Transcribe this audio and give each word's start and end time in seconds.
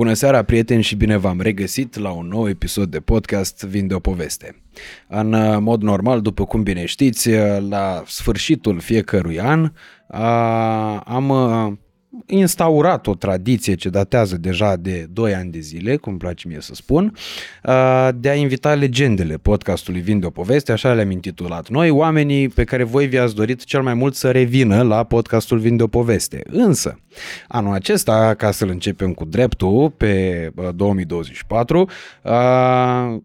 Bună 0.00 0.12
seara, 0.12 0.42
prieteni, 0.42 0.82
și 0.82 0.96
bine 0.96 1.16
v-am 1.16 1.40
regăsit 1.40 1.98
la 1.98 2.10
un 2.10 2.26
nou 2.26 2.48
episod 2.48 2.90
de 2.90 3.00
podcast 3.00 3.64
Vin 3.64 3.86
de 3.86 3.94
o 3.94 3.98
poveste. 3.98 4.62
În 5.08 5.32
uh, 5.32 5.58
mod 5.58 5.82
normal, 5.82 6.20
după 6.20 6.44
cum 6.44 6.62
bine 6.62 6.84
știți, 6.84 7.28
uh, 7.28 7.68
la 7.68 8.02
sfârșitul 8.06 8.78
fiecărui 8.78 9.40
an 9.40 9.72
am 11.04 11.28
uh, 11.28 11.72
instaurat 12.26 13.06
o 13.06 13.14
tradiție 13.14 13.74
ce 13.74 13.88
datează 13.88 14.36
deja 14.36 14.76
de 14.76 15.06
2 15.12 15.34
ani 15.34 15.50
de 15.50 15.58
zile, 15.58 15.96
cum 15.96 16.16
place 16.16 16.48
mie 16.48 16.60
să 16.60 16.74
spun, 16.74 17.14
de 18.14 18.28
a 18.28 18.34
invita 18.34 18.74
legendele 18.74 19.36
podcastului 19.36 20.00
Vin 20.00 20.20
de 20.20 20.26
o 20.26 20.30
poveste, 20.30 20.72
așa 20.72 20.92
le-am 20.92 21.10
intitulat 21.10 21.68
noi, 21.68 21.90
oamenii 21.90 22.48
pe 22.48 22.64
care 22.64 22.82
voi 22.82 23.06
vi-ați 23.06 23.34
dorit 23.34 23.64
cel 23.64 23.82
mai 23.82 23.94
mult 23.94 24.14
să 24.14 24.30
revină 24.30 24.82
la 24.82 25.04
podcastul 25.04 25.58
Vin 25.58 25.76
de 25.76 25.82
o 25.82 25.86
poveste. 25.86 26.42
Însă, 26.50 26.98
anul 27.48 27.74
acesta, 27.74 28.34
ca 28.38 28.50
să-l 28.50 28.68
începem 28.68 29.12
cu 29.12 29.24
dreptul, 29.24 29.90
pe 29.90 30.52
2024, 30.74 31.88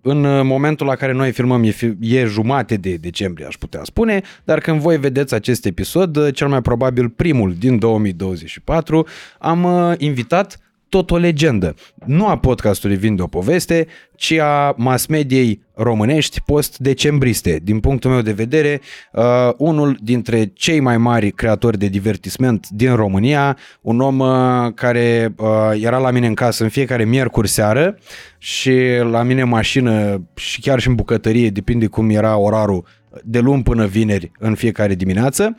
în 0.01 0.47
momentul 0.47 0.87
la 0.87 0.95
care 0.95 1.11
noi 1.11 1.31
filmăm 1.31 1.63
e, 1.63 1.75
e 1.99 2.25
jumate 2.25 2.75
de 2.75 2.93
decembrie, 2.93 3.45
aș 3.45 3.55
putea 3.55 3.81
spune, 3.83 4.21
dar 4.43 4.59
când 4.59 4.79
voi 4.79 4.97
vedeți 4.97 5.33
acest 5.33 5.65
episod, 5.65 6.31
cel 6.31 6.47
mai 6.47 6.61
probabil 6.61 7.09
primul 7.09 7.53
din 7.59 7.79
2024, 7.79 8.73
4 8.75 9.07
am 9.39 9.63
uh, 9.63 9.93
invitat 9.97 10.59
tot 10.89 11.11
o 11.11 11.17
legendă. 11.17 11.75
Nu 12.05 12.27
a 12.27 12.37
podcastului 12.37 12.95
Vin 12.95 13.15
de 13.15 13.21
o 13.21 13.27
poveste, 13.27 13.87
ci 14.15 14.31
a 14.31 14.73
mass 14.77 15.05
mediei 15.05 15.61
românești 15.73 16.41
post-decembriste. 16.45 17.59
Din 17.63 17.79
punctul 17.79 18.11
meu 18.11 18.21
de 18.21 18.31
vedere, 18.31 18.81
uh, 19.11 19.23
unul 19.57 19.97
dintre 20.01 20.51
cei 20.53 20.79
mai 20.79 20.97
mari 20.97 21.31
creatori 21.31 21.77
de 21.77 21.87
divertisment 21.87 22.69
din 22.69 22.95
România, 22.95 23.57
un 23.81 23.99
om 23.99 24.19
uh, 24.19 24.73
care 24.73 25.33
uh, 25.37 25.47
era 25.81 25.97
la 25.97 26.11
mine 26.11 26.27
în 26.27 26.33
casă 26.33 26.63
în 26.63 26.69
fiecare 26.69 27.05
miercuri 27.05 27.47
seară 27.47 27.97
și 28.37 28.73
la 29.11 29.23
mine 29.23 29.41
în 29.41 29.49
mașină 29.49 30.21
și 30.35 30.61
chiar 30.61 30.79
și 30.79 30.87
în 30.87 30.95
bucătărie, 30.95 31.49
depinde 31.49 31.87
cum 31.87 32.09
era 32.09 32.37
orarul, 32.37 32.85
de 33.23 33.39
luni 33.39 33.63
până 33.63 33.85
vineri 33.85 34.31
în 34.39 34.55
fiecare 34.55 34.95
dimineață. 34.95 35.57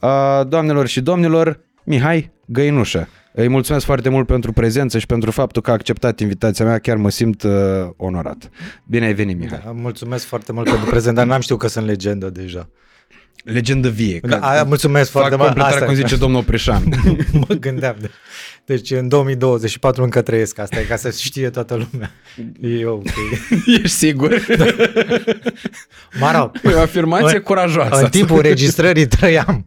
Uh, 0.00 0.46
doamnelor 0.48 0.86
și 0.86 1.00
domnilor, 1.00 1.60
Mihai 1.86 2.30
Găinușă. 2.46 3.08
Îi 3.32 3.48
mulțumesc 3.48 3.84
foarte 3.84 4.08
mult 4.08 4.26
pentru 4.26 4.52
prezență 4.52 4.98
și 4.98 5.06
pentru 5.06 5.30
faptul 5.30 5.62
că 5.62 5.70
a 5.70 5.72
acceptat 5.72 6.20
invitația 6.20 6.64
mea, 6.64 6.78
chiar 6.78 6.96
mă 6.96 7.10
simt 7.10 7.42
uh, 7.42 7.52
onorat. 7.96 8.50
Bine 8.84 9.06
ai 9.06 9.14
venit, 9.14 9.38
Mihai. 9.38 9.60
Da, 9.64 9.70
mulțumesc 9.70 10.24
foarte 10.24 10.52
mult 10.52 10.68
pentru 10.68 10.90
prezent, 10.90 11.16
dar 11.16 11.26
n-am 11.26 11.40
știut 11.40 11.58
că 11.58 11.68
sunt 11.68 11.86
legendă 11.86 12.30
deja. 12.30 12.68
Legendă 13.44 13.88
vie. 13.88 14.20
Da, 14.22 14.38
a, 14.38 14.62
mulțumesc 14.62 15.10
fac 15.10 15.20
foarte 15.20 15.36
mult. 15.36 15.48
completarea, 15.48 15.86
cum 15.86 15.94
zice 15.94 16.16
domnul 16.16 16.42
Preșan. 16.42 16.82
mă 17.48 17.54
gândeam. 17.54 17.96
De... 18.00 18.10
Deci 18.66 18.90
în 18.90 19.08
2024 19.08 20.02
încă 20.02 20.22
trăiesc 20.22 20.58
asta, 20.58 20.80
e 20.80 20.84
ca 20.84 20.96
să 20.96 21.10
știe 21.10 21.50
toată 21.50 21.74
lumea. 21.74 22.10
E 22.60 22.86
ok. 22.86 23.04
Ești 23.82 23.88
sigur? 23.88 24.34
Da. 24.58 24.64
Mara, 26.20 26.50
e 26.64 26.74
o 26.74 26.80
afirmație 26.80 27.36
în, 27.36 27.42
curajoasă. 27.42 28.02
În 28.02 28.10
timpul 28.10 28.40
registrării 28.40 29.06
trăiam. 29.06 29.64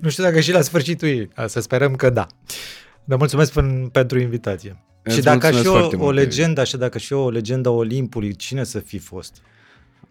Nu 0.00 0.08
știu 0.08 0.22
dacă 0.22 0.40
și 0.40 0.52
la 0.52 0.60
sfârșitul 0.60 1.08
ei. 1.08 1.28
Să 1.46 1.60
sperăm 1.60 1.94
că 1.94 2.10
da. 2.10 2.26
Dar 3.04 3.18
mulțumesc 3.18 3.52
pentru 3.92 4.18
invitație. 4.18 4.82
Îți 5.02 5.14
și 5.14 5.22
dacă 5.22 5.50
și 5.50 5.66
o, 5.66 5.88
o 5.98 6.10
legendă, 6.10 6.60
așa 6.60 6.76
dacă 6.76 6.98
și 6.98 7.12
o 7.12 7.30
legendă 7.30 7.68
Olimpului, 7.68 8.36
cine 8.36 8.64
să 8.64 8.78
fi 8.78 8.98
fost? 8.98 9.36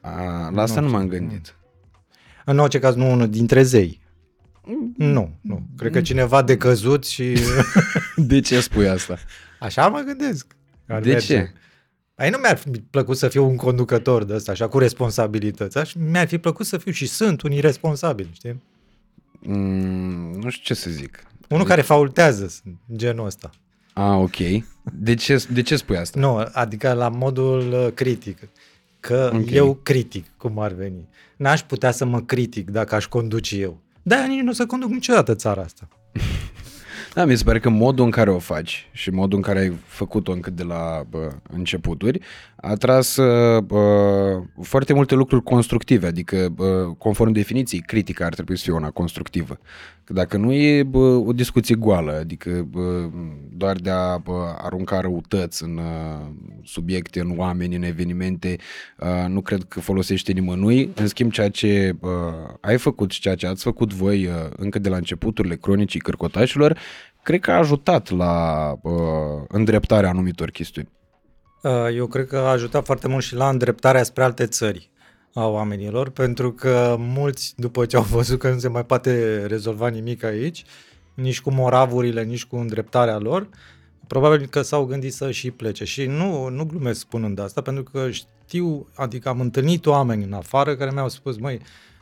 A, 0.02 0.50
la 0.54 0.62
asta 0.62 0.80
nu, 0.80 0.86
nu 0.88 0.94
m-am 0.94 1.08
gândit. 1.08 1.56
În 2.46 2.58
orice 2.58 2.80
caz, 2.80 2.96
nu 2.96 3.12
unul 3.12 3.30
dintre 3.30 3.64
zei. 3.64 4.02
Nu, 4.98 5.38
nu. 5.42 5.68
Cred 5.78 5.92
că 5.92 6.02
cineva 6.02 6.42
decăzut 6.42 7.06
și... 7.06 7.34
de 8.16 8.40
ce 8.40 8.60
spui 8.60 8.88
asta? 8.88 9.18
Așa 9.60 9.88
mă 9.88 10.00
gândesc. 10.00 10.56
Ar 10.88 11.02
de 11.02 11.10
merge. 11.10 11.26
ce? 11.26 11.52
Ai 12.16 12.30
nu 12.30 12.38
mi-ar 12.38 12.58
fi 12.58 12.70
plăcut 12.70 13.18
să 13.18 13.28
fiu 13.28 13.46
un 13.46 13.56
conducător 13.56 14.24
de 14.24 14.34
ăsta, 14.34 14.52
așa, 14.52 14.68
cu 14.68 14.78
responsabilități. 14.78 15.78
Așa, 15.78 16.00
mi-ar 16.00 16.28
fi 16.28 16.38
plăcut 16.38 16.66
să 16.66 16.78
fiu 16.78 16.92
și 16.92 17.06
sunt 17.06 17.42
un 17.42 17.52
irresponsabil, 17.52 18.30
știi? 18.32 18.62
Mm, 19.40 20.40
nu 20.40 20.50
știu 20.50 20.64
ce 20.64 20.74
să 20.74 20.90
zic. 20.90 21.24
Unul 21.50 21.66
care 21.66 21.82
faultează, 21.82 22.54
genul 22.96 23.26
ăsta. 23.26 23.50
Ah, 23.94 24.18
ok. 24.18 24.38
De 24.94 25.16
ce, 25.16 25.46
de 25.52 25.62
ce 25.62 25.76
spui 25.76 25.98
asta? 25.98 26.20
Nu, 26.20 26.48
adică 26.52 26.94
la 26.94 27.10
modul 27.10 27.74
uh, 27.74 27.88
critic. 27.94 28.38
Că 29.00 29.32
okay. 29.34 29.54
eu 29.54 29.74
critic, 29.84 30.26
cum 30.38 30.60
ar 30.60 30.72
veni. 30.72 31.08
N-aș 31.38 31.62
putea 31.62 31.92
să 31.92 32.06
mă 32.06 32.22
critic 32.22 32.70
dacă 32.70 32.96
aș 32.96 33.06
conduce 33.06 33.58
eu. 33.58 33.82
Da, 34.02 34.26
nici 34.26 34.42
nu 34.42 34.50
o 34.50 34.54
să 34.54 34.66
conduc 34.66 34.90
niciodată 34.90 35.36
țara 35.36 35.62
asta. 35.62 35.88
Da, 37.14 37.26
mi 37.26 37.38
se 37.38 37.44
pare 37.44 37.60
că 37.60 37.70
modul 37.70 38.06
în 38.06 38.12
care 38.12 38.30
o 38.30 38.40
faci 38.40 38.90
și 38.92 39.10
modul 39.10 39.38
în 39.38 39.44
care 39.44 39.60
ai 39.60 39.74
făcut-o 39.86 40.32
încă 40.32 40.50
de 40.50 40.64
la 40.64 41.04
bă, 41.10 41.32
începuturi 41.50 42.20
a 42.62 42.74
tras 42.74 43.16
bă, 43.64 44.42
foarte 44.62 44.94
multe 44.94 45.16
lucruri 45.16 45.44
constructive, 45.44 46.08
adică 46.08 46.50
bă, 46.50 46.94
conform 46.98 47.32
definiției, 47.32 47.82
critica 47.82 48.26
ar 48.26 48.34
trebui 48.34 48.58
să 48.58 48.64
fie 48.64 48.74
una 48.74 48.92
constructivă. 48.92 49.60
Că 50.04 50.16
dacă 50.16 50.38
nu 50.38 50.54
e 50.54 50.84
bă, 50.84 51.22
o 51.26 51.34
discuție 51.34 51.76
goală, 51.76 52.18
adică 52.20 52.68
bă, 52.70 53.10
doar 53.52 53.76
de 53.76 53.90
a 53.90 54.18
bă, 54.18 54.56
arunca 54.58 55.00
răutăți 55.00 55.64
în 55.64 55.78
uh, 55.78 56.28
subiecte, 56.64 57.20
în 57.20 57.34
oameni, 57.38 57.76
în 57.76 57.84
evenimente, 57.84 58.56
uh, 59.00 59.26
nu 59.28 59.42
cred 59.42 59.64
că 59.64 59.80
folosește 59.80 60.32
nimănui. 60.32 60.92
În 60.96 61.08
schimb, 61.08 61.32
ceea 61.32 61.50
ce 61.50 61.96
uh, 62.00 62.10
ai 62.62 62.78
făcut 62.78 63.12
și 63.12 63.20
ceea 63.20 63.36
ce 63.36 63.48
ați 63.48 63.64
făcut 63.64 63.94
voi 63.94 64.26
uh, 64.26 64.34
încă 64.58 64.80
de 64.80 64.90
la 64.90 64.96
începuturile 64.96 65.56
cronicii 65.56 66.00
cărcotașilor, 66.00 66.80
cred 67.24 67.40
că 67.40 67.52
a 67.52 67.58
ajutat 67.58 68.10
la 68.10 68.74
uh, 68.82 68.92
îndreptarea 69.48 70.10
anumitor 70.10 70.50
chestiuni. 70.50 70.90
Uh, 71.62 71.88
eu 71.94 72.08
cred 72.08 72.28
că 72.28 72.38
a 72.38 72.50
ajutat 72.50 72.86
foarte 72.86 73.08
mult 73.08 73.24
și 73.24 73.36
la 73.36 73.50
îndreptarea 73.50 74.04
spre 74.04 74.24
alte 74.24 74.46
țări 74.46 74.90
a 75.34 75.48
oamenilor, 75.48 76.10
pentru 76.10 76.52
că 76.54 76.96
mulți, 77.00 77.54
după 77.58 77.86
ce 77.86 77.96
au 77.96 78.04
văzut 78.04 78.40
că 78.40 78.50
nu 78.50 78.60
se 78.60 78.68
mai 78.68 78.86
poate 78.86 79.46
rezolva 79.46 79.88
nimic 79.88 80.24
aici, 80.24 80.64
nici 81.14 81.42
cu 81.42 81.52
moravurile, 81.52 82.24
nici 82.24 82.46
cu 82.46 82.56
îndreptarea 82.56 83.18
lor, 83.18 83.50
probabil 84.08 84.48
că 84.48 84.62
s-au 84.62 84.86
gândit 84.86 85.14
să 85.14 85.32
și 85.32 85.52
plece. 85.52 85.84
Și 85.84 86.06
nu, 86.06 86.48
nu 86.48 86.66
glumesc 86.66 87.00
spunând 87.00 87.40
asta, 87.40 87.62
pentru 87.62 87.84
că 87.84 88.10
știu, 88.12 88.88
adică 88.96 89.30
am 89.30 89.40
întâlnit 89.40 89.86
oameni 89.86 90.24
în 90.24 90.34
afară 90.34 90.76
care 90.76 90.92
mi-au 90.92 91.10
spus, 91.10 91.38
măi, 91.38 91.62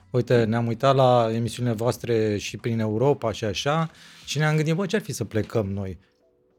uite, 0.09 0.43
ne-am 0.43 0.67
uitat 0.67 0.95
la 0.95 1.29
emisiunile 1.33 1.75
voastre 1.75 2.37
și 2.37 2.57
prin 2.57 2.79
Europa 2.79 3.31
și 3.31 3.45
așa 3.45 3.89
și 4.25 4.37
ne-am 4.37 4.55
gândit, 4.55 4.75
bă, 4.75 4.85
ce 4.85 4.95
ar 4.95 5.01
fi 5.01 5.11
să 5.11 5.23
plecăm 5.23 5.65
noi? 5.71 5.97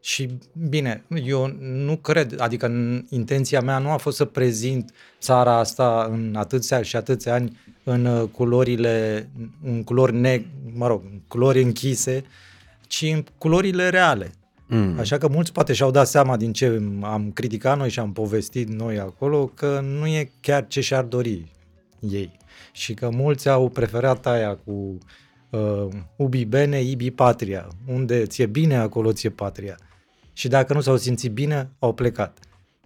Și 0.00 0.28
bine, 0.68 1.04
eu 1.24 1.56
nu 1.60 1.96
cred, 1.96 2.40
adică 2.40 2.72
intenția 3.08 3.60
mea 3.60 3.78
nu 3.78 3.90
a 3.90 3.96
fost 3.96 4.16
să 4.16 4.24
prezint 4.24 4.92
țara 5.20 5.58
asta 5.58 6.08
în 6.10 6.34
atâția 6.36 6.82
și 6.82 6.96
atâția 6.96 7.34
ani 7.34 7.58
în 7.84 8.04
uh, 8.04 8.28
culorile, 8.32 9.28
în 9.64 9.84
culori 9.84 10.14
neg, 10.14 10.44
mă 10.74 10.86
rog, 10.86 11.02
în 11.04 11.20
culori 11.28 11.62
închise, 11.62 12.24
ci 12.86 13.02
în 13.02 13.24
culorile 13.38 13.88
reale. 13.88 14.30
Mm. 14.66 14.98
Așa 14.98 15.18
că 15.18 15.28
mulți 15.28 15.52
poate 15.52 15.72
și-au 15.72 15.90
dat 15.90 16.06
seama 16.06 16.36
din 16.36 16.52
ce 16.52 16.82
am 17.00 17.30
criticat 17.30 17.78
noi 17.78 17.90
și 17.90 17.98
am 17.98 18.12
povestit 18.12 18.68
noi 18.68 18.98
acolo 18.98 19.46
că 19.46 19.80
nu 19.98 20.06
e 20.06 20.30
chiar 20.40 20.66
ce 20.66 20.80
și-ar 20.80 21.04
dori 21.04 21.52
ei. 22.00 22.36
Și 22.72 22.94
că 22.94 23.10
mulți 23.12 23.48
au 23.48 23.68
preferat 23.68 24.26
aia 24.26 24.56
cu 24.56 24.98
uh, 25.50 25.86
ubi 26.16 26.44
bene, 26.44 26.80
ibi 26.80 27.10
patria. 27.10 27.68
Unde 27.86 28.26
ți-e 28.26 28.46
bine, 28.46 28.76
acolo 28.76 29.12
ți-e 29.12 29.30
patria 29.30 29.76
și 30.38 30.48
dacă 30.48 30.72
nu 30.72 30.80
s-au 30.80 30.96
simțit 30.96 31.32
bine, 31.32 31.70
au 31.78 31.94
plecat. 31.94 32.38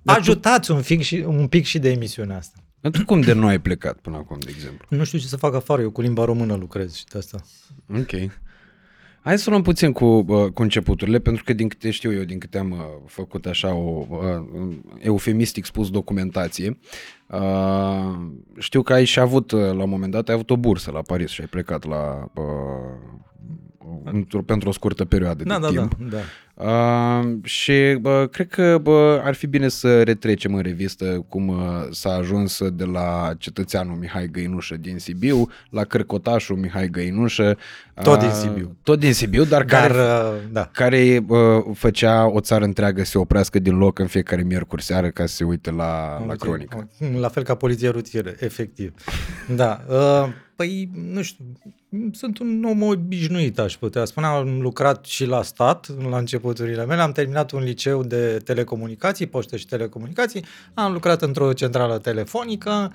Dar 0.03 0.19
Ajutați 0.19 0.67
tu... 0.67 0.75
un, 0.75 0.83
pic 0.83 1.03
și, 1.03 1.25
un 1.27 1.47
pic 1.47 1.65
și 1.65 1.79
de 1.79 1.91
emisiunea 1.91 2.37
asta. 2.37 2.59
Dar 2.81 2.91
tu 2.91 3.05
cum 3.05 3.21
de 3.21 3.33
nu 3.33 3.47
ai 3.47 3.59
plecat 3.59 3.99
până 3.99 4.17
acum, 4.17 4.39
de 4.39 4.51
exemplu? 4.55 4.97
Nu 4.97 5.05
știu 5.05 5.19
ce 5.19 5.27
să 5.27 5.37
fac 5.37 5.55
afară, 5.55 5.83
eu 5.83 5.91
cu 5.91 6.01
limba 6.01 6.25
română 6.25 6.55
lucrez 6.55 6.95
și 6.95 7.05
de 7.05 7.19
asta. 7.19 7.43
Ok. 7.99 8.31
Hai 9.23 9.39
să 9.39 9.51
luăm 9.51 9.63
puțin 9.63 9.93
cu, 9.93 10.05
uh, 10.05 10.51
cu 10.53 10.63
începuturile, 10.63 11.19
pentru 11.19 11.45
că 11.45 11.53
din 11.53 11.69
câte 11.69 11.91
știu 11.91 12.13
eu, 12.13 12.23
din 12.23 12.39
câte 12.39 12.59
am 12.59 12.71
uh, 12.71 12.79
făcut 13.07 13.47
așa 13.47 13.75
o 13.75 14.07
uh, 14.09 14.77
eufemistic 14.99 15.65
spus 15.65 15.91
documentație, 15.91 16.79
uh, 17.29 18.15
știu 18.59 18.83
că 18.83 18.93
ai 18.93 19.05
și 19.05 19.21
avut, 19.21 19.51
uh, 19.51 19.61
la 19.61 19.83
un 19.83 19.89
moment 19.89 20.13
dat, 20.13 20.29
ai 20.29 20.35
avut 20.35 20.51
o 20.51 20.57
bursă 20.57 20.91
la 20.91 21.03
Paris 21.03 21.31
și 21.31 21.41
ai 21.41 21.47
plecat 21.47 21.85
la 21.85 22.31
uh, 22.35 23.13
pentru 24.47 24.69
o 24.69 24.73
scurtă 24.73 25.05
perioadă 25.05 25.45
da, 25.45 25.55
de 25.55 25.61
da, 25.61 25.69
timp. 25.69 25.97
Da, 25.99 26.17
da. 26.17 26.23
Uh, 26.55 27.23
și 27.43 27.99
uh, 28.03 28.29
cred 28.31 28.49
că 28.49 28.79
bă, 28.83 29.21
ar 29.25 29.35
fi 29.35 29.47
bine 29.47 29.69
să 29.69 30.03
retrecem 30.03 30.55
în 30.55 30.63
revistă 30.63 31.25
cum 31.29 31.49
uh, 31.49 31.57
s-a 31.91 32.13
ajuns 32.13 32.69
de 32.69 32.85
la 32.85 33.33
cetățeanul 33.39 33.97
Mihai 33.97 34.29
Găinușă 34.33 34.77
din 34.77 34.99
Sibiu 34.99 35.49
la 35.71 35.85
cărcotașul 35.85 36.57
Mihai 36.57 36.89
Găinușă. 36.89 37.57
Tot 38.03 38.19
din 38.19 38.31
Sibiu. 38.31 38.77
Tot 38.83 38.99
din 38.99 39.13
Sibiu, 39.13 39.45
dar, 39.45 39.65
dar 39.65 39.81
care, 39.81 40.01
uh, 40.01 40.35
da. 40.53 40.69
care 40.73 41.25
uh, 41.29 41.39
făcea 41.75 42.27
o 42.27 42.41
țară 42.41 42.65
întreagă 42.65 43.05
să 43.05 43.11
se 43.11 43.19
oprească 43.19 43.59
din 43.59 43.77
loc 43.79 43.99
în 43.99 44.07
fiecare 44.07 44.43
miercuri 44.43 44.83
seară 44.83 45.09
ca 45.09 45.27
să 45.27 45.35
se 45.35 45.45
uite 45.45 45.71
la, 45.71 46.25
la 46.27 46.35
cronică. 46.35 46.89
La 47.21 47.29
fel 47.29 47.43
ca 47.43 47.55
poliția 47.55 47.91
rutieră, 47.91 48.33
efectiv. 48.39 48.95
da. 49.57 49.85
Uh, 49.89 50.29
Păi, 50.57 50.89
nu 50.95 51.23
știu, 51.23 51.45
sunt 52.13 52.39
un 52.39 52.65
om 52.65 52.83
obișnuit, 52.83 53.59
aș 53.59 53.77
putea 53.77 54.05
spune. 54.05 54.27
Am 54.27 54.61
lucrat 54.61 55.05
și 55.05 55.25
la 55.25 55.43
stat 55.43 55.89
la 55.89 55.95
început 55.95 56.19
începuturile 56.19 56.85
mele. 56.85 57.01
Am 57.01 57.13
terminat 57.13 57.51
un 57.51 57.63
liceu 57.63 58.03
de 58.03 58.37
telecomunicații, 58.45 59.27
poște 59.27 59.57
și 59.57 59.67
telecomunicații. 59.67 60.45
Am 60.75 60.93
lucrat 60.93 61.23
într-o 61.23 61.53
centrală 61.53 61.99
telefonică. 61.99 62.93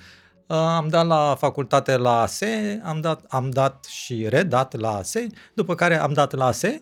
Uh, 0.47 0.55
am 0.55 0.87
dat 0.87 1.05
la 1.07 1.35
facultate 1.39 1.97
la 1.97 2.21
ASE, 2.21 2.81
am 2.83 3.01
dat, 3.01 3.25
am 3.27 3.49
dat 3.49 3.85
și 3.85 4.25
redat 4.29 4.75
la 4.75 4.95
ASE, 4.95 5.27
după 5.53 5.75
care 5.75 5.99
am 5.99 6.13
dat 6.13 6.33
la 6.33 6.45
ASE 6.45 6.79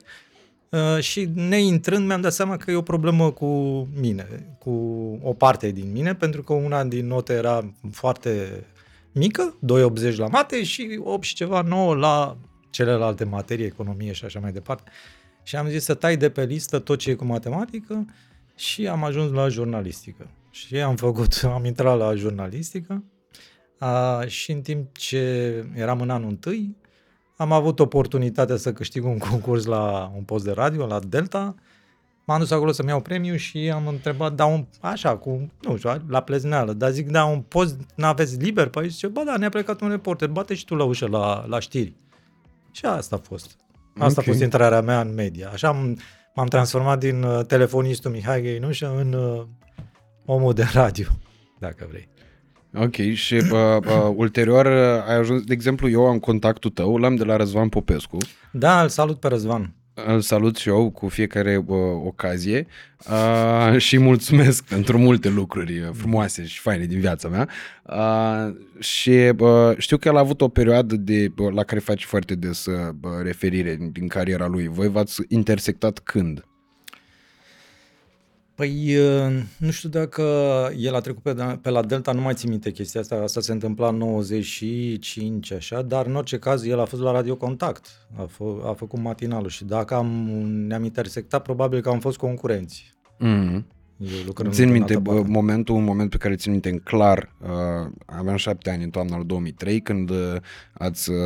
uh, 0.69 0.99
și 0.99 1.29
neintrând 1.33 2.07
mi-am 2.07 2.21
dat 2.21 2.33
seama 2.33 2.57
că 2.57 2.71
e 2.71 2.75
o 2.75 2.81
problemă 2.81 3.31
cu 3.31 3.47
mine, 3.99 4.55
cu 4.59 4.71
o 5.23 5.33
parte 5.33 5.69
din 5.69 5.91
mine, 5.91 6.15
pentru 6.15 6.43
că 6.43 6.53
una 6.53 6.83
din 6.83 7.07
note 7.07 7.33
era 7.33 7.73
foarte 7.91 8.63
mică, 9.15 9.57
2,80 10.11 10.15
la 10.15 10.27
mate 10.27 10.63
și 10.63 10.99
8 11.03 11.23
și 11.23 11.35
ceva 11.35 11.61
9 11.61 11.95
la 11.95 12.37
celelalte 12.69 13.23
materii, 13.23 13.65
economie 13.65 14.11
și 14.11 14.25
așa 14.25 14.39
mai 14.39 14.51
departe. 14.51 14.91
Și 15.43 15.55
am 15.55 15.67
zis 15.67 15.83
să 15.83 15.93
tai 15.93 16.17
de 16.17 16.29
pe 16.29 16.45
listă 16.45 16.79
tot 16.79 16.99
ce 16.99 17.09
e 17.09 17.13
cu 17.13 17.25
matematică 17.25 18.05
și 18.55 18.87
am 18.87 19.03
ajuns 19.03 19.31
la 19.31 19.47
jurnalistică. 19.47 20.29
Și 20.49 20.77
am 20.77 20.95
făcut, 20.95 21.41
am 21.53 21.65
intrat 21.65 21.97
la 21.97 22.15
jurnalistică 22.15 23.03
a, 23.77 24.25
și 24.25 24.51
în 24.51 24.61
timp 24.61 24.97
ce 24.97 25.65
eram 25.75 26.01
în 26.01 26.09
anul 26.09 26.29
întâi, 26.29 26.75
am 27.35 27.51
avut 27.51 27.79
oportunitatea 27.79 28.55
să 28.55 28.73
câștig 28.73 29.05
un 29.05 29.17
concurs 29.17 29.65
la 29.65 30.11
un 30.15 30.23
post 30.23 30.43
de 30.43 30.51
radio, 30.51 30.85
la 30.85 30.99
Delta. 30.99 31.55
M-am 32.25 32.39
dus 32.39 32.51
acolo 32.51 32.71
să-mi 32.71 32.89
iau 32.89 33.01
premiu 33.01 33.35
și 33.35 33.71
am 33.73 33.87
întrebat, 33.87 34.33
da, 34.33 34.45
un, 34.45 34.65
așa, 34.81 35.17
cu, 35.17 35.51
nu 35.61 35.77
știu, 35.77 36.01
la 36.07 36.21
plezneală, 36.21 36.73
dar 36.73 36.91
zic, 36.91 37.09
da, 37.09 37.25
un 37.25 37.41
post 37.41 37.79
n-aveți 37.95 38.37
liber? 38.37 38.67
Păi 38.67 38.89
zice, 38.89 39.07
bă, 39.07 39.23
da, 39.25 39.37
ne-a 39.37 39.49
plecat 39.49 39.81
un 39.81 39.89
reporter, 39.89 40.27
bate 40.27 40.53
și 40.53 40.65
tu 40.65 40.75
la 40.75 40.83
ușă 40.83 41.07
la, 41.07 41.45
la 41.47 41.59
știri. 41.59 41.95
Și 42.71 42.85
asta 42.85 43.15
a 43.15 43.19
fost. 43.27 43.57
Asta 43.97 44.21
okay. 44.21 44.23
a 44.27 44.27
fost 44.27 44.41
intrarea 44.41 44.81
mea 44.81 45.01
în 45.01 45.13
media. 45.13 45.49
Așa 45.49 45.67
am, 45.67 45.97
m-am 46.35 46.47
transformat 46.47 46.99
din 46.99 47.23
uh, 47.23 47.45
telefonistul 47.45 48.11
Mihai 48.11 48.41
Găinușă 48.41 48.95
în 48.97 49.13
uh, 49.13 49.45
omul 50.25 50.53
de 50.53 50.67
radio, 50.73 51.07
dacă 51.59 51.85
vrei. 51.89 52.09
Ok, 52.77 52.95
și 53.13 53.33
uh, 53.33 53.41
uh, 53.51 54.13
ulterior 54.15 54.65
uh, 54.65 55.07
ai 55.07 55.15
ajuns, 55.15 55.43
de 55.43 55.53
exemplu, 55.53 55.89
eu 55.89 56.05
am 56.05 56.19
contactul 56.19 56.69
tău, 56.69 56.97
l-am 56.97 57.15
de 57.15 57.23
la 57.23 57.35
Răzvan 57.35 57.69
Popescu. 57.69 58.17
Da, 58.51 58.81
îl 58.81 58.89
salut 58.89 59.19
pe 59.19 59.27
Răzvan. 59.27 59.75
Îl 59.95 60.21
salut 60.21 60.55
și 60.55 60.69
eu 60.69 60.89
cu 60.89 61.07
fiecare 61.07 61.57
uh, 61.57 61.77
ocazie 62.05 62.67
uh, 63.09 63.77
și 63.85 63.97
mulțumesc 63.97 64.63
pentru 64.63 64.97
multe 64.97 65.29
lucruri 65.29 65.79
uh, 65.79 65.89
frumoase 65.93 66.45
și 66.45 66.59
faine 66.59 66.85
din 66.85 66.99
viața 66.99 67.27
mea. 67.27 67.49
Uh, 67.83 68.55
și 68.79 69.09
uh, 69.37 69.77
știu 69.77 69.97
că 69.97 70.07
el 70.07 70.15
a 70.15 70.19
avut 70.19 70.41
o 70.41 70.47
perioadă 70.47 70.95
de, 70.95 71.31
uh, 71.37 71.53
la 71.53 71.63
care 71.63 71.79
face 71.79 72.05
foarte 72.05 72.35
des 72.35 72.65
uh, 72.65 72.95
referire 73.23 73.77
din 73.91 74.07
cariera 74.07 74.47
lui. 74.47 74.67
Voi 74.67 74.89
v-ați 74.89 75.21
intersectat 75.27 75.99
când? 75.99 76.45
Păi, 78.55 78.97
uh, 78.97 79.43
nu 79.57 79.71
știu 79.71 79.89
dacă 79.89 80.21
el 80.77 80.95
a 80.95 80.99
trecut 80.99 81.21
pe, 81.21 81.57
pe 81.61 81.69
la 81.69 81.83
Delta, 81.83 82.11
nu 82.11 82.21
mai 82.21 82.33
țin 82.33 82.49
minte 82.49 82.71
chestia 82.71 83.01
asta, 83.01 83.15
asta 83.15 83.41
se 83.41 83.51
întâmpla 83.51 83.87
în 83.87 83.97
95, 83.97 85.51
așa, 85.51 85.81
dar 85.81 86.05
în 86.05 86.15
orice 86.15 86.39
caz 86.39 86.65
el 86.65 86.79
a 86.79 86.85
fost 86.85 87.01
la 87.01 87.11
Radio 87.11 87.35
Contact, 87.35 87.87
a, 88.17 88.25
f- 88.25 88.65
a 88.69 88.73
făcut 88.73 88.99
matinalul 88.99 89.49
și 89.49 89.65
dacă 89.65 89.95
am, 89.95 90.07
ne-am 90.67 90.83
intersectat, 90.83 91.41
probabil 91.41 91.81
că 91.81 91.89
am 91.89 91.99
fost 91.99 92.17
concurenți. 92.17 92.93
Mm-hmm. 93.19 93.74
Eu 93.97 94.49
țin 94.49 94.71
minte 94.71 94.97
bă, 94.97 95.23
momentul, 95.27 95.75
un 95.75 95.83
moment 95.83 96.09
pe 96.09 96.17
care 96.17 96.35
țin 96.35 96.51
minte 96.51 96.69
în 96.69 96.79
clar, 96.79 97.29
uh, 97.41 97.91
aveam 98.05 98.35
șapte 98.35 98.69
ani 98.69 98.83
în 98.83 98.89
toamna 98.89 99.15
lui 99.15 99.25
2003 99.25 99.81
când 99.81 100.09
uh, 100.09 100.35
ați 100.73 101.09
uh, 101.09 101.17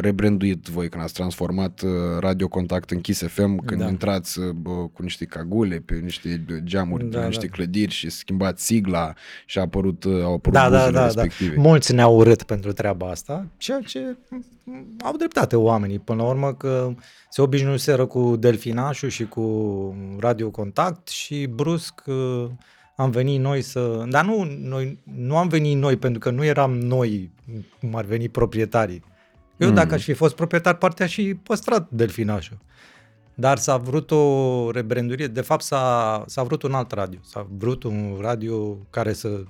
rebranduit 0.00 0.66
voi, 0.66 0.88
când 0.88 1.02
ați 1.02 1.12
transformat 1.12 1.80
uh, 1.80 1.90
Radio 2.18 2.48
Contact 2.48 2.90
în 2.90 3.00
Kiss 3.00 3.22
FM, 3.26 3.64
când 3.64 3.80
da. 3.80 3.88
intrați 3.88 4.38
uh, 4.38 4.54
cu 4.92 5.02
niște 5.02 5.24
cagule 5.24 5.82
pe 5.84 5.94
niște 5.94 6.44
geamuri, 6.64 7.04
da, 7.04 7.18
pe 7.18 7.26
niște 7.26 7.46
da. 7.46 7.52
clădiri 7.52 7.92
și 7.92 8.10
schimbați 8.10 8.64
sigla 8.64 9.12
și 9.46 9.58
a 9.58 9.62
apărut, 9.62 10.04
uh, 10.04 10.22
au 10.22 10.34
apărut 10.34 10.58
da, 10.58 10.70
da, 10.70 10.90
da, 10.90 11.04
respective. 11.04 11.54
Da. 11.54 11.60
Mulți 11.60 11.94
ne-au 11.94 12.16
urât 12.16 12.42
pentru 12.42 12.72
treaba 12.72 13.10
asta, 13.10 13.46
ceea 13.56 13.80
ce 13.80 14.16
au 15.02 15.16
dreptate 15.16 15.56
oamenii 15.56 15.98
până 15.98 16.22
la 16.22 16.28
urmă 16.28 16.54
că 16.54 16.94
se 17.30 17.42
obișnuiseră 17.42 18.06
cu 18.06 18.36
delfinașul 18.36 19.08
și 19.08 19.24
cu 19.24 19.94
radio 20.18 20.50
contact 20.50 21.08
și 21.08 21.46
brusc 21.46 22.02
uh, 22.06 22.46
am 22.96 23.10
venit 23.10 23.40
noi 23.40 23.62
să... 23.62 24.04
Dar 24.08 24.24
nu, 24.24 24.44
noi, 24.44 24.98
nu 25.16 25.36
am 25.36 25.48
venit 25.48 25.76
noi 25.76 25.96
pentru 25.96 26.18
că 26.18 26.30
nu 26.30 26.44
eram 26.44 26.78
noi 26.78 27.30
cum 27.80 27.94
ar 27.94 28.04
veni 28.04 28.28
proprietarii. 28.28 29.02
Eu 29.56 29.68
mm. 29.68 29.74
dacă 29.74 29.94
aș 29.94 30.04
fi 30.04 30.12
fost 30.12 30.34
proprietar, 30.34 30.74
partea 30.74 31.06
și 31.06 31.34
păstrat 31.42 31.90
delfinașul. 31.90 32.58
Dar 33.34 33.58
s-a 33.58 33.76
vrut 33.76 34.10
o 34.10 34.70
rebrandurie, 34.70 35.26
de 35.26 35.40
fapt 35.40 35.62
s-a, 35.62 36.24
s-a 36.26 36.42
vrut 36.42 36.62
un 36.62 36.72
alt 36.72 36.92
radio. 36.92 37.18
S-a 37.22 37.46
vrut 37.56 37.82
un 37.82 38.18
radio 38.20 38.76
care 38.90 39.12
să 39.12 39.42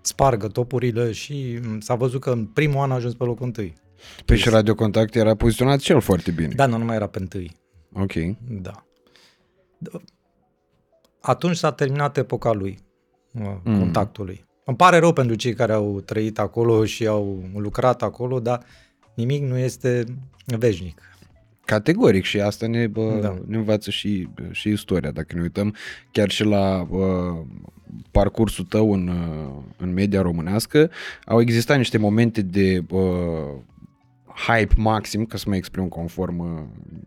spargă 0.00 0.46
topurile 0.46 1.12
și 1.12 1.60
s-a 1.78 1.94
văzut 1.94 2.20
că 2.20 2.30
în 2.30 2.44
primul 2.44 2.80
an 2.80 2.90
a 2.90 2.94
ajuns 2.94 3.14
pe 3.14 3.24
locul 3.24 3.46
întâi. 3.46 3.74
Pe 4.24 4.36
și 4.36 4.48
Radio 4.48 4.74
Contact 4.74 5.14
era 5.14 5.34
poziționat 5.34 5.78
cel 5.78 6.00
foarte 6.00 6.30
bine. 6.30 6.52
Da, 6.54 6.66
nu, 6.66 6.76
nu 6.76 6.84
mai 6.84 6.96
era 6.96 7.06
pe 7.06 7.18
întâi. 7.18 7.56
Ok. 7.92 8.12
Da. 8.48 8.84
Atunci 11.20 11.56
s-a 11.56 11.72
terminat 11.72 12.16
epoca 12.16 12.52
lui, 12.52 12.78
mm. 13.32 13.78
contactului. 13.78 14.44
Îmi 14.64 14.76
pare 14.76 14.98
rău 14.98 15.12
pentru 15.12 15.34
cei 15.34 15.54
care 15.54 15.72
au 15.72 16.00
trăit 16.00 16.38
acolo 16.38 16.84
și 16.84 17.06
au 17.06 17.42
lucrat 17.54 18.02
acolo, 18.02 18.40
dar 18.40 18.62
nimic 19.14 19.42
nu 19.42 19.58
este 19.58 20.04
veșnic. 20.44 21.00
Categoric 21.64 22.24
și 22.24 22.40
asta 22.40 22.66
ne, 22.66 22.86
bă, 22.86 23.18
da. 23.20 23.38
ne 23.46 23.56
învață 23.56 23.90
și, 23.90 24.28
și 24.50 24.68
istoria. 24.68 25.10
Dacă 25.10 25.34
ne 25.34 25.40
uităm 25.40 25.74
chiar 26.10 26.30
și 26.30 26.44
la 26.44 26.86
bă, 26.90 27.34
parcursul 28.10 28.64
tău 28.64 28.92
în, 28.92 29.10
în 29.76 29.92
media 29.92 30.22
românească, 30.22 30.90
au 31.24 31.40
existat 31.40 31.76
niște 31.76 31.98
momente 31.98 32.42
de 32.42 32.80
bă, 32.80 33.44
hype 34.46 34.74
maxim, 34.76 35.24
ca 35.24 35.36
să 35.36 35.44
mă 35.48 35.56
exprim 35.56 35.88
conform 35.88 36.38
uh, 36.38 36.46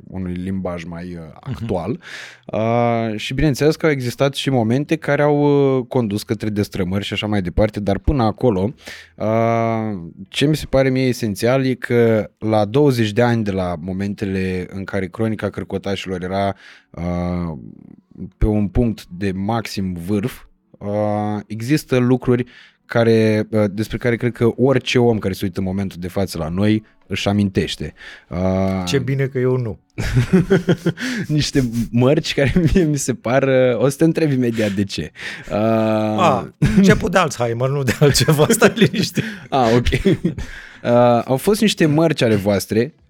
unui 0.07 0.33
limbaj 0.33 0.83
mai 0.83 1.03
uh, 1.03 1.19
mhm. 1.19 1.39
actual. 1.39 1.97
Uh-huh. 1.97 3.11
Uh, 3.11 3.17
și 3.19 3.33
bineînțeles 3.33 3.75
că 3.75 3.85
au 3.85 3.91
existat 3.91 4.33
și 4.33 4.49
momente 4.49 4.95
care 4.95 5.21
au 5.21 5.41
uh, 5.77 5.85
condus 5.87 6.23
către 6.23 6.49
destrămări 6.49 7.03
și 7.03 7.13
așa 7.13 7.27
mai 7.27 7.41
departe, 7.41 7.79
dar 7.79 7.97
până 7.97 8.23
acolo, 8.23 8.73
uh, 9.15 9.99
ce 10.29 10.45
mi 10.45 10.55
se 10.55 10.65
pare 10.65 10.89
mie 10.89 11.07
esențial 11.07 11.65
e 11.65 11.73
că 11.73 12.29
la 12.37 12.65
20 12.65 13.11
de 13.11 13.21
ani 13.21 13.43
de 13.43 13.51
la 13.51 13.75
momentele 13.79 14.65
în 14.69 14.83
care 14.83 15.07
cronica 15.07 15.49
cărcotașilor 15.49 16.23
era 16.23 16.55
uh, 16.89 17.57
pe 18.37 18.45
un 18.45 18.67
punct 18.67 19.05
de 19.05 19.31
maxim 19.31 19.93
vârf, 19.93 20.43
uh, 20.77 21.39
există 21.47 21.97
lucruri 21.97 22.45
care, 22.85 23.47
uh, 23.49 23.63
despre 23.71 23.97
care 23.97 24.15
cred 24.15 24.31
că 24.31 24.51
orice 24.55 24.99
om 24.99 25.17
care 25.17 25.33
se 25.33 25.45
uită 25.45 25.59
în 25.59 25.65
momentul 25.65 25.97
de 25.99 26.07
față 26.07 26.37
la 26.37 26.49
noi 26.49 26.83
își 27.13 27.27
amintește. 27.27 27.93
Uh, 28.29 28.83
Ce 28.85 28.97
bine 28.99 29.25
că 29.25 29.39
eu 29.39 29.57
nu. 29.57 29.79
niște 31.27 31.69
mărci 31.91 32.33
care 32.33 32.53
mie 32.73 32.83
mi 32.83 32.97
se 32.97 33.13
par, 33.13 33.43
uh, 33.43 33.77
o 33.77 33.89
să 33.89 33.97
te 33.97 34.03
întrebi 34.03 34.33
imediat 34.33 34.71
de 34.71 34.83
ce. 34.83 35.11
Uh, 35.49 35.55
A, 35.55 36.53
început 36.77 37.11
de 37.11 37.17
Alzheimer, 37.17 37.69
nu 37.69 37.83
de 37.83 37.95
altceva, 37.99 38.45
stai 38.49 38.71
liniște. 38.75 39.23
Ah, 39.49 39.67
ok. 39.75 39.87
Uh, 40.83 41.21
au 41.25 41.37
fost 41.37 41.61
niște 41.61 41.85
mărci 41.85 42.21
ale 42.21 42.35
voastre 42.35 42.93
uh, 42.95 43.02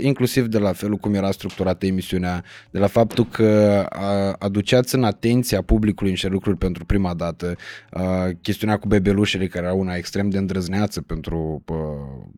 inclusiv 0.00 0.46
de 0.46 0.58
la 0.58 0.72
felul 0.72 0.96
cum 0.96 1.14
era 1.14 1.30
structurată 1.30 1.86
emisiunea, 1.86 2.44
de 2.70 2.78
la 2.78 2.86
faptul 2.86 3.26
că 3.26 3.84
uh, 3.92 4.34
aduceați 4.38 4.94
în 4.94 5.04
atenția 5.04 5.62
publicului 5.62 6.10
niște 6.10 6.28
lucruri 6.28 6.56
pentru 6.56 6.84
prima 6.84 7.14
dată, 7.14 7.56
uh, 7.92 8.02
chestiunea 8.42 8.76
cu 8.76 8.88
bebelușele, 8.88 9.46
care 9.46 9.64
era 9.64 9.74
una 9.74 9.94
extrem 9.94 10.28
de 10.28 10.38
îndrăzneață 10.38 11.00
pentru, 11.00 11.62
uh, 11.66 11.76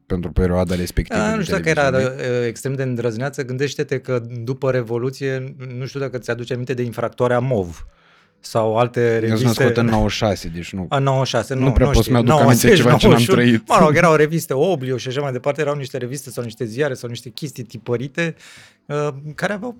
pentru 0.07 0.33
perioada 0.33 0.75
respectivă. 0.75 1.19
Da, 1.19 1.35
nu 1.35 1.43
știu 1.43 1.57
dacă 1.57 1.69
era 1.69 1.89
uh, 1.89 2.03
extrem 2.47 2.75
de 2.75 2.83
îndrăzneață, 2.83 3.45
gândește-te 3.45 3.99
că 3.99 4.23
după 4.45 4.71
Revoluție, 4.71 5.55
nu 5.79 5.87
știu 5.87 6.01
dacă 6.01 6.19
ți-aduce 6.19 6.53
aminte 6.53 6.75
de 6.75 6.83
infractoarea 6.83 7.39
MOV 7.39 7.87
sau 8.49 8.77
alte 8.77 9.19
reviste. 9.19 9.47
Eu 9.47 9.53
sunt 9.53 9.77
în 9.77 9.87
96, 9.87 10.49
deci 10.49 10.73
nu. 10.73 10.87
A, 10.89 10.99
96, 10.99 11.55
nu, 11.55 11.65
nu 11.65 11.73
prea 11.73 11.89
pot 11.89 12.05
să-mi 12.05 12.17
aduc 12.17 12.41
aminte 12.41 12.75
ceva 12.75 12.91
91, 12.91 12.97
ce 12.99 13.09
n-am 13.09 13.37
trăit. 13.37 13.69
Mă 13.69 13.77
rog, 13.81 13.97
erau 13.97 14.15
reviste 14.15 14.55
Oblio 14.55 14.97
și 14.97 15.09
așa 15.09 15.21
mai 15.21 15.33
departe, 15.33 15.61
erau 15.61 15.75
niște 15.75 15.97
reviste 15.97 16.31
sau 16.31 16.45
niște 16.45 16.65
ziare 16.65 16.95
sau 16.95 17.09
niște 17.09 17.29
chestii 17.29 17.63
tipărite 17.63 18.35
uh, 18.87 19.09
care 19.35 19.53
aveau... 19.53 19.77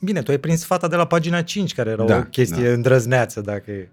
Bine, 0.00 0.22
tu 0.22 0.30
ai 0.30 0.38
prins 0.38 0.64
fata 0.64 0.88
de 0.88 0.96
la 0.96 1.06
pagina 1.06 1.42
5, 1.42 1.74
care 1.74 1.90
era 1.90 2.04
da, 2.04 2.16
o 2.16 2.22
chestie 2.22 2.66
da. 2.66 2.72
îndrăzneață, 2.72 3.40
dacă 3.40 3.70
e. 3.70 3.88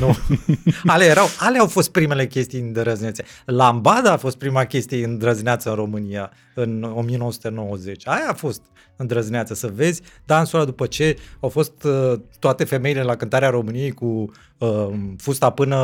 Nu. 0.00 0.16
Ale, 0.92 1.04
erau, 1.04 1.26
ale 1.38 1.58
au 1.58 1.66
fost 1.66 1.90
primele 1.90 2.26
chestii 2.26 2.60
îndrăznețe. 2.60 3.24
Lambada 3.44 4.12
a 4.12 4.16
fost 4.16 4.36
prima 4.36 4.64
chestie 4.64 5.04
îndrăzneață 5.04 5.68
în 5.68 5.74
România 5.74 6.32
în 6.54 6.82
1990. 6.82 8.08
Aia 8.08 8.28
a 8.28 8.34
fost 8.34 8.62
îndrăzneață, 8.96 9.54
să 9.54 9.70
vezi 9.74 10.02
dansul 10.24 10.58
ăla 10.58 10.68
după 10.68 10.86
ce 10.86 11.16
au 11.40 11.48
fost 11.48 11.82
uh, 11.84 12.12
toate 12.38 12.64
femeile 12.64 13.02
la 13.02 13.16
cântarea 13.16 13.50
României 13.50 13.90
cu 13.90 14.30
uh, 14.58 14.88
fusta 15.16 15.50
până 15.50 15.78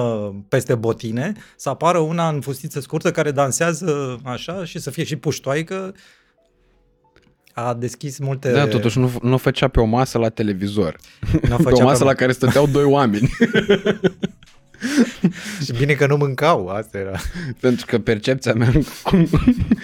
peste 0.49 0.75
botine, 0.75 1.33
să 1.57 1.69
apară 1.69 1.99
una 1.99 2.29
în 2.29 2.41
fustiță 2.41 2.81
scurtă 2.81 3.11
care 3.11 3.31
dansează 3.31 4.21
așa 4.25 4.65
și 4.65 4.79
să 4.79 4.91
fie 4.91 5.05
și 5.05 5.17
puștoaică 5.17 5.95
a 7.53 7.75
deschis 7.75 8.19
multe... 8.19 8.53
Da, 8.53 8.67
totuși 8.67 8.99
nu, 8.99 9.11
nu 9.23 9.37
făcea 9.37 9.69
pe 9.69 9.81
o 9.81 9.85
masă 9.85 10.19
la 10.19 10.29
televizor. 10.29 10.97
Nu 11.49 11.57
pe 11.57 11.63
făcea 11.63 11.83
o 11.83 11.87
masă 11.87 11.99
pe- 11.99 12.05
la 12.05 12.15
care 12.15 12.33
stăteau 12.33 12.67
doi 12.67 12.85
oameni. 12.85 13.31
Și 15.65 15.73
bine 15.79 15.93
că 15.93 16.07
nu 16.07 16.17
mâncau, 16.17 16.67
asta 16.69 16.99
era. 16.99 17.13
Pentru 17.61 17.87
că 17.87 17.99
percepția 17.99 18.53
mea... 18.53 18.71
Cum... 19.03 19.27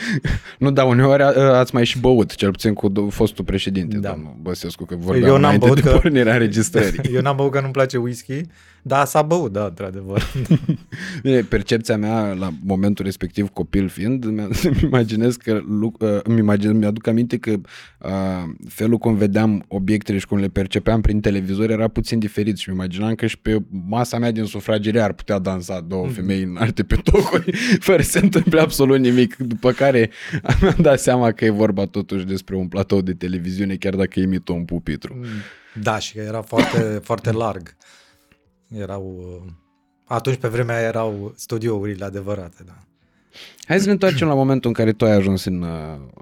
nu, 0.59 0.71
dar 0.71 0.87
uneori 0.87 1.23
a- 1.23 1.59
ați 1.59 1.75
mai 1.75 1.85
și 1.85 1.99
băut, 1.99 2.35
cel 2.35 2.51
puțin 2.51 2.73
cu 2.75 2.91
do- 2.91 3.11
fostul 3.11 3.45
președinte, 3.45 3.97
Da. 3.97 4.11
domnul 4.11 4.37
Băsescu, 4.43 4.85
că 4.85 4.95
vorbeam 4.99 5.25
Eu 5.25 5.31
n-am 5.31 5.39
înainte 5.39 5.67
băut 5.67 5.81
de 5.83 5.89
că- 5.89 5.95
pornirea 5.97 6.33
înregistrării. 6.33 7.01
Eu 7.15 7.21
n-am 7.21 7.37
băut 7.37 7.53
că 7.53 7.61
nu-mi 7.61 7.73
place 7.73 7.97
whisky, 7.97 8.41
dar 8.89 9.07
s-a 9.07 9.23
băut, 9.23 9.53
da, 9.53 9.65
într-adevăr. 9.65 10.23
Bine, 11.23 11.41
percepția 11.41 11.97
mea 11.97 12.33
la 12.33 12.51
momentul 12.65 13.05
respectiv, 13.05 13.49
copil 13.49 13.89
fiind, 13.89 14.25
mi- 14.25 14.41
îmi 14.65 14.81
imaginez 14.83 15.37
că, 15.37 15.61
lu- 15.69 15.93
uh, 15.99 16.19
îmi 16.23 16.39
imagine, 16.39 16.73
mi-aduc 16.73 17.07
aminte 17.07 17.39
că 17.39 17.51
uh, 17.51 18.11
felul 18.69 18.99
cum 18.99 19.15
vedeam 19.17 19.65
obiectele 19.69 20.19
și 20.19 20.27
cum 20.27 20.39
le 20.39 20.49
percepeam 20.49 21.01
prin 21.01 21.21
televizor 21.21 21.71
era 21.71 21.89
puțin 21.89 22.19
diferit 22.19 22.57
și 22.57 22.69
îmi 22.69 22.79
imaginam 22.79 23.15
că 23.15 23.27
și 23.27 23.39
pe 23.39 23.59
masa 23.89 24.19
mea 24.19 24.31
din 24.31 24.45
sufragerie 24.45 25.01
ar 25.01 25.13
putea 25.13 25.39
dansa 25.39 25.81
două 25.81 26.05
Mhm. 26.05 26.15
femei 26.15 26.43
înalte 26.43 26.83
pe 26.83 26.97
tocuri, 26.97 27.57
fără 27.89 28.03
să 28.03 28.11
se 28.11 28.19
întâmple 28.19 28.61
absolut 28.61 28.99
nimic, 28.99 29.37
după 29.37 29.71
care 29.71 30.11
mi-am 30.61 30.77
dat 30.81 31.01
seama 31.01 31.33
că 31.33 31.45
e 31.45 31.51
vorba 31.51 31.85
totuși 31.87 32.25
despre 32.25 32.57
un 32.57 32.69
platou 32.69 33.01
de 33.01 33.13
televiziune, 33.15 33.75
chiar 33.75 33.95
dacă 33.95 34.21
imită 34.21 34.53
un 34.53 34.65
pupitru. 34.65 35.21
Da, 35.83 35.99
și 35.99 36.15
că 36.15 36.21
era 36.21 36.41
foarte, 36.43 37.01
foarte 37.03 37.33
larg. 37.33 37.77
Erau... 38.69 39.41
uh, 39.45 39.53
Atunci, 40.05 40.37
pe 40.37 40.49
vremea 40.49 40.77
aia, 40.77 40.87
erau 40.87 41.33
studiourile 41.37 42.05
adevărate, 42.05 42.63
da. 42.67 42.79
Hai 43.65 43.79
să 43.79 43.87
ne 43.87 43.93
întoarcem 43.93 44.29
la 44.29 44.35
momentul 44.35 44.69
în 44.69 44.75
care 44.75 44.93
tu 44.93 45.05
ai 45.05 45.13
ajuns 45.13 45.45
în, 45.45 45.63
uh, 45.63 45.69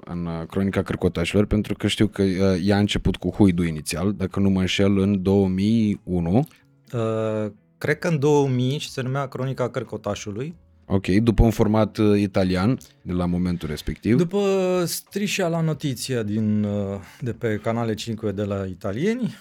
în 0.05 0.25
uh, 0.25 0.45
Cronica 0.47 0.83
Cărcotașilor, 0.83 1.45
pentru 1.45 1.73
că 1.73 1.87
știu 1.87 2.07
că 2.07 2.21
uh, 2.21 2.61
ea 2.63 2.75
a 2.75 2.79
început 2.79 3.15
cu 3.15 3.29
Huidu 3.29 3.63
inițial, 3.63 4.13
dacă 4.13 4.39
nu 4.39 4.49
mă 4.49 4.59
înșel, 4.59 4.97
în 4.97 5.21
2001. 5.21 6.37
Uh, 6.37 7.51
cred 7.77 7.99
că 7.99 8.07
în 8.07 8.19
2000 8.19 8.77
și 8.77 8.89
se 8.89 9.01
numea 9.01 9.27
Cronica 9.27 9.69
Cărcotașului. 9.69 10.55
Ok, 10.85 11.07
după 11.07 11.43
un 11.43 11.51
format 11.51 11.97
uh, 11.97 12.19
italian 12.19 12.77
de 13.01 13.13
la 13.13 13.25
momentul 13.25 13.69
respectiv. 13.69 14.17
După 14.17 14.83
Striscia 14.85 15.47
la 15.47 15.61
notiția 15.61 16.23
din, 16.23 16.63
uh, 16.63 16.99
de 17.21 17.33
pe 17.33 17.59
canale 17.63 17.93
5 17.93 18.19
de 18.33 18.43
la 18.43 18.65
italieni, 18.65 19.21
uh, 19.23 19.31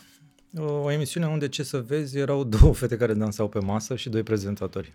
o 0.59 0.91
emisiune 0.91 1.27
unde 1.27 1.49
ce 1.49 1.63
să 1.63 1.81
vezi 1.87 2.19
erau 2.19 2.45
două 2.61 2.75
fete 2.75 2.97
care 2.97 3.15
dansau 3.15 3.49
pe 3.49 3.59
masă 3.59 3.97
și 3.97 4.09
doi 4.09 4.23
prezentatori. 4.23 4.95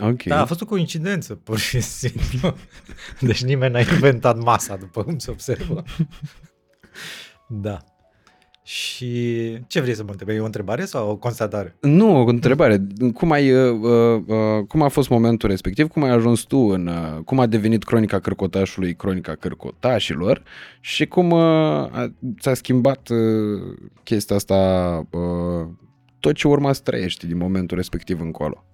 ok. 0.00 0.22
Da, 0.22 0.40
a 0.40 0.44
fost 0.44 0.60
o 0.60 0.64
coincidență, 0.66 1.34
pur 1.34 1.58
și 1.58 1.80
simplu. 2.00 2.56
Deci 3.20 3.42
nimeni 3.44 3.72
n-a 3.72 3.80
inventat 3.80 4.38
masa, 4.38 4.76
după 4.76 5.02
cum 5.04 5.18
se 5.18 5.30
observă. 5.30 5.82
Da. 7.48 7.78
Și 8.66 9.58
ce 9.66 9.80
vrei 9.80 9.94
să 9.94 10.02
mă 10.02 10.10
întrebi? 10.10 10.32
E 10.32 10.40
o 10.40 10.44
întrebare 10.44 10.84
sau 10.84 11.10
o 11.10 11.16
constatare? 11.16 11.76
Nu, 11.80 12.16
o 12.16 12.26
întrebare. 12.26 12.86
Cum, 13.14 13.30
ai, 13.30 13.52
uh, 13.52 13.78
uh, 13.80 14.22
uh, 14.26 14.66
cum 14.68 14.82
a 14.82 14.88
fost 14.88 15.08
momentul 15.08 15.48
respectiv? 15.48 15.88
Cum 15.88 16.02
ai 16.02 16.10
ajuns 16.10 16.40
tu 16.40 16.58
în... 16.58 16.86
Uh, 16.86 17.22
cum 17.24 17.40
a 17.40 17.46
devenit 17.46 17.84
Cronica 17.84 18.20
Cărcotașului 18.20 18.94
Cronica 18.94 19.34
Cărcotașilor? 19.34 20.42
Și 20.80 21.06
cum 21.06 21.30
uh, 21.30 21.40
a, 21.40 22.12
ți-a 22.40 22.54
schimbat 22.54 23.08
uh, 23.08 23.76
chestia 24.02 24.36
asta 24.36 24.56
uh, 25.10 25.68
tot 26.20 26.34
ce 26.34 26.48
urma 26.48 26.72
să 26.72 26.80
trăiești 26.84 27.26
din 27.26 27.36
momentul 27.36 27.76
respectiv 27.76 28.20
încolo? 28.20 28.64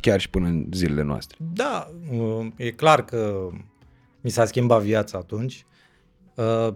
Chiar 0.00 0.20
și 0.20 0.30
până 0.30 0.46
în 0.46 0.66
zilele 0.72 1.02
noastre. 1.02 1.36
Da, 1.52 1.90
uh, 2.12 2.46
e 2.56 2.70
clar 2.70 3.04
că 3.04 3.48
mi 4.20 4.30
s-a 4.30 4.44
schimbat 4.44 4.82
viața 4.82 5.18
atunci. 5.18 5.66
Uh, 6.34 6.68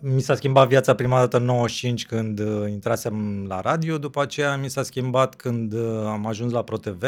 Mi 0.00 0.20
s-a 0.20 0.34
schimbat 0.34 0.68
viața 0.68 0.94
prima 0.94 1.18
dată 1.18 1.36
în 1.36 1.44
95 1.44 2.06
când 2.06 2.38
uh, 2.38 2.70
intrasem 2.70 3.44
la 3.48 3.60
radio, 3.60 3.98
după 3.98 4.20
aceea 4.22 4.56
mi 4.56 4.68
s-a 4.70 4.82
schimbat 4.82 5.34
când 5.34 5.72
uh, 5.72 6.02
am 6.06 6.26
ajuns 6.26 6.52
la 6.52 6.62
ProTV 6.62 7.02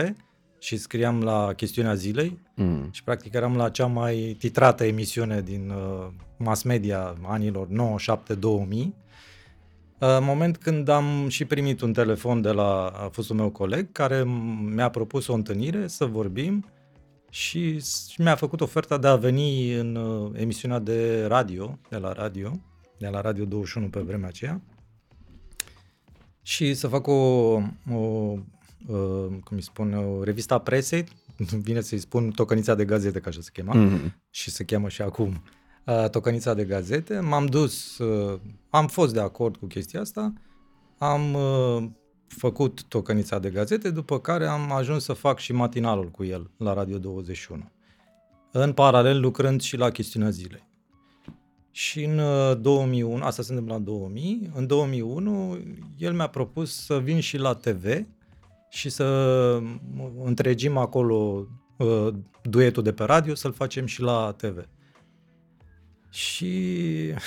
și 0.59 0.76
scriam 0.76 1.23
la 1.23 1.52
chestiunea 1.56 1.94
zilei 1.94 2.38
Mm. 2.56 2.88
și 2.92 3.04
practic 3.04 3.35
eram 3.35 3.56
la 3.56 3.68
cea 3.68 3.87
mai 3.87 4.37
titrată 4.38 4.85
emisiune 4.85 5.40
din 5.40 5.70
uh, 5.70 6.06
mass 6.38 6.62
media 6.62 7.14
anilor 7.23 7.66
97-2000. 7.66 7.70
Uh, 7.73 8.88
moment 10.20 10.56
când 10.56 10.88
am 10.88 11.28
și 11.28 11.44
primit 11.44 11.80
un 11.80 11.92
telefon 11.92 12.40
de 12.40 12.50
la 12.50 12.87
a 12.87 13.09
fostul 13.12 13.37
meu 13.37 13.50
coleg 13.50 13.92
care 13.92 14.20
m- 14.23 14.75
mi-a 14.75 14.88
propus 14.88 15.26
o 15.26 15.35
întâlnire 15.35 15.87
să 15.87 16.04
vorbim 16.04 16.66
și 17.30 17.78
s- 17.80 18.09
și 18.09 18.20
mi-a 18.20 18.35
făcut 18.35 18.61
oferta 18.61 18.99
de 18.99 19.06
a 19.06 19.16
veni 19.16 19.73
în 19.75 19.94
uh, 19.97 20.30
emisiunea 20.40 20.78
de 20.78 21.25
radio, 21.28 21.78
de 21.88 21.97
la 21.97 22.12
radio, 22.12 22.50
de 23.00 23.09
la 23.09 23.21
Radio 23.21 23.45
21 23.45 23.88
pe 23.88 24.00
vremea 24.00 24.28
aceea 24.28 24.61
și 26.42 26.75
să 26.75 26.88
fac 26.88 27.07
o, 27.07 27.12
o 27.12 27.99
uh, 28.87 29.26
cum 29.45 29.57
îi 29.57 29.62
spun, 29.62 29.92
o 29.95 30.23
revista 30.23 30.59
presei, 30.59 31.04
vine 31.66 31.80
să-i 31.80 31.99
spun 31.99 32.30
tocănița 32.30 32.75
de 32.75 32.85
gazete, 32.85 33.21
ca 33.21 33.28
așa 33.28 33.40
se 33.40 33.50
chema, 33.52 33.75
Mm. 33.75 34.14
și 34.30 34.50
se 34.50 34.64
cheamă 34.64 34.88
și 34.88 35.02
acum 35.02 35.42
uh, 35.87 36.09
tocănița 36.11 36.54
de 36.54 36.64
gazete. 36.64 37.19
M-am 37.19 37.47
dus, 37.47 37.99
uh, 37.99 38.40
am 38.71 38.88
fost 38.88 39.12
de 39.12 39.21
acord 39.21 39.57
cu 39.57 39.66
chestia 39.66 40.00
asta, 40.00 40.33
am 40.99 41.35
uh, 41.35 41.85
făcut 42.26 42.83
tocănița 42.85 43.38
de 43.38 43.50
gazete, 43.50 43.90
după 43.90 44.21
care 44.21 44.47
am 44.47 44.73
ajuns 44.73 45.04
să 45.04 45.12
fac 45.12 45.38
și 45.38 45.52
matinalul 45.52 46.11
cu 46.11 46.25
el 46.25 46.50
la 46.57 46.73
Radio 46.73 46.99
21. 46.99 47.71
În 48.52 48.73
paralel 48.73 49.21
lucrând 49.21 49.61
și 49.61 49.76
la 49.76 49.90
chestiunea 49.90 50.30
zilei. 50.30 50.69
Și 51.70 52.04
în 52.04 52.18
uh, 52.18 52.60
2001, 52.60 53.24
asta 53.24 53.42
se 53.42 53.52
întâmplă 53.52 53.76
în 53.76 53.84
2000, 53.84 54.50
în 54.54 54.66
2001 54.66 55.58
el 55.96 56.12
mi-a 56.12 56.26
propus 56.26 56.84
să 56.84 56.98
vin 56.98 57.20
și 57.20 57.36
la 57.36 57.54
TV 57.54 58.06
și 58.70 58.88
să 58.88 59.04
întregim 60.24 60.76
acolo 60.76 61.46
uh, 61.76 62.14
duetul 62.42 62.82
de 62.82 62.92
pe 62.92 63.04
radio, 63.04 63.34
să-l 63.34 63.52
facem 63.52 63.86
și 63.86 64.00
la 64.00 64.34
TV. 64.36 64.68
Și 66.10 66.54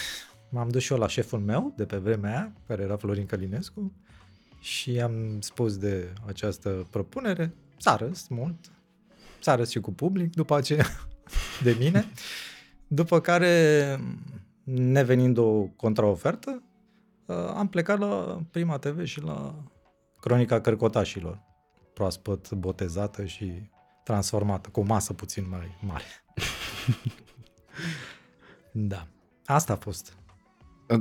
m-am 0.52 0.70
dus 0.70 0.82
și 0.82 0.92
eu 0.92 0.98
la 0.98 1.08
șeful 1.08 1.40
meu 1.40 1.74
de 1.76 1.86
pe 1.86 1.98
vremea 1.98 2.32
aia, 2.32 2.54
care 2.68 2.82
era 2.82 2.96
Florin 2.96 3.26
Călinescu, 3.26 3.94
și 4.60 5.00
am 5.00 5.38
spus 5.40 5.78
de 5.78 6.14
această 6.26 6.88
propunere. 6.90 7.54
S-a 7.78 7.96
râs 7.96 8.28
mult, 8.28 8.56
s-a 9.40 9.56
râs 9.56 9.70
și 9.70 9.80
cu 9.80 9.94
public 9.94 10.36
după 10.36 10.56
aceea 10.56 10.86
de 11.64 11.76
mine, 11.80 12.06
după 12.94 13.20
care, 13.20 14.00
nevenind 14.64 15.38
o 15.38 15.62
contraofertă, 15.62 16.64
uh, 17.26 17.36
am 17.36 17.68
plecat 17.68 18.00
la 18.00 18.42
Prima 18.52 18.78
TV 18.78 19.04
și 19.04 19.22
la 19.22 19.56
Cronica 20.20 20.62
Cărcotașilor, 20.62 21.42
proaspăt 21.94 22.52
botezată 22.52 23.26
și 23.26 23.70
transformată, 24.04 24.70
cu 24.70 24.80
o 24.80 24.84
masă 24.84 25.14
puțin 25.14 25.46
mai 25.50 25.78
mare. 25.82 26.04
da. 28.92 29.08
Asta 29.46 29.74
a 29.74 29.76
fost. 29.76 30.18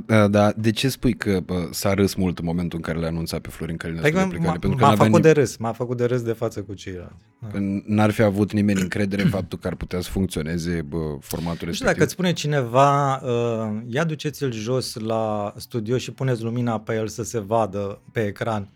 Da, 0.05 0.27
da, 0.27 0.51
de 0.57 0.71
ce 0.71 0.89
spui 0.89 1.13
că 1.13 1.39
bă, 1.45 1.67
s-a 1.71 1.93
râs 1.93 2.13
mult 2.13 2.39
în 2.39 2.45
momentul 2.45 2.77
în 2.77 2.83
care 2.83 2.99
le-a 2.99 3.07
anunțat 3.07 3.39
pe 3.41 3.49
Florin 3.49 3.77
Călinescu 3.77 4.07
Adică 4.07 4.21
de 4.21 4.27
plecare? 4.29 4.47
m-a, 4.51 4.57
Pentru 4.59 4.77
că 4.77 4.83
m-a 4.83 4.89
n-avea 4.89 5.05
făcut 5.05 5.19
nim- 5.19 5.23
de 5.23 5.31
râs, 5.31 5.57
m-a 5.57 5.71
făcut 5.71 5.97
de 5.97 6.05
râs 6.05 6.21
de 6.21 6.31
față 6.31 6.61
cu 6.61 6.73
ceilalți. 6.73 7.13
Da. 7.41 7.47
că 7.47 7.57
n-ar 7.85 8.11
fi 8.11 8.21
avut 8.21 8.51
nimeni 8.53 8.81
încredere 8.81 9.21
în 9.21 9.29
faptul 9.29 9.59
că 9.59 9.67
ar 9.67 9.75
putea 9.75 10.01
să 10.01 10.09
funcționeze 10.09 10.81
bă, 10.81 10.97
formatul 11.19 11.67
Nu 11.67 11.73
știu 11.73 11.85
respectiv. 11.85 11.85
dacă 11.85 12.03
îți 12.03 12.11
spune 12.11 12.33
cineva, 12.33 13.15
uh, 13.15 13.81
ia 13.87 14.03
duceți-l 14.03 14.51
jos 14.51 14.93
la 14.95 15.53
studio 15.57 15.97
și 15.97 16.11
puneți 16.11 16.43
lumina 16.43 16.79
pe 16.79 16.95
el 16.95 17.07
să 17.07 17.23
se 17.23 17.39
vadă 17.39 18.01
pe 18.11 18.25
ecran. 18.25 18.69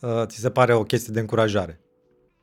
Uh, 0.00 0.22
ți 0.26 0.38
se 0.38 0.50
pare 0.50 0.74
o 0.74 0.82
chestie 0.82 1.12
de 1.12 1.20
încurajare. 1.20 1.80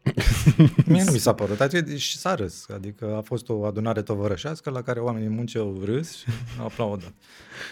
Mie 0.86 1.04
nu 1.04 1.12
mi 1.12 1.18
s-a 1.18 1.34
părut, 1.34 1.62
adică 1.62 1.96
și 1.96 2.18
s-a 2.18 2.36
râs. 2.36 2.66
Adică 2.74 3.16
a 3.18 3.22
fost 3.22 3.50
o 3.50 3.66
adunare 3.66 4.02
tovărășească 4.02 4.70
la 4.70 4.82
care 4.82 5.00
oamenii 5.00 5.30
munce 5.30 5.58
au 5.58 5.82
râs 5.86 6.18
și 6.18 6.26
au 6.60 6.66
aplaudat. 6.66 7.14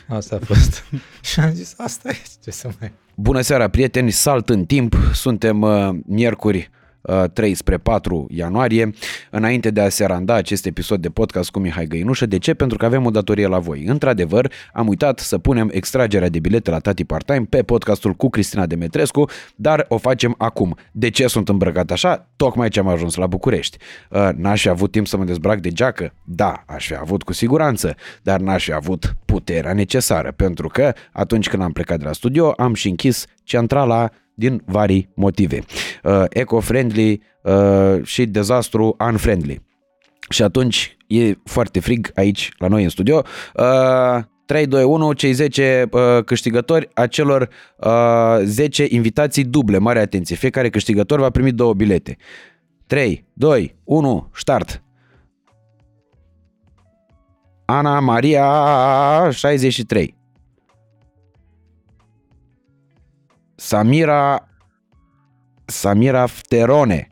Asta 0.07 0.36
a 0.36 0.46
fost. 0.46 0.84
și 1.31 1.39
am 1.39 1.53
zis, 1.53 1.74
asta 1.77 2.10
e, 2.10 2.17
ce 2.43 2.51
să 2.51 2.69
mai... 2.79 2.91
Bună 3.15 3.41
seara, 3.41 3.67
prieteni! 3.67 4.12
Salt 4.12 4.50
în 4.50 4.65
timp. 4.65 4.96
Suntem 5.13 5.62
uh, 5.62 5.89
miercuri 6.05 6.57
uh, 6.57 6.76
3 7.33 7.53
spre 7.53 7.77
4 7.77 8.25
ianuarie. 8.29 8.93
Înainte 9.29 9.69
de 9.69 9.81
a 9.81 9.89
se 9.89 10.05
randa 10.05 10.33
acest 10.33 10.65
episod 10.65 11.01
de 11.01 11.09
podcast 11.09 11.49
cu 11.49 11.59
Mihai 11.59 11.85
Găinușă, 11.85 12.25
de 12.25 12.37
ce? 12.37 12.53
Pentru 12.53 12.77
că 12.77 12.85
avem 12.85 13.05
o 13.05 13.09
datorie 13.09 13.47
la 13.47 13.59
voi. 13.59 13.83
Într-adevăr, 13.85 14.51
am 14.73 14.87
uitat 14.87 15.19
să 15.19 15.37
punem 15.37 15.69
extragerea 15.71 16.29
de 16.29 16.39
bilete 16.39 16.71
la 16.71 16.79
Tati 16.79 17.03
Part-Time 17.03 17.45
pe 17.49 17.63
podcastul 17.63 18.13
cu 18.13 18.29
Cristina 18.29 18.65
Demetrescu, 18.65 19.29
dar 19.55 19.85
o 19.87 19.97
facem 19.97 20.35
acum. 20.37 20.75
De 20.91 21.09
ce 21.09 21.27
sunt 21.27 21.49
îmbrăcat 21.49 21.91
așa? 21.91 22.27
Tocmai 22.35 22.69
ce 22.69 22.79
am 22.79 22.87
ajuns 22.87 23.15
la 23.15 23.27
București. 23.27 23.77
Uh, 24.09 24.29
N-aș 24.35 24.61
fi 24.61 24.69
avut 24.69 24.91
timp 24.91 25.07
să 25.07 25.17
mă 25.17 25.23
dezbrac 25.23 25.59
de 25.59 25.69
geacă? 25.69 26.13
Da, 26.23 26.63
aș 26.67 26.87
fi 26.87 26.95
avut 26.95 27.23
cu 27.23 27.33
siguranță, 27.33 27.95
dar 28.21 28.39
n-aș 28.39 28.63
fi 28.63 28.73
avut 28.73 29.15
puterea 29.25 29.73
necesară, 29.73 30.31
pentru 30.31 30.67
că 30.67 30.93
atunci 31.11 31.49
când 31.49 31.63
am 31.63 31.71
plecat 31.71 31.99
de 31.99 32.05
la 32.05 32.13
studio, 32.13 32.53
am 32.57 32.73
și 32.73 32.89
închis 32.89 33.25
centrala 33.43 34.09
din 34.38 34.62
vari 34.65 35.10
motive. 35.15 35.60
Uh, 36.03 36.24
eco-friendly 36.29 37.22
uh, 37.44 38.03
și 38.03 38.25
dezastru 38.25 38.96
unfriendly. 39.00 39.62
Și 40.29 40.44
atunci 40.44 40.98
E 41.08 41.38
foarte 41.44 41.79
frig 41.79 42.12
aici 42.15 42.51
la 42.58 42.67
noi 42.67 42.84
în 42.84 42.89
studio. 42.89 43.24
Uh, 43.56 44.24
3, 44.46 44.67
2, 44.67 44.84
1, 44.84 45.13
cei 45.13 45.32
10 45.32 45.88
uh, 45.91 46.24
câștigători 46.25 46.89
a 46.94 47.08
celor 47.08 47.50
uh, 47.77 48.39
10 48.44 48.86
invitații 48.89 49.44
duble. 49.44 49.77
Mare 49.77 50.00
atenție, 50.00 50.36
fiecare 50.36 50.70
câștigător 50.70 51.20
va 51.20 51.29
primi 51.29 51.51
două 51.51 51.74
bilete. 51.74 52.17
3, 52.88 53.25
2, 53.34 53.75
1, 53.84 54.29
start! 54.34 54.82
Ana 57.65 58.00
Maria 58.00 59.29
63 59.32 60.16
Samira 63.57 64.47
Samira 65.65 66.27
Fterone. 66.27 67.11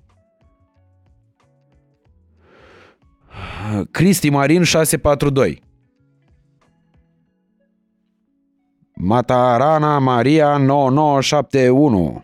Cristi 3.91 4.29
Marin 4.29 4.63
642 4.63 5.61
Matarana 8.93 9.99
Maria 9.99 10.57
9971 10.57 12.23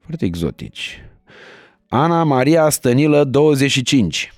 Foarte 0.00 0.24
exotici. 0.24 1.04
Ana 1.88 2.24
Maria 2.24 2.68
Stănilă 2.68 3.24
25 3.24 4.32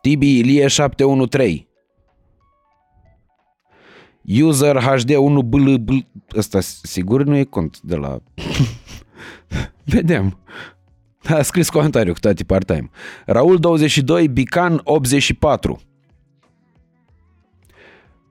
Tibi 0.00 0.38
Ilie 0.38 0.68
713 0.68 1.66
User 4.28 4.76
HD1 4.76 5.44
bl 5.44 5.74
bl 5.74 5.96
Ăsta 6.36 6.60
sigur 6.60 7.24
nu 7.24 7.36
e 7.36 7.44
cont 7.44 7.80
de 7.80 7.96
la... 7.96 8.18
Vedem. 9.84 10.38
A 11.28 11.42
scris 11.42 11.70
comentariu 11.70 12.12
cu 12.12 12.18
tati 12.18 12.44
part-time. 12.44 12.90
Raul 13.26 13.56
22, 13.58 14.28
Bican 14.28 14.80
84. 14.84 15.80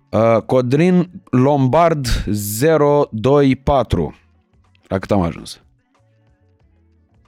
Uh, 0.10 0.42
Codrin 0.46 1.22
Lombard 1.30 2.08
024. 3.12 4.16
La 4.88 5.00
cât 5.00 5.12
am 5.12 5.22
ajuns? 5.22 5.62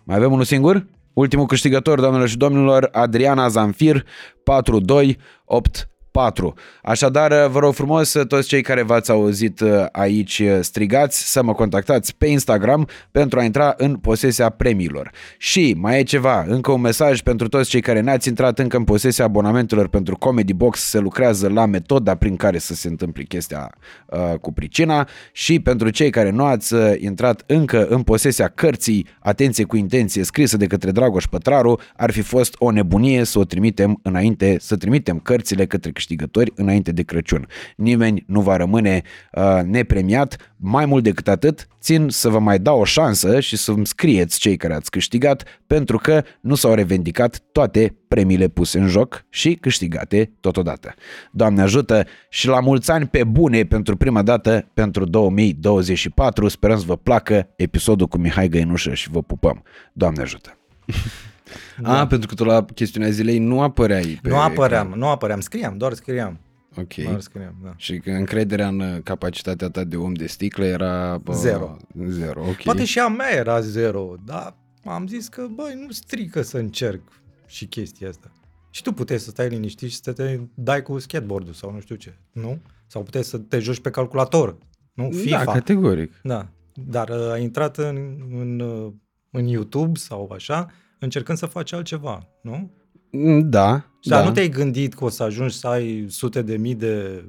Mai 0.04 0.16
avem 0.16 0.32
unul 0.32 0.44
singur? 0.44 0.86
Ultimul 1.14 1.46
câștigător, 1.46 2.00
doamnelor 2.00 2.28
și 2.28 2.38
domnilor, 2.38 2.90
Adriana 2.92 3.48
Zanfir 3.48 4.06
4284. 4.44 5.90
4. 6.18 6.54
Așadar, 6.84 7.48
vă 7.48 7.60
rog 7.60 7.74
frumos, 7.74 8.16
toți 8.28 8.48
cei 8.48 8.62
care 8.62 8.82
v-ați 8.82 9.12
auzit 9.12 9.60
uh, 9.60 9.86
aici 9.92 10.40
uh, 10.40 10.58
strigați, 10.62 11.32
să 11.32 11.44
mă 11.44 11.54
contactați 11.54 12.16
pe 12.16 12.28
Instagram 12.28 12.88
pentru 13.12 13.40
a 13.40 13.44
intra 13.44 13.74
în 13.78 13.96
posesia 13.96 14.50
premiilor. 14.50 15.12
Și 15.38 15.76
mai 15.78 16.00
e 16.00 16.04
ceva, 16.04 16.46
încă 16.48 16.72
un 16.72 16.82
mesaj 16.82 17.22
pentru 17.22 17.48
toți 17.48 17.70
cei 17.70 17.82
care 17.82 18.00
n-ați 18.00 18.28
intrat 18.28 18.60
încă 18.60 18.78
în 18.78 18.84
posesia 18.84 19.26
abonamentelor 19.26 19.88
pentru 19.88 20.18
Comedy 20.18 20.54
Box, 20.54 20.80
se 20.80 21.00
lucrează 21.00 21.50
la 21.50 21.66
metoda 21.66 22.16
prin 22.16 22.36
care 22.36 22.58
să 22.58 22.74
se 22.74 22.88
întâmple 22.88 23.24
chestia 23.24 23.72
uh, 24.06 24.34
cu 24.42 24.54
pricina 24.54 25.08
și 25.32 25.60
pentru 25.60 25.90
cei 25.90 26.10
care 26.10 26.30
nu 26.30 26.44
ați 26.44 26.74
uh, 26.74 26.94
intrat 26.98 27.44
încă 27.46 27.88
în 27.88 28.02
posesia 28.02 28.48
cărții 28.48 29.08
Atenție 29.20 29.64
cu 29.64 29.76
intenție 29.76 30.24
scrisă 30.24 30.58
de 30.58 30.68
către 30.68 30.92
Dragoș 30.92 31.26
Pătraru, 31.26 31.80
ar 31.96 32.12
fi 32.12 32.22
fost 32.22 32.56
o 32.58 32.72
nebunie 32.72 33.24
să 33.24 33.40
o 33.40 33.44
trimitem 33.44 34.00
înainte, 34.02 34.58
să 34.60 34.76
trimitem 34.76 35.20
cărțile 35.20 35.66
către 35.66 35.92
câștigători 36.08 36.52
înainte 36.56 36.92
de 36.92 37.04
Crăciun. 37.04 37.48
Nimeni 37.76 38.24
nu 38.28 38.42
va 38.42 38.56
rămâne 38.56 39.02
uh, 39.32 39.60
nepremiat. 39.64 40.54
Mai 40.58 40.86
mult 40.86 41.04
decât 41.04 41.28
atât, 41.28 41.68
țin 41.82 42.10
să 42.10 42.30
vă 42.30 42.40
mai 42.40 42.60
dau 42.60 42.80
o 42.80 42.84
șansă 42.84 43.40
și 43.40 43.58
să-mi 43.58 43.86
scrieți 43.86 44.40
cei 44.40 44.58
care 44.58 44.74
ați 44.74 44.90
câștigat, 44.90 45.44
pentru 45.68 45.98
că 45.98 46.24
nu 46.42 46.56
s-au 46.56 46.74
revendicat 46.74 47.42
toate 47.52 47.96
premiile 48.08 48.48
puse 48.48 48.80
în 48.80 48.88
joc 48.88 49.26
și 49.30 49.54
câștigate 49.54 50.32
totodată. 50.40 50.94
Doamne 51.32 51.62
ajută 51.62 52.06
și 52.30 52.48
la 52.48 52.60
mulți 52.60 52.92
ani 52.92 53.08
pe 53.08 53.24
bune 53.24 53.64
pentru 53.64 53.98
prima 53.98 54.22
dată 54.22 54.70
pentru 54.74 55.06
2024. 55.06 56.48
Sperăm 56.48 56.78
să 56.78 56.86
vă 56.86 56.96
placă 56.96 57.50
episodul 57.56 58.08
cu 58.08 58.18
Mihai 58.18 58.50
Găinușă 58.50 58.94
și 58.94 59.10
vă 59.10 59.22
pupăm. 59.22 59.64
Doamne 59.94 60.22
ajută! 60.22 60.58
Da. 61.82 62.00
A, 62.00 62.08
pentru 62.08 62.28
că 62.28 62.34
tu 62.34 62.44
la 62.44 62.66
chestiunea 62.66 63.10
zilei 63.10 63.40
nu 63.40 63.62
apăreai 63.62 64.20
pe 64.22 64.30
Nu 64.30 64.38
apăream, 64.38 64.94
nu 64.96 65.08
apăream, 65.08 65.40
scriam, 65.40 65.78
doar 65.78 65.94
scriam. 65.94 66.40
Ok. 66.76 66.94
Doar 66.94 67.20
scriam, 67.20 67.56
da. 67.64 67.74
Și 67.76 68.00
că 68.00 68.12
încrederea 68.12 68.68
în 68.68 69.02
capacitatea 69.04 69.70
ta 69.70 69.84
de 69.84 69.96
om 69.96 70.14
de 70.14 70.28
sticlă 70.28 70.66
era... 70.66 71.18
Bă, 71.18 71.34
Zero. 71.34 71.78
Zero, 72.08 72.42
ok. 72.42 72.64
Poate 72.64 72.86
și 72.86 73.00
a 73.00 73.08
mea 73.08 73.34
era 73.36 73.60
zero, 73.60 74.16
dar 74.26 74.56
am 74.86 75.08
zis 75.08 75.28
că, 75.28 75.48
băi, 75.56 75.84
nu 75.86 75.92
strică 75.92 76.42
să 76.42 76.58
încerc 76.58 77.02
și 77.46 77.66
chestia 77.66 78.10
asta. 78.10 78.32
Și 78.70 78.82
tu 78.82 78.92
puteai 78.92 79.20
să 79.20 79.30
stai 79.30 79.50
liniștit 79.50 79.90
și 79.90 80.00
să 80.02 80.14
te 80.14 80.40
dai 80.54 80.82
cu 80.82 81.00
skateboard 81.00 81.56
sau 81.56 81.72
nu 81.72 81.80
știu 81.80 81.96
ce, 81.96 82.18
nu? 82.32 82.60
Sau 82.88 83.04
puteai 83.04 83.24
să 83.24 83.38
te 83.38 83.60
joci 83.60 83.80
pe 83.80 83.90
calculator, 83.90 84.58
nu? 84.94 85.10
FIFA. 85.12 85.44
Da, 85.44 85.52
categoric. 85.52 86.14
Da, 86.24 86.48
dar 86.74 87.10
uh, 87.10 87.32
ai 87.32 87.42
intrat 87.42 87.78
în, 87.78 88.18
în, 88.32 88.60
uh, 88.60 88.92
în 89.32 89.46
YouTube 89.46 89.98
sau 89.98 90.32
așa, 90.34 90.72
încercând 91.00 91.38
să 91.38 91.46
faci 91.46 91.74
altceva, 91.74 92.28
nu? 92.42 92.72
Mm, 93.12 93.50
Da, 93.50 93.70
Dar 94.04 94.20
da. 94.22 94.28
nu 94.28 94.32
te-ai 94.32 94.50
gândit 94.50 94.94
că 94.94 95.04
o 95.04 95.10
să 95.10 95.24
ajungi 95.24 95.56
să 95.58 95.68
ai 95.68 96.06
sute 96.10 96.42
de 96.42 96.58
mii 96.58 96.76
de 96.76 97.24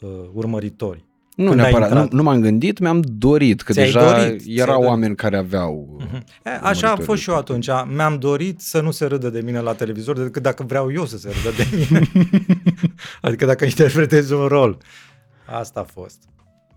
uh, 0.00 0.10
urmăritori. 0.32 1.08
Nu, 1.36 1.48
când 1.48 1.60
ai 1.60 1.70
neapărat, 1.70 1.90
nu, 1.92 2.00
intrat. 2.00 2.12
nu 2.18 2.22
m-am 2.22 2.40
gândit, 2.40 2.78
mi-am 2.78 3.00
dorit, 3.06 3.62
că 3.62 3.72
Ți-ai 3.72 3.84
deja 3.84 4.16
dorit, 4.18 4.40
ți-ai 4.40 4.54
erau 4.54 4.74
dorit. 4.74 4.88
oameni 4.88 5.14
care 5.14 5.36
aveau... 5.36 6.00
E, 6.44 6.50
așa 6.62 6.90
am 6.90 6.98
fost 6.98 7.22
și 7.22 7.30
eu 7.30 7.36
atunci. 7.36 7.66
Mi-am 7.94 8.18
dorit 8.18 8.60
să 8.60 8.80
nu 8.80 8.90
se 8.90 9.04
râdă 9.06 9.30
de 9.30 9.40
mine 9.40 9.60
la 9.60 9.74
televizor 9.74 10.18
decât 10.18 10.42
dacă 10.42 10.62
vreau 10.62 10.92
eu 10.92 11.06
să 11.06 11.18
se 11.18 11.28
râdă 11.28 11.56
de 11.56 11.68
mine. 11.76 12.08
adică 13.22 13.46
dacă 13.46 13.64
interpretez 13.64 14.30
un 14.30 14.46
rol. 14.46 14.78
Asta 15.46 15.80
a 15.80 15.84
fost. 15.84 16.18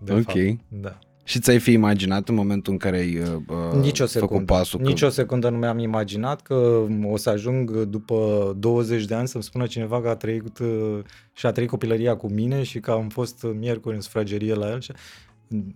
De 0.00 0.12
Ok. 0.12 0.22
Fapt. 0.22 0.58
Da. 0.68 0.98
Și 1.24 1.40
ți-ai 1.40 1.58
fi 1.58 1.72
imaginat 1.72 2.28
în 2.28 2.34
momentul 2.34 2.72
în 2.72 2.78
care 2.78 2.96
ai 2.96 3.18
uh, 3.18 3.26
uh, 3.48 3.80
Nici 3.80 4.00
o 4.00 4.06
făcut 4.06 4.10
secundă. 4.10 4.44
pasul? 4.52 4.80
Nici 4.80 5.02
o 5.02 5.08
secundă 5.08 5.48
nu 5.48 5.56
mi-am 5.56 5.78
imaginat 5.78 6.42
că 6.42 6.86
o 7.02 7.16
să 7.16 7.30
ajung 7.30 7.70
după 7.82 8.52
20 8.58 9.04
de 9.04 9.14
ani 9.14 9.28
să-mi 9.28 9.42
spună 9.42 9.66
cineva 9.66 10.00
că 10.00 10.08
a 10.08 10.16
trăit 10.16 10.58
uh, 10.58 10.98
și 11.32 11.46
a 11.46 11.52
trăit 11.52 11.68
copilăria 11.68 12.16
cu 12.16 12.28
mine 12.28 12.62
și 12.62 12.80
că 12.80 12.90
am 12.90 13.08
fost 13.08 13.46
miercuri 13.58 13.94
în 13.94 14.00
sufragerie 14.00 14.54
la 14.54 14.70
el. 14.70 14.80
Și... 14.80 14.92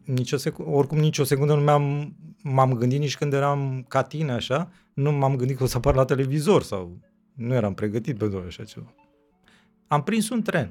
Nici 0.05 0.33
o 0.33 0.37
secundă, 0.37 0.71
oricum 0.71 0.99
nici 0.99 1.19
o 1.19 1.25
secundă 1.25 1.55
nu 1.55 1.61
mi-am, 1.61 2.17
m-am 2.43 2.73
gândit 2.73 2.99
nici 2.99 3.17
când 3.17 3.33
eram 3.33 3.85
ca 3.89 4.03
tine 4.03 4.33
așa, 4.33 4.71
nu 4.95 5.13
m-am 5.13 5.37
gândit 5.37 5.57
că 5.57 5.63
o 5.63 5.67
să 5.67 5.77
apar 5.77 5.95
la 5.95 6.05
televizor 6.05 6.63
sau 6.63 6.99
nu 7.35 7.55
eram 7.55 7.75
pregătit 7.75 8.19
pentru 8.19 8.45
așa 8.47 8.65
ceva. 8.65 8.95
Am 9.87 10.03
prins 10.03 10.29
un 10.29 10.43
tren. 10.43 10.71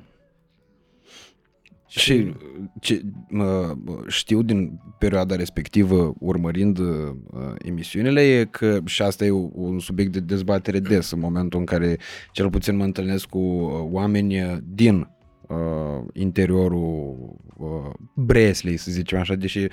Și 1.88 2.34
ce, 2.80 3.02
uh, 3.32 3.78
știu 4.08 4.42
din 4.42 4.80
perioada 4.98 5.36
respectivă, 5.36 6.14
urmărind 6.20 6.78
uh, 6.78 7.16
emisiunile, 7.58 8.22
e 8.22 8.46
că 8.46 8.80
și 8.86 9.02
asta 9.02 9.26
e 9.26 9.32
un 9.52 9.80
subiect 9.80 10.12
de 10.12 10.20
dezbatere 10.20 10.80
des 10.80 11.12
în 11.12 11.20
momentul 11.20 11.60
în 11.60 11.66
care 11.66 11.98
cel 12.32 12.50
puțin 12.50 12.76
mă 12.76 12.84
întâlnesc 12.84 13.26
cu 13.26 13.38
uh, 13.38 13.88
oameni 13.92 14.42
uh, 14.42 14.58
din 14.64 15.08
uh, 15.48 16.04
interiorul 16.14 17.16
uh, 17.58 17.68
Breslei, 18.14 18.78
să 18.78 18.92
zicem 18.92 19.20
așa, 19.20 19.36
deși 19.36 19.60
uh, 19.60 19.70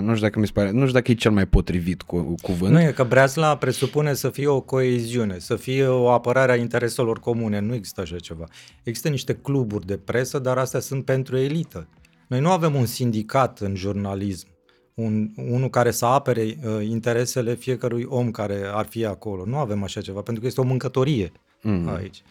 nu 0.00 0.10
știu 0.10 0.26
dacă 0.26 0.38
mi 0.38 0.46
se 0.46 0.52
pare, 0.52 0.70
nu 0.70 0.80
știu 0.80 0.92
dacă 0.92 1.10
e 1.10 1.14
cel 1.14 1.30
mai 1.30 1.46
potrivit 1.46 2.02
cu, 2.02 2.34
cuvânt. 2.42 2.72
Nu 2.72 2.80
e 2.80 2.92
că 2.92 3.04
Breasla 3.04 3.56
presupune 3.56 4.14
să 4.14 4.30
fie 4.30 4.46
o 4.46 4.60
coeziune, 4.60 5.38
să 5.38 5.56
fie 5.56 5.86
o 5.86 6.10
apărare 6.10 6.52
a 6.52 6.56
intereselor 6.56 7.20
comune. 7.20 7.60
Nu 7.60 7.74
există 7.74 8.00
așa 8.00 8.16
ceva. 8.16 8.44
Există 8.82 9.08
niște 9.08 9.34
cluburi 9.34 9.86
de 9.86 9.96
presă, 9.96 10.38
dar 10.38 10.58
astea 10.58 10.80
sunt 10.80 11.04
pentru 11.04 11.36
elită. 11.36 11.88
Noi 12.28 12.40
nu 12.40 12.50
avem 12.50 12.74
un 12.74 12.86
sindicat 12.86 13.58
în 13.58 13.74
jurnalism, 13.74 14.46
un, 14.94 15.30
unul 15.36 15.68
care 15.68 15.90
să 15.90 16.04
apere 16.04 16.42
uh, 16.42 16.86
interesele 16.88 17.54
fiecărui 17.54 18.06
om 18.08 18.30
care 18.30 18.60
ar 18.72 18.86
fi 18.86 19.04
acolo. 19.04 19.44
Nu 19.44 19.56
avem 19.56 19.82
așa 19.82 20.00
ceva, 20.00 20.20
pentru 20.20 20.42
că 20.42 20.48
este 20.48 20.60
o 20.60 20.64
mâncătorie 20.64 21.32
Mm. 21.66 21.72
mm. 21.72 21.88
aici. 21.88 22.22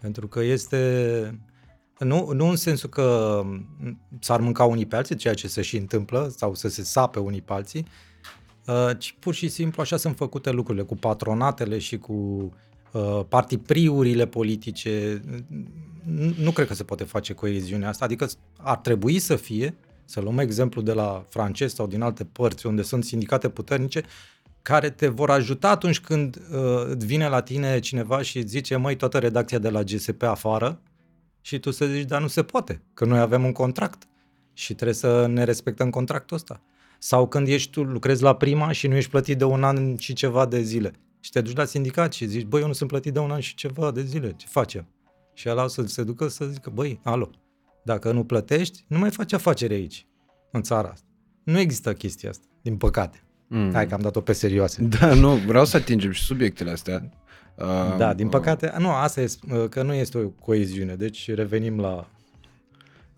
Pentru 0.00 0.28
că 0.28 0.42
este... 0.42 1.40
Nu, 1.98 2.32
nu 2.32 2.48
în 2.48 2.56
sensul 2.56 2.88
că 2.88 3.42
s-ar 4.20 4.40
mânca 4.40 4.64
unii 4.64 4.86
pe 4.86 4.96
alții, 4.96 5.16
ceea 5.16 5.34
ce 5.34 5.48
se 5.48 5.62
și 5.62 5.76
întâmplă, 5.76 6.32
sau 6.36 6.54
să 6.54 6.68
se 6.68 6.82
sape 6.82 7.18
unii 7.18 7.42
pe 7.42 7.52
alții, 7.52 7.86
uh, 8.66 8.90
ci 8.98 9.16
pur 9.18 9.34
și 9.34 9.48
simplu 9.48 9.82
așa 9.82 9.96
sunt 9.96 10.16
făcute 10.16 10.50
lucrurile, 10.50 10.84
cu 10.84 10.96
patronatele 10.96 11.78
și 11.78 11.98
cu 11.98 12.12
uh, 12.92 13.20
partipriurile 13.28 14.26
politice. 14.26 15.22
Nu, 16.04 16.34
nu 16.38 16.50
cred 16.50 16.66
că 16.66 16.74
se 16.74 16.84
poate 16.84 17.04
face 17.04 17.32
coeziunea 17.32 17.88
asta, 17.88 18.04
adică 18.04 18.28
ar 18.56 18.76
trebui 18.76 19.18
să 19.18 19.36
fie, 19.36 19.76
să 20.04 20.20
luăm 20.20 20.38
exemplu 20.38 20.82
de 20.82 20.92
la 20.92 21.24
francez 21.28 21.74
sau 21.74 21.86
din 21.86 22.02
alte 22.02 22.24
părți 22.24 22.66
unde 22.66 22.82
sunt 22.82 23.04
sindicate 23.04 23.48
puternice, 23.48 24.02
care 24.62 24.90
te 24.90 25.08
vor 25.08 25.30
ajuta 25.30 25.70
atunci 25.70 26.00
când 26.00 26.36
uh, 26.36 26.96
vine 26.96 27.28
la 27.28 27.40
tine 27.40 27.78
cineva 27.78 28.22
și 28.22 28.38
îți 28.38 28.48
zice, 28.48 28.76
măi, 28.76 28.96
toată 28.96 29.18
redacția 29.18 29.58
de 29.58 29.68
la 29.68 29.82
GSP 29.82 30.22
afară 30.22 30.80
și 31.44 31.58
tu 31.58 31.70
să 31.70 31.86
zici, 31.86 32.08
dar 32.08 32.20
nu 32.20 32.26
se 32.26 32.42
poate, 32.42 32.82
că 32.94 33.04
noi 33.04 33.18
avem 33.18 33.44
un 33.44 33.52
contract 33.52 34.02
și 34.52 34.74
trebuie 34.74 34.96
să 34.96 35.26
ne 35.26 35.44
respectăm 35.44 35.90
contractul 35.90 36.36
ăsta. 36.36 36.62
Sau 36.98 37.28
când 37.28 37.48
ești 37.48 37.70
tu, 37.70 37.82
lucrezi 37.82 38.22
la 38.22 38.36
prima 38.36 38.72
și 38.72 38.86
nu 38.86 38.96
ești 38.96 39.10
plătit 39.10 39.38
de 39.38 39.44
un 39.44 39.64
an 39.64 39.96
și 39.96 40.12
ceva 40.12 40.46
de 40.46 40.62
zile 40.62 40.92
Și 41.20 41.30
te 41.30 41.40
duci 41.40 41.56
la 41.56 41.64
sindicat 41.64 42.12
și 42.12 42.26
zici, 42.26 42.44
băi, 42.44 42.60
eu 42.60 42.66
nu 42.66 42.72
sunt 42.72 42.88
plătit 42.88 43.12
de 43.12 43.18
un 43.18 43.30
an 43.30 43.40
și 43.40 43.54
ceva 43.54 43.90
de 43.90 44.02
zile, 44.02 44.32
ce 44.36 44.46
facem? 44.50 44.86
Și 45.34 45.48
ăla 45.48 45.64
o 45.64 45.66
să 45.66 45.82
se 45.86 46.02
ducă 46.02 46.28
să 46.28 46.44
zică, 46.44 46.70
băi, 46.74 47.00
alo, 47.02 47.30
dacă 47.84 48.12
nu 48.12 48.24
plătești, 48.24 48.84
nu 48.88 48.98
mai 48.98 49.10
faci 49.10 49.32
afacere 49.32 49.74
aici, 49.74 50.06
în 50.50 50.62
țara 50.62 50.88
asta. 50.88 51.06
Nu 51.42 51.58
există 51.58 51.92
chestia 51.92 52.30
asta, 52.30 52.46
din 52.62 52.76
păcate. 52.76 53.22
Mm. 53.48 53.72
Hai 53.72 53.86
că 53.88 53.94
am 53.94 54.00
dat-o 54.00 54.20
pe 54.20 54.32
serioase. 54.32 54.82
Da, 54.82 55.14
nu, 55.14 55.34
vreau 55.34 55.64
să 55.64 55.76
atingem 55.76 56.10
și 56.10 56.22
subiectele 56.22 56.70
astea. 56.70 57.10
Uh, 57.54 57.96
da, 57.96 58.14
din 58.14 58.28
păcate, 58.28 58.72
uh, 58.74 58.80
nu, 58.80 58.88
asta 58.88 59.20
e, 59.20 59.28
că 59.70 59.82
nu 59.82 59.92
este 59.92 60.18
o 60.18 60.28
coeziune, 60.28 60.94
deci 60.94 61.30
revenim 61.34 61.80
la 61.80 62.08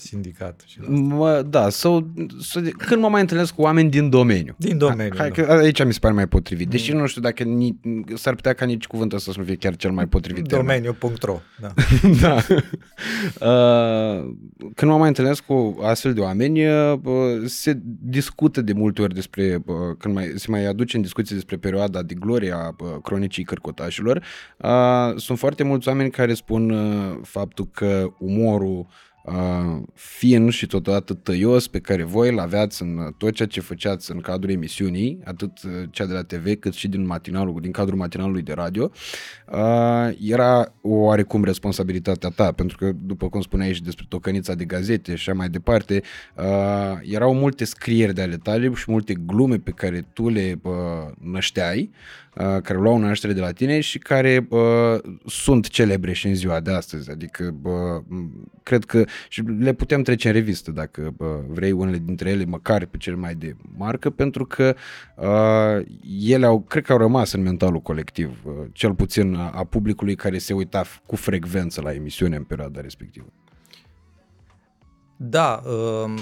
sindicat. 0.01 0.63
Și 0.67 0.81
la 0.81 0.89
mă, 0.89 1.43
da, 1.43 1.69
sau, 1.69 2.11
sau, 2.41 2.63
când 2.77 3.01
mă 3.01 3.09
mai 3.09 3.21
întâlnesc 3.21 3.55
cu 3.55 3.63
oameni 3.63 3.91
din 3.91 4.11
domeniu. 4.11 4.55
Din 4.59 4.79
domeniu, 4.79 5.15
Hai, 5.17 5.31
da. 5.31 5.43
că 5.43 5.53
aici 5.53 5.85
mi 5.85 5.93
se 5.93 5.99
pare 5.99 6.15
mai 6.15 6.27
potrivit. 6.27 6.69
Deși 6.69 6.93
mm. 6.93 6.99
nu 6.99 7.07
știu 7.07 7.21
dacă 7.21 7.43
ni, 7.43 7.81
s-ar 8.15 8.35
putea 8.35 8.53
ca 8.53 8.65
nici 8.65 8.87
cuvântul 8.87 9.17
ăsta 9.19 9.33
să 9.33 9.39
nu 9.39 9.45
fie 9.45 9.55
chiar 9.55 9.77
cel 9.77 9.91
mai 9.91 10.07
potrivit. 10.07 10.47
Domeniu.ro, 10.47 11.41
da. 11.61 11.75
da. 12.23 12.37
Uh, 13.41 14.35
când 14.75 14.91
mă 14.91 14.97
mai 14.99 15.09
întâlnesc 15.09 15.43
cu 15.45 15.79
astfel 15.83 16.13
de 16.15 16.21
oameni, 16.21 16.67
uh, 16.67 16.99
se 17.45 17.79
discută 18.01 18.61
de 18.61 18.73
multe 18.73 19.03
ori 19.03 19.15
despre, 19.15 19.63
uh, 19.67 19.75
când 19.99 20.15
mai, 20.15 20.33
se 20.35 20.47
mai 20.51 20.67
aduce 20.67 20.97
în 20.97 21.03
discuție 21.03 21.35
despre 21.35 21.57
perioada 21.57 22.03
de 22.03 22.15
glorie 22.15 22.53
a 22.53 22.69
uh, 22.69 22.89
cronicii 23.03 23.45
cărcotașilor. 23.45 24.23
Uh, 24.57 25.17
sunt 25.17 25.39
foarte 25.39 25.63
mulți 25.63 25.89
oameni 25.89 26.11
care 26.11 26.35
spun 26.35 26.71
uh, 26.71 27.19
faptul 27.23 27.69
că 27.73 28.13
umorul 28.19 28.79
uh, 28.79 28.87
fin 29.95 30.51
și 30.51 30.67
totodată 30.67 31.15
tăios 31.15 31.69
pe 31.69 31.79
care 31.79 32.03
voi 32.03 32.29
îl 32.29 32.39
aveați 32.39 32.83
în 32.83 33.15
tot 33.19 33.35
ceea 33.35 33.49
ce 33.49 33.61
făceați 33.61 34.11
în 34.11 34.21
cadrul 34.21 34.51
emisiunii, 34.51 35.21
atât 35.25 35.53
cea 35.91 36.07
de 36.07 36.13
la 36.13 36.23
TV 36.23 36.55
cât 36.59 36.75
și 36.75 36.89
din 36.89 37.07
matinalul, 37.07 37.61
din 37.61 37.71
cadrul 37.71 37.99
matinalului 37.99 38.43
de 38.43 38.53
radio, 38.53 38.91
uh, 39.53 40.09
era 40.21 40.73
oarecum 40.81 41.45
responsabilitatea 41.45 42.29
ta, 42.29 42.53
pentru 42.53 42.77
că, 42.77 42.93
după 43.03 43.29
cum 43.29 43.41
spuneai 43.41 43.73
și 43.73 43.83
despre 43.83 44.05
tocănița 44.09 44.55
de 44.55 44.65
gazete 44.65 45.15
și 45.15 45.29
așa 45.29 45.39
mai 45.39 45.49
departe, 45.49 46.03
uh, 46.37 46.45
erau 47.03 47.35
multe 47.35 47.65
scrieri 47.65 48.15
de 48.15 48.23
ale 48.23 48.37
tale 48.37 48.73
și 48.75 48.91
multe 48.91 49.15
glume 49.15 49.57
pe 49.57 49.71
care 49.71 50.07
tu 50.13 50.29
le 50.29 50.61
uh, 50.63 50.73
nășteai, 51.19 51.91
uh, 51.93 52.26
care 52.37 52.79
luau 52.79 52.99
naștere 52.99 53.33
de 53.33 53.41
la 53.41 53.51
tine 53.51 53.81
și 53.81 53.99
care 53.99 54.47
uh, 54.49 54.99
sunt 55.27 55.69
celebre 55.69 56.13
și 56.13 56.27
în 56.27 56.35
ziua 56.35 56.61
de 56.61 56.71
astăzi. 56.71 57.11
Adică, 57.11 57.55
uh, 57.63 58.23
cred 58.63 58.85
că 58.85 59.05
și 59.29 59.43
le 59.59 59.73
putem 59.73 60.03
trece 60.03 60.29
în 60.29 60.35
revistă 60.35 60.71
dacă 60.71 61.15
uh, 61.17 61.29
vrei 61.49 61.73
unele 61.73 61.99
dintre 62.05 62.31
ele, 62.31 62.45
măcar 62.45 62.85
pe 62.85 62.97
cele 62.97 63.17
mai 63.17 63.35
de 63.35 63.57
marcă, 63.77 64.11
pentru 64.11 64.47
că 64.47 64.75
uh, 65.17 65.87
ele 66.21 66.47
au, 66.47 66.61
cred 66.61 66.85
că 66.85 66.93
au 66.93 66.99
rămas 66.99 67.33
în 67.33 67.43
mentalul 67.43 67.81
colectiv, 67.81 68.39
uh, 68.45 68.53
cel 68.73 68.95
puțin 68.95 69.35
a, 69.35 69.51
a 69.55 69.65
publicului 69.65 70.15
care 70.15 70.39
se 70.39 70.53
uita 70.53 70.85
cu 71.07 71.17
frecvență 71.17 71.81
la 71.81 71.93
emisiune 71.93 72.37
în 72.37 72.43
perioada 72.43 72.81
respectivă. 72.81 73.27
Da, 75.17 75.63
uh, 75.65 76.15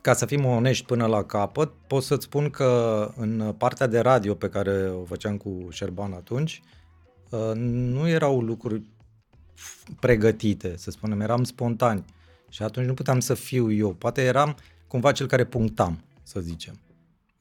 ca 0.00 0.14
să 0.14 0.26
fim 0.26 0.44
onești 0.44 0.84
până 0.84 1.06
la 1.06 1.24
capăt, 1.24 1.70
pot 1.86 2.02
să-ți 2.02 2.24
spun 2.24 2.50
că 2.50 3.10
în 3.16 3.54
partea 3.58 3.86
de 3.86 3.98
radio 3.98 4.34
pe 4.34 4.48
care 4.48 4.88
o 4.88 5.04
făceam 5.04 5.36
cu 5.36 5.68
Șerban 5.70 6.12
atunci, 6.12 6.62
uh, 7.30 7.52
nu 7.54 8.08
erau 8.08 8.40
lucruri 8.40 8.82
pregătite, 10.00 10.74
să 10.76 10.90
spunem, 10.90 11.20
eram 11.20 11.44
spontani. 11.44 12.04
Și 12.48 12.62
atunci 12.62 12.86
nu 12.86 12.94
puteam 12.94 13.20
să 13.20 13.34
fiu 13.34 13.72
eu. 13.72 13.92
Poate 13.92 14.22
eram 14.22 14.56
cumva 14.86 15.12
cel 15.12 15.26
care 15.26 15.44
punctam, 15.44 16.04
să 16.22 16.40
zicem. 16.40 16.80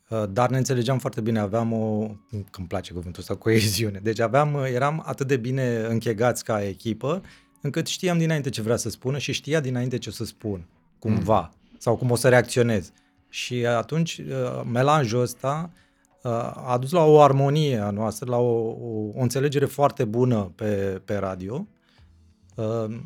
Uh, 0.10 0.24
dar 0.30 0.50
ne 0.50 0.58
înțelegeam 0.58 1.00
foarte 1.00 1.22
bine, 1.22 1.40
aveam 1.40 1.74
o, 1.74 2.08
că 2.30 2.58
îmi 2.58 2.68
place 2.68 2.94
cuvântul 2.94 3.22
ăsta, 3.22 3.36
coeziune. 3.36 4.00
Deci 4.04 4.20
aveam, 4.20 4.56
eram 4.56 5.04
atât 5.06 5.28
de 5.28 5.38
bine 5.38 5.86
închegați 5.90 6.44
ca 6.44 6.64
echipă, 6.64 7.22
încât 7.62 7.88
știam 7.88 8.18
dinainte 8.18 8.50
ce 8.50 8.62
vrea 8.62 8.76
să 8.76 8.90
spună 8.90 9.18
și 9.18 9.32
știa 9.32 9.60
dinainte 9.60 9.98
ce 9.98 10.10
o 10.10 10.12
să 10.12 10.26
spun, 10.26 10.68
cumva, 11.00 11.40
mm. 11.40 11.69
Sau 11.80 11.96
cum 11.96 12.12
o 12.12 12.16
să 12.16 12.30
reacționez. 12.30 12.92
Și 13.30 13.66
atunci 13.66 14.18
uh, 14.18 14.62
melanjul 14.72 15.22
ăsta 15.22 15.72
uh, 16.24 16.32
a 16.66 16.78
dus 16.80 16.92
la 16.92 17.04
o 17.04 17.22
armonie 17.22 17.78
a 17.78 17.90
noastră, 17.90 18.30
la 18.30 18.38
o, 18.38 18.68
o, 18.68 19.12
o 19.16 19.22
înțelegere 19.22 19.66
foarte 19.66 20.06
bună 20.06 20.52
pe, 20.56 21.02
pe 21.06 21.16
radio 21.16 21.68
uh, 22.56 22.98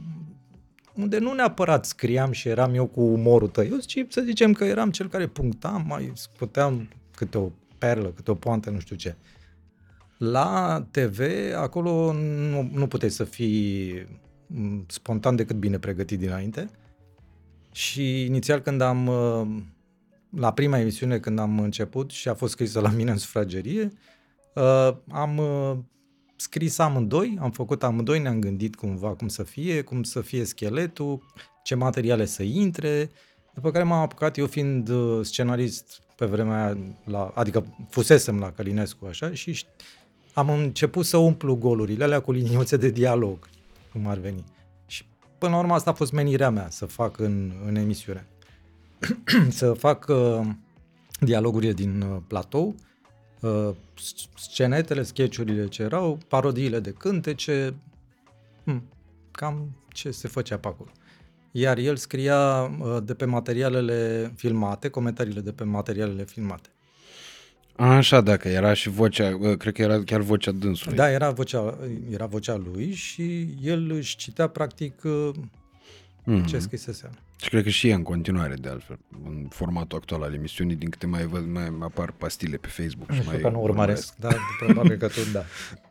unde 0.94 1.18
nu 1.18 1.34
neapărat 1.34 1.86
scriam 1.86 2.32
și 2.32 2.48
eram 2.48 2.74
eu 2.74 2.86
cu 2.86 3.02
umorul 3.02 3.48
tăios, 3.48 3.86
ci 3.86 4.06
să 4.10 4.22
zicem 4.22 4.54
că 4.54 4.64
eram 4.64 4.92
cel 4.92 5.10
care 5.10 5.28
punctam, 5.28 5.86
mai 5.88 6.12
scoteam 6.16 6.90
câte 7.16 7.38
o 7.38 7.50
perlă, 7.78 8.08
câte 8.08 8.32
o 8.32 8.36
poantă, 8.36 8.70
nu 8.70 8.80
știu 8.80 8.96
ce. 8.96 9.16
La 10.18 10.86
TV, 10.92 11.20
acolo 11.56 12.14
nu, 12.14 12.70
nu 12.74 12.88
puteai 12.88 13.12
să 13.12 13.24
fii 13.24 13.94
mm, 14.48 14.86
spontan 14.88 15.36
decât 15.36 15.56
bine 15.56 15.80
pregătit 15.80 16.20
dinainte. 16.20 16.70
Și 17.74 18.26
inițial 18.26 18.60
când 18.60 18.82
am, 18.82 19.08
uh, 19.08 19.48
la 20.30 20.54
prima 20.54 20.80
emisiune 20.80 21.20
când 21.20 21.40
am 21.40 21.60
început 21.60 22.10
și 22.10 22.30
a 22.30 22.34
fost 22.34 22.52
scrisă 22.52 22.80
la 22.80 22.90
mine 22.90 23.12
în 23.12 23.18
sufragerie, 23.18 23.92
uh, 24.56 24.96
am 25.12 25.38
uh, 25.38 25.78
scris 26.36 26.78
amândoi, 26.78 27.38
am 27.42 27.52
făcut 27.52 27.84
amândoi, 27.84 28.20
ne-am 28.20 28.40
gândit 28.40 28.76
cumva 28.76 29.10
cum 29.16 29.28
să 29.28 29.44
fie, 29.44 29.82
cum 29.82 30.04
să 30.04 30.22
fie 30.22 30.44
scheletul, 30.44 31.24
ce 31.64 31.76
materiale 31.76 32.26
să 32.26 32.44
intre, 32.44 33.10
după 33.54 33.72
care 33.72 33.84
m-am 33.84 34.02
apucat, 34.02 34.38
eu 34.38 34.48
fiind 34.48 34.90
uh, 34.90 35.26
scenarist 35.26 36.02
pe 36.16 36.26
vremea 36.26 36.66
aia, 36.66 36.78
la, 37.06 37.32
adică 37.36 37.66
fusesem 37.90 38.40
la 38.40 38.52
Călinescu 38.52 39.06
așa 39.06 39.34
și 39.34 39.66
am 40.34 40.50
început 40.50 41.06
să 41.06 41.18
umplu 41.18 41.56
golurile 41.56 42.04
alea 42.04 42.20
cu 42.20 42.32
liniuțe 42.32 42.78
de 42.78 42.90
dialog, 42.90 43.50
cum 43.92 44.08
ar 44.08 44.18
veni. 44.18 44.44
Și 45.44 45.50
până 45.50 45.62
la 45.62 45.68
urmă 45.68 45.74
asta 45.74 45.90
a 45.90 45.94
fost 45.94 46.12
menirea 46.12 46.50
mea, 46.50 46.70
să 46.70 46.86
fac 46.86 47.20
în, 47.20 47.52
în 47.66 47.76
emisiune. 47.76 48.28
să 49.50 49.74
fac 49.74 50.06
uh, 50.10 50.48
dialogurile 51.20 51.74
din 51.74 52.02
uh, 52.02 52.18
platou, 52.28 52.76
uh, 53.40 53.70
scenetele, 54.36 55.04
sketchurile 55.04 55.68
ce 55.68 55.82
erau, 55.82 56.18
parodiile 56.28 56.80
de 56.80 56.92
cântece, 56.92 57.74
hmm, 58.64 58.84
cam 59.32 59.76
ce 59.88 60.12
se 60.12 60.28
făcea 60.28 60.58
pe 60.58 60.68
acolo. 60.68 60.90
Iar 61.52 61.78
el 61.78 61.96
scria 61.96 62.62
uh, 62.62 62.98
de 63.04 63.14
pe 63.14 63.26
materialele 63.26 64.32
filmate, 64.36 64.90
comentariile 64.90 65.42
de 65.42 65.52
pe 65.52 65.64
materialele 65.64 66.24
filmate. 66.24 66.70
Așa, 67.76 68.22
dacă 68.22 68.48
era 68.48 68.74
și 68.74 68.90
vocea, 68.90 69.38
uh, 69.40 69.58
cred 69.58 69.74
că 69.74 69.82
era 69.82 70.04
chiar 70.04 70.22
vocea 70.22 70.52
dânsului. 70.52 70.98
Da, 70.98 71.12
era 71.12 71.30
vocea, 71.30 71.78
era 72.10 72.26
vocea 72.26 72.62
lui 72.74 72.94
și 72.94 73.48
el 73.62 73.92
își 73.92 74.16
citea 74.16 74.48
practic 74.48 74.94
mm-hmm. 76.26 76.46
ce 76.46 76.60
scrisese. 76.60 77.10
Și 77.44 77.50
cred 77.50 77.64
că 77.64 77.70
și 77.70 77.88
e 77.88 77.94
în 77.94 78.04
continuare, 78.04 78.54
de 78.54 78.70
altfel, 78.70 79.00
în 79.26 79.48
formatul 79.50 79.98
actual 79.98 80.22
al 80.22 80.34
emisiunii, 80.34 80.76
din 80.76 80.90
câte 80.90 81.06
mai 81.06 81.26
văd, 81.26 81.46
mai 81.52 81.72
apar 81.80 82.12
pastile 82.12 82.58
pe 82.58 82.68
Facebook. 82.68 83.10
Nu 83.10 83.16
și 83.16 83.22
mai 83.26 83.40
că 83.40 83.50
nu 83.50 83.62
urmăresc, 83.62 84.14
urmăresc. 84.18 84.40
da, 84.60 84.66
probabil 84.66 84.98
că 84.98 85.08
tu, 85.08 85.20
da. 85.32 85.44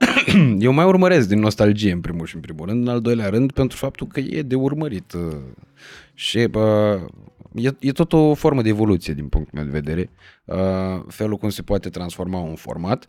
Eu 0.66 0.72
mai 0.72 0.84
urmăresc 0.84 1.28
din 1.28 1.38
nostalgie, 1.38 1.92
în 1.92 2.00
primul 2.00 2.26
și 2.26 2.34
în 2.34 2.40
primul 2.40 2.66
rând, 2.66 2.82
în 2.82 2.92
al 2.92 3.00
doilea 3.00 3.28
rând, 3.28 3.52
pentru 3.52 3.76
faptul 3.76 4.06
că 4.06 4.20
e 4.20 4.42
de 4.42 4.54
urmărit. 4.54 5.12
Uh, 5.12 5.36
și 6.14 6.46
bă, 6.46 7.00
e, 7.54 7.70
e 7.80 7.92
tot 7.92 8.12
o 8.12 8.34
formă 8.34 8.62
de 8.62 8.68
evoluție, 8.68 9.14
din 9.14 9.28
punctul 9.28 9.58
meu 9.58 9.70
de 9.70 9.80
vedere, 9.80 10.10
uh, 10.44 11.04
felul 11.08 11.36
cum 11.36 11.48
se 11.48 11.62
poate 11.62 11.88
transforma 11.88 12.38
un 12.38 12.54
format, 12.54 13.08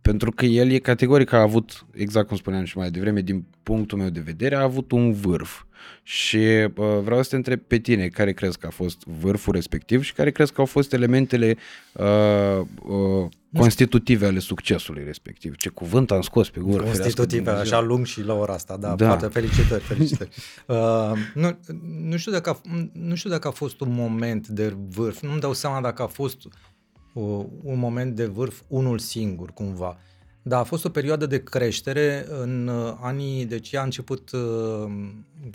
pentru 0.00 0.30
că 0.30 0.44
el 0.44 0.70
e 0.70 0.78
categoric 0.78 1.32
a 1.32 1.40
avut, 1.40 1.86
exact 1.92 2.26
cum 2.28 2.36
spuneam 2.36 2.64
și 2.64 2.76
mai 2.76 2.90
devreme, 2.90 3.20
din 3.20 3.44
punctul 3.62 3.98
meu 3.98 4.08
de 4.08 4.20
vedere, 4.20 4.54
a 4.54 4.62
avut 4.62 4.92
un 4.92 5.12
vârf. 5.12 5.62
Și 6.02 6.36
uh, 6.36 6.98
vreau 7.02 7.22
să 7.22 7.28
te 7.28 7.36
întreb 7.36 7.60
pe 7.60 7.78
tine, 7.78 8.08
care 8.08 8.32
crezi 8.32 8.58
că 8.58 8.66
a 8.66 8.70
fost 8.70 9.02
vârful 9.20 9.52
respectiv 9.52 10.02
și 10.02 10.12
care 10.12 10.30
crezi 10.30 10.52
că 10.52 10.60
au 10.60 10.66
fost 10.66 10.92
elementele 10.92 11.56
uh, 11.92 12.60
uh, 12.82 13.28
constitutive 13.58 14.26
ale 14.26 14.38
succesului 14.38 15.04
respectiv. 15.04 15.56
Ce 15.56 15.68
cuvânt 15.68 16.10
am 16.10 16.20
scos 16.20 16.50
pe 16.50 16.60
gură. 16.60 16.82
Constitutive, 16.82 17.50
așa 17.50 17.80
lung 17.80 18.06
și 18.06 18.22
la 18.22 18.34
ora 18.34 18.52
asta, 18.52 18.76
da, 18.76 18.94
da. 18.94 19.06
Poate, 19.06 19.26
felicitări, 19.26 19.82
felicitări. 19.92 20.30
uh, 20.66 21.12
nu, 21.34 21.58
nu, 21.98 22.16
știu 22.16 22.32
dacă 22.32 22.50
a, 22.50 22.60
nu 22.92 23.14
știu 23.14 23.30
dacă 23.30 23.48
a 23.48 23.50
fost 23.50 23.80
un 23.80 23.92
moment 23.94 24.48
de 24.48 24.76
vârf, 24.88 25.20
nu-mi 25.20 25.40
dau 25.40 25.52
seama 25.52 25.80
dacă 25.80 26.02
a 26.02 26.06
fost 26.06 26.44
uh, 26.44 27.44
un 27.62 27.78
moment 27.78 28.16
de 28.16 28.26
vârf 28.26 28.60
unul 28.68 28.98
singur, 28.98 29.52
cumva. 29.52 29.98
Da, 30.42 30.58
a 30.58 30.62
fost 30.62 30.84
o 30.84 30.88
perioadă 30.88 31.26
de 31.26 31.42
creștere 31.42 32.26
în 32.28 32.66
uh, 32.66 32.94
anii, 33.00 33.44
deci 33.44 33.74
a 33.74 33.82
început 33.82 34.30
uh, 34.30 34.40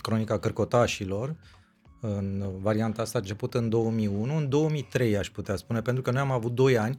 cronica 0.00 0.38
cărcotașilor, 0.38 1.36
în 2.00 2.44
varianta 2.60 3.02
asta 3.02 3.18
a 3.18 3.20
început 3.20 3.54
în 3.54 3.68
2001, 3.68 4.36
în 4.36 4.48
2003 4.48 5.16
aș 5.16 5.30
putea 5.30 5.56
spune, 5.56 5.80
pentru 5.80 6.02
că 6.02 6.10
noi 6.10 6.20
am 6.20 6.30
avut 6.30 6.54
2 6.54 6.78
ani 6.78 6.98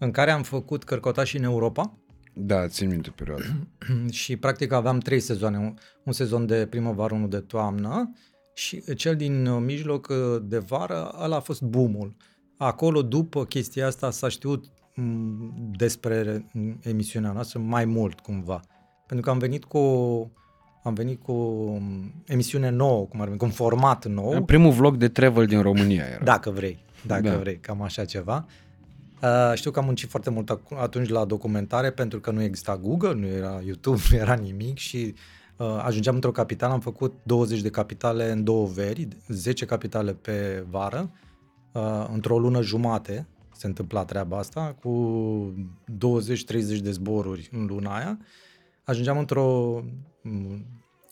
în 0.00 0.10
care 0.10 0.30
am 0.30 0.42
făcut 0.42 0.84
cărcotași 0.84 1.36
în 1.36 1.42
Europa. 1.42 1.98
Da, 2.32 2.68
țin 2.68 2.88
minte 2.88 3.10
perioada. 3.10 3.44
și 4.20 4.36
practic 4.36 4.72
aveam 4.72 4.98
trei 4.98 5.20
sezoane, 5.20 5.58
un, 5.58 5.74
un 6.04 6.12
sezon 6.12 6.46
de 6.46 6.66
primăvară, 6.70 7.14
unul 7.14 7.28
de 7.28 7.40
toamnă 7.40 8.14
și 8.54 8.94
cel 8.94 9.16
din 9.16 9.46
uh, 9.46 9.62
mijloc 9.64 10.12
de 10.42 10.58
vară, 10.58 11.14
ăla 11.22 11.36
a 11.36 11.40
fost 11.40 11.62
boomul. 11.62 12.16
Acolo, 12.56 13.02
după 13.02 13.44
chestia 13.44 13.86
asta, 13.86 14.10
s-a 14.10 14.28
știut 14.28 14.64
m, 14.94 15.72
despre 15.76 16.46
emisiunea 16.82 17.32
noastră 17.32 17.58
mai 17.58 17.84
mult 17.84 18.20
cumva. 18.20 18.60
Pentru 19.06 19.26
că 19.26 19.32
am 19.32 19.38
venit 19.38 19.64
cu 19.64 19.78
am 20.82 20.94
venit 20.94 21.22
cu 21.22 21.32
o 21.32 21.78
emisiune 22.26 22.70
nouă, 22.70 23.06
cum 23.06 23.20
ar 23.20 23.26
veni, 23.26 23.38
cu 23.38 23.44
un 23.44 23.50
format 23.50 24.06
nou. 24.06 24.44
Primul 24.44 24.72
vlog 24.72 24.96
de 24.96 25.08
travel 25.08 25.46
din 25.46 25.62
România 25.62 26.04
era. 26.04 26.24
Dacă 26.24 26.50
vrei, 26.50 26.78
dacă 27.06 27.22
da. 27.22 27.36
vrei, 27.36 27.58
cam 27.58 27.82
așa 27.82 28.04
ceva. 28.04 28.46
Uh, 28.46 28.69
știu 29.54 29.70
că 29.70 29.78
am 29.78 29.84
muncit 29.84 30.08
foarte 30.08 30.30
mult 30.30 30.60
atunci 30.76 31.08
la 31.08 31.24
documentare 31.24 31.90
pentru 31.90 32.20
că 32.20 32.30
nu 32.30 32.42
exista 32.42 32.76
Google, 32.76 33.14
nu 33.14 33.26
era 33.26 33.60
YouTube, 33.64 34.00
nu 34.10 34.16
era 34.16 34.34
nimic 34.34 34.78
și 34.78 35.14
uh, 35.56 35.82
ajungeam 35.82 36.14
într-o 36.14 36.32
capitală, 36.32 36.72
am 36.72 36.80
făcut 36.80 37.14
20 37.22 37.60
de 37.60 37.70
capitale 37.70 38.30
în 38.30 38.44
două 38.44 38.66
veri, 38.66 39.08
10 39.28 39.64
capitale 39.64 40.12
pe 40.12 40.64
vară, 40.70 41.10
uh, 41.72 42.08
într-o 42.12 42.38
lună 42.38 42.62
jumate 42.62 43.26
se 43.60 43.66
întâmpla 43.66 44.04
treaba 44.04 44.38
asta, 44.38 44.76
cu 44.80 45.54
20-30 45.92 46.80
de 46.82 46.90
zboruri 46.90 47.48
în 47.52 47.66
luna 47.66 47.96
aia. 47.96 48.18
Ajungeam 48.84 49.18
într-o 49.18 49.80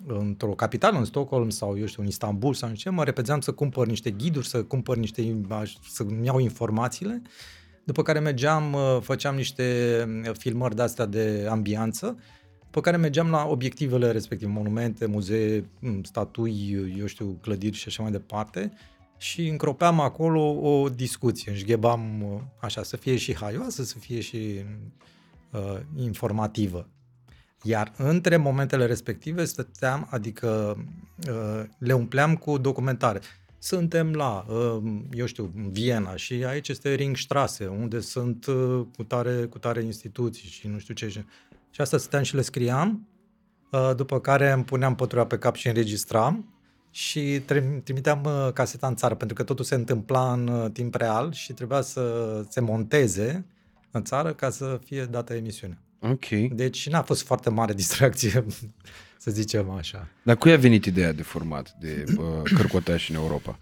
într-o 0.07 0.55
capitală, 0.55 0.99
în 0.99 1.05
Stockholm 1.05 1.51
sau 1.51 1.79
eu 1.79 1.87
știu, 1.87 2.03
în 2.03 2.09
Istanbul 2.09 2.55
sau 2.55 2.68
în 2.68 2.75
ce, 2.75 2.90
mă 2.90 3.05
repezeam 3.05 3.40
să 3.40 3.53
cumpăr 3.53 3.87
niște 3.87 4.11
ghiduri, 4.11 4.47
să 4.47 4.62
cumpăr 4.64 4.97
niște, 4.97 5.37
să-mi 5.88 6.27
iau 6.27 6.38
informațiile, 6.38 7.23
după 7.88 8.03
care 8.03 8.18
mergeam, 8.18 8.72
uh, 8.72 8.98
făceam 9.01 9.35
niște 9.35 9.64
uh, 10.27 10.31
filmări 10.38 10.74
de-astea 10.74 11.07
de 11.07 11.46
ambianță, 11.51 12.18
pe 12.70 12.81
care 12.81 12.96
mergeam 12.96 13.31
la 13.31 13.46
obiectivele 13.46 14.11
respective, 14.11 14.51
monumente, 14.51 15.07
muzee, 15.07 15.64
mm, 15.81 16.03
statui, 16.03 16.94
eu 16.98 17.07
știu, 17.07 17.38
clădiri 17.40 17.77
și 17.77 17.85
așa 17.88 18.03
mai 18.03 18.11
departe 18.11 18.72
și 19.16 19.48
încropeam 19.48 20.01
acolo 20.01 20.42
o 20.51 20.88
discuție, 20.88 21.51
înșghebam 21.51 22.22
uh, 22.22 22.40
așa, 22.61 22.83
să 22.83 22.96
fie 22.96 23.16
și 23.16 23.37
haioasă, 23.37 23.85
să 23.85 23.98
fie 23.98 24.20
și 24.20 24.64
uh, 25.51 25.81
informativă. 25.96 26.88
Iar 27.62 27.92
între 27.96 28.37
momentele 28.37 28.87
respective 28.87 29.44
stăteam, 29.44 30.07
adică 30.11 30.77
uh, 31.29 31.64
le 31.79 31.92
umpleam 31.92 32.37
cu 32.37 32.59
documentare. 32.59 33.20
Suntem 33.59 34.12
la, 34.12 34.47
uh, 34.49 34.92
eu 35.12 35.27
știu, 35.27 35.53
Viena 35.71 36.16
și 36.16 36.33
aici 36.33 36.68
este 36.68 36.94
Ringstrasse, 36.94 37.66
unde 37.66 38.01
sunt 38.01 38.47
uh, 38.47 38.87
cu 38.97 39.03
tare, 39.03 39.44
cu 39.44 39.59
tare 39.59 39.83
instituții 39.83 40.49
și 40.49 40.68
nu 40.68 40.79
știu 40.79 40.94
ce. 40.94 41.09
Și 41.71 41.81
asta 41.81 41.99
stăteam 41.99 42.23
și 42.23 42.35
le 42.35 42.42
scriam, 42.42 43.09
după 43.97 44.21
care 44.21 44.51
îmi 44.51 44.64
puneam 44.64 44.94
pătura 44.94 45.27
pe 45.27 45.38
cap 45.38 45.55
și 45.55 45.66
înregistram 45.66 46.55
și 46.90 47.42
trimiteam 47.85 48.51
caseta 48.55 48.87
în 48.87 48.97
țară, 48.97 49.14
pentru 49.14 49.37
că 49.37 49.42
totul 49.42 49.64
se 49.64 49.75
întâmpla 49.75 50.33
în 50.33 50.71
timp 50.73 50.94
real 50.94 51.33
și 51.33 51.53
trebuia 51.53 51.81
să 51.81 52.44
se 52.49 52.61
monteze 52.61 53.44
în 53.90 54.05
țară 54.05 54.33
ca 54.33 54.51
să 54.51 54.81
fie 54.85 55.05
dată 55.05 55.35
emisiunea. 55.35 55.79
Ok. 56.01 56.29
Deci 56.53 56.88
n-a 56.88 57.03
fost 57.03 57.23
foarte 57.23 57.51
mare 57.51 57.73
distracție, 57.73 58.44
să 59.18 59.31
zicem 59.31 59.70
așa. 59.70 60.09
Dar 60.22 60.37
cui 60.37 60.52
a 60.52 60.57
venit 60.57 60.85
ideea 60.85 61.12
de 61.12 61.22
format 61.22 61.76
de 61.81 62.04
uh, 62.18 62.24
cărcotași 62.54 63.11
în 63.11 63.16
Europa? 63.16 63.59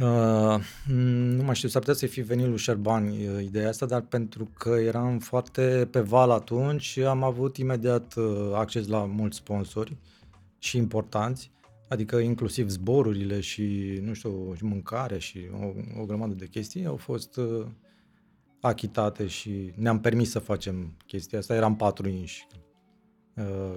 Uh, 0.00 0.60
nu 0.86 1.42
mai 1.42 1.54
știu, 1.54 1.68
s-ar 1.68 1.80
putea 1.80 1.96
să 1.96 2.06
fi 2.06 2.20
venit 2.20 2.46
lui 2.46 2.58
Șerban 2.58 3.08
uh, 3.08 3.42
ideea 3.42 3.68
asta, 3.68 3.86
dar 3.86 4.00
pentru 4.00 4.50
că 4.58 4.68
eram 4.68 5.18
foarte 5.18 5.88
pe 5.90 6.00
val 6.00 6.30
atunci, 6.30 6.98
am 6.98 7.22
avut 7.22 7.56
imediat 7.56 8.14
uh, 8.14 8.50
acces 8.54 8.86
la 8.86 9.04
mulți 9.04 9.36
sponsori 9.36 9.96
și 10.58 10.76
importanți, 10.76 11.50
adică 11.88 12.16
inclusiv 12.16 12.68
zborurile 12.68 13.40
și, 13.40 13.98
nu 14.02 14.12
știu, 14.12 14.54
și 14.56 14.64
mâncare 14.64 15.18
și 15.18 15.38
o, 15.60 16.00
o 16.00 16.04
grămadă 16.04 16.34
de 16.34 16.46
chestii 16.46 16.86
au 16.86 16.96
fost 16.96 17.36
uh, 17.36 17.66
achitate 18.60 19.26
și 19.26 19.72
ne-am 19.74 20.00
permis 20.00 20.30
să 20.30 20.38
facem 20.38 20.96
chestia 21.06 21.38
asta. 21.38 21.54
Eram 21.54 21.76
patru 21.76 22.08
inși 22.08 22.46
uh, 22.52 22.67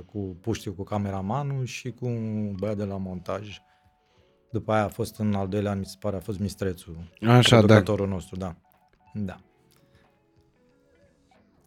cu 0.05 0.37
puștiu, 0.41 0.73
cu 0.73 0.83
cameramanul 0.83 1.65
și 1.65 1.91
cu 1.91 2.05
un 2.05 2.55
băiat 2.55 2.77
de 2.77 2.83
la 2.83 2.97
montaj. 2.97 3.57
După 4.51 4.71
aia 4.71 4.83
a 4.83 4.87
fost 4.87 5.19
în 5.19 5.33
al 5.33 5.47
doilea 5.47 5.71
an, 5.71 5.79
mi 5.79 5.85
se 5.85 5.95
pare, 5.99 6.15
a 6.15 6.19
fost 6.19 6.39
Mistrețu, 6.39 7.09
Așa, 7.27 7.61
da. 7.61 7.83
nostru, 8.07 8.35
da. 8.35 8.55
Da. 9.13 9.37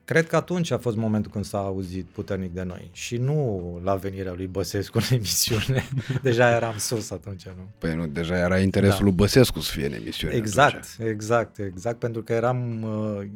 Cred 0.05 0.27
că 0.27 0.37
atunci 0.37 0.71
a 0.71 0.79
fost 0.79 0.97
momentul 0.97 1.31
când 1.31 1.45
s-a 1.45 1.59
auzit 1.59 2.07
puternic 2.07 2.53
de 2.53 2.63
noi 2.63 2.91
și 2.93 3.17
nu 3.17 3.81
la 3.85 3.95
venirea 3.95 4.33
lui 4.33 4.47
Băsescu 4.47 4.99
în 4.99 5.17
emisiune. 5.17 5.89
deja 6.23 6.51
eram 6.51 6.75
sus 6.79 7.11
atunci, 7.11 7.45
nu? 7.45 7.69
Păi 7.79 7.95
nu, 7.95 8.07
deja 8.07 8.37
era 8.39 8.59
interesul 8.59 8.99
da. 8.99 9.05
lui 9.05 9.13
Băsescu 9.13 9.61
să 9.61 9.71
fie 9.73 9.87
în 9.87 9.93
emisiune. 9.93 10.35
Exact, 10.35 10.75
atunci. 10.75 11.11
exact, 11.11 11.59
exact, 11.59 11.99
pentru 11.99 12.23
că 12.23 12.33
eram, 12.33 12.83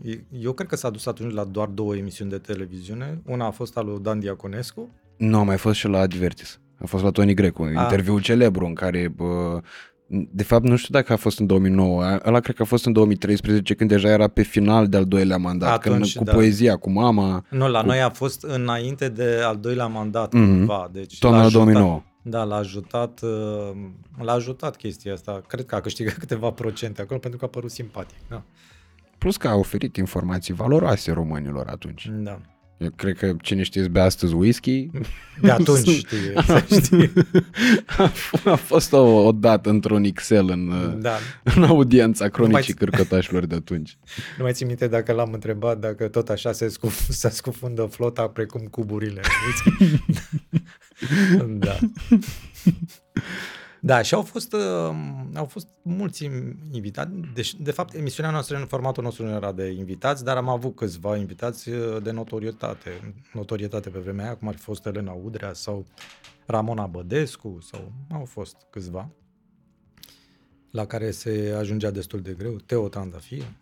uh, 0.03 0.17
eu 0.31 0.53
cred 0.53 0.69
că 0.69 0.77
s-a 0.77 0.91
dus 0.91 1.07
atunci 1.07 1.33
la 1.33 1.45
doar 1.45 1.69
două 1.69 1.97
emisiuni 1.97 2.31
de 2.31 2.39
televiziune. 2.39 3.21
Una 3.25 3.47
a 3.47 3.51
fost 3.51 3.77
a 3.77 3.81
lui 3.81 3.99
Dan 4.03 4.21
Diaconescu. 4.21 4.89
Nu, 5.17 5.39
a 5.39 5.43
mai 5.43 5.57
fost 5.57 5.79
și 5.79 5.87
la 5.87 5.99
Advertis. 5.99 6.61
A 6.81 6.87
fost 6.87 7.05
la 7.05 7.11
Tony 7.11 7.35
Grecu, 7.35 7.63
un 7.63 7.73
interviu 7.73 8.19
celebru 8.19 8.67
în 8.67 8.75
care 8.75 9.15
uh, 9.19 9.63
de 10.11 10.43
fapt, 10.43 10.65
nu 10.65 10.77
știu 10.77 10.95
dacă 10.95 11.13
a 11.13 11.17
fost 11.17 11.39
în 11.39 11.47
2009, 11.47 12.03
ăla 12.25 12.41
cred 12.41 12.57
că 12.57 12.63
a 12.63 12.65
fost 12.65 12.87
în 12.87 12.93
2013, 12.93 13.75
când 13.75 13.91
deja 13.91 14.09
era 14.09 14.29
pe 14.29 14.43
final 14.43 14.89
de-al 14.89 15.05
doilea 15.05 15.37
mandat, 15.37 15.73
Atunci, 15.73 16.13
când, 16.13 16.27
cu 16.27 16.31
da. 16.31 16.33
poezia, 16.33 16.77
cu 16.77 16.91
mama. 16.91 17.45
Nu, 17.51 17.69
la 17.69 17.81
cu... 17.81 17.87
noi 17.87 18.01
a 18.01 18.11
fost 18.11 18.43
înainte 18.43 19.09
de 19.09 19.41
al 19.45 19.57
doilea 19.57 19.87
mandat, 19.87 20.29
mm-hmm. 20.29 20.31
cumva. 20.31 20.89
Deci 20.93 21.19
Toamna 21.19 21.49
2009. 21.49 22.03
Da, 22.23 22.43
l-a 22.43 22.57
ajutat, 22.57 23.21
uh, 23.23 23.71
l-a 24.19 24.33
ajutat 24.33 24.77
chestia 24.77 25.13
asta. 25.13 25.43
Cred 25.47 25.67
că 25.67 25.75
a 25.75 25.81
câștigat 25.81 26.17
câteva 26.25 26.51
procente 26.51 27.03
acolo 27.03 27.19
pentru 27.19 27.39
că 27.39 27.45
a 27.45 27.49
părut 27.49 27.71
simpatic. 27.71 28.17
Da. 28.29 28.43
Plus 29.19 29.37
că 29.37 29.49
a 29.49 29.55
oferit 29.55 29.97
informații 29.97 30.55
valoroase 30.55 31.13
românilor 31.13 31.67
atunci. 31.67 32.11
Da. 32.13 32.41
Eu 32.79 32.91
cred 32.97 33.17
că 33.17 33.35
cine 33.43 33.63
știe 33.63 33.89
bea 33.89 34.05
astăzi 34.05 34.35
whisky... 34.35 34.91
De 35.41 35.51
atunci 35.51 35.89
știi, 35.89 36.19
știi. 36.81 37.13
A, 37.97 38.13
a 38.45 38.55
fost 38.55 38.93
o, 38.93 39.27
o 39.27 39.33
dată 39.33 39.71
într-un 39.71 40.05
Excel 40.05 40.51
în, 40.51 40.97
da. 41.01 41.17
în 41.43 41.63
audiența 41.63 42.29
cronicii 42.29 42.75
mai... 42.79 42.89
cârcotașilor 42.91 43.47
de 43.47 43.55
atunci. 43.55 43.99
Nu 44.37 44.43
mai 44.43 44.53
țin 44.53 44.67
minte 44.67 44.87
dacă 44.87 45.13
l-am 45.13 45.33
întrebat 45.33 45.79
dacă 45.79 46.09
tot 46.09 46.29
așa 46.29 46.53
se, 46.53 46.69
scuf, 46.69 47.09
se 47.21 47.29
scufundă 47.29 47.83
flota 47.83 48.29
precum 48.29 48.61
cuburile. 48.71 49.21
da. 51.47 51.79
Da, 53.81 54.03
și 54.03 54.15
au 54.15 54.23
fost, 54.23 54.53
uh, 54.53 54.61
au 55.35 55.45
fost 55.45 55.69
mulți 55.83 56.25
invitați. 56.71 57.11
Deci, 57.35 57.55
de 57.55 57.71
fapt, 57.71 57.95
emisiunea 57.95 58.33
noastră 58.33 58.57
în 58.57 58.67
formatul 58.67 59.03
nostru 59.03 59.25
nu 59.25 59.31
era 59.31 59.53
de 59.53 59.71
invitați, 59.71 60.25
dar 60.25 60.37
am 60.37 60.49
avut 60.49 60.77
câțiva 60.77 61.17
invitați 61.17 61.69
uh, 61.69 62.03
de 62.03 62.11
notorietate. 62.11 63.15
Notorietate 63.33 63.91
pe 63.91 63.99
vremea 63.99 64.25
aia, 64.25 64.37
cum 64.37 64.49
ar 64.49 64.55
fi 64.55 64.63
fost 64.63 64.87
Elena 64.87 65.13
Udrea 65.13 65.53
sau 65.53 65.87
Ramona 66.47 66.87
Bădescu 66.87 67.59
sau 67.61 67.93
au 68.13 68.25
fost 68.25 68.57
câțiva 68.71 69.11
la 70.71 70.87
care 70.87 71.11
se 71.11 71.55
ajungea 71.59 71.91
destul 71.91 72.21
de 72.21 72.35
greu. 72.39 72.57
Teo 72.57 72.89
Trandafie. 72.89 73.57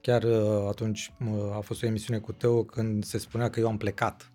Chiar 0.00 0.22
uh, 0.22 0.66
atunci 0.68 1.12
uh, 1.20 1.56
a 1.56 1.60
fost 1.60 1.82
o 1.82 1.86
emisiune 1.86 2.18
cu 2.18 2.32
Teo 2.32 2.64
când 2.64 3.04
se 3.04 3.18
spunea 3.18 3.50
că 3.50 3.60
eu 3.60 3.68
am 3.68 3.76
plecat 3.76 4.30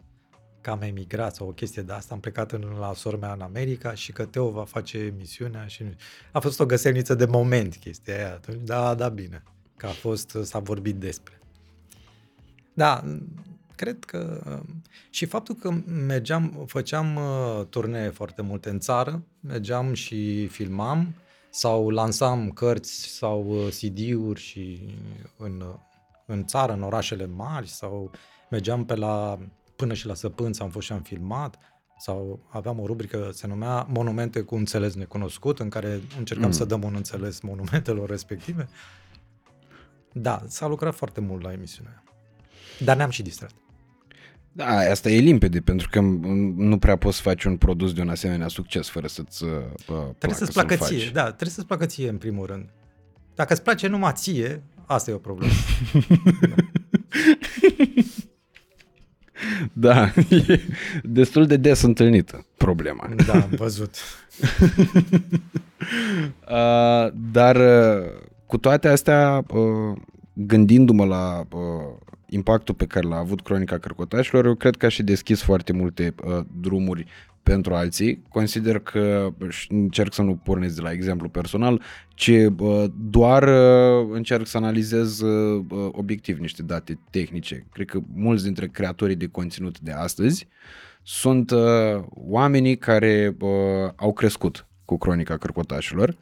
că 0.64 0.70
am 0.70 0.82
emigrat 0.82 1.36
sau 1.36 1.48
o 1.48 1.52
chestie 1.52 1.82
de 1.82 1.94
asta, 1.94 2.14
am 2.14 2.20
plecat 2.20 2.52
în, 2.52 2.76
la 2.80 2.94
sormea 2.94 3.34
în 3.34 3.42
America 3.42 3.94
și 3.94 4.12
că 4.12 4.26
Teo 4.26 4.50
va 4.50 4.64
face 4.66 4.98
emisiunea 4.98 5.68
și 5.68 5.84
a 6.32 6.40
fost 6.40 6.60
o 6.60 6.66
găselniță 6.66 7.16
de 7.16 7.26
moment 7.26 7.76
chestia 7.76 8.16
aia 8.16 8.34
atunci, 8.34 8.62
da, 8.64 8.96
da, 8.96 9.10
bine, 9.10 9.44
că 9.78 9.86
a 9.86 9.90
fost, 9.90 10.38
s-a 10.44 10.60
vorbit 10.60 10.96
despre. 10.96 11.40
Da, 12.74 13.04
cred 13.76 14.04
că 14.04 14.44
și 15.10 15.26
faptul 15.26 15.56
că 15.56 15.72
mergeam, 15.86 16.64
făceam 16.68 17.16
uh, 17.16 17.66
turnee 17.70 18.10
foarte 18.10 18.42
multe 18.42 18.70
în 18.70 18.80
țară, 18.80 19.24
mergeam 19.40 19.94
și 19.94 20.48
filmam 20.48 21.16
sau 21.50 21.90
lansam 21.90 22.50
cărți 22.50 23.18
sau 23.18 23.46
uh, 23.48 23.68
CD-uri 23.68 24.40
și 24.40 24.96
în, 25.38 25.64
în 26.26 26.46
țară, 26.46 26.74
în 26.74 26.82
orașele 26.82 27.26
mari 27.26 27.68
sau 27.68 28.12
mergeam 28.50 28.86
pe 28.86 28.96
la 28.96 29.40
până 29.76 29.94
și 29.94 30.06
la 30.06 30.14
Săpânță 30.14 30.64
am 30.64 30.70
fost 30.70 30.86
și 30.86 30.94
am 30.94 31.02
filmat, 31.02 31.58
sau 32.00 32.40
aveam 32.50 32.80
o 32.80 32.86
rubrică, 32.86 33.30
se 33.34 33.48
numea 33.48 33.88
Monumente 33.90 34.42
cu 34.42 34.56
înțeles 34.56 34.96
necunoscut, 34.96 35.60
în 35.60 35.70
care 35.70 36.02
încercam 36.18 36.46
mm. 36.46 36.52
să 36.52 36.66
dăm 36.66 36.84
un 36.84 36.94
înțeles 36.96 37.40
monumentelor 37.40 38.10
respective. 38.10 38.68
Da, 40.12 40.44
s-a 40.48 40.68
lucrat 40.68 40.94
foarte 40.94 41.22
mult 41.22 41.44
la 41.44 41.52
emisiunea 41.52 42.04
Dar 42.80 42.96
ne-am 42.96 43.10
și 43.10 43.22
distrat. 43.22 43.52
Da, 44.52 44.66
asta 44.66 45.10
e 45.10 45.20
limpede, 45.20 45.60
pentru 45.60 45.88
că 45.92 46.00
nu 46.56 46.78
prea 46.78 46.96
poți 46.96 47.22
face 47.22 47.48
un 47.48 47.58
produs 47.58 47.94
de 47.94 48.02
un 48.02 48.10
asemenea 48.10 48.48
succes 48.48 48.90
fără 48.90 49.08
să-ți 49.08 49.44
uh, 49.44 49.50
placă 49.86 50.16
Trebuie 50.18 50.40
să-ți 50.40 50.54
placă 50.54 50.76
ție, 50.76 50.98
faci. 50.98 51.12
da, 51.12 51.26
trebuie 51.26 51.50
să-ți 51.50 51.68
placă 51.68 51.86
ție 51.86 52.10
în 52.10 52.18
primul 52.18 52.46
rând. 52.46 52.70
Dacă 53.36 53.54
îți 53.54 53.62
place 53.62 53.88
numai 53.88 54.12
ție, 54.16 54.64
asta 54.86 55.12
e 55.12 55.14
o 55.14 55.18
problemă. 55.18 55.54
da. 56.42 56.56
Da, 59.74 60.14
e 60.30 60.60
destul 61.04 61.46
de 61.46 61.58
des 61.58 61.82
întâlnită 61.82 62.46
problema. 62.58 63.10
Da, 63.28 63.34
am 63.34 63.50
văzut. 63.56 63.96
uh, 66.50 67.12
dar 67.32 67.56
uh, 67.56 68.10
cu 68.46 68.58
toate 68.58 68.88
astea, 68.88 69.44
uh, 69.50 69.98
gândindu-mă 70.34 71.06
la 71.06 71.44
uh, 71.52 71.62
impactul 72.30 72.76
pe 72.76 72.86
care 72.86 73.08
l-a 73.08 73.18
avut 73.18 73.42
cronica 73.42 73.78
cărcotașilor, 73.78 74.46
eu 74.46 74.56
cred 74.56 74.76
că 74.76 74.86
a 74.86 74.90
și 74.90 75.04
deschis 75.04 75.42
foarte 75.42 75.74
multe 75.74 76.14
uh, 76.24 76.40
drumuri 76.60 77.06
pentru 77.44 77.74
alții. 77.74 78.24
Consider 78.30 78.80
că, 78.80 79.34
și 79.50 79.72
încerc 79.72 80.14
să 80.14 80.22
nu 80.22 80.36
pornesc 80.36 80.76
de 80.76 80.82
la 80.82 80.92
exemplu 80.92 81.30
personal, 81.30 81.82
ci 82.08 82.28
uh, 82.58 82.84
doar 83.10 83.44
uh, 83.44 84.10
încerc 84.12 84.48
să 84.48 84.58
analizez 84.58 85.20
uh, 85.20 85.66
obiectiv 85.92 86.38
niște 86.38 86.64
date 86.64 87.00
tehnice. 87.10 87.66
Cred 87.72 87.88
că 87.88 88.00
mulți 88.14 88.44
dintre 88.44 88.68
creatorii 88.68 89.16
de 89.16 89.28
conținut 89.28 89.80
de 89.80 89.92
astăzi 89.92 90.48
sunt 91.04 91.52
uh, 91.52 92.04
oamenii 92.10 92.78
care 92.78 93.36
uh, 93.40 93.50
au 93.96 94.14
crescut 94.14 94.68
cu 94.86 94.98
cronica 94.98 95.38
cărcotașilor. 95.38 96.18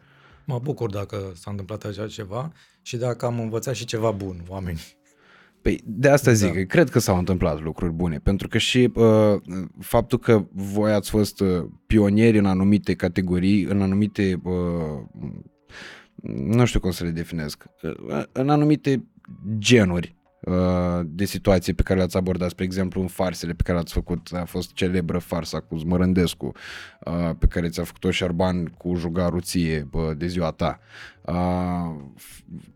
Mă 0.46 0.60
bucur 0.64 0.90
dacă 0.90 1.32
s-a 1.36 1.52
întâmplat 1.52 1.84
așa 1.84 2.08
ceva 2.08 2.52
și 2.82 2.98
dacă 2.98 3.26
am 3.26 3.40
învățat 3.40 3.76
și 3.76 3.86
ceva 3.86 4.12
bun 4.12 4.44
oamenii. 4.48 5.00
Păi 5.62 5.82
de 5.86 6.10
asta 6.10 6.32
zic, 6.32 6.54
da. 6.54 6.62
cred 6.62 6.90
că 6.90 7.00
s-au 7.00 7.18
întâmplat 7.18 7.62
lucruri 7.62 7.92
bune, 7.92 8.18
pentru 8.18 8.48
că 8.48 8.58
și 8.58 8.92
uh, 8.94 9.42
faptul 9.80 10.20
că 10.20 10.46
voi 10.52 10.92
ați 10.92 11.10
fost 11.10 11.40
uh, 11.40 11.66
pionieri 11.88 12.38
în 12.38 12.46
anumite 12.46 12.94
categorii, 12.94 13.64
în 13.64 13.82
anumite, 13.82 14.42
uh, 14.44 14.54
nu 16.34 16.66
știu 16.66 16.80
cum 16.80 16.92
să 16.92 17.04
le 17.04 17.10
definesc, 17.10 17.66
uh, 17.82 18.24
în 18.32 18.50
anumite 18.50 19.08
genuri 19.58 20.16
uh, 20.42 21.00
de 21.06 21.26
situații 21.26 21.74
pe 21.74 21.84
care 21.84 22.00
le-ați 22.00 22.18
abordat, 22.18 22.50
spre 22.50 22.64
exemplu 22.64 23.02
în 23.02 23.08
farsele 23.08 23.54
pe 23.54 23.64
care 23.64 23.78
le-ați 23.78 23.94
făcut, 23.94 24.30
a 24.34 24.46
fost 24.46 24.74
celebră 24.74 25.18
farsa 25.18 25.60
cu 25.60 25.76
Zmărândescu, 25.78 26.52
uh, 27.06 27.30
pe 27.40 27.46
care 27.46 27.70
ți-a 27.70 27.84
făcut-o 27.84 28.12
Șerban 28.12 28.66
cu 28.66 28.96
jugaruție 28.96 29.90
de 30.18 30.28
ziua 30.28 30.52
ta. 30.52 30.80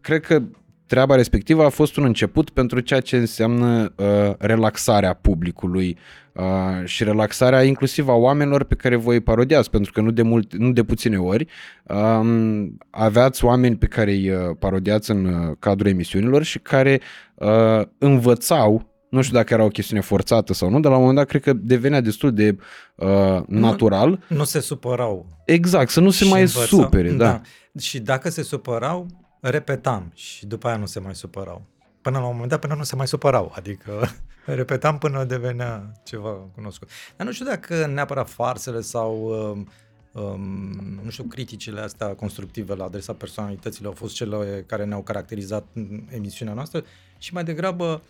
Cred 0.02 0.22
că 0.22 0.44
treaba 0.86 1.16
respectivă 1.16 1.64
a 1.64 1.70
fost 1.70 1.98
un 1.98 2.04
început 2.04 2.50
pentru 2.50 2.80
ceea 2.80 3.00
ce 3.00 3.18
înseamnă 3.18 3.94
uh, 3.96 4.34
relaxarea 4.38 5.14
publicului 5.14 5.98
uh, 6.34 6.86
și 6.86 7.04
relaxarea 7.04 7.64
inclusiv 7.64 8.08
a 8.08 8.14
oamenilor 8.14 8.64
pe 8.64 8.76
care 8.76 8.96
voi 8.96 9.20
parodiați, 9.20 9.70
pentru 9.70 9.92
că 9.92 10.02
nu 10.02 10.12
de, 10.12 10.22
mult, 10.22 10.56
nu 10.56 10.72
de 10.72 10.84
puține 10.84 11.18
ori 11.18 11.48
um, 11.84 12.78
aveați 12.90 13.46
oameni 13.46 13.76
pe 13.76 13.86
care 13.86 14.12
îi 14.12 14.30
uh, 14.30 14.38
parodiați 14.60 15.12
în 15.12 15.26
uh, 15.26 15.56
cadrul 15.60 15.90
emisiunilor 15.90 16.44
și 16.44 16.60
care 16.60 17.02
uh, 17.36 17.82
învățau 17.98 18.94
nu 19.10 19.22
știu 19.22 19.36
dacă 19.36 19.54
era 19.54 19.64
o 19.64 19.68
chestiune 19.68 20.02
forțată 20.02 20.54
sau 20.54 20.70
nu, 20.70 20.80
dar 20.80 20.92
la 20.92 20.98
un 20.98 21.04
moment 21.04 21.18
dat 21.20 21.28
cred 21.28 21.42
că 21.42 21.54
devenea 21.54 22.02
destul 22.02 22.34
de 22.34 22.58
uh, 22.96 23.42
natural. 23.48 24.10
Nu, 24.10 24.38
nu 24.38 24.44
se 24.44 24.60
supărau. 24.60 25.26
Exact, 25.46 25.90
să 25.90 26.00
nu 26.00 26.10
se 26.10 26.26
mai 26.26 26.42
învăța, 26.42 26.66
supere. 26.66 27.10
Da. 27.10 27.26
da. 27.26 27.42
Și 27.80 28.00
dacă 28.00 28.30
se 28.30 28.44
supărau, 28.44 29.08
repetam 29.40 30.12
și 30.14 30.46
după 30.46 30.68
aia 30.68 30.78
nu 30.78 30.86
se 30.86 31.00
mai 31.00 31.16
supărau. 31.16 31.62
Până 32.02 32.20
la 32.20 32.26
un 32.26 32.32
moment 32.32 32.50
dat, 32.50 32.60
până 32.60 32.76
nu 32.76 32.84
se 32.84 32.96
mai 32.96 33.08
supărau, 33.08 33.52
adică 33.56 34.10
repetam 34.46 34.98
până 34.98 35.24
devenea 35.24 35.92
ceva 36.04 36.30
cunoscut. 36.30 36.90
Dar 37.16 37.28
nu 37.28 37.34
știu 37.34 37.46
dacă 37.46 37.86
neapărat 37.86 38.30
farsele 38.30 38.82
sau 38.82 39.24
um, 39.52 39.68
um, 40.22 41.00
nu 41.04 41.10
știu, 41.10 41.24
criticile 41.24 41.82
astea 41.82 42.16
constructive 42.16 42.76
la 42.76 42.84
adresa 42.84 43.14
personalităților 43.14 43.92
au 43.92 43.98
fost 43.98 44.16
cele 44.16 44.64
care 44.68 44.86
ne-au 44.86 45.02
caracterizat 45.02 45.66
emisiunea 46.10 46.54
noastră 46.54 46.84
și 47.18 47.34
mai 47.34 47.44
degrabă 47.44 47.86
um, 47.86 48.02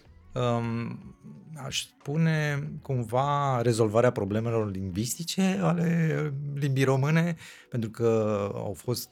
aș 1.63 1.81
spune 1.81 2.69
cumva 2.81 3.61
rezolvarea 3.61 4.11
problemelor 4.11 4.71
lingvistice 4.71 5.59
ale 5.61 6.33
limbii 6.53 6.83
române, 6.83 7.35
pentru 7.69 7.89
că 7.89 8.39
au 8.53 8.73
fost 8.77 9.09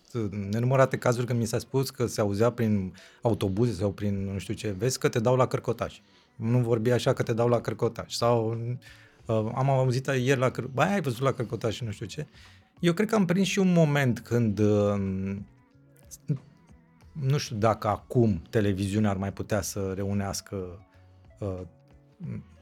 nenumărate 0.51 0.97
cazuri 0.97 1.25
când 1.25 1.39
mi 1.39 1.45
s-a 1.45 1.57
spus 1.57 1.89
că 1.89 2.05
se 2.05 2.21
auzea 2.21 2.49
prin 2.49 2.93
autobuze 3.21 3.71
sau 3.71 3.91
prin 3.91 4.31
nu 4.31 4.37
știu 4.37 4.53
ce, 4.53 4.75
vezi 4.77 4.99
că 4.99 5.09
te 5.09 5.19
dau 5.19 5.35
la 5.35 5.47
cărcotaș. 5.47 5.99
Nu 6.35 6.59
vorbi 6.59 6.91
așa 6.91 7.13
că 7.13 7.23
te 7.23 7.33
dau 7.33 7.47
la 7.47 7.61
cărcotaș. 7.61 8.13
Sau 8.13 8.57
uh, 9.25 9.51
am 9.55 9.69
auzit 9.69 10.07
ieri 10.07 10.39
la 10.39 10.49
cărcotaș, 10.49 10.89
ai 10.89 11.01
văzut 11.01 11.21
la 11.21 11.31
cărcotaș 11.31 11.75
și 11.75 11.83
nu 11.83 11.91
știu 11.91 12.05
ce. 12.05 12.27
Eu 12.79 12.93
cred 12.93 13.09
că 13.09 13.15
am 13.15 13.25
prins 13.25 13.47
și 13.47 13.59
un 13.59 13.71
moment 13.71 14.19
când 14.19 14.59
uh, 14.59 14.95
nu 17.11 17.37
știu 17.37 17.55
dacă 17.55 17.87
acum 17.87 18.41
televiziunea 18.49 19.09
ar 19.09 19.17
mai 19.17 19.33
putea 19.33 19.61
să 19.61 19.91
reunească 19.95 20.55
uh, 20.55 20.91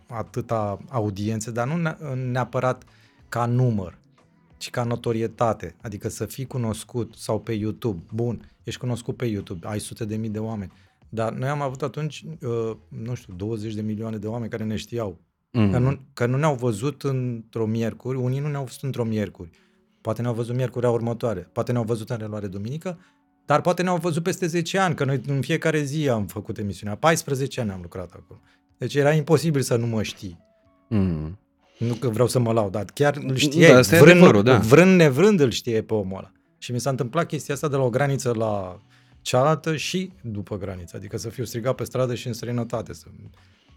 atâta 0.08 0.80
audiențe, 0.90 1.52
dar 1.52 1.68
nu 1.68 1.96
neapărat 2.16 2.84
ca 3.30 3.46
număr, 3.46 3.98
ci 4.58 4.70
ca 4.70 4.84
notorietate. 4.84 5.76
Adică 5.82 6.10
să 6.10 6.26
fii 6.26 6.46
cunoscut 6.46 7.14
sau 7.18 7.40
pe 7.40 7.54
YouTube. 7.54 8.04
Bun, 8.14 8.52
ești 8.64 8.80
cunoscut 8.80 9.18
pe 9.18 9.26
YouTube, 9.26 9.68
ai 9.68 9.80
sute 9.80 10.06
de 10.06 10.16
mii 10.16 10.30
de 10.30 10.40
oameni. 10.40 10.72
Dar 11.10 11.34
noi 11.34 11.50
am 11.50 11.62
avut 11.62 11.82
atunci, 11.82 12.26
uh, 12.42 12.76
nu 12.88 13.14
știu, 13.14 13.34
20 13.34 13.74
de 13.74 13.82
milioane 13.82 14.18
de 14.18 14.28
oameni 14.28 14.50
care 14.52 14.64
ne 14.64 14.76
știau. 14.76 15.20
Mm. 15.52 15.72
Că, 15.72 15.78
nu, 15.78 16.00
că 16.14 16.26
nu 16.26 16.38
ne-au 16.38 16.56
văzut 16.56 17.04
într-o 17.04 17.66
miercuri, 17.66 18.18
unii 18.18 18.40
nu 18.40 18.48
ne-au 18.48 18.64
văzut 18.64 18.84
într-o 18.84 19.04
miercuri. 19.04 19.50
Poate 20.02 20.22
ne-au 20.22 20.34
văzut 20.34 20.56
miercurea 20.56 20.90
următoare, 20.90 21.50
poate 21.52 21.72
ne-au 21.72 21.84
văzut 21.84 22.10
în 22.10 22.18
reluare 22.18 22.48
duminică, 22.48 23.00
dar 23.46 23.62
poate 23.62 23.82
ne-au 23.82 23.98
văzut 23.98 24.24
peste 24.24 24.48
10 24.48 24.78
ani, 24.78 24.96
că 24.96 25.06
noi 25.06 25.22
în 25.28 25.42
fiecare 25.42 25.82
zi 25.82 26.10
am 26.10 26.26
făcut 26.26 26.58
emisiunea. 26.58 26.96
14 26.96 27.62
ani 27.62 27.72
am 27.72 27.80
lucrat 27.82 28.12
acolo. 28.12 28.40
Deci 28.82 28.96
era 28.96 29.14
imposibil 29.14 29.62
să 29.62 29.76
nu 29.76 29.88
mă 29.88 30.04
știi. 30.04 30.40
Mm. 30.90 31.40
Nu 31.78 31.94
că 31.94 32.10
vreau 32.10 32.28
să 32.28 32.40
mă 32.40 32.52
laud, 32.52 32.72
dar 32.72 32.86
chiar 32.94 33.18
îl 33.28 33.36
știe. 33.36 33.68
Da, 33.68 33.82
vrând, 33.82 34.10
adevărul, 34.10 34.44
da. 34.44 34.58
vrând 34.58 34.96
nevrând 34.96 35.40
îl 35.40 35.52
știe 35.52 35.82
pe 35.82 35.94
omul 35.94 36.18
ăla. 36.18 36.32
Și 36.58 36.72
mi 36.72 36.80
s-a 36.80 36.90
întâmplat 36.90 37.28
chestia 37.28 37.54
asta 37.54 37.68
de 37.68 37.76
la 37.76 37.84
o 37.84 37.90
graniță 37.90 38.34
la 38.34 38.82
cealaltă 39.22 39.76
și 39.76 40.12
după 40.22 40.58
graniță. 40.58 40.96
Adică 40.98 41.18
să 41.18 41.30
fiu 41.30 41.44
strigat 41.44 41.76
pe 41.76 41.84
stradă 41.84 42.16
și 42.16 42.28
în 42.28 42.34
străinătate. 42.34 42.94
Să, 42.94 43.06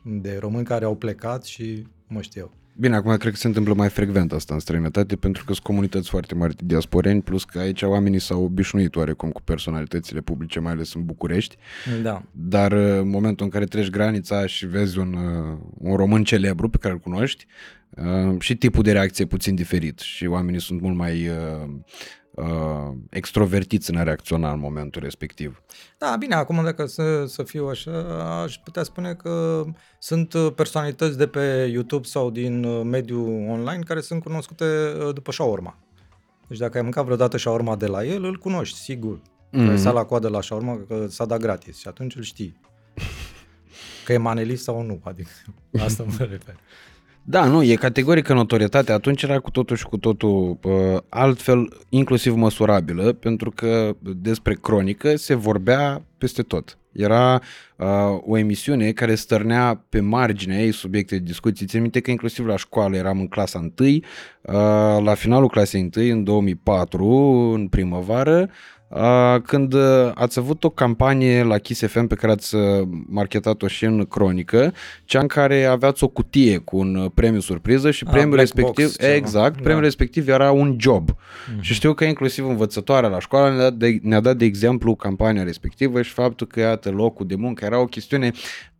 de 0.03 0.37
români 0.40 0.64
care 0.64 0.85
au 0.85 0.97
plecat 0.97 1.45
și 1.45 1.87
mă 2.07 2.21
știu. 2.21 2.51
Bine, 2.77 2.97
acum 2.97 3.17
cred 3.17 3.33
că 3.33 3.39
se 3.39 3.47
întâmplă 3.47 3.75
mai 3.75 3.89
frecvent 3.89 4.33
asta 4.33 4.55
în 4.55 4.61
străinătate 4.61 5.17
pentru 5.17 5.45
că 5.45 5.53
sunt 5.53 5.65
comunități 5.65 6.09
foarte 6.09 6.35
mari 6.35 6.57
de 6.57 6.63
diasporeni, 6.67 7.23
plus 7.23 7.45
că 7.45 7.59
aici 7.59 7.83
oamenii 7.83 8.19
s-au 8.19 8.43
obișnuit 8.43 8.97
oarecum 8.97 9.31
cu 9.31 9.43
personalitățile 9.43 10.21
publice, 10.21 10.61
mai 10.61 10.73
ales 10.73 10.95
în 10.95 11.05
București. 11.05 11.57
Da. 12.03 12.23
Dar 12.31 12.73
uh, 12.73 12.99
în 12.99 13.09
momentul 13.09 13.45
în 13.45 13.51
care 13.51 13.65
treci 13.65 13.91
granița 13.91 14.47
și 14.47 14.67
vezi 14.67 14.99
un, 14.99 15.13
uh, 15.13 15.59
un 15.79 15.97
român 15.97 16.25
celebru 16.25 16.69
pe 16.69 16.79
care 16.81 16.95
îl 16.95 17.01
cunoști, 17.01 17.47
uh, 17.91 18.41
și 18.41 18.57
tipul 18.57 18.83
de 18.83 18.93
reacție 18.93 19.25
e 19.25 19.29
puțin 19.29 19.55
diferit 19.55 19.99
și 19.99 20.27
oamenii 20.27 20.61
sunt 20.61 20.81
mult 20.81 20.97
mai 20.97 21.29
uh, 22.35 22.97
extrovertiți 23.11 23.90
în 23.90 23.97
a 23.97 24.03
reacționa 24.03 24.53
în 24.53 24.59
momentul 24.59 25.03
respectiv. 25.03 25.62
Da, 25.99 26.16
bine, 26.18 26.35
acum 26.35 26.64
dacă 26.64 26.87
să, 26.87 27.25
să 27.27 27.42
fiu 27.42 27.66
așa, 27.66 27.92
aș 28.42 28.57
putea 28.57 28.83
spune 28.83 29.14
că 29.14 29.64
sunt 29.99 30.33
uh, 30.33 30.53
personalități 30.55 31.18
de 31.18 31.27
pe 31.27 31.68
YouTube 31.73 32.07
sau 32.07 32.31
din 32.31 32.64
uh, 32.64 32.83
mediul 32.85 33.49
online 33.49 33.83
care 33.83 34.01
sunt 34.01 34.23
cunoscute 34.23 34.64
uh, 34.64 35.14
după 35.14 35.33
shawarma. 35.33 35.79
Deci 36.49 36.59
dacă 36.59 36.77
ai 36.77 36.83
mâncat 36.83 37.05
vreodată 37.05 37.37
shawarma 37.37 37.77
de 37.77 37.87
la 37.87 38.05
el, 38.05 38.25
îl 38.25 38.37
cunoști, 38.37 38.79
sigur. 38.79 39.18
Mm-hmm. 39.18 39.83
Că 39.83 39.90
la 39.90 40.05
coadă 40.05 40.29
la 40.29 40.40
shawarma, 40.40 40.81
că 40.88 41.07
s-a 41.09 41.25
dat 41.25 41.40
gratis 41.40 41.79
și 41.79 41.88
atunci 41.88 42.16
îl 42.16 42.23
știi. 42.23 42.61
Că 44.05 44.12
e 44.12 44.16
manelist 44.16 44.62
sau 44.62 44.83
nu, 44.83 45.01
adică 45.03 45.31
asta 45.79 46.05
mă 46.18 46.25
refer. 46.25 46.57
Da, 47.27 47.47
nu, 47.47 47.63
e 47.63 47.75
categorică 47.75 48.33
notorietate. 48.33 48.93
Atunci 48.93 49.23
era 49.23 49.39
cu 49.39 49.51
totul 49.51 49.77
și 49.77 49.85
cu 49.85 49.97
totul 49.97 50.59
uh, 50.63 51.01
altfel, 51.09 51.69
inclusiv 51.89 52.35
măsurabilă, 52.35 53.13
pentru 53.13 53.51
că 53.51 53.97
despre 54.01 54.55
cronică 54.55 55.17
se 55.17 55.35
vorbea 55.35 56.05
peste 56.19 56.43
tot. 56.43 56.79
Era 56.93 57.41
uh, 57.77 57.87
o 58.27 58.37
emisiune 58.39 58.93
care 58.93 59.15
stărnea 59.15 59.85
pe 59.89 60.01
marginea 60.01 60.59
ei 60.59 60.73
subiecte 60.73 61.17
de 61.17 61.25
discuții. 61.25 61.67
Țin 61.67 61.81
minte 61.81 62.01
că 62.01 62.11
inclusiv 62.11 62.47
la 62.47 62.57
școală 62.57 62.97
eram 62.97 63.19
în 63.19 63.29
clasa 63.29 63.59
1, 63.59 63.89
uh, 63.89 64.01
la 65.03 65.15
finalul 65.15 65.49
clasei 65.49 65.91
1, 65.97 66.13
în 66.13 66.25
2004, 66.25 67.07
în 67.55 67.69
primăvară, 67.69 68.51
când 69.45 69.75
ați 70.15 70.39
avut 70.39 70.65
o 70.65 70.71
campanie 70.71 71.43
la 71.43 71.59
Kiss 71.59 71.87
FM 71.87 72.07
pe 72.07 72.15
care 72.15 72.33
ați 72.33 72.57
marketat-o 73.07 73.67
și 73.67 73.85
în 73.85 74.05
cronică, 74.05 74.75
cea 75.05 75.21
în 75.21 75.27
care 75.27 75.65
aveați 75.65 76.05
o 76.05 76.09
cutie 76.09 76.59
cu 76.59 76.77
un 76.77 77.11
premiu 77.15 77.41
surpriză 77.41 77.91
și 77.91 78.05
premiul 78.05 78.37
respectiv, 78.37 78.87
box, 78.87 78.99
exact, 78.99 79.55
premiul 79.55 79.81
da. 79.81 79.87
respectiv 79.87 80.29
era 80.29 80.51
un 80.51 80.77
job. 80.79 81.11
Mm-hmm. 81.11 81.61
Și 81.61 81.75
știu 81.75 81.95
că 81.95 82.05
inclusiv 82.05 82.49
învățătoarea 82.49 83.09
la 83.09 83.21
școală 83.21 83.55
ne-a 83.55 83.63
dat, 83.63 83.73
de, 83.73 83.99
ne-a 84.03 84.21
dat 84.21 84.37
de 84.37 84.45
exemplu 84.45 84.95
campania 84.95 85.42
respectivă 85.42 86.03
și 86.03 86.13
faptul 86.13 86.47
că 86.47 86.61
iată 86.61 86.90
locul 86.90 87.27
de 87.27 87.35
muncă 87.35 87.65
era 87.65 87.81
o 87.81 87.85
chestiune 87.85 88.33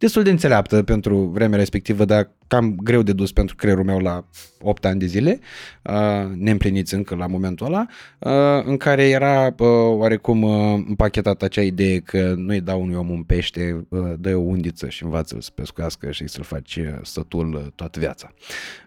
destul 0.05 0.23
de 0.23 0.31
înțeleaptă 0.31 0.83
pentru 0.83 1.17
vremea 1.17 1.59
respectivă, 1.59 2.05
dar 2.05 2.31
cam 2.47 2.77
greu 2.83 3.03
de 3.03 3.13
dus 3.13 3.33
pentru 3.33 3.57
creierul 3.57 3.85
meu 3.85 3.99
la 3.99 4.25
8 4.61 4.85
ani 4.85 4.99
de 4.99 5.07
zile, 5.07 5.41
uh, 5.83 6.31
neîmpliniți 6.37 6.95
încă 6.95 7.15
la 7.15 7.27
momentul 7.27 7.67
ăla, 7.67 7.87
uh, 8.19 8.65
în 8.65 8.77
care 8.77 9.09
era 9.09 9.55
uh, 9.59 9.69
oarecum 9.89 10.43
uh, 10.43 10.85
împachetat 10.89 11.43
acea 11.43 11.63
idee 11.63 11.99
că 11.99 12.35
nu-i 12.37 12.61
dau 12.61 12.83
unui 12.83 12.95
om 12.95 13.11
un 13.11 13.23
pește, 13.23 13.87
uh, 13.89 14.13
dă 14.19 14.37
o 14.37 14.41
undiță 14.41 14.89
și 14.89 15.05
învață-l 15.05 15.41
să 15.41 15.51
pescuiască 15.55 16.11
și 16.11 16.29
să-l 16.29 16.45
faci 16.45 16.77
uh, 16.77 16.87
stătul 17.03 17.55
uh, 17.55 17.67
toată 17.75 17.99
viața. 17.99 18.33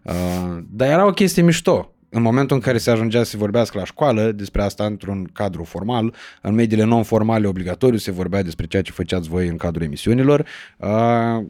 Uh, 0.04 0.58
dar 0.70 0.90
era 0.90 1.06
o 1.06 1.12
chestie 1.12 1.44
mișto 1.44 1.92
În 2.10 2.22
momentul 2.22 2.56
în 2.56 2.62
care 2.62 2.78
se 2.78 2.92
ajungea 2.92 3.24
să 3.24 3.30
se 3.30 3.38
vorbească 3.38 3.78
la 3.78 3.84
școală 3.84 4.32
despre 4.32 4.62
asta 4.62 4.86
într-un 4.86 5.30
cadru 5.34 5.64
formal, 5.64 6.14
în 6.42 6.54
mediile 6.54 6.84
non-formale 6.84 7.48
obligatoriu 7.48 7.98
se 7.98 8.12
vorbea 8.12 8.44
despre 8.44 8.66
ceea 8.66 8.82
ce 8.82 8.92
făceați 8.92 9.30
voi 9.30 9.48
în 9.48 9.58
cadrul 9.58 9.86
emisiunilor, 9.86 10.46
uh, 10.78 11.46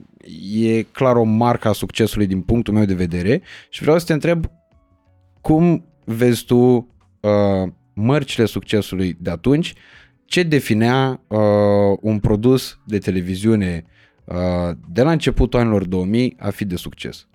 e 0.67 0.81
clar 0.81 1.15
o 1.15 1.23
marcă 1.23 1.67
a 1.67 1.71
succesului 1.71 2.27
din 2.27 2.41
punctul 2.41 2.73
meu 2.73 2.85
de 2.85 2.93
vedere 2.93 3.41
și 3.69 3.81
vreau 3.81 3.99
să 3.99 4.05
te 4.05 4.13
întreb 4.13 4.45
cum 5.41 5.85
vezi 6.05 6.45
tu 6.45 6.57
uh, 6.57 7.71
mărcile 7.93 8.45
succesului 8.45 9.17
de 9.19 9.29
atunci, 9.29 9.73
ce 10.25 10.43
definea 10.43 11.21
uh, 11.27 11.39
un 12.01 12.19
produs 12.19 12.79
de 12.85 12.97
televiziune 12.97 13.85
uh, 14.25 14.75
de 14.89 15.01
la 15.01 15.11
începutul 15.11 15.59
anilor 15.59 15.85
2000 15.85 16.35
a 16.39 16.49
fi 16.49 16.65
de 16.65 16.75
succes? 16.75 17.27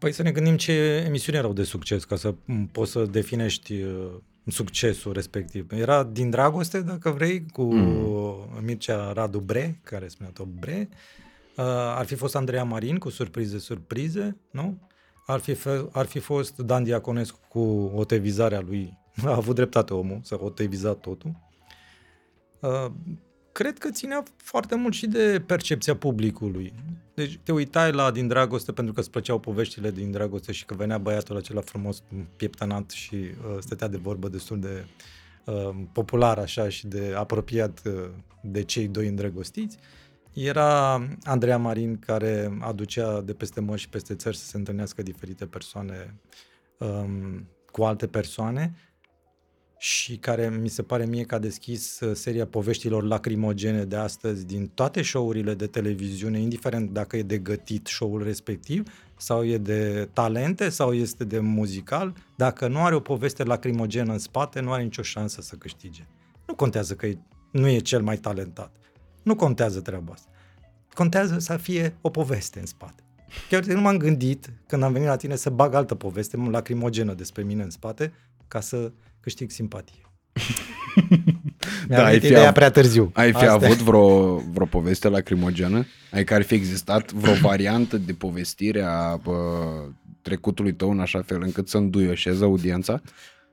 Păi 0.00 0.12
să 0.12 0.22
ne 0.22 0.32
gândim 0.32 0.56
ce 0.56 0.72
emisiuni 1.06 1.38
erau 1.38 1.52
de 1.52 1.62
succes, 1.62 2.04
ca 2.04 2.16
să 2.16 2.34
poți 2.72 2.90
să 2.90 3.04
definești 3.04 3.82
uh, 3.82 4.10
succesul 4.46 5.12
respectiv. 5.12 5.72
Era 5.72 6.02
din 6.02 6.30
dragoste, 6.30 6.80
dacă 6.80 7.10
vrei, 7.10 7.46
cu 7.52 7.62
mm. 7.62 8.62
Mircea 8.62 9.12
Radu 9.12 9.40
Bre, 9.40 9.80
care 9.84 10.08
spunea 10.08 10.32
tot 10.32 10.46
Bre. 10.46 10.88
Uh, 11.56 11.64
ar 11.96 12.06
fi 12.06 12.14
fost 12.14 12.36
Andreea 12.36 12.64
Marin 12.64 12.96
cu 12.96 13.10
surprize, 13.10 13.58
surprize, 13.58 14.36
nu? 14.50 14.78
Ar 15.26 15.40
fi, 15.40 15.56
ar 15.92 16.06
fi 16.06 16.18
fost 16.18 16.56
Dan 16.56 16.84
Diaconescu 16.84 17.38
cu 17.48 17.92
o 17.94 18.04
a 18.04 18.60
lui. 18.60 18.98
A 19.24 19.34
avut 19.34 19.54
dreptate 19.54 19.94
omul 19.94 20.20
să 20.22 20.38
o 20.40 20.48
totul. 20.94 21.36
Uh, 22.60 22.86
cred 23.52 23.78
că 23.78 23.90
ținea 23.90 24.22
foarte 24.36 24.74
mult 24.74 24.94
și 24.94 25.06
de 25.06 25.42
percepția 25.46 25.96
publicului. 25.96 26.72
Deci 27.20 27.38
te 27.42 27.52
uitai 27.52 27.92
la 27.92 28.10
Din 28.10 28.28
Dragoste 28.28 28.72
pentru 28.72 28.94
că 28.94 29.00
îți 29.00 29.10
plăceau 29.10 29.38
poveștile 29.38 29.90
din 29.90 30.10
dragoste 30.10 30.52
și 30.52 30.64
că 30.64 30.74
venea 30.74 30.98
băiatul 30.98 31.36
acela 31.36 31.60
frumos, 31.60 32.02
pieptănat 32.36 32.90
și 32.90 33.14
uh, 33.14 33.56
stătea 33.58 33.88
de 33.88 33.96
vorbă 33.96 34.28
destul 34.28 34.60
de 34.60 34.84
uh, 35.44 35.70
popular 35.92 36.38
așa 36.38 36.68
și 36.68 36.86
de 36.86 37.14
apropiat 37.16 37.82
uh, 37.86 38.08
de 38.42 38.62
cei 38.62 38.88
doi 38.88 39.08
îndrăgostiți. 39.08 39.78
Era 40.32 40.94
Andreea 41.24 41.58
Marin 41.58 41.98
care 41.98 42.58
aducea 42.60 43.20
de 43.20 43.32
peste 43.32 43.60
mări 43.60 43.80
și 43.80 43.88
peste 43.88 44.14
țări 44.14 44.36
să 44.36 44.44
se 44.44 44.56
întâlnească 44.56 45.02
diferite 45.02 45.46
persoane 45.46 46.14
um, 46.78 47.48
cu 47.70 47.82
alte 47.82 48.06
persoane 48.06 48.74
și 49.82 50.16
care 50.16 50.58
mi 50.60 50.68
se 50.68 50.82
pare 50.82 51.04
mie 51.04 51.24
că 51.24 51.34
a 51.34 51.38
deschis 51.38 52.00
uh, 52.00 52.14
seria 52.14 52.46
poveștilor 52.46 53.02
lacrimogene 53.02 53.84
de 53.84 53.96
astăzi 53.96 54.46
din 54.46 54.66
toate 54.74 55.02
show-urile 55.02 55.54
de 55.54 55.66
televiziune, 55.66 56.40
indiferent 56.40 56.90
dacă 56.90 57.16
e 57.16 57.22
de 57.22 57.38
gătit 57.38 57.86
show-ul 57.86 58.22
respectiv 58.22 58.82
sau 59.16 59.44
e 59.44 59.58
de 59.58 60.08
talente 60.12 60.68
sau 60.68 60.92
este 60.92 61.24
de 61.24 61.38
muzical, 61.38 62.14
dacă 62.36 62.68
nu 62.68 62.78
are 62.78 62.94
o 62.94 63.00
poveste 63.00 63.42
lacrimogenă 63.42 64.12
în 64.12 64.18
spate, 64.18 64.60
nu 64.60 64.72
are 64.72 64.82
nicio 64.82 65.02
șansă 65.02 65.40
să 65.40 65.56
câștige. 65.56 66.06
Nu 66.46 66.54
contează 66.54 66.94
că 66.94 67.08
nu 67.52 67.68
e 67.68 67.78
cel 67.78 68.02
mai 68.02 68.16
talentat. 68.16 68.76
Nu 69.22 69.36
contează 69.36 69.80
treaba 69.80 70.12
asta. 70.12 70.30
Contează 70.94 71.38
să 71.38 71.56
fie 71.56 71.96
o 72.00 72.10
poveste 72.10 72.58
în 72.60 72.66
spate. 72.66 73.02
Chiar 73.48 73.64
nu 73.64 73.80
m-am 73.80 73.96
gândit 73.96 74.52
când 74.66 74.82
am 74.82 74.92
venit 74.92 75.08
la 75.08 75.16
tine 75.16 75.36
să 75.36 75.50
bag 75.50 75.74
altă 75.74 75.94
poveste 75.94 76.36
lacrimogenă 76.36 77.14
despre 77.14 77.42
mine 77.42 77.62
în 77.62 77.70
spate 77.70 78.12
ca 78.48 78.60
să 78.60 78.92
câștig 79.20 79.50
simpatie. 79.50 79.94
da, 81.88 82.04
ai 82.04 82.20
fi 82.20 82.26
ideea 82.26 82.46
av- 82.48 82.54
prea 82.54 82.70
târziu. 82.70 83.10
Ai 83.14 83.30
fi 83.30 83.34
Astea. 83.36 83.52
avut 83.52 83.76
vreo, 83.76 84.36
vreo 84.36 84.66
poveste 84.66 85.08
lacrimogenă? 85.08 85.86
Adică 86.10 86.34
ar 86.34 86.42
fi 86.42 86.54
existat 86.54 87.12
vreo 87.12 87.34
variantă 87.50 87.96
de 87.96 88.12
povestire 88.12 88.82
a 88.82 89.16
bă, 89.16 89.34
trecutului 90.22 90.72
tău 90.72 90.90
în 90.90 91.00
așa 91.00 91.22
fel 91.22 91.42
încât 91.42 91.68
să 91.68 91.76
înduioșeze 91.76 92.44
audiența? 92.44 93.02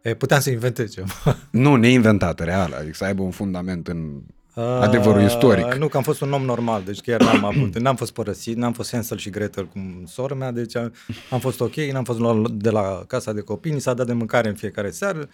E, 0.02 0.14
puteam 0.14 0.40
să 0.40 0.50
inventez 0.50 0.94
ceva. 0.94 1.14
Nu, 1.52 1.76
neinventată, 1.76 2.44
reală, 2.44 2.76
adică 2.76 2.94
să 2.96 3.04
aibă 3.04 3.22
un 3.22 3.32
fundament 3.32 3.88
în 3.88 4.22
adevărul 4.64 5.22
istoric. 5.22 5.74
Nu, 5.74 5.88
că 5.88 5.98
am 5.98 6.04
fost 6.04 6.22
un 6.22 6.32
om 6.32 6.42
normal, 6.42 6.82
deci 6.86 7.00
chiar 7.02 7.22
n-am 7.22 7.46
avut, 7.46 7.80
n-am 7.80 7.96
fost 7.96 8.14
părăsit, 8.14 8.56
n-am 8.56 8.74
fost 8.74 8.92
Hansel 8.92 9.18
și 9.18 9.30
Gretel 9.30 9.68
cum 9.68 10.04
sora 10.08 10.36
mea, 10.36 10.52
deci 10.52 10.76
am, 10.76 10.94
am 11.30 11.40
fost 11.40 11.62
ok, 11.62 11.76
n-am 11.76 12.04
fost 12.04 12.20
luat 12.20 12.50
de 12.52 12.70
la 12.70 13.04
casa 13.08 13.34
de 13.34 13.42
copii, 13.42 13.72
ni 13.72 13.82
s-a 13.82 13.94
dat 13.94 14.06
de 14.06 14.14
mâncare 14.14 14.48
în 14.48 14.56
fiecare 14.56 14.90
seară, 14.90 15.30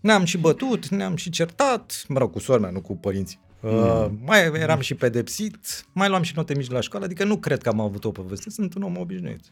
ne-am 0.00 0.24
și 0.24 0.38
bătut, 0.38 0.88
ne-am 0.88 1.16
și 1.16 1.30
certat, 1.30 2.04
mă 2.08 2.18
rog, 2.18 2.32
cu 2.32 2.38
sora 2.38 2.58
mea, 2.58 2.70
nu 2.70 2.80
cu 2.80 2.96
părinții. 2.96 3.40
Uh, 3.60 3.72
mm. 3.72 4.18
mai 4.24 4.50
eram 4.54 4.80
și 4.80 4.94
pedepsit, 4.94 5.86
mai 5.92 6.08
luam 6.08 6.22
și 6.22 6.32
note 6.36 6.54
mici 6.54 6.70
la 6.70 6.80
școală, 6.80 7.04
adică 7.04 7.24
nu 7.24 7.36
cred 7.36 7.62
că 7.62 7.68
am 7.68 7.80
avut 7.80 8.04
o 8.04 8.10
poveste, 8.10 8.50
sunt 8.50 8.74
un 8.74 8.82
om 8.82 8.96
obișnuit. 8.96 9.44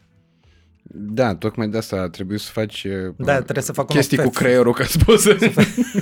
Da, 0.91 1.35
tocmai 1.35 1.69
de 1.69 1.77
asta 1.77 2.09
trebuie 2.09 2.37
să 2.37 2.51
faci 2.51 2.83
uh, 2.83 3.13
da, 3.17 3.41
trebuie 3.41 3.63
să 3.63 3.71
fac 3.71 3.87
chestii 3.87 4.17
cu 4.17 4.29
creierul 4.29 4.73
ca 4.73 4.83
să 4.83 4.97
poți 5.05 5.23
să, 5.23 5.37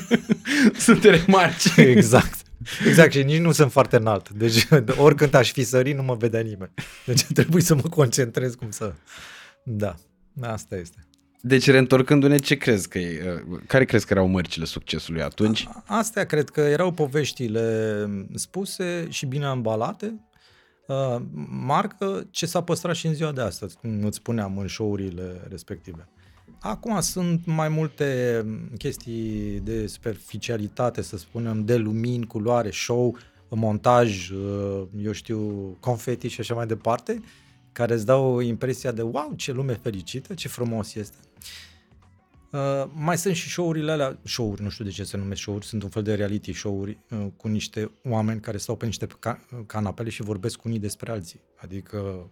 să 0.86 0.96
te 0.96 1.10
remarci. 1.10 1.76
Exact. 1.76 2.42
Exact, 2.88 3.12
și 3.12 3.24
nici 3.24 3.40
nu 3.40 3.52
sunt 3.52 3.72
foarte 3.72 3.96
înalt. 3.96 4.30
Deci 4.30 4.68
oricând 4.98 5.34
aș 5.34 5.52
fi 5.52 5.64
sărit, 5.64 5.96
nu 5.96 6.04
mă 6.04 6.16
vedea 6.16 6.42
nimeni. 6.42 6.74
Deci 7.06 7.26
trebuie 7.34 7.62
să 7.62 7.76
mă 7.76 7.82
concentrez 7.82 8.56
cum 8.56 8.72
să... 8.72 8.94
Da, 9.64 9.96
asta 10.42 10.76
este. 10.76 10.98
Deci, 11.46 11.70
reîntorcându-ne, 11.70 12.38
ce 12.38 12.56
crezi 12.56 12.88
că 12.88 12.98
e, 12.98 13.44
care 13.68 13.86
crezi 13.86 14.06
că 14.06 14.14
erau 14.14 14.28
mărcile 14.28 14.66
succesului 14.66 15.22
atunci? 15.22 15.68
Astea 15.86 16.26
cred 16.26 16.50
că 16.50 16.62
erau 16.62 16.92
poveștile 16.92 18.08
spuse 18.34 19.08
și 19.10 19.26
bine 19.26 19.46
ambalate, 19.46 20.20
uh, 20.88 21.22
marcă 21.50 22.28
ce 22.32 22.46
s-a 22.46 22.62
păstrat 22.62 22.96
și 22.96 23.08
în 23.08 23.14
ziua 23.14 23.32
de 23.32 23.42
astăzi, 23.42 23.76
cum 23.76 24.04
îți 24.04 24.18
spuneam 24.18 24.58
în 24.58 24.68
show-urile 24.68 25.48
respective. 25.50 26.08
Acum 26.60 27.00
sunt 27.02 27.46
mai 27.46 27.70
multe 27.70 28.46
chestii 28.78 29.60
de 29.64 29.88
superficialitate, 29.88 31.02
să 31.02 31.18
spunem, 31.18 31.66
de 31.66 31.76
lumini, 31.76 32.28
culoare, 32.28 32.70
show, 32.72 33.18
montaj, 33.50 34.30
uh, 34.30 34.84
eu 35.04 35.12
știu, 35.12 35.40
confeti 35.80 36.28
și 36.28 36.40
așa 36.40 36.54
mai 36.54 36.66
departe, 36.66 37.22
care 37.72 37.94
îți 37.94 38.06
dau 38.06 38.40
impresia 38.40 38.92
de 38.92 39.02
wow, 39.02 39.34
ce 39.36 39.52
lume 39.52 39.74
fericită, 39.74 40.34
ce 40.34 40.48
frumos 40.48 40.96
este. 40.96 41.18
Uh, 42.52 42.84
mai 42.94 43.18
sunt 43.18 43.36
și 43.36 43.50
show-urile 43.50 43.92
alea, 43.92 44.20
show-uri, 44.24 44.62
nu 44.62 44.70
știu 44.70 44.86
de 44.86 44.92
ce 44.92 45.04
se 45.04 45.18
numesc 45.18 45.42
show-uri, 45.42 45.66
sunt 45.66 45.84
un 45.84 45.90
fel 45.90 46.04
de 46.04 46.14
reality 46.14 46.54
show-uri 46.54 46.98
uh, 47.10 47.26
cu 47.38 47.48
niște 47.48 47.92
oameni 48.04 48.40
care 48.40 48.58
stau 48.58 48.76
pe 48.76 48.86
niște 48.86 49.08
ca- 49.20 49.40
canapele 49.66 50.10
și 50.10 50.22
vorbesc 50.22 50.64
unii 50.64 50.80
despre 50.80 51.12
alții. 51.12 51.42
Adică 51.56 52.30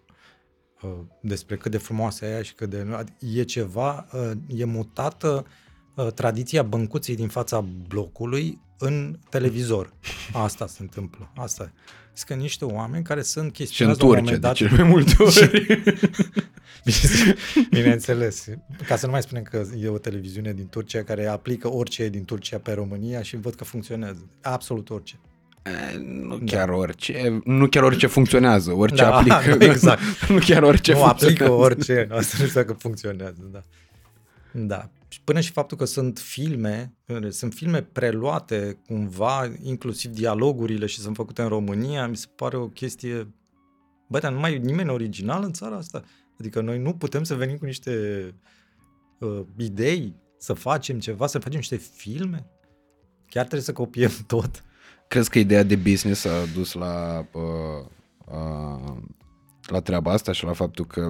uh, 0.81 0.89
despre 1.21 1.57
cât 1.57 1.71
de 1.71 1.77
frumoasă 1.77 2.25
e 2.25 2.33
aia 2.33 2.41
și 2.41 2.53
cât 2.53 2.69
de... 2.69 3.05
E 3.19 3.43
ceva, 3.43 4.07
uh, 4.13 4.31
e 4.47 4.65
mutată 4.65 5.45
uh, 5.95 6.07
tradiția 6.11 6.63
băncuței 6.63 7.15
din 7.15 7.27
fața 7.27 7.61
blocului 7.87 8.61
în 8.77 9.19
televizor. 9.29 9.93
Asta 10.33 10.67
se 10.67 10.81
întâmplă. 10.81 11.31
Asta 11.35 11.71
sunt 12.13 12.27
că 12.27 12.33
niște 12.33 12.65
oameni 12.65 13.03
care 13.03 13.21
sunt 13.21 13.53
chestionați 13.53 13.99
la 13.99 14.05
un 14.05 14.15
moment 14.15 14.41
dat. 14.41 14.57
de 14.57 14.57
cele 14.57 14.81
mai 14.81 14.89
multe 14.89 15.15
ori. 15.23 15.81
Bineînțeles. 17.69 18.45
Ca 18.87 18.95
să 18.95 19.05
nu 19.05 19.11
mai 19.11 19.21
spunem 19.21 19.43
că 19.43 19.65
e 19.79 19.87
o 19.87 19.97
televiziune 19.97 20.53
din 20.53 20.67
Turcia 20.67 21.03
care 21.03 21.25
aplică 21.25 21.71
orice 21.71 22.09
din 22.09 22.25
Turcia 22.25 22.57
pe 22.57 22.71
România 22.71 23.21
și 23.21 23.35
văd 23.35 23.53
că 23.53 23.63
funcționează. 23.63 24.29
Absolut 24.41 24.89
orice. 24.89 25.19
E, 25.63 25.97
nu 25.97 26.37
da. 26.37 26.45
chiar 26.45 26.69
orice, 26.69 27.41
nu 27.45 27.67
chiar 27.67 27.83
orice 27.83 28.07
funcționează, 28.07 28.71
orice 28.71 29.03
da, 29.03 29.13
aplică. 29.17 29.55
Da, 29.55 29.65
exact. 29.65 30.01
nu 30.29 30.39
chiar 30.39 30.63
orice 30.63 30.91
nu 30.91 30.97
funcționează. 30.97 31.43
aplică 31.43 31.51
orice, 31.51 32.07
asta 32.11 32.37
nu 32.39 32.47
știu 32.47 32.61
dacă 32.61 32.73
funcționează, 32.73 33.49
da. 33.51 33.61
Da. 34.51 34.89
Până 35.23 35.39
și 35.39 35.51
faptul 35.51 35.77
că 35.77 35.85
sunt 35.85 36.19
filme, 36.19 36.93
sunt 37.29 37.53
filme 37.53 37.81
preluate 37.81 38.77
cumva, 38.87 39.51
inclusiv 39.61 40.11
dialogurile 40.11 40.85
și 40.85 40.99
sunt 40.99 41.15
făcute 41.15 41.41
în 41.41 41.47
România, 41.47 42.07
mi 42.07 42.17
se 42.17 42.25
pare 42.35 42.57
o 42.57 42.67
chestie... 42.67 43.27
Bă, 44.09 44.19
dar 44.19 44.31
nu 44.31 44.39
mai 44.39 44.53
e 44.53 44.57
nimeni 44.57 44.89
original 44.89 45.43
în 45.43 45.53
țara 45.53 45.75
asta. 45.75 46.03
Adică 46.41 46.61
noi 46.61 46.77
nu 46.77 46.93
putem 46.93 47.23
să 47.23 47.35
venim 47.35 47.57
cu 47.57 47.65
niște 47.65 47.93
uh, 49.19 49.41
idei, 49.57 50.15
să 50.37 50.53
facem 50.53 50.99
ceva, 50.99 51.27
să 51.27 51.39
facem 51.39 51.57
niște 51.57 51.75
filme. 51.75 52.45
Chiar 53.25 53.43
trebuie 53.43 53.61
să 53.61 53.73
copiem 53.73 54.11
tot. 54.27 54.63
Crezi 55.07 55.29
că 55.29 55.39
ideea 55.39 55.63
de 55.63 55.75
business 55.75 56.25
a 56.25 56.45
dus 56.55 56.73
la 56.73 57.25
uh, 57.33 57.85
uh, 58.25 58.97
la 59.65 59.79
treaba 59.81 60.11
asta 60.11 60.31
și 60.31 60.43
la 60.43 60.53
faptul 60.53 60.85
că 60.85 61.09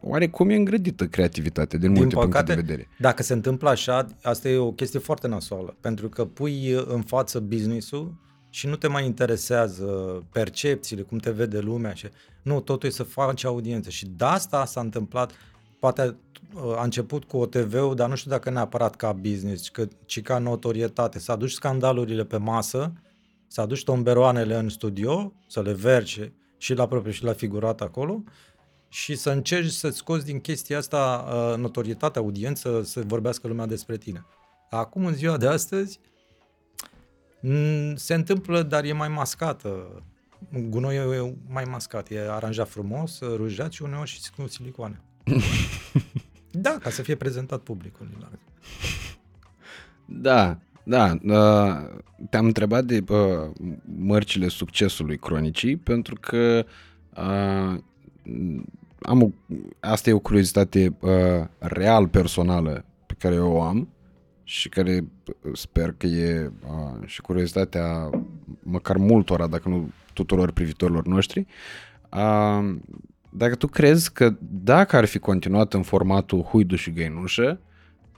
oarecum 0.00 0.48
e 0.50 0.54
îngrădită 0.54 1.06
creativitatea 1.06 1.78
din, 1.78 1.92
din 1.92 2.00
multe 2.00 2.14
păcate, 2.14 2.32
puncte 2.32 2.54
de 2.54 2.60
vedere. 2.60 2.88
Dacă 2.98 3.22
se 3.22 3.32
întâmplă 3.32 3.68
așa, 3.68 4.06
asta 4.22 4.48
e 4.48 4.56
o 4.56 4.72
chestie 4.72 4.98
foarte 4.98 5.28
nasoală, 5.28 5.76
pentru 5.80 6.08
că 6.08 6.24
pui 6.24 6.70
în 6.70 7.02
față 7.02 7.40
business-ul 7.40 8.14
și 8.50 8.66
nu 8.66 8.76
te 8.76 8.86
mai 8.86 9.04
interesează 9.04 9.84
percepțiile, 10.32 11.02
cum 11.02 11.18
te 11.18 11.30
vede 11.30 11.58
lumea 11.58 11.94
și 11.94 12.08
nu, 12.42 12.60
totul 12.60 12.88
e 12.88 12.92
să 12.92 13.02
faci 13.02 13.44
audiență 13.44 13.90
și 13.90 14.06
de 14.06 14.24
asta 14.24 14.64
s-a 14.64 14.80
întâmplat, 14.80 15.32
poate 15.78 16.16
a 16.76 16.82
început 16.82 17.24
cu 17.24 17.36
OTV-ul, 17.36 17.94
dar 17.94 18.08
nu 18.08 18.14
știu 18.14 18.30
dacă 18.30 18.50
neapărat 18.50 18.96
ca 18.96 19.12
business, 19.12 19.62
ci, 19.62 19.70
ci 20.04 20.22
ca 20.22 20.38
notorietate. 20.38 21.18
Să 21.18 21.32
aduci 21.32 21.50
scandalurile 21.50 22.24
pe 22.24 22.36
masă, 22.36 22.92
să 23.46 23.60
aduci 23.60 23.84
tomberoanele 23.84 24.56
în 24.56 24.68
studio, 24.68 25.32
să 25.46 25.62
le 25.62 25.72
verge 25.72 26.32
și 26.56 26.74
la 26.74 26.86
propriu 26.86 27.12
și 27.12 27.24
la 27.24 27.32
figurat 27.32 27.80
acolo 27.80 28.22
și 28.88 29.14
să 29.14 29.30
încerci 29.30 29.70
să-ți 29.70 29.96
scoți 29.96 30.24
din 30.24 30.40
chestia 30.40 30.78
asta 30.78 31.24
uh, 31.28 31.58
notorietatea, 31.58 32.20
audiență, 32.20 32.82
să 32.84 33.02
vorbească 33.06 33.48
lumea 33.48 33.66
despre 33.66 33.96
tine. 33.96 34.26
Acum, 34.70 35.06
în 35.06 35.14
ziua 35.14 35.36
de 35.36 35.46
astăzi, 35.46 36.00
m- 37.38 37.94
se 37.94 38.14
întâmplă, 38.14 38.62
dar 38.62 38.84
e 38.84 38.92
mai 38.92 39.08
mascată. 39.08 40.02
Gunoiul 40.68 41.12
e 41.14 41.34
mai 41.48 41.64
mascat, 41.64 42.10
e 42.10 42.30
aranjat 42.30 42.68
frumos, 42.68 43.20
rujat 43.20 43.72
și 43.72 43.82
uneori 43.82 44.08
și 44.08 44.20
cu 44.36 44.48
silicoane. 44.48 45.00
da, 46.50 46.76
ca 46.82 46.90
să 46.90 47.02
fie 47.02 47.14
prezentat 47.14 47.60
publicului 47.60 48.16
larg. 48.20 48.38
Da, 50.04 50.58
da. 50.82 51.18
Uh, 51.22 52.00
te-am 52.30 52.44
întrebat 52.44 52.84
de 52.84 53.04
uh, 53.08 53.50
mărcile 53.98 54.48
succesului 54.48 55.18
cronicii 55.18 55.76
pentru 55.76 56.14
că 56.20 56.64
uh, 57.16 57.78
am 59.02 59.22
o, 59.22 59.28
asta 59.80 60.10
e 60.10 60.12
o 60.12 60.18
curiozitate 60.18 60.96
uh, 61.00 61.10
real 61.58 62.08
personală 62.08 62.84
pe 63.06 63.14
care 63.18 63.34
eu 63.34 63.52
o 63.52 63.62
am 63.62 63.88
și 64.44 64.68
care 64.68 65.04
sper 65.52 65.94
că 65.96 66.06
e 66.06 66.52
uh, 66.64 67.06
și 67.06 67.20
curiozitatea 67.20 68.10
măcar 68.62 68.96
multora, 68.96 69.46
dacă 69.46 69.68
nu 69.68 69.90
tuturor 70.20 70.50
privitorilor 70.52 71.06
noștri. 71.06 71.46
Uh, 72.12 72.76
dacă 73.30 73.54
tu 73.54 73.66
crezi 73.66 74.12
că 74.12 74.36
dacă 74.40 74.96
ar 74.96 75.04
fi 75.04 75.18
continuat 75.18 75.74
în 75.74 75.82
formatul 75.82 76.42
Huidu 76.42 76.76
și 76.76 76.92
Găinușă, 76.92 77.60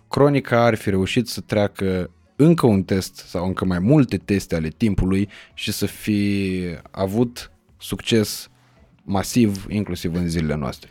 Cronica 0.09 0.65
ar 0.65 0.75
fi 0.75 0.91
reușit 0.91 1.29
să 1.29 1.41
treacă 1.41 2.11
încă 2.37 2.67
un 2.67 2.83
test 2.83 3.17
sau 3.17 3.47
încă 3.47 3.65
mai 3.65 3.79
multe 3.79 4.17
teste 4.17 4.55
ale 4.55 4.69
timpului 4.69 5.29
și 5.55 5.73
să 5.73 5.87
fi 5.87 6.61
avut 6.91 7.53
succes 7.79 8.51
masiv, 9.03 9.67
inclusiv 9.69 10.15
în 10.15 10.29
zilele 10.29 10.55
noastre. 10.55 10.91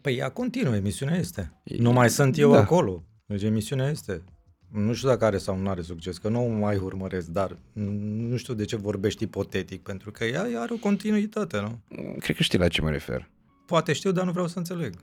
Păi 0.00 0.16
ea 0.16 0.28
continuă, 0.28 0.76
emisiunea 0.76 1.16
este. 1.16 1.52
E, 1.64 1.76
nu 1.78 1.92
mai 1.92 2.10
sunt 2.10 2.38
eu 2.38 2.52
da. 2.52 2.58
acolo. 2.58 3.04
Deci 3.26 3.42
emisiunea 3.42 3.90
este. 3.90 4.24
Nu 4.68 4.92
știu 4.92 5.08
dacă 5.08 5.24
are 5.24 5.38
sau 5.38 5.56
nu 5.56 5.68
are 5.68 5.82
succes, 5.82 6.18
că 6.18 6.28
nu 6.28 6.40
mai 6.40 6.76
urmăresc, 6.76 7.26
dar 7.26 7.56
nu 7.72 8.36
știu 8.36 8.54
de 8.54 8.64
ce 8.64 8.76
vorbești 8.76 9.22
ipotetic, 9.22 9.82
pentru 9.82 10.10
că 10.10 10.24
ea, 10.24 10.48
ea 10.48 10.60
are 10.60 10.72
o 10.72 10.76
continuitate, 10.76 11.60
nu? 11.60 11.80
Cred 12.18 12.36
că 12.36 12.42
știi 12.42 12.58
la 12.58 12.68
ce 12.68 12.80
mă 12.80 12.90
refer. 12.90 13.28
Poate 13.66 13.92
știu, 13.92 14.12
dar 14.12 14.24
nu 14.24 14.30
vreau 14.30 14.46
să 14.46 14.58
înțeleg. 14.58 14.94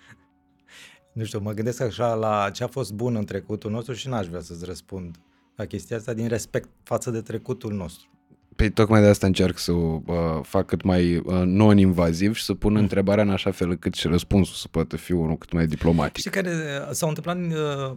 nu 1.12 1.24
știu, 1.24 1.40
mă 1.40 1.52
gândesc 1.52 1.80
așa 1.80 2.14
la 2.14 2.50
ce 2.50 2.64
a 2.64 2.66
fost 2.66 2.92
bun 2.92 3.16
în 3.16 3.24
trecutul 3.24 3.70
nostru 3.70 3.94
și 3.94 4.08
n-aș 4.08 4.26
vrea 4.26 4.40
să-ți 4.40 4.64
răspund 4.64 5.16
la 5.56 5.64
chestia 5.64 5.96
asta 5.96 6.12
din 6.12 6.28
respect 6.28 6.68
față 6.82 7.10
de 7.10 7.20
trecutul 7.20 7.72
nostru. 7.72 8.08
Păi 8.56 8.70
tocmai 8.70 9.00
de 9.00 9.06
asta 9.06 9.26
încerc 9.26 9.58
să 9.58 9.72
o 9.72 10.00
uh, 10.06 10.14
fac 10.42 10.66
cât 10.66 10.82
mai 10.82 11.16
uh, 11.16 11.42
non-invaziv 11.44 12.34
și 12.34 12.44
să 12.44 12.54
pun 12.54 12.72
mm. 12.72 12.78
întrebarea 12.78 13.24
în 13.24 13.30
așa 13.30 13.50
fel 13.50 13.70
încât 13.70 13.94
și 13.94 14.06
răspunsul 14.06 14.54
să 14.54 14.68
poată 14.70 14.96
fi 14.96 15.12
unul 15.12 15.36
cât 15.36 15.52
mai 15.52 15.66
diplomatic. 15.66 16.22
Și 16.22 16.30
care 16.30 16.50
uh, 16.50 16.90
s-au 16.90 17.08
întâmplat 17.08 17.36
uh, 17.36 17.96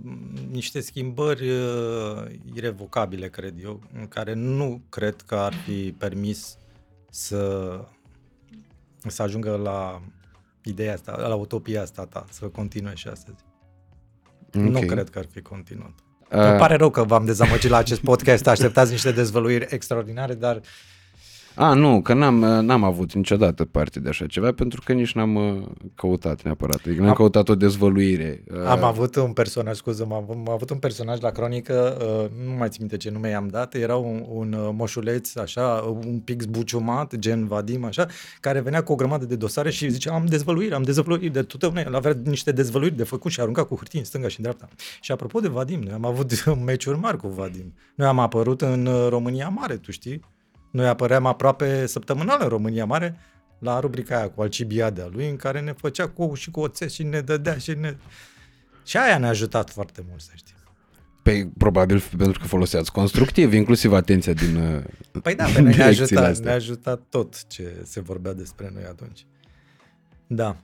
niște 0.51 0.80
schimbări 0.80 1.49
uh, 1.49 2.26
irrevocabile, 2.53 3.30
cred 3.30 3.53
eu, 3.64 3.82
în 3.99 4.08
care 4.08 4.34
nu 4.34 4.82
cred 4.89 5.22
că 5.22 5.36
ar 5.36 5.53
fi 5.53 5.95
permis 5.97 6.58
să, 7.10 7.80
să 9.08 9.22
ajungă 9.22 9.60
la 9.64 10.01
ideea 10.64 10.93
asta, 10.93 11.28
la 11.28 11.36
utopia 11.36 11.82
asta 11.82 12.06
ta, 12.06 12.26
să 12.30 12.45
continue 12.45 12.95
și 12.95 13.08
astăzi. 13.08 13.38
Okay. 14.53 14.70
Nu 14.70 14.80
cred 14.80 15.10
că 15.10 15.20
ar 15.20 15.26
fi 15.32 15.41
continuat. 15.41 16.05
Uh, 16.32 16.39
Îmi 16.39 16.57
pare 16.57 16.76
rău 16.76 16.89
că 16.89 17.03
v-am 17.03 17.26
dezamăgit 17.26 17.69
la 17.69 17.78
acest 17.78 17.99
podcast, 18.01 18.47
așteptați 18.47 18.91
niște 18.91 19.11
dezvăluiri 19.11 19.67
extraordinare, 19.69 20.34
dar... 20.34 20.61
A, 21.56 21.74
nu, 21.74 22.01
că 22.01 22.14
n-am, 22.14 22.36
n-am 22.39 22.84
avut 22.84 23.14
niciodată 23.14 23.66
parte 23.66 23.99
de 23.99 24.10
așa 24.10 24.26
ceva, 24.26 24.51
pentru 24.51 24.82
că 24.86 24.93
nici 24.93 25.14
n-am 25.14 25.36
uh, 25.36 25.64
căutat 25.95 26.41
neapărat. 26.41 26.82
Adică 26.86 26.99
n-am 26.99 27.10
am, 27.10 27.16
căutat 27.16 27.49
o 27.49 27.56
dezvăluire. 27.56 28.43
Uh, 28.51 28.66
am 28.66 28.84
avut 28.84 29.16
un 29.16 29.34
personaj, 29.34 29.76
scuză 29.76 30.03
am, 30.03 30.14
am 30.14 30.49
avut 30.49 30.70
un 30.70 30.78
personaj 30.78 31.20
la 31.20 31.30
cronică, 31.30 31.97
nu 32.45 32.51
mai 32.51 32.70
țin 32.70 32.78
minte 32.80 32.97
ce 32.97 33.10
nume 33.10 33.30
i-am 33.30 33.47
dat, 33.47 33.74
era 33.74 33.95
un, 33.95 34.26
un 34.30 34.56
moșuleț, 34.76 35.36
așa, 35.36 35.95
un 36.06 36.20
pic 36.20 36.41
zbuciumat, 36.41 37.16
gen 37.16 37.47
Vadim, 37.47 37.84
așa, 37.84 38.08
care 38.39 38.60
venea 38.60 38.84
cu 38.84 38.91
o 38.91 38.95
grămadă 38.95 39.26
de 39.26 39.36
dosare 39.36 39.70
și 39.70 39.89
zicea, 39.89 40.14
am 40.14 40.26
dezvăluiri, 40.26 40.74
am 40.74 40.84
dezvăluiri 40.84 41.30
de 41.30 41.41
tot 41.41 41.62
el 41.62 41.95
avea 41.95 42.18
niște 42.24 42.51
dezvăluiri 42.51 42.95
de 42.95 43.03
făcut 43.03 43.32
și 43.32 43.41
arunca 43.41 43.64
cu 43.64 43.76
hârtii 43.76 43.99
în 43.99 44.06
stânga 44.06 44.28
și 44.28 44.36
în 44.38 44.43
dreapta. 44.43 44.68
Și 45.01 45.12
apropo 45.12 45.39
de 45.39 45.47
Vadim, 45.47 45.82
noi 45.82 45.93
am 45.93 46.06
avut 46.06 46.45
meciuri 46.66 46.97
mari 46.97 47.18
cu 47.18 47.28
Vadim. 47.28 47.74
Noi 47.95 48.08
am 48.08 48.20
apărut 48.20 48.62
în 48.62 48.89
România 49.10 49.49
Mare, 49.49 49.76
tu 49.76 49.91
știi? 49.91 50.22
Noi 50.76 50.88
apăream 50.88 51.26
aproape 51.26 51.86
săptămânal 51.86 52.38
în 52.41 52.47
România 52.47 52.86
Mare 52.86 53.17
la 53.59 53.80
rubrica 53.80 54.17
aia 54.17 54.30
cu 54.30 54.41
Alcibiadea 54.41 55.09
lui, 55.11 55.30
în 55.30 55.36
care 55.36 55.61
ne 55.61 55.71
făcea 55.71 56.07
cu 56.07 56.34
și 56.34 56.51
cu 56.51 56.59
oțet 56.59 56.91
și 56.91 57.03
ne 57.03 57.21
dădea 57.21 57.57
și 57.57 57.73
ne... 57.73 57.95
Și 58.84 58.97
aia 58.97 59.17
ne-a 59.17 59.30
ajutat 59.30 59.69
foarte 59.69 60.05
mult, 60.09 60.21
să 60.21 60.32
știi. 60.36 60.53
Pe, 61.23 61.49
probabil 61.57 62.03
pentru 62.17 62.39
că 62.39 62.47
foloseați 62.47 62.91
constructiv, 62.91 63.53
inclusiv 63.53 63.93
atenția 63.93 64.34
din 64.34 64.55
uh, 64.55 64.84
Păi 65.21 65.36
da, 65.36 65.45
pe 65.55 65.61
noi 65.61 65.76
ne-a 65.76 65.86
ajutat, 65.86 66.38
ne-a 66.38 66.53
ajutat 66.53 67.01
tot 67.09 67.47
ce 67.47 67.82
se 67.84 68.01
vorbea 68.01 68.34
despre 68.34 68.71
noi 68.73 68.84
atunci. 68.84 69.26
Da. 70.28 70.57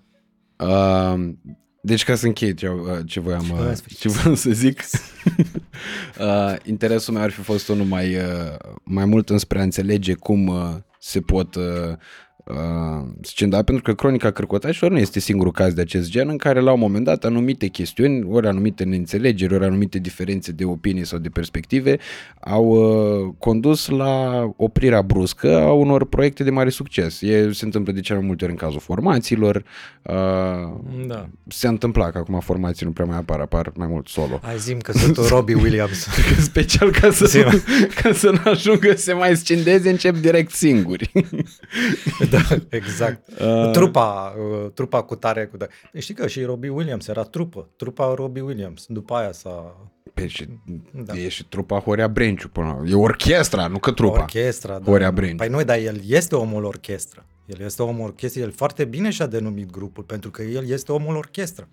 Uh, 0.58 1.30
deci 1.82 2.04
ca 2.04 2.16
să 2.16 2.26
închei 2.26 2.54
ce, 2.54 2.68
uh, 2.68 3.00
ce, 3.06 3.20
voiam, 3.20 3.50
uh, 3.50 3.78
ce 4.00 4.10
voiam 4.10 4.36
să 4.36 4.50
zic, 4.52 4.82
uh, 6.20 6.56
interesul 6.64 7.14
meu 7.14 7.24
ar 7.24 7.30
fi 7.30 7.42
fost 7.42 7.68
unul 7.70 7.86
mai, 7.86 8.16
uh, 8.16 8.58
mai 8.84 9.06
mult 9.06 9.30
înspre 9.30 9.60
a 9.60 9.64
înțelege 9.64 10.14
cum 10.14 10.48
uh, 10.48 10.76
se 11.00 11.20
pot 11.20 11.58
uh, 12.44 12.72
uh, 13.02 13.08
scinda, 13.22 13.64
pentru 13.64 13.84
că 13.84 13.94
cronica 13.94 14.32
cărcotașilor 14.32 14.92
nu 14.92 14.98
este 14.98 15.20
singurul 15.20 15.52
caz 15.52 15.74
de 15.74 15.82
acest 15.82 16.10
gen 16.10 16.30
în 16.30 16.38
care 16.38 16.60
la 16.60 16.72
un 16.72 16.80
moment 16.80 17.06
dat 17.06 17.26
anumite 17.26 17.68
chestiuni, 17.68 18.26
ori 18.30 18.48
anumite 18.48 18.84
neînțelegeri, 18.84 19.54
ori 19.54 19.66
anumite 19.66 20.00
diferențe 20.00 20.52
de 20.52 20.66
opinii 20.66 21.06
sau 21.06 21.20
de 21.20 21.30
perspective 21.30 21.98
au 22.40 22.66
uh, 22.66 23.34
condus 23.38 23.90
la 23.90 24.46
oprirea 24.56 25.02
bruscă 25.02 25.58
a 25.58 25.72
unor 25.72 26.06
proiecte 26.06 26.44
de 26.44 26.50
mare 26.50 26.70
succes. 26.70 27.22
E, 27.22 27.52
se 27.52 27.66
întâmplă 27.66 27.94
de 27.94 28.00
cele 28.00 28.18
mai 28.18 28.28
multe 28.28 28.44
ori 28.44 28.54
în 28.54 28.60
cazul 28.60 28.80
formațiilor. 28.80 29.64
Uh, 30.02 30.14
da. 31.08 31.30
Se 31.48 31.68
întâmpla 31.68 32.10
că 32.10 32.18
acum 32.18 32.40
formații 32.40 32.86
nu 32.86 32.92
prea 32.92 33.06
mai 33.06 33.18
apar, 33.18 33.40
apar 33.40 33.72
mai 33.76 33.88
mult 33.88 34.08
solo. 34.08 34.40
Hai 34.44 34.58
zim 34.58 34.78
că 34.78 34.92
sunt 34.92 35.18
Robbie 35.18 35.56
Williams. 35.56 36.08
Special 36.52 36.92
ca 36.92 37.12
să, 37.12 37.46
ca 38.02 38.14
să 38.14 38.30
nu 38.30 38.52
ajungă 38.52 38.96
să 38.96 39.16
mai 39.16 39.36
scindeze, 39.36 39.90
încep 39.90 40.16
direct 40.16 40.52
singuri. 40.52 41.12
da, 42.32 42.56
exact. 42.80 43.28
Uh... 43.42 43.72
Trupa, 43.72 44.36
uh, 44.38 44.72
trupa 44.74 45.04
cu 45.04 45.16
tare. 45.16 45.46
Cu 45.46 45.58
tare. 45.58 45.72
Știi 45.98 46.14
că 46.14 46.28
și 46.28 46.44
Robbie 46.44 46.70
Williams 46.70 47.08
era 47.08 47.24
trupă. 47.24 47.70
Trupa 47.76 48.14
Robbie 48.16 48.42
Williams. 48.42 48.86
După 48.88 49.14
aia 49.14 49.32
s-a... 49.32 49.76
Pe 50.14 50.28
și, 50.28 50.48
da. 50.92 51.14
E 51.14 51.28
și 51.28 51.46
trupa 51.46 51.80
Horea 51.80 52.08
Brenciu 52.08 52.50
până 52.50 52.84
E 52.88 52.94
orchestra, 52.94 53.68
nu 53.68 53.80
că 53.80 53.92
trupa. 53.92 54.20
Orchestra, 54.20 54.80
da. 54.80 54.92
Horea 54.92 55.12
Brenciu. 55.12 55.36
Păi 55.36 55.48
nu, 55.48 55.64
dar 55.64 55.78
el 55.78 56.02
este 56.08 56.36
omul 56.36 56.64
orchestră. 56.64 57.26
El 57.46 57.66
este 57.66 57.84
omul 57.84 58.06
orchestră. 58.06 58.42
El 58.42 58.52
foarte 58.52 58.86
bine 58.86 59.10
și-a 59.10 59.26
denumit 59.26 59.72
grupul, 59.72 60.04
pentru 60.04 60.32
că 60.32 60.42
el 60.42 60.70
este 60.70 60.92
omul 60.92 61.16
orchestră. 61.16 61.68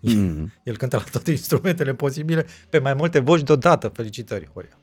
Mm. 0.00 0.52
El 0.64 0.76
cântă 0.76 0.96
la 0.96 1.02
toate 1.10 1.30
instrumentele 1.30 1.94
posibile 1.94 2.46
pe 2.70 2.78
mai 2.78 2.94
multe 2.94 3.18
voci 3.18 3.42
deodată. 3.42 3.88
Felicitări, 3.88 4.50
Horia. 4.52 4.78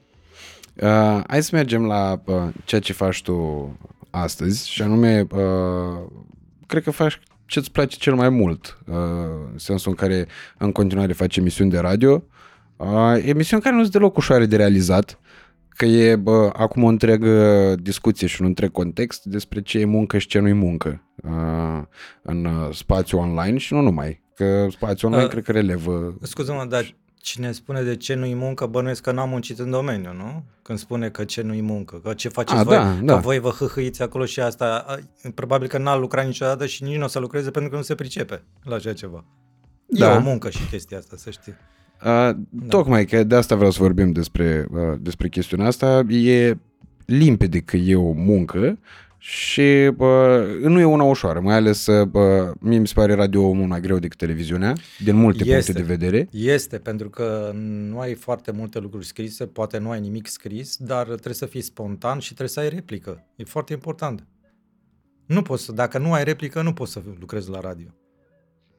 Uh, 0.76 1.24
hai 1.28 1.44
să 1.44 1.50
mergem 1.54 1.86
la 1.86 2.22
uh, 2.26 2.48
ceea 2.66 2.82
ce 2.82 2.94
faci 2.94 3.22
tu 3.22 3.68
astăzi 4.12 4.70
și 4.70 4.82
anume 4.82 5.28
uh, 5.32 6.10
cred 6.68 6.84
că 6.84 6.92
faci 6.92 7.20
ce 7.46 7.60
îți 7.60 7.72
place 7.72 7.98
cel 7.98 8.16
mai 8.16 8.30
mult, 8.30 8.78
uh, 8.88 8.96
în 9.52 9.58
sensul 9.58 9.90
în 9.90 9.98
care 9.98 10.28
în 10.58 10.72
continuare 10.72 11.14
faci 11.14 11.38
emisiuni 11.38 11.70
de 11.70 11.80
radio, 11.80 12.24
uh, 12.78 13.24
emisiuni 13.26 13.62
care 13.62 13.76
nu 13.76 13.82
sunt 13.82 13.94
deloc 13.94 14.18
ușoare 14.18 14.46
de 14.46 14.56
realizat, 14.56 15.20
că 15.70 15.86
e 15.86 16.16
bă, 16.16 16.50
acum 16.54 16.84
o 16.84 16.88
întreagă 16.88 17.76
discuție 17.80 18.28
și 18.28 18.42
un 18.42 18.48
întreg 18.48 18.72
context 18.72 19.24
despre 19.24 19.62
ce 19.62 19.80
e 19.80 19.86
muncă 19.86 20.18
și 20.18 20.28
ce 20.28 20.40
nu 20.40 20.48
e 20.48 20.54
muncă 20.54 21.04
uh, 21.16 21.82
în 22.22 22.46
uh, 22.46 22.76
spațiu 22.76 23.18
online 23.18 23.58
și 23.58 23.74
nu 23.74 23.82
numai, 23.82 24.24
că 24.36 24.68
spațiul 24.70 25.12
online 25.12 25.28
uh, 25.28 25.32
cred 25.32 25.44
că 25.44 25.52
relevă. 25.52 26.18
Scuză-mă, 26.22 26.66
dar 26.70 26.96
Cine 27.22 27.52
spune 27.52 27.82
de 27.82 27.96
ce 27.96 28.14
nu-i 28.14 28.34
muncă, 28.34 28.66
bănuiesc 28.66 29.02
că 29.02 29.12
n-am 29.12 29.30
muncit 29.30 29.60
în 29.60 29.70
domeniu, 29.70 30.14
nu? 30.14 30.44
Când 30.62 30.78
spune 30.78 31.10
că 31.10 31.24
ce 31.24 31.42
nu-i 31.42 31.62
muncă, 31.62 32.00
că 32.04 32.14
ce 32.14 32.30
faceți 32.30 32.60
A, 32.60 32.64
voi, 32.64 32.76
da, 32.76 32.96
că 33.00 33.04
da. 33.04 33.16
voi 33.16 33.40
vă 33.40 33.50
hâhâiți 33.50 34.02
acolo 34.02 34.26
și 34.26 34.40
asta, 34.40 34.86
probabil 35.36 35.68
că 35.68 35.78
n-a 35.78 35.96
lucrat 35.96 36.26
niciodată 36.26 36.66
și 36.66 36.84
nici 36.84 36.98
nu 36.98 37.04
o 37.04 37.08
să 37.08 37.20
lucreze 37.20 37.52
pentru 37.52 37.72
că 37.72 37.78
nu 37.78 37.82
se 37.82 37.96
pricepe 37.96 38.44
la 38.64 38.76
așa 38.76 38.94
ceva. 38.94 39.26
Da. 39.86 40.14
E 40.14 40.18
o 40.18 40.20
muncă 40.20 40.50
și 40.50 40.68
chestia 40.70 40.98
asta, 40.98 41.16
să 41.18 41.30
știi. 41.30 41.54
A, 41.98 42.32
da. 42.50 42.68
Tocmai 42.68 43.06
că 43.06 43.24
de 43.24 43.36
asta 43.36 43.56
vreau 43.56 43.72
să 43.72 43.82
vorbim 43.82 44.12
despre, 44.12 44.68
uh, 44.72 44.98
despre 45.00 45.30
chestiunea 45.30 45.68
asta. 45.68 46.06
E 46.10 46.58
limpede 47.06 47.60
că 47.60 47.78
e 47.78 47.96
o 47.96 48.12
muncă 48.12 48.80
și 49.24 49.92
bă, 49.96 50.46
nu 50.62 50.80
e 50.80 50.84
una 50.84 51.04
ușoară, 51.04 51.40
mai 51.40 51.56
ales 51.56 51.88
bă, 52.08 52.54
mie 52.60 52.78
mi 52.78 52.88
se 52.88 52.94
pare 52.96 53.14
radio 53.14 53.52
mult 53.52 53.70
mai 53.70 53.82
greu 53.82 54.00
decât 54.00 54.18
televiziunea, 54.18 54.76
din 55.04 55.16
multe 55.16 55.44
este, 55.44 55.54
puncte 55.54 55.72
de 55.72 55.82
vedere. 55.82 56.28
Este, 56.32 56.78
pentru 56.78 57.10
că 57.10 57.52
nu 57.90 58.00
ai 58.00 58.14
foarte 58.14 58.52
multe 58.52 58.80
lucruri 58.80 59.06
scrise, 59.06 59.46
poate 59.46 59.78
nu 59.78 59.90
ai 59.90 60.00
nimic 60.00 60.28
scris, 60.28 60.78
dar 60.78 61.06
trebuie 61.06 61.34
să 61.34 61.46
fii 61.46 61.62
spontan 61.62 62.20
și 62.20 62.28
trebuie 62.28 62.48
să 62.50 62.60
ai 62.60 62.70
replică. 62.70 63.26
E 63.36 63.44
foarte 63.44 63.74
important. 63.74 64.28
Nu 65.26 65.42
poți 65.42 65.64
să, 65.64 65.72
dacă 65.72 65.98
nu 65.98 66.14
ai 66.14 66.24
replică, 66.24 66.62
nu 66.62 66.74
poți 66.74 66.92
să 66.92 67.02
lucrezi 67.20 67.50
la 67.50 67.60
radio. 67.60 67.88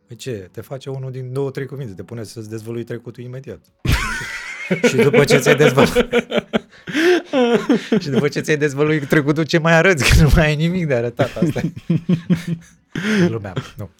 Păi 0.06 0.16
ce? 0.16 0.48
Te 0.52 0.60
face 0.60 0.90
unul 0.90 1.10
din 1.10 1.32
două, 1.32 1.50
trei 1.50 1.66
cuvinte, 1.66 1.92
te 1.92 2.02
pune 2.02 2.24
să-ți 2.24 2.50
dezvălui 2.50 2.84
trecutul 2.84 3.24
imediat. 3.24 3.60
și 4.88 4.96
după 4.96 5.24
ce 5.24 5.38
ți-ai 5.38 5.56
dezvăluit 5.56 6.61
și 8.02 8.10
după 8.10 8.28
ce 8.28 8.40
ți-ai 8.40 8.56
dezvăluit 8.56 9.08
trecutul, 9.08 9.44
ce 9.44 9.58
mai 9.58 9.72
arăți? 9.72 10.04
Că 10.10 10.22
nu 10.22 10.30
mai 10.34 10.46
ai 10.46 10.56
nimic 10.56 10.86
de 10.86 10.94
arătat. 10.94 11.36
Asta 11.36 11.60
e. 11.60 11.72
Lumea. 13.28 13.52
Nu. 13.76 13.90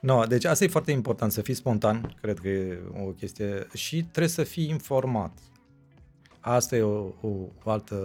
No, 0.00 0.24
deci 0.24 0.44
asta 0.44 0.64
e 0.64 0.68
foarte 0.68 0.90
important, 0.90 1.32
să 1.32 1.40
fii 1.40 1.54
spontan, 1.54 2.16
cred 2.20 2.38
că 2.38 2.48
e 2.48 2.78
o 3.04 3.04
chestie, 3.04 3.66
și 3.74 4.02
trebuie 4.02 4.28
să 4.28 4.42
fii 4.42 4.68
informat. 4.68 5.38
Asta 6.40 6.76
e 6.76 6.82
o, 6.82 7.12
o, 7.20 7.28
o 7.64 7.70
altă 7.70 7.96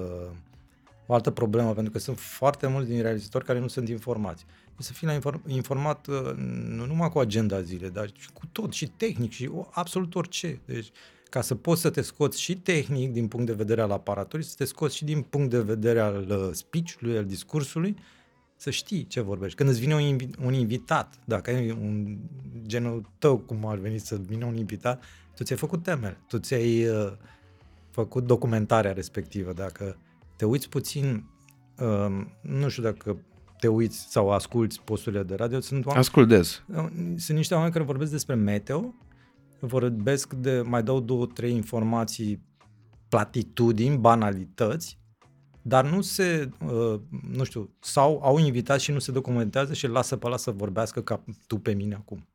o 1.05 1.13
altă 1.13 1.31
problemă, 1.31 1.73
pentru 1.73 1.91
că 1.91 1.99
sunt 1.99 2.19
foarte 2.19 2.67
mulți 2.67 2.89
din 2.89 3.01
realizatori 3.01 3.45
care 3.45 3.59
nu 3.59 3.67
sunt 3.67 3.89
informați. 3.89 4.45
Să 4.77 4.93
fii 4.93 5.07
la 5.07 5.13
inform- 5.13 5.47
informat 5.47 6.07
uh, 6.07 6.34
nu 6.67 6.86
numai 6.86 7.09
cu 7.09 7.19
agenda 7.19 7.61
zile, 7.61 7.89
dar 7.89 8.09
și 8.13 8.31
cu 8.34 8.45
tot, 8.51 8.73
și 8.73 8.88
tehnic, 8.88 9.31
și 9.31 9.49
absolut 9.71 10.15
orice. 10.15 10.59
Deci, 10.65 10.91
ca 11.34 11.41
să 11.41 11.55
poți 11.55 11.81
să 11.81 11.89
te 11.89 12.01
scoți 12.01 12.41
și 12.41 12.57
tehnic 12.57 13.11
din 13.11 13.27
punct 13.27 13.45
de 13.45 13.53
vedere 13.53 13.81
al 13.81 13.91
aparatului, 13.91 14.45
să 14.45 14.53
te 14.57 14.65
scoți 14.65 14.95
și 14.95 15.05
din 15.05 15.21
punct 15.21 15.49
de 15.49 15.59
vedere 15.59 15.99
al 15.99 16.27
uh, 16.29 16.49
speech-ului, 16.51 17.17
al 17.17 17.25
discursului, 17.25 17.95
să 18.55 18.69
știi 18.69 19.07
ce 19.07 19.21
vorbești. 19.21 19.57
Când 19.57 19.69
îți 19.69 19.79
vine 19.79 19.95
un, 19.95 20.15
invi- 20.15 20.45
un 20.45 20.53
invitat, 20.53 21.19
dacă 21.25 21.49
ai 21.49 21.71
un 21.71 22.17
genul 22.65 23.09
tău, 23.17 23.38
cum 23.38 23.65
ar 23.65 23.77
veni 23.77 23.97
să 23.97 24.19
vină 24.27 24.45
un 24.45 24.55
invitat, 24.55 25.03
tu 25.36 25.43
ți-ai 25.43 25.57
făcut 25.57 25.84
temele, 25.84 26.17
tu 26.27 26.38
ți-ai 26.38 26.88
uh, 26.88 27.11
făcut 27.89 28.25
documentarea 28.25 28.93
respectivă. 28.93 29.53
Dacă 29.53 29.97
te 30.36 30.45
uiți 30.45 30.69
puțin, 30.69 31.25
uh, 31.79 32.25
nu 32.41 32.69
știu 32.69 32.84
dacă 32.84 33.17
te 33.59 33.67
uiți 33.67 34.05
sau 34.09 34.31
asculți 34.31 34.81
posturile 34.81 35.23
de 35.23 35.36
radio, 35.36 35.59
sunt 35.59 35.86
oameni, 35.86 36.05
Ascult 36.05 36.27
des. 36.27 36.63
sunt 37.17 37.38
niște 37.38 37.53
oameni 37.53 37.71
care 37.73 37.84
vorbesc 37.84 38.11
despre 38.11 38.36
meteo, 38.36 38.93
vorbesc 39.66 40.34
de, 40.34 40.61
mai 40.66 40.84
dau 40.84 40.99
două, 40.99 41.26
trei 41.26 41.51
informații, 41.55 42.41
platitudini, 43.09 43.97
banalități, 43.97 44.99
dar 45.61 45.89
nu 45.89 46.01
se, 46.01 46.49
uh, 46.66 46.99
nu 47.32 47.43
știu, 47.43 47.70
sau 47.80 48.20
au 48.24 48.38
invitat 48.39 48.80
și 48.80 48.91
nu 48.91 48.99
se 48.99 49.11
documentează 49.11 49.74
și 49.74 49.86
îl 49.86 49.91
lasă 49.91 50.16
pe 50.18 50.28
ăla 50.28 50.38
să 50.38 50.51
vorbească 50.51 51.01
ca 51.01 51.24
tu 51.47 51.57
pe 51.57 51.74
mine 51.74 51.95
acum. 51.95 52.28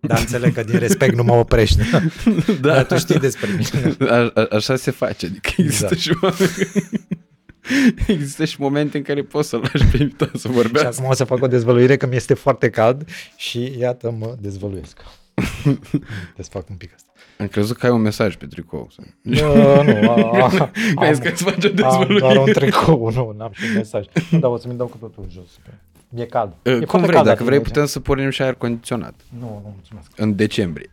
Dar 0.00 0.18
înțeleg 0.18 0.54
că 0.54 0.62
din 0.62 0.78
respect 0.78 1.14
nu 1.14 1.22
mă 1.22 1.32
oprești. 1.32 1.78
Da. 2.60 2.72
Dar 2.74 2.86
tu 2.86 2.96
știi 2.98 3.18
despre 3.18 3.48
mine. 3.50 3.96
A, 4.10 4.30
a, 4.34 4.46
așa 4.50 4.76
se 4.76 4.90
face, 4.90 5.26
adică 5.26 5.50
există 5.56 5.88
Exact. 5.92 6.00
și 6.00 6.18
oameni... 6.22 6.50
Există 8.06 8.44
și 8.44 8.60
momente 8.60 8.96
în 8.96 9.02
care 9.02 9.22
poți 9.22 9.48
să-l 9.48 9.60
lași 9.72 9.84
pe 9.90 9.96
invitat 10.02 10.30
să 10.36 10.48
Și 10.48 10.54
vorbească. 10.54 10.88
acum 10.88 11.04
o 11.10 11.14
să 11.14 11.24
fac 11.24 11.42
o 11.42 11.46
dezvăluire 11.46 11.96
că 11.96 12.06
mi-este 12.06 12.34
foarte 12.34 12.70
cald 12.70 13.08
și 13.36 13.74
iată 13.78 14.10
mă 14.10 14.36
dezvăluiesc. 14.40 15.00
Desfac 16.36 16.68
un 16.70 16.76
pic 16.76 16.90
asta. 16.94 17.10
Am 17.38 17.46
crezut 17.46 17.76
că 17.76 17.86
ai 17.86 17.92
un 17.92 18.00
mesaj 18.00 18.36
pe 18.36 18.46
tricou. 18.46 18.88
Nu, 19.22 19.82
nu, 19.82 20.10
a, 20.10 20.50
a, 20.58 20.70
Crezi 21.00 21.20
că 21.20 21.28
îți 21.28 21.42
faci 21.42 21.64
o 21.64 21.68
am 21.68 21.74
dezvăluire? 21.74 22.18
doar 22.18 22.36
un 22.36 22.52
tricou, 22.52 23.10
nu, 23.14 23.34
n-am 23.38 23.50
și 23.52 23.64
un 23.68 23.74
mesaj. 23.76 24.04
Nu, 24.30 24.38
dar 24.38 24.50
o 24.50 24.56
să-mi 24.56 24.76
dau 24.76 24.86
cu 24.86 24.96
totul 24.96 25.22
în 25.22 25.30
jos. 25.32 25.44
Mi-e 26.08 26.26
cald. 26.26 26.52
E 26.62 26.70
Uh, 26.70 26.76
Cum 26.78 26.86
foarte 26.86 27.06
vrei, 27.06 27.14
cald 27.14 27.26
dacă 27.26 27.38
la 27.38 27.44
vrei 27.44 27.58
tine 27.58 27.70
putem 27.70 27.86
să 27.86 28.00
pornim 28.00 28.30
și 28.30 28.42
aer 28.42 28.54
condiționat. 28.54 29.14
aici. 29.14 29.40
Nu, 29.40 29.46
nu, 29.64 29.72
mulțumesc. 29.74 30.10
În 30.16 30.36
decembrie. 30.36 30.90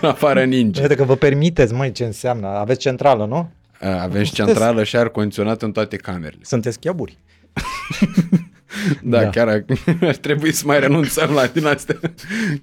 în 0.00 0.08
afară 0.14 0.44
ninge. 0.44 0.80
Uite 0.82 0.94
că 0.94 1.04
vă 1.04 1.14
permiteți, 1.14 1.72
măi, 1.72 1.92
ce 1.92 2.04
înseamnă. 2.04 2.46
Aveți 2.46 2.80
centrală, 2.80 3.24
nu? 3.26 3.50
Uh, 3.82 3.88
Avem 3.88 4.22
și 4.22 4.30
Sunteți- 4.30 4.34
centrală 4.34 4.84
și 4.84 4.96
aer 4.96 5.08
condiționat 5.08 5.62
în 5.62 5.72
toate 5.72 5.96
camerele. 5.96 6.42
Sunteți 6.42 6.80
chiaburi. 6.80 7.18
Da, 9.02 9.22
Da. 9.22 9.30
chiar 9.30 9.48
ar, 9.48 9.64
ar 10.10 10.16
trebui 10.16 10.52
să 10.52 10.62
mai 10.66 10.80
renunțăm 10.80 11.30
la 11.30 11.46
din 11.46 11.66
astea. 11.66 11.98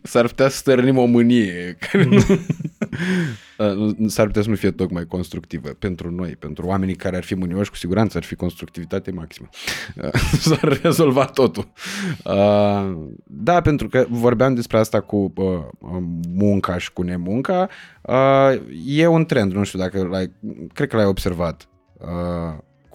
S-ar 0.01 0.27
putea 0.27 0.49
să 0.49 0.57
stărnim 0.57 0.97
o 0.97 1.05
mânie. 1.05 1.77
Care 1.79 2.03
nu, 2.03 2.21
Uh, 3.57 3.95
s-ar 4.07 4.25
putea 4.25 4.41
să 4.41 4.49
nu 4.49 4.55
fie 4.55 4.71
tocmai 4.71 5.05
constructivă 5.05 5.69
pentru 5.69 6.11
noi, 6.11 6.35
pentru 6.35 6.65
oamenii 6.65 6.95
care 6.95 7.15
ar 7.15 7.23
fi 7.23 7.33
mânioși, 7.35 7.69
cu 7.69 7.75
siguranță 7.75 8.17
ar 8.17 8.23
fi 8.23 8.35
constructivitate 8.35 9.11
maximă. 9.11 9.49
Uh, 10.03 10.09
S-ar 10.39 10.79
rezolva 10.81 11.25
totul. 11.25 11.71
Uh, 12.23 12.91
Da, 13.25 13.61
pentru 13.61 13.87
că 13.87 14.05
vorbeam 14.09 14.53
despre 14.53 14.77
asta 14.77 14.99
cu 15.01 15.33
uh, 15.35 15.59
munca 16.33 16.77
și 16.77 16.93
cu 16.93 17.01
nemunca. 17.01 17.69
Uh, 18.01 18.61
E 18.85 19.07
un 19.07 19.25
trend, 19.25 19.53
nu 19.53 19.63
știu 19.63 19.79
dacă 19.79 20.03
l-ai, 20.03 20.31
cred 20.73 20.87
că 20.89 20.95
l-ai 20.95 21.05
observat. 21.05 21.67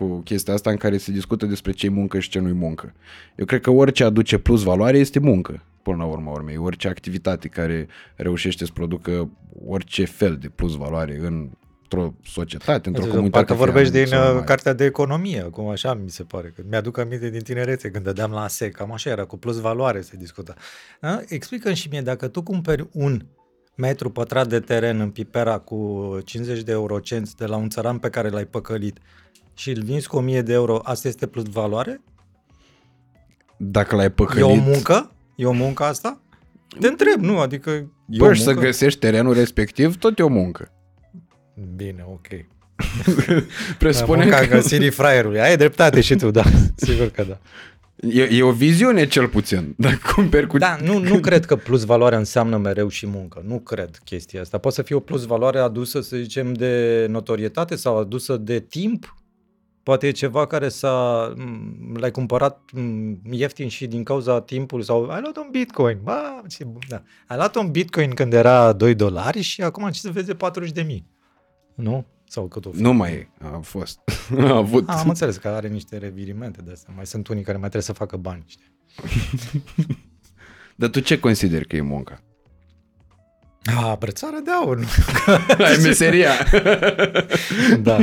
Uh, 0.00 0.08
cu 0.08 0.20
chestia 0.20 0.54
asta 0.54 0.70
în 0.70 0.76
care 0.76 0.96
se 0.96 1.12
discută 1.12 1.46
despre 1.46 1.72
ce 1.72 1.88
muncă 1.88 2.18
și 2.18 2.28
ce 2.28 2.38
nu-i 2.38 2.52
muncă. 2.52 2.92
Eu 3.36 3.44
cred 3.44 3.60
că 3.60 3.70
orice 3.70 4.04
aduce 4.04 4.38
plus 4.38 4.62
valoare 4.62 4.98
este 4.98 5.18
muncă, 5.18 5.62
până 5.82 5.96
la 5.96 6.04
urma 6.04 6.30
urmei. 6.30 6.56
Orice 6.56 6.88
activitate 6.88 7.48
care 7.48 7.88
reușește 8.16 8.64
să 8.64 8.70
producă 8.74 9.30
orice 9.66 10.04
fel 10.04 10.36
de 10.36 10.48
plus 10.48 10.76
valoare 10.76 11.20
într-o 11.20 12.14
societate, 12.24 12.88
într-o 12.88 13.04
comunitate. 13.04 13.44
Parcă 13.44 13.54
vorbești 13.64 13.92
fie 13.92 14.02
din 14.02 14.12
sau 14.12 14.28
uh, 14.28 14.34
mai- 14.34 14.44
cartea 14.44 14.72
de 14.72 14.84
economie, 14.84 15.40
cum 15.42 15.68
așa 15.68 15.94
mi 15.94 16.10
se 16.10 16.22
pare. 16.22 16.52
Că 16.56 16.62
mi-aduc 16.68 16.98
aminte 16.98 17.30
din 17.30 17.42
tinerețe 17.42 17.90
când 17.90 18.04
dădeam 18.04 18.30
la 18.30 18.42
ASE, 18.42 18.68
cam 18.68 18.92
așa 18.92 19.10
era, 19.10 19.24
cu 19.24 19.36
plus 19.36 19.60
valoare 19.60 20.00
se 20.00 20.16
discuta. 20.16 20.54
Da? 21.00 21.20
Explică-mi 21.28 21.74
și 21.74 21.88
mie, 21.88 22.00
dacă 22.00 22.28
tu 22.28 22.42
cumperi 22.42 22.88
un 22.92 23.22
metru 23.74 24.10
pătrat 24.10 24.48
de 24.48 24.60
teren 24.60 25.00
în 25.00 25.10
Pipera 25.10 25.58
cu 25.58 26.18
50 26.24 26.62
de 26.62 26.72
eurocenți 26.72 27.36
de 27.36 27.46
la 27.46 27.56
un 27.56 27.68
țăran 27.68 27.98
pe 27.98 28.10
care 28.10 28.28
l-ai 28.28 28.44
păcălit 28.44 28.98
și 29.58 29.70
îl 29.70 29.82
vinzi 29.82 30.08
cu 30.08 30.16
1000 30.16 30.42
de 30.42 30.52
euro, 30.52 30.80
asta 30.82 31.08
este 31.08 31.26
plus 31.26 31.44
valoare? 31.44 32.00
Dacă 33.56 33.96
l-ai 33.96 34.04
E 34.04 34.10
păcălit... 34.10 34.44
o 34.44 34.54
muncă? 34.54 35.12
E 35.36 35.46
o 35.46 35.52
muncă 35.52 35.82
asta? 35.82 36.20
Te 36.80 36.86
întreb, 36.86 37.20
nu? 37.20 37.38
Adică 37.38 37.70
e 38.08 38.20
o 38.20 38.26
Bă, 38.26 38.32
și 38.32 38.42
să 38.42 38.50
muncă? 38.50 38.64
găsești 38.64 38.98
terenul 38.98 39.34
respectiv, 39.34 39.96
tot 39.96 40.18
e 40.18 40.22
o 40.22 40.28
muncă. 40.28 40.72
Bine, 41.76 42.04
ok. 42.08 42.26
Presupune 43.78 44.22
Munca 44.22 44.38
că 44.38 44.46
găsirii 44.46 44.90
fraierului. 44.90 45.40
Ai 45.40 45.56
dreptate 45.56 46.00
și 46.00 46.16
tu, 46.16 46.30
da. 46.30 46.44
Sigur 46.76 47.08
că 47.08 47.24
da. 47.28 47.38
e, 48.08 48.22
e 48.22 48.42
o 48.42 48.52
viziune 48.52 49.06
cel 49.06 49.28
puțin. 49.28 49.74
Dacă 49.78 49.98
cumperi 50.14 50.46
cu... 50.46 50.58
Da, 50.58 50.78
nu, 50.84 50.98
nu 50.98 51.18
cred 51.18 51.44
că 51.44 51.56
plus 51.56 51.84
valoare 51.84 52.16
înseamnă 52.16 52.56
mereu 52.56 52.88
și 52.88 53.06
muncă. 53.06 53.42
Nu 53.46 53.58
cred 53.58 53.98
chestia 54.04 54.40
asta. 54.40 54.58
Poate 54.58 54.76
să 54.76 54.82
fie 54.82 54.96
o 54.96 55.00
plus 55.00 55.24
valoare 55.24 55.58
adusă, 55.58 56.00
să 56.00 56.16
zicem, 56.16 56.52
de 56.52 57.06
notorietate 57.08 57.76
sau 57.76 57.98
adusă 57.98 58.36
de 58.36 58.60
timp. 58.60 59.16
Poate 59.88 60.06
e 60.06 60.10
ceva 60.10 60.46
care 60.46 60.68
s-a, 60.68 61.32
m, 61.36 61.96
l-ai 61.96 62.10
cumpărat 62.10 62.70
m, 62.72 63.14
ieftin 63.30 63.68
și 63.68 63.86
din 63.86 64.04
cauza 64.04 64.40
timpului 64.40 64.84
sau 64.84 65.08
ai 65.08 65.20
luat 65.20 65.36
un 65.36 65.48
bitcoin. 65.50 65.98
Ba, 66.02 66.42
ce 66.48 66.64
bun, 66.64 66.80
da. 66.88 67.02
Ai 67.26 67.36
luat 67.36 67.56
un 67.56 67.70
bitcoin 67.70 68.10
când 68.10 68.32
era 68.32 68.72
2 68.72 68.94
dolari 68.94 69.40
și 69.40 69.62
acum 69.62 69.90
ce 69.90 70.00
să 70.00 70.10
vezi 70.10 70.34
40 70.34 70.72
de 70.72 70.82
mii. 70.82 71.06
Nu? 71.74 72.06
Sau 72.24 72.46
cât 72.46 72.66
o 72.66 72.70
fi? 72.70 72.80
Nu 72.80 72.92
mai 72.92 73.12
e. 73.12 73.28
A 73.38 73.58
fost. 73.62 74.00
A 74.38 74.56
avut. 74.56 74.88
A, 74.88 74.98
am 74.98 75.08
înțeles 75.08 75.36
că 75.36 75.48
are 75.48 75.68
niște 75.68 75.98
revirimente 75.98 76.62
de 76.62 76.72
astea. 76.72 76.92
Mai 76.96 77.06
sunt 77.06 77.28
unii 77.28 77.42
care 77.42 77.58
mai 77.58 77.68
trebuie 77.68 77.82
să 77.82 77.92
facă 77.92 78.16
bani. 78.16 78.44
Știi? 78.46 78.72
Dar 80.80 80.88
tu 80.88 81.00
ce 81.00 81.18
consideri 81.18 81.66
că 81.66 81.76
e 81.76 81.80
munca? 81.80 82.22
A, 83.76 83.96
brățară 83.98 84.36
de 84.44 84.50
aur. 84.50 84.78
nu? 84.80 84.86
Ai 85.64 85.76
meseria. 85.82 86.32
Da. 87.80 87.98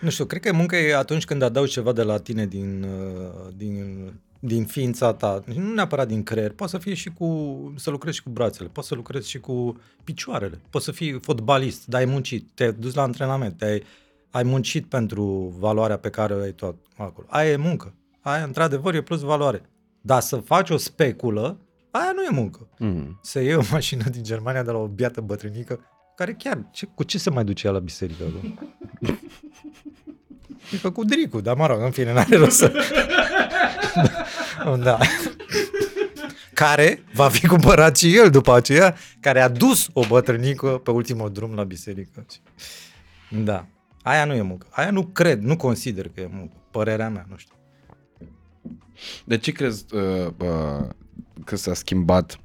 Nu 0.00 0.10
știu, 0.10 0.24
cred 0.24 0.42
că 0.42 0.52
muncă 0.52 0.76
e 0.76 0.96
atunci 0.96 1.24
când 1.24 1.42
adaugi 1.42 1.72
ceva 1.72 1.92
de 1.92 2.02
la 2.02 2.18
tine 2.18 2.46
din, 2.46 2.82
uh, 2.82 3.52
din, 3.56 4.12
din 4.40 4.64
ființa 4.64 5.12
ta, 5.14 5.42
nu 5.54 5.72
neapărat 5.74 6.08
din 6.08 6.22
creier, 6.22 6.52
poate 6.52 6.72
să 6.72 6.78
fie 6.78 6.94
și 6.94 7.10
cu, 7.10 7.72
să 7.76 7.90
lucrezi 7.90 8.16
și 8.16 8.22
cu 8.22 8.30
brațele, 8.30 8.68
poți 8.68 8.88
să 8.88 8.94
lucrezi 8.94 9.28
și 9.28 9.38
cu 9.40 9.80
picioarele, 10.04 10.60
poți 10.70 10.84
să 10.84 10.92
fii 10.92 11.20
fotbalist, 11.20 11.86
dar 11.86 12.00
ai 12.00 12.06
muncit, 12.06 12.48
te-ai 12.54 12.72
dus 12.72 12.94
la 12.94 13.02
antrenament, 13.02 13.56
te-ai, 13.56 13.82
ai 14.30 14.42
muncit 14.42 14.86
pentru 14.86 15.54
valoarea 15.58 15.96
pe 15.96 16.10
care 16.10 16.34
o 16.34 16.40
ai 16.40 16.52
tot 16.52 16.76
acolo. 16.96 17.26
Aia 17.30 17.50
e 17.50 17.56
muncă, 17.56 17.94
aia 18.20 18.44
într-adevăr 18.44 18.94
e 18.94 19.02
plus 19.02 19.20
valoare. 19.20 19.62
Dar 20.00 20.20
să 20.20 20.36
faci 20.36 20.70
o 20.70 20.76
speculă, 20.76 21.58
aia 21.90 22.12
nu 22.14 22.22
e 22.22 22.28
muncă. 22.30 22.68
Mm. 22.78 23.18
Să 23.22 23.40
iei 23.40 23.54
o 23.54 23.62
mașină 23.70 24.04
din 24.10 24.22
Germania 24.22 24.62
de 24.62 24.70
la 24.70 24.78
o 24.78 24.86
biată 24.86 25.20
bătrânică, 25.20 25.80
care 26.16 26.32
chiar, 26.32 26.68
ce, 26.70 26.86
cu 26.94 27.02
ce 27.02 27.18
se 27.18 27.30
mai 27.30 27.44
duce 27.44 27.66
ea 27.66 27.72
la 27.72 27.78
biserică? 27.78 28.24
acum? 30.70 30.78
E 30.78 30.80
făcut 30.80 31.06
dricu, 31.06 31.40
dar 31.40 31.56
mă 31.56 31.66
rog, 31.66 31.82
în 31.82 31.90
fine, 31.90 32.12
n-are 32.12 32.36
rost 32.36 32.56
să... 32.56 32.72
da. 34.82 34.98
Care 36.54 37.04
va 37.14 37.28
fi 37.28 37.46
cumpărat 37.46 37.96
și 37.96 38.16
el 38.16 38.30
după 38.30 38.54
aceea, 38.54 38.96
care 39.20 39.40
a 39.40 39.48
dus 39.48 39.88
o 39.92 40.06
bătrânică 40.06 40.68
pe 40.68 40.90
ultimul 40.90 41.32
drum 41.32 41.54
la 41.54 41.64
biserică. 41.64 42.26
Da. 43.28 43.66
Aia 44.02 44.24
nu 44.24 44.34
e 44.34 44.42
muncă. 44.42 44.66
Aia 44.70 44.90
nu 44.90 45.02
cred, 45.02 45.42
nu 45.42 45.56
consider 45.56 46.10
că 46.14 46.20
e 46.20 46.28
muncă. 46.32 46.56
Părerea 46.70 47.08
mea, 47.08 47.26
nu 47.28 47.36
știu. 47.36 47.54
De 49.24 49.38
ce 49.38 49.52
crezi 49.52 49.84
uh, 49.94 50.26
uh, 50.38 50.88
că 51.44 51.56
s-a 51.56 51.74
schimbat 51.74 52.38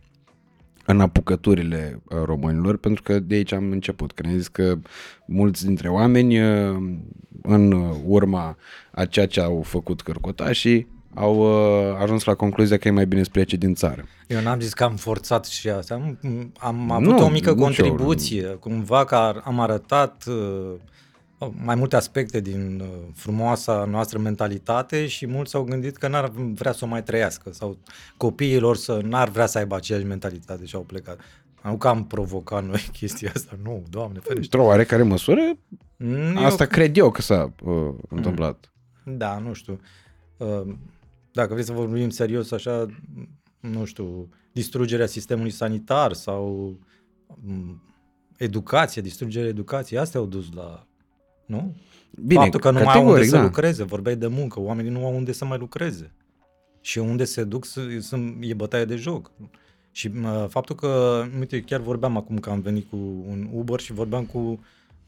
în 0.85 1.01
apucăturile 1.01 2.01
uh, 2.03 2.17
românilor? 2.25 2.77
Pentru 2.77 3.03
că 3.03 3.19
de 3.19 3.35
aici 3.35 3.51
am 3.51 3.71
început. 3.71 4.11
Că 4.11 4.23
ne 4.27 4.37
zis 4.37 4.47
că 4.47 4.77
mulți 5.25 5.65
dintre 5.65 5.89
oameni 5.89 6.39
uh, 6.41 6.77
în 7.41 7.71
urma 8.05 8.57
a 8.91 9.05
ceea 9.05 9.27
ce 9.27 9.41
au 9.41 9.61
făcut 9.61 10.01
cărcotașii 10.01 10.93
au 11.13 11.37
uh, 11.37 11.97
ajuns 12.01 12.23
la 12.23 12.33
concluzia 12.33 12.77
că 12.77 12.87
e 12.87 12.91
mai 12.91 13.05
bine 13.05 13.23
să 13.23 13.29
plece 13.31 13.55
din 13.55 13.73
țară. 13.73 14.05
Eu 14.27 14.41
n-am 14.41 14.59
zis 14.59 14.73
că 14.73 14.83
am 14.83 14.95
forțat 14.95 15.45
și 15.45 15.69
asta. 15.69 15.93
Am, 15.93 16.17
am 16.59 16.91
avut 16.91 17.07
Nu, 17.07 17.25
o 17.25 17.29
mică 17.29 17.49
nici 17.49 17.59
eu 17.59 17.63
contribuție, 17.63 18.43
cumva 18.43 19.05
că 19.05 19.15
ar- 19.15 19.41
am 19.45 19.59
arătat 19.59 20.23
uh, 20.27 20.73
mai 21.63 21.75
multe 21.75 21.95
aspecte 21.95 22.39
din 22.39 22.79
uh, 22.79 22.87
frumoasa 23.13 23.85
noastră 23.85 24.19
mentalitate 24.19 25.07
și 25.07 25.27
mulți 25.27 25.51
s-au 25.51 25.63
gândit 25.63 25.97
că 25.97 26.07
n-ar 26.07 26.29
vrea 26.53 26.71
să 26.71 26.85
o 26.85 26.87
mai 26.87 27.03
trăiască 27.03 27.53
sau 27.53 27.77
copiilor 28.17 28.75
să 28.75 28.99
n-ar 29.03 29.29
vrea 29.29 29.45
să 29.45 29.57
aibă 29.57 29.75
aceeași 29.75 30.05
mentalitate 30.05 30.65
și 30.65 30.75
au 30.75 30.81
plecat. 30.81 31.19
Nu 31.63 31.77
că 31.77 31.87
am 31.87 32.05
provocat 32.07 32.65
noi 32.65 32.89
chestia 32.99 33.31
asta, 33.35 33.57
nu, 33.63 33.83
doamne 33.89 34.19
ferește. 34.19 34.41
Într-o 34.43 34.63
oarecare 34.63 35.03
măsură, 35.03 35.41
Mm, 35.97 36.37
asta 36.37 36.63
eu, 36.63 36.69
cred 36.69 36.97
eu 36.97 37.11
că 37.11 37.21
s-a 37.21 37.53
uh, 37.63 37.93
întâmplat. 38.09 38.73
da, 39.03 39.39
nu 39.39 39.53
știu. 39.53 39.79
Uh, 40.37 40.73
Dacă 41.31 41.53
vrei 41.53 41.65
să 41.65 41.71
vorbim 41.71 42.09
serios 42.09 42.51
așa, 42.51 42.85
nu 43.59 43.85
știu, 43.85 44.29
distrugerea 44.51 45.05
sistemului 45.05 45.51
sanitar 45.51 46.13
sau 46.13 46.75
mm, 47.41 47.81
educație, 48.37 49.01
distrugerea 49.01 49.49
educației, 49.49 49.99
astea 49.99 50.19
au 50.19 50.25
dus 50.25 50.53
la, 50.53 50.87
nu? 51.45 51.75
Bine, 52.25 52.39
Faptul 52.41 52.59
că 52.59 52.71
nu 52.71 52.79
mai 52.83 52.83
au 52.83 52.89
unde 52.89 53.01
categoric, 53.01 53.29
să 53.29 53.35
da. 53.35 53.41
lucreze, 53.41 53.83
vorbeai 53.83 54.15
de 54.15 54.27
muncă, 54.27 54.59
oamenii 54.59 54.91
nu 54.91 55.05
au 55.05 55.15
unde 55.15 55.31
să 55.31 55.45
mai 55.45 55.57
lucreze. 55.57 56.11
Și 56.81 56.97
unde 56.97 57.23
se 57.23 57.43
duc 57.43 57.65
să, 57.65 57.81
sunt, 57.99 58.37
e 58.39 58.53
bătaie 58.53 58.85
de 58.85 58.95
joc. 58.95 59.31
Și 59.91 60.07
mă, 60.07 60.47
faptul 60.49 60.75
că, 60.75 61.23
uite, 61.39 61.61
chiar 61.61 61.79
vorbeam 61.79 62.17
acum 62.17 62.37
că 62.37 62.49
am 62.49 62.59
venit 62.59 62.89
cu 62.89 62.95
un 63.27 63.49
Uber 63.51 63.79
și 63.79 63.93
vorbeam 63.93 64.25
cu 64.25 64.59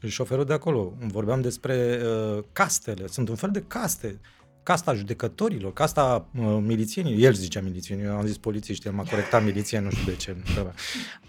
șoferul 0.06 0.44
de 0.44 0.52
acolo. 0.52 0.92
Vorbeam 1.06 1.40
despre 1.40 2.00
uh, 2.02 2.44
castele. 2.52 3.06
Sunt 3.06 3.28
un 3.28 3.34
fel 3.34 3.50
de 3.50 3.64
caste. 3.66 4.20
Casta 4.68 4.94
judecătorilor, 4.94 5.72
casta 5.72 6.28
uh, 6.38 6.58
milițienilor. 6.60 7.20
El 7.20 7.32
zicea 7.32 7.60
milițieni, 7.60 8.02
eu 8.02 8.16
am 8.16 8.26
zis 8.26 8.38
polițiști, 8.38 8.86
el 8.86 8.92
m-a 8.92 9.02
corectat 9.02 9.44
milițieni, 9.44 9.84
nu 9.84 9.90
știu 9.90 10.12
de 10.12 10.16
ce. 10.16 10.36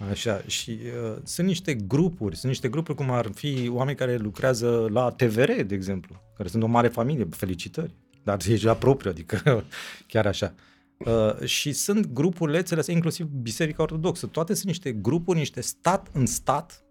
Așa. 0.10 0.42
Și 0.48 0.80
uh, 1.12 1.18
sunt 1.24 1.48
niște 1.48 1.74
grupuri, 1.74 2.36
sunt 2.36 2.52
niște 2.52 2.70
grupuri 2.70 2.98
cum 2.98 3.12
ar 3.12 3.30
fi 3.34 3.70
oameni 3.72 3.98
care 3.98 4.18
lucrează 4.18 4.88
la 4.92 5.12
TVR, 5.12 5.52
de 5.52 5.76
exemplu, 5.76 6.22
care 6.38 6.50
sunt 6.50 6.64
o 6.64 6.68
mare 6.68 6.88
familie, 6.88 7.28
felicitări. 7.30 7.96
Dar 8.24 8.38
e 8.48 8.58
la 8.62 8.76
propriu, 8.76 9.10
adică 9.10 9.66
chiar 10.12 10.26
așa. 10.26 10.54
Uh, 10.98 11.46
și 11.46 11.72
sunt 11.72 12.14
grupulețele 12.14 12.80
astea, 12.80 12.94
inclusiv 12.94 13.26
Biserica 13.26 13.84
Ortodoxă. 13.84 14.26
Toate 14.26 14.54
sunt 14.54 14.68
niște 14.68 14.92
grupuri, 14.92 15.38
niște 15.38 15.62
stat 15.62 16.08
în 16.12 16.26
stat 16.26 16.84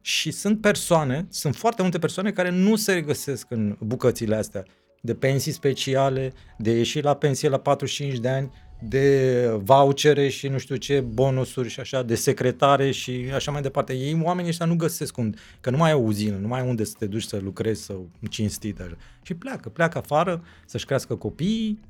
și 0.00 0.30
sunt 0.30 0.60
persoane, 0.60 1.26
sunt 1.30 1.56
foarte 1.56 1.82
multe 1.82 1.98
persoane 1.98 2.32
care 2.32 2.50
nu 2.50 2.76
se 2.76 2.92
regăsesc 2.92 3.50
în 3.50 3.76
bucățile 3.80 4.36
astea 4.36 4.64
de 5.00 5.14
pensii 5.14 5.52
speciale, 5.52 6.32
de 6.58 6.70
ieși 6.70 7.00
la 7.00 7.14
pensie 7.14 7.48
la 7.48 7.58
45 7.58 8.18
de 8.18 8.28
ani, 8.28 8.50
de 8.82 9.46
vouchere 9.62 10.28
și 10.28 10.48
nu 10.48 10.58
știu 10.58 10.76
ce, 10.76 11.00
bonusuri 11.00 11.68
și 11.68 11.80
așa, 11.80 12.02
de 12.02 12.14
secretare 12.14 12.90
și 12.90 13.30
așa 13.34 13.50
mai 13.50 13.62
departe. 13.62 13.92
Ei, 13.92 14.20
oamenii 14.22 14.50
ăștia 14.50 14.66
nu 14.66 14.76
găsesc 14.76 15.16
unde, 15.16 15.36
că 15.60 15.70
nu 15.70 15.76
mai 15.76 15.90
au 15.90 16.04
uzină, 16.04 16.36
nu 16.36 16.48
mai 16.48 16.60
ai 16.60 16.68
unde 16.68 16.84
să 16.84 16.94
te 16.98 17.06
duci 17.06 17.22
să 17.22 17.38
lucrezi 17.42 17.82
sau 17.82 18.10
cinstit 18.30 18.80
așa. 18.80 18.96
Și 19.22 19.34
pleacă, 19.34 19.68
pleacă 19.68 19.98
afară 19.98 20.44
să-și 20.66 20.84
crească 20.84 21.16
copiii 21.16 21.80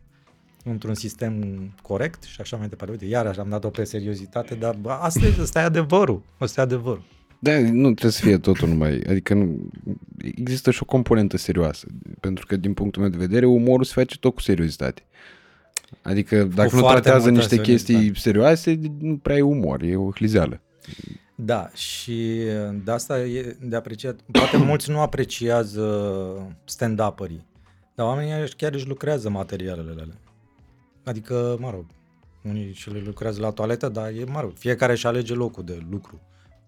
într-un 0.64 0.94
sistem 0.94 1.44
corect 1.82 2.22
și 2.22 2.40
așa 2.40 2.56
mai 2.56 2.68
departe. 2.68 2.92
Uite, 2.92 3.06
iarăși 3.06 3.38
am 3.40 3.48
dat-o 3.48 3.68
pe 3.68 3.84
seriozitate, 3.84 4.54
dar 4.54 4.74
bă, 4.74 4.90
asta 4.90 5.26
e, 5.26 5.40
asta 5.40 5.60
e 5.60 5.62
adevărul. 5.62 6.22
Asta 6.38 6.60
e 6.60 6.64
adevărul. 6.64 7.02
Da, 7.42 7.58
nu 7.58 7.82
trebuie 7.82 8.12
să 8.12 8.24
fie 8.24 8.38
totul 8.38 8.68
numai, 8.68 9.00
adică 9.08 9.34
nu, 9.34 9.70
există 10.36 10.70
și 10.70 10.82
o 10.82 10.86
componentă 10.86 11.36
serioasă, 11.36 11.86
pentru 12.20 12.46
că 12.46 12.56
din 12.56 12.74
punctul 12.74 13.02
meu 13.02 13.10
de 13.10 13.16
vedere 13.16 13.46
umorul 13.46 13.84
se 13.84 13.92
face 13.94 14.18
tot 14.18 14.34
cu 14.34 14.40
seriozitate. 14.40 15.02
Adică 16.02 16.44
dacă 16.44 16.74
nu 16.74 16.80
foarte 16.80 17.00
tratează 17.00 17.30
multă 17.30 17.54
niște 17.54 17.70
chestii 17.70 17.94
seriozitate. 17.94 18.20
serioase, 18.20 18.80
nu 18.98 19.16
prea 19.16 19.36
e 19.36 19.42
umor, 19.42 19.82
e 19.82 19.96
o 19.96 20.10
hlizeală. 20.10 20.60
Da, 21.34 21.70
și 21.74 22.42
de 22.84 22.90
asta 22.90 23.20
e 23.20 23.56
de 23.60 23.76
apreciat. 23.76 24.20
Poate 24.32 24.56
mulți 24.68 24.90
nu 24.90 25.00
apreciază 25.00 26.56
stand-up-ării, 26.64 27.46
dar 27.94 28.06
oamenii 28.06 28.42
ăștia 28.42 28.68
chiar 28.68 28.78
își 28.78 28.88
lucrează 28.88 29.30
materialele 29.30 29.90
alea. 29.90 30.20
Adică, 31.04 31.56
mă 31.60 31.70
rog, 31.70 31.84
unii 32.44 32.72
și 32.72 32.90
le 32.90 33.02
lucrează 33.04 33.40
la 33.40 33.50
toaletă, 33.50 33.88
dar 33.88 34.08
e, 34.08 34.24
mă 34.24 34.40
rog, 34.40 34.52
fiecare 34.58 34.92
își 34.92 35.06
alege 35.06 35.34
locul 35.34 35.64
de 35.64 35.86
lucru 35.90 36.20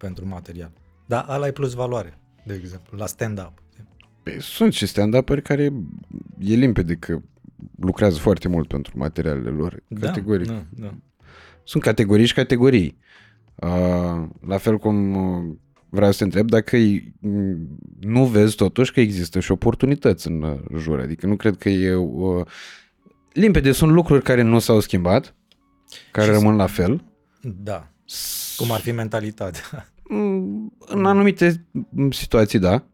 pentru 0.03 0.27
material. 0.29 0.73
Dar 1.07 1.27
ăla 1.29 1.47
e 1.47 1.51
plus 1.51 1.73
valoare, 1.73 2.19
de 2.45 2.55
exemplu, 2.55 2.99
la 2.99 3.07
stand-up. 3.07 3.53
Păi, 4.23 4.37
Sunt 4.41 4.73
și 4.73 4.87
stand 4.87 5.25
care 5.43 5.63
e 6.39 6.55
limpede 6.55 6.95
că 6.95 7.21
lucrează 7.79 8.19
foarte 8.19 8.49
mult 8.49 8.69
pentru 8.69 8.99
materialele 8.99 9.51
lor, 9.51 9.83
categoric. 10.01 10.47
Da, 10.47 10.53
da, 10.53 10.87
da. 10.87 10.95
Sunt 11.65 11.83
categorii 11.83 12.27
și 12.27 12.35
categorii. 12.35 12.99
Uh, 13.55 14.29
la 14.47 14.57
fel 14.59 14.79
cum 14.79 15.15
uh, 15.15 15.55
vreau 15.89 16.11
să 16.11 16.19
te 16.19 16.25
întreb 16.25 16.49
dacă 16.49 16.77
e, 16.77 17.13
m, 17.21 17.57
nu 18.01 18.25
vezi 18.25 18.57
totuși 18.57 18.93
că 18.93 19.01
există 19.01 19.41
și 19.41 19.53
oportunități 19.53 20.29
în 20.29 20.43
uh, 20.43 20.59
jur. 20.79 21.01
Adică 21.01 21.27
nu 21.27 21.37
cred 21.37 21.57
că 21.57 21.69
e... 21.69 21.95
Uh, 21.95 22.47
limpede 23.33 23.73
sunt 23.73 23.93
lucruri 23.93 24.23
care 24.23 24.43
nu 24.43 24.59
s-au 24.59 24.81
schimbat, 24.81 25.35
care 26.11 26.27
Și 26.27 26.33
rămân 26.33 26.57
la 26.57 26.67
fel. 26.67 27.05
Da. 27.41 27.93
Cum 28.57 28.73
ar 28.73 28.81
fi 28.81 28.93
mentalitatea. 28.93 29.92
Mm, 30.09 30.73
În 30.79 31.05
anumite 31.05 31.67
mm, 31.91 32.11
situații, 32.11 32.59
da. 32.59 32.85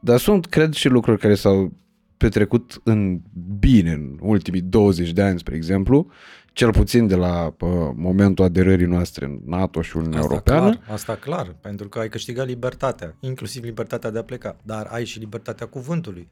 Dar 0.00 0.18
sunt, 0.18 0.46
cred, 0.46 0.72
și 0.72 0.88
lucruri 0.88 1.18
care 1.20 1.34
s-au 1.34 1.72
petrecut 2.16 2.80
în 2.84 3.20
bine 3.58 3.92
în 3.92 4.16
ultimii 4.20 4.60
20 4.60 5.12
de 5.12 5.22
ani, 5.22 5.38
spre 5.38 5.54
exemplu, 5.56 6.06
cel 6.52 6.70
puțin 6.70 7.06
de 7.06 7.14
la 7.14 7.46
uh, 7.60 7.70
momentul 7.94 8.44
aderării 8.44 8.86
noastre 8.86 9.24
în 9.24 9.38
NATO 9.46 9.82
și 9.82 9.96
Uniunea 9.96 10.18
Asta 10.18 10.30
Europeană. 10.32 10.70
clar, 10.76 10.94
asta 10.94 11.16
clar, 11.16 11.56
pentru 11.60 11.88
că 11.88 11.98
ai 11.98 12.08
câștigat 12.08 12.46
libertatea, 12.46 13.16
inclusiv 13.20 13.64
libertatea 13.64 14.10
de 14.10 14.18
a 14.18 14.22
pleca, 14.22 14.56
dar 14.62 14.86
ai 14.86 15.04
și 15.04 15.18
libertatea 15.18 15.66
cuvântului. 15.66 16.28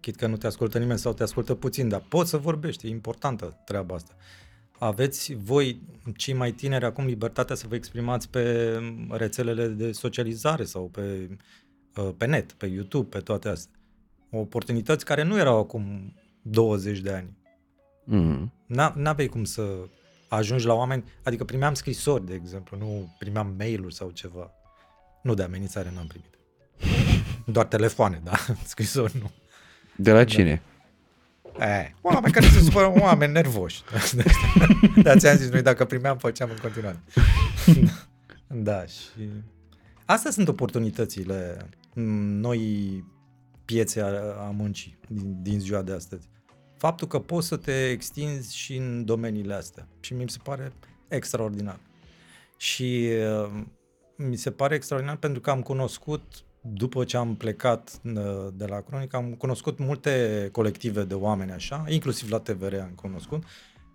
Chit 0.00 0.16
că 0.16 0.26
nu 0.26 0.36
te 0.36 0.46
ascultă 0.46 0.78
nimeni 0.78 0.98
sau 0.98 1.12
te 1.12 1.22
ascultă 1.22 1.54
puțin, 1.54 1.88
dar 1.88 2.02
poți 2.08 2.30
să 2.30 2.36
vorbești, 2.36 2.86
e 2.86 2.90
importantă 2.90 3.56
treaba 3.64 3.94
asta. 3.94 4.12
Aveți 4.78 5.34
voi, 5.34 5.80
cei 6.16 6.34
mai 6.34 6.52
tineri, 6.52 6.84
acum 6.84 7.06
libertatea 7.06 7.54
să 7.56 7.66
vă 7.68 7.74
exprimați 7.74 8.28
pe 8.30 8.72
rețelele 9.10 9.66
de 9.66 9.92
socializare 9.92 10.64
sau 10.64 10.88
pe, 10.88 11.28
uh, 11.96 12.10
pe 12.16 12.26
net, 12.26 12.52
pe 12.52 12.66
YouTube, 12.66 13.08
pe 13.08 13.18
toate 13.18 13.48
astea. 13.48 13.78
Oportunități 14.30 15.04
care 15.04 15.22
nu 15.22 15.38
erau 15.38 15.58
acum 15.58 16.14
20 16.42 16.98
de 16.98 17.12
ani. 17.12 17.36
Mm. 18.04 18.52
N- 18.66 18.92
N-aveai 18.94 19.28
cum 19.28 19.44
să 19.44 19.62
ajungi 20.28 20.66
la 20.66 20.74
oameni, 20.74 21.04
adică 21.24 21.44
primeam 21.44 21.74
scrisori, 21.74 22.26
de 22.26 22.34
exemplu, 22.34 22.76
nu 22.78 23.14
primeam 23.18 23.54
mail-uri 23.58 23.94
sau 23.94 24.10
ceva. 24.10 24.50
Nu 25.22 25.34
de 25.34 25.42
amenințare 25.42 25.92
n-am 25.94 26.06
primit. 26.06 26.38
Doar 27.46 27.66
telefoane, 27.66 28.20
da, 28.24 28.32
scrisori 28.64 29.16
nu. 29.20 29.30
De 29.96 30.12
la 30.12 30.24
cine? 30.24 30.62
E, 31.60 31.94
oameni 32.00 32.32
care 32.32 32.46
se 32.46 32.60
supără, 32.60 32.92
oameni 33.00 33.32
nervoși. 33.32 33.82
da, 35.02 35.16
ți-am 35.16 35.36
zis, 35.36 35.50
noi 35.50 35.62
dacă 35.62 35.84
primeam, 35.84 36.18
făceam 36.18 36.50
în 36.50 36.56
continuare. 36.56 37.02
da, 38.68 38.86
și... 38.86 39.28
Astea 40.04 40.30
sunt 40.30 40.48
oportunitățile 40.48 41.68
m, 41.94 42.00
noi 42.40 43.04
piețe 43.64 44.00
a, 44.00 44.06
a 44.46 44.50
muncii 44.50 44.98
din, 45.08 45.42
din 45.42 45.60
ziua 45.60 45.82
de 45.82 45.92
astăzi. 45.92 46.28
Faptul 46.76 47.06
că 47.06 47.18
poți 47.18 47.46
să 47.46 47.56
te 47.56 47.90
extinzi 47.90 48.56
și 48.56 48.76
în 48.76 49.04
domeniile 49.04 49.54
astea. 49.54 49.88
Și 50.00 50.14
mi 50.14 50.30
se 50.30 50.38
pare 50.42 50.72
extraordinar. 51.08 51.80
Și 52.56 53.08
uh, 53.42 53.62
mi 54.16 54.36
se 54.36 54.50
pare 54.50 54.74
extraordinar 54.74 55.16
pentru 55.16 55.40
că 55.40 55.50
am 55.50 55.62
cunoscut, 55.62 56.44
după 56.72 57.04
ce 57.04 57.16
am 57.16 57.34
plecat 57.34 58.00
uh, 58.04 58.12
de 58.54 58.64
la 58.66 58.80
Cronic, 58.80 59.14
am 59.14 59.34
cunoscut 59.34 59.78
multe 59.78 60.48
colective 60.52 61.04
de 61.04 61.14
oameni 61.14 61.50
așa, 61.50 61.84
inclusiv 61.88 62.30
la 62.30 62.38
TVR 62.38 62.74
am 62.74 62.92
cunoscut, 62.94 63.42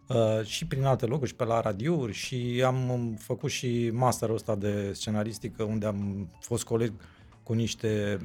uh, 0.08 0.46
și 0.46 0.66
prin 0.66 0.84
alte 0.84 1.06
locuri, 1.06 1.30
și 1.30 1.36
pe 1.36 1.44
la 1.44 1.62
radiouri 1.62 2.14
și 2.14 2.64
am 2.66 2.90
um, 2.90 3.16
făcut 3.16 3.50
și 3.50 3.90
masterul 3.94 4.36
ăsta 4.36 4.56
de 4.56 4.92
scenaristică 4.94 5.64
unde 5.64 5.86
am 5.86 6.30
fost 6.40 6.64
coleg 6.64 6.94
cu 7.44 7.54
niște, 7.54 8.18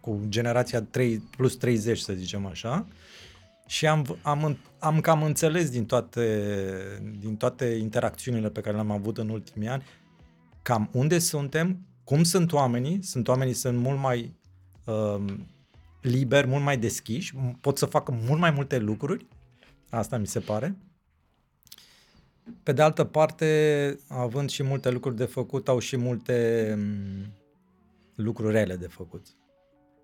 cu 0.00 0.20
generația 0.28 0.82
3 0.82 1.18
plus 1.36 1.56
30 1.56 1.98
să 1.98 2.12
zicem 2.12 2.46
așa, 2.46 2.86
și 3.66 3.86
am, 3.86 4.16
am, 4.22 4.44
în- 4.44 4.56
am 4.78 5.00
cam 5.00 5.22
înțeles 5.22 5.70
din 5.70 5.84
toate, 5.84 6.42
din 7.20 7.36
toate 7.36 7.64
interacțiunile 7.64 8.50
pe 8.50 8.60
care 8.60 8.74
le-am 8.74 8.90
avut 8.90 9.18
în 9.18 9.28
ultimii 9.28 9.68
ani 9.68 9.82
cam 10.62 10.88
unde 10.92 11.18
suntem, 11.18 11.78
cum 12.04 12.22
sunt 12.22 12.52
oamenii, 12.52 13.02
sunt 13.02 13.28
oamenii 13.28 13.52
sunt 13.52 13.78
mult 13.78 13.98
mai 13.98 14.34
um, 14.84 15.46
liberi, 16.00 16.46
mult 16.46 16.62
mai 16.62 16.78
deschiși, 16.78 17.34
m- 17.36 17.60
pot 17.60 17.78
să 17.78 17.86
facă 17.86 18.18
mult 18.26 18.40
mai 18.40 18.50
multe 18.50 18.78
lucruri, 18.78 19.26
asta 19.90 20.16
mi 20.16 20.26
se 20.26 20.40
pare. 20.40 20.76
Pe 22.62 22.72
de 22.72 22.82
altă 22.82 23.04
parte, 23.04 23.98
având 24.08 24.50
și 24.50 24.62
multe 24.62 24.90
lucruri 24.90 25.16
de 25.16 25.24
făcut, 25.24 25.68
au 25.68 25.78
și 25.78 25.96
multe 25.96 26.68
um, 26.76 27.32
lucruri 28.14 28.52
rele 28.52 28.76
de 28.76 28.86
făcut. 28.86 29.26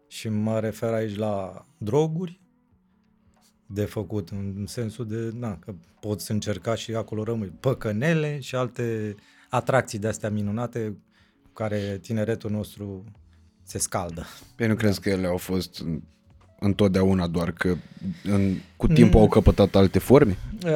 Și 0.09 0.29
mă 0.29 0.61
refer 0.61 0.93
aici 0.93 1.17
la 1.17 1.67
droguri, 1.79 2.41
de 3.67 3.85
făcut, 3.85 4.29
în 4.29 4.67
sensul 4.67 5.07
de, 5.07 5.31
na, 5.35 5.59
că 5.59 5.75
poți 6.01 6.31
încerca 6.31 6.75
și 6.75 6.95
acolo 6.95 7.23
rămâi 7.23 7.53
păcănele 7.61 8.41
și 8.41 8.55
alte 8.55 9.15
atracții 9.49 9.99
de 9.99 10.09
astea 10.09 10.31
minunate 10.31 10.97
cu 11.53 11.63
care 11.63 11.99
tineretul 12.03 12.51
nostru 12.51 13.05
se 13.63 13.79
scaldă. 13.79 14.25
Păi 14.57 14.67
nu 14.67 14.75
crezi 14.75 15.01
că 15.01 15.09
ele 15.09 15.27
au 15.27 15.37
fost 15.37 15.85
întotdeauna 16.59 17.27
doar 17.27 17.53
că 17.53 17.75
în, 18.25 18.55
cu 18.77 18.87
timpul 18.87 19.17
mm. 19.17 19.21
au 19.21 19.29
căpătat 19.29 19.75
alte 19.75 19.99
forme? 19.99 20.37
Uh, 20.65 20.71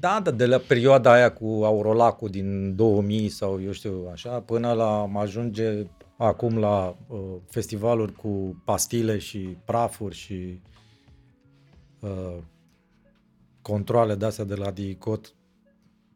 da, 0.00 0.20
da, 0.22 0.30
de 0.30 0.46
la 0.46 0.58
perioada 0.58 1.12
aia 1.12 1.32
cu 1.32 1.60
Aurolacul 1.64 2.28
din 2.28 2.76
2000 2.76 3.28
sau 3.28 3.62
eu 3.62 3.72
știu 3.72 4.08
așa, 4.12 4.40
până 4.40 4.72
la 4.72 5.10
ajunge 5.14 5.86
acum 6.16 6.58
la 6.58 6.96
uh, 7.08 7.18
festivaluri 7.48 8.12
cu 8.12 8.62
pastile 8.64 9.18
și 9.18 9.38
prafuri 9.64 10.14
și 10.14 10.60
uh, 12.00 12.36
controle 13.62 14.14
de 14.14 14.24
astea 14.24 14.44
de 14.44 14.54
la 14.54 14.70
DICOT 14.70 15.34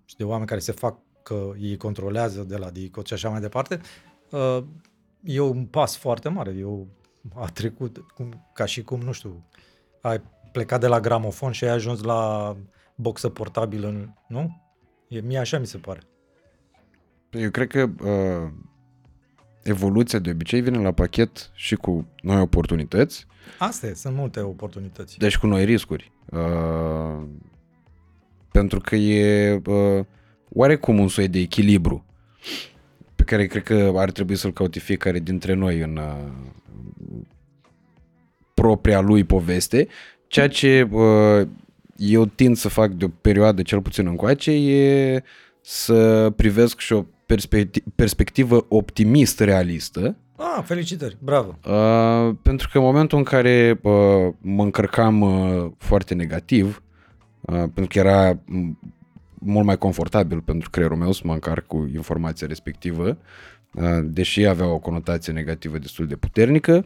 și 0.05 0.17
de 0.17 0.25
oameni 0.25 0.49
care 0.49 0.61
se 0.61 0.73
fac 0.73 0.99
că 1.25 1.53
ei 1.59 1.77
controlează 1.77 2.43
de 2.43 2.57
la 2.57 2.71
DICOT 2.71 3.07
și 3.07 3.13
așa 3.13 3.29
mai 3.29 3.41
departe, 3.41 3.81
uh, 4.31 4.65
e 5.23 5.41
un 5.41 5.65
pas 5.65 5.97
foarte 5.97 6.29
mare. 6.29 6.55
Eu 6.59 6.89
a 7.35 7.47
trecut 7.47 7.99
cum, 8.15 8.51
ca 8.53 8.65
și 8.65 8.83
cum, 8.83 9.01
nu 9.01 9.13
știu, 9.13 9.45
ai 10.01 10.23
plecat 10.53 10.81
de 10.81 10.87
la 10.87 11.01
gramofon 11.01 11.53
și 11.53 11.65
ai 11.65 11.71
ajuns 11.71 12.03
la 12.03 12.57
boxă 12.95 13.29
portabilă, 13.29 14.15
nu? 14.29 14.63
E, 15.09 15.21
mie 15.21 15.39
așa 15.39 15.59
mi 15.59 15.67
se 15.67 15.79
pare. 15.79 16.01
Eu 17.31 17.51
cred 17.51 17.69
că 17.69 17.91
uh, 18.05 18.53
evoluția 19.63 20.19
de 20.19 20.31
obicei 20.31 20.61
vine 20.61 20.79
la 20.79 20.93
pachet 20.93 21.51
și 21.55 21.75
cu 21.75 22.07
noi 22.23 22.41
oportunități. 22.41 23.27
Asta 23.59 23.87
e, 23.87 23.95
sunt 23.95 24.15
multe 24.15 24.41
oportunități. 24.41 25.19
Deci 25.19 25.39
cu 25.39 25.47
noi 25.47 25.65
riscuri. 25.65 26.13
Uh, 26.31 27.23
pentru 28.51 28.81
că 28.81 28.97
e 28.97 29.53
uh, 29.67 30.05
oarecum 30.55 30.99
un 30.99 31.09
soi 31.09 31.29
de 31.29 31.39
echilibru 31.39 32.05
pe 33.15 33.23
care 33.23 33.47
cred 33.47 33.63
că 33.63 33.93
ar 33.97 34.11
trebui 34.11 34.37
să-l 34.37 34.53
caute 34.53 34.79
fiecare 34.79 35.19
dintre 35.19 35.55
noi 35.55 35.81
în 35.81 35.97
uh, 35.97 36.33
propria 38.55 39.01
lui 39.01 39.25
poveste. 39.25 39.87
Ceea 40.27 40.49
ce 40.49 40.89
uh, 40.91 41.47
eu 41.97 42.25
tind 42.27 42.57
să 42.57 42.69
fac 42.69 42.91
de 42.91 43.05
o 43.05 43.09
perioadă 43.21 43.63
cel 43.63 43.83
puțin 43.83 44.07
încoace 44.07 44.51
e 44.51 45.23
să 45.61 46.31
privesc 46.37 46.79
și 46.79 46.93
o 46.93 47.05
perspectiv- 47.27 47.85
perspectivă 47.95 48.67
optimist 48.69 49.41
realistă. 49.41 50.17
Ah, 50.37 50.63
felicitări, 50.65 51.17
bravo. 51.19 51.59
Uh, 51.67 52.35
pentru 52.43 52.69
că 52.73 52.79
în 52.79 52.85
momentul 52.85 53.19
în 53.19 53.25
care 53.25 53.79
uh, 53.83 53.93
mă 54.41 54.63
încărcam 54.63 55.21
uh, 55.21 55.71
foarte 55.79 56.15
negativ, 56.15 56.83
uh, 57.41 57.55
pentru 57.55 57.87
că 57.89 57.99
era 57.99 58.39
mult 59.45 59.67
mai 59.67 59.79
confortabil 59.79 60.41
pentru 60.41 60.71
creierul 60.71 60.97
meu 60.97 61.13
să 61.13 61.21
mă 61.25 61.33
încarc 61.33 61.67
cu 61.67 61.91
informația 61.95 62.47
respectivă, 62.47 63.19
uh, 63.75 63.85
deși 64.03 64.47
avea 64.47 64.67
o 64.67 64.79
conotație 64.79 65.33
negativă 65.33 65.79
destul 65.79 66.07
de 66.07 66.17
puternică, 66.17 66.85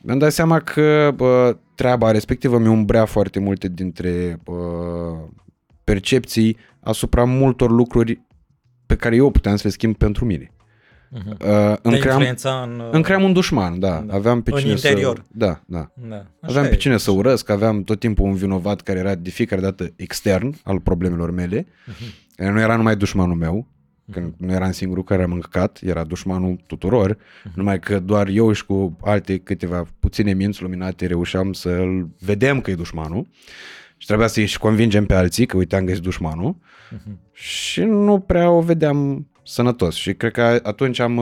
mi-am 0.00 0.18
dat 0.18 0.32
seama 0.32 0.60
că 0.60 1.12
bă, 1.16 1.56
treaba 1.74 2.10
respectivă 2.10 2.58
mi 2.58 2.68
umbrea 2.68 3.04
foarte 3.04 3.40
multe 3.40 3.68
dintre 3.68 4.40
bă, 4.44 5.16
percepții 5.84 6.56
asupra 6.80 7.24
multor 7.24 7.70
lucruri 7.70 8.20
pe 8.86 8.96
care 8.96 9.16
eu 9.16 9.30
puteam 9.30 9.56
să 9.56 9.62
le 9.64 9.70
schimb 9.70 9.96
pentru 9.96 10.24
mine. 10.24 10.50
Uh-huh. 11.12 11.70
Uh, 11.70 11.76
îmi, 11.82 11.98
cream, 11.98 12.36
în, 12.42 12.82
îmi 12.92 13.02
cream 13.02 13.22
un 13.22 13.32
dușman, 13.32 13.78
da. 13.78 14.04
da. 14.06 14.14
Aveam 14.14 14.42
pe 14.42 14.50
în 14.50 14.58
cine 14.58 14.70
interior. 14.70 15.16
Să, 15.16 15.24
da, 15.32 15.60
da. 15.66 15.90
da. 15.94 16.26
Aveam 16.40 16.68
pe 16.68 16.76
cine 16.76 16.94
e. 16.94 16.96
să 16.96 17.10
urăsc, 17.10 17.48
aveam 17.48 17.82
tot 17.82 18.00
timpul 18.00 18.24
un 18.24 18.34
vinovat 18.34 18.80
care 18.80 18.98
era 18.98 19.14
de 19.14 19.30
fiecare 19.30 19.60
dată 19.60 19.92
extern 19.96 20.54
al 20.62 20.80
problemelor 20.80 21.30
mele. 21.30 21.62
Uh-huh. 21.62 22.26
Nu 22.36 22.60
era 22.60 22.76
numai 22.76 22.96
dușmanul 22.96 23.36
meu, 23.36 23.66
că 24.12 24.20
uh-huh. 24.20 24.36
nu 24.36 24.52
eram 24.52 24.70
singurul 24.70 25.04
care 25.04 25.22
am 25.22 25.32
încăcat, 25.32 25.78
era 25.82 26.04
dușmanul 26.04 26.60
tuturor, 26.66 27.14
uh-huh. 27.14 27.52
numai 27.54 27.78
că 27.78 27.98
doar 27.98 28.28
eu 28.28 28.52
și 28.52 28.66
cu 28.66 28.96
alte 29.02 29.38
câteva 29.38 29.86
puține 30.00 30.32
minți 30.32 30.62
luminate 30.62 31.06
reușeam 31.06 31.52
să-l 31.52 32.08
vedem 32.20 32.60
că 32.60 32.70
e 32.70 32.74
dușmanul 32.74 33.26
și 33.96 34.06
trebuia 34.06 34.26
să-i 34.26 34.46
și 34.46 34.58
convingem 34.58 35.06
pe 35.06 35.14
alții 35.14 35.46
că 35.46 35.56
uite 35.56 35.76
am 35.76 35.84
găsit 35.84 36.02
dușmanul 36.02 36.56
uh-huh. 36.56 37.32
și 37.32 37.80
nu 37.80 38.18
prea 38.18 38.50
o 38.50 38.60
vedeam 38.60 39.28
sănătos 39.46 39.94
și 39.94 40.14
cred 40.14 40.32
că 40.32 40.60
atunci 40.62 40.98
am, 40.98 41.18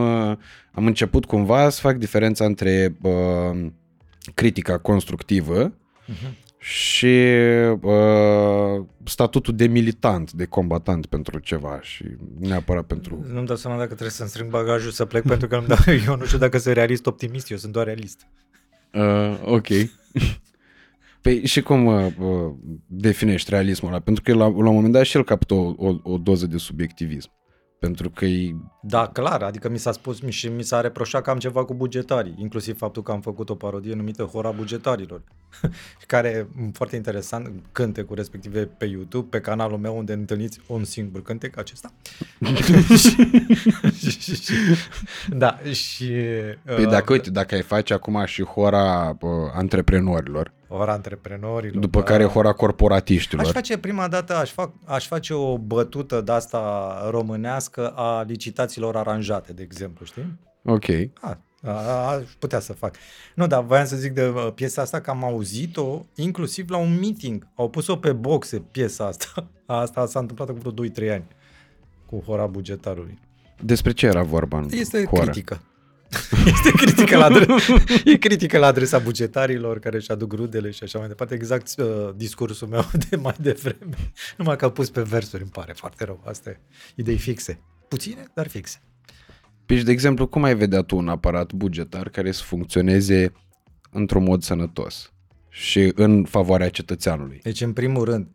am 0.72 0.86
început 0.86 1.24
cumva 1.24 1.68
să 1.68 1.80
fac 1.80 1.96
diferența 1.96 2.44
între 2.44 2.96
uh, 3.02 3.66
critica 4.34 4.78
constructivă 4.78 5.72
uh-huh 5.72 6.42
și 6.64 7.16
uh, 7.80 8.84
statutul 9.04 9.56
de 9.56 9.66
militant, 9.66 10.32
de 10.32 10.44
combatant 10.44 11.06
pentru 11.06 11.38
ceva 11.38 11.78
și 11.82 12.04
neapărat 12.38 12.84
pentru... 12.84 13.24
Nu-mi 13.32 13.46
dau 13.46 13.56
seama 13.56 13.76
dacă 13.76 13.88
trebuie 13.88 14.10
să-mi 14.10 14.28
strâng 14.28 14.50
bagajul 14.50 14.90
să 14.90 15.04
plec 15.04 15.22
pentru 15.22 15.48
că 15.48 15.56
nu 15.58 15.66
dau, 15.66 15.94
eu 16.06 16.16
nu 16.16 16.24
știu 16.24 16.38
dacă 16.38 16.58
sunt 16.58 16.74
realist 16.74 17.06
optimist, 17.06 17.50
eu 17.50 17.56
sunt 17.56 17.72
doar 17.72 17.86
realist. 17.86 18.26
Uh, 18.92 19.40
ok. 19.44 19.66
Păi 21.22 21.46
și 21.46 21.62
cum 21.62 21.86
uh, 21.86 22.12
definești 22.86 23.50
realismul 23.50 23.90
ăla? 23.90 24.00
Pentru 24.00 24.22
că 24.22 24.34
la, 24.34 24.46
la 24.46 24.68
un 24.68 24.74
moment 24.74 24.92
dat 24.92 25.04
și 25.04 25.16
el 25.16 25.24
captă 25.24 25.54
o, 25.54 25.74
o, 25.76 25.94
o 26.02 26.18
doză 26.18 26.46
de 26.46 26.58
subiectivism. 26.58 27.30
Pentru 27.78 28.10
că 28.10 28.24
e... 28.24 28.54
Da, 28.82 29.08
clar, 29.08 29.42
adică 29.42 29.68
mi 29.68 29.78
s-a 29.78 29.92
spus 29.92 30.22
și 30.28 30.48
mi 30.48 30.62
s-a 30.62 30.80
reproșat 30.80 31.22
că 31.22 31.30
am 31.30 31.38
ceva 31.38 31.64
cu 31.64 31.74
bugetarii, 31.74 32.34
inclusiv 32.38 32.78
faptul 32.78 33.02
că 33.02 33.12
am 33.12 33.20
făcut 33.20 33.50
o 33.50 33.54
parodie 33.54 33.94
numită 33.94 34.22
Hora 34.22 34.50
Bugetarilor, 34.50 35.22
care, 36.06 36.48
foarte 36.72 36.96
interesant, 36.96 37.50
cântecul 37.72 38.16
respective 38.16 38.64
pe 38.64 38.84
YouTube, 38.84 39.26
pe 39.30 39.40
canalul 39.40 39.78
meu 39.78 39.96
unde 39.96 40.12
întâlniți 40.12 40.60
un 40.66 40.84
singur 40.84 41.22
cântec, 41.22 41.58
acesta. 41.58 41.92
da, 45.42 45.58
și... 45.72 46.12
Păi 46.64 46.86
dacă, 46.86 47.12
uh, 47.12 47.18
uite, 47.18 47.30
dacă 47.30 47.54
ai 47.54 47.62
face 47.62 47.94
acum 47.94 48.24
și 48.24 48.44
Hora 48.44 49.16
uh, 49.20 49.30
antreprenorilor, 49.54 50.52
ora 50.76 50.92
antreprenorilor. 50.92 51.82
După 51.82 51.98
da. 51.98 52.04
care 52.04 52.24
hora 52.24 52.52
corporatiștilor. 52.52 53.44
Aș 53.44 53.50
face 53.50 53.78
prima 53.78 54.08
dată, 54.08 54.36
aș, 54.36 54.50
fac, 54.50 54.70
aș 54.84 55.06
face 55.06 55.34
o 55.34 55.58
bătută 55.58 56.20
de 56.20 56.32
asta 56.32 56.94
românească 57.10 57.88
a 57.88 58.22
licitațiilor 58.22 58.96
aranjate, 58.96 59.52
de 59.52 59.62
exemplu, 59.62 60.04
știi? 60.04 60.38
Ok. 60.64 60.84
A, 61.20 61.38
a, 61.62 61.70
aș 62.06 62.22
putea 62.38 62.60
să 62.60 62.72
fac. 62.72 62.96
Nu, 63.34 63.46
dar 63.46 63.62
voiam 63.62 63.86
să 63.86 63.96
zic 63.96 64.12
de 64.12 64.28
uh, 64.28 64.52
piesa 64.54 64.82
asta 64.82 65.00
că 65.00 65.10
am 65.10 65.24
auzit-o 65.24 66.00
inclusiv 66.14 66.70
la 66.70 66.76
un 66.76 66.98
meeting. 66.98 67.46
Au 67.54 67.70
pus-o 67.70 67.96
pe 67.96 68.12
boxe, 68.12 68.58
piesa 68.58 69.06
asta. 69.06 69.26
Asta 69.66 70.06
s-a 70.06 70.18
întâmplat 70.18 70.48
cu 70.48 70.70
vreo 70.70 71.08
2-3 71.08 71.12
ani 71.12 71.24
cu 72.06 72.22
hora 72.26 72.46
bugetarului. 72.46 73.18
Despre 73.62 73.92
ce 73.92 74.06
era 74.06 74.22
vorba 74.22 74.58
în 74.58 74.68
Este 74.70 75.04
hora? 75.04 75.22
critică. 75.22 75.60
este 76.54 76.70
critică 76.70 77.16
la, 77.16 77.24
adresa, 77.24 77.74
e 78.04 78.16
critică 78.16 78.58
la 78.58 78.66
adresa 78.66 78.98
bugetarilor 78.98 79.78
care 79.78 79.96
își 79.96 80.10
aduc 80.10 80.32
rudele 80.32 80.70
și 80.70 80.82
așa 80.82 80.98
mai 80.98 81.08
departe. 81.08 81.34
Exact 81.34 81.74
uh, 81.78 81.86
discursul 82.16 82.68
meu 82.68 82.84
de 83.08 83.16
mai 83.16 83.34
devreme. 83.38 84.12
Numai 84.36 84.56
că 84.56 84.64
a 84.64 84.70
pus 84.70 84.90
pe 84.90 85.02
versuri, 85.02 85.42
îmi 85.42 85.50
pare 85.50 85.72
foarte 85.72 86.04
rău. 86.04 86.22
Asta 86.24 86.50
e 86.50 86.58
idei 86.94 87.18
fixe. 87.18 87.60
Puține, 87.88 88.30
dar 88.34 88.48
fixe. 88.48 88.82
Deci, 89.66 89.82
de 89.82 89.90
exemplu, 89.90 90.26
cum 90.26 90.42
ai 90.42 90.54
vedea 90.54 90.82
tu 90.82 90.96
un 90.96 91.08
aparat 91.08 91.52
bugetar 91.52 92.08
care 92.08 92.32
să 92.32 92.42
funcționeze 92.42 93.32
într-un 93.90 94.22
mod 94.22 94.42
sănătos 94.42 95.12
și 95.48 95.92
în 95.94 96.24
favoarea 96.24 96.68
cetățeanului? 96.68 97.40
Deci, 97.42 97.60
în 97.60 97.72
primul 97.72 98.04
rând, 98.04 98.26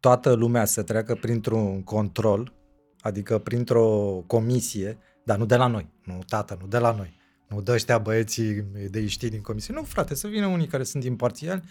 toată 0.00 0.32
lumea 0.32 0.64
să 0.64 0.82
treacă 0.82 1.14
printr-un 1.14 1.82
control, 1.82 2.52
adică 3.00 3.38
printr-o 3.38 3.86
comisie 4.26 4.98
dar 5.28 5.38
nu 5.38 5.46
de 5.46 5.56
la 5.56 5.66
noi. 5.66 5.88
Nu, 6.04 6.18
tată, 6.28 6.58
nu 6.60 6.66
de 6.66 6.78
la 6.78 6.94
noi. 6.96 7.16
Nu 7.48 7.60
dă 7.60 7.72
ăștia 7.72 7.98
băieții 7.98 8.64
de 8.90 9.06
știri 9.06 9.30
din 9.30 9.40
comisie. 9.40 9.74
Nu, 9.74 9.82
frate, 9.82 10.14
să 10.14 10.26
vină 10.26 10.46
unii 10.46 10.66
care 10.66 10.82
sunt 10.82 11.04
imparțiali, 11.04 11.62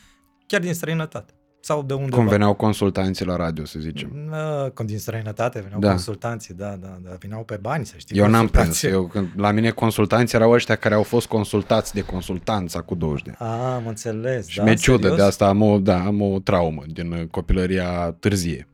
chiar 0.45 0.61
din 0.61 0.73
străinătate. 0.73 1.33
Sau 1.59 1.83
de 1.83 1.93
unde. 1.93 2.15
Cum 2.15 2.27
veneau 2.27 2.53
consultanții 2.53 3.25
la 3.25 3.35
radio, 3.35 3.65
să 3.65 3.79
zicem. 3.79 4.31
Cum 4.73 4.85
din 4.85 4.99
străinătate 4.99 5.59
veneau 5.59 5.79
da. 5.79 5.89
consultanții, 5.89 6.53
da, 6.53 6.75
da, 6.75 6.97
da, 7.03 7.15
veneau 7.19 7.43
pe 7.43 7.57
bani, 7.61 7.85
să 7.85 7.93
știi. 7.97 8.17
Eu 8.17 8.27
n-am 8.27 8.47
prins. 8.47 8.83
Eu, 8.83 9.07
când, 9.07 9.27
la 9.35 9.51
mine 9.51 9.69
consultanții 9.69 10.37
erau 10.37 10.51
ăștia 10.51 10.75
care 10.75 10.93
au 10.93 11.03
fost 11.03 11.27
consultați 11.27 11.93
de 11.93 12.01
consultanța 12.01 12.81
cu 12.81 12.95
20 12.95 13.23
de 13.23 13.35
ani. 13.37 13.51
Ah, 13.51 13.73
am 13.75 13.87
înțeles. 13.87 14.47
Și 14.47 14.57
da, 14.57 14.63
mi-e 14.63 14.73
ciudă 14.73 15.15
de 15.15 15.21
asta, 15.21 15.47
am 15.47 15.61
o, 15.61 15.79
da, 15.79 16.05
am 16.05 16.21
o 16.21 16.39
traumă 16.39 16.83
din 16.87 17.27
copilăria 17.31 18.15
târzie. 18.19 18.67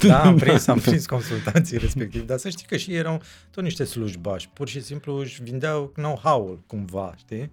Da, 0.00 0.22
am 0.28 0.36
prins, 0.36 0.66
am 0.66 0.78
prins 0.78 1.06
consultanții 1.06 1.78
respectiv, 1.78 2.26
dar 2.26 2.38
să 2.38 2.48
știi 2.48 2.66
că 2.66 2.76
și 2.76 2.94
erau 2.94 3.20
tot 3.50 3.62
niște 3.62 3.84
slujbași, 3.84 4.48
pur 4.52 4.68
și 4.68 4.82
simplu 4.82 5.14
își 5.14 5.42
vindeau 5.42 5.92
know-how-ul 5.94 6.62
cumva, 6.66 7.14
știi? 7.16 7.50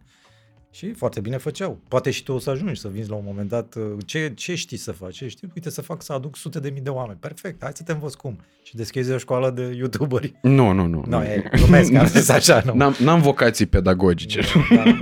Și 0.71 0.93
foarte 0.93 1.19
bine 1.19 1.37
făceau. 1.37 1.79
Poate 1.87 2.11
și 2.11 2.23
tu 2.23 2.31
o 2.33 2.39
să 2.39 2.49
ajungi 2.49 2.79
să 2.79 2.87
vinzi 2.87 3.09
la 3.09 3.15
un 3.15 3.23
moment 3.25 3.49
dat. 3.49 3.75
uh, 3.75 3.83
Ce, 4.05 4.31
ce 4.35 4.55
știi 4.55 4.77
să 4.77 4.91
faci? 4.91 5.15
Ce 5.15 5.27
știi? 5.27 5.51
Uite, 5.55 5.69
să 5.69 5.81
fac 5.81 6.01
să 6.01 6.13
aduc 6.13 6.37
sute 6.37 6.59
de 6.59 6.69
mii 6.69 6.81
de 6.81 6.89
oameni. 6.89 7.17
Perfect, 7.19 7.61
hai 7.63 7.71
să 7.73 7.83
te 7.83 7.91
învăț 7.91 8.13
cum. 8.13 8.39
Și 8.63 8.75
deschizi 8.75 9.11
o 9.11 9.17
școală 9.17 9.49
de 9.51 9.61
youtuberi. 9.77 10.33
Nu, 10.41 10.71
nu, 10.71 10.85
nu. 10.87 11.03
Nu, 11.07 11.23
e, 11.23 11.49
glumesc, 11.55 11.93
am 11.93 12.05
zis 12.05 12.29
așa, 12.29 12.61
nu. 12.65 12.73
N-am, 12.75 12.95
n-am 12.99 13.21
vocații 13.21 13.65
pedagogice 13.65 14.41
Da. 14.75 14.83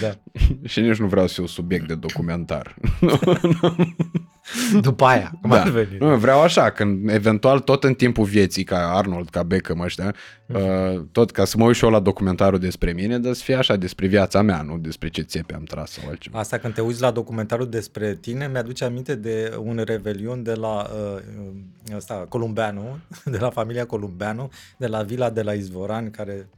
da. 0.00 0.18
și 0.64 0.80
nici 0.80 0.96
nu 0.96 1.06
vreau 1.06 1.26
să 1.26 1.32
fiu 1.34 1.46
subiect 1.46 1.88
de 1.88 1.94
documentar. 1.94 2.74
După 4.80 5.04
aia, 5.04 5.32
cum 5.40 5.52
ar 5.52 5.68
veni. 5.68 5.96
Nu, 5.98 6.16
vreau 6.16 6.40
așa, 6.40 6.70
când 6.70 7.10
eventual 7.10 7.60
tot 7.60 7.84
în 7.84 7.94
timpul 7.94 8.24
vieții, 8.24 8.64
ca 8.64 8.90
Arnold, 8.96 9.28
ca 9.28 9.42
Beckham 9.42 9.80
ăștia, 9.80 10.14
Mhm. 10.46 10.60
uh, 10.94 11.00
tot 11.12 11.30
ca 11.30 11.44
să 11.44 11.56
mă 11.58 11.64
uit 11.64 11.76
și 11.76 11.84
eu 11.84 11.90
la 11.90 12.00
documentarul 12.00 12.58
despre 12.58 12.92
mine, 12.92 13.18
dar 13.18 13.32
să 13.32 13.42
fie 13.44 13.54
așa 13.54 13.76
despre 13.76 14.06
viața 14.06 14.42
mea, 14.42 14.62
nu 14.62 14.78
despre 14.78 15.08
ce 15.08 15.22
țepe 15.22 15.54
am 15.54 15.62
tras 15.64 15.90
sau 15.90 16.08
altceva. 16.08 16.38
Asta 16.38 16.58
când 16.58 16.74
te 16.74 16.80
uiți 16.80 17.00
la 17.00 17.10
documentarul 17.10 17.68
despre 17.68 18.14
tine, 18.20 18.48
mi-aduce 18.52 18.84
aminte 18.84 19.14
de 19.14 19.56
un 19.64 19.82
revelion 19.84 20.42
de 20.42 20.52
la 20.54 20.90
uh, 21.14 21.96
ăsta, 21.96 22.14
Columbeanu, 22.28 22.98
de 23.24 23.38
la 23.38 23.50
familia 23.50 23.86
Columbeanu, 23.86 24.50
de 24.76 24.86
la 24.86 25.02
vila 25.02 25.30
de 25.30 25.42
la 25.42 25.52
Izvoran, 25.52 26.10
care 26.10 26.48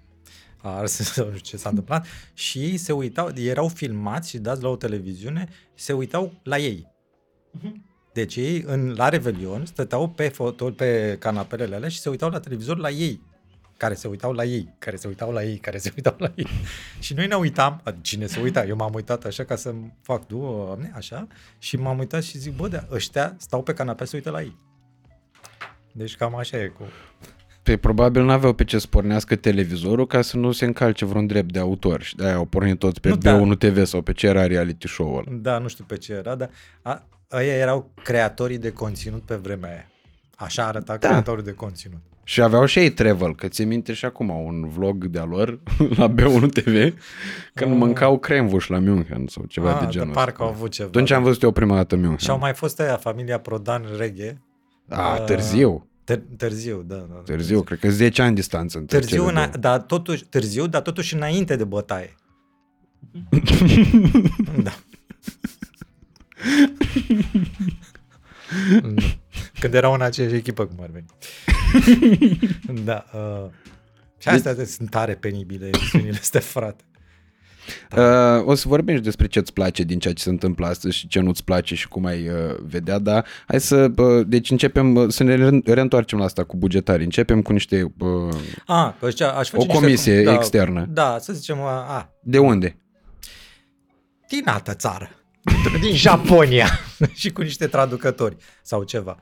a 0.62 0.68
ars, 0.78 0.92
sau 0.92 1.24
nu 1.30 1.36
știu 1.36 1.44
ce 1.50 1.56
s-a 1.56 1.68
întâmplat, 1.68 2.06
și 2.34 2.58
ei 2.58 2.76
se 2.76 2.92
uitau, 2.92 3.30
erau 3.34 3.68
filmați 3.68 4.28
și 4.28 4.38
dați 4.38 4.62
la 4.62 4.68
o 4.68 4.76
televiziune, 4.76 5.48
se 5.74 5.92
uitau 5.92 6.32
la 6.42 6.58
ei. 6.58 6.92
Deci 8.12 8.36
ei, 8.36 8.64
în, 8.66 8.94
la 8.96 9.08
Revelion, 9.08 9.64
stăteau 9.64 10.08
pe, 10.08 10.28
foto, 10.28 10.70
pe 10.70 11.16
canapelele 11.18 11.74
alea 11.74 11.88
și 11.88 11.98
se 11.98 12.08
uitau 12.08 12.30
la 12.30 12.40
televizor 12.40 12.78
la 12.78 12.90
ei 12.90 13.20
care 13.76 13.94
se 13.94 14.08
uitau 14.08 14.32
la 14.32 14.44
ei, 14.44 14.74
care 14.78 14.96
se 14.96 15.08
uitau 15.08 15.32
la 15.32 15.42
ei, 15.42 15.56
care 15.56 15.78
se 15.78 15.92
uitau 15.96 16.14
la 16.18 16.32
ei. 16.34 16.46
și 17.00 17.14
noi 17.14 17.26
ne 17.26 17.34
uitam, 17.34 17.82
cine 18.00 18.26
se 18.26 18.40
uita, 18.40 18.64
eu 18.64 18.76
m-am 18.76 18.94
uitat 18.94 19.24
așa 19.24 19.44
ca 19.44 19.56
să 19.56 19.74
fac 20.02 20.26
doamne, 20.26 20.92
așa, 20.94 21.26
și 21.58 21.76
m-am 21.76 21.98
uitat 21.98 22.22
și 22.22 22.38
zic, 22.38 22.56
bă, 22.56 22.68
de 22.68 22.86
ăștia 22.90 23.34
stau 23.38 23.62
pe 23.62 23.72
canapea 23.72 24.06
să 24.06 24.16
uită 24.16 24.30
la 24.30 24.42
ei. 24.42 24.56
Deci 25.92 26.16
cam 26.16 26.36
așa 26.36 26.62
e 26.62 26.66
cu... 26.66 26.82
Păi 27.62 27.76
probabil 27.76 28.24
n-aveau 28.24 28.52
pe 28.52 28.64
ce 28.64 28.78
să 28.78 28.86
pornească 28.86 29.36
televizorul 29.36 30.06
ca 30.06 30.22
să 30.22 30.36
nu 30.36 30.52
se 30.52 30.64
încalce 30.64 31.04
vreun 31.04 31.26
drept 31.26 31.52
de 31.52 31.58
autor 31.58 32.02
și 32.02 32.16
de-aia 32.16 32.34
au 32.34 32.44
pornit 32.44 32.78
toți 32.78 33.00
pe 33.00 33.08
Nu, 33.08 33.16
da. 33.16 33.40
B1 33.40 33.58
TV 33.58 33.84
sau 33.84 34.02
pe 34.02 34.12
ce 34.12 34.26
era 34.26 34.46
reality 34.46 34.88
show-ul 34.88 35.24
ăla. 35.26 35.36
Da, 35.40 35.58
nu 35.58 35.68
știu 35.68 35.84
pe 35.84 35.96
ce 35.96 36.12
era, 36.12 36.34
dar 36.34 36.50
a, 36.82 37.06
ăia 37.32 37.52
erau 37.54 37.90
creatorii 38.02 38.58
de 38.58 38.70
conținut 38.72 39.22
pe 39.22 39.34
vremea 39.34 39.70
aia. 39.70 39.86
Așa 40.36 40.66
arăta 40.66 40.96
da. 40.96 41.08
creatorul 41.08 41.42
de 41.42 41.52
conținut. 41.52 41.98
Și 42.26 42.42
aveau 42.42 42.64
și 42.64 42.78
ei 42.78 42.90
travel, 42.90 43.34
că 43.34 43.48
ți 43.48 43.64
minte 43.64 43.92
și 43.92 44.04
acum 44.04 44.28
un 44.28 44.68
vlog 44.68 45.04
de-a 45.06 45.24
lor 45.24 45.60
la 45.98 46.14
B1 46.14 46.48
TV 46.52 46.94
când 47.54 47.70
Ah. 47.70 47.76
mâncau 47.76 48.18
cremvuș 48.18 48.66
la 48.68 48.78
München 48.78 49.26
sau 49.26 49.44
ceva 49.44 49.72
Ah, 49.74 49.78
de 49.78 49.84
de 49.84 49.90
genul 49.90 50.12
parcă 50.12 50.30
ăsta. 50.32 50.44
au 50.44 50.50
avut 50.50 50.70
ceva. 50.70 50.88
Atunci 50.88 51.10
am 51.10 51.22
văzut 51.22 51.42
eu 51.42 51.50
prima 51.50 51.74
dată 51.74 51.96
München. 51.96 52.16
Și 52.18 52.30
au 52.30 52.38
mai 52.38 52.54
fost 52.54 52.80
aia, 52.80 52.96
familia 52.96 53.38
Prodan 53.38 53.84
Reghe. 53.98 54.40
A, 54.88 55.14
uh, 55.18 55.24
târziu. 55.24 55.88
Ter- 56.12 56.36
târziu, 56.36 56.82
da, 56.86 56.94
da. 56.94 57.14
Târziu, 57.24 57.62
cred 57.62 57.78
că 57.78 57.88
10 57.90 58.22
ani 58.22 58.34
distanță 58.34 58.78
între 58.78 58.98
Târziu, 58.98 59.16
cele 59.18 59.30
îna- 59.30 59.50
două. 59.50 59.60
dar 59.60 59.80
totuși, 59.80 60.24
târziu, 60.24 60.66
dar 60.66 60.82
totuși 60.82 61.14
înainte 61.14 61.56
de 61.56 61.64
bătaie. 61.64 62.14
da. 64.62 64.72
Nu. 68.82 68.94
Când 69.60 69.74
erau 69.74 69.92
în 69.92 70.00
aceeași 70.00 70.34
echipă, 70.34 70.66
cum 70.66 70.76
ar 70.82 70.90
veni. 70.92 71.06
da. 72.84 73.04
Uh, 73.14 73.50
și 74.18 74.28
astea 74.28 74.54
deci... 74.54 74.66
sunt 74.68 74.90
tare 74.90 75.14
penibile, 75.14 75.70
emisiunile 75.72 76.18
astea, 76.20 76.40
frate. 76.40 76.84
Uh, 77.96 78.46
o 78.46 78.54
să 78.54 78.68
vorbim 78.68 78.94
și 78.96 79.00
despre 79.02 79.26
ce 79.26 79.38
îți 79.38 79.52
place 79.52 79.82
din 79.82 79.98
ceea 79.98 80.14
ce 80.14 80.22
se 80.22 80.28
întâmplă 80.28 80.66
astăzi 80.66 80.96
și 80.96 81.08
ce 81.08 81.20
nu-ți 81.20 81.44
place 81.44 81.74
și 81.74 81.88
cum 81.88 82.04
ai 82.04 82.28
uh, 82.28 82.34
vedea, 82.62 82.98
dar 82.98 83.26
hai 83.46 83.60
să, 83.60 83.90
uh, 83.96 84.26
deci 84.26 84.50
începem 84.50 84.94
uh, 84.94 85.08
să 85.08 85.22
ne 85.22 85.34
re- 85.34 85.60
reîntoarcem 85.64 86.18
la 86.18 86.24
asta 86.24 86.44
cu 86.44 86.56
bugetarii. 86.56 87.04
Începem 87.04 87.42
cu 87.42 87.52
niște, 87.52 87.92
uh, 87.98 88.34
A, 88.66 88.96
că 89.00 89.08
zicea, 89.08 89.30
aș 89.30 89.48
face 89.50 89.62
O 89.62 89.64
niște- 89.66 89.80
comisie 89.80 90.22
da, 90.22 90.34
externă. 90.34 90.86
Da, 90.90 91.16
să 91.20 91.32
zicem, 91.32 91.60
a, 91.60 91.70
a, 91.96 92.10
de 92.22 92.38
unde? 92.38 92.76
din 94.28 94.42
altă 94.48 94.74
țară. 94.74 95.10
Din 95.80 95.94
Japonia. 95.94 96.68
și 97.14 97.32
cu 97.32 97.42
niște 97.42 97.66
traducători 97.66 98.36
sau 98.62 98.82
ceva. 98.82 99.18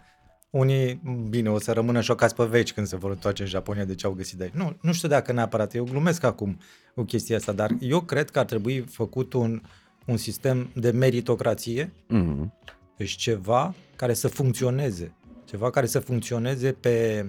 Unii, 0.50 1.00
bine, 1.28 1.50
o 1.50 1.58
să 1.58 1.72
rămână 1.72 2.00
șocați 2.00 2.34
pe 2.34 2.44
veci 2.44 2.72
când 2.72 2.86
se 2.86 2.96
vor 2.96 3.10
întoarce 3.10 3.42
în 3.42 3.48
Japonia 3.48 3.84
de 3.84 3.94
ce 3.94 4.06
au 4.06 4.12
găsit 4.12 4.38
de 4.38 4.42
aici. 4.42 4.52
Nu, 4.52 4.76
nu 4.80 4.92
știu 4.92 5.08
dacă 5.08 5.32
neapărat, 5.32 5.74
eu 5.74 5.84
glumesc 5.84 6.22
acum 6.24 6.60
cu 6.94 7.02
chestia 7.02 7.36
asta, 7.36 7.52
dar 7.52 7.70
eu 7.80 8.00
cred 8.00 8.30
că 8.30 8.38
ar 8.38 8.44
trebui 8.44 8.80
făcut 8.80 9.32
un, 9.32 9.62
un 10.06 10.16
sistem 10.16 10.70
de 10.74 10.90
meritocrație, 10.90 11.92
Mm. 12.08 12.52
deci 12.96 13.10
ceva 13.10 13.74
care 13.96 14.14
să 14.14 14.28
funcționeze, 14.28 15.14
ceva 15.44 15.70
care 15.70 15.86
să 15.86 15.98
funcționeze 16.00 16.72
pe, 16.72 17.26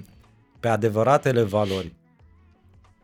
pe 0.59 0.67
adevăratele 0.67 1.43
valori. 1.43 1.93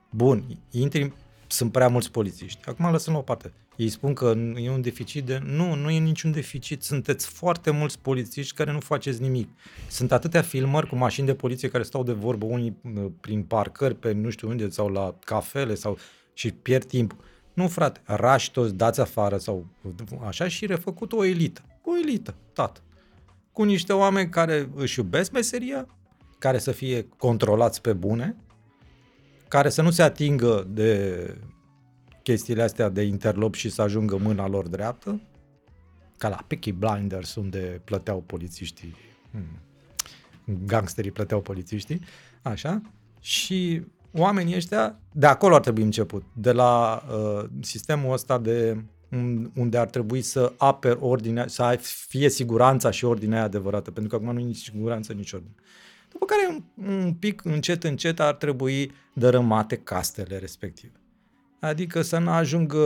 Bun, 0.10 0.44
intri, 0.72 1.14
sunt 1.48 1.72
prea 1.72 1.88
mulți 1.88 2.12
polițiști. 2.12 2.60
Acum 2.66 2.92
lăsăm 2.92 3.14
la 3.14 3.20
o 3.20 3.22
parte. 3.22 3.54
Ei 3.80 3.90
spun 3.90 4.14
că 4.14 4.34
e 4.56 4.70
un 4.70 4.82
deficit 4.82 5.26
de... 5.26 5.42
Nu, 5.46 5.76
nu 5.76 5.90
e 5.90 6.00
niciun 6.00 6.32
deficit. 6.32 6.84
Sunteți 6.84 7.28
foarte 7.28 7.72
mulți 7.72 8.00
polițiști 8.00 8.56
care 8.56 8.72
nu 8.72 8.80
faceți 8.80 9.22
nimic. 9.22 9.50
Sunt 9.90 10.12
atâtea 10.12 10.42
filmări 10.42 10.88
cu 10.88 10.96
mașini 10.96 11.28
de 11.28 11.34
poliție 11.34 11.70
care 11.70 11.84
stau 11.84 12.04
de 12.04 12.12
vorbă, 12.12 12.46
unii 12.46 12.78
uh, 12.96 13.06
prin 13.22 13.44
parcări, 13.44 13.96
pe 13.96 14.12
nu 14.12 14.30
știu 14.30 14.50
unde, 14.50 14.70
sau 14.70 14.88
la 14.88 15.16
cafele, 15.26 15.76
sau 15.76 15.98
și 16.34 16.52
pierd 16.52 16.86
timp. 16.86 17.16
Nu, 17.54 17.68
frate, 17.68 18.02
rași 18.04 18.52
toți, 18.52 18.74
dați 18.74 19.00
afară 19.00 19.38
sau 19.38 19.66
așa 20.26 20.48
și 20.48 20.66
refăcut 20.66 21.14
o 21.14 21.26
elită. 21.26 21.62
O 21.84 21.98
elită, 21.98 22.36
tată. 22.54 22.82
Cu 23.52 23.64
niște 23.64 23.94
oameni 23.94 24.30
care 24.30 24.70
își 24.76 25.00
iubesc 25.00 25.32
meseria, 25.32 25.88
care 26.40 26.58
să 26.58 26.72
fie 26.72 27.08
controlați 27.18 27.82
pe 27.82 27.94
bune, 27.94 28.36
care 29.48 29.70
să 29.70 29.82
nu 29.82 29.92
se 29.92 30.02
atingă 30.02 30.68
de 30.70 31.18
chestiile 32.30 32.62
astea 32.64 32.90
de 32.90 33.02
interlop 33.02 33.54
și 33.54 33.70
să 33.70 33.82
ajungă 33.82 34.18
mâna 34.18 34.48
lor 34.48 34.68
dreaptă, 34.68 35.22
ca 36.18 36.30
la 36.30 36.44
Peaky 36.48 36.72
Blinders, 36.72 37.36
unde 37.36 37.82
plăteau 37.84 38.22
polițiștii, 38.22 38.96
hmm, 39.32 39.60
gangsterii 40.66 41.12
plăteau 41.12 41.42
polițiștii, 41.42 42.00
așa, 42.42 42.82
și 43.20 43.82
oamenii 44.14 44.56
ăștia, 44.56 45.00
de 45.12 45.26
acolo 45.26 45.56
ar 45.56 45.62
trebui 45.62 45.84
început, 45.84 46.24
de 46.34 46.52
la 46.52 47.04
uh, 47.12 47.50
sistemul 47.62 48.14
ăsta 48.14 48.38
de 48.38 48.84
un- 49.12 49.52
unde 49.56 49.78
ar 49.78 49.88
trebui 49.90 50.22
să 50.22 50.54
aper 50.58 50.98
ordinea, 51.00 51.48
să 51.48 51.64
ai- 51.64 51.78
fie 51.78 52.30
siguranța 52.30 52.92
și 52.92 53.06
ordinea 53.06 53.44
adevărată, 53.44 53.92
pentru 53.92 54.18
că 54.18 54.24
acum 54.24 54.34
nu 54.36 54.42
e 54.42 54.44
nici 54.44 54.58
siguranță, 54.64 55.14
nici 55.14 55.32
ordine. 55.34 55.54
După 56.12 56.26
care, 56.26 56.42
un, 56.50 56.94
un 57.04 57.14
pic, 57.14 57.44
încet, 57.46 57.84
încet, 57.84 58.20
ar 58.20 58.34
trebui 58.34 58.92
dărâmate 59.14 59.76
castele 59.78 60.38
respective. 60.38 60.94
Adică 61.60 62.02
să 62.02 62.18
nu 62.18 62.30
ajungă, 62.30 62.78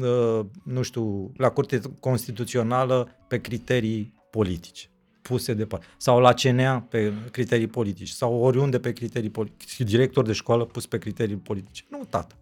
uh, 0.00 0.46
nu 0.62 0.82
știu, 0.82 1.32
la 1.36 1.48
Curte 1.50 1.80
Constituțională 2.00 3.08
pe 3.28 3.40
criterii 3.40 4.12
politice 4.30 4.88
puse 5.28 5.54
de 5.54 5.66
parte. 5.66 5.86
Sau 5.96 6.20
la 6.20 6.32
CNA 6.32 6.80
pe 6.80 7.12
criterii 7.30 7.66
politice. 7.66 8.12
Sau 8.12 8.34
oriunde 8.34 8.78
pe 8.78 8.92
criterii 8.92 9.30
politice. 9.30 9.84
Director 9.84 10.26
de 10.26 10.32
școală 10.32 10.64
pus 10.64 10.86
pe 10.86 10.98
criterii 10.98 11.36
politice. 11.36 11.84
Nu, 11.90 12.04
tată. 12.10 12.34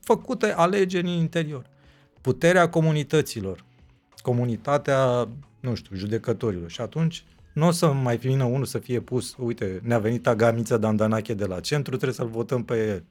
Făcute 0.00 0.52
alegeri 0.52 1.06
în 1.06 1.12
interior. 1.12 1.66
Puterea 2.20 2.68
comunităților. 2.68 3.64
Comunitatea, 4.22 5.28
nu 5.60 5.74
știu, 5.74 5.96
judecătorilor. 5.96 6.70
Și 6.70 6.80
atunci 6.80 7.24
nu 7.52 7.66
o 7.66 7.70
să 7.70 7.92
mai 7.92 8.16
vină 8.16 8.44
unul 8.44 8.64
să 8.64 8.78
fie 8.78 9.00
pus, 9.00 9.34
uite, 9.38 9.80
ne-a 9.82 9.98
venit 9.98 10.26
Agamița 10.26 10.76
Dandanache 10.76 11.34
de 11.34 11.44
la 11.44 11.60
centru, 11.60 11.96
trebuie 11.96 12.16
să-l 12.16 12.28
votăm 12.28 12.64
pe 12.64 12.86
el. 12.86 13.04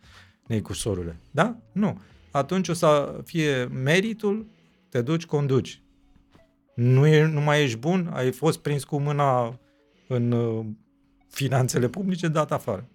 Neicusorule. 0.48 1.18
Da? 1.32 1.58
Nu. 1.72 2.00
Atunci 2.32 2.68
o 2.68 2.74
să 2.74 3.22
fie 3.26 3.64
meritul, 3.64 4.48
te 4.90 5.02
duci, 5.02 5.26
conduci. 5.26 5.82
Nu, 6.76 7.08
e, 7.08 7.26
nu 7.26 7.42
mai 7.42 7.64
ești 7.64 7.78
bun, 7.78 8.10
ai 8.14 8.32
fost 8.32 8.60
prins 8.60 8.84
cu 8.84 9.00
mâna 9.00 9.60
în 10.08 10.32
uh, 10.32 10.66
finanțele 11.30 11.88
publice, 11.88 12.28
dat 12.28 12.52
afară. 12.52 12.90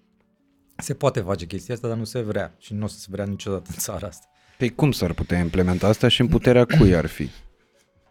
Se 0.76 0.94
poate 0.94 1.20
face 1.20 1.46
chestia 1.46 1.74
asta, 1.74 1.88
dar 1.88 1.96
nu 1.96 2.04
se 2.04 2.20
vrea 2.20 2.54
și 2.58 2.74
nu 2.74 2.84
o 2.84 2.86
să 2.86 2.98
se 2.98 3.06
vrea 3.10 3.24
niciodată 3.24 3.64
în 3.68 3.76
țara 3.78 4.06
asta. 4.06 4.26
Păi 4.58 4.74
cum 4.74 4.92
s-ar 4.92 5.12
putea 5.12 5.38
implementa 5.38 5.88
asta 5.88 6.08
și 6.08 6.20
în 6.20 6.28
puterea 6.28 6.64
cui 6.64 6.94
ar 6.94 7.06
fi? 7.06 7.28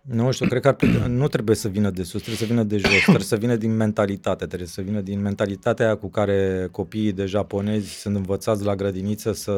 Nu 0.01 0.31
știu, 0.31 0.47
cred 0.47 0.61
că 0.61 0.67
ar, 0.67 0.73
putea- 0.73 1.07
nu 1.07 1.27
trebuie 1.27 1.55
să 1.55 1.67
vină 1.67 1.89
de 1.89 2.03
sus, 2.03 2.21
trebuie 2.21 2.35
să 2.35 2.45
vină 2.45 2.63
de 2.63 2.77
jos, 2.77 2.99
trebuie 3.03 3.23
să 3.23 3.35
vină 3.35 3.55
din 3.55 3.75
mentalitate, 3.75 4.45
trebuie 4.45 4.67
să 4.67 4.81
vină 4.81 5.01
din 5.01 5.21
mentalitatea 5.21 5.85
aia 5.85 5.95
cu 5.95 6.07
care 6.07 6.67
copiii 6.71 7.11
de 7.11 7.25
japonezi 7.25 7.99
sunt 7.99 8.15
învățați 8.15 8.63
la 8.63 8.75
grădiniță 8.75 9.33
să 9.33 9.53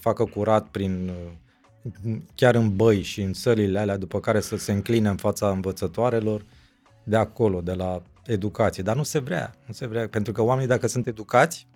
facă 0.00 0.24
curat 0.24 0.66
prin 0.68 1.08
uh, 1.08 2.16
chiar 2.34 2.54
în 2.54 2.76
băi 2.76 3.02
și 3.02 3.22
în 3.22 3.32
sălile 3.32 3.78
alea, 3.78 3.96
după 3.96 4.20
care 4.20 4.40
să 4.40 4.56
se 4.56 4.72
încline 4.72 5.08
în 5.08 5.16
fața 5.16 5.50
învățătoarelor 5.50 6.44
de 7.04 7.16
acolo, 7.16 7.60
de 7.60 7.72
la 7.72 8.02
educație. 8.26 8.82
Dar 8.82 8.96
nu 8.96 9.02
se 9.02 9.18
vrea, 9.18 9.54
nu 9.66 9.72
se 9.72 9.86
vrea, 9.86 10.08
pentru 10.08 10.32
că 10.32 10.42
oamenii 10.42 10.68
dacă 10.68 10.86
sunt 10.86 11.06
educați, 11.06 11.68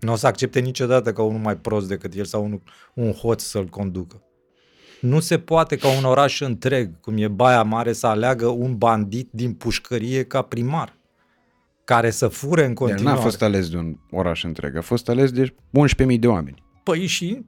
nu 0.00 0.12
o 0.12 0.16
să 0.16 0.26
accepte 0.26 0.60
niciodată 0.60 1.12
ca 1.12 1.22
unul 1.22 1.40
mai 1.40 1.56
prost 1.56 1.88
decât 1.88 2.14
el 2.14 2.24
sau 2.24 2.44
unul, 2.44 2.62
un 2.94 3.12
hoț 3.12 3.42
să-l 3.42 3.66
conducă. 3.66 4.25
Nu 5.00 5.20
se 5.20 5.38
poate 5.38 5.76
ca 5.76 5.88
un 5.98 6.04
oraș 6.04 6.40
întreg, 6.40 7.00
cum 7.00 7.16
e 7.16 7.28
Baia 7.28 7.62
Mare, 7.62 7.92
să 7.92 8.06
aleagă 8.06 8.46
un 8.46 8.76
bandit 8.76 9.28
din 9.30 9.52
pușcărie 9.52 10.22
ca 10.24 10.42
primar, 10.42 10.96
care 11.84 12.10
să 12.10 12.28
fure 12.28 12.62
în 12.62 12.68
El 12.68 12.74
continuare. 12.74 13.16
n-a 13.16 13.22
fost 13.22 13.42
ales 13.42 13.68
de 13.70 13.76
un 13.76 13.96
oraș 14.10 14.44
întreg, 14.44 14.76
a 14.76 14.80
fost 14.80 15.08
ales 15.08 15.30
de 15.32 15.54
11.000 16.06 16.18
de 16.18 16.26
oameni. 16.26 16.62
Păi 16.82 17.06
și 17.06 17.44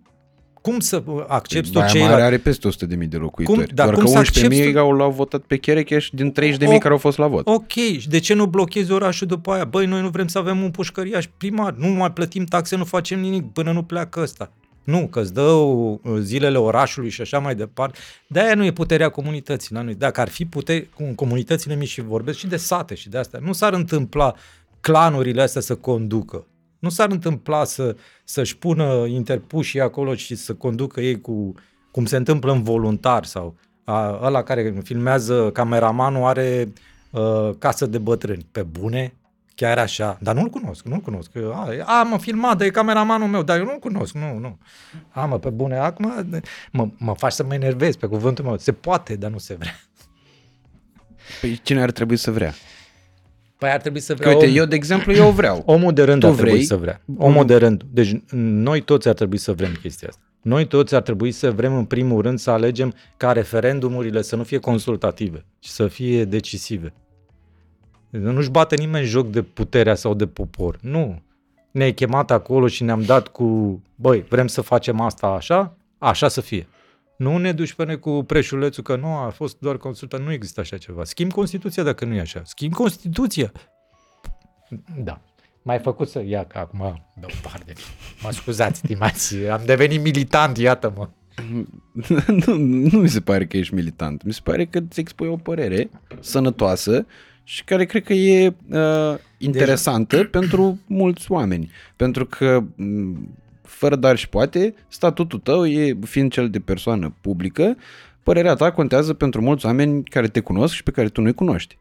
cum 0.63 0.81
să 0.81 1.03
accepti 1.29 1.71
tu 1.71 1.79
Baia 1.79 1.85
Mare 1.87 1.99
ceilalți? 1.99 2.25
are 2.25 2.39
peste 2.39 2.69
100.000 2.69 3.09
de 3.09 3.17
locuitori. 3.17 3.59
Cum- 3.67 3.75
dar 3.75 3.87
Doar 3.91 3.99
cum 3.99 4.07
să 4.07 4.13
că 4.13 4.19
11.000 4.19 4.45
accepti 4.45 4.73
tu- 4.73 4.79
au, 4.79 4.93
l-au 4.93 5.11
votat 5.11 5.41
pe 5.41 5.57
Cherecheș 5.57 6.09
din 6.13 6.33
30.000 6.33 6.75
O- 6.75 6.79
care 6.79 6.93
au 6.93 6.99
fost 6.99 7.19
la 7.19 7.27
vot. 7.27 7.47
Ok, 7.47 7.71
și 7.71 8.09
de 8.09 8.19
ce 8.19 8.35
nu 8.35 8.47
blochezi 8.47 8.93
orașul 8.93 9.27
după 9.27 9.53
aia? 9.53 9.65
Băi, 9.65 9.87
noi 9.87 10.01
nu 10.01 10.09
vrem 10.09 10.27
să 10.27 10.39
avem 10.39 10.63
un 10.63 10.71
pușcăriaș 10.71 11.27
primar, 11.37 11.73
nu 11.75 11.87
mai 11.89 12.13
plătim 12.13 12.45
taxe, 12.45 12.77
nu 12.77 12.85
facem 12.85 13.21
nimic 13.21 13.53
până 13.53 13.73
nu 13.73 13.83
pleacă 13.83 14.21
ăsta. 14.21 14.53
Nu, 14.89 15.07
că 15.07 15.21
îți 15.21 15.33
dă 15.33 15.43
uh, 15.43 15.99
zilele 16.21 16.59
orașului 16.59 17.09
și 17.09 17.21
așa 17.21 17.39
mai 17.39 17.55
departe. 17.55 17.99
De-aia 18.27 18.55
nu 18.55 18.65
e 18.65 18.73
puterea 18.73 19.09
comunității 19.09 19.75
la 19.75 19.83
noi. 19.83 19.95
Dacă 19.95 20.21
ar 20.21 20.29
fi 20.29 20.45
putere, 20.45 20.89
cu 20.95 21.03
comunitățile 21.15 21.75
mici 21.75 21.89
și 21.89 22.01
vorbesc 22.01 22.39
și 22.39 22.47
de 22.47 22.57
sate 22.57 22.95
și 22.95 23.09
de 23.09 23.19
astea, 23.19 23.41
nu 23.43 23.53
s-ar 23.53 23.73
întâmpla 23.73 24.35
clanurile 24.81 25.43
astea 25.43 25.61
să 25.61 25.75
conducă. 25.75 26.47
Nu 26.79 26.89
s-ar 26.89 27.11
întâmpla 27.11 27.65
să, 27.65 27.97
să-și 28.25 28.57
pună 28.57 29.07
interpușii 29.07 29.81
acolo 29.81 30.15
și 30.15 30.35
să 30.35 30.55
conducă 30.55 31.01
ei 31.01 31.21
cu, 31.21 31.55
cum 31.91 32.05
se 32.05 32.17
întâmplă 32.17 32.53
în 32.53 32.63
voluntar 32.63 33.25
sau 33.25 33.57
a, 33.85 34.21
ăla 34.23 34.43
care 34.43 34.75
filmează, 34.83 35.51
cameramanul 35.53 36.25
are 36.25 36.73
uh, 37.11 37.51
casă 37.59 37.87
de 37.87 37.99
bătrâni. 37.99 38.47
Pe 38.53 38.63
bune? 38.63 39.15
Chiar 39.59 39.79
așa? 39.79 40.19
Dar 40.21 40.35
nu-l 40.35 40.49
cunosc, 40.49 40.85
nu-l 40.85 40.99
cunosc. 41.01 41.31
A, 41.37 41.69
e- 41.75 41.83
a 41.87 42.03
mă, 42.03 42.19
filmat, 42.19 42.57
dar 42.59 42.67
e 42.67 42.71
cameramanul 42.71 43.29
meu, 43.29 43.43
dar 43.43 43.59
eu 43.59 43.65
nu-l 43.65 43.79
cunosc, 43.79 44.15
nu, 44.15 44.39
nu. 44.39 44.59
A, 45.11 45.25
mă, 45.25 45.39
pe 45.39 45.51
bune, 45.51 45.77
acum 45.77 46.13
mă, 46.73 46.89
mă 46.97 47.15
faci 47.15 47.33
să 47.33 47.45
mă 47.45 47.55
enervez 47.55 47.97
pe 47.97 48.07
cuvântul 48.07 48.45
meu. 48.45 48.57
Se 48.59 48.73
poate, 48.73 49.17
dar 49.17 49.31
nu 49.31 49.39
se 49.39 49.55
vrea. 49.55 49.81
Păi 51.41 51.61
cine 51.63 51.83
ar 51.83 51.91
trebui 51.91 52.17
să 52.17 52.31
vrea? 52.31 52.53
Păi 53.59 53.71
ar 53.71 53.81
trebui 53.81 54.01
să 54.01 54.13
Că 54.15 54.19
vrea 54.21 54.37
uite, 54.37 54.47
om- 54.51 54.57
eu, 54.57 54.65
de 54.65 54.75
exemplu, 54.75 55.13
eu 55.13 55.31
vreau. 55.31 55.63
Omul 55.75 55.93
de 55.93 56.03
rând 56.03 56.21
Tu 56.21 56.27
ar 56.27 56.33
trebui 56.33 56.53
vrei? 56.53 56.65
să 56.65 56.77
vrea. 56.77 57.01
Omul 57.17 57.47
de 57.47 57.57
rând. 57.57 57.83
Deci 57.91 58.21
noi 58.31 58.81
toți 58.81 59.09
ar 59.09 59.15
trebui 59.15 59.39
să 59.39 59.53
vrem 59.53 59.73
chestia 59.83 60.09
asta. 60.09 60.23
Noi 60.43 60.67
toți 60.67 60.95
ar 60.95 61.03
trebui 61.03 61.33
să 61.33 61.51
vrem 61.51 61.77
în 61.77 61.85
primul 61.85 62.23
rând 62.23 62.39
să 62.39 62.51
alegem 62.51 62.95
ca 63.17 63.33
referendumurile 63.33 64.23
să 64.23 64.37
nu 64.37 64.43
fie 64.43 64.59
consultative, 64.59 65.45
ci 65.59 65.67
să 65.69 65.87
fie 65.87 66.25
decisive. 66.25 66.93
Nu-și 68.11 68.51
bate 68.51 68.77
nimeni 68.77 69.07
joc 69.07 69.31
de 69.31 69.43
puterea 69.43 69.95
sau 69.95 70.15
de 70.15 70.27
popor. 70.27 70.79
Nu. 70.81 71.23
Ne-ai 71.71 71.95
chemat 71.95 72.31
acolo 72.31 72.67
și 72.67 72.83
ne-am 72.83 73.03
dat 73.03 73.29
cu, 73.29 73.81
băi, 73.95 74.25
vrem 74.29 74.47
să 74.47 74.61
facem 74.61 75.01
asta 75.01 75.27
așa, 75.27 75.77
așa 75.99 76.29
să 76.29 76.41
fie. 76.41 76.67
Nu 77.17 77.37
ne 77.37 77.53
duci 77.53 77.73
pe 77.73 77.85
noi 77.85 77.99
cu 77.99 78.25
preșulețul 78.27 78.83
că 78.83 78.97
nu, 78.97 79.07
a 79.07 79.29
fost 79.29 79.59
doar 79.59 79.77
consultat, 79.77 80.21
nu 80.21 80.33
există 80.33 80.61
așa 80.61 80.77
ceva. 80.77 81.05
Schimb 81.05 81.33
Constituția 81.33 81.83
dacă 81.83 82.05
nu 82.05 82.15
e 82.15 82.21
așa. 82.21 82.43
Schimb 82.45 82.73
Constituția. 82.73 83.53
Da. 84.99 85.21
Mai 85.63 85.79
făcut 85.79 86.09
să... 86.09 86.23
Ia 86.27 86.45
că 86.45 86.59
acum... 86.59 87.03
Deoparte. 87.21 87.73
Mă 88.23 88.31
scuzați, 88.31 88.79
stimați. 88.79 89.37
Am 89.37 89.61
devenit 89.65 90.03
militant, 90.03 90.59
iată-mă. 90.59 91.09
nu, 92.47 92.55
nu 92.91 92.99
mi 92.99 93.09
se 93.09 93.21
pare 93.21 93.47
că 93.47 93.57
ești 93.57 93.75
militant. 93.75 94.23
Mi 94.23 94.33
se 94.33 94.41
pare 94.43 94.65
că 94.65 94.79
îți 94.89 95.01
expui 95.01 95.29
o 95.29 95.37
părere 95.37 95.91
sănătoasă 96.21 97.07
și 97.49 97.65
care 97.65 97.85
cred 97.85 98.05
că 98.05 98.13
e 98.13 98.55
uh, 98.71 99.19
interesantă 99.39 100.25
pentru 100.25 100.79
mulți 100.87 101.33
oameni. 101.33 101.71
Pentru 101.97 102.27
că, 102.27 102.65
m, 102.75 103.37
fără 103.63 103.97
dar 103.97 104.17
și 104.17 104.29
poate, 104.29 104.75
statutul 104.89 105.39
tău, 105.39 105.67
e, 105.67 105.99
fiind 106.05 106.33
cel 106.33 106.51
de 106.51 106.61
persoană 106.61 107.15
publică, 107.21 107.77
părerea 108.23 108.55
ta 108.55 108.73
contează 108.73 109.15
pentru 109.15 109.41
mulți 109.41 109.67
oameni 109.67 110.05
care 110.05 110.29
te 110.29 110.41
cunosc 110.41 110.75
și 110.75 110.83
pe 110.83 110.91
care 110.91 111.09
tu 111.09 111.21
nu-i 111.21 111.35
cunoști. 111.35 111.79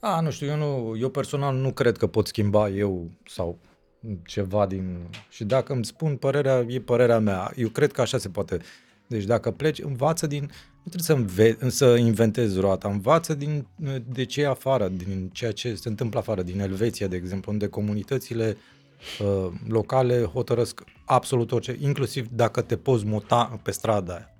A, 0.00 0.20
nu 0.20 0.30
știu, 0.30 0.46
eu, 0.46 0.56
nu, 0.56 0.96
eu 1.00 1.08
personal 1.08 1.56
nu 1.56 1.72
cred 1.72 1.96
că 1.96 2.06
pot 2.06 2.26
schimba 2.26 2.68
eu 2.68 3.10
sau 3.24 3.58
ceva 4.26 4.66
din... 4.66 4.96
Și 5.28 5.44
dacă 5.44 5.72
îmi 5.72 5.84
spun 5.84 6.16
părerea, 6.16 6.64
e 6.68 6.80
părerea 6.80 7.18
mea. 7.18 7.52
Eu 7.56 7.68
cred 7.68 7.92
că 7.92 8.00
așa 8.00 8.18
se 8.18 8.28
poate. 8.28 8.58
Deci 9.06 9.24
dacă 9.24 9.50
pleci, 9.50 9.80
învață 9.80 10.26
din... 10.26 10.50
Nu 10.86 10.92
trebuie 10.92 11.16
să, 11.16 11.22
înve- 11.22 11.70
să 11.70 11.96
inventezi 11.96 12.60
roata, 12.60 12.88
învață 12.88 13.34
din 13.34 13.66
de 14.08 14.24
ce 14.24 14.40
e 14.40 14.46
afară, 14.46 14.88
din 14.88 15.30
ceea 15.32 15.52
ce 15.52 15.74
se 15.74 15.88
întâmplă 15.88 16.18
afară, 16.18 16.42
din 16.42 16.60
Elveția, 16.60 17.06
de 17.06 17.16
exemplu, 17.16 17.52
unde 17.52 17.68
comunitățile 17.68 18.56
uh, 19.20 19.52
locale 19.68 20.22
hotărăsc 20.22 20.84
absolut 21.04 21.52
orice, 21.52 21.76
inclusiv 21.80 22.28
dacă 22.28 22.60
te 22.60 22.76
poți 22.76 23.06
muta 23.06 23.60
pe 23.62 23.70
strada 23.70 24.14
aia. 24.14 24.34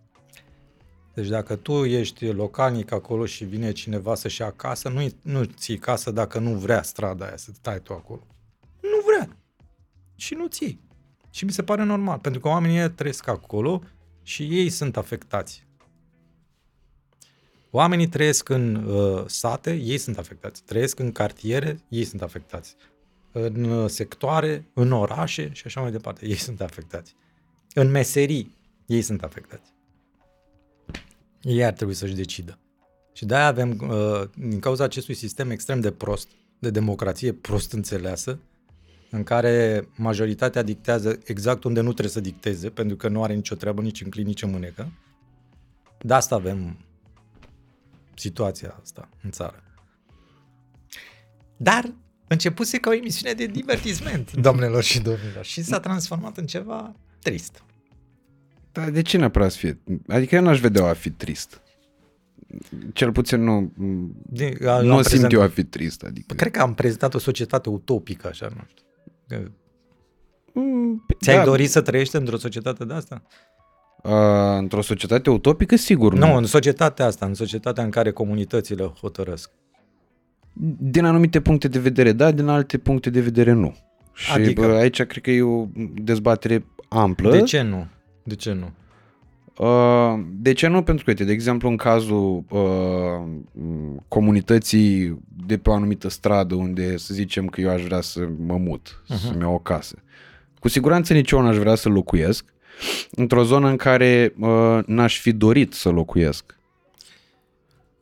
Deci 1.14 1.28
dacă 1.28 1.56
tu 1.56 1.84
ești 1.84 2.26
localnic 2.26 2.92
acolo 2.92 3.24
și 3.24 3.44
vine 3.44 3.72
cineva 3.72 4.14
să-și 4.14 4.40
ia 4.40 4.50
casă, 4.50 4.88
nu, 4.88 5.06
nu 5.22 5.44
ții 5.44 5.78
casă 5.78 6.10
dacă 6.10 6.38
nu 6.38 6.54
vrea 6.54 6.82
strada 6.82 7.24
aia 7.24 7.36
să 7.36 7.50
stai 7.54 7.80
tu 7.80 7.92
acolo. 7.92 8.26
Nu 8.80 9.00
vrea. 9.06 9.36
Și 10.14 10.34
nu 10.34 10.46
ții. 10.46 10.80
Și 11.30 11.44
mi 11.44 11.52
se 11.52 11.62
pare 11.62 11.84
normal, 11.84 12.18
pentru 12.18 12.40
că 12.40 12.48
oamenii 12.48 12.76
ăia 12.76 12.90
trăiesc 12.90 13.28
acolo 13.28 13.82
și 14.22 14.42
ei 14.42 14.68
sunt 14.68 14.96
afectați. 14.96 15.66
Oamenii 17.70 18.08
trăiesc 18.08 18.48
în 18.48 18.74
uh, 18.74 19.24
sate, 19.26 19.74
ei 19.74 19.98
sunt 19.98 20.18
afectați. 20.18 20.62
Trăiesc 20.62 20.98
în 20.98 21.12
cartiere, 21.12 21.80
ei 21.88 22.04
sunt 22.04 22.22
afectați. 22.22 22.76
În 23.32 23.64
uh, 23.64 23.90
sectoare, 23.90 24.66
în 24.74 24.92
orașe 24.92 25.50
și 25.52 25.62
așa 25.66 25.80
mai 25.80 25.90
departe, 25.90 26.26
ei 26.26 26.34
sunt 26.34 26.60
afectați. 26.60 27.16
În 27.74 27.90
meserii, 27.90 28.56
ei 28.86 29.02
sunt 29.02 29.22
afectați 29.22 29.74
ei 31.46 31.64
ar 31.64 31.72
trebui 31.72 31.94
să-și 31.94 32.14
decidă. 32.14 32.58
Și 33.12 33.24
de-aia 33.24 33.46
avem, 33.46 33.78
uh, 33.88 34.28
din 34.34 34.58
cauza 34.58 34.84
acestui 34.84 35.14
sistem 35.14 35.50
extrem 35.50 35.80
de 35.80 35.90
prost, 35.90 36.28
de 36.58 36.70
democrație 36.70 37.32
prost 37.32 37.72
înțeleasă, 37.72 38.38
în 39.10 39.22
care 39.22 39.88
majoritatea 39.96 40.62
dictează 40.62 41.18
exact 41.24 41.64
unde 41.64 41.80
nu 41.80 41.92
trebuie 41.92 42.12
să 42.12 42.20
dicteze, 42.20 42.68
pentru 42.68 42.96
că 42.96 43.08
nu 43.08 43.22
are 43.22 43.34
nicio 43.34 43.54
treabă 43.54 43.82
nici 43.82 44.00
în 44.00 44.10
clin, 44.10 44.26
nici 44.26 44.42
în 44.42 44.50
mânecă. 44.50 44.92
De 46.00 46.14
asta 46.14 46.34
avem 46.34 46.76
situația 48.16 48.78
asta 48.82 49.08
în 49.22 49.30
țară. 49.30 49.62
Dar 51.56 51.94
începuse 52.28 52.78
ca 52.78 52.90
o 52.90 52.94
emisiune 52.94 53.32
de 53.32 53.46
divertisment, 53.46 54.32
domnilor 54.36 54.82
și 54.82 55.00
domnilor, 55.00 55.44
și 55.44 55.62
s-a 55.62 55.80
transformat 55.80 56.36
în 56.36 56.46
ceva 56.46 56.94
trist. 57.22 57.62
Dar 58.72 58.90
de 58.90 59.02
ce 59.02 59.16
neapărat 59.16 59.50
să 59.50 59.58
fie? 59.58 59.78
Adică 60.08 60.34
eu 60.34 60.42
n-aș 60.42 60.60
vedea 60.60 60.84
a 60.86 60.92
fi 60.92 61.10
trist. 61.10 61.60
Cel 62.92 63.12
puțin 63.12 63.42
nu, 63.42 63.72
Din, 64.30 64.56
nu 64.60 64.68
am 64.68 64.84
simt 65.02 65.06
prezent- 65.06 65.32
eu 65.32 65.42
a 65.42 65.48
fi 65.48 65.64
trist. 65.64 66.02
Adică. 66.02 66.34
Cred 66.34 66.52
că 66.52 66.60
am 66.60 66.74
prezentat 66.74 67.14
o 67.14 67.18
societate 67.18 67.68
utopică, 67.68 68.26
așa, 68.28 68.48
nu 68.56 68.64
știu. 68.68 68.84
Că 69.28 69.50
Mm, 70.58 71.06
Ți-ai 71.22 71.36
da, 71.36 71.44
dorit 71.44 71.70
să 71.70 71.80
trăiești 71.80 72.16
într-o 72.16 72.36
societate 72.36 72.84
de 72.84 72.92
asta? 72.94 73.22
Uh, 74.06 74.12
într-o 74.58 74.82
societate 74.82 75.30
utopică, 75.30 75.76
sigur 75.76 76.14
nu. 76.14 76.26
Nu, 76.26 76.36
în 76.36 76.44
societatea 76.44 77.06
asta, 77.06 77.26
în 77.26 77.34
societatea 77.34 77.84
în 77.84 77.90
care 77.90 78.10
comunitățile 78.10 78.92
hotărăsc. 79.00 79.50
Din 80.78 81.04
anumite 81.04 81.40
puncte 81.40 81.68
de 81.68 81.78
vedere 81.78 82.12
da, 82.12 82.30
din 82.30 82.46
alte 82.46 82.78
puncte 82.78 83.10
de 83.10 83.20
vedere 83.20 83.52
nu. 83.52 83.76
Și 84.12 84.32
Adică? 84.32 84.60
adică... 84.60 84.76
aici 84.76 85.02
cred 85.02 85.22
că 85.22 85.30
e 85.30 85.42
o 85.42 85.66
dezbatere 85.94 86.64
amplă. 86.88 87.30
De 87.30 87.40
ce 87.40 87.62
nu? 87.62 87.86
De 88.22 88.34
ce 88.34 88.52
nu? 88.52 88.70
Uh, 89.58 90.24
de 90.32 90.52
ce 90.52 90.66
nu? 90.66 90.82
Pentru 90.82 91.04
că, 91.04 91.10
uite, 91.10 91.24
de 91.24 91.32
exemplu, 91.32 91.68
în 91.68 91.76
cazul 91.76 92.44
uh, 92.48 92.60
m, 93.52 94.04
comunității 94.08 95.18
de 95.46 95.58
pe 95.58 95.70
o 95.70 95.72
anumită 95.72 96.08
stradă 96.08 96.54
unde 96.54 96.96
să 96.96 97.14
zicem 97.14 97.46
că 97.46 97.60
eu 97.60 97.70
aș 97.70 97.82
vrea 97.82 98.00
să 98.00 98.28
mă 98.46 98.56
mut, 98.56 99.02
uh-huh. 99.04 99.28
să-mi 99.28 99.40
iau 99.40 99.54
o 99.54 99.58
casă. 99.58 99.96
Cu 100.58 100.68
siguranță 100.68 101.12
nici 101.12 101.30
eu 101.30 101.42
n-aș 101.42 101.56
vrea 101.56 101.74
să 101.74 101.88
locuiesc 101.88 102.54
într-o 103.10 103.44
zonă 103.44 103.68
în 103.68 103.76
care 103.76 104.34
uh, 104.38 104.78
n-aș 104.86 105.20
fi 105.20 105.32
dorit 105.32 105.72
să 105.72 105.88
locuiesc. 105.88 106.54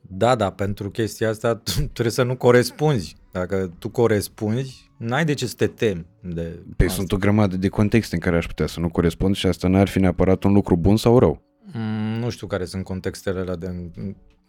Da, 0.01 0.35
da, 0.35 0.49
pentru 0.49 0.89
chestia 0.89 1.29
asta 1.29 1.55
tu 1.55 1.71
trebuie 1.93 2.13
să 2.13 2.23
nu 2.23 2.35
corespunzi. 2.35 3.15
Dacă 3.31 3.71
tu 3.79 3.89
corespunzi, 3.89 4.91
n-ai 4.97 5.25
de 5.25 5.33
ce 5.33 5.45
să 5.47 5.53
te 5.57 5.67
temi 5.67 6.05
de 6.21 6.59
Păi 6.77 6.85
asta. 6.85 6.97
sunt 6.97 7.11
o 7.11 7.17
grămadă 7.17 7.57
de 7.57 7.67
contexte 7.67 8.15
în 8.15 8.21
care 8.21 8.35
aș 8.37 8.45
putea 8.45 8.67
să 8.67 8.79
nu 8.79 8.89
corespund 8.89 9.35
și 9.35 9.47
asta 9.47 9.67
n-ar 9.67 9.87
fi 9.87 9.99
neapărat 9.99 10.43
un 10.43 10.53
lucru 10.53 10.75
bun 10.75 10.97
sau 10.97 11.19
rău. 11.19 11.41
Mm, 11.73 12.19
Nu 12.19 12.29
știu 12.29 12.47
care 12.47 12.65
sunt 12.65 12.83
contextele 12.83 13.39
alea 13.39 13.55
de... 13.55 13.91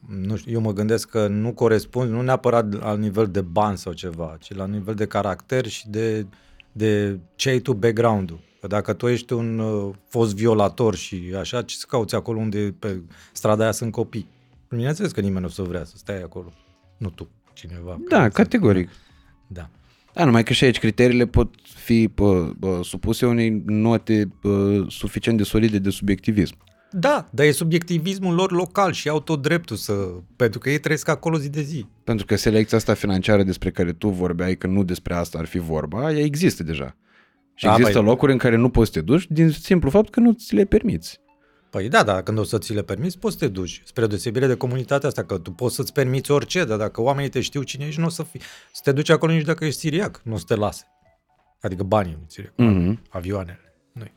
Nu 0.09 0.37
știu, 0.37 0.53
eu 0.53 0.61
mă 0.61 0.73
gândesc 0.73 1.09
că 1.09 1.27
nu 1.27 1.53
corespunzi, 1.53 2.11
nu 2.13 2.23
neapărat 2.23 2.73
la 2.73 2.97
nivel 2.97 3.27
de 3.27 3.41
bani 3.41 3.77
sau 3.79 3.93
ceva, 3.93 4.37
ci 4.41 4.55
la 4.55 4.67
nivel 4.67 4.95
de 4.95 5.07
caracter 5.07 5.67
și 5.67 5.89
de, 5.89 6.27
de 6.73 7.19
ce 7.35 7.49
ai 7.49 7.59
tu 7.59 7.73
background-ul. 7.73 8.41
Că 8.67 8.75
dacă 8.75 8.93
tu 8.93 9.09
ești 9.09 9.33
un 9.33 9.59
uh, 9.59 9.95
fost 10.09 10.35
violator 10.35 10.95
și 10.95 11.23
așa, 11.39 11.63
ce 11.63 11.77
să 11.77 11.85
cauți 11.89 12.15
acolo 12.15 12.39
unde 12.39 12.75
pe 12.79 13.01
strada 13.33 13.63
aia 13.63 13.73
sunt 13.73 13.93
copii? 13.93 14.29
Bineînțeles 14.69 15.13
că 15.13 15.21
nimeni 15.21 15.41
nu 15.41 15.47
o 15.47 15.51
să 15.51 15.63
vrea 15.63 15.85
să 15.85 15.93
stai 15.97 16.23
acolo. 16.23 16.53
Nu 16.97 17.09
tu, 17.11 17.29
cineva. 17.53 17.99
Da, 18.09 18.17
care 18.17 18.31
să- 18.31 18.37
categoric. 18.37 18.89
Da. 19.47 19.69
Da, 20.15 20.25
numai 20.25 20.43
că 20.43 20.53
și 20.53 20.65
aici 20.65 20.79
criteriile 20.79 21.27
pot 21.27 21.55
fi 21.65 22.09
pă, 22.09 22.53
pă, 22.61 22.81
supuse 22.83 23.27
unei 23.27 23.63
note 23.67 24.29
pă, 24.41 24.85
suficient 24.89 25.39
de 25.39 25.45
solide 25.45 25.79
de 25.79 25.91
subiectivism. 25.91 26.57
Da, 26.91 27.29
dar 27.31 27.47
e 27.47 27.51
subiectivismul 27.51 28.35
lor 28.35 28.53
local 28.53 28.93
și 28.93 29.09
au 29.09 29.21
tot 29.21 29.43
dreptul 29.43 29.77
să... 29.77 29.93
Pentru 30.37 30.59
că 30.59 30.71
ei 30.71 30.79
trăiesc 30.79 31.09
acolo 31.09 31.39
zi 31.39 31.49
de 31.49 31.63
zi. 31.63 31.87
Pentru 32.05 32.27
că 32.27 32.37
selecția 32.37 32.79
asta 32.79 32.95
financiară 32.95 33.43
despre 33.43 33.71
care 33.71 33.93
tu 33.93 34.09
vorbeai, 34.09 34.57
că 34.57 34.67
nu 34.67 34.85
despre 34.85 35.15
asta 35.15 35.39
ar 35.39 35.47
fi 35.47 35.59
vorba, 35.59 36.13
ea 36.13 36.25
există 36.25 36.63
deja. 36.63 36.97
Și 37.59 37.65
Da, 37.65 37.71
există 37.77 37.99
băi. 37.99 38.09
locuri 38.09 38.33
în 38.33 38.39
care 38.39 38.57
nu 38.57 38.69
poți 38.69 38.93
să 38.93 38.99
te 38.99 39.05
duci 39.05 39.27
din 39.31 39.51
simplu 39.51 39.91
fapt 39.91 40.11
că 40.11 40.21
nu 40.21 40.33
ți 40.33 40.55
le 40.55 40.65
permiți. 40.65 41.21
Păi 41.71 41.89
da, 41.89 42.03
dar 42.03 42.23
când 42.23 42.39
o 42.39 42.43
să 42.45 42.59
ți 42.59 42.75
le 42.75 42.83
permiți, 42.83 43.19
poți 43.19 43.37
să 43.39 43.45
te 43.45 43.53
duci. 43.53 43.83
Spre 43.85 44.07
deosebire 44.07 44.47
de 44.47 44.55
comunitatea 44.55 45.09
asta, 45.09 45.23
că 45.25 45.39
tu 45.39 45.51
poți 45.51 45.75
să-ți 45.75 45.93
permiți 45.93 46.31
orice, 46.31 46.65
dar 46.65 46.79
dacă 46.79 47.01
oamenii 47.03 47.31
te 47.31 47.41
știu 47.41 47.63
cine 47.63 47.87
ești, 47.87 48.01
nu 48.01 48.07
o 48.07 48.09
să 48.09 48.23
fii. 48.23 48.41
Să 48.73 48.81
te 48.85 48.93
duci 48.93 49.11
acolo 49.11 49.33
nici 49.33 49.45
dacă 49.45 49.65
ești 49.65 49.81
siriac, 49.81 50.21
nu 50.25 50.35
o 50.35 50.37
să 50.37 50.45
te 50.47 50.55
lase. 50.55 50.85
Adică 51.61 51.83
banii, 51.83 52.13
nu 52.21 52.25
siriac, 52.27 52.53
Mhm. 52.57 53.01
avioanele. 53.09 53.61
Noi. 53.93 54.13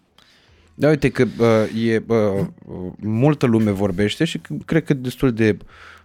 Da, 0.75 0.89
uite 0.89 1.09
că 1.09 1.25
uh, 1.39 1.83
e, 1.85 2.03
uh, 2.07 2.47
multă 2.97 3.45
lume 3.45 3.71
vorbește 3.71 4.23
și 4.25 4.39
c- 4.39 4.65
cred 4.65 4.83
că 4.83 4.93
destul 4.93 5.33
de, 5.33 5.57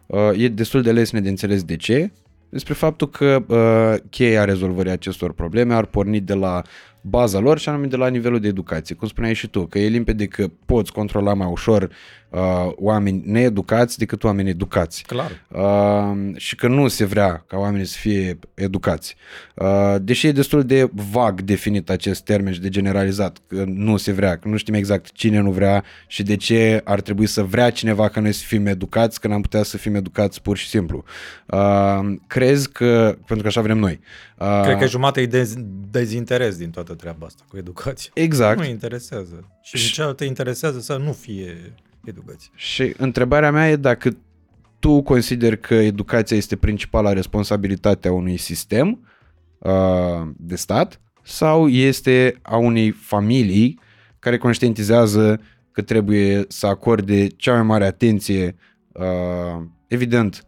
uh, 0.06 0.31
e 0.36 0.48
destul 0.48 0.82
de 0.82 0.93
lesne 0.93 1.20
de 1.20 1.28
înțeles 1.28 1.62
de 1.65 1.77
ce, 1.77 2.12
despre 2.48 2.74
faptul 2.74 3.09
că 3.11 3.44
uh, 3.47 4.01
cheia 4.11 4.44
rezolvării 4.44 4.90
acestor 4.93 5.32
probleme 5.32 5.74
ar 5.74 5.86
porni 5.86 6.20
de 6.20 6.35
la 6.35 6.62
baza 7.06 7.39
lor 7.39 7.59
și 7.59 7.68
anume 7.68 7.86
de 7.86 7.97
la 7.97 8.09
nivelul 8.09 8.40
de 8.40 8.48
educație. 8.48 8.94
Cum 8.94 9.09
spuneai 9.09 9.35
și 9.35 9.48
tu, 9.48 9.66
că 9.66 9.78
e 9.78 9.89
limpede 9.89 10.26
că 10.26 10.47
poți 10.66 10.93
controla 10.93 11.35
mai 11.35 11.48
ușor 11.51 11.90
uh, 12.31 12.72
oameni 12.74 13.22
needucați 13.26 13.98
decât 13.98 14.24
oameni 14.24 14.48
educați. 14.48 15.02
Clar. 15.02 15.44
Uh, 15.48 16.36
și 16.36 16.56
că 16.56 16.68
nu 16.68 16.89
se 16.89 17.05
vrea 17.05 17.44
ca 17.47 17.56
oamenii 17.56 17.86
să 17.86 17.97
fie 18.01 18.39
educați. 18.55 19.16
Uh, 19.55 19.94
deși 20.01 20.26
e 20.26 20.32
destul 20.32 20.62
de 20.62 20.90
vag 21.10 21.40
definit 21.40 21.90
acest 21.90 22.24
termen 22.24 22.52
și 22.52 22.60
de 22.60 22.68
generalizat, 22.68 23.39
că 23.47 23.64
nu 23.66 23.97
se 23.97 24.12
vrea, 24.12 24.36
că 24.36 24.48
nu 24.48 24.56
știm 24.56 24.74
exact 24.74 25.12
cine 25.12 25.40
nu 25.40 25.51
vrea 25.51 25.85
și 26.06 26.22
de 26.22 26.36
ce 26.36 26.81
ar 26.85 27.01
trebui 27.01 27.26
să 27.26 27.43
vrea 27.43 27.70
cineva 27.70 28.09
ca 28.09 28.20
noi 28.20 28.32
să 28.32 28.44
fim 28.47 28.66
educați, 28.66 29.20
că 29.20 29.28
n-am 29.28 29.40
putea 29.40 29.62
să 29.62 29.76
fim 29.76 29.94
educați 29.94 30.43
pur 30.43 30.56
și 30.56 30.68
simplu. 30.68 31.05
Uh, 31.47 32.14
crezi 32.26 32.72
că, 32.72 33.16
pentru 33.26 33.43
că 33.43 33.47
așa 33.47 33.60
vrem 33.60 33.78
noi. 33.78 34.01
Uh, 34.39 34.60
Cred 34.62 34.78
că 34.78 34.86
jumate 34.86 35.20
e 35.20 35.26
dez, 35.26 35.55
dezinteres 35.90 36.56
din 36.56 36.70
toată 36.70 36.93
treaba 36.94 37.26
asta 37.26 37.44
cu 37.48 37.56
educație. 37.56 38.10
Exact. 38.14 38.58
Nu 38.58 38.64
îi 38.64 38.70
interesează. 38.70 39.48
Și 39.62 39.74
în 39.74 39.90
cealaltă 39.90 40.24
interesează 40.24 40.80
să 40.80 40.96
nu 40.96 41.12
fie 41.12 41.74
educație. 42.04 42.50
Și 42.54 42.94
întrebarea 42.96 43.50
mea 43.50 43.70
e 43.70 43.76
dacă 43.76 44.16
tu 44.78 45.02
consideri 45.02 45.60
că 45.60 45.74
educația 45.74 46.36
este 46.36 46.56
principala 46.56 47.12
responsabilitate 47.12 48.08
a 48.08 48.12
unui 48.12 48.36
sistem 48.36 49.08
uh, 49.58 49.72
de 50.36 50.56
stat 50.56 51.00
sau 51.22 51.68
este 51.68 52.38
a 52.42 52.56
unei 52.56 52.90
familii 52.90 53.80
care 54.18 54.38
conștientizează 54.38 55.40
că 55.72 55.82
trebuie 55.82 56.44
să 56.48 56.66
acorde 56.66 57.26
cea 57.26 57.52
mai 57.52 57.62
mare 57.62 57.84
atenție, 57.84 58.56
uh, 58.92 59.64
evident, 59.86 60.46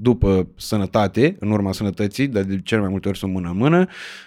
după 0.00 0.48
sănătate, 0.56 1.36
în 1.40 1.50
urma 1.50 1.72
sănătății, 1.72 2.26
dar 2.26 2.42
de 2.42 2.60
cel 2.60 2.80
mai 2.80 2.88
multe 2.88 3.08
ori 3.08 3.18
sunt 3.18 3.32
mână-mână, 3.32 3.78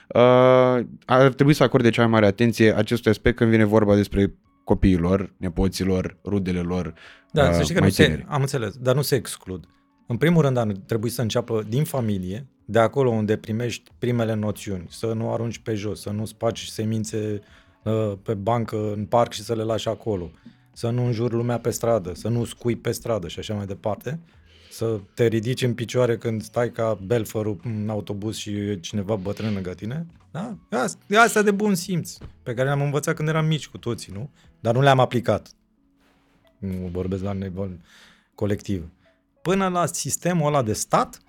uh, 0.07 0.85
ar 1.05 1.33
trebui 1.35 1.53
să 1.53 1.63
acorde 1.63 1.89
cea 1.89 2.01
mai 2.01 2.11
mare 2.11 2.25
atenție 2.25 2.77
acestui 2.77 3.11
aspect 3.11 3.37
când 3.37 3.49
vine 3.49 3.63
vorba 3.63 3.95
despre 3.95 4.33
copiilor, 4.63 5.33
nepoților, 5.37 6.17
rudele 6.25 6.59
lor 6.59 6.93
Da, 7.31 7.47
uh, 7.47 7.53
să 7.53 7.61
știi 7.61 7.73
că 7.73 7.79
mai 7.79 7.89
nu 7.89 7.93
se, 7.93 8.03
tineri. 8.03 8.25
am 8.27 8.41
înțeles, 8.41 8.75
dar 8.75 8.95
nu 8.95 9.01
se 9.01 9.15
exclud. 9.15 9.65
În 10.07 10.17
primul 10.17 10.41
rând 10.41 10.57
ar 10.57 10.71
trebui 10.85 11.09
să 11.09 11.21
înceapă 11.21 11.65
din 11.69 11.83
familie, 11.83 12.47
de 12.65 12.79
acolo 12.79 13.09
unde 13.09 13.37
primești 13.37 13.91
primele 13.99 14.33
noțiuni, 14.33 14.85
să 14.89 15.05
nu 15.15 15.33
arunci 15.33 15.57
pe 15.57 15.73
jos, 15.73 16.01
să 16.01 16.09
nu 16.09 16.25
spargi 16.25 16.71
semințe 16.71 17.41
uh, 17.83 18.13
pe 18.23 18.33
bancă, 18.33 18.93
în 18.95 19.05
parc 19.05 19.31
și 19.31 19.43
să 19.43 19.55
le 19.55 19.63
lași 19.63 19.87
acolo, 19.87 20.31
să 20.73 20.89
nu 20.89 21.05
înjuri 21.05 21.33
lumea 21.33 21.59
pe 21.59 21.69
stradă, 21.69 22.11
să 22.13 22.27
nu 22.27 22.43
scui 22.43 22.75
pe 22.75 22.91
stradă 22.91 23.27
și 23.27 23.39
așa 23.39 23.53
mai 23.53 23.65
departe, 23.65 24.19
să 24.77 24.99
te 25.13 25.25
ridici 25.25 25.61
în 25.61 25.73
picioare 25.73 26.17
când 26.17 26.41
stai 26.41 26.71
ca 26.71 26.99
belfărul 27.05 27.59
în 27.63 27.89
autobuz 27.89 28.35
și 28.35 28.49
e 28.49 28.79
cineva 28.79 29.15
bătrân 29.15 29.53
lângă 29.53 29.73
tine. 29.73 30.05
Da? 30.31 30.57
Asta, 30.69 30.99
e 31.07 31.19
asta 31.19 31.41
de 31.41 31.51
bun 31.51 31.75
simț, 31.75 32.17
pe 32.43 32.53
care 32.53 32.67
le-am 32.67 32.81
învățat 32.81 33.15
când 33.15 33.27
eram 33.27 33.45
mici 33.45 33.67
cu 33.67 33.77
toții, 33.77 34.13
nu? 34.13 34.29
Dar 34.59 34.73
nu 34.73 34.81
le-am 34.81 34.99
aplicat. 34.99 35.49
Nu 36.57 36.89
vorbesc 36.91 37.23
la 37.23 37.33
nivel 37.33 37.79
colectiv. 38.35 38.89
Până 39.41 39.67
la 39.67 39.85
sistemul 39.85 40.47
ăla 40.47 40.61
de 40.61 40.73
stat, 40.73 41.21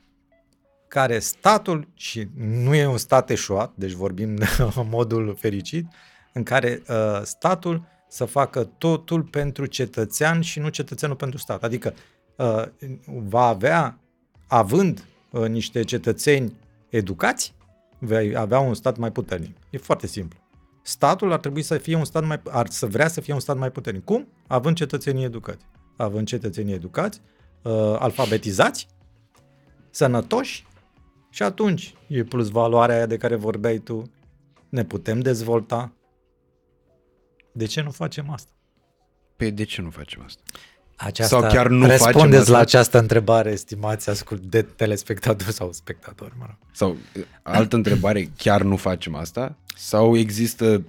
care 0.88 1.18
statul, 1.18 1.88
și 1.94 2.28
nu 2.36 2.74
e 2.74 2.86
un 2.86 2.98
stat 2.98 3.30
eșuat, 3.30 3.72
deci 3.74 3.92
vorbim 3.92 4.38
în 4.58 4.86
modul 4.90 5.36
fericit, 5.40 5.86
în 6.32 6.42
care 6.42 6.82
uh, 6.88 7.20
statul 7.22 7.84
să 8.08 8.24
facă 8.24 8.64
totul 8.64 9.22
pentru 9.22 9.66
cetățean 9.66 10.40
și 10.40 10.58
nu 10.58 10.68
cetățeanul 10.68 11.16
pentru 11.16 11.38
stat. 11.38 11.62
Adică 11.62 11.94
uh, 12.38 12.64
va 13.06 13.46
avea, 13.46 13.98
având 14.46 15.04
uh, 15.30 15.48
niște 15.48 15.82
cetățeni 15.82 16.52
educați, 16.88 17.54
vei 17.98 18.36
avea 18.36 18.58
un 18.58 18.74
stat 18.74 18.96
mai 18.96 19.12
puternic. 19.12 19.56
E 19.70 19.78
foarte 19.78 20.06
simplu. 20.06 20.38
Statul 20.82 21.32
ar 21.32 21.38
trebui 21.38 21.62
să 21.62 21.78
fie 21.78 21.96
un 21.96 22.04
stat 22.04 22.26
mai, 22.26 22.40
ar 22.48 22.68
să 22.68 22.86
vrea 22.86 23.08
să 23.08 23.20
fie 23.20 23.34
un 23.34 23.40
stat 23.40 23.56
mai 23.56 23.70
puternic. 23.70 24.04
Cum? 24.04 24.28
Având 24.46 24.76
cetățenii 24.76 25.24
educați. 25.24 25.64
Având 25.96 26.26
cetățenii 26.26 26.74
educați, 26.74 27.20
uh, 27.62 27.72
alfabetizați, 27.98 28.88
sănătoși 29.90 30.66
și 31.30 31.42
atunci 31.42 31.94
e 32.06 32.24
plus 32.24 32.48
valoarea 32.48 32.96
aia 32.96 33.06
de 33.06 33.16
care 33.16 33.34
vorbeai 33.34 33.78
tu. 33.78 34.02
Ne 34.68 34.84
putem 34.84 35.20
dezvolta. 35.20 35.92
De 37.52 37.64
ce 37.64 37.82
nu 37.82 37.90
facem 37.90 38.30
asta? 38.30 38.50
Păi 39.36 39.50
de 39.50 39.64
ce 39.64 39.82
nu 39.82 39.90
facem 39.90 40.22
asta? 40.24 40.42
Aceasta, 41.00 41.40
Sau 41.40 41.50
chiar 41.50 41.68
nu 41.68 41.86
facem 41.86 42.06
răspundeți 42.06 42.40
asta? 42.40 42.52
la 42.52 42.58
această 42.58 42.98
întrebare, 42.98 43.50
estimați 43.50 44.10
ascult 44.10 44.42
de 44.42 44.62
telespectatori 44.62 45.52
sau 45.52 45.72
spectatori, 45.72 46.32
mă 46.38 46.44
rog. 46.46 46.56
Sau 46.72 46.96
altă 47.42 47.76
întrebare, 47.76 48.30
chiar 48.36 48.62
nu 48.62 48.76
facem 48.76 49.14
asta? 49.14 49.56
Sau 49.76 50.16
există 50.16 50.82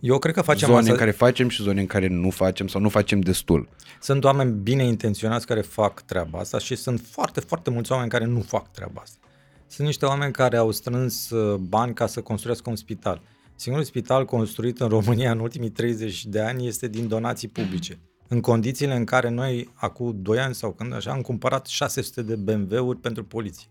Eu 0.00 0.18
cred 0.18 0.34
că 0.34 0.42
facem 0.42 0.68
zone 0.68 0.78
asta. 0.78 0.92
în 0.92 0.98
care 0.98 1.10
facem 1.10 1.48
și 1.48 1.62
zone 1.62 1.80
în 1.80 1.86
care 1.86 2.06
nu 2.06 2.30
facem 2.30 2.66
sau 2.66 2.80
nu 2.80 2.88
facem 2.88 3.20
destul? 3.20 3.68
Sunt 4.00 4.24
oameni 4.24 4.52
bine 4.62 4.84
intenționați 4.84 5.46
care 5.46 5.60
fac 5.60 6.00
treaba 6.00 6.38
asta 6.38 6.58
și 6.58 6.74
sunt 6.74 7.00
foarte, 7.10 7.40
foarte 7.40 7.70
mulți 7.70 7.92
oameni 7.92 8.10
care 8.10 8.24
nu 8.24 8.40
fac 8.40 8.70
treaba 8.70 9.00
asta. 9.02 9.18
Sunt 9.66 9.86
niște 9.86 10.06
oameni 10.06 10.32
care 10.32 10.56
au 10.56 10.70
strâns 10.70 11.30
uh, 11.30 11.54
bani 11.58 11.94
ca 11.94 12.06
să 12.06 12.20
construiască 12.20 12.70
un 12.70 12.76
spital. 12.76 13.22
Singurul 13.54 13.86
spital 13.86 14.24
construit 14.24 14.80
în 14.80 14.88
România 14.88 15.30
în 15.30 15.38
ultimii 15.38 15.70
30 15.70 16.24
de 16.24 16.40
ani 16.40 16.66
este 16.66 16.88
din 16.88 17.08
donații 17.08 17.48
publice. 17.48 17.98
În 18.28 18.40
condițiile 18.40 18.94
în 18.96 19.04
care 19.04 19.28
noi, 19.28 19.70
acum 19.74 20.22
2 20.22 20.38
ani 20.38 20.54
sau 20.54 20.72
când 20.72 20.92
așa, 20.92 21.10
am 21.10 21.20
cumpărat 21.20 21.66
600 21.66 22.22
de 22.22 22.36
BMW-uri 22.36 22.98
pentru 22.98 23.24
poliție. 23.24 23.66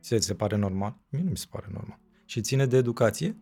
Se, 0.00 0.18
se 0.18 0.34
pare 0.34 0.56
normal? 0.56 0.96
Mie 1.08 1.22
nu 1.22 1.30
mi 1.30 1.36
se 1.36 1.46
pare 1.50 1.66
normal. 1.72 1.98
Și 2.24 2.40
ține 2.40 2.66
de 2.66 2.76
educație? 2.76 3.36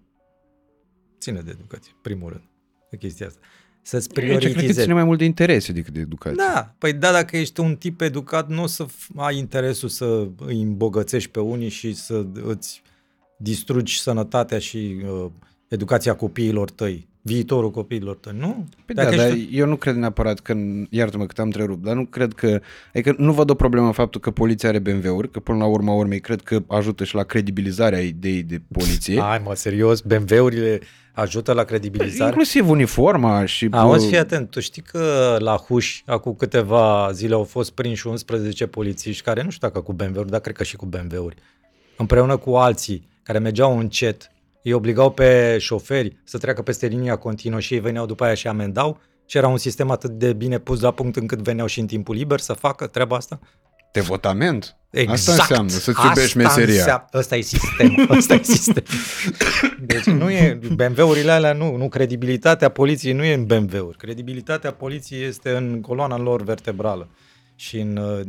Ține 1.20 1.40
de 1.40 1.50
educație, 1.50 1.92
primul 2.02 2.28
rând, 2.30 2.44
de 2.90 2.96
chestia 2.96 3.26
asta. 3.26 3.40
Să-ți 3.82 4.08
Aici 4.08 4.26
cred 4.26 4.30
că 4.32 4.36
prioritizezi. 4.38 4.80
ține 4.80 4.94
mai 4.94 5.04
mult 5.04 5.18
de 5.18 5.24
interese 5.24 5.72
decât 5.72 5.92
de 5.92 6.00
educație. 6.00 6.44
Da, 6.52 6.74
păi 6.78 6.92
da, 6.92 7.12
dacă 7.12 7.36
ești 7.36 7.60
un 7.60 7.76
tip 7.76 8.00
educat, 8.00 8.48
nu 8.48 8.62
o 8.62 8.66
să 8.66 8.86
f- 8.86 9.14
ai 9.16 9.36
interesul 9.36 9.88
să 9.88 10.28
îi 10.38 10.60
îmbogățești 10.62 11.30
pe 11.30 11.40
unii 11.40 11.68
și 11.68 11.94
să 11.94 12.26
îți 12.42 12.82
distrugi 13.38 14.00
sănătatea 14.00 14.58
și 14.58 15.02
uh, 15.04 15.26
educația 15.68 16.16
copiilor 16.16 16.70
tăi, 16.70 17.08
viitorul 17.28 17.70
copiilor 17.70 18.16
tăi, 18.16 18.32
nu? 18.38 18.66
Păi 18.86 18.94
Dacă 18.94 19.10
da, 19.10 19.16
dar 19.16 19.30
ești- 19.30 19.48
eu 19.58 19.66
nu 19.66 19.76
cred 19.76 19.94
neapărat 19.94 20.40
că, 20.40 20.54
iartă-mă 20.90 21.26
că 21.26 21.32
te-am 21.32 21.46
întrerupt, 21.46 21.82
dar 21.82 21.94
nu 21.94 22.04
cred 22.04 22.32
că, 22.32 22.60
adică 22.94 23.14
nu 23.18 23.32
văd 23.32 23.50
o 23.50 23.54
problemă 23.54 23.86
în 23.86 23.92
faptul 23.92 24.20
că 24.20 24.30
poliția 24.30 24.68
are 24.68 24.78
BMW-uri, 24.78 25.30
că 25.30 25.40
până 25.40 25.58
la 25.58 25.66
urma 25.66 25.92
urmei 25.92 26.20
cred 26.20 26.40
că 26.40 26.62
ajută 26.66 27.04
și 27.04 27.14
la 27.14 27.22
credibilizarea 27.22 28.00
ideii 28.00 28.42
de 28.42 28.60
poliție. 28.72 29.20
Hai 29.20 29.42
mă, 29.44 29.54
serios, 29.54 30.00
BMW-urile 30.00 30.80
ajută 31.12 31.52
la 31.52 31.64
credibilizare? 31.64 32.30
Inclusiv 32.30 32.68
uniforma 32.68 33.44
și... 33.44 33.68
Auzi, 33.70 34.06
fii 34.08 34.18
atent, 34.18 34.50
tu 34.50 34.60
știi 34.60 34.82
că 34.82 35.36
la 35.38 35.56
Huș, 35.56 36.02
acum 36.06 36.34
câteva 36.34 37.10
zile 37.12 37.34
au 37.34 37.44
fost 37.44 37.70
prinși 37.70 38.06
11 38.06 38.66
polițiști 38.66 39.22
care, 39.22 39.42
nu 39.42 39.50
știu 39.50 39.68
dacă 39.68 39.80
cu 39.80 39.92
BMW-uri, 39.92 40.30
dar 40.30 40.40
cred 40.40 40.56
că 40.56 40.64
și 40.64 40.76
cu 40.76 40.86
BMW-uri, 40.86 41.36
împreună 41.96 42.36
cu 42.36 42.54
alții 42.54 43.08
care 43.22 43.38
mergeau 43.38 43.78
încet, 43.78 44.30
îi 44.68 44.74
obligau 44.74 45.10
pe 45.10 45.58
șoferi 45.58 46.16
să 46.24 46.38
treacă 46.38 46.62
peste 46.62 46.86
linia 46.86 47.16
continuă 47.16 47.60
și 47.60 47.74
ei 47.74 47.80
veneau 47.80 48.06
după 48.06 48.24
aia 48.24 48.34
și 48.34 48.48
amendau 48.48 49.00
și 49.26 49.36
era 49.36 49.48
un 49.48 49.56
sistem 49.56 49.90
atât 49.90 50.10
de 50.10 50.32
bine 50.32 50.58
pus 50.58 50.80
la 50.80 50.90
punct 50.90 51.16
încât 51.16 51.38
veneau 51.38 51.66
și 51.66 51.80
în 51.80 51.86
timpul 51.86 52.14
liber 52.14 52.40
să 52.40 52.52
facă 52.52 52.86
treaba 52.86 53.16
asta? 53.16 53.38
Devotament. 53.92 54.76
Exact. 54.90 55.18
Asta 55.18 55.32
înseamnă 55.32 55.70
să-ți 55.70 56.00
iubești 56.06 56.38
Asta 56.38 56.38
meseria. 56.38 56.80
Înseamnă, 56.80 57.08
ăsta 57.14 57.36
e 57.36 57.40
sistemul. 57.40 58.06
Ăsta 58.16 58.34
e 58.34 58.42
sistem. 58.42 58.82
Deci 59.80 60.04
nu 60.04 60.30
e, 60.30 60.58
BMW-urile 60.74 61.30
alea 61.30 61.52
nu, 61.52 61.76
nu, 61.76 61.88
credibilitatea 61.88 62.68
poliției 62.68 63.12
nu 63.12 63.24
e 63.24 63.34
în 63.34 63.46
BMW-uri. 63.46 63.96
Credibilitatea 63.96 64.72
poliției 64.72 65.26
este 65.26 65.50
în 65.50 65.80
coloana 65.80 66.18
lor 66.18 66.42
vertebrală 66.42 67.08
și 67.54 67.78
în 67.78 67.96
uh, 67.96 68.20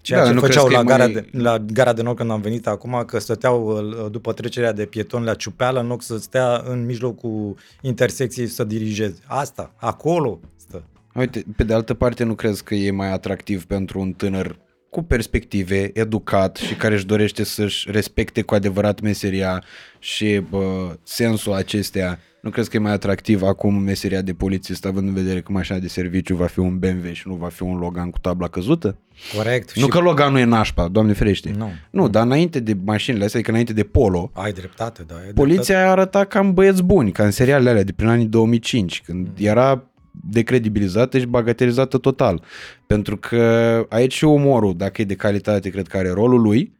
ceea 0.00 0.20
Da, 0.20 0.26
ce 0.26 0.32
nu 0.32 0.40
făceau 0.40 0.64
crezi 0.64 0.82
la 0.82 0.84
că 0.84 0.92
e 0.92 0.96
gara, 0.96 1.12
mai- 1.12 1.12
de, 1.30 1.38
la 1.38 1.58
gara 1.58 1.92
de 1.92 2.02
nord 2.02 2.16
când 2.16 2.30
am 2.30 2.40
venit 2.40 2.66
acum, 2.66 3.02
că 3.06 3.18
stăteau 3.18 3.76
uh, 3.76 4.10
după 4.10 4.32
trecerea 4.32 4.72
de 4.72 4.84
pietoni 4.84 5.24
la 5.24 5.34
ciupeală 5.34 5.80
în 5.80 5.86
loc 5.86 6.02
să 6.02 6.18
stea 6.18 6.62
în 6.66 6.84
mijlocul 6.84 7.56
intersecției 7.80 8.46
să 8.46 8.64
dirigeze. 8.64 9.18
Asta, 9.26 9.72
acolo 9.76 10.40
stă. 10.56 10.82
Uite, 11.14 11.44
pe 11.56 11.64
de 11.64 11.74
altă 11.74 11.94
parte 11.94 12.24
nu 12.24 12.34
crezi 12.34 12.62
că 12.64 12.74
e 12.74 12.90
mai 12.90 13.12
atractiv 13.12 13.64
pentru 13.64 14.00
un 14.00 14.12
tânăr 14.12 14.56
cu 14.90 15.02
perspective, 15.02 15.90
educat 15.92 16.56
și 16.56 16.74
care 16.74 16.94
își 16.94 17.06
dorește 17.06 17.44
să-și 17.44 17.90
respecte 17.90 18.42
cu 18.42 18.54
adevărat 18.54 19.00
meseria 19.00 19.64
și 19.98 20.42
bă, 20.50 20.96
sensul 21.02 21.52
acestea. 21.52 22.18
Nu 22.40 22.50
crezi 22.50 22.70
că 22.70 22.76
e 22.76 22.80
mai 22.80 22.92
atractiv 22.92 23.42
acum 23.42 23.74
meseria 23.74 24.22
de 24.22 24.32
polițist, 24.32 24.86
având 24.86 25.08
în 25.08 25.14
vedere 25.14 25.40
că 25.40 25.52
mașina 25.52 25.78
de 25.78 25.88
serviciu 25.88 26.36
va 26.36 26.46
fi 26.46 26.58
un 26.58 26.78
BMW 26.78 27.12
și 27.12 27.28
nu 27.28 27.34
va 27.34 27.48
fi 27.48 27.62
un 27.62 27.78
Logan 27.78 28.10
cu 28.10 28.18
tabla 28.18 28.48
căzută? 28.48 28.96
Corect. 29.36 29.76
Nu 29.76 29.82
și... 29.82 29.88
că 29.88 29.98
Logan 29.98 30.32
nu 30.32 30.38
e 30.38 30.44
nașpa, 30.44 30.88
doamne 30.88 31.12
ferește. 31.12 31.54
Nu. 31.56 31.70
Nu, 31.90 32.08
dar 32.08 32.24
înainte 32.24 32.60
de 32.60 32.76
mașinile 32.84 33.24
astea, 33.24 33.38
adică 33.38 33.50
înainte 33.50 33.72
de 33.72 33.82
Polo, 33.82 34.30
Ai 34.34 34.52
dreptate, 34.52 35.02
da. 35.06 35.14
Ai 35.14 35.32
poliția 35.34 35.90
arăta 35.90 36.24
cam 36.24 36.54
băieți 36.54 36.82
buni, 36.82 37.12
ca 37.12 37.24
în 37.24 37.30
serialele 37.30 37.70
alea 37.70 37.82
de 37.82 37.92
prin 37.92 38.08
anii 38.08 38.26
2005, 38.26 39.02
când 39.04 39.28
era 39.38 39.89
decredibilizată 40.10 41.18
și 41.18 41.26
bagatelizată 41.26 41.98
total. 41.98 42.42
Pentru 42.86 43.16
că 43.16 43.40
aici 43.88 44.12
și 44.14 44.24
umorul, 44.24 44.76
dacă 44.76 45.02
e 45.02 45.04
de 45.04 45.14
calitate, 45.14 45.70
cred 45.70 45.86
că 45.86 45.96
are 45.96 46.10
rolul 46.10 46.40
lui. 46.40 46.78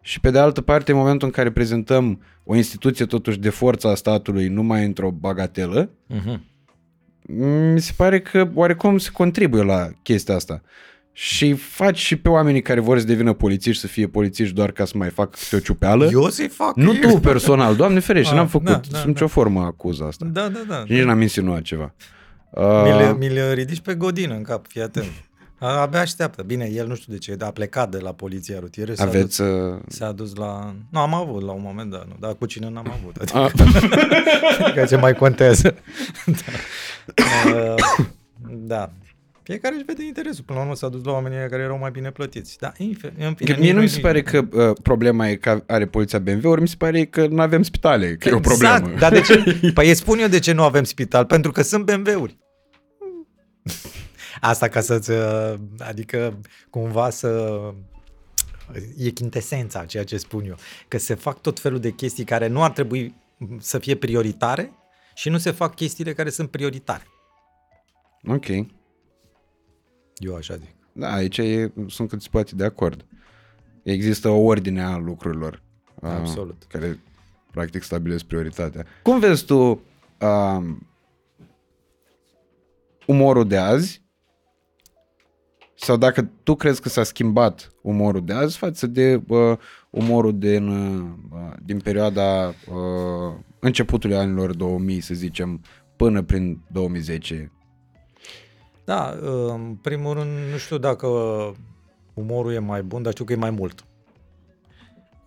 Și 0.00 0.20
pe 0.20 0.30
de 0.30 0.38
altă 0.38 0.60
parte, 0.60 0.92
în 0.92 0.98
momentul 0.98 1.26
în 1.26 1.32
care 1.32 1.50
prezentăm 1.50 2.20
o 2.44 2.56
instituție 2.56 3.04
totuși 3.04 3.38
de 3.38 3.48
forța 3.50 3.94
statului 3.94 4.48
numai 4.48 4.84
într-o 4.84 5.10
bagatelă, 5.10 5.90
Uh-huh. 6.14 6.38
mi 7.72 7.80
se 7.80 7.92
pare 7.96 8.20
că 8.20 8.50
oarecum 8.54 8.98
se 8.98 9.10
contribuie 9.12 9.62
la 9.62 9.88
chestia 10.02 10.34
asta. 10.34 10.62
Și 11.12 11.52
faci 11.52 11.98
și 11.98 12.16
pe 12.16 12.28
oamenii 12.28 12.62
care 12.62 12.80
vor 12.80 12.98
să 12.98 13.06
devină 13.06 13.32
polițiști 13.32 13.80
să 13.80 13.86
fie 13.86 14.06
polițiști 14.08 14.54
doar 14.54 14.70
ca 14.70 14.84
să 14.84 14.92
mai 14.96 15.08
facă 15.10 15.38
câte 15.42 15.56
o 15.56 15.58
ciupeală. 15.58 16.08
Eu 16.12 16.28
să-i 16.28 16.48
fac. 16.48 16.76
Nu 16.76 16.94
eu. 17.02 17.10
tu 17.10 17.18
personal, 17.20 17.76
doamne 17.76 17.98
ferește, 18.00 18.30
Ah, 18.32 18.36
n-am 18.36 18.46
făcut 18.46 18.66
da, 18.66 18.72
da, 18.72 18.80
da, 18.90 18.98
da, 18.98 19.04
nicio 19.06 19.24
da. 19.24 19.30
formă 19.30 19.60
acuză 19.60 20.04
asta. 20.04 20.24
Da, 20.32 20.48
da, 20.48 20.58
da. 20.68 20.82
Și 20.86 20.92
nici 20.92 21.02
n-am 21.02 21.20
insinuat 21.20 21.62
ceva. 21.62 21.94
Mi 22.56 22.90
le, 22.98 23.08
Uh, 23.10 23.16
mi 23.18 23.28
le 23.28 23.52
ridici 23.52 23.80
pe 23.80 23.94
godină 23.94 24.34
în 24.34 24.42
cap, 24.42 24.66
fii 24.66 24.82
atent. 24.82 25.06
A, 25.60 25.80
abia 25.80 26.00
așteaptă. 26.00 26.42
Bine, 26.42 26.64
el 26.72 26.86
nu 26.86 26.94
știu 26.94 27.12
de 27.12 27.18
ce, 27.18 27.36
a 27.40 27.50
plecat 27.50 27.90
de 27.90 27.98
la 27.98 28.12
poliția 28.12 28.58
rutieră. 28.58 28.94
s-a 28.94 29.04
aveți... 29.04 29.36
Dus, 29.42 29.46
Uh, 29.46 29.78
s-a 29.88 30.12
dus 30.12 30.34
la... 30.34 30.74
Nu, 30.90 30.98
am 31.00 31.14
avut 31.14 31.42
la 31.42 31.52
un 31.52 31.60
moment, 31.62 31.90
da, 31.90 32.02
nu, 32.06 32.16
dar 32.20 32.34
cu 32.34 32.46
cine 32.46 32.68
n-am 32.68 32.92
avut. 33.00 33.16
Adică, 33.20 33.38
a, 33.38 33.50
adică 34.64 34.84
ce 34.84 34.96
mai 34.96 35.14
contează. 35.14 35.74
da. 36.24 36.34
Uh, 37.50 37.74
da. 38.48 38.90
Fiecare 39.48 39.74
își 39.74 39.84
vede 39.84 40.04
interesul. 40.04 40.44
Până 40.44 40.58
la 40.58 40.64
urmă 40.64 40.76
s-a 40.76 40.88
dus 40.88 41.04
la 41.04 41.12
oamenii 41.12 41.38
ăia 41.38 41.48
care 41.48 41.62
erau 41.62 41.78
mai 41.78 41.90
bine 41.90 42.10
plătiți. 42.10 42.58
Da, 42.58 42.72
în 42.78 42.94
fine, 42.94 43.12
în 43.26 43.34
fine, 43.34 43.54
că 43.54 43.60
mie 43.60 43.72
nu 43.72 43.78
mi 43.78 43.84
nici- 43.86 43.90
se 43.90 44.00
pare 44.00 44.22
că 44.22 44.48
uh, 44.52 44.76
problema 44.82 45.28
e 45.28 45.36
că 45.36 45.62
are 45.66 45.86
poliția 45.86 46.18
BMW, 46.18 46.50
ori 46.50 46.60
mi 46.60 46.68
se 46.68 46.74
pare 46.78 47.04
că 47.04 47.26
nu 47.26 47.40
avem 47.40 47.62
spitale, 47.62 48.16
că 48.16 48.28
e 48.28 48.32
o 48.32 48.40
problemă. 48.40 48.74
Exact, 48.74 48.98
dar 48.98 49.12
de 49.12 49.20
ce? 49.20 49.58
Păi 49.74 49.88
îți 49.88 50.00
spun 50.00 50.18
eu 50.18 50.28
de 50.28 50.38
ce 50.38 50.52
nu 50.52 50.62
avem 50.62 50.84
spital, 50.84 51.24
pentru 51.24 51.52
că 51.52 51.62
sunt 51.62 51.84
BMW-uri. 51.84 52.38
Asta 54.40 54.68
ca 54.68 54.80
să-ți, 54.80 55.10
uh, 55.10 55.54
adică 55.78 56.40
cumva 56.70 57.10
să 57.10 57.60
e 58.96 59.10
chintesența 59.10 59.78
a 59.78 59.84
ceea 59.84 60.04
ce 60.04 60.16
spun 60.16 60.44
eu, 60.44 60.56
că 60.88 60.98
se 60.98 61.14
fac 61.14 61.40
tot 61.40 61.60
felul 61.60 61.80
de 61.80 61.90
chestii 61.90 62.24
care 62.24 62.46
nu 62.46 62.62
ar 62.62 62.70
trebui 62.70 63.14
să 63.58 63.78
fie 63.78 63.94
prioritare 63.94 64.72
și 65.14 65.28
nu 65.28 65.38
se 65.38 65.50
fac 65.50 65.74
chestiile 65.74 66.12
care 66.12 66.30
sunt 66.30 66.50
prioritare. 66.50 67.06
Ok. 68.26 68.46
Eu 70.18 70.34
așa 70.34 70.54
zic. 70.56 70.74
Da, 70.92 71.12
aici 71.12 71.38
e, 71.38 71.72
sunt 71.88 72.08
cât 72.08 72.22
se 72.22 72.28
poate 72.30 72.54
de 72.54 72.64
acord. 72.64 73.04
Există 73.82 74.28
o 74.28 74.40
ordine 74.40 74.82
a 74.82 74.96
lucrurilor. 74.96 75.62
uh, 75.94 76.10
Absolut. 76.10 76.64
Care 76.68 76.98
practic 77.50 77.82
stabilesc 77.82 78.24
prioritatea. 78.24 78.86
Cum 79.02 79.18
vezi 79.18 79.44
tu 79.44 79.82
uh, 80.20 80.64
umorul 83.06 83.46
de 83.46 83.56
azi 83.56 84.02
sau 85.74 85.96
dacă 85.96 86.30
tu 86.42 86.54
crezi 86.54 86.80
că 86.80 86.88
s-a 86.88 87.02
schimbat 87.02 87.72
umorul 87.82 88.24
de 88.24 88.32
azi 88.32 88.56
față 88.56 88.86
de 88.86 89.22
uh, 89.28 89.56
umorul 89.90 90.38
din, 90.38 90.68
uh, 90.68 91.52
din 91.62 91.78
perioada 91.78 92.46
uh, 92.48 93.34
începutului 93.58 94.16
anilor 94.16 94.54
2000, 94.54 95.00
să 95.00 95.14
zicem, 95.14 95.60
până 95.96 96.22
prin 96.22 96.60
2010. 96.72 97.52
Da, 98.88 99.18
uh, 99.22 99.52
în 99.52 99.74
primul 99.74 100.14
rând, 100.14 100.50
nu 100.50 100.56
știu 100.56 100.78
dacă 100.78 101.06
umorul 102.14 102.52
e 102.52 102.58
mai 102.58 102.82
bun, 102.82 103.02
dar 103.02 103.12
știu 103.12 103.24
că 103.24 103.32
e 103.32 103.36
mai 103.36 103.50
mult. 103.50 103.84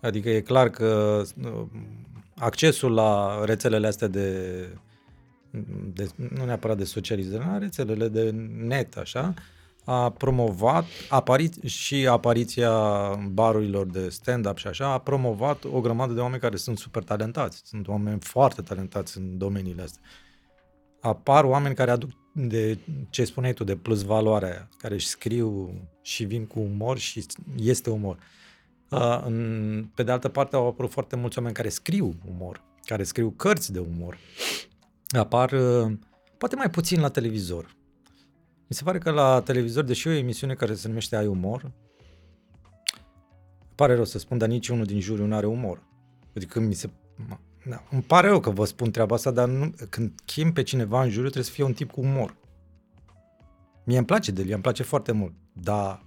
Adică 0.00 0.30
e 0.30 0.40
clar 0.40 0.68
că 0.68 1.22
uh, 1.44 1.66
accesul 2.36 2.94
la 2.94 3.42
rețelele 3.44 3.86
astea 3.86 4.08
de, 4.08 4.68
de 5.94 6.08
nu 6.34 6.44
neapărat 6.44 6.76
de 6.76 6.84
socializare, 6.84 7.44
la 7.44 7.58
rețelele 7.58 8.08
de 8.08 8.30
net, 8.56 8.96
așa, 8.96 9.34
a 9.84 10.10
promovat 10.10 10.84
apari- 11.08 11.64
și 11.64 12.06
apariția 12.06 12.72
barurilor 13.32 13.86
de 13.86 14.08
stand-up 14.08 14.56
și 14.56 14.66
așa, 14.66 14.92
a 14.92 14.98
promovat 14.98 15.64
o 15.72 15.80
grămadă 15.80 16.12
de 16.12 16.20
oameni 16.20 16.40
care 16.40 16.56
sunt 16.56 16.78
super 16.78 17.02
talentați. 17.02 17.62
Sunt 17.64 17.88
oameni 17.88 18.20
foarte 18.20 18.62
talentați 18.62 19.18
în 19.18 19.38
domeniile 19.38 19.82
astea 19.82 20.02
apar 21.00 21.44
oameni 21.44 21.74
care 21.74 21.90
aduc 21.90 22.10
de 22.32 22.78
ce 23.10 23.24
spuneai 23.24 23.52
tu, 23.52 23.64
de 23.64 23.76
plus 23.76 24.02
valoarea 24.02 24.48
aia, 24.48 24.68
care 24.78 24.94
își 24.94 25.06
scriu 25.06 25.74
și 26.02 26.24
vin 26.24 26.46
cu 26.46 26.60
umor 26.60 26.98
și 26.98 27.26
este 27.56 27.90
umor. 27.90 28.18
Uh, 28.90 29.22
în, 29.24 29.88
pe 29.94 30.02
de 30.02 30.10
altă 30.10 30.28
parte 30.28 30.56
au 30.56 30.66
apărut 30.66 30.90
foarte 30.90 31.16
mulți 31.16 31.38
oameni 31.38 31.54
care 31.54 31.68
scriu 31.68 32.14
umor, 32.28 32.62
care 32.84 33.02
scriu 33.02 33.30
cărți 33.30 33.72
de 33.72 33.78
umor. 33.78 34.18
Apar 35.08 35.52
uh, 35.52 35.92
poate 36.38 36.56
mai 36.56 36.70
puțin 36.70 37.00
la 37.00 37.08
televizor. 37.08 37.76
Mi 38.68 38.76
se 38.76 38.82
pare 38.82 38.98
că 38.98 39.10
la 39.10 39.40
televizor, 39.40 39.84
deși 39.84 40.08
e 40.08 40.10
o 40.10 40.14
emisiune 40.14 40.54
care 40.54 40.74
se 40.74 40.88
numește 40.88 41.16
Ai 41.16 41.26
umor, 41.26 41.72
pare 43.74 43.94
rău 43.94 44.04
să 44.04 44.18
spun, 44.18 44.38
dar 44.38 44.48
nici 44.48 44.68
unul 44.68 44.84
din 44.84 45.00
juriu 45.00 45.26
nu 45.26 45.34
are 45.34 45.46
umor. 45.46 45.82
Adică 46.36 46.60
mi 46.60 46.74
se... 46.74 46.90
Da, 47.64 47.82
îmi 47.90 48.02
pare 48.02 48.28
rău 48.28 48.40
că 48.40 48.50
vă 48.50 48.64
spun 48.64 48.90
treaba 48.90 49.14
asta, 49.14 49.30
dar 49.30 49.48
nu, 49.48 49.72
când 49.90 50.12
chem 50.24 50.52
pe 50.52 50.62
cineva 50.62 51.02
în 51.02 51.08
juriu 51.08 51.22
trebuie 51.22 51.44
să 51.44 51.50
fie 51.50 51.64
un 51.64 51.72
tip 51.72 51.90
cu 51.90 52.00
umor. 52.00 52.36
Mie 53.84 53.96
îmi 53.96 54.06
place 54.06 54.30
de 54.30 54.42
el, 54.42 54.52
îmi 54.52 54.62
place 54.62 54.82
foarte 54.82 55.12
mult, 55.12 55.32
dar 55.52 56.04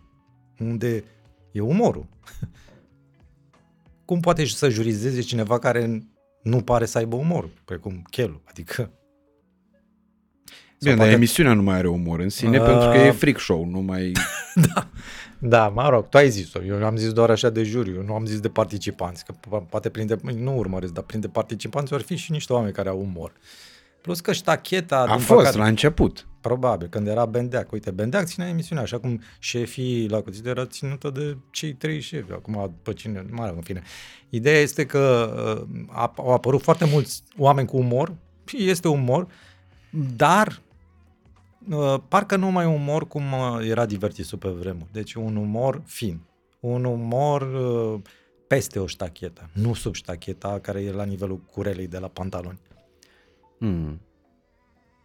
unde 0.59 1.03
e 1.51 1.59
umorul? 1.59 2.07
Cum 4.05 4.19
poate 4.19 4.45
să 4.45 4.69
jurizeze 4.69 5.21
cineva 5.21 5.59
care 5.59 6.07
nu 6.41 6.61
pare 6.61 6.85
să 6.85 6.97
aibă 6.97 7.15
umor, 7.15 7.49
precum 7.65 8.01
Chelu? 8.09 8.41
Adică... 8.45 8.91
Bine, 10.79 10.95
Sau 10.95 11.05
dar 11.05 11.13
emisiunea 11.13 11.53
nu 11.53 11.61
mai 11.61 11.77
are 11.77 11.87
umor 11.87 12.19
în 12.19 12.29
sine, 12.29 12.57
Uh, 12.57 12.65
pentru 12.65 12.89
că 12.89 12.97
e 12.97 13.11
freak 13.11 13.39
show, 13.39 13.65
nu 13.65 13.79
mai... 13.79 14.11
Da, 14.73 14.89
mă 15.73 15.89
rog, 15.89 16.09
tu 16.09 16.17
ai 16.17 16.29
zis-o. 16.29 16.63
Eu 16.63 16.85
am 16.85 16.95
zis 16.95 17.11
doar 17.13 17.29
așa 17.29 17.49
de 17.49 17.63
juriu, 17.63 18.03
nu 18.03 18.13
am 18.13 18.25
zis 18.25 18.39
de 18.39 18.49
participanți. 18.49 19.25
Că 19.25 19.33
po- 19.33 19.69
poate 19.69 19.89
printre, 19.89 20.17
nu 20.35 20.57
urmăresc, 20.57 20.93
dar 20.93 21.03
printre 21.03 21.29
participanți 21.29 21.93
ar 21.93 22.01
fi 22.01 22.15
și 22.15 22.31
niște 22.31 22.53
oameni 22.53 22.73
care 22.73 22.89
au 22.89 22.99
umor. 22.99 23.31
Plus 24.01 24.19
că 24.19 24.33
ștacheta, 24.33 24.97
A 24.99 25.05
din 25.05 25.17
fost 25.17 25.39
păcate, 25.39 25.57
la 25.57 25.65
început. 25.67 26.27
probabil, 26.41 26.87
când 26.87 27.07
era 27.07 27.25
Bendeac. 27.25 27.71
Uite, 27.71 27.91
Bendeac 27.91 28.25
ținea 28.25 28.47
emisiunea, 28.47 28.83
așa 28.83 28.99
cum 28.99 29.21
șefii 29.39 30.07
la 30.09 30.21
cuțit 30.21 30.45
era 30.45 30.65
ținută 30.65 31.09
de 31.09 31.37
cei 31.49 31.73
trei 31.73 31.99
șefi. 31.99 32.31
Acum, 32.31 32.75
pe 32.83 32.93
cine, 32.93 33.25
mă 33.29 33.45
rog, 33.47 33.55
în 33.55 33.61
fine. 33.61 33.81
Ideea 34.29 34.59
este 34.61 34.85
că 34.85 35.33
uh, 35.71 35.79
a- 35.91 36.13
au 36.17 36.33
apărut 36.33 36.61
foarte 36.61 36.85
mulți 36.85 37.23
oameni 37.37 37.67
cu 37.67 37.77
umor, 37.77 38.13
și 38.45 38.69
este 38.69 38.87
umor, 38.87 39.27
dar 40.15 40.47
uh, 40.47 40.64
parcă 42.07 42.35
nu 42.35 42.51
mai 42.51 42.65
umor 42.65 43.07
cum 43.07 43.23
uh, 43.31 43.67
era 43.67 43.85
divertisul 43.85 44.37
pe 44.37 44.49
vremuri. 44.49 44.89
Deci 44.91 45.13
un 45.13 45.35
umor 45.35 45.81
fin. 45.85 46.21
Un 46.59 46.83
umor 46.83 47.41
uh, 47.41 48.01
peste 48.47 48.79
o 48.79 48.85
ștachetă, 48.85 49.49
nu 49.53 49.73
sub 49.73 49.93
ștacheta 49.93 50.59
care 50.59 50.81
e 50.81 50.91
la 50.91 51.03
nivelul 51.03 51.37
curelei 51.37 51.87
de 51.87 51.97
la 51.97 52.07
pantaloni. 52.07 52.59
Hmm. 53.57 54.01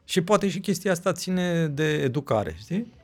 Și 0.04 0.20
poate 0.20 0.48
și 0.48 0.60
chestia 0.60 0.92
asta 0.92 1.12
ține 1.12 1.66
de 1.66 1.92
educare, 1.92 2.54
știi? 2.58 2.94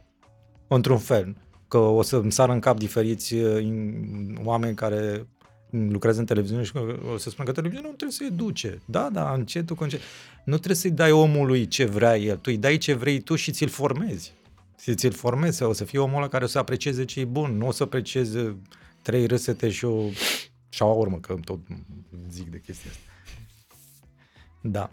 Într-un 0.68 0.98
fel. 0.98 1.36
Că 1.68 1.78
o 1.78 2.02
să 2.02 2.16
îmi 2.16 2.32
sară 2.32 2.52
în 2.52 2.60
cap 2.60 2.78
diferiți 2.78 3.34
uh, 3.34 3.62
in- 3.62 4.44
oameni 4.44 4.74
care 4.74 5.26
lucrează 5.70 6.20
în 6.20 6.26
televiziune 6.26 6.62
și 6.62 6.72
că 6.72 6.98
o 7.12 7.16
să 7.16 7.30
spună 7.30 7.46
că 7.46 7.54
televiziunea 7.54 7.90
nu 7.90 7.96
trebuie 7.96 8.16
să 8.18 8.24
educe. 8.24 8.80
Da, 8.84 9.10
da, 9.12 9.32
încetul 9.32 9.76
cu 9.76 9.82
încet. 9.82 10.00
Nu 10.44 10.54
trebuie 10.54 10.76
să-i 10.76 10.90
dai 10.90 11.10
omului 11.10 11.68
ce 11.68 11.84
vrea 11.84 12.16
el. 12.16 12.36
Tu 12.36 12.50
îi 12.50 12.56
dai 12.56 12.78
ce 12.78 12.94
vrei 12.94 13.20
tu 13.20 13.34
și 13.34 13.52
ți-l 13.52 13.68
formezi. 13.68 14.32
Și 14.80 14.94
ți-l 14.94 15.12
formezi. 15.12 15.62
O 15.62 15.72
să 15.72 15.84
fie 15.84 15.98
omul 15.98 16.16
ăla 16.16 16.28
care 16.28 16.44
o 16.44 16.46
să 16.46 16.58
aprecieze 16.58 17.04
ce 17.04 17.20
e 17.20 17.24
bun. 17.24 17.56
Nu 17.56 17.66
o 17.66 17.70
să 17.70 17.82
aprecieze 17.82 18.56
trei 19.02 19.26
râsete 19.26 19.70
și 19.70 19.84
o 19.84 20.08
șaurmă, 20.68 21.18
că 21.18 21.34
tot 21.44 21.58
zic 22.30 22.50
de 22.50 22.60
chestia 22.60 22.90
asta. 22.90 23.02
Da. 24.60 24.90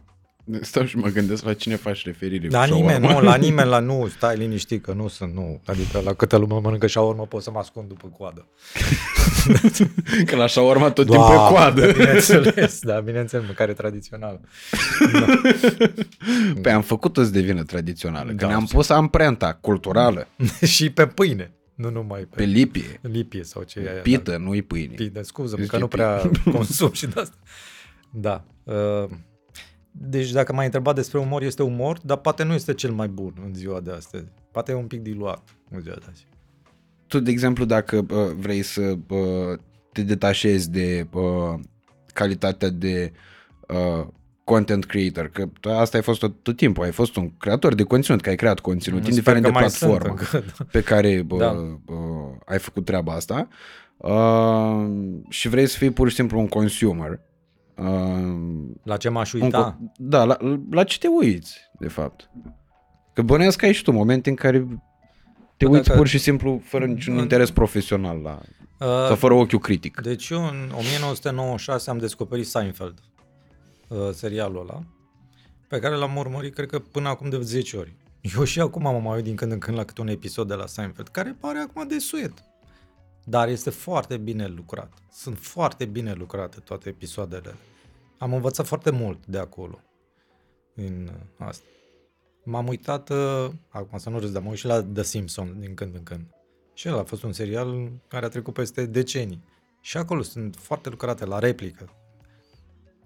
Stau 0.61 0.85
și 0.85 0.97
mă 0.97 1.07
gândesc 1.07 1.43
la 1.43 1.53
cine 1.53 1.75
faci 1.75 2.05
referire. 2.05 2.47
La 2.47 2.67
cu 2.67 2.73
nimeni, 2.73 2.97
shawarma. 2.99 3.19
nu, 3.19 3.25
la 3.25 3.35
nimeni, 3.47 3.69
la 3.69 3.79
nu, 3.79 4.07
stai 4.07 4.37
liniștit 4.37 4.83
că 4.83 4.93
nu 4.93 5.07
sunt, 5.07 5.33
nu. 5.33 5.61
Adică 5.65 6.01
la 6.03 6.13
câtă 6.13 6.37
lume 6.37 6.59
mănâncă 6.63 6.87
shawarma 6.87 7.23
pot 7.25 7.41
să 7.43 7.51
mă 7.51 7.59
ascund 7.59 7.87
după 7.87 8.07
coadă. 8.17 8.47
Că 10.25 10.35
la 10.35 10.47
shawarma 10.47 10.91
tot 10.91 11.05
timpul 11.09 11.33
e 11.33 11.35
coadă. 11.49 11.91
Bineînțeles, 11.91 12.79
da, 12.81 12.99
bineînțeles, 12.99 13.45
mâncare 13.45 13.73
tradițională. 13.73 14.41
Pe 16.61 16.71
am 16.71 16.81
făcut-o 16.81 17.23
să 17.23 17.29
devină 17.29 17.63
tradițională, 17.63 18.29
că 18.29 18.35
Da, 18.35 18.47
ne-am 18.47 18.65
știu. 18.65 18.77
pus 18.77 18.89
amprenta 18.89 19.53
culturală 19.61 20.27
și 20.65 20.89
pe 20.89 21.07
pâine, 21.07 21.53
nu 21.75 21.89
numai 21.89 22.19
pe, 22.21 22.35
pe 22.35 22.43
lipie. 22.43 22.99
lipie 23.01 23.43
sau 23.43 23.63
ce 23.63 23.79
e 23.79 23.89
aia. 23.91 24.01
Pită, 24.01 24.37
nu-i 24.37 24.61
pâine. 24.61 24.93
Pide, 24.95 25.21
scuză 25.21 25.55
Îți 25.59 25.67
că 25.67 25.77
nu 25.77 25.83
zice 25.91 25.95
prea 25.95 26.29
consum 26.51 26.91
și 26.91 27.07
de 27.07 27.19
asta. 27.19 27.35
Da. 28.11 28.43
uh, 28.63 29.09
Deci 29.95 30.31
dacă 30.31 30.53
m-ai 30.53 30.65
întrebat 30.65 30.95
despre 30.95 31.19
umor, 31.19 31.41
este 31.41 31.63
umor, 31.63 31.99
dar 32.03 32.17
poate 32.17 32.43
nu 32.43 32.53
este 32.53 32.73
cel 32.73 32.91
mai 32.91 33.07
bun 33.07 33.33
în 33.45 33.53
ziua 33.53 33.79
de 33.79 33.91
astăzi. 33.91 34.25
Poate 34.51 34.71
e 34.71 34.75
un 34.75 34.87
pic 34.87 35.01
diluat 35.01 35.43
în 35.69 35.81
ziua 35.81 35.95
de 35.95 36.05
azi. 36.09 36.27
Tu, 37.07 37.19
de 37.19 37.31
exemplu, 37.31 37.65
dacă 37.65 37.97
uh, 37.97 38.31
vrei 38.37 38.61
să 38.61 38.97
uh, 39.09 39.59
te 39.91 40.01
detașezi 40.01 40.71
de 40.71 41.07
uh, 41.13 41.59
calitatea 42.13 42.69
de 42.69 43.11
uh, 43.67 44.07
content 44.43 44.85
creator, 44.85 45.27
că 45.27 45.45
tu 45.59 45.69
asta 45.69 45.97
ai 45.97 46.03
fost 46.03 46.19
tot, 46.19 46.33
tot 46.41 46.57
timpul, 46.57 46.83
ai 46.83 46.91
fost 46.91 47.15
un 47.15 47.37
creator 47.37 47.73
de 47.73 47.83
conținut, 47.83 48.21
că 48.21 48.29
ai 48.29 48.35
creat 48.35 48.59
conținut, 48.59 48.99
Sper 48.99 49.11
indiferent 49.11 49.45
că 49.45 49.51
de 49.51 49.59
mai 49.59 49.69
sunt 49.69 49.89
platformă 49.91 50.19
încă, 50.19 50.43
da. 50.57 50.65
pe 50.71 50.81
care 50.81 51.25
uh, 51.29 51.37
Da. 51.39 51.51
uh, 51.51 51.95
ai 52.45 52.59
făcut 52.59 52.85
treaba 52.85 53.13
asta 53.13 53.47
uh, 53.97 54.85
și 55.29 55.49
vrei 55.49 55.67
să 55.67 55.77
fii 55.77 55.91
pur 55.91 56.09
și 56.09 56.15
simplu 56.15 56.39
un 56.39 56.47
consumer. 56.47 57.19
Uh, 57.77 58.67
La 58.83 58.97
ce 58.97 59.09
m-aș 59.09 59.33
un 59.33 59.41
uita? 59.41 59.77
co- 59.77 59.91
da, 59.97 60.23
la, 60.23 60.37
la 60.71 60.83
ce 60.83 60.97
te 60.97 61.07
uiți, 61.07 61.59
de 61.79 61.87
fapt? 61.87 62.29
Că 63.13 63.21
bănuiesc 63.21 63.57
că 63.57 63.65
ai 63.65 63.73
și 63.73 63.83
tu 63.83 63.91
momente 63.91 64.29
în 64.29 64.35
care 64.35 64.67
te 65.57 65.65
Bă, 65.65 65.71
uiți 65.71 65.85
dacă- 65.87 65.97
pur 65.99 66.07
și 66.07 66.17
simplu 66.17 66.61
fără 66.63 66.85
niciun 66.85 67.13
în- 67.15 67.19
interes 67.21 67.51
profesional 67.51 68.17
la, 68.17 68.39
Uh, 68.79 68.89
sau 68.89 69.15
fără 69.15 69.33
ochiul 69.33 69.59
critic. 69.59 70.01
Deci 70.01 70.29
eu 70.29 70.43
în 70.43 70.71
1996 70.75 71.89
am 71.89 71.97
descoperit 71.97 72.47
Seinfeld, 72.47 72.99
uh, 73.87 73.97
serialul 74.13 74.59
ăla, 74.69 74.79
pe 75.67 75.79
care 75.79 75.95
l-am 75.95 76.15
urmărit, 76.15 76.53
cred 76.53 76.67
că 76.69 76.79
până 76.79 77.09
acum 77.09 77.29
de 77.29 77.41
10 77.41 77.77
ori. 77.77 77.95
Eu 78.37 78.43
și 78.43 78.59
acum 78.59 78.81
mă 78.81 78.99
mai 79.03 79.15
uit 79.15 79.23
din 79.23 79.35
când 79.35 79.51
în 79.51 79.59
când 79.59 79.77
la 79.77 79.83
câte 79.83 80.01
un 80.01 80.07
episod 80.07 80.47
de 80.47 80.53
la 80.53 80.65
Seinfeld, 80.65 81.07
care 81.07 81.35
pare 81.39 81.59
acum 81.59 81.87
de 81.87 81.97
suet. 81.99 82.33
Dar 83.25 83.47
este 83.47 83.69
foarte 83.69 84.17
bine 84.17 84.47
lucrat. 84.47 84.93
Sunt 85.11 85.37
foarte 85.37 85.85
bine 85.85 86.13
lucrate 86.13 86.59
toate 86.59 86.89
episoadele. 86.89 87.55
Am 88.17 88.33
învățat 88.33 88.65
foarte 88.65 88.89
mult 88.89 89.25
de 89.25 89.37
acolo. 89.37 89.79
În 90.75 91.09
uh, 91.11 91.47
asta. 91.47 91.65
M-am 92.43 92.67
uitat, 92.67 93.09
uh, 93.09 93.49
acum 93.69 93.97
să 93.97 94.09
nu 94.09 94.19
râs, 94.19 94.31
dar 94.31 94.41
mă 94.41 94.49
uit 94.49 94.57
și 94.57 94.65
la 94.65 94.83
The 94.83 95.03
Simpsons 95.03 95.59
din 95.59 95.73
când 95.73 95.95
în 95.95 96.03
când. 96.03 96.25
Și 96.73 96.87
el 96.87 96.97
a 96.97 97.03
fost 97.03 97.23
un 97.23 97.31
serial 97.31 97.91
care 98.07 98.25
a 98.25 98.29
trecut 98.29 98.53
peste 98.53 98.85
decenii. 98.85 99.43
Și 99.81 99.97
acolo 99.97 100.21
sunt 100.21 100.55
foarte 100.55 100.89
lucrate 100.89 101.25
la 101.25 101.39
replică. 101.39 101.89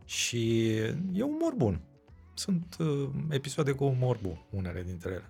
Și 0.06 0.68
e 1.14 1.22
umor 1.22 1.54
bun. 1.56 1.82
Sunt 2.34 2.76
uh, 2.80 3.10
episoade 3.30 3.72
cu 3.72 3.84
umor 3.84 4.20
bun, 4.22 4.46
unele 4.50 4.84
dintre 4.84 5.12
ele. 5.12 5.30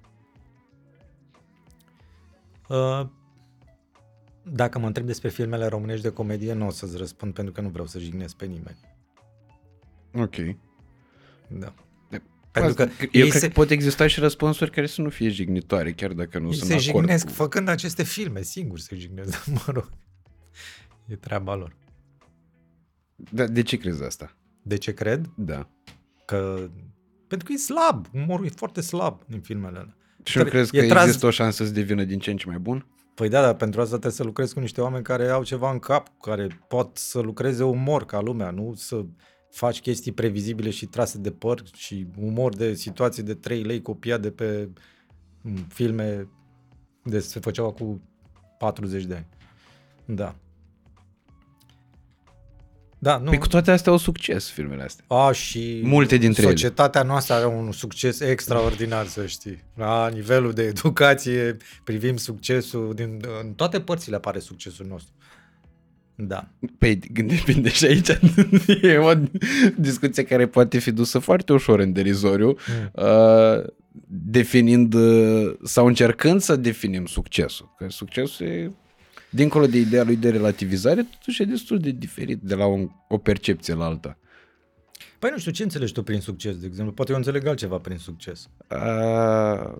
Uh, 2.69 3.07
dacă 4.51 4.79
mă 4.79 4.87
întreb 4.87 5.05
despre 5.05 5.29
filmele 5.29 5.65
românești 5.65 6.03
de 6.03 6.09
comedie, 6.09 6.53
nu 6.53 6.65
o 6.67 6.69
să-ți 6.69 6.97
răspund 6.97 7.33
pentru 7.33 7.53
că 7.53 7.61
nu 7.61 7.69
vreau 7.69 7.87
să 7.87 7.99
jignesc 7.99 8.35
pe 8.35 8.45
nimeni. 8.45 8.77
Ok. 10.13 10.35
Da. 11.47 11.73
De- 12.09 12.21
Pentru 12.51 12.73
că 12.73 12.81
eu 13.11 13.21
ei 13.23 13.29
cred 13.29 13.41
se- 13.41 13.47
că 13.47 13.53
pot 13.53 13.69
exista 13.69 14.07
și 14.07 14.19
răspunsuri 14.19 14.71
care 14.71 14.85
să 14.87 15.01
nu 15.01 15.09
fie 15.09 15.29
jignitoare, 15.29 15.91
chiar 15.91 16.13
dacă 16.13 16.39
nu 16.39 16.47
Ei 16.47 16.53
sunt 16.55 16.69
se 16.69 16.75
de 16.77 16.89
acord 16.89 17.03
jignesc 17.05 17.25
cu... 17.25 17.31
făcând 17.31 17.67
aceste 17.67 18.03
filme, 18.03 18.41
singur 18.41 18.79
se 18.79 18.95
jignesc, 18.95 19.29
dar 19.35 19.43
mă 19.65 19.73
rog. 19.73 19.89
E 21.05 21.15
treaba 21.15 21.55
lor. 21.55 21.75
Da, 23.15 23.47
de 23.47 23.61
ce 23.61 23.77
crezi 23.77 24.03
asta? 24.03 24.37
De 24.61 24.77
ce 24.77 24.93
cred? 24.93 25.29
Da. 25.35 25.69
Că... 26.25 26.69
Pentru 27.27 27.47
că 27.47 27.53
e 27.53 27.57
slab, 27.57 28.07
umorul 28.13 28.45
e 28.45 28.49
foarte 28.49 28.81
slab 28.81 29.21
din 29.25 29.41
filmele 29.41 29.77
alea. 29.77 29.95
Și 30.23 30.37
nu 30.37 30.43
Care- 30.43 30.55
crezi 30.55 30.71
că 30.71 30.77
e 30.77 30.87
tras- 30.87 31.05
există 31.05 31.25
o 31.25 31.29
șansă 31.29 31.65
să 31.65 31.71
devină 31.71 32.03
din 32.03 32.19
ce 32.19 32.31
în 32.31 32.37
ce 32.37 32.47
mai 32.47 32.57
bun? 32.57 32.85
Păi 33.17 33.29
da, 33.29 33.41
dar 33.41 33.55
pentru 33.55 33.81
asta 33.81 33.91
trebuie 33.91 34.11
să 34.11 34.23
lucrezi 34.23 34.53
cu 34.53 34.59
niște 34.59 34.81
oameni 34.81 35.03
care 35.03 35.29
au 35.29 35.43
ceva 35.43 35.71
în 35.71 35.79
cap, 35.79 36.07
care 36.21 36.47
pot 36.67 36.97
să 36.97 37.19
lucreze 37.19 37.63
umor 37.63 38.05
ca 38.05 38.21
lumea, 38.21 38.51
nu 38.51 38.73
să 38.75 39.05
faci 39.49 39.81
chestii 39.81 40.11
previzibile 40.11 40.69
și 40.69 40.85
trase 40.85 41.17
de 41.17 41.31
păr 41.31 41.63
și 41.73 42.07
umor 42.19 42.55
de 42.55 42.73
situații 42.73 43.23
de 43.23 43.33
3 43.33 43.63
lei 43.63 43.81
copiat 43.81 44.21
de 44.21 44.31
pe 44.31 44.69
m, 45.41 45.55
filme 45.67 46.29
de 47.03 47.19
se 47.19 47.39
făceau 47.39 47.71
cu 47.71 48.01
40 48.57 49.03
de 49.03 49.15
ani. 49.15 49.27
Da. 50.05 50.35
Da, 52.99 53.17
nu. 53.17 53.29
Păi 53.29 53.37
cu 53.37 53.47
toate 53.47 53.71
astea 53.71 53.91
au 53.91 53.97
succes 53.97 54.49
filmele 54.49 54.83
astea. 54.83 55.05
A, 55.07 55.31
și 55.31 55.79
Multe 55.83 56.17
dintre 56.17 56.41
ele. 56.41 56.51
societatea 56.51 57.03
noastră 57.03 57.33
are 57.33 57.45
un 57.45 57.71
succes 57.71 58.19
extraordinar, 58.19 59.05
să 59.05 59.25
știi. 59.25 59.63
La 59.75 60.09
nivelul 60.13 60.51
de 60.53 60.63
educație 60.63 61.57
privim 61.83 62.17
succesul, 62.17 62.93
din, 62.95 63.19
în 63.43 63.53
toate 63.53 63.79
părțile 63.81 64.15
apare 64.15 64.39
succesul 64.39 64.85
nostru. 64.89 65.11
Da. 66.15 66.47
Păi 66.77 66.95
depinde 67.25 67.69
și 67.69 67.85
aici 67.85 68.07
e 68.81 68.97
o 68.97 69.13
discuție 69.77 70.23
care 70.23 70.47
poate 70.47 70.79
fi 70.79 70.91
dusă 70.91 71.19
foarte 71.19 71.53
ușor 71.53 71.79
în 71.79 71.93
derizoriu, 71.93 72.47
Mm. 72.47 72.91
uh, 73.03 73.63
definind 74.09 74.93
uh, 74.93 75.53
sau 75.63 75.85
încercând 75.87 76.41
să 76.41 76.55
definim 76.55 77.05
succesul. 77.05 77.75
Că 77.77 77.85
succesul 77.89 78.45
e, 78.45 78.71
dincolo 79.29 79.65
de 79.65 79.77
ideea 79.77 80.03
lui 80.03 80.15
de 80.15 80.29
relativizare, 80.29 81.03
totuși 81.03 81.41
e 81.41 81.45
destul 81.45 81.79
de 81.79 81.89
diferit 81.89 82.41
de 82.41 82.55
la 82.55 82.65
un, 82.65 82.89
o 83.07 83.17
percepție 83.17 83.73
la 83.73 83.85
alta. 83.85 84.17
Păi 85.19 85.29
nu 85.31 85.37
știu, 85.37 85.51
ce 85.51 85.63
înțelegi 85.63 85.93
tu 85.93 86.03
prin 86.03 86.19
succes, 86.19 86.57
de 86.57 86.65
exemplu? 86.65 86.93
Poate 86.93 87.11
eu 87.11 87.17
înțeleg 87.17 87.47
altceva 87.47 87.77
prin 87.77 87.97
succes. 87.97 88.49
Uh, 88.69 89.75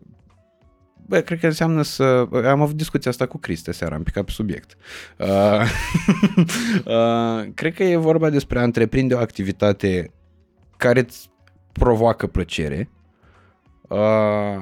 Bă, 1.08 1.20
cred 1.20 1.40
că 1.40 1.46
înseamnă 1.46 1.82
să... 1.82 2.28
Am 2.32 2.62
avut 2.62 2.76
discuția 2.76 3.12
asta 3.12 3.26
cu 3.26 3.38
Criste 3.38 3.72
seara, 3.72 3.96
am 3.96 4.04
picat 4.04 4.26
pe 4.26 4.32
subiect. 4.32 4.78
Uh, 5.18 5.28
uh, 6.86 7.52
cred 7.54 7.74
că 7.74 7.84
e 7.84 7.96
vorba 7.96 8.30
despre 8.30 8.60
a 8.60 8.64
întreprinde 8.64 9.14
o 9.14 9.20
activitate 9.20 10.12
care 10.78 11.00
îți 11.00 11.30
provoacă 11.72 12.28
plăcere. 12.28 12.90
Uh, 13.82 13.98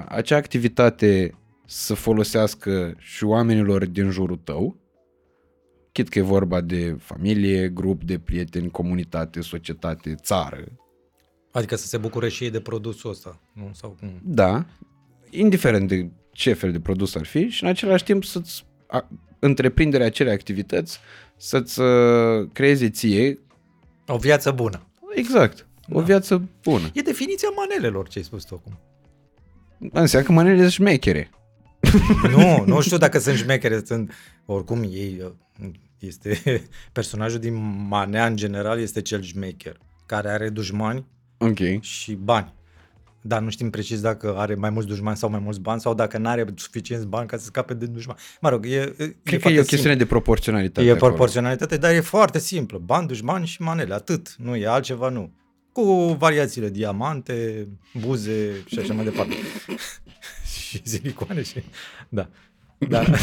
acea 0.07 0.36
activitate 0.36 1.38
să 1.66 1.94
folosească 1.94 2.94
și 2.98 3.24
oamenilor 3.24 3.86
din 3.86 4.10
jurul 4.10 4.40
tău, 4.44 4.76
chit 5.92 6.10
că 6.10 6.20
e 6.20 6.22
vorba 6.22 6.62
de 6.62 6.96
familie, 7.00 7.70
grup 7.70 8.04
de 8.04 8.20
prieteni, 8.20 8.70
comunitate, 8.72 9.42
societate, 9.42 10.16
țară, 10.16 10.64
Adică 11.52 11.76
să 11.76 11.88
se 11.88 11.98
bucure 11.98 12.30
și 12.30 12.44
ei 12.44 12.50
de 12.50 12.60
produsul 12.60 13.10
ăsta, 13.10 13.42
nu? 13.54 13.70
Sau 13.74 13.90
cum? 14.00 14.10
Da, 14.24 14.66
indiferent 15.30 15.88
de 15.88 16.10
ce 16.32 16.54
fel 16.54 16.72
de 16.72 16.80
produs 16.80 17.16
ar 17.16 17.26
fi 17.26 17.48
și 17.48 17.64
în 17.64 17.70
același 17.70 18.04
timp 18.04 18.24
să-ți 18.24 18.66
a, 18.88 19.10
întreprinderea 19.40 20.06
acelei 20.06 20.34
activități 20.34 21.00
să-ți 21.38 21.80
uh, 21.80 22.50
creeze 22.54 22.90
ție, 22.90 23.40
O 24.08 24.18
viață 24.18 24.52
bună. 24.52 24.88
exact, 25.16 25.68
o 25.90 26.00
Da. 26.00 26.06
viață 26.06 26.50
bună. 26.64 26.90
E 26.94 27.02
definiția 27.02 27.50
manelelor, 27.56 28.08
ce 28.08 28.18
ai 28.18 28.24
spus 28.24 28.44
tu 28.44 28.56
acum. 28.56 28.80
Înseamnă 29.92 30.28
că 30.28 30.34
manele 30.34 30.60
sunt 30.60 30.72
șmechere. 30.72 31.30
nu, 32.36 32.64
nu 32.66 32.82
știu 32.82 32.98
dacă 32.98 33.20
sunt 33.20 33.36
șmechere, 33.38 33.82
sunt, 33.86 34.12
oricum 34.45 34.84
ei, 34.84 35.22
uh, 35.60 35.70
este, 35.99 36.41
personajul 36.91 37.40
din 37.40 37.86
Manea 37.88 38.26
în 38.26 38.36
general 38.36 38.80
este 38.80 39.02
cel 39.02 39.22
șmecher, 39.22 39.78
care 40.06 40.30
are 40.30 40.49
dușmani 40.49 41.06
Ok. 41.38 41.82
și 41.82 42.14
bani. 42.14 42.53
Dar 43.22 43.41
nu 43.41 43.49
știm 43.49 43.70
precis 43.70 44.02
dacă 44.02 44.36
are 44.38 44.56
mai 44.56 44.70
mulți 44.70 44.88
dușmani 44.88 45.18
sau 45.18 45.30
mai 45.30 45.40
mulți 45.40 45.60
bani 45.60 45.80
sau 45.82 45.94
dacă 45.94 46.18
nu 46.18 46.28
are 46.30 46.45
suficienți 46.56 47.06
bani 47.07 47.28
ca 47.28 47.38
să 47.38 47.44
scape 47.44 47.74
de 47.74 47.86
dușmani. 47.86 48.20
Mă 48.41 48.49
rog, 48.49 48.66
e, 48.66 48.70
e 48.70 48.84
Cred 48.95 49.16
că 49.24 49.38
foarte 49.38 49.53
e 49.53 49.60
o 49.60 49.64
chestiune 49.64 49.95
de 49.95 50.06
proporționalitate. 50.06 50.80
simplu. 50.80 50.94
E 50.94 50.98
acolo. 50.98 51.12
proporționalitate, 51.12 51.78
dar 51.78 51.91
e 51.94 51.99
foarte 51.99 52.40
simplă. 52.40 52.78
Bani, 52.78 53.07
dușmani 53.07 53.45
și 53.45 53.62
manele, 53.62 53.94
atât. 53.94 54.36
Nu 54.38 54.56
e 54.56 54.68
altceva, 54.68 55.10
nu. 55.10 55.32
Cu 55.72 56.16
variațiile, 56.20 56.70
diamante, 56.70 57.68
buze 57.94 58.64
și 58.66 58.80
așa 58.80 58.94
mai 58.94 59.03
departe. 59.03 59.34
și 60.76 60.88
silicoane 60.88 61.43
și... 61.43 61.64
Da. 62.10 62.30
Dar 62.77 63.19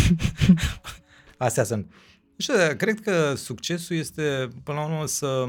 astea 1.37 1.65
sunt. 1.65 1.93
Nu 2.21 2.39
știu, 2.39 2.55
cred 2.77 3.01
că 3.01 3.35
succesul 3.35 3.97
este, 3.97 4.49
până 4.65 4.79
la 4.79 4.85
urmă, 4.85 5.07
să 5.07 5.47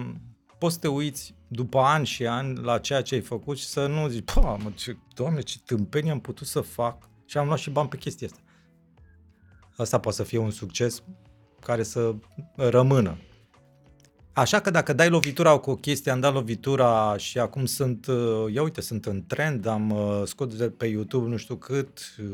poți 0.58 0.74
să 0.74 0.80
te 0.80 0.88
uiți 0.88 1.36
după 1.48 1.80
ani 1.80 2.06
și 2.06 2.26
ani 2.26 2.60
la 2.60 2.78
ceea 2.80 3.02
ce 3.02 3.16
ai 3.16 3.22
făcut 3.22 3.58
și 3.58 3.66
să 3.66 3.88
nu 3.88 4.08
zici, 4.08 4.32
pa, 4.34 4.58
mă, 4.64 4.72
ce, 4.76 4.98
doamne, 5.14 5.42
ce 5.42 5.60
tâmpenie 5.66 6.12
am 6.12 6.20
putut 6.20 6.48
să 6.48 6.62
fac 6.62 7.10
și 7.26 7.38
am 7.38 7.46
luat 7.46 7.60
și 7.60 7.70
bani 7.70 7.90
pe 7.90 7.98
chestia 7.98 8.28
asta. 8.28 8.40
Asta 9.78 10.00
poate 10.00 10.18
să 10.18 10.24
fie 10.24 10.38
un 10.38 10.52
succes 10.52 11.04
care 11.60 11.84
să 11.84 12.16
rămână. 12.56 13.18
Așa 14.34 14.60
că 14.60 14.70
dacă 14.70 14.94
dai 14.94 15.10
lovitura 15.10 15.58
cu 15.58 15.70
o 15.70 15.76
chestie, 15.76 16.12
am 16.12 16.20
dat 16.20 16.34
lovitura 16.34 17.16
și 17.18 17.40
acum 17.40 17.66
sunt, 17.66 18.08
uh, 18.08 18.54
ia 18.54 18.62
uite, 18.62 18.82
sunt 18.82 19.06
în 19.06 19.24
trend, 19.28 19.66
am 19.66 19.90
uh, 19.90 20.22
scos 20.26 20.56
de 20.56 20.70
pe 20.70 20.86
YouTube 20.86 21.30
nu 21.30 21.38
știu 21.38 21.56
cât, 21.56 22.16
uh, 22.20 22.26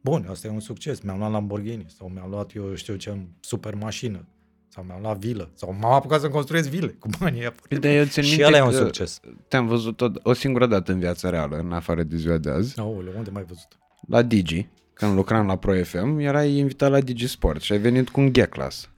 bun, 0.00 0.26
asta 0.30 0.46
e 0.46 0.50
un 0.50 0.60
succes, 0.60 1.00
mi-am 1.00 1.18
luat 1.18 1.30
Lamborghini 1.30 1.86
sau 1.98 2.10
mi-am 2.14 2.30
luat, 2.30 2.54
eu 2.54 2.74
știu 2.74 2.94
ce, 2.94 3.16
super 3.40 3.74
mașină 3.74 4.24
sau 4.68 4.84
mi-am 4.86 5.00
luat 5.02 5.18
vilă 5.18 5.50
sau 5.54 5.76
m-am 5.80 5.92
apucat 5.92 6.20
să 6.20 6.28
construiesc 6.28 6.68
vile 6.68 6.88
cu 6.88 7.08
banii 7.18 7.40
aia. 7.40 7.54
De 7.80 7.94
eu 7.94 8.04
țin 8.04 8.22
și 8.22 8.28
minte 8.28 8.46
ăla 8.46 8.56
e 8.56 8.62
un 8.62 8.70
că 8.70 8.76
succes. 8.76 9.20
Te-am 9.48 9.66
văzut 9.66 10.00
o, 10.00 10.06
o 10.22 10.32
singură 10.32 10.66
dată 10.66 10.92
în 10.92 10.98
viața 10.98 11.30
reală, 11.30 11.56
în 11.56 11.72
afară 11.72 12.02
de 12.02 12.16
ziua 12.16 12.38
de 12.38 12.50
azi, 12.50 12.78
Aoleu, 12.80 13.12
unde 13.16 13.30
mai 13.30 13.40
ai 13.40 13.46
văzut? 13.48 13.78
la 14.08 14.22
Digi, 14.22 14.66
când 14.92 15.14
lucram 15.14 15.46
la 15.46 15.56
Pro 15.56 15.84
FM, 15.84 16.18
erai 16.18 16.56
invitat 16.56 16.90
la 16.90 17.00
Digi 17.00 17.26
Sport 17.26 17.60
și 17.60 17.72
ai 17.72 17.78
venit 17.78 18.08
cu 18.08 18.20
un 18.20 18.32
G-Class 18.32 18.86
în 18.86 18.91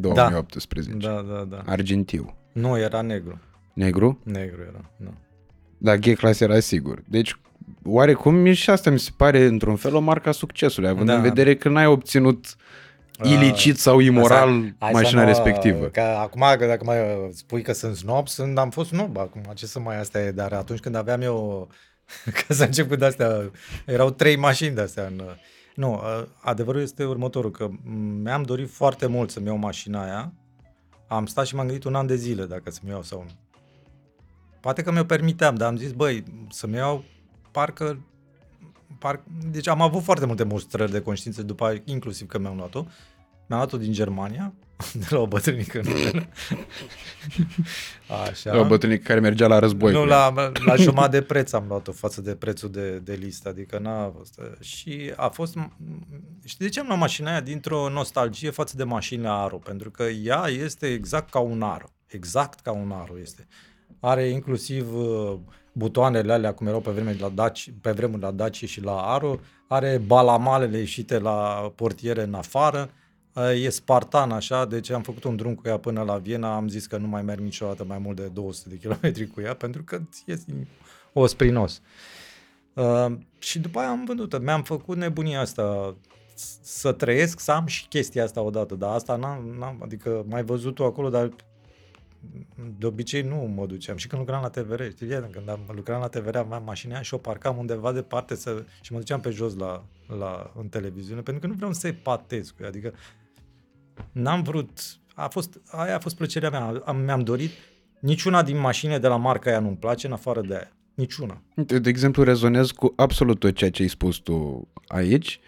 2018, 0.00 0.92
Da, 0.96 1.24
da, 1.28 1.44
da. 1.48 1.62
argintiu. 1.66 2.36
Nu, 2.52 2.78
era 2.78 3.00
negru. 3.00 3.40
Negru? 3.72 4.18
Negru 4.24 4.60
era, 4.60 4.90
nu. 4.96 5.14
Da, 5.78 5.96
G-Class 5.96 6.40
era 6.40 6.60
sigur. 6.60 7.02
Deci, 7.06 7.36
oarecum 7.84 8.52
și 8.52 8.70
asta 8.70 8.90
mi 8.90 8.98
se 8.98 9.10
pare, 9.16 9.44
într-un 9.44 9.76
fel, 9.76 9.94
o 9.94 10.00
marca 10.00 10.32
succesului, 10.32 10.88
având 10.88 11.06
Da. 11.06 11.14
în 11.14 11.22
vedere 11.22 11.56
că 11.56 11.68
n-ai 11.68 11.86
obținut 11.86 12.56
ilicit 13.22 13.78
sau 13.78 13.98
imoral 13.98 14.74
Hai 14.78 14.92
mașina 14.92 15.08
să 15.08 15.16
nu, 15.16 15.24
respectivă. 15.26 15.86
Că 15.86 16.00
acum, 16.00 16.44
că 16.58 16.66
dacă 16.66 16.84
mai 16.84 16.96
spui 17.32 17.62
că 17.62 17.72
sunt 17.72 17.96
snob, 17.96 18.28
sunt, 18.28 18.58
am 18.58 18.70
fost 18.70 18.88
snob 18.88 19.16
acum, 19.16 19.42
ce 19.54 19.66
să 19.66 19.80
mai 19.80 20.00
asta 20.00 20.20
e, 20.20 20.30
dar 20.30 20.52
atunci 20.52 20.80
când 20.80 20.94
aveam 20.94 21.20
eu, 21.20 21.68
că 22.46 22.52
să 22.52 22.64
încep 22.64 22.88
cu 22.88 22.96
de-astea, 22.96 23.50
erau 23.86 24.10
trei 24.10 24.36
mașini 24.36 24.74
de-astea 24.74 25.06
în... 25.06 25.22
Nu, 25.74 26.00
adevărul 26.40 26.80
este 26.80 27.04
următorul, 27.04 27.50
că 27.50 27.70
mi-am 28.22 28.42
dorit 28.42 28.70
foarte 28.70 29.06
mult 29.06 29.30
să-mi 29.30 29.46
iau 29.46 29.56
mașina 29.56 30.02
aia, 30.02 30.32
am 31.08 31.26
stat 31.26 31.46
și 31.46 31.54
m-am 31.54 31.66
gândit 31.66 31.84
un 31.84 31.94
an 31.94 32.06
de 32.06 32.16
zile 32.16 32.46
dacă 32.46 32.70
să-mi 32.70 32.90
iau 32.90 33.02
sau 33.02 33.22
nu. 33.22 33.30
Poate 34.60 34.82
că 34.82 34.92
mi-o 34.92 35.04
permiteam, 35.04 35.54
dar 35.54 35.68
am 35.68 35.76
zis, 35.76 35.92
băi, 35.92 36.24
să-mi 36.50 36.74
iau 36.74 37.04
parcă 37.50 37.98
par... 38.98 39.22
Deci 39.50 39.66
am 39.66 39.80
avut 39.80 40.02
foarte 40.02 40.26
multe 40.26 40.44
mustrări 40.44 40.90
de 40.90 41.00
conștiință 41.00 41.42
după 41.42 41.64
aia, 41.64 41.80
inclusiv 41.84 42.26
că 42.26 42.38
mi-am 42.38 42.56
luat-o. 42.56 42.80
Mi-am 43.46 43.60
luat-o 43.60 43.76
din 43.76 43.92
Germania, 43.92 44.52
de 44.92 45.06
la 45.14 45.18
o 45.18 45.26
bătrânică. 45.26 45.80
nu? 45.84 45.90
Așa. 48.28 48.54
La 48.54 48.60
o 48.60 48.64
bătrânică 48.64 49.02
care 49.06 49.20
mergea 49.20 49.46
la 49.46 49.58
război. 49.58 49.92
Nu, 49.92 50.02
cu 50.02 50.08
ea. 50.08 50.28
la, 50.28 50.52
la 50.66 50.76
jumătate 50.76 51.10
de 51.18 51.22
preț 51.22 51.52
am 51.52 51.64
luat-o 51.68 51.92
față 51.92 52.20
de 52.20 52.34
prețul 52.34 52.70
de, 52.70 52.98
de 52.98 53.12
listă, 53.12 53.48
adică 53.48 53.78
n-a 53.78 54.12
fost. 54.16 54.40
Și 54.60 55.12
a 55.16 55.28
fost, 55.28 55.56
știi 56.44 56.64
de 56.64 56.70
ce 56.70 56.80
am 56.80 56.86
luat 56.86 56.98
mașina 56.98 57.30
aia? 57.30 57.40
Dintr-o 57.40 57.88
nostalgie 57.88 58.50
față 58.50 58.76
de 58.76 58.84
mașinile 58.84 59.28
Aro, 59.28 59.56
pentru 59.56 59.90
că 59.90 60.02
ea 60.02 60.46
este 60.46 60.86
exact 60.86 61.30
ca 61.30 61.38
un 61.38 61.62
Aro, 61.62 61.86
exact 62.06 62.60
ca 62.60 62.72
un 62.72 62.90
Aro 62.90 63.18
este. 63.20 63.46
Are 64.00 64.28
inclusiv 64.28 64.94
uh, 64.94 65.38
butoanele 65.72 66.32
alea, 66.32 66.54
cum 66.54 66.66
erau 66.66 66.80
pe 66.80 66.90
vremuri 66.90 67.20
la 67.20 67.28
Daci, 67.28 67.72
pe 67.80 67.90
vremuri 67.90 68.22
la 68.22 68.30
Daci 68.30 68.64
și 68.64 68.80
la 68.80 68.96
Aro, 68.96 69.40
are 69.68 70.02
balamalele 70.06 70.78
ieșite 70.78 71.18
la 71.18 71.72
portiere 71.74 72.22
în 72.22 72.34
afară, 72.34 72.90
uh, 72.90 73.01
e 73.40 73.68
spartan 73.68 74.30
așa, 74.30 74.64
deci 74.64 74.90
am 74.90 75.02
făcut 75.02 75.24
un 75.24 75.36
drum 75.36 75.54
cu 75.54 75.68
ea 75.68 75.76
până 75.78 76.02
la 76.02 76.16
Viena, 76.16 76.54
am 76.56 76.68
zis 76.68 76.86
că 76.86 76.96
nu 76.96 77.06
mai 77.06 77.22
merg 77.22 77.40
niciodată 77.40 77.84
mai 77.84 77.98
mult 77.98 78.16
de 78.16 78.26
200 78.26 78.68
de 78.68 78.76
kilometri 78.76 79.26
cu 79.26 79.40
ea, 79.40 79.54
pentru 79.54 79.82
că 79.82 80.00
este 80.26 80.68
osprinos. 81.12 81.80
Uh, 82.74 83.06
și 83.38 83.58
după 83.58 83.78
aia 83.78 83.88
am 83.88 84.04
vândut-o. 84.04 84.38
Mi-am 84.38 84.62
făcut 84.62 84.96
nebunia 84.96 85.40
asta 85.40 85.96
s- 86.34 86.58
să 86.62 86.92
trăiesc, 86.92 87.40
să 87.40 87.52
am 87.52 87.66
și 87.66 87.86
chestia 87.88 88.24
asta 88.24 88.40
odată, 88.40 88.74
dar 88.74 88.94
asta 88.94 89.16
n-am, 89.16 89.54
n-am 89.58 89.80
adică 89.82 90.24
mai 90.28 90.42
văzut-o 90.42 90.84
acolo, 90.84 91.08
dar 91.08 91.30
de 92.78 92.86
obicei 92.86 93.22
nu 93.22 93.36
mă 93.36 93.66
duceam. 93.66 93.96
Și 93.96 94.06
când 94.06 94.20
lucram 94.20 94.42
la 94.42 94.48
TVR, 94.48 94.82
știi, 94.90 95.06
când 95.08 95.48
am 95.48 95.60
lucram 95.74 96.00
la 96.00 96.08
TVR, 96.08 96.36
aveam 96.36 96.62
mașina 96.64 96.92
aia 96.94 97.02
și 97.02 97.14
o 97.14 97.18
parcam 97.18 97.56
undeva 97.56 97.92
departe 97.92 98.34
să, 98.34 98.64
și 98.80 98.92
mă 98.92 98.98
duceam 98.98 99.20
pe 99.20 99.30
jos 99.30 99.54
la, 99.56 99.84
la, 100.18 100.52
în 100.58 100.68
televiziune, 100.68 101.20
pentru 101.20 101.42
că 101.42 101.48
nu 101.48 101.54
vreau 101.54 101.72
să 101.72 101.86
epatez 101.86 102.50
cu 102.50 102.56
ea. 102.62 102.68
Adică 102.68 102.94
n-am 104.12 104.42
vrut, 104.42 104.78
a 105.14 105.28
fost, 105.28 105.60
aia 105.70 105.94
a 105.94 105.98
fost 105.98 106.16
plăcerea 106.16 106.50
mea. 106.50 106.82
Am, 106.84 106.96
mi-am 106.96 107.20
dorit, 107.20 107.50
niciuna 108.00 108.42
din 108.42 108.58
mașinile 108.58 108.98
de 108.98 109.06
la 109.06 109.16
marca 109.16 109.50
aia 109.50 109.60
nu-mi 109.60 109.76
place, 109.76 110.06
în 110.06 110.12
afară 110.12 110.40
de 110.40 110.54
aia. 110.54 110.72
Niciuna. 110.94 111.42
Uite, 111.56 111.78
De 111.78 111.88
exemplu, 111.88 112.22
rezonez 112.22 112.70
cu 112.70 112.92
absolut 112.96 113.38
tot 113.38 113.54
ceea 113.54 113.70
ce 113.70 113.82
ai 113.82 113.88
spus 113.88 114.16
tu 114.16 114.68
aici, 114.86 115.40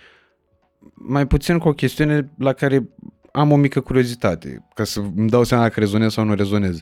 mai 0.95 1.27
puțin 1.27 1.59
cu 1.59 1.69
o 1.69 1.73
chestiune 1.73 2.31
la 2.39 2.53
care 2.53 2.89
am 3.33 3.53
o 3.53 3.57
mică 3.57 3.81
curiozitate, 3.81 4.67
ca 4.75 4.85
să 4.85 5.01
îmi 5.01 5.29
dau 5.29 5.45
seama 5.45 5.63
dacă 5.63 5.81
rezonez 5.81 6.13
sau 6.13 6.25
nu 6.25 6.35
rezonez. 6.35 6.81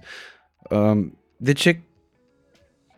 Um, 0.70 1.18
De 1.36 1.52
ce 1.52 1.80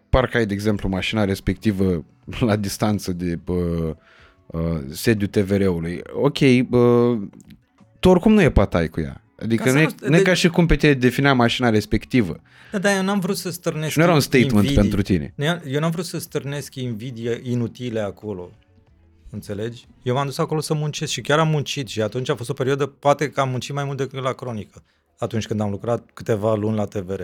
parcă 0.08 0.36
ai, 0.36 0.46
de 0.46 0.54
exemplu, 0.54 0.88
mașina 0.88 1.24
respectivă 1.24 2.04
la 2.40 2.56
distanță 2.56 3.12
de 3.12 3.36
bă, 3.36 3.96
uh, 4.46 4.80
sediul 4.90 5.28
TVR-ului? 5.28 6.00
Ok, 6.12 6.38
bă, 6.68 7.16
tu 8.04 8.10
oricum 8.10 8.32
nu 8.32 8.42
e 8.42 8.50
patai 8.50 8.88
cu 8.88 9.00
ea. 9.00 9.24
Adică 9.42 9.62
Ca 9.62 9.68
să 9.70 9.74
nu 9.76 9.82
e, 9.82 9.84
nu- 9.84 10.08
nu 10.08 10.14
e 10.14 10.18
de- 10.18 10.24
ca 10.24 10.34
și 10.34 10.48
cum 10.48 10.66
pe 10.66 10.76
tine 10.76 10.92
definea 10.92 11.32
mașina 11.34 11.70
respectivă. 11.70 12.40
Da, 12.72 12.78
dar 12.78 12.96
eu 12.96 13.02
n-am 13.02 13.18
vrut 13.20 13.36
să 13.36 13.50
stârnesc 13.50 13.90
Și 13.92 13.98
nu 13.98 14.04
era 14.04 14.14
un 14.14 14.20
statement 14.20 14.52
invidii. 14.52 14.74
pentru 14.76 15.02
tine. 15.02 15.34
Eu- 15.36 15.60
Eu 15.66 15.80
n-am 15.80 15.90
vrut 15.90 16.04
să 16.04 16.18
stârnesc 16.18 16.74
invidie 16.74 17.40
inutile 17.42 18.00
acolo. 18.00 18.50
Înțelegi? 19.30 19.84
Eu 20.02 20.14
m-am 20.14 20.26
dus 20.26 20.38
acolo 20.38 20.60
să 20.60 20.74
muncesc 20.74 21.12
și 21.12 21.20
chiar 21.20 21.38
am 21.38 21.48
muncit 21.48 21.88
și 21.88 22.02
atunci 22.02 22.28
a 22.28 22.34
fost 22.34 22.50
o 22.50 22.52
perioadă, 22.52 22.86
poate 22.86 23.30
că 23.30 23.40
am 23.40 23.48
muncit 23.48 23.74
mai 23.74 23.84
mult 23.84 23.96
decât 23.96 24.22
la 24.22 24.32
cronică, 24.32 24.82
atunci 25.18 25.46
când 25.46 25.60
am 25.60 25.70
lucrat 25.70 26.10
câteva 26.14 26.54
luni 26.54 26.76
la 26.76 26.84
TVR. 26.84 27.20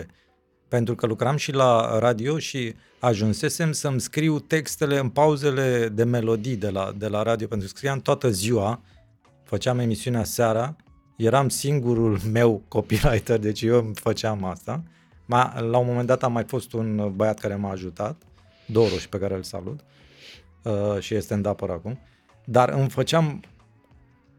Pentru 0.67 0.95
că 0.95 1.05
lucram 1.05 1.35
și 1.37 1.51
la 1.51 1.99
radio 1.99 2.37
și 2.39 2.73
ajunsesem 2.99 3.71
să-mi 3.71 4.01
scriu 4.01 4.39
textele 4.39 4.99
în 4.99 5.09
pauzele 5.09 5.89
de 5.93 6.03
melodii 6.03 6.55
de 6.55 6.69
la, 6.69 6.93
de 6.97 7.07
la 7.07 7.23
radio, 7.23 7.47
pentru 7.47 7.67
că 7.67 7.73
scriam 7.77 7.99
toată 7.99 8.29
ziua, 8.29 8.81
făceam 9.51 9.79
emisiunea 9.79 10.23
seara, 10.23 10.75
eram 11.15 11.49
singurul 11.49 12.19
meu 12.31 12.61
copywriter, 12.67 13.39
deci 13.39 13.61
eu 13.61 13.77
îmi 13.77 13.95
făceam 13.95 14.43
asta. 14.43 14.83
Ma, 15.25 15.59
la 15.59 15.77
un 15.77 15.85
moment 15.85 16.07
dat 16.07 16.23
a 16.23 16.27
mai 16.27 16.43
fost 16.43 16.73
un 16.73 17.11
băiat 17.15 17.39
care 17.39 17.55
m-a 17.55 17.71
ajutat, 17.71 18.21
Doru 18.67 18.97
și 18.97 19.09
pe 19.09 19.17
care 19.17 19.35
îl 19.35 19.43
salut, 19.43 19.79
uh, 20.63 20.99
și 20.99 21.15
este 21.15 21.33
în 21.33 21.41
dapăr 21.41 21.69
acum, 21.69 21.99
dar 22.45 22.69
îmi 22.69 22.89
făceam 22.89 23.43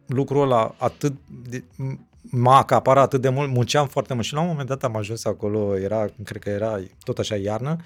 lucrul 0.07 0.43
ăla 0.43 0.75
atât 0.79 1.15
de, 1.49 1.65
m- 1.65 1.99
m-a 2.23 2.57
acaparat 2.57 3.05
atât 3.05 3.21
de 3.21 3.29
mult, 3.29 3.51
munceam 3.51 3.87
foarte 3.87 4.15
mult 4.15 4.27
și 4.27 4.35
la 4.35 4.41
un 4.41 4.47
moment 4.47 4.69
dat 4.69 4.85
am 4.85 4.97
ajuns 4.97 5.25
acolo, 5.25 5.79
era, 5.79 6.07
cred 6.25 6.43
că 6.43 6.49
era 6.49 6.81
tot 7.05 7.19
așa 7.19 7.37
iarnă 7.37 7.77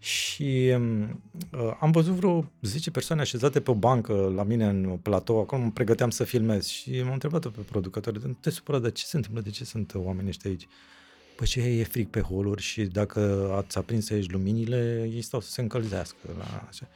și 0.00 0.72
um, 0.74 1.22
uh, 1.52 1.76
am 1.80 1.90
văzut 1.90 2.14
vreo 2.14 2.50
10 2.60 2.90
persoane 2.90 3.20
așezate 3.20 3.60
pe 3.60 3.70
o 3.70 3.74
bancă 3.74 4.32
la 4.34 4.42
mine 4.42 4.66
în 4.66 4.98
platou, 5.02 5.40
acolo 5.40 5.62
mă 5.62 5.70
pregăteam 5.70 6.10
să 6.10 6.24
filmez 6.24 6.66
și 6.66 7.02
m-am 7.02 7.12
întrebat 7.12 7.46
pe 7.46 7.60
producător, 7.60 8.18
nu 8.18 8.36
te 8.40 8.50
supăra, 8.50 8.78
de 8.78 8.90
ce 8.90 9.04
se 9.04 9.16
întâmplă, 9.16 9.40
de 9.42 9.50
ce 9.50 9.64
sunt 9.64 9.94
oamenii 9.94 10.28
ăștia 10.28 10.50
aici? 10.50 10.66
Păi 11.36 11.46
ce 11.46 11.60
e 11.60 11.84
frig 11.84 12.08
pe 12.08 12.20
holuri 12.20 12.62
și 12.62 12.84
dacă 12.84 13.50
ați 13.56 13.78
aprins 13.78 14.10
aici 14.10 14.30
luminile, 14.30 15.08
ei 15.12 15.22
stau 15.22 15.40
să 15.40 15.50
se 15.50 15.60
încălzească. 15.60 16.16
La 16.38 16.64
așa. 16.68 16.88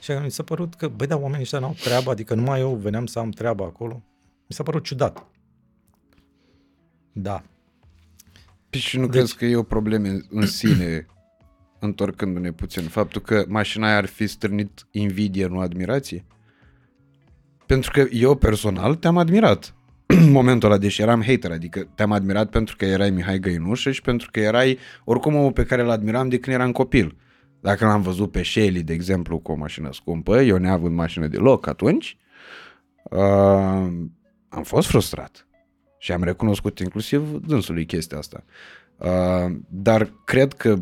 Și 0.00 0.12
mi 0.12 0.30
s-a 0.30 0.42
părut 0.42 0.74
că, 0.74 0.88
băi, 0.88 1.06
dar 1.06 1.18
oamenii 1.20 1.42
ăștia 1.42 1.58
n-au 1.58 1.76
treabă, 1.82 2.10
adică 2.10 2.34
numai 2.34 2.60
eu 2.60 2.74
veneam 2.74 3.06
să 3.06 3.18
am 3.18 3.30
treabă 3.30 3.64
acolo. 3.64 4.02
Mi 4.46 4.54
s-a 4.54 4.62
părut 4.62 4.84
ciudat. 4.84 5.26
Da. 7.12 7.42
Păi 8.70 8.80
și 8.80 8.96
nu 8.98 9.06
Deci- 9.06 9.12
crezi 9.12 9.36
că 9.36 9.44
e 9.44 9.56
o 9.56 9.62
problemă 9.62 10.08
în 10.30 10.46
sine, 10.46 11.06
întorcându-ne 11.82 12.52
puțin, 12.52 12.82
faptul 12.82 13.20
că 13.20 13.44
mașina 13.48 13.86
aia 13.86 13.96
ar 13.96 14.06
fi 14.06 14.26
stârnit 14.26 14.86
invidie, 14.90 15.46
nu 15.46 15.58
admirație? 15.58 16.24
Pentru 17.66 17.90
că 17.90 18.06
eu 18.10 18.34
personal 18.34 18.94
te-am 18.94 19.18
admirat 19.18 19.74
în 20.06 20.30
momentul 20.38 20.70
ăla, 20.70 20.78
deși 20.78 21.02
eram 21.02 21.22
hater, 21.22 21.50
adică 21.50 21.88
te-am 21.94 22.12
admirat 22.12 22.50
pentru 22.50 22.76
că 22.76 22.84
erai 22.84 23.10
Mihai 23.10 23.38
Găinușă 23.38 23.90
și 23.90 24.00
pentru 24.00 24.28
că 24.30 24.40
erai 24.40 24.78
oricum 25.04 25.34
omul 25.34 25.52
pe 25.52 25.64
care 25.64 25.82
îl 25.82 25.90
admiram 25.90 26.28
de 26.28 26.38
când 26.38 26.56
eram 26.56 26.72
copil. 26.72 27.16
Dacă 27.60 27.84
l-am 27.84 28.02
văzut 28.02 28.30
pe 28.30 28.42
Shelly, 28.42 28.82
de 28.82 28.92
exemplu, 28.92 29.38
cu 29.38 29.52
o 29.52 29.54
mașină 29.54 29.88
scumpă, 29.92 30.42
eu 30.42 30.56
neavând 30.56 30.94
mașină 30.94 31.26
deloc 31.26 31.66
atunci, 31.66 32.16
uh, 33.02 33.18
am 34.48 34.62
fost 34.62 34.88
frustrat. 34.88 35.46
Și 35.98 36.12
am 36.12 36.22
recunoscut 36.22 36.78
inclusiv 36.78 37.30
dânsului 37.46 37.86
chestia 37.86 38.18
asta. 38.18 38.44
Uh, 38.96 39.56
dar 39.68 40.12
cred 40.24 40.52
că 40.52 40.78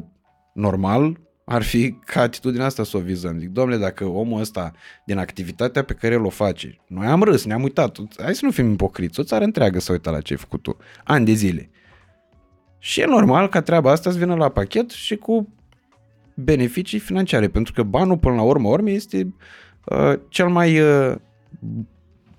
normal 0.60 1.20
ar 1.44 1.62
fi 1.62 1.92
ca 1.92 2.20
atitudinea 2.20 2.66
asta 2.66 2.84
să 2.84 2.96
o 2.96 3.00
vizăm. 3.00 3.38
Zic, 3.38 3.48
domnule, 3.48 3.78
dacă 3.78 4.04
omul 4.04 4.40
ăsta, 4.40 4.72
din 5.06 5.18
activitatea 5.18 5.84
pe 5.84 5.92
care 5.92 6.14
el 6.14 6.24
o 6.24 6.28
face, 6.28 6.78
noi 6.86 7.06
am 7.06 7.22
râs, 7.22 7.44
ne-am 7.44 7.62
uitat, 7.62 7.96
hai 8.16 8.34
să 8.34 8.44
nu 8.44 8.50
fim 8.50 8.70
ipocriți, 8.70 9.20
o 9.20 9.22
țară 9.22 9.44
întreagă 9.44 9.80
să 9.80 9.92
uită 9.92 10.10
la 10.10 10.20
ce 10.20 10.32
ai 10.32 10.38
făcut 10.38 10.62
tu, 10.62 10.76
ani 11.04 11.24
de 11.24 11.32
zile. 11.32 11.70
Și 12.78 13.00
e 13.00 13.04
normal 13.04 13.48
ca 13.48 13.60
treaba 13.60 13.90
asta 13.90 14.10
să 14.10 14.18
vină 14.18 14.34
la 14.34 14.48
pachet 14.48 14.90
și 14.90 15.16
cu 15.16 15.54
beneficii 16.34 16.98
financiare, 16.98 17.48
pentru 17.48 17.72
că 17.72 17.82
banul, 17.82 18.18
până 18.18 18.34
la 18.34 18.42
urmă, 18.42 18.68
urme, 18.68 18.90
este 18.90 19.34
uh, 19.84 20.12
cel 20.28 20.48
mai 20.48 20.80
uh, 20.80 21.14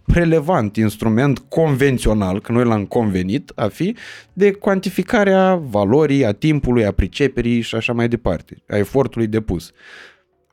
relevant 0.05 0.75
instrument 0.77 1.39
convențional, 1.39 2.41
că 2.41 2.51
noi 2.51 2.63
l-am 2.63 2.85
convenit 2.85 3.51
a 3.55 3.67
fi, 3.67 3.95
de 4.33 4.51
cuantificarea 4.51 5.55
valorii, 5.55 6.25
a 6.25 6.31
timpului, 6.31 6.85
a 6.85 6.91
priceperii 6.91 7.61
și 7.61 7.75
așa 7.75 7.93
mai 7.93 8.07
departe, 8.07 8.63
a 8.67 8.77
efortului 8.77 9.27
depus. 9.27 9.71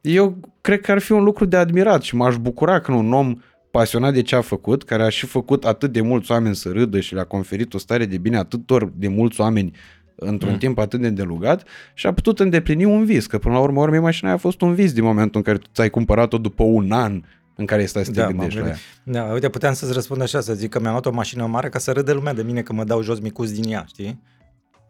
Eu 0.00 0.36
cred 0.60 0.80
că 0.80 0.92
ar 0.92 0.98
fi 0.98 1.12
un 1.12 1.22
lucru 1.22 1.44
de 1.44 1.56
admirat 1.56 2.02
și 2.02 2.16
m-aș 2.16 2.36
bucura 2.36 2.80
când 2.80 2.98
un 2.98 3.12
om 3.12 3.34
pasionat 3.70 4.12
de 4.12 4.22
ce 4.22 4.36
a 4.36 4.40
făcut, 4.40 4.84
care 4.84 5.02
a 5.02 5.08
și 5.08 5.26
făcut 5.26 5.64
atât 5.64 5.92
de 5.92 6.00
mulți 6.00 6.30
oameni 6.30 6.54
să 6.54 6.68
râdă 6.68 7.00
și 7.00 7.14
le-a 7.14 7.24
conferit 7.24 7.74
o 7.74 7.78
stare 7.78 8.04
de 8.04 8.18
bine 8.18 8.36
atâtor 8.36 8.92
de 8.94 9.08
mulți 9.08 9.40
oameni 9.40 9.72
într-un 10.14 10.52
mm. 10.52 10.58
timp 10.58 10.78
atât 10.78 11.00
de 11.00 11.06
îndelugat 11.06 11.66
și 11.94 12.06
a 12.06 12.12
putut 12.12 12.40
îndeplini 12.40 12.84
un 12.84 13.04
vis, 13.04 13.26
că 13.26 13.38
până 13.38 13.54
la 13.54 13.60
urmă, 13.60 13.80
urmă 13.80 13.98
mașina 13.98 14.32
a 14.32 14.36
fost 14.36 14.60
un 14.60 14.74
vis 14.74 14.92
din 14.92 15.04
momentul 15.04 15.36
în 15.36 15.42
care 15.42 15.58
tu 15.58 15.68
ți-ai 15.74 15.90
cumpărat-o 15.90 16.38
după 16.38 16.62
un 16.62 16.92
an 16.92 17.22
în 17.58 17.66
care 17.66 17.86
stai 17.86 18.04
să 18.04 18.10
te 18.10 18.20
Da, 18.20 18.26
gândești 18.26 18.54
m-am 18.58 18.64
la 18.64 18.70
ea. 18.70 18.78
gândit. 19.04 19.20
Da, 19.26 19.32
uite, 19.32 19.48
puteam 19.48 19.74
să-ți 19.74 19.92
răspund 19.92 20.20
așa, 20.22 20.40
să 20.40 20.54
zic 20.54 20.70
că 20.70 20.80
mi-am 20.80 20.90
luat 20.92 21.06
o 21.06 21.10
mașină 21.10 21.46
mare 21.46 21.68
ca 21.68 21.78
să 21.78 21.92
râde 21.92 22.12
lumea 22.12 22.32
de 22.32 22.42
mine 22.42 22.62
că 22.62 22.72
mă 22.72 22.84
dau 22.84 23.02
jos 23.02 23.20
micuți 23.20 23.54
din 23.60 23.72
ea, 23.72 23.84
știi? 23.88 24.22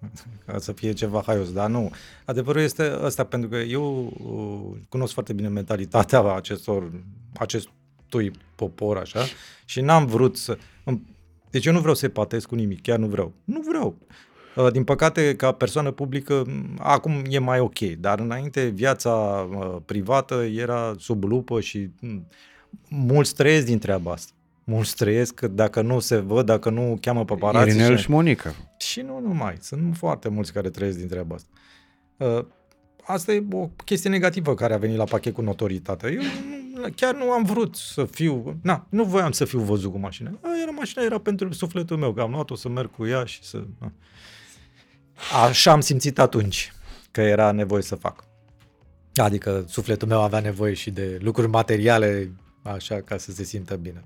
Ca 0.47 0.59
să 0.59 0.73
fie 0.73 0.93
ceva 0.93 1.23
haios, 1.27 1.53
dar 1.53 1.71
nu. 1.71 1.91
Adevărul 2.25 2.61
este 2.63 2.93
ăsta, 3.03 3.25
pentru 3.25 3.49
că 3.49 3.57
eu 3.57 4.13
uh, 4.73 4.81
cunosc 4.89 5.13
foarte 5.13 5.33
bine 5.33 5.49
mentalitatea 5.49 6.35
acestor, 6.35 6.91
acestui 7.39 8.31
popor, 8.55 8.97
așa, 8.97 9.21
și 9.65 9.81
n-am 9.81 10.07
vrut 10.07 10.37
să... 10.37 10.59
Deci 11.51 11.67
eu 11.67 11.73
nu 11.73 11.79
vreau 11.81 11.95
să 11.95 12.09
patez 12.09 12.45
cu 12.45 12.55
nimic, 12.55 12.83
chiar 12.83 12.99
nu 12.99 13.07
vreau. 13.07 13.33
Nu 13.45 13.61
vreau. 13.69 13.97
Uh, 14.57 14.73
Din 14.73 14.85
păcate, 14.85 15.37
ca 15.37 15.53
persoană 15.53 15.91
publică, 15.91 16.45
m, 16.47 16.77
acum 16.79 17.23
e 17.29 17.39
mai 17.39 17.61
ok, 17.61 17.79
dar 17.79 18.21
înainte 18.21 18.65
viața 18.67 19.11
uh, 19.11 19.77
privată 19.85 20.35
era 20.35 20.95
sub 20.99 21.25
lupă 21.25 21.61
și 21.61 21.91
m, 22.01 22.27
mulți 22.89 23.35
trăiesc 23.35 23.67
din 23.67 23.79
treaba 23.79 24.13
asta. 24.13 24.33
Mulți 24.65 24.95
trăiesc 24.95 25.35
că 25.35 25.49
dacă 25.49 25.81
nu 25.81 25.99
se 25.99 26.17
văd, 26.19 26.47
dacă 26.47 26.71
nu 26.71 26.99
cheamă 27.01 27.25
paparații 27.25 27.71
Irinel 27.71 27.97
și, 27.97 28.03
și 28.03 28.11
Monica. 28.11 28.55
și 28.79 29.01
nu 29.01 29.21
numai, 29.21 29.57
sunt 29.61 29.97
foarte 29.97 30.29
mulți 30.29 30.53
care 30.53 30.71
trăiesc 30.71 30.99
din 30.99 31.09
treaba 31.09 31.35
asta. 31.35 31.49
Uh, 32.17 32.45
Asta 33.09 33.33
e 33.33 33.45
o 33.53 33.71
chestie 33.85 34.11
negativă 34.11 34.55
care 34.55 34.75
a 34.75 34.79
venit 34.79 34.97
la 34.97 35.05
pachet 35.05 35.35
cu 35.35 35.41
notoritatea. 35.41 36.11
Eu 36.11 36.21
nu, 36.75 36.89
chiar 36.97 37.15
nu 37.15 37.31
am 37.31 37.45
vrut 37.45 37.77
să 37.77 38.05
fiu, 38.05 38.59
na, 38.63 38.87
nu 38.89 39.05
voiam 39.05 39.33
să 39.33 39.45
fiu 39.45 39.61
văzut 39.61 39.93
cu 39.93 39.99
mașina. 39.99 40.31
A, 40.43 40.49
era 40.63 40.71
mașina, 40.71 41.03
era 41.05 41.19
pentru 41.19 41.53
sufletul 41.53 41.97
meu, 41.97 42.13
că 42.13 42.21
am 42.21 42.31
luat-o 42.31 42.55
să 42.55 42.69
merg 42.69 42.91
cu 42.91 43.07
ea 43.07 43.25
și 43.25 43.43
să... 43.43 43.65
Na. 43.79 43.93
Așa 45.45 45.73
am 45.73 45.81
simțit 45.81 46.19
atunci 46.19 46.73
că 47.11 47.21
era 47.21 47.51
nevoie 47.51 47.83
să 47.83 47.95
fac. 47.95 48.25
Adică 49.15 49.65
sufletul 49.69 50.09
meu 50.09 50.21
avea 50.23 50.41
nevoie 50.41 50.75
și 50.75 50.91
de 50.91 51.19
lucruri 51.23 51.49
materiale, 51.49 52.33
așa, 52.73 53.01
ca 53.01 53.17
să 53.17 53.33
se 53.33 53.45
simtă 53.45 53.77
bine. 53.77 54.05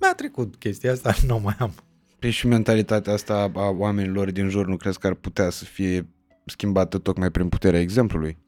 Mi-a 0.00 0.14
trecut 0.14 0.56
chestia 0.56 0.92
asta, 0.92 1.14
nu 1.26 1.38
mai 1.38 1.54
am. 1.58 1.72
Păi 2.18 2.30
și 2.30 2.46
mentalitatea 2.46 3.12
asta 3.12 3.50
a 3.54 3.68
oamenilor 3.68 4.30
din 4.30 4.48
jur 4.48 4.66
nu 4.66 4.76
crezi 4.76 4.98
că 4.98 5.06
ar 5.06 5.14
putea 5.14 5.50
să 5.50 5.64
fie 5.64 6.08
schimbată 6.44 6.98
tocmai 6.98 7.30
prin 7.30 7.48
puterea 7.48 7.80
exemplului? 7.80 8.38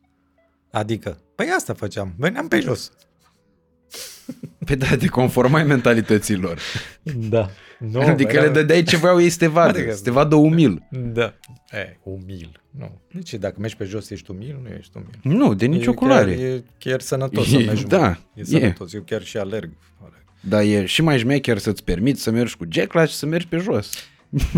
Adică, 0.70 1.18
păi 1.34 1.48
asta 1.56 1.74
făceam, 1.74 2.14
veneam 2.16 2.48
pe 2.48 2.60
jos. 2.60 2.92
Pe 4.64 4.74
da, 4.74 4.96
te 4.96 5.06
conformai 5.06 5.64
mentalităților. 5.64 6.58
Da. 7.02 7.50
Nu, 7.78 8.00
adică 8.12 8.40
le 8.40 8.48
dădeai 8.48 8.82
ce 8.82 8.96
voiau 8.96 9.20
ei 9.20 9.28
să 9.30 9.38
te 9.38 9.46
vadă, 9.46 9.78
Adică- 9.78 9.94
să 9.94 10.02
te 10.02 10.10
vadă 10.10 10.34
umil. 10.34 10.82
Da. 10.90 11.34
E, 11.70 11.96
umil. 12.02 12.62
Nu. 12.70 13.00
Deci 13.12 13.34
dacă 13.34 13.56
mergi 13.58 13.76
pe 13.76 13.84
jos 13.84 14.10
ești 14.10 14.30
umil, 14.30 14.58
nu 14.62 14.68
ești 14.78 14.90
umil. 14.96 15.38
Nu, 15.38 15.54
de 15.54 15.66
nicio 15.66 15.90
e 15.90 15.94
culoare. 15.94 16.34
Chiar, 16.34 16.44
e 16.44 16.64
chiar 16.78 17.00
sănătos 17.00 17.48
să 17.48 17.56
E- 17.56 17.64
mergi 17.64 17.84
da, 17.86 17.98
umil. 17.98 18.18
E 18.34 18.40
e. 18.40 18.44
sănătos. 18.44 18.92
Eu 18.92 19.00
chiar 19.02 19.22
și 19.22 19.36
alerg. 19.36 19.70
alerg. 20.00 20.24
Dar 20.40 20.62
e 20.62 20.84
și 20.86 21.02
mai 21.02 21.18
șmecher 21.18 21.58
să-ți 21.58 21.84
permiți 21.84 22.22
să 22.22 22.30
mergi 22.30 22.56
cu 22.56 22.64
jacklash 22.70 23.10
și 23.10 23.16
să 23.16 23.26
mergi 23.26 23.46
pe 23.46 23.56
jos. 23.56 23.92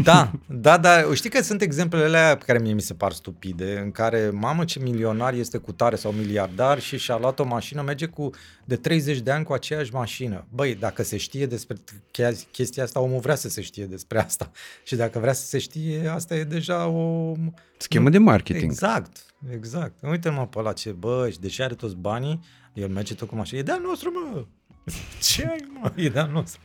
Da, 0.02 0.32
da, 0.46 0.78
da. 0.78 1.14
Știi 1.14 1.30
că 1.30 1.42
sunt 1.42 1.62
exemplele 1.62 2.04
alea 2.04 2.36
pe 2.36 2.44
care 2.44 2.58
mie 2.58 2.72
mi 2.72 2.80
se 2.80 2.94
par 2.94 3.12
stupide, 3.12 3.78
în 3.78 3.90
care, 3.90 4.30
mamă, 4.30 4.64
ce 4.64 4.78
milionar 4.78 5.34
este 5.34 5.58
cu 5.58 5.72
tare 5.72 5.96
sau 5.96 6.12
miliardar 6.12 6.80
și 6.80 6.98
și-a 6.98 7.16
luat 7.18 7.38
o 7.38 7.44
mașină, 7.44 7.82
merge 7.82 8.06
cu 8.06 8.30
de 8.64 8.76
30 8.76 9.18
de 9.18 9.30
ani 9.30 9.44
cu 9.44 9.52
aceeași 9.52 9.92
mașină. 9.92 10.46
Băi, 10.48 10.74
dacă 10.74 11.02
se 11.02 11.16
știe 11.16 11.46
despre 11.46 11.76
che- 12.10 12.46
chestia 12.52 12.82
asta, 12.82 13.00
omul 13.00 13.20
vrea 13.20 13.34
să 13.34 13.48
se 13.48 13.60
știe 13.60 13.84
despre 13.84 14.20
asta. 14.20 14.50
Și 14.84 14.96
dacă 14.96 15.18
vrea 15.18 15.32
să 15.32 15.46
se 15.46 15.58
știe, 15.58 16.08
asta 16.08 16.34
e 16.34 16.44
deja 16.44 16.86
o... 16.86 17.32
Schemă 17.76 18.10
de 18.10 18.18
marketing. 18.18 18.62
Exact, 18.70 19.24
exact. 19.52 19.94
Uite-mă 20.02 20.46
pe 20.46 20.60
la 20.60 20.72
ce, 20.72 20.90
bă, 20.90 21.28
și 21.30 21.38
deși 21.40 21.62
are 21.62 21.74
toți 21.74 21.96
banii, 21.96 22.40
el 22.72 22.88
merge 22.88 23.14
tot 23.14 23.28
cu 23.28 23.36
mașină. 23.36 23.58
E 23.58 23.62
de-al 23.62 23.80
nostru, 23.80 24.10
mă! 24.10 24.44
Ce 25.22 25.46
ai, 25.50 25.68
mă? 25.80 25.92
E 25.96 26.08
de-al 26.08 26.30
nostru. 26.30 26.60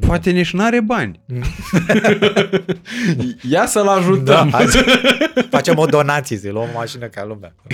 Poate 0.00 0.30
nici 0.30 0.52
n-are 0.52 0.80
bani. 0.80 1.20
Mm. 1.26 1.42
Ia 3.52 3.66
să-l 3.66 3.84
Da, 3.84 3.92
ajutăm. 3.92 4.50
hai 4.50 4.66
să 4.66 4.84
facem 5.50 5.78
o 5.78 5.86
donație, 5.86 6.36
să 6.36 6.50
luăm 6.50 6.68
o 6.68 6.72
mașină 6.72 7.06
ca 7.06 7.24
lumea. 7.24 7.54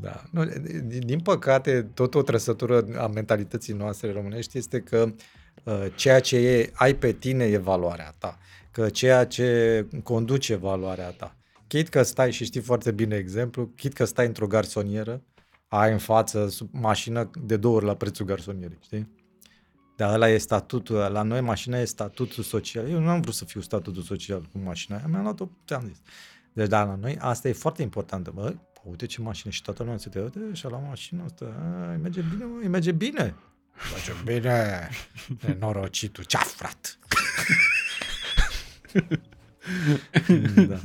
Da. 0.00 0.22
Nu, 0.30 0.44
din, 0.44 1.02
din 1.06 1.20
păcate, 1.20 1.82
tot 1.94 2.14
o 2.14 2.22
trăsătură 2.22 2.84
a 2.96 3.06
mentalității 3.06 3.74
noastre 3.74 4.12
românești 4.12 4.58
este 4.58 4.80
că 4.80 5.14
uh, 5.64 5.86
ceea 5.94 6.20
ce 6.20 6.36
e, 6.36 6.70
ai 6.74 6.94
pe 6.94 7.12
tine 7.12 7.44
e 7.44 7.58
valoarea 7.58 8.14
ta. 8.18 8.38
Că 8.70 8.88
ceea 8.88 9.24
ce 9.26 9.86
conduce 10.02 10.54
valoarea 10.54 11.08
ta. 11.10 11.36
Chit 11.66 11.88
că 11.88 12.02
stai, 12.02 12.32
și 12.32 12.44
știi 12.44 12.60
foarte 12.60 12.90
bine 12.90 13.16
exemplu, 13.16 13.66
chit 13.76 13.92
că 13.92 14.04
stai 14.04 14.26
într-o 14.26 14.46
garsonieră, 14.46 15.22
ai 15.68 15.92
în 15.92 15.98
față 15.98 16.48
sub 16.48 16.68
mașină 16.72 17.30
de 17.42 17.56
două 17.56 17.76
ori 17.76 17.84
la 17.84 17.94
prețul 17.94 18.26
garsonierei, 18.26 18.78
știi? 18.82 19.08
Dar 19.98 20.14
ăla 20.14 20.28
e 20.28 20.38
statutul, 20.38 20.96
la 20.96 21.22
noi 21.22 21.40
mașina 21.40 21.78
e 21.78 21.84
statutul 21.84 22.44
social. 22.44 22.88
Eu 22.88 23.00
nu 23.00 23.08
am 23.08 23.20
vrut 23.20 23.34
să 23.34 23.44
fiu 23.44 23.60
statutul 23.60 24.02
social 24.02 24.40
cu 24.52 24.58
mașina 24.58 24.96
aia, 24.96 25.06
mi-am 25.08 25.22
luat-o, 25.22 25.48
ți-am 25.66 25.84
zis. 25.86 26.00
Deci, 26.52 26.68
da, 26.68 26.84
la 26.84 26.94
noi 26.94 27.16
asta 27.20 27.48
e 27.48 27.52
foarte 27.52 27.82
importantă. 27.82 28.30
Bă, 28.30 28.54
uite 28.84 29.06
ce 29.06 29.20
mașină 29.20 29.52
și 29.52 29.62
toată 29.62 29.82
lumea 29.82 29.98
se 29.98 30.08
te 30.08 30.20
uite 30.20 30.40
și-a 30.52 30.68
luat 30.68 30.82
mașina 30.88 31.24
asta. 31.24 31.44
A, 31.44 31.90
îi 31.90 31.98
merge 32.02 32.20
bine, 32.20 32.44
mă, 32.44 32.58
îi 32.62 32.68
merge 32.68 32.92
bine. 32.92 33.34
Merge 33.92 34.12
bine. 34.24 34.88
Nenorocitul, 35.46 36.24
ce-a 36.24 36.40
frat? 36.40 36.98
da. 40.68 40.80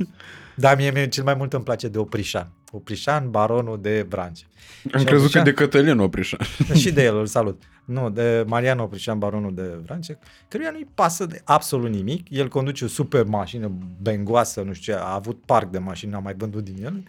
Da, 0.56 0.74
mie, 0.74 0.90
mie 0.90 1.08
cel 1.08 1.24
mai 1.24 1.34
mult 1.34 1.52
îmi 1.52 1.64
place 1.64 1.88
de 1.88 1.98
Oprișan. 1.98 2.50
Oprișan, 2.72 3.30
baronul 3.30 3.80
de 3.80 4.06
Brance. 4.08 4.44
Am 4.92 5.00
Și 5.00 5.06
crezut 5.06 5.30
că 5.30 5.38
Oprișan- 5.38 5.44
de 5.44 5.52
Cătălin 5.52 5.98
Oprișan. 5.98 6.38
și 6.82 6.92
de 6.92 7.02
el, 7.04 7.16
îl 7.18 7.26
salut. 7.26 7.62
Nu, 7.84 8.10
de 8.10 8.44
Marian 8.46 8.78
Oprișan, 8.78 9.18
baronul 9.18 9.54
de 9.54 9.62
Vrance, 9.84 10.18
căruia 10.48 10.70
nu-i 10.70 10.88
pasă 10.94 11.26
de 11.26 11.40
absolut 11.44 11.90
nimic. 11.90 12.26
El 12.30 12.48
conduce 12.48 12.84
o 12.84 12.88
super 12.88 13.24
mașină 13.24 13.72
bengoasă, 14.02 14.60
nu 14.62 14.72
știu 14.72 14.92
ce, 14.92 14.98
a 14.98 15.14
avut 15.14 15.42
parc 15.46 15.70
de 15.70 15.78
mașini, 15.78 16.10
n-a 16.12 16.18
mai 16.18 16.34
vândut 16.36 16.64
din 16.64 16.84
el. 16.84 17.02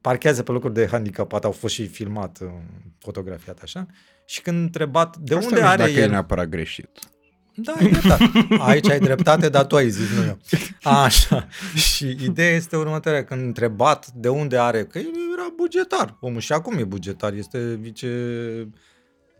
Parchează 0.00 0.42
pe 0.42 0.52
locuri 0.52 0.74
de 0.74 0.88
handicapat, 0.90 1.44
au 1.44 1.52
fost 1.52 1.74
și 1.74 1.86
filmat, 1.86 2.38
uh, 2.42 2.48
fotografiat 2.98 3.58
așa. 3.62 3.86
Și 4.26 4.40
când 4.40 4.60
întrebat 4.62 5.16
de 5.16 5.34
Asta 5.34 5.46
unde 5.46 5.60
nu 5.60 5.66
știu 5.66 5.72
are 5.72 5.82
dacă 5.90 5.98
e 6.00 6.02
el... 6.02 6.10
neapărat 6.10 6.46
greșit. 6.48 6.88
Da, 7.56 7.72
ai 7.78 7.90
dreptate. 7.90 8.24
Aici 8.58 8.90
ai 8.90 8.98
dreptate, 8.98 9.48
dar 9.48 9.64
tu 9.66 9.76
ai 9.76 9.90
zis, 9.90 10.10
nu 10.18 10.24
eu. 10.26 10.38
Așa. 10.82 11.48
Și 11.74 12.16
ideea 12.22 12.50
este 12.50 12.76
următoarea. 12.76 13.24
Când 13.24 13.42
întrebat 13.42 14.10
de 14.10 14.28
unde 14.28 14.58
are, 14.58 14.84
că 14.84 14.98
el 14.98 15.04
era 15.32 15.52
bugetar. 15.56 16.16
Omul 16.20 16.40
și 16.40 16.52
acum 16.52 16.78
e 16.78 16.84
bugetar. 16.84 17.32
Este 17.32 17.74
vice... 17.80 18.08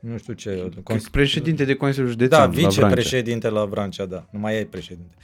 Nu 0.01 0.19
știu 0.19 0.33
ce... 0.33 0.69
Cons- 0.83 1.09
președinte 1.09 1.65
de 1.65 1.75
Consiliul 1.75 2.11
Județean 2.11 2.41
Da, 2.41 2.47
la 2.47 2.53
Vrancea. 2.53 2.69
vicepreședinte 2.87 3.49
la 3.49 3.65
Vrancea, 3.65 4.05
da. 4.07 4.27
Nu 4.31 4.39
mai 4.39 4.57
e 4.59 4.65
președinte. 4.65 5.15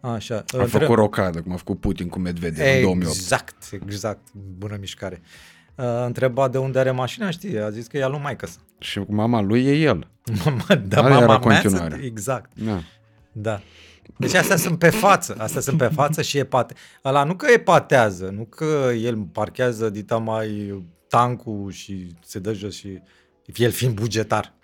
Așa. 0.00 0.44
A 0.58 0.64
făcut 0.64 0.94
rocadă, 0.96 1.40
cum 1.42 1.52
a 1.52 1.56
făcut 1.56 1.80
Putin 1.80 2.08
cu 2.08 2.18
Medvedev 2.18 2.74
în 2.76 2.82
2008. 2.82 3.14
Exact, 3.16 3.56
exact. 3.86 4.26
Bună 4.58 4.76
mișcare. 4.80 5.22
Uh, 5.76 5.84
întrebat 6.04 6.50
de 6.50 6.58
unde 6.58 6.78
are 6.78 6.90
mașina, 6.90 7.30
știi, 7.30 7.58
a 7.60 7.70
zis 7.70 7.86
că 7.86 7.96
e 7.96 8.02
al 8.04 8.10
lui 8.10 8.20
maică 8.22 8.46
sa. 8.46 8.58
Și 8.78 9.00
mama 9.08 9.40
lui 9.40 9.64
e 9.64 9.72
el. 9.80 10.08
Mama, 10.44 10.64
da, 10.88 11.00
Aia 11.02 11.08
mama 11.08 11.16
era 11.22 11.26
mea, 11.26 11.38
continuare. 11.38 11.94
să- 11.94 12.04
exact. 12.04 12.50
Da. 12.54 12.80
Da. 13.32 13.60
Deci 14.16 14.34
astea 14.34 14.56
sunt 14.56 14.78
pe 14.78 14.90
față, 14.90 15.34
astea 15.38 15.60
sunt 15.60 15.78
pe 15.78 15.86
față 15.86 16.22
și 16.22 16.38
epate. 16.38 16.74
Ăla 17.04 17.24
nu 17.24 17.34
că 17.34 17.46
epatează, 17.52 18.28
nu 18.36 18.44
că 18.44 18.90
el 19.00 19.16
parchează 19.32 19.90
dita 19.90 20.16
mai 20.18 20.82
tancul 21.08 21.70
și 21.70 22.14
se 22.24 22.38
dă 22.38 22.52
jos 22.52 22.74
și 22.74 23.02
el 23.54 23.70
fiind 23.70 23.94
bugetar. 23.94 24.54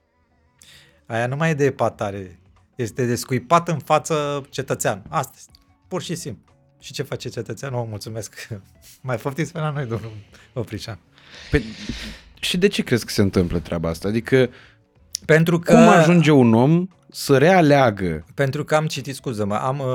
Aia 1.06 1.26
nu 1.26 1.36
mai 1.36 1.50
e 1.50 1.54
de 1.54 1.64
epatare, 1.64 2.40
este 2.74 3.06
de 3.06 3.14
scuipat 3.14 3.68
în 3.68 3.78
față 3.78 4.42
cetățean. 4.50 5.02
Asta 5.08 5.32
este, 5.36 5.52
pur 5.88 6.02
și 6.02 6.14
simplu. 6.14 6.49
Și 6.80 6.92
ce 6.92 7.02
face 7.02 7.28
cetățeanul? 7.28 7.78
O, 7.80 7.84
mulțumesc. 7.84 8.48
Mai 9.02 9.16
poftiți 9.16 9.52
pe 9.52 9.58
la 9.58 9.70
noi, 9.70 9.84
domnul 9.86 10.12
Oprișan. 10.52 10.98
Păi, 11.50 11.62
și 12.40 12.58
de 12.58 12.66
ce 12.68 12.82
crezi 12.82 13.04
că 13.04 13.12
se 13.12 13.22
întâmplă 13.22 13.58
treaba 13.58 13.88
asta? 13.88 14.08
Adică 14.08 14.48
Pentru 15.24 15.58
că, 15.58 15.72
Cum 15.72 15.88
ajunge 15.88 16.30
un 16.30 16.54
om 16.54 16.86
să 17.12 17.38
realeagă? 17.38 18.24
pentru 18.34 18.64
că 18.64 18.74
am 18.74 18.86
citit, 18.86 19.14
scuză-mă, 19.14 19.54
am, 19.54 19.78
uh, 19.78 19.86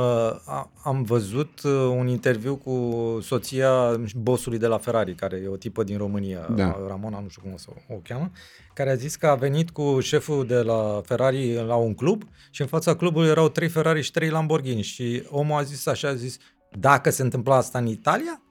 a- 0.46 0.72
am 0.84 1.04
văzut 1.04 1.62
uh, 1.64 1.72
un 1.72 2.08
interviu 2.08 2.56
cu 2.56 3.18
soția 3.22 4.00
bossului 4.16 4.58
de 4.58 4.68
la 4.68 4.78
Ferrari, 4.78 5.16
care 5.16 5.42
e 5.44 5.48
o 5.48 5.56
tipă 5.56 5.84
din 5.84 5.98
România, 5.98 6.48
Da. 6.56 6.78
Ramona, 6.88 7.20
nu 7.20 7.30
știu 7.30 7.42
cum 7.42 7.54
o 7.54 7.58
să 7.58 7.68
o 7.90 7.96
cheamă, 8.04 8.32
care 8.74 8.90
a 8.90 8.96
zis 8.96 9.16
că 9.16 9.28
a 9.28 9.36
venit 9.36 9.70
cu 9.72 10.00
șeful 10.00 10.46
de 10.48 10.56
la 10.62 11.02
Ferrari 11.06 11.54
la 11.54 11.76
un 11.76 11.94
club 11.94 12.24
și 12.52 12.62
în 12.62 12.68
fața 12.68 12.96
clubului 12.96 13.30
erau 13.30 13.50
trei 13.50 13.70
Ferrari 13.70 14.02
și 14.02 14.12
trei 14.12 14.30
Lamborghini 14.30 14.82
și 14.82 15.24
omul 15.30 15.58
a 15.60 15.64
zis 15.64 15.86
așa, 15.86 16.08
a 16.08 16.14
zis, 16.16 16.38
dacă 16.80 17.10
se 17.10 17.22
întâmpla 17.22 17.56
asta 17.56 17.78
în 17.78 17.86
Italia, 17.86 18.42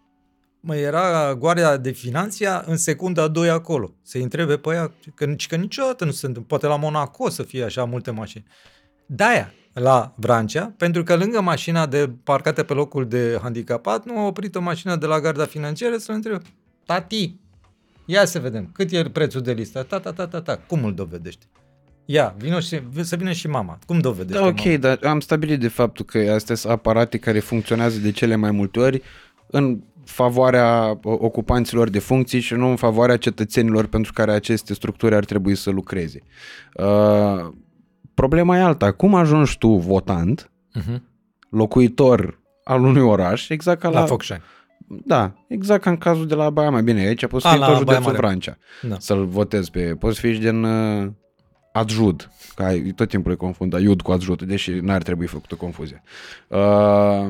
mă, 0.60 0.76
era 0.76 1.34
Guardia 1.34 1.76
de 1.76 1.90
Finanția 1.90 2.64
în 2.66 2.76
secunda 2.76 3.22
a 3.22 3.28
doi 3.28 3.50
acolo. 3.50 3.94
Să-i 4.02 4.22
întrebe 4.22 4.56
pe 4.56 4.70
ea, 4.70 4.92
că, 5.14 5.24
nici- 5.24 5.46
că 5.46 5.56
niciodată 5.56 6.04
nu 6.04 6.10
se 6.10 6.26
întâmplă. 6.26 6.48
Poate 6.58 6.66
la 6.66 6.76
Monaco 6.76 7.28
să 7.28 7.42
fie 7.42 7.64
așa 7.64 7.84
multe 7.84 8.10
mașini. 8.10 8.44
De-aia, 9.06 9.52
la 9.72 10.14
Vrancea, 10.16 10.74
pentru 10.76 11.02
că 11.02 11.16
lângă 11.16 11.40
mașina 11.40 11.86
de 11.86 12.10
parcată 12.24 12.62
pe 12.62 12.72
locul 12.72 13.08
de 13.08 13.38
handicapat, 13.42 14.04
nu 14.04 14.18
a 14.18 14.26
oprit 14.26 14.54
o 14.54 14.60
mașină 14.60 14.96
de 14.96 15.06
la 15.06 15.20
garda 15.20 15.44
financiară 15.44 15.96
să 15.96 16.12
întrebe, 16.12 16.42
tati, 16.86 17.36
ia 18.04 18.24
să 18.24 18.38
vedem, 18.38 18.70
cât 18.72 18.90
e 18.90 19.10
prețul 19.10 19.40
de 19.40 19.52
listă? 19.52 19.82
Ta, 19.82 20.00
ta, 20.00 20.12
ta, 20.12 20.26
ta, 20.26 20.42
ta, 20.42 20.56
cum 20.56 20.84
îl 20.84 20.94
dovedești? 20.94 21.46
Ia, 22.04 22.34
vino 22.38 22.60
și, 22.60 22.80
să 23.00 23.16
vină 23.16 23.32
și 23.32 23.48
mama. 23.48 23.78
Cum 23.86 23.98
dovedește 23.98 24.40
Da, 24.42 24.46
ok, 24.46 24.64
mama? 24.64 24.76
dar 24.76 24.98
am 25.02 25.20
stabilit 25.20 25.60
de 25.60 25.68
faptul 25.68 26.04
că 26.04 26.18
astea 26.34 26.54
sunt 26.54 26.72
aparate 26.72 27.18
care 27.18 27.38
funcționează 27.38 27.98
de 27.98 28.10
cele 28.10 28.36
mai 28.36 28.50
multe 28.50 28.80
ori 28.80 29.02
în 29.46 29.80
favoarea 30.04 30.98
o- 31.02 31.16
ocupanților 31.20 31.88
de 31.90 31.98
funcții 31.98 32.40
și 32.40 32.54
nu 32.54 32.68
în 32.68 32.76
favoarea 32.76 33.16
cetățenilor 33.16 33.86
pentru 33.86 34.12
care 34.12 34.32
aceste 34.32 34.74
structuri 34.74 35.14
ar 35.14 35.24
trebui 35.24 35.54
să 35.54 35.70
lucreze. 35.70 36.22
Uh, 36.74 37.52
problema 38.14 38.56
e 38.56 38.60
alta. 38.60 38.92
Cum 38.92 39.14
ajungi 39.14 39.58
tu 39.58 39.68
votant, 39.68 40.48
Uh-huh. 40.80 40.96
locuitor 41.50 42.40
al 42.64 42.82
unui 42.84 43.02
oraș, 43.02 43.48
exact 43.48 43.80
ca 43.80 43.88
la... 43.88 44.00
La 44.00 44.06
Focșani. 44.06 44.42
Da, 45.04 45.32
exact 45.48 45.82
ca 45.82 45.90
în 45.90 45.96
cazul 45.96 46.26
de 46.26 46.34
la 46.34 46.50
Baia 46.50 46.70
Mare. 46.70 46.82
Bine, 46.82 47.00
aici 47.00 47.26
poți 47.26 47.46
A, 47.46 47.50
fi 47.50 47.58
la 47.58 47.66
tot 47.66 47.74
Baia 47.74 47.78
județul 47.98 48.02
Mare. 48.04 48.16
Vrancea 48.16 48.58
Da. 48.82 48.96
să-l 48.98 49.26
votezi 49.26 49.70
pe... 49.70 49.80
Poți 49.98 50.20
fi 50.20 50.32
și 50.32 50.38
din 50.38 50.62
uh, 50.64 51.10
adjud, 51.76 52.30
că 52.54 52.62
ai, 52.62 52.80
tot 52.80 53.08
timpul 53.08 53.30
le 53.30 53.36
confunda 53.36 53.78
iud 53.78 54.00
cu 54.02 54.12
adjud, 54.12 54.42
deși 54.42 54.70
n-ar 54.70 55.02
trebui 55.02 55.26
făcută 55.26 55.54
confuzie. 55.54 56.02
Uh, 56.48 57.26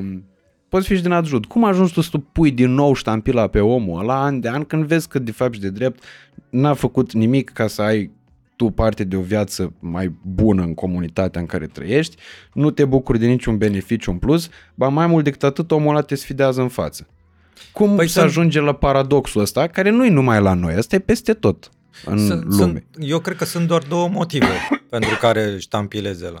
poți 0.69 0.87
fi 0.87 0.95
și 0.95 1.01
din 1.01 1.11
adjud. 1.11 1.45
Cum 1.45 1.63
ajungi 1.63 1.93
tu 1.93 2.01
să 2.01 2.09
tu 2.11 2.19
pui 2.19 2.51
din 2.51 2.73
nou 2.73 2.93
ștampila 2.93 3.47
pe 3.47 3.59
omul 3.59 3.99
ăla 3.99 4.23
an 4.23 4.39
de 4.39 4.49
an 4.49 4.63
când 4.63 4.83
vezi 4.85 5.07
că 5.07 5.19
de 5.19 5.31
fapt 5.31 5.53
și 5.53 5.59
de 5.59 5.69
drept 5.69 6.03
n-a 6.49 6.73
făcut 6.73 7.13
nimic 7.13 7.49
ca 7.49 7.67
să 7.67 7.81
ai 7.81 8.11
tu 8.55 8.69
parte 8.69 9.03
de 9.03 9.15
o 9.15 9.21
viață 9.21 9.73
mai 9.79 10.15
bună 10.21 10.61
în 10.63 10.73
comunitatea 10.73 11.41
în 11.41 11.47
care 11.47 11.65
trăiești, 11.67 12.15
nu 12.53 12.69
te 12.71 12.85
bucuri 12.85 13.19
de 13.19 13.27
niciun 13.27 13.57
beneficiu 13.57 14.11
în 14.11 14.17
plus, 14.17 14.49
ba 14.75 14.87
mai 14.87 15.07
mult 15.07 15.23
decât 15.23 15.43
atât 15.43 15.71
omul 15.71 15.89
ăla 15.89 16.01
te 16.01 16.15
sfidează 16.15 16.61
în 16.61 16.67
față. 16.67 17.07
Cum 17.73 17.87
Păi 17.87 17.95
păi 17.95 18.07
să 18.07 18.13
sunt- 18.13 18.25
ajunge 18.25 18.59
la 18.59 18.73
paradoxul 18.73 19.41
ăsta, 19.41 19.67
care 19.67 19.89
nu 19.89 20.05
e 20.05 20.09
numai 20.09 20.41
la 20.41 20.53
noi, 20.53 20.73
ăsta 20.77 20.95
e 20.95 20.99
peste 20.99 21.33
tot 21.33 21.69
în 22.05 22.27
Sunt- 22.27 22.43
lume. 22.43 22.55
Sunt, 22.55 22.85
eu 22.99 23.19
cred 23.19 23.37
că 23.37 23.45
sunt 23.45 23.67
doar 23.67 23.83
două 23.83 24.07
motive 24.07 24.69
pentru 24.89 25.17
care 25.19 25.57
ștampilezi 25.57 26.25
ăla. 26.25 26.39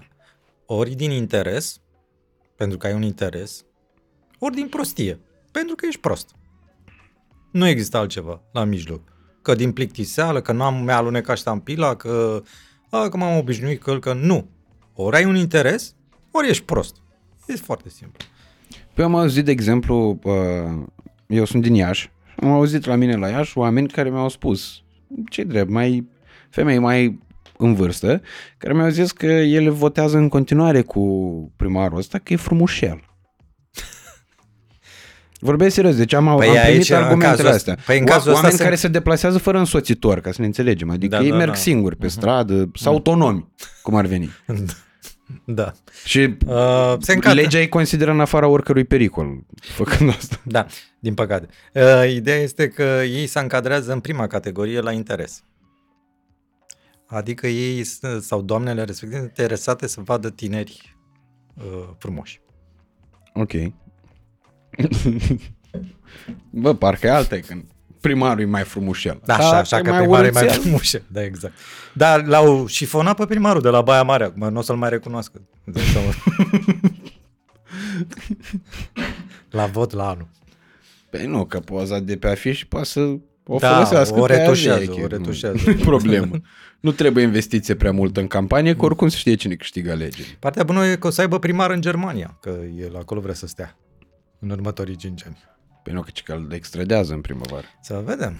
Ori 0.65 0.95
din 0.95 1.11
interes, 1.11 1.79
pentru 2.55 2.77
că 2.77 2.87
ai 2.87 2.93
un 2.93 3.01
interes, 3.01 3.65
ori 4.39 4.55
din 4.55 4.67
prostie, 4.67 5.19
pentru 5.51 5.75
că 5.75 5.85
ești 5.85 5.99
prost. 5.99 6.35
Nu 7.51 7.67
există 7.67 7.97
altceva 7.97 8.41
la 8.51 8.63
mijloc. 8.63 9.01
Că 9.41 9.55
din 9.55 9.71
plictiseală, 9.71 10.41
că 10.41 10.51
nu 10.51 10.63
am 10.63 10.83
mi-a 10.83 10.95
alunecat 10.97 11.37
ștampila, 11.37 11.95
că, 11.95 12.41
a, 12.89 13.09
că 13.09 13.17
m-am 13.17 13.37
obișnuit 13.37 13.81
că, 13.81 13.99
că 13.99 14.13
nu. 14.13 14.49
Ori 14.93 15.15
ai 15.15 15.25
un 15.25 15.35
interes, 15.35 15.95
ori 16.31 16.49
ești 16.49 16.63
prost. 16.63 16.95
E 17.47 17.55
foarte 17.55 17.89
simplu. 17.89 18.25
Păi 18.93 19.03
am 19.03 19.15
auzit, 19.15 19.45
de 19.45 19.51
exemplu, 19.51 20.19
uh, 20.23 20.83
eu 21.27 21.45
sunt 21.45 21.61
din 21.61 21.73
Iași, 21.73 22.11
am 22.41 22.51
auzit 22.51 22.85
la 22.85 22.95
mine 22.95 23.15
la 23.15 23.27
Iași 23.27 23.57
oameni 23.57 23.87
care 23.87 24.09
mi-au 24.09 24.29
spus, 24.29 24.83
ce 25.29 25.43
drept, 25.43 25.69
mai 25.69 26.07
femei 26.49 26.79
mai 26.79 27.19
în 27.57 27.73
vârstă, 27.73 28.21
care 28.57 28.73
mi-au 28.73 28.89
zis 28.89 29.11
că 29.11 29.25
ele 29.25 29.69
votează 29.69 30.17
în 30.17 30.29
continuare 30.29 30.81
cu 30.81 31.01
primarul 31.55 31.97
ăsta, 31.97 32.17
că 32.17 32.33
e 32.33 32.35
frumușel. 32.35 32.99
Vorbesc 35.39 35.73
serios, 35.75 35.95
deci 35.95 36.13
am, 36.13 36.23
Păi 36.25 36.47
am 36.47 36.53
primit 36.53 36.57
aici, 36.59 36.89
în 36.89 36.95
argumentele 36.95 37.29
cazul 37.31 37.45
ăsta- 37.45 37.71
astea. 37.71 37.77
păi 37.85 37.97
în 37.97 38.03
O- 38.03 38.05
cazul 38.05 38.27
ăsta 38.29 38.33
Oameni 38.41 38.57
se- 38.57 38.63
care 38.63 38.75
se 38.75 38.87
deplasează 38.87 39.37
fără 39.37 39.57
însoțitor, 39.57 40.19
ca 40.19 40.31
să 40.31 40.37
ne 40.41 40.45
înțelegem. 40.47 40.89
Adică 40.89 41.15
Da, 41.15 41.23
ei 41.23 41.29
da, 41.29 41.35
merg 41.35 41.49
da. 41.51 41.55
singuri 41.57 41.95
pe 41.95 42.07
stradă, 42.07 42.71
sau 42.73 42.93
autonomi, 42.93 43.47
cum 43.81 43.95
ar 43.95 44.05
veni. 44.05 44.29
da. 45.45 45.71
Și 46.05 46.19
Uh, 46.47 46.95
se 46.99 47.13
încadră. 47.13 47.41
legea 47.41 47.59
îi 47.59 47.69
consideră 47.69 48.11
în 48.11 48.19
afara 48.19 48.47
oricărui 48.47 48.83
pericol 48.83 49.43
făcând 49.61 50.09
asta. 50.09 50.41
Da, 50.45 50.65
din 50.99 51.13
păcate. 51.13 51.47
Uh, 51.73 52.11
ideea 52.13 52.37
este 52.37 52.67
că 52.69 52.83
ei 53.03 53.27
se 53.27 53.39
încadrează 53.39 53.93
în 53.93 53.99
prima 53.99 54.27
categorie 54.27 54.79
la 54.79 54.91
interes. 54.91 55.43
Adică 57.07 57.47
ei 57.47 57.83
s- 57.83 57.99
sau 58.19 58.41
doamnele 58.41 58.83
respective 58.83 59.17
sunt 59.19 59.29
interesate 59.37 59.87
să 59.87 60.01
vadă 60.01 60.29
tineri 60.29 60.95
uh, 61.57 61.89
frumoși. 61.97 62.41
Ok. 63.33 63.51
Bă, 66.49 66.73
parcă 66.75 67.07
e 67.07 67.09
alta 67.11 67.35
e 67.35 67.39
când 67.39 67.63
primarul 68.07 68.41
e 68.41 68.45
mai 68.45 68.63
frumușel. 68.63 69.21
Da, 69.25 69.35
așa, 69.35 69.57
așa 69.57 69.81
că 69.81 69.93
primarul 69.93 70.25
e 70.25 70.31
mai 70.33 70.47
frumos. 70.47 70.95
Da, 71.07 71.23
exact. 71.23 71.53
Dar 71.93 72.25
l-au 72.25 72.67
șifonat 72.67 73.15
pe 73.15 73.25
primarul 73.25 73.61
de 73.61 73.69
la 73.69 73.81
Baia 73.81 74.03
Mare, 74.03 74.23
acum 74.23 74.49
nu 74.49 74.59
o 74.59 74.61
să-l 74.61 74.75
mai 74.75 74.89
recunoască. 74.89 75.41
Îți 75.63 75.77
dai 75.77 75.85
seama. 75.85 76.13
la 79.59 79.65
vot 79.65 79.93
la 79.93 80.09
anul. 80.09 80.27
Păi 81.09 81.25
nu, 81.25 81.45
că 81.45 81.59
poza 81.59 81.99
de 81.99 82.17
pe 82.17 82.27
afiș 82.27 82.65
poate 82.65 82.85
să 82.85 82.99
o 83.45 83.57
Da, 83.57 83.73
folosească 83.73 84.19
o 84.19 84.25
pe 84.25 84.33
aia 84.33 84.41
retușează, 84.41 84.79
veche, 84.79 85.01
o 85.01 85.07
retușează. 85.07 85.57
Nu 85.65 85.71
e 85.71 85.75
problemă. 85.75 86.41
Nu 86.79 86.91
trebuie 86.91 87.23
investiție 87.23 87.75
prea 87.75 87.91
mult 87.91 88.17
în 88.17 88.27
campanie, 88.27 88.75
că 88.75 88.85
oricum 88.85 89.07
se 89.07 89.17
știe 89.17 89.35
cine 89.35 89.55
câștigă 89.55 89.91
alegeri. 89.91 90.37
Partea 90.39 90.63
bună 90.63 90.85
e 90.85 90.95
că 90.95 91.07
o 91.07 91.09
să 91.09 91.21
aibă 91.21 91.39
primar 91.39 91.71
în 91.71 91.81
Germania, 91.81 92.37
că 92.41 92.57
el 92.77 92.97
acolo 92.97 93.19
vrea 93.19 93.33
să 93.33 93.47
stea 93.47 93.77
în 94.39 94.49
următorii 94.49 94.95
5 94.95 95.25
ani. 95.25 95.37
Păi 95.85 95.93
nu, 95.93 96.01
că 96.01 96.09
ci 96.13 96.23
că 96.23 96.33
îl 96.33 96.51
extradează 96.53 97.13
în 97.13 97.21
primăvară. 97.21 97.65
Să 97.81 98.01
vedem. 98.05 98.37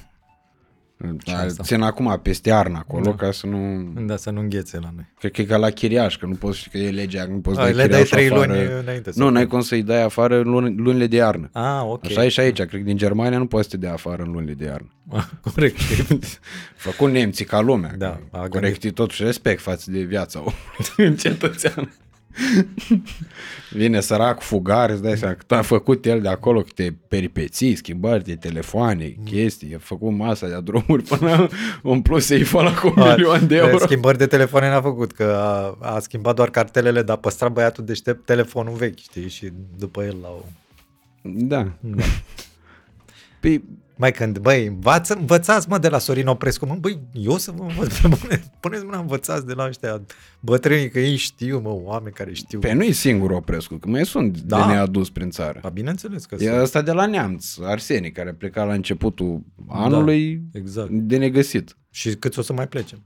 Dar 1.26 1.46
asta? 1.46 1.64
Țin 1.64 1.82
acum 1.82 2.20
peste 2.24 2.50
iarnă 2.50 2.78
acolo, 2.78 3.04
Da. 3.04 3.16
ca 3.16 3.32
să 3.32 3.48
nu... 3.48 3.84
Da, 4.06 4.16
să 4.16 4.30
nu 4.30 4.40
înghețe 4.40 4.80
la 4.80 4.90
noi. 4.96 5.06
Cred 5.20 5.32
că 5.32 5.42
e 5.42 5.46
ca 5.46 5.58
la 5.58 5.70
chiriaș, 5.70 6.18
că 6.18 6.26
nu 6.26 6.34
poți 6.36 6.58
ști 6.58 6.70
că 6.70 6.78
e 6.78 6.90
legea, 6.92 7.26
nu 7.26 7.38
poți 7.40 7.60
A, 7.60 7.64
da 7.64 7.70
le 7.70 7.74
dai 7.76 7.86
chiriașul 8.04 8.08
trei 8.18 8.30
afară. 8.30 8.54
luni 8.54 8.80
înainte. 8.82 9.12
să- 9.12 9.20
Nu, 9.20 9.30
n-ai 9.30 9.48
cum 9.48 9.62
să-i 9.62 9.84
dai 9.84 10.02
afară 10.04 10.38
în 10.40 10.50
luni- 10.50 10.76
lunile 10.78 11.08
de 11.08 11.16
iarnă. 11.16 11.50
Ah, 11.54 11.82
ok. 11.84 12.06
Așa 12.06 12.26
e 12.26 12.28
și 12.28 12.40
aici, 12.40 12.56
cred 12.56 12.70
că 12.70 12.78
din 12.78 12.98
Germania 12.98 13.38
nu 13.38 13.48
poți 13.48 13.64
să 13.64 13.70
te 13.70 13.78
dea 13.78 13.94
afară 13.94 14.24
în 14.24 14.32
lunile 14.32 14.54
de 14.54 14.66
iarnă. 14.66 14.90
Corect. 15.54 15.78
Făcut 16.88 17.12
nemții 17.12 17.46
ca 17.46 17.60
lumea. 17.60 17.94
Da, 17.98 18.20
că 18.32 18.38
a 18.38 18.48
corect 18.48 18.84
e 18.84 18.92
totuși 18.92 19.24
respect 19.24 19.62
față 19.62 19.92
de 19.92 20.00
viața 20.02 20.40
omului 20.40 21.18
cetățean. 21.24 21.94
Vine 23.72 24.00
sărac 24.00 24.42
fugar, 24.42 24.90
îți 24.90 25.02
dai 25.02 25.18
seama 25.18 25.36
cât 25.36 25.52
a 25.52 25.62
făcut 25.62 26.06
el 26.06 26.22
de 26.22 26.28
acolo, 26.28 26.62
câte 26.62 26.98
peripeții, 27.08 27.76
schimbări 27.76 28.24
de 28.24 28.36
telefoane, 28.36 29.16
chestii, 29.24 29.76
a 29.76 29.78
făcut 29.80 30.12
masa 30.12 30.48
de 30.48 30.60
drumuri 30.64 31.04
până 31.04 31.48
în 31.94 32.02
plus 32.02 32.26
să-i 32.26 32.44
fă 32.44 32.62
la 32.62 32.74
cu 32.74 32.94
un 32.96 33.04
milion 33.08 33.48
de 33.48 33.56
euro. 33.56 33.78
Schimbări 33.78 34.18
de 34.18 34.28
telefoane 34.28 34.70
n-a 34.70 34.82
făcut, 34.82 35.12
că 35.12 35.24
a, 35.24 35.78
a 35.96 36.00
schimbat 36.00 36.36
doar 36.36 36.50
cartelele, 36.50 37.02
dar 37.02 37.16
a 37.16 37.20
păstrat 37.20 37.52
băiatul 37.52 37.86
deștept 37.86 38.26
telefonul 38.26 38.74
vechi, 38.74 39.00
știi, 39.00 39.30
și 39.30 39.52
după 39.78 40.04
el 40.04 40.18
l-au... 40.22 40.46
Da. 41.22 41.72
Da. 41.80 42.04
Păi, 43.40 43.64
Mai 43.98 44.12
când, 44.12 44.38
băi, 44.40 44.66
învață, 44.66 45.14
învățați 45.20 45.70
mă 45.70 45.78
de 45.78 45.90
la 45.90 45.98
Sorin 45.98 46.28
Oprescu, 46.28 46.66
mă, 46.66 46.76
băi, 46.80 47.00
eu 47.14 47.38
să 47.38 47.52
vă 47.52 47.64
învăț 47.64 47.98
pe 48.00 48.08
bune, 48.08 48.44
puneți 48.60 48.84
mâna, 48.84 49.00
învățați 49.00 49.46
de 49.46 49.54
la 49.54 49.68
ăștia 49.68 50.02
bătrânii, 50.40 50.90
că 50.90 51.00
ei 51.00 51.16
știu, 51.16 51.60
mă, 51.60 51.70
oameni 51.84 52.14
care 52.14 52.34
știu. 52.34 52.60
pe 52.60 52.74
nu 52.74 52.84
e 52.84 52.92
singur 52.92 53.32
Oprescu, 53.32 53.76
că 53.76 53.88
mai 53.90 54.06
sunt 54.06 54.42
Da. 54.42 54.58
de 54.66 54.72
neadus 54.74 55.10
prin 55.10 55.30
țară. 55.30 55.60
Ba, 55.62 55.70
bineînțeles 55.70 56.26
că 56.26 56.36
E 56.40 56.46
sunt. 56.48 56.58
ăsta 56.60 56.82
de 56.82 56.92
la 56.92 57.06
Neamț, 57.06 57.58
Arsenie, 57.64 58.12
care 58.12 58.34
pleca 58.34 58.64
la 58.64 58.74
începutul 58.74 59.44
anului 59.68 60.42
Exact. 60.54 60.90
de 60.90 61.18
negăsit. 61.18 61.78
Și 61.92 62.16
cât 62.16 62.38
o 62.38 62.42
să 62.42 62.54
mai 62.54 62.68
plecem. 62.68 63.04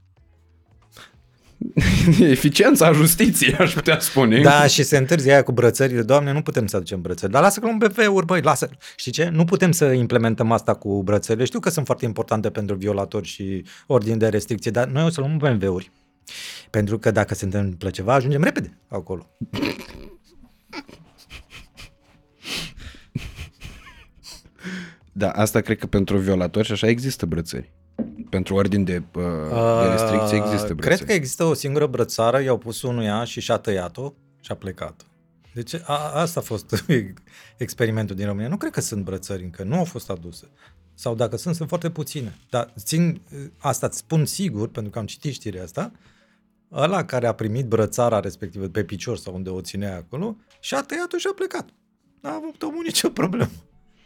Eficiența 2.20 2.92
justiției, 2.92 3.54
aș 3.54 3.72
putea 3.72 3.98
spune. 4.00 4.40
Da, 4.40 4.66
și 4.66 4.82
se 4.82 4.96
întârzie 4.96 5.32
aia 5.32 5.42
cu 5.42 5.52
brățările. 5.52 6.02
Doamne, 6.02 6.32
nu 6.32 6.42
putem 6.42 6.66
să 6.66 6.76
aducem 6.76 7.00
brățări. 7.00 7.32
Dar 7.32 7.42
lasă 7.42 7.60
că 7.60 7.66
luăm 7.66 7.78
BV-uri, 7.78 8.26
băi, 8.26 8.40
lasă. 8.40 8.68
Știi 8.96 9.12
ce? 9.12 9.28
Nu 9.28 9.44
putem 9.44 9.72
să 9.72 9.84
implementăm 9.84 10.52
asta 10.52 10.74
cu 10.74 11.02
brățările. 11.02 11.44
Știu 11.44 11.60
că 11.60 11.70
sunt 11.70 11.86
foarte 11.86 12.04
importante 12.04 12.50
pentru 12.50 12.74
violatori 12.74 13.26
și 13.26 13.64
ordine 13.86 14.16
de 14.16 14.28
restricție, 14.28 14.70
dar 14.70 14.88
noi 14.88 15.04
o 15.04 15.08
să 15.08 15.20
luăm 15.20 15.36
BMW-uri. 15.36 15.90
Pentru 16.70 16.98
că 16.98 17.10
dacă 17.10 17.34
se 17.34 17.44
întâmplă 17.44 17.90
ceva, 17.90 18.14
ajungem 18.14 18.42
repede 18.42 18.78
acolo. 18.88 19.30
Da, 25.12 25.30
asta 25.30 25.60
cred 25.60 25.78
că 25.78 25.86
pentru 25.86 26.16
violatori 26.18 26.66
și 26.66 26.72
așa 26.72 26.88
există 26.88 27.26
brățări. 27.26 27.72
Pentru 28.30 28.54
ordin 28.54 28.84
de, 28.84 29.02
uh, 29.14 29.22
de 29.82 29.88
restricție 29.88 30.36
există 30.36 30.74
brățări. 30.74 30.96
Cred 30.96 31.04
că 31.04 31.12
există 31.12 31.44
o 31.44 31.54
singură 31.54 31.86
brățară, 31.86 32.42
i-au 32.42 32.58
pus 32.58 32.82
unuia 32.82 33.24
și 33.24 33.40
și-a 33.40 33.56
tăiat-o 33.56 34.12
și 34.40 34.52
a 34.52 34.54
plecat. 34.54 35.06
Deci 35.54 35.74
a, 35.74 36.10
asta 36.14 36.40
a 36.40 36.42
fost 36.42 36.84
experimentul 37.56 38.16
din 38.16 38.26
România. 38.26 38.48
Nu 38.48 38.56
cred 38.56 38.72
că 38.72 38.80
sunt 38.80 39.04
brățări 39.04 39.42
încă, 39.42 39.62
nu 39.62 39.76
au 39.76 39.84
fost 39.84 40.10
aduse. 40.10 40.48
Sau 40.94 41.14
dacă 41.14 41.36
sunt, 41.36 41.54
sunt 41.54 41.68
foarte 41.68 41.90
puține. 41.90 42.38
Dar 42.50 42.72
țin, 42.78 43.20
asta 43.58 43.86
îți 43.86 43.98
spun 43.98 44.24
sigur, 44.24 44.68
pentru 44.68 44.92
că 44.92 44.98
am 44.98 45.06
citit 45.06 45.32
știrea 45.32 45.62
asta, 45.62 45.92
ăla 46.72 47.04
care 47.04 47.26
a 47.26 47.32
primit 47.32 47.66
brățara 47.66 48.20
respectivă 48.20 48.66
pe 48.66 48.84
picior 48.84 49.16
sau 49.16 49.34
unde 49.34 49.50
o 49.50 49.60
ținea 49.60 49.96
acolo, 49.96 50.36
și-a 50.60 50.82
tăiat-o 50.82 51.16
și 51.16 51.26
a 51.30 51.34
plecat. 51.34 51.68
N-a 52.20 52.34
avut 52.34 52.62
omul 52.62 52.82
nicio 52.84 53.08
problemă. 53.08 53.50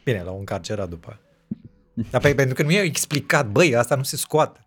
Bine, 0.04 0.22
la 0.22 0.30
un 0.30 0.44
carcerat 0.44 0.88
după 0.88 1.08
aia. 1.08 1.23
Dar 2.10 2.20
pe, 2.20 2.34
pentru 2.34 2.54
că 2.54 2.62
nu 2.62 2.70
i-au 2.70 2.84
explicat, 2.84 3.48
băi, 3.48 3.76
asta 3.76 3.94
nu 3.94 4.02
se 4.02 4.16
scoate. 4.16 4.60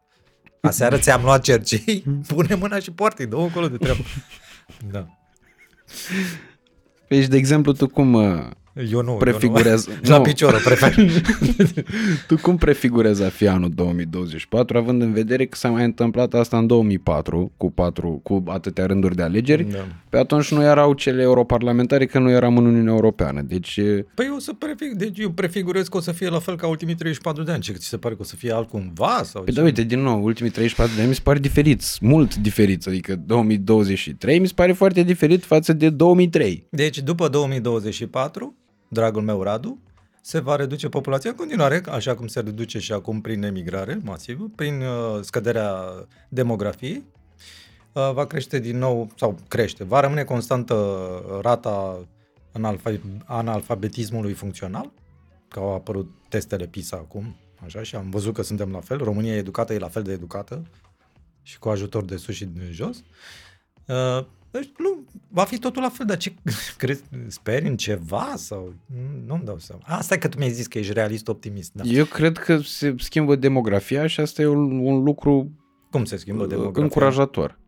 Aseară 0.62 0.98
ți-am 0.98 1.24
luat 1.24 1.44
cercei, 1.44 2.04
pune 2.28 2.56
mâna 2.56 2.80
și 2.80 2.92
poartă 2.92 3.26
dă 3.26 3.38
acolo 3.38 3.68
de 3.68 3.78
treabă. 3.78 4.02
Da. 4.92 5.08
Deci, 7.08 7.28
de 7.28 7.38
exemplu, 7.38 7.72
tu 7.74 7.88
cum 7.88 8.14
uh, 8.14 8.50
Eu 8.92 9.02
nu. 9.02 9.12
prefigurează... 9.14 9.90
Eu 9.92 9.98
nu. 10.04 10.10
La 10.10 10.22
picior, 10.22 10.62
prefer. 10.64 10.96
tu 12.28 12.38
cum 12.38 12.58
prefigurezi 12.58 13.24
a 13.24 13.30
fi 13.30 13.48
anul 13.48 13.70
2024, 13.76 14.78
având 14.78 15.02
în 15.02 15.14
vedere 15.14 15.46
că 15.46 15.58
s-a 15.58 15.70
mai 15.70 15.84
întâmplat 15.84 16.34
asta 16.34 16.58
în 16.58 16.68
2004, 16.68 17.52
cu, 17.58 17.72
patru, 17.72 18.20
cu 18.24 18.44
atâtea 18.48 18.86
rânduri 18.86 19.16
de 19.16 19.22
alegeri, 19.22 19.64
Da. 19.72 19.88
pe 20.10 20.18
atunci 20.18 20.52
nu 20.52 20.62
erau 20.64 20.94
cele 20.94 21.22
europarlamentare, 21.22 22.06
că 22.06 22.20
nu 22.20 22.30
eram 22.30 22.58
în 22.58 22.66
Uniunea 22.66 22.94
Europeană. 22.94 23.42
Deci, 23.42 23.78
e- 23.78 24.06
Păi 24.14 24.26
eu, 24.26 24.40
să 24.40 24.54
prefig, 24.54 24.92
deci 24.94 25.20
eu 25.20 25.30
prefigurez 25.30 25.88
că 25.88 25.98
o 25.98 26.00
să 26.00 26.12
fie 26.12 26.30
la 26.30 26.40
fel 26.40 26.56
ca 26.56 26.68
ultimii 26.68 26.96
34 26.96 27.44
de 27.44 27.52
ani. 27.52 27.62
Ce 27.62 27.72
ți 27.72 27.88
se 27.88 27.98
pare 27.98 28.14
că 28.16 28.22
o 28.22 28.26
să 28.26 28.36
fie 28.36 28.52
altcumva? 28.52 29.22
Sau 29.24 29.42
Păi 29.44 29.54
ce? 29.54 29.60
da, 29.60 29.66
uite, 29.66 29.84
din 29.84 30.00
nou, 30.02 30.24
ultimii 30.24 30.52
34 30.52 30.94
de 30.96 31.00
ani 31.02 31.10
mi 31.10 31.16
se 31.16 31.22
pare 31.24 31.40
diferiți, 31.40 31.98
mult 32.02 32.36
diferiți, 32.36 32.90
adică 32.90 33.16
2023 33.26 34.40
mi 34.40 34.48
se 34.48 34.54
pare 34.56 34.72
foarte 34.72 35.04
diferit 35.04 35.44
față 35.44 35.74
de 35.74 35.90
2003. 35.90 36.66
Deci 36.70 37.00
după 37.00 37.28
2024, 37.28 38.56
dragul 38.88 39.22
meu 39.22 39.44
Radu, 39.44 39.80
se 40.22 40.40
va 40.40 40.56
reduce 40.56 40.90
populația 40.90 41.30
în 41.30 41.36
continuare, 41.36 41.82
așa 41.90 42.16
cum 42.16 42.28
se 42.28 42.40
reduce 42.40 42.80
și 42.80 42.92
acum 42.92 43.22
prin 43.22 43.44
emigrare 43.44 44.00
masivă, 44.04 44.50
prin 44.56 44.82
uh, 44.82 45.20
scăderea 45.22 45.76
demografiei. 46.30 47.04
Uh, 47.94 48.12
va 48.14 48.26
crește 48.26 48.60
din 48.60 48.78
nou, 48.78 49.10
sau 49.16 49.38
crește, 49.48 49.84
va 49.84 50.00
rămâne 50.00 50.24
constantă 50.24 51.06
rata 51.42 52.08
analfa- 52.52 53.24
analfabetismului 53.26 54.34
funcțional, 54.34 54.92
că 55.48 55.60
au 55.60 55.74
apărut 55.74 56.10
testele 56.30 56.66
PISA 56.66 56.98
acum, 56.98 57.36
așa, 57.66 57.84
și 57.84 57.96
am 57.96 58.10
văzut 58.10 58.34
că 58.34 58.42
suntem 58.42 58.72
la 58.72 58.80
fel. 58.80 58.98
România 58.98 59.34
e 59.34 59.38
educată, 59.38 59.74
e 59.74 59.78
la 59.78 59.90
fel 59.90 60.04
de 60.04 60.12
educată 60.12 60.64
și 61.42 61.60
cu 61.60 61.70
ajutor 61.70 62.06
de 62.06 62.18
sus 62.18 62.36
și 62.36 62.46
de 62.46 62.70
jos. 62.72 63.04
Uh, 63.86 64.26
deci 64.52 64.70
nu, 64.78 65.06
va 65.30 65.44
fi 65.44 65.58
totul 65.60 65.82
la 65.82 65.90
fel, 65.90 66.06
dar 66.06 66.18
ce 66.18 66.34
crezi, 66.78 67.04
speri 67.28 67.68
în 67.68 67.78
ceva 67.78 68.34
sau 68.36 68.74
Nu- 68.86 69.24
nu-mi 69.26 69.44
dau 69.46 69.60
seama. 69.60 69.82
Asta 69.86 70.14
e 70.14 70.18
că 70.18 70.28
tu 70.28 70.38
mi-ai 70.38 70.52
zis 70.52 70.68
că 70.68 70.78
ești 70.78 70.94
realist 70.94 71.28
optimist. 71.28 71.72
Da. 71.74 71.84
Eu 71.84 72.06
cred 72.06 72.38
că 72.38 72.58
se 72.58 72.96
schimbă 72.98 73.36
demografia 73.36 74.08
și 74.08 74.20
asta 74.20 74.42
e 74.42 74.46
un, 74.46 74.80
un 74.80 75.04
lucru 75.04 75.52
Cum 75.92 76.06
se 76.06 76.18
schimbă 76.18 76.44
uh, 76.44 76.50
demografia? 76.50 76.84
încurajator. 76.84 77.60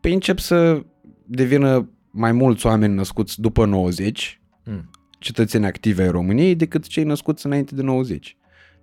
Păi 0.00 0.12
încep 0.12 0.38
să 0.38 0.82
devină 1.26 1.88
mai 2.10 2.32
mulți 2.32 2.66
oameni 2.66 2.94
născuți 2.94 3.40
după 3.40 3.64
90, 3.64 4.36
Mm. 4.64 4.90
cetățeni 5.18 5.66
activi 5.66 6.00
ai 6.00 6.10
României, 6.10 6.54
decât 6.54 6.86
cei 6.86 7.04
născuți 7.04 7.46
înainte 7.46 7.74
de 7.74 7.82
90. 7.82 8.36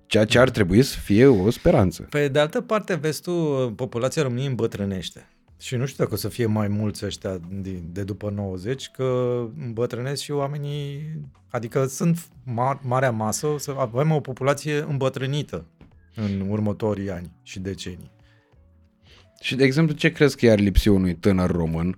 Ceea 0.05 0.25
ce 0.25 0.39
ar 0.39 0.49
trebui 0.49 0.81
să 0.81 0.97
fie 0.99 1.25
o 1.25 1.49
speranță. 1.49 2.01
Pe 2.09 2.27
de 2.27 2.39
altă 2.39 2.61
parte, 2.61 2.95
vezi 2.95 3.21
tu, 3.21 3.31
populația 3.75 4.21
României 4.23 4.47
îmbătrânește. 4.47 5.27
Și 5.59 5.75
nu 5.75 5.85
știu 5.85 6.03
dacă 6.03 6.15
o 6.15 6.17
să 6.17 6.29
fie 6.29 6.45
mai 6.45 6.67
mulți 6.67 7.05
ăștia 7.05 7.39
de, 7.49 7.71
de 7.91 8.03
după 8.03 8.29
90, 8.29 8.89
că 8.89 9.39
îmbătrânesc 9.65 10.21
și 10.21 10.31
oamenii, 10.31 11.01
adică 11.49 11.85
sunt 11.85 12.27
ma- 12.27 12.81
marea 12.81 13.11
masă, 13.11 13.47
o 13.47 13.57
să 13.57 13.75
avem 13.77 14.11
o 14.11 14.19
populație 14.19 14.79
îmbătrânită 14.81 15.65
în 16.15 16.45
următorii 16.49 17.09
ani 17.11 17.31
și 17.43 17.59
decenii. 17.59 18.11
Și, 19.41 19.55
de 19.55 19.63
exemplu, 19.63 19.95
ce 19.95 20.11
crezi 20.11 20.37
că 20.37 20.45
i-ar 20.45 20.59
lipsi 20.59 20.87
unui 20.87 21.15
tânăr 21.15 21.51
român? 21.51 21.95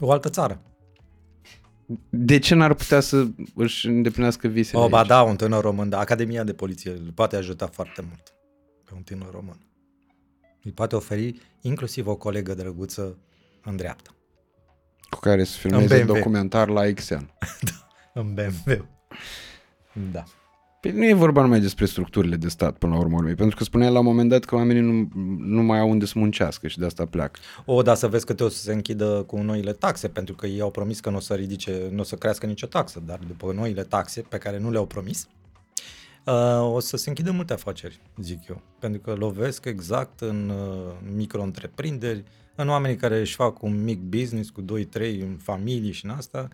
O 0.00 0.10
altă 0.12 0.28
țară. 0.28 0.60
De 2.10 2.38
ce 2.38 2.54
n-ar 2.54 2.74
putea 2.74 3.00
să 3.00 3.26
își 3.54 3.86
îndeplinească 3.86 4.48
visele 4.48 4.82
O, 4.82 4.88
ba 4.88 4.98
aici? 4.98 5.06
da, 5.08 5.22
un 5.22 5.36
tânăr 5.36 5.62
român, 5.62 5.88
da. 5.88 5.98
Academia 5.98 6.44
de 6.44 6.52
Poliție 6.52 6.90
îl 6.90 7.12
poate 7.14 7.36
ajuta 7.36 7.66
foarte 7.66 8.04
mult 8.08 8.34
pe 8.84 8.92
un 8.94 9.02
tânăr 9.02 9.30
român. 9.30 9.58
Îi 10.64 10.72
poate 10.72 10.96
oferi 10.96 11.40
inclusiv 11.60 12.06
o 12.06 12.16
colegă 12.16 12.54
drăguță 12.54 13.18
în 13.64 13.76
dreapta, 13.76 14.14
Cu 15.10 15.18
care 15.20 15.44
să 15.44 15.58
filmeze 15.58 16.02
BMW. 16.02 16.14
documentar 16.14 16.68
la 16.68 16.82
XN. 16.92 17.30
în 18.14 18.34
BMW. 18.34 18.86
Da. 20.12 20.24
Păi 20.80 20.92
nu 20.92 21.04
e 21.04 21.12
vorba 21.12 21.42
numai 21.42 21.60
despre 21.60 21.84
structurile 21.84 22.36
de 22.36 22.48
stat 22.48 22.76
până 22.76 22.92
la 22.92 22.98
urmă, 22.98 23.16
urmei, 23.16 23.34
pentru 23.34 23.56
că 23.56 23.64
spuneai 23.64 23.92
la 23.92 23.98
un 23.98 24.04
moment 24.04 24.28
dat 24.28 24.44
că 24.44 24.54
oamenii 24.54 24.82
nu, 24.82 25.08
nu 25.38 25.62
mai 25.62 25.78
au 25.78 25.90
unde 25.90 26.04
să 26.04 26.12
muncească 26.16 26.68
și 26.68 26.78
de 26.78 26.84
asta 26.86 27.06
pleacă. 27.06 27.40
O, 27.64 27.82
da, 27.82 27.94
să 27.94 28.08
vezi 28.08 28.24
că 28.26 28.34
te 28.34 28.44
o 28.44 28.48
să 28.48 28.58
se 28.62 28.72
închidă 28.72 29.22
cu 29.26 29.36
noile 29.36 29.72
taxe, 29.72 30.08
pentru 30.08 30.34
că 30.34 30.46
ei 30.46 30.60
au 30.60 30.70
promis 30.70 31.00
că 31.00 31.10
nu 31.10 31.16
o 31.16 31.20
să 31.20 31.34
ridice, 31.34 31.88
nu 31.90 32.00
o 32.00 32.02
să 32.02 32.16
crească 32.16 32.46
nicio 32.46 32.66
taxă, 32.66 33.02
dar 33.06 33.18
după 33.26 33.52
noile 33.52 33.82
taxe 33.82 34.20
pe 34.20 34.38
care 34.38 34.58
nu 34.58 34.70
le-au 34.70 34.86
promis, 34.86 35.22
uh, 35.22 35.28
o 36.60 36.80
să 36.80 36.96
se 36.96 37.08
închidă 37.08 37.30
multe 37.30 37.52
afaceri, 37.52 38.00
zic 38.16 38.48
eu, 38.48 38.60
pentru 38.78 39.00
că 39.00 39.12
lovesc 39.14 39.64
exact 39.64 40.20
în 40.20 40.48
uh, 40.48 40.92
micro-întreprinderi, 41.14 42.22
în 42.54 42.68
oamenii 42.68 42.96
care 42.96 43.20
își 43.20 43.34
fac 43.34 43.62
un 43.62 43.82
mic 43.82 44.00
business 44.00 44.50
cu 44.50 44.62
2-3 44.62 44.64
în 45.20 45.36
familii 45.42 45.92
și 45.92 46.04
în 46.04 46.10
asta, 46.10 46.48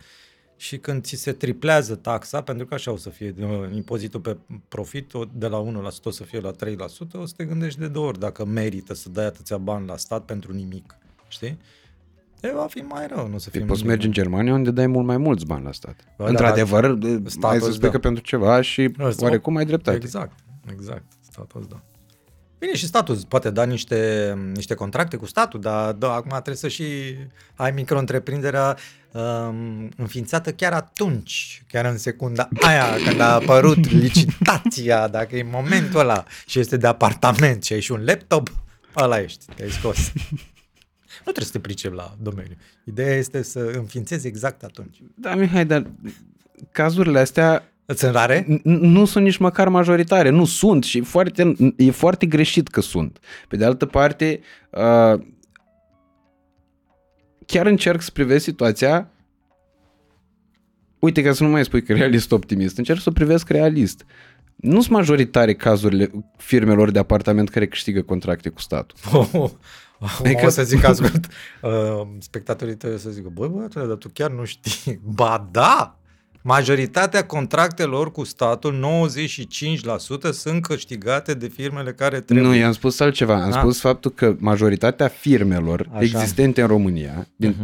și 0.56 0.78
când 0.78 1.02
ți 1.04 1.16
se 1.16 1.32
triplează 1.32 1.94
taxa, 1.94 2.42
pentru 2.42 2.66
că 2.66 2.74
așa 2.74 2.90
o 2.92 2.96
să 2.96 3.10
fie 3.10 3.34
uh, 3.40 3.74
impozitul 3.74 4.20
pe 4.20 4.36
profit, 4.68 5.14
o- 5.14 5.24
de 5.34 5.46
la 5.46 5.58
1% 5.58 6.04
o 6.04 6.10
să 6.10 6.24
fie 6.24 6.40
la 6.40 6.50
3%, 6.50 6.56
o 7.12 7.26
să 7.26 7.34
te 7.36 7.44
gândești 7.44 7.78
de 7.80 7.88
două 7.88 8.06
ori 8.06 8.18
dacă 8.18 8.44
merită 8.44 8.94
să 8.94 9.08
dai 9.08 9.24
atâția 9.24 9.58
bani 9.58 9.86
la 9.86 9.96
stat 9.96 10.24
pentru 10.24 10.52
nimic. 10.52 10.96
Știi? 11.28 11.58
E, 12.42 12.52
va 12.54 12.66
fi 12.70 12.78
mai 12.78 13.06
rău, 13.06 13.28
nu 13.28 13.34
o 13.34 13.38
să 13.38 13.50
fie 13.50 13.58
Păi 13.60 13.68
poți 13.68 13.80
nimic. 13.82 13.94
merge 13.96 14.06
în 14.06 14.12
Germania 14.12 14.52
unde 14.52 14.70
dai 14.70 14.86
mult 14.86 15.06
mai 15.06 15.16
mulți 15.16 15.46
bani 15.46 15.64
la 15.64 15.72
stat. 15.72 15.96
Ba 16.16 16.24
da, 16.24 16.30
Într-adevăr, 16.30 16.84
statul 16.84 17.24
statul 17.28 17.48
ai 17.50 17.58
să 17.60 17.66
îți 17.66 17.74
spui 17.76 17.86
dă. 17.88 17.94
că 17.94 17.98
pentru 17.98 18.22
ceva 18.22 18.60
și 18.60 18.90
Ăsta- 19.00 19.22
oarecum 19.24 19.56
ai 19.56 19.64
dreptate. 19.64 19.96
Exact, 19.96 20.32
exact. 20.72 21.04
Statul 21.30 21.60
îți 21.60 21.68
dă. 21.68 21.76
Bine, 22.58 22.74
și 22.74 22.86
statul 22.86 23.14
îți 23.14 23.26
poate 23.26 23.50
da 23.50 23.64
niște, 23.64 24.34
niște 24.54 24.74
contracte 24.74 25.16
cu 25.16 25.26
statul, 25.26 25.60
dar 25.60 25.92
da, 25.92 26.12
acum 26.12 26.30
trebuie 26.30 26.54
să 26.56 26.68
și 26.68 26.84
ai 27.54 27.70
micro-întreprinderea 27.70 28.76
um, 29.12 29.88
înființată 29.96 30.52
chiar 30.52 30.72
atunci, 30.72 31.62
chiar 31.68 31.84
în 31.84 31.98
secunda 31.98 32.48
aia, 32.60 32.84
când 33.08 33.20
a 33.20 33.32
apărut 33.34 33.90
licitația, 33.90 35.08
dacă 35.08 35.36
e 35.36 35.46
momentul 35.50 36.00
ăla 36.00 36.24
și 36.46 36.58
este 36.58 36.76
de 36.76 36.86
apartament 36.86 37.64
și 37.64 37.72
ai 37.72 37.80
și 37.80 37.92
un 37.92 38.02
laptop, 38.04 38.50
ăla 38.96 39.20
ești, 39.20 39.44
te-ai 39.54 39.70
scos. 39.70 40.12
Nu 41.24 41.32
trebuie 41.32 41.44
să 41.44 41.52
te 41.52 41.58
pricepi 41.60 41.94
la 41.94 42.16
domeniu. 42.22 42.56
Ideea 42.84 43.14
este 43.16 43.42
să 43.42 43.58
înființezi 43.76 44.26
exact 44.26 44.62
atunci. 44.62 45.02
Da, 45.14 45.34
Mihai, 45.34 45.66
dar 45.66 45.86
cazurile 46.72 47.18
astea 47.18 47.72
Sunt 47.86 48.12
rare? 48.12 48.44
n- 48.44 48.60
nu 48.62 49.04
sunt 49.04 49.24
nici 49.24 49.36
măcar 49.36 49.68
majoritare, 49.68 50.28
nu 50.28 50.44
sunt 50.44 50.84
și 50.84 51.00
foarte, 51.00 51.54
e 51.76 51.90
foarte 51.90 52.26
greșit 52.26 52.68
că 52.68 52.80
sunt. 52.80 53.18
Pe 53.48 53.56
de 53.56 53.64
altă 53.64 53.86
parte, 53.86 54.40
uh, 54.70 55.20
chiar 57.46 57.66
încerc 57.66 58.00
să 58.00 58.10
privesc 58.12 58.44
situația 58.44 59.08
uite 60.98 61.22
ca 61.22 61.32
să 61.32 61.42
nu 61.42 61.48
mai 61.50 61.64
spui 61.64 61.82
că 61.82 61.92
realist 61.92 62.32
optimist, 62.32 62.78
încerc 62.78 63.00
să 63.00 63.08
o 63.08 63.12
privesc 63.12 63.48
realist. 63.48 64.04
Nu 64.56 64.80
sunt 64.80 64.92
majoritare 64.94 65.54
cazurile 65.54 66.10
firmelor 66.36 66.90
de 66.90 66.98
apartament 66.98 67.48
care 67.48 67.66
câștigă 67.66 68.02
contracte 68.02 68.48
cu 68.48 68.60
statul. 68.60 68.96
Oh, 69.32 69.50
Adică- 70.24 70.46
o 70.46 70.48
să 70.48 70.62
zic 70.62 70.84
ascult, 70.92 71.26
uh, 71.62 71.70
spectatorii 72.18 72.76
tăi 72.76 72.92
o 72.92 72.96
să 72.96 73.10
zică, 73.10 73.28
băi 73.32 73.48
băiatule, 73.48 73.86
dar 73.86 73.96
tu 73.96 74.08
chiar 74.12 74.30
nu 74.30 74.44
știi. 74.44 75.00
Ba 75.14 75.48
da! 75.50 75.94
Majoritatea 76.42 77.26
contractelor 77.26 78.12
cu 78.12 78.24
statul, 78.24 79.06
95% 80.28 80.30
sunt 80.32 80.62
câștigate 80.62 81.34
de 81.34 81.48
firmele 81.48 81.92
care 81.92 82.20
trebuie. 82.20 82.46
Nu, 82.48 82.54
i-am 82.54 82.72
spus 82.72 83.00
altceva. 83.00 83.42
Am 83.42 83.50
Ah. 83.52 83.58
spus 83.58 83.80
faptul 83.80 84.10
că 84.10 84.36
majoritatea 84.38 85.08
firmelor 85.08 85.88
Așa. 85.92 86.00
existente 86.02 86.60
în 86.60 86.66
România, 86.66 87.26
din 87.36 87.54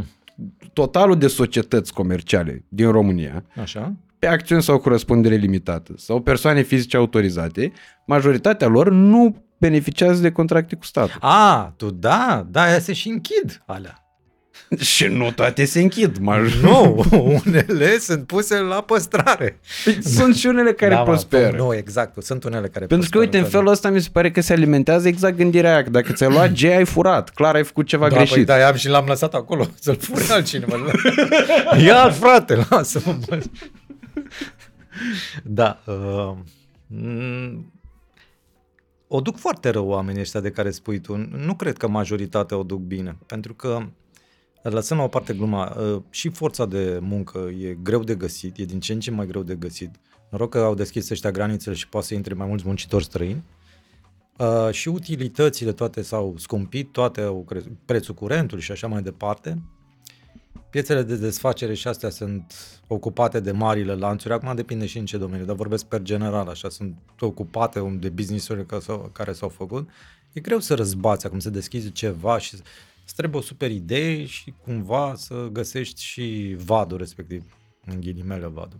totalul 0.72 1.18
de 1.18 1.26
societăți 1.26 1.92
comerciale 1.92 2.64
din 2.68 2.90
România, 2.90 3.44
Așa? 3.60 3.92
pe 4.18 4.26
acțiuni 4.26 4.62
sau 4.62 4.78
cu 4.78 4.88
răspundere 4.88 5.34
limitată 5.34 5.94
sau 5.96 6.20
persoane 6.20 6.62
fizice 6.62 6.96
autorizate, 6.96 7.72
majoritatea 8.06 8.66
lor 8.68 8.90
nu 8.90 9.44
beneficiază 9.58 10.20
de 10.20 10.32
contracte 10.32 10.76
cu 10.76 10.84
statul. 10.84 11.18
A, 11.20 11.74
tu 11.76 11.90
da, 11.90 12.46
da, 12.50 12.62
aia 12.62 12.78
se 12.78 12.92
și 12.92 13.08
închid 13.08 13.62
alea. 13.66 14.00
Și 14.80 15.06
nu 15.06 15.30
toate 15.30 15.64
se 15.64 15.80
închid, 15.80 16.18
maj. 16.18 16.60
Nu, 16.62 17.04
unele 17.44 17.98
sunt 17.98 18.26
puse 18.26 18.58
la 18.58 18.80
păstrare. 18.80 19.60
Sunt 20.00 20.36
și 20.36 20.46
unele 20.46 20.72
care 20.72 20.94
Da, 20.94 20.98
mă, 20.98 21.04
prosperă. 21.04 21.56
Nu, 21.56 21.74
exact, 21.74 22.22
sunt 22.22 22.44
unele 22.44 22.68
care 22.68 22.86
Pentru 22.86 23.08
că, 23.10 23.18
uite, 23.18 23.38
în 23.38 23.44
felul 23.44 23.66
ăsta 23.66 23.88
mi 23.88 24.00
se 24.00 24.08
pare 24.12 24.30
că 24.30 24.40
se 24.40 24.52
alimentează 24.52 25.08
exact 25.08 25.36
gândirea 25.36 25.72
aia, 25.72 25.82
că 25.82 25.90
dacă 25.90 26.12
ți-ai 26.12 26.30
luat 26.30 26.52
G, 26.52 26.64
ai 26.64 26.84
furat. 26.84 27.30
Clar, 27.30 27.54
ai 27.54 27.64
făcut 27.64 27.86
ceva 27.86 28.08
da, 28.08 28.16
greșit. 28.16 28.34
Păi, 28.34 28.44
da, 28.44 28.66
am 28.66 28.74
și 28.74 28.88
l-am 28.88 29.04
lăsat 29.08 29.34
acolo 29.34 29.66
să-l 29.80 29.96
fure 29.96 30.24
altcineva. 30.30 30.76
Ia, 31.86 32.10
frate, 32.10 32.66
lasă-mă. 32.68 33.16
bă. 33.28 33.38
da. 35.42 35.82
Uh, 35.84 36.32
m- 36.94 37.75
o 39.08 39.20
duc 39.20 39.36
foarte 39.36 39.68
rău 39.68 39.88
oamenii 39.88 40.20
ăștia 40.20 40.40
de 40.40 40.50
care 40.50 40.70
spui 40.70 41.00
tu. 41.00 41.16
Nu 41.16 41.54
cred 41.54 41.76
că 41.76 41.88
majoritatea 41.88 42.56
o 42.56 42.62
duc 42.62 42.80
bine. 42.80 43.16
Pentru 43.26 43.54
că, 43.54 43.86
lăsând 44.62 45.00
la 45.00 45.06
o 45.06 45.08
parte 45.08 45.34
gluma, 45.34 45.76
uh, 45.80 46.02
și 46.10 46.28
forța 46.28 46.66
de 46.66 46.98
muncă 47.02 47.38
e 47.38 47.78
greu 47.82 48.04
de 48.04 48.14
găsit, 48.14 48.56
e 48.56 48.64
din 48.64 48.80
ce 48.80 48.92
în 48.92 49.00
ce 49.00 49.10
mai 49.10 49.26
greu 49.26 49.42
de 49.42 49.54
găsit. 49.54 49.90
Noroc 50.30 50.50
că 50.50 50.58
au 50.58 50.74
deschis 50.74 51.10
ăștia 51.10 51.30
granițele 51.30 51.74
și 51.74 51.88
poate 51.88 52.06
să 52.06 52.14
intre 52.14 52.34
mai 52.34 52.46
mulți 52.46 52.66
muncitori 52.66 53.04
străini. 53.04 53.42
Uh, 54.38 54.70
și 54.70 54.88
utilitățile 54.88 55.72
toate 55.72 56.02
s-au 56.02 56.34
scumpit, 56.38 56.92
toate 56.92 57.20
au 57.20 57.44
crescut, 57.44 57.72
prețul 57.84 58.14
curentului 58.14 58.62
și 58.62 58.72
așa 58.72 58.86
mai 58.86 59.02
departe. 59.02 59.62
Piețele 60.76 61.02
de 61.02 61.16
desfacere 61.16 61.74
și 61.74 61.88
astea 61.88 62.10
sunt 62.10 62.54
ocupate 62.86 63.40
de 63.40 63.52
marile 63.52 63.94
lanțuri, 63.94 64.34
acum 64.34 64.54
depinde 64.54 64.86
și 64.86 64.98
în 64.98 65.04
ce 65.04 65.18
domeniu, 65.18 65.44
dar 65.44 65.56
vorbesc 65.56 65.84
per 65.84 66.02
general, 66.02 66.48
așa, 66.48 66.68
sunt 66.68 66.98
ocupate 67.20 67.96
de 68.00 68.08
business-uri 68.08 68.66
ca 68.66 68.80
sau- 68.80 69.10
care 69.12 69.32
s-au 69.32 69.48
făcut. 69.48 69.88
E 70.32 70.40
greu 70.40 70.60
să 70.60 70.74
răzbați 70.74 71.26
acum, 71.26 71.38
să 71.38 71.50
deschizi 71.50 71.92
ceva 71.92 72.38
și 72.38 72.54
îți 73.04 73.14
trebuie 73.14 73.40
o 73.40 73.44
super 73.44 73.70
idee 73.70 74.24
și 74.24 74.54
cumva 74.64 75.14
să 75.16 75.48
găsești 75.52 76.02
și 76.02 76.56
vadul 76.58 76.98
respectiv, 76.98 77.56
în 77.86 78.00
ghilimele 78.00 78.46
vadul, 78.46 78.78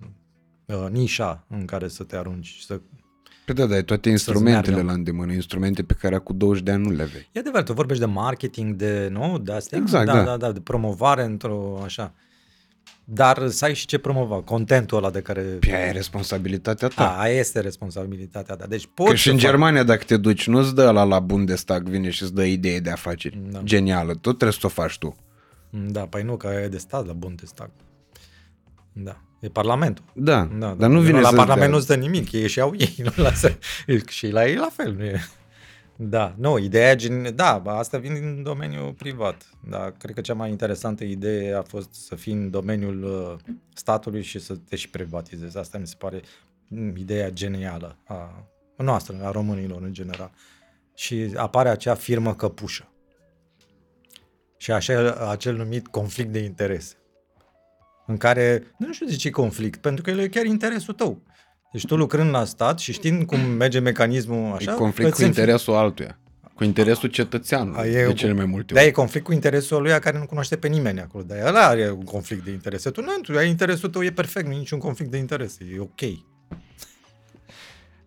uh, 0.67 0.87
nișa 0.91 1.47
în 1.49 1.65
care 1.65 1.89
să 1.89 2.05
te 2.05 2.17
arunci 2.17 2.47
și 2.47 2.65
să 2.65 2.81
Păi 3.47 3.55
da, 3.55 3.67
dar 3.67 3.77
ai 3.77 3.85
toate 3.85 4.09
instrumentele 4.09 4.71
meargă. 4.73 4.91
la 4.91 4.93
îndemână, 4.97 5.33
instrumente 5.33 5.83
pe 5.83 5.95
care 5.95 6.19
cu 6.19 6.33
20 6.33 6.63
de 6.63 6.71
ani 6.71 6.83
nu 6.85 6.91
le 6.91 7.03
aveai. 7.03 7.29
E 7.33 7.41
adevărat, 7.41 7.67
tu 7.67 7.73
vorbești 7.73 8.03
de 8.05 8.09
marketing, 8.11 8.75
de, 8.75 9.09
nu, 9.13 9.39
de 9.39 9.53
astea? 9.53 9.79
Exact, 9.79 10.07
da, 10.07 10.13
da. 10.15 10.23
da, 10.23 10.37
da, 10.37 10.53
de 10.53 10.61
promovare 10.61 11.23
într-o, 11.25 11.81
așa. 11.85 12.15
Dar 13.05 13.49
să 13.49 13.65
ai 13.65 13.75
și 13.75 13.87
ce 13.87 13.99
promova, 13.99 14.41
contentul 14.43 14.97
ăla 14.99 15.11
de 15.11 15.21
care... 15.21 15.41
Pe 15.41 15.75
aia 15.77 15.87
e 15.87 15.91
responsabilitatea 15.91 16.89
ta. 16.89 17.17
A, 17.17 17.21
aia 17.21 17.39
este 17.39 17.61
responsabilitatea 17.61 18.55
ta. 18.55 18.67
Deci 18.67 18.89
poți 18.95 19.11
Că 19.11 19.17
și 19.17 19.23
să 19.23 19.31
în 19.31 19.37
faci- 19.37 19.45
Germania, 19.47 19.83
dacă 19.83 20.03
te 20.07 20.17
duci, 20.17 20.47
nu-ți 20.47 20.75
dă 20.75 20.91
la 20.91 21.05
la 21.05 21.21
Bundestag, 21.21 21.89
vine 21.89 22.11
și 22.11 22.23
îți 22.23 22.35
dă 22.35 22.45
idee 22.45 22.81
de 22.81 22.91
afaceri. 22.91 23.39
Da. 23.51 23.61
Genială, 23.63 24.13
tot 24.13 24.21
trebuie 24.39 24.53
să 24.61 24.67
o 24.67 24.69
faci 24.69 24.99
tu. 24.99 25.17
Da, 25.71 26.01
păi 26.01 26.23
nu, 26.23 26.37
că 26.37 26.47
aia 26.47 26.61
e 26.61 26.69
de 26.69 26.79
stat 26.79 27.07
la 27.07 27.13
Bundestag. 27.13 27.71
Da, 28.93 29.21
e 29.39 29.49
parlamentul. 29.49 30.05
Da, 30.13 30.45
Da, 30.59 30.75
dar 30.75 30.91
nu 30.91 31.01
vine 31.01 31.21
la 31.21 31.29
să 31.29 31.35
Parlament 31.35 31.73
nu-ți 31.73 31.87
dă 31.87 31.95
nimic, 31.95 32.33
ei 32.33 32.49
și 32.49 32.61
au 32.61 32.75
ei, 32.79 32.95
nu 32.99 33.23
lasă. 33.23 33.59
și 34.09 34.29
la 34.29 34.47
ei 34.47 34.57
la 34.57 34.69
fel, 34.73 34.95
nu 34.95 35.05
e. 35.05 35.21
Da, 35.97 36.35
nu, 36.39 36.59
ideea 36.59 36.95
gen... 36.95 37.35
Da, 37.35 37.59
bă, 37.59 37.71
asta 37.71 37.99
vine 37.99 38.19
din 38.19 38.43
domeniul 38.43 38.93
privat. 38.93 39.51
Da, 39.69 39.91
cred 39.99 40.15
că 40.15 40.21
cea 40.21 40.35
mai 40.35 40.51
interesantă 40.51 41.05
idee 41.05 41.55
a 41.55 41.63
fost 41.63 41.95
să 41.95 42.15
fii 42.15 42.33
în 42.33 42.51
domeniul 42.51 43.03
uh, 43.03 43.55
statului 43.75 44.23
și 44.23 44.39
să 44.39 44.57
te 44.57 44.77
și 44.77 44.91
privatizezi. 44.91 45.59
Asta 45.59 45.79
mi 45.79 45.87
se 45.87 45.95
pare 45.99 46.23
mm, 46.69 46.97
ideea 46.97 47.31
genială 47.31 47.99
a 48.05 48.47
noastră, 48.77 49.17
a 49.23 49.31
românilor 49.31 49.83
în 49.83 49.93
general. 49.93 50.31
Și 50.95 51.33
apare 51.35 51.69
acea 51.69 51.95
firmă 51.95 52.35
căpușă. 52.35 52.89
Și 54.57 54.73
așa, 54.73 55.29
acel 55.31 55.57
numit 55.57 55.87
conflict 55.87 56.33
de 56.33 56.39
interese 56.39 56.95
în 58.07 58.17
care, 58.17 58.63
nu 58.79 58.93
știu 58.93 59.07
de 59.07 59.17
ce 59.17 59.31
conflict, 59.31 59.81
pentru 59.81 60.03
că 60.03 60.11
el 60.11 60.19
e 60.19 60.29
chiar 60.29 60.45
interesul 60.45 60.95
tău. 60.95 61.23
Deci 61.73 61.87
tu 61.87 61.97
lucrând 61.97 62.31
la 62.31 62.45
stat 62.45 62.79
și 62.79 62.93
știind 62.93 63.27
cum 63.27 63.41
merge 63.41 63.79
mecanismul 63.79 64.53
așa... 64.55 64.73
E 64.73 64.75
conflict 64.75 65.09
îți 65.11 65.17
cu 65.21 65.23
înfi- 65.25 65.27
interesul 65.29 65.75
altuia. 65.75 66.19
Cu 66.55 66.65
interesul 66.65 67.09
cetățeanului, 67.09 67.81
A, 67.81 67.87
e 67.87 68.03
de 68.03 68.07
o- 68.07 68.13
cele 68.13 68.33
mai 68.33 68.45
multe 68.45 68.75
Da, 68.75 68.81
ori. 68.81 68.89
e 68.89 68.93
conflict 68.93 69.25
cu 69.27 69.33
interesul 69.33 69.83
lui 69.83 69.99
care 70.01 70.19
nu 70.19 70.27
cunoaște 70.27 70.57
pe 70.57 70.69
nimeni 70.69 71.01
acolo. 71.01 71.25
Dar 71.25 71.47
ăla 71.47 71.67
are 71.67 71.91
un 71.91 72.05
conflict 72.05 72.45
de 72.45 72.51
interese. 72.51 72.91
Tu 72.91 73.01
nu, 73.01 73.11
tu 73.23 73.37
ai 73.39 73.49
interesul 73.49 73.89
tău, 73.89 74.03
e 74.05 74.11
perfect, 74.13 74.47
nu 74.47 74.53
e 74.53 74.57
niciun 74.57 74.79
conflict 74.79 75.11
de 75.11 75.17
interese, 75.17 75.59
e 75.75 75.81
ok. 75.81 76.01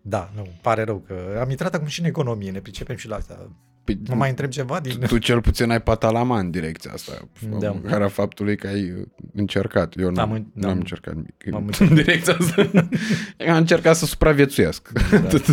Da, 0.02 0.30
nu, 0.36 0.46
pare 0.62 0.82
rău 0.82 0.98
că 1.06 1.38
am 1.40 1.50
intrat 1.50 1.74
acum 1.74 1.86
și 1.86 2.00
în 2.00 2.06
economie, 2.06 2.50
ne 2.50 2.60
pricepem 2.60 2.96
și 2.96 3.08
la 3.08 3.16
asta. 3.16 3.50
Păi, 3.94 4.00
Mă 4.08 4.14
mai 4.14 4.28
întreb 4.28 4.50
ceva 4.50 4.80
din... 4.80 4.98
tu 5.00 5.18
cel 5.18 5.40
puțin 5.40 5.70
ai 5.70 5.80
patalama 5.82 6.38
în 6.38 6.50
direcția 6.50 6.90
asta, 6.92 7.12
Da. 7.58 7.68
în 7.70 7.80
care 7.80 8.06
faptului 8.06 8.56
că 8.56 8.66
ai 8.66 8.90
uh, 8.90 9.06
încercat. 9.34 9.94
Eu 9.98 10.10
nu 10.10 10.20
Am 10.20 10.28
am, 10.28 10.34
în- 10.34 10.46
n-am 10.52 10.70
am- 10.70 10.76
încercat 10.78 11.14
nimic 11.14 11.34
am 11.52 11.56
în 11.60 11.64
încercat. 11.66 11.94
direcția 11.96 12.36
asta. 12.40 12.70
am 13.52 13.56
încercat 13.56 13.96
să 13.96 14.04
supraviețuiesc. 14.06 14.92
Atât. 15.24 15.44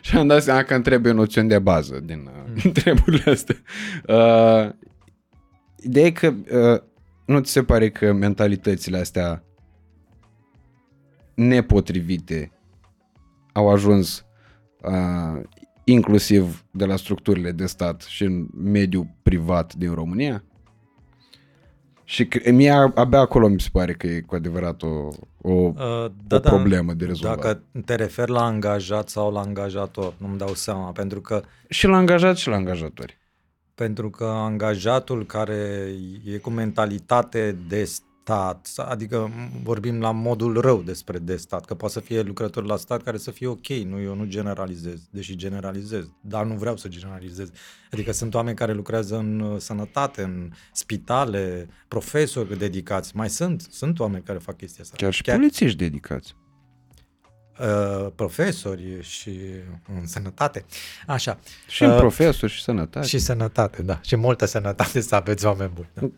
și 0.00 0.16
am 0.16 0.26
dat 0.26 0.42
seama 0.42 0.62
că 0.62 0.74
îmi 0.74 0.82
trebuie 0.82 1.12
noțiuni 1.12 1.48
de 1.48 1.58
bază 1.58 2.00
din 2.04 2.30
uh, 2.56 2.72
treburile 2.72 3.30
astea. 3.30 3.56
Uh, 4.08 4.70
ideea 5.82 6.06
e 6.06 6.10
că 6.10 6.26
uh, 6.52 6.80
nu 7.26 7.38
ți 7.40 7.52
se 7.52 7.62
pare 7.62 7.90
că 7.90 8.12
mentalitățile 8.12 8.98
astea 8.98 9.42
nepotrivite 11.34 12.50
au 13.52 13.68
ajuns 13.70 14.24
uh, 14.82 15.42
inclusiv 15.88 16.64
de 16.70 16.84
la 16.84 16.96
structurile 16.96 17.52
de 17.52 17.66
stat 17.66 18.02
și 18.02 18.24
în 18.24 18.46
mediul 18.54 19.06
privat 19.22 19.74
din 19.74 19.94
România? 19.94 20.44
Și 22.04 22.26
că, 22.26 22.50
mie 22.50 22.70
abia 22.70 23.18
acolo 23.18 23.48
mi 23.48 23.60
se 23.60 23.68
pare 23.72 23.92
că 23.92 24.06
e 24.06 24.20
cu 24.20 24.34
adevărat 24.34 24.82
o, 24.82 25.08
o, 25.40 25.52
Uh, 25.52 26.06
o 26.30 26.38
problemă 26.38 26.92
de 26.92 27.04
rezolvat. 27.04 27.36
Dacă 27.36 27.62
te 27.84 27.94
referi 27.94 28.30
la 28.30 28.44
angajat 28.44 29.08
sau 29.08 29.32
la 29.32 29.40
angajator, 29.40 30.14
nu-mi 30.18 30.38
dau 30.38 30.54
seama, 30.54 30.92
pentru 30.92 31.20
că 31.20 31.42
Și 31.68 31.86
la 31.86 31.96
angajat 31.96 32.36
și 32.36 32.48
la 32.48 32.54
angajatori. 32.54 33.18
Pentru 33.74 34.10
că 34.10 34.24
angajatul 34.24 35.26
care 35.26 35.90
e 36.24 36.36
cu 36.36 36.50
mentalitate 36.50 37.56
de 37.68 37.90
stat, 38.26 38.86
adică 38.88 39.30
vorbim 39.62 40.00
la 40.00 40.10
modul 40.10 40.60
rău 40.60 40.82
despre 40.82 41.18
de 41.18 41.36
stat, 41.36 41.64
că 41.64 41.74
poate 41.74 41.94
să 41.94 42.00
fie 42.00 42.20
lucrător 42.22 42.64
la 42.64 42.76
stat 42.76 43.02
care 43.02 43.16
să 43.16 43.30
fie 43.30 43.46
ok, 43.46 43.66
nu, 43.66 44.00
eu 44.00 44.14
nu 44.14 44.24
generalizez, 44.24 45.00
deși 45.10 45.36
generalizez, 45.36 46.10
dar 46.20 46.44
nu 46.44 46.54
vreau 46.54 46.76
să 46.76 46.88
generalizez. 46.88 47.50
Adică 47.92 48.12
sunt 48.12 48.34
oameni 48.34 48.56
care 48.56 48.72
lucrează 48.72 49.16
în 49.16 49.40
uh, 49.40 49.60
sănătate, 49.60 50.22
în 50.22 50.50
spitale, 50.72 51.68
profesori 51.88 52.58
dedicați, 52.58 53.16
mai 53.16 53.30
sunt, 53.30 53.66
sunt 53.70 53.98
oameni 53.98 54.22
care 54.22 54.38
fac 54.38 54.56
chestia 54.56 54.82
asta. 54.82 54.96
Chiar 54.96 55.12
și 55.12 55.22
Chiar... 55.22 55.36
polițiști 55.36 55.78
dedicați. 55.78 56.34
uh, 57.60 58.12
profesori 58.14 59.02
și 59.02 59.38
în 59.98 60.06
sănătate. 60.06 60.64
Așa. 61.06 61.38
Și 61.68 61.82
în 61.82 61.90
Uh, 61.90 61.96
profesori 61.96 62.52
și 62.52 62.62
sănătate. 62.62 63.06
Și 63.06 63.18
sănătate, 63.18 63.82
da. 63.82 64.00
Și 64.02 64.16
multă 64.16 64.44
sănătate 64.44 65.00
să 65.00 65.14
aveți 65.14 65.44
oameni 65.44 65.70
buni. 65.74 65.88
Da. 65.94 66.10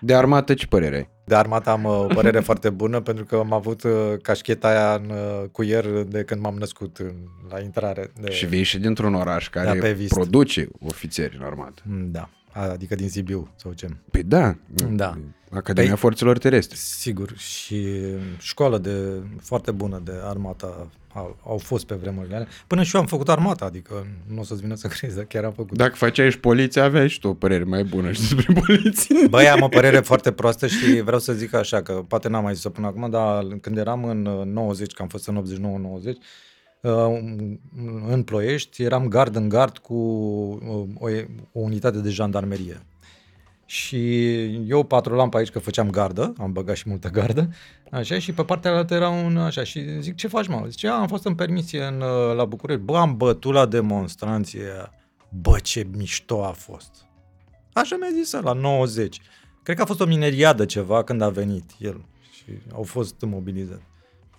De 0.00 0.14
armată 0.14 0.54
ce 0.54 0.66
părere 0.66 0.96
ai? 0.96 1.08
De 1.24 1.34
armată 1.34 1.70
am 1.70 1.84
uh, 1.84 1.90
o 1.90 2.06
părere 2.06 2.40
foarte 2.50 2.70
bună 2.70 3.00
pentru 3.00 3.24
că 3.24 3.36
am 3.36 3.52
avut 3.52 3.82
uh, 3.82 3.92
cașcheta 4.22 4.68
aia 4.68 4.94
în 4.94 5.10
uh, 5.10 5.48
cuier 5.52 5.86
de 6.02 6.22
când 6.22 6.40
m-am 6.40 6.56
născut 6.58 6.96
în, 6.98 7.14
la 7.50 7.60
intrare. 7.60 8.12
De... 8.20 8.30
Și 8.30 8.46
vii 8.46 8.62
și 8.62 8.78
dintr-un 8.78 9.14
oraș 9.14 9.48
Da, 9.52 9.60
care 9.60 9.78
pe 9.78 9.92
Vist. 9.92 10.14
produce 10.14 10.68
ofițeri 10.80 11.36
în 11.40 11.44
armată. 11.44 11.82
Mm, 11.84 12.10
Da, 12.10 12.28
adică 12.52 12.94
din 12.94 13.08
Sibiu 13.08 13.48
sau 13.56 13.72
ce. 13.72 13.88
Păi 14.10 14.22
da, 14.22 14.56
Da. 14.90 15.18
Academia 15.50 15.94
Păi- 15.94 15.98
Forțelor 15.98 16.38
Terestre. 16.38 16.76
Sigur, 16.78 17.36
și 17.36 17.86
școală 18.38 18.78
de 18.78 19.22
foarte 19.40 19.70
bună 19.70 20.00
de 20.04 20.12
armata 20.22 20.88
au, 21.14 21.36
au 21.46 21.58
fost 21.58 21.86
pe 21.86 21.94
vremurile 21.94 22.34
alea. 22.34 22.46
Până 22.66 22.82
și 22.82 22.94
eu 22.94 23.00
am 23.00 23.06
făcut 23.06 23.28
armata, 23.28 23.64
adică 23.64 24.06
nu 24.34 24.40
o 24.40 24.44
să-ți 24.44 24.60
vină 24.60 24.74
să 24.74 24.88
crezi, 24.88 25.14
dar 25.14 25.24
chiar 25.24 25.44
am 25.44 25.52
făcut. 25.52 25.76
Dacă 25.76 25.94
făceai 25.94 26.30
și 26.30 26.38
poliția, 26.38 26.84
aveai 26.84 27.08
și 27.08 27.20
tu 27.20 27.28
o 27.28 27.34
părere 27.34 27.64
mai 27.64 27.84
bună 27.84 28.12
și 28.12 28.20
despre 28.20 28.52
poliție. 28.66 29.26
Băi, 29.28 29.48
am 29.48 29.60
o 29.62 29.68
părere 29.68 30.00
foarte 30.00 30.32
proastă 30.32 30.66
și 30.66 31.00
vreau 31.00 31.18
să 31.18 31.32
zic 31.32 31.54
așa, 31.54 31.82
că 31.82 31.92
poate 31.92 32.28
n-am 32.28 32.42
mai 32.42 32.54
zis-o 32.54 32.70
până 32.70 32.86
acum, 32.86 33.10
dar 33.10 33.44
când 33.60 33.76
eram 33.78 34.04
în 34.04 34.26
uh, 34.26 34.44
90, 34.46 34.92
că 34.92 35.02
am 35.02 35.08
fost 35.08 35.28
în 35.28 35.42
89-90, 36.02 36.04
uh, 36.04 36.14
în 38.08 38.22
Ploiești, 38.24 38.82
eram 38.82 39.08
gard 39.08 39.36
în 39.36 39.48
gard 39.48 39.78
cu 39.78 39.94
uh, 39.94 40.86
o, 40.98 41.08
o 41.52 41.60
unitate 41.60 41.98
de 41.98 42.10
jandarmerie. 42.10 42.82
Și 43.66 44.34
eu 44.68 44.82
patrulam 44.82 45.28
pe 45.28 45.36
aici 45.36 45.50
că 45.50 45.58
făceam 45.58 45.90
gardă, 45.90 46.32
am 46.38 46.52
băgat 46.52 46.76
și 46.76 46.88
multă 46.88 47.08
gardă, 47.08 47.48
așa, 47.90 48.18
și 48.18 48.32
pe 48.32 48.44
partea 48.44 48.76
altă 48.76 48.94
era 48.94 49.08
un 49.08 49.36
așa, 49.36 49.64
și 49.64 50.00
zic, 50.00 50.14
ce 50.14 50.28
faci, 50.28 50.46
mă? 50.46 50.64
Zice, 50.68 50.88
"A, 50.88 50.92
am 50.92 51.06
fost 51.06 51.24
în 51.24 51.34
permisie 51.34 51.82
în, 51.84 52.00
uh, 52.00 52.34
la 52.36 52.44
București. 52.44 52.82
Bă, 52.82 52.96
am 52.96 53.16
bătut 53.16 53.52
la 53.52 53.66
demonstranție 53.66 54.62
aia. 54.62 54.92
Bă, 55.40 55.58
ce 55.62 55.86
mișto 55.96 56.44
a 56.44 56.50
fost. 56.50 56.90
Așa 57.72 57.96
mi-a 57.96 58.08
zis 58.22 58.32
la 58.32 58.52
90. 58.52 59.20
Cred 59.62 59.76
că 59.76 59.82
a 59.82 59.86
fost 59.86 60.00
o 60.00 60.04
mineriadă 60.04 60.64
ceva 60.64 61.04
când 61.04 61.20
a 61.20 61.28
venit 61.28 61.70
el 61.78 62.04
și 62.32 62.44
au 62.72 62.82
fost 62.82 63.14
mobilizați. 63.20 63.82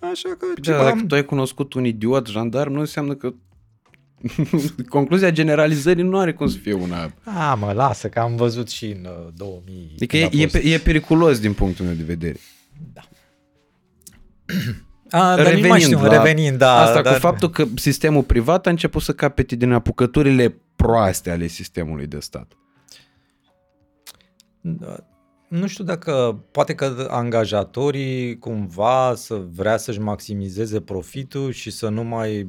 Așa 0.02 0.30
că 0.30 0.46
Da, 0.56 0.62
ceva 0.62 0.78
dacă 0.78 0.90
am... 0.90 1.06
tu 1.08 1.16
ai 1.16 1.26
cunoscut 1.26 1.74
un 1.74 1.86
idiot 1.86 2.28
jandarm, 2.28 2.72
nu 2.72 2.80
înseamnă 2.80 3.16
că 3.16 3.34
Concluzia 4.90 5.32
generalizării 5.32 6.04
nu 6.04 6.18
are 6.18 6.34
cum 6.34 6.48
să 6.48 6.58
fie 6.58 6.74
una... 6.74 7.14
A, 7.24 7.54
mă, 7.56 7.72
lasă, 7.72 8.10
că 8.10 8.20
am 8.20 8.36
văzut 8.36 8.70
și 8.70 8.86
în 8.86 9.06
uh, 9.06 9.34
2000. 9.36 9.92
Adică 9.94 10.18
când 10.18 10.34
e, 10.34 10.38
a 10.38 10.42
e, 10.42 10.48
fost- 10.48 10.64
pe- 10.64 10.70
e 10.70 10.78
periculos 10.78 11.40
din 11.40 11.54
punctul 11.54 11.86
meu 11.86 11.94
de 11.94 12.04
vedere. 12.04 12.38
A, 15.10 15.36
dar 15.36 15.54
nici 15.54 15.68
mai 15.68 15.80
știu, 15.80 16.08
revenind, 16.08 16.58
da. 16.58 16.78
asta 16.78 17.02
dar... 17.02 17.14
cu 17.14 17.20
faptul 17.20 17.50
că 17.50 17.66
sistemul 17.76 18.24
privat 18.24 18.68
a 18.68 18.70
început 18.70 19.02
să 19.02 19.14
capete 19.14 19.56
din 19.56 19.72
apucăturile 19.72 20.56
proaste 20.76 21.32
ale 21.32 21.48
sistemului 21.48 22.08
de 22.08 22.20
stat. 22.20 22.52
Da. 24.62 25.11
Nu 25.52 25.68
știu 25.68 25.84
dacă, 25.84 26.44
poate 26.52 26.76
că 26.76 27.08
angajatorii 27.10 28.40
cumva 28.40 29.14
să 29.16 29.42
vrea 29.54 29.78
să-și 29.78 30.00
maximizeze 30.00 30.82
profitul 30.82 31.52
și 31.52 31.72
să 31.72 31.90
nu 31.90 32.04
mai, 32.04 32.48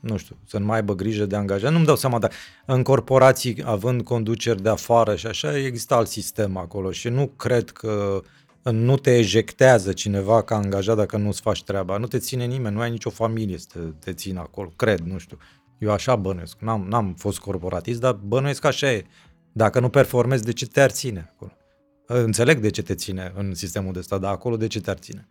nu 0.00 0.16
știu, 0.16 0.36
să 0.46 0.58
nu 0.58 0.64
mai 0.64 0.76
aibă 0.76 0.94
grijă 0.94 1.26
de 1.26 1.36
angajat. 1.36 1.72
Nu-mi 1.72 1.84
dau 1.84 1.96
seama, 1.96 2.18
dar 2.18 2.32
în 2.66 2.82
corporații, 2.82 3.62
având 3.64 4.02
conduceri 4.02 4.62
de 4.62 4.68
afară 4.68 5.16
și 5.16 5.26
așa, 5.26 5.58
există 5.58 5.94
alt 5.94 6.08
sistem 6.08 6.56
acolo 6.56 6.90
și 6.90 7.08
nu 7.08 7.26
cred 7.26 7.70
că 7.70 8.22
nu 8.62 8.96
te 8.96 9.18
ejectează 9.18 9.92
cineva 9.92 10.42
ca 10.42 10.56
angajat 10.56 10.96
dacă 10.96 11.16
nu-ți 11.16 11.40
faci 11.40 11.64
treaba. 11.64 11.96
Nu 11.96 12.06
te 12.06 12.18
ține 12.18 12.44
nimeni, 12.44 12.74
nu 12.74 12.80
ai 12.80 12.90
nicio 12.90 13.10
familie 13.10 13.58
să 13.58 13.66
te, 13.72 13.78
te 13.78 14.12
țină 14.12 14.40
acolo. 14.40 14.72
Cred, 14.76 14.98
nu 14.98 15.18
știu. 15.18 15.38
Eu 15.78 15.90
așa 15.90 16.16
bănuiesc. 16.16 16.56
N-am, 16.60 16.86
n-am 16.88 17.14
fost 17.18 17.38
corporatist, 17.38 18.00
dar 18.00 18.12
bănuiesc 18.12 18.60
că 18.60 18.66
așa 18.66 18.92
e. 18.92 19.04
Dacă 19.52 19.80
nu 19.80 19.88
performezi, 19.88 20.44
de 20.44 20.52
ce 20.52 20.66
te-ar 20.66 20.90
ține 20.90 21.30
acolo? 21.34 21.52
Înțeleg 22.06 22.58
de 22.58 22.70
ce 22.70 22.82
te 22.82 22.94
ține 22.94 23.32
în 23.36 23.54
sistemul 23.54 23.92
de 23.92 24.00
stat, 24.00 24.20
dar 24.20 24.32
acolo 24.32 24.56
de 24.56 24.66
ce 24.66 24.80
te-ar 24.80 24.96
ține? 24.96 25.28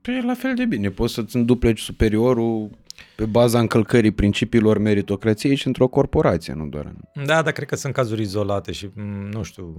Păi 0.00 0.16
e 0.16 0.22
la 0.22 0.34
fel 0.34 0.54
de 0.54 0.64
bine. 0.64 0.90
Poți 0.90 1.14
să-ți 1.14 1.36
îndupleci 1.36 1.80
superiorul 1.80 2.70
pe 3.16 3.24
baza 3.24 3.58
încălcării 3.58 4.10
principiilor 4.10 4.78
meritocrației 4.78 5.54
și 5.54 5.66
într-o 5.66 5.88
corporație, 5.88 6.52
nu 6.52 6.66
doar 6.66 6.84
în... 6.84 7.24
Da, 7.24 7.42
dar 7.42 7.52
cred 7.52 7.68
că 7.68 7.76
sunt 7.76 7.92
cazuri 7.92 8.22
izolate 8.22 8.72
și, 8.72 8.90
m, 8.94 9.28
nu 9.32 9.42
știu, 9.42 9.74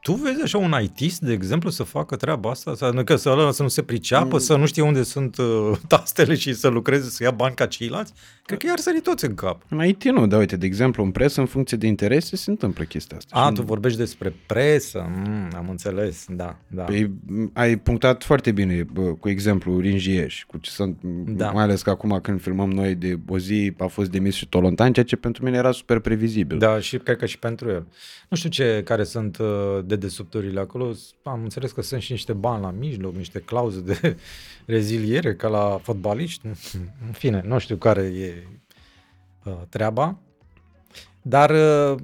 tu 0.00 0.12
vezi 0.12 0.42
așa 0.42 0.58
un 0.58 0.74
ITist, 0.82 1.20
de 1.20 1.32
exemplu, 1.32 1.70
să 1.70 1.82
facă 1.82 2.16
treaba 2.16 2.50
asta? 2.50 2.74
Să, 2.74 2.90
nu, 2.94 3.04
că 3.04 3.16
să, 3.16 3.28
ăla 3.28 3.50
să 3.50 3.62
nu 3.62 3.68
se 3.68 3.82
priceapă, 3.82 4.38
să 4.38 4.56
nu 4.56 4.66
știe 4.66 4.82
unde 4.82 5.02
sunt 5.02 5.36
uh, 5.36 5.72
tastele 5.88 6.34
și 6.34 6.54
să 6.54 6.68
lucreze, 6.68 7.08
să 7.10 7.22
ia 7.22 7.30
bani 7.30 7.54
ca 7.54 7.66
ceilalți? 7.66 8.12
Cred 8.44 8.58
că 8.58 8.66
i-ar 8.66 8.78
sări 8.78 9.00
toți 9.00 9.24
în 9.24 9.34
cap. 9.34 9.62
În 9.68 9.84
IT 9.84 10.04
nu, 10.04 10.26
dar 10.26 10.38
uite, 10.38 10.56
de 10.56 10.66
exemplu, 10.66 11.04
în 11.04 11.10
presă, 11.10 11.40
în 11.40 11.46
funcție 11.46 11.76
de 11.76 11.86
interese, 11.86 12.36
se 12.36 12.50
întâmplă 12.50 12.84
chestia 12.84 13.16
asta. 13.16 13.36
A, 13.38 13.46
Și 13.46 13.52
tu 13.54 13.62
vorbești 13.62 13.98
despre 13.98 14.34
presă, 14.46 15.10
mm, 15.24 15.50
am 15.56 15.66
înțeles, 15.68 16.24
da, 16.28 16.56
da. 16.66 16.82
Păi, 16.82 17.10
m, 17.26 17.50
ai 17.54 17.76
punctat 17.76 18.24
foarte 18.24 18.52
bine 18.52 18.86
bă, 18.92 19.00
cu 19.02 19.28
exemplu 19.28 19.78
Ringieș, 19.78 20.44
cu 20.46 20.58
ce 20.58 20.70
sunt, 20.70 20.98
Da. 21.26 21.44
da. 21.44 21.50
mai 21.50 21.62
ales 21.62 21.82
că 21.82 21.90
acum 21.90 22.18
când 22.22 22.40
filmăm 22.40 22.70
noi 22.70 22.94
de 22.94 23.18
o 23.28 23.38
zi 23.38 23.72
a 23.78 23.86
fost 23.86 24.10
demis 24.10 24.34
și 24.34 24.48
Tolontan, 24.48 24.92
ceea 24.92 25.04
ce 25.06 25.16
pentru 25.16 25.44
mine 25.44 25.56
era 25.56 25.72
super 25.72 25.98
previzibil. 25.98 26.58
Da, 26.58 26.78
și 26.80 26.96
cred 26.96 27.16
că 27.16 27.26
și 27.26 27.38
pentru 27.38 27.68
el. 27.70 27.86
Nu 28.28 28.36
știu 28.36 28.50
ce, 28.50 28.82
care 28.84 29.04
sunt 29.04 29.38
uh, 29.38 29.46
dedesubturile 29.90 30.60
acolo. 30.60 30.92
Am 31.22 31.42
înțeles 31.42 31.72
că 31.72 31.82
sunt 31.82 32.02
și 32.02 32.12
niște 32.12 32.32
bani 32.32 32.62
la 32.62 32.70
mijloc, 32.70 33.14
niște 33.14 33.38
clauze 33.38 33.80
de 33.80 34.16
reziliere, 34.76 35.34
ca 35.34 35.48
la 35.48 35.78
fotbaliști. 35.82 36.46
În 37.06 37.12
fine, 37.12 37.42
nu 37.44 37.58
știu 37.58 37.76
care 37.76 38.02
e 38.02 38.46
uh, 39.44 39.52
treaba. 39.68 40.18
Dar 41.22 41.50
uh, 41.50 42.00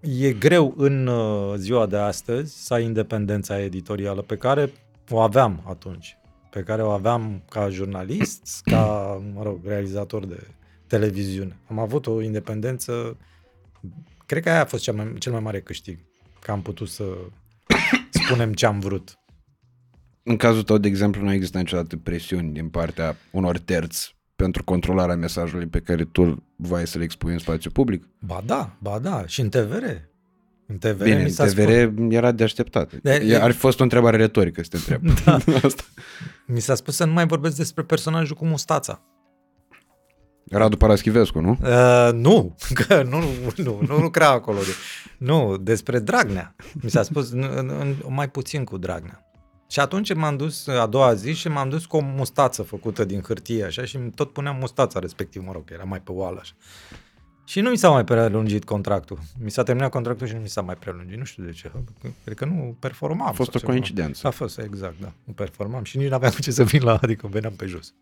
e 0.00 0.32
greu 0.32 0.74
în 0.76 1.06
uh, 1.06 1.54
ziua 1.56 1.86
de 1.86 1.96
astăzi 1.96 2.66
să 2.66 2.74
ai 2.74 2.84
independența 2.84 3.60
editorială 3.60 4.22
pe 4.22 4.36
care 4.36 4.72
o 5.10 5.18
aveam 5.18 5.62
atunci. 5.66 6.16
Pe 6.50 6.60
care 6.60 6.82
o 6.82 6.90
aveam 6.90 7.42
ca 7.50 7.68
jurnalist, 7.68 8.60
ca, 8.64 8.84
mă 9.34 9.42
rog, 9.42 9.60
realizator 9.64 10.26
de 10.26 10.46
televiziune. 10.86 11.56
Am 11.68 11.78
avut 11.78 12.06
o 12.06 12.22
independență 12.22 13.16
Cred 14.26 14.42
că 14.42 14.50
aia 14.50 14.60
a 14.60 14.64
fost 14.64 14.82
cel 14.82 14.94
mai, 14.94 15.14
cel 15.18 15.32
mai 15.32 15.40
mare 15.40 15.60
câștig. 15.60 15.98
Că 16.44 16.50
am 16.50 16.62
putut 16.62 16.88
să 16.88 17.04
spunem 18.24 18.52
ce 18.52 18.66
am 18.66 18.78
vrut. 18.80 19.18
În 20.22 20.36
cazul 20.36 20.62
tău, 20.62 20.78
de 20.78 20.88
exemplu, 20.88 21.22
nu 21.22 21.32
există 21.32 21.58
niciodată 21.58 21.96
presiuni 21.96 22.52
din 22.52 22.68
partea 22.68 23.16
unor 23.30 23.58
terți 23.58 24.16
pentru 24.36 24.64
controlarea 24.64 25.14
mesajului 25.16 25.66
pe 25.66 25.80
care 25.80 26.04
tu 26.04 26.42
vai 26.56 26.86
să 26.86 26.98
le 26.98 27.04
expui 27.04 27.32
în 27.32 27.38
spațiu 27.38 27.70
public? 27.70 28.04
Ba 28.20 28.42
da, 28.46 28.76
ba 28.78 28.98
da. 28.98 29.26
Și 29.26 29.40
în 29.40 29.48
TVR. 29.48 29.84
În 30.66 30.78
TVR 30.78 31.02
Bine, 31.04 31.16
mi 31.16 31.22
în 31.22 31.30
s-a 31.30 31.44
TVR 31.46 31.82
spus, 31.82 32.12
era 32.12 32.32
de 32.32 32.42
așteptat. 32.42 32.92
De- 33.02 33.18
De, 33.18 33.36
Ar 33.36 33.50
fi 33.50 33.58
fost 33.58 33.80
o 33.80 33.82
întrebare 33.82 34.16
retorică 34.16 34.62
să 34.62 34.68
te 34.68 34.76
întreb. 34.76 35.14
Da. 35.24 35.34
Asta. 35.62 35.82
mi 36.46 36.60
s-a 36.60 36.74
spus 36.74 36.94
să 36.96 37.04
nu 37.04 37.12
mai 37.12 37.26
vorbesc 37.26 37.56
despre 37.56 37.82
personajul 37.82 38.36
cu 38.36 38.44
mustața. 38.46 39.02
Radu 40.50 40.76
Paraschivescu, 40.76 41.40
nu? 41.40 41.58
Uh, 41.62 42.12
nu, 42.12 42.56
că 42.86 43.02
nu, 43.02 43.22
nu, 43.56 43.80
nu 43.86 43.96
lucra 43.96 44.28
acolo. 44.28 44.58
De, 44.58 44.74
nu, 45.18 45.56
despre 45.56 45.98
Dragnea. 45.98 46.54
Mi 46.82 46.90
s-a 46.90 47.02
spus 47.02 47.30
în, 47.30 47.50
în, 47.56 47.68
în, 47.80 47.94
mai 48.08 48.30
puțin 48.30 48.64
cu 48.64 48.76
Dragnea. 48.76 49.24
Și 49.68 49.80
atunci 49.80 50.14
m-am 50.14 50.36
dus 50.36 50.66
a 50.66 50.86
doua 50.86 51.14
zi 51.14 51.32
și 51.32 51.48
m-am 51.48 51.68
dus 51.68 51.86
cu 51.86 51.96
o 51.96 52.00
mustață 52.00 52.62
făcută 52.62 53.04
din 53.04 53.20
hârtie 53.20 53.64
așa 53.64 53.84
și 53.84 53.98
tot 53.98 54.32
puneam 54.32 54.56
mustața 54.60 54.98
respectiv, 54.98 55.42
mă 55.46 55.52
rog, 55.52 55.62
era 55.72 55.84
mai 55.84 56.00
pe 56.00 56.12
oală 56.12 56.38
așa. 56.40 56.52
Și 57.46 57.60
nu 57.60 57.70
mi 57.70 57.76
s-a 57.76 57.90
mai 57.90 58.04
prelungit 58.04 58.64
contractul. 58.64 59.18
Mi 59.38 59.50
s-a 59.50 59.62
terminat 59.62 59.90
contractul 59.90 60.26
și 60.26 60.34
nu 60.34 60.40
mi 60.40 60.48
s-a 60.48 60.60
mai 60.60 60.74
prelungit. 60.74 61.18
Nu 61.18 61.24
știu 61.24 61.44
de 61.44 61.50
ce. 61.50 61.70
Cred 62.24 62.36
că 62.36 62.44
nu 62.44 62.76
performam. 62.78 63.28
A 63.28 63.32
fost 63.32 63.50
sau 63.50 63.52
o 63.54 63.58
ceva. 63.58 63.70
coincidență. 63.70 64.26
A 64.26 64.30
fost, 64.30 64.58
exact, 64.58 64.94
da. 65.00 65.12
Nu 65.24 65.32
performam 65.32 65.84
și 65.84 65.96
nici 65.96 66.08
nu 66.08 66.14
aveam 66.14 66.32
cu 66.32 66.40
ce 66.40 66.50
să 66.50 66.64
vin 66.64 66.82
la, 66.82 66.98
adică 67.02 67.26
veneam 67.26 67.52
pe 67.52 67.66
jos. 67.66 67.94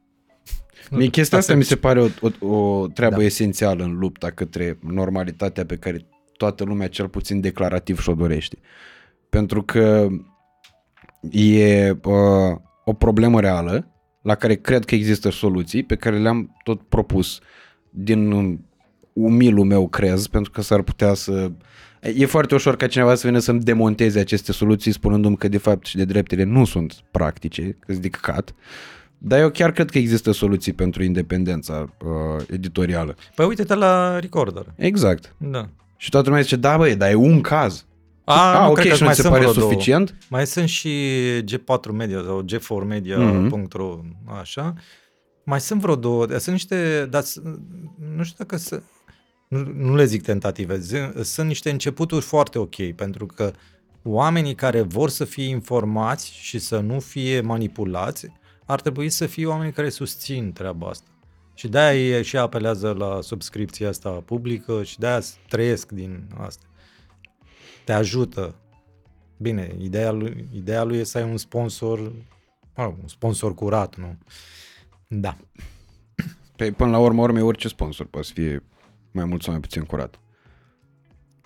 Mie 0.91 1.09
chestia 1.09 1.39
asta 1.39 1.55
mi 1.55 1.65
se 1.65 1.77
pare 1.77 2.01
o, 2.01 2.09
o, 2.41 2.55
o 2.57 2.87
treabă 2.89 3.15
Da. 3.15 3.21
da. 3.21 3.27
esențială 3.27 3.85
în 3.85 3.99
lupta 3.99 4.31
către 4.31 4.79
normalitatea 4.81 5.65
pe 5.65 5.77
care 5.77 6.07
toată 6.37 6.65
lumea 6.65 6.89
cel 6.89 7.09
puțin 7.09 7.41
declarativ 7.41 8.01
și-o 8.01 8.15
dorește. 8.15 8.59
Pentru 9.29 9.63
că 9.63 10.09
e 11.31 11.91
uh, 11.91 12.57
o 12.85 12.93
problemă 12.93 13.41
reală 13.41 13.87
la 14.23 14.35
care 14.35 14.55
cred 14.55 14.85
că 14.85 14.95
există 14.95 15.31
soluții 15.31 15.83
pe 15.83 15.97
care 15.97 16.19
le-am 16.19 16.57
tot 16.65 16.81
propus 16.81 17.41
din 17.91 18.59
umilul 19.13 19.65
meu 19.65 19.89
crez, 19.89 20.27
pentru 20.27 20.51
că 20.51 20.61
s-ar 20.61 20.83
putea 20.83 21.15
să... 21.15 21.51
E 22.01 22.27
foarte 22.27 22.55
ușor 22.55 22.77
ca 22.77 22.87
cineva 22.87 23.15
să 23.15 23.27
vină 23.27 23.39
să-mi 23.39 23.61
demonteze 23.61 24.19
aceste 24.19 24.53
soluții 24.53 24.93
spunându-mi 24.93 25.37
că 25.37 25.49
de 25.49 25.59
fapt 25.59 25.87
și 25.87 25.97
de 25.97 26.05
dreptele 26.05 26.43
nu 26.43 26.65
sunt 26.65 26.95
practice, 27.11 27.63
că 27.63 27.93
sunt 27.93 28.03
de 28.03 28.09
căcat. 28.09 28.55
Dar 29.25 29.41
eu 29.41 29.51
chiar 29.51 29.73
cred 29.73 29.91
că 29.91 29.99
există 29.99 30.33
soluții 30.33 30.73
pentru 30.73 31.03
independența 31.03 31.95
uh, 32.05 32.45
editorială. 32.51 33.17
Păi 33.35 33.47
uite-te 33.47 33.75
la 33.75 34.19
Recorder. 34.19 34.67
Exact. 34.77 35.35
Da. 35.39 35.69
Și 35.97 36.11
toată 36.11 36.27
lumea 36.29 36.43
zice, 36.43 36.57
da 36.57 36.77
băi, 36.77 36.97
dar 36.97 37.11
e 37.11 37.15
un 37.15 37.41
caz. 37.41 37.87
A, 38.25 38.53
ah, 38.53 38.61
nu, 38.61 38.71
ok, 38.71 38.75
cred 38.75 38.89
că 38.89 38.95
și 38.95 39.01
nu 39.01 39.07
mai 39.07 39.15
ți 39.15 39.21
se 39.21 39.27
sunt 39.27 39.35
pare 39.35 39.49
vreo 39.49 39.61
două. 39.61 39.71
suficient? 39.71 40.15
Mai 40.29 40.47
sunt 40.47 40.69
și 40.69 40.91
G4 41.43 41.91
Media 41.93 42.23
sau 42.25 42.45
G4media.ro, 42.45 44.01
mm-hmm. 44.01 44.41
așa. 44.41 44.75
Mai 45.45 45.61
sunt 45.61 45.81
vreo 45.81 45.97
două, 45.97 46.27
dar 46.27 46.39
sunt 46.39 46.55
niște, 46.55 47.07
dar 47.11 47.23
s- 47.23 47.41
nu 48.17 48.23
știu 48.23 48.37
dacă 48.39 48.57
să, 48.57 48.83
nu, 49.49 49.73
nu 49.77 49.95
le 49.95 50.05
zic 50.05 50.23
tentative, 50.23 50.79
zi- 50.79 51.23
sunt 51.23 51.47
niște 51.47 51.71
începuturi 51.71 52.25
foarte 52.25 52.59
ok, 52.59 52.93
pentru 52.97 53.27
că 53.27 53.53
oamenii 54.03 54.55
care 54.55 54.81
vor 54.81 55.09
să 55.09 55.25
fie 55.25 55.49
informați 55.49 56.33
și 56.35 56.59
să 56.59 56.79
nu 56.79 57.01
fie 57.01 57.41
manipulați, 57.41 58.27
ar 58.65 58.81
trebui 58.81 59.09
să 59.09 59.27
fie 59.27 59.47
oameni 59.47 59.73
care 59.73 59.89
susțin 59.89 60.53
treaba 60.53 60.89
asta. 60.89 61.07
Și 61.55 61.69
de-aia 61.69 62.17
ei 62.17 62.25
și 62.25 62.37
apelează 62.37 62.93
la 62.93 63.21
subscripția 63.21 63.89
asta 63.89 64.11
publică 64.11 64.83
și 64.83 64.99
de-aia 64.99 65.21
trăiesc 65.49 65.91
din 65.91 66.25
asta. 66.39 66.67
Te 67.85 67.93
ajută. 67.93 68.55
Bine, 69.37 69.77
ideea 69.81 70.11
lui, 70.11 70.49
ideea 70.55 70.83
lui 70.83 70.99
e 70.99 71.05
să 71.05 71.19
ai 71.19 71.31
un 71.31 71.37
sponsor, 71.37 72.01
mă 72.77 72.85
rog, 72.85 72.95
un 73.03 73.09
sponsor 73.09 73.55
curat, 73.55 73.97
nu? 73.97 74.19
Da. 75.07 75.37
Pe, 76.57 76.73
până 76.73 76.91
la 76.91 76.99
urmă, 76.99 77.23
urmei, 77.23 77.43
orice 77.43 77.69
sponsor 77.69 78.07
poate 78.07 78.27
să 78.27 78.33
fie 78.33 78.63
mai 79.11 79.25
mult 79.25 79.43
sau 79.43 79.53
mai 79.53 79.61
puțin 79.61 79.83
curat. 79.83 80.19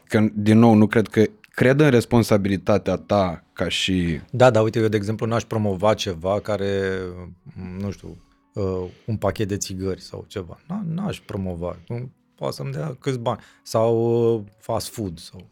Că, 0.04 0.28
din 0.34 0.58
nou, 0.58 0.74
nu 0.74 0.86
cred 0.86 1.08
că... 1.08 1.22
Cred 1.56 1.80
în 1.80 1.90
responsabilitatea 1.90 2.96
ta 2.96 3.44
ca 3.52 3.68
și... 3.68 4.20
Da, 4.30 4.50
da, 4.50 4.60
uite, 4.62 4.78
eu, 4.78 4.88
de 4.88 4.96
exemplu, 4.96 5.26
n-aș 5.26 5.44
promova 5.44 5.94
ceva 5.94 6.40
care, 6.40 6.98
m, 7.42 7.80
nu 7.80 7.90
știu, 7.90 8.16
uh, 8.54 8.88
un 9.06 9.16
pachet 9.16 9.48
de 9.48 9.56
țigări 9.56 10.00
sau 10.00 10.24
ceva. 10.28 10.58
N- 10.62 10.94
n-aș 10.94 11.20
promova. 11.20 11.76
Nu- 11.88 12.10
Poate 12.34 12.54
să-mi 12.54 12.72
dea 12.72 12.96
câți 13.00 13.18
bani. 13.18 13.40
Sau 13.62 13.96
uh, 14.34 14.42
fast 14.58 14.88
food. 14.88 15.18
Sau... 15.18 15.48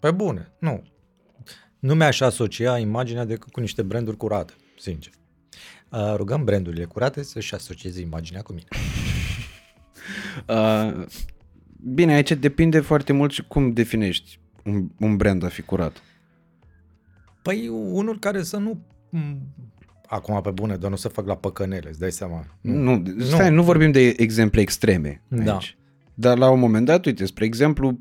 Pe 0.00 0.10
bune, 0.10 0.52
nu. 0.58 0.82
Nu 1.78 1.94
mi-aș 1.94 2.20
asocia 2.20 2.78
imaginea 2.78 3.24
decât 3.24 3.52
cu 3.52 3.60
niște 3.60 3.82
branduri 3.82 4.16
curate, 4.16 4.52
sincer. 4.78 5.12
Uh, 5.88 6.14
rugăm 6.16 6.44
brandurile 6.44 6.84
curate 6.84 7.22
să-și 7.22 7.54
asocieze 7.54 8.00
imaginea 8.00 8.42
cu 8.42 8.52
mine. 8.52 8.66
Uh, 10.48 11.04
bine, 11.82 12.12
aici 12.14 12.32
depinde 12.32 12.80
foarte 12.80 13.12
mult 13.12 13.32
și 13.32 13.44
cum 13.48 13.72
definești 13.72 14.38
un, 14.68 14.88
un 14.98 15.16
brand 15.16 15.44
a 15.44 15.48
fi 15.48 15.62
curat. 15.62 16.02
Păi 17.42 17.68
unul 17.68 18.18
care 18.18 18.42
să 18.42 18.56
nu 18.56 18.80
m, 19.08 19.36
acum 20.06 20.40
pe 20.40 20.50
bune, 20.50 20.76
dar 20.76 20.90
nu 20.90 20.96
să 20.96 21.08
fac 21.08 21.26
la 21.26 21.36
păcănele, 21.36 21.88
îți 21.88 21.98
dai 21.98 22.12
seama. 22.12 22.46
Nu, 22.60 23.02
stai, 23.18 23.48
nu, 23.48 23.54
nu 23.54 23.62
vorbim 23.62 23.90
de 23.90 24.14
exemple 24.16 24.60
extreme 24.60 25.22
Da. 25.28 25.52
aici. 25.52 25.76
Dar 26.14 26.38
la 26.38 26.50
un 26.50 26.58
moment 26.58 26.86
dat, 26.86 27.04
uite, 27.04 27.26
spre 27.26 27.44
exemplu, 27.44 27.98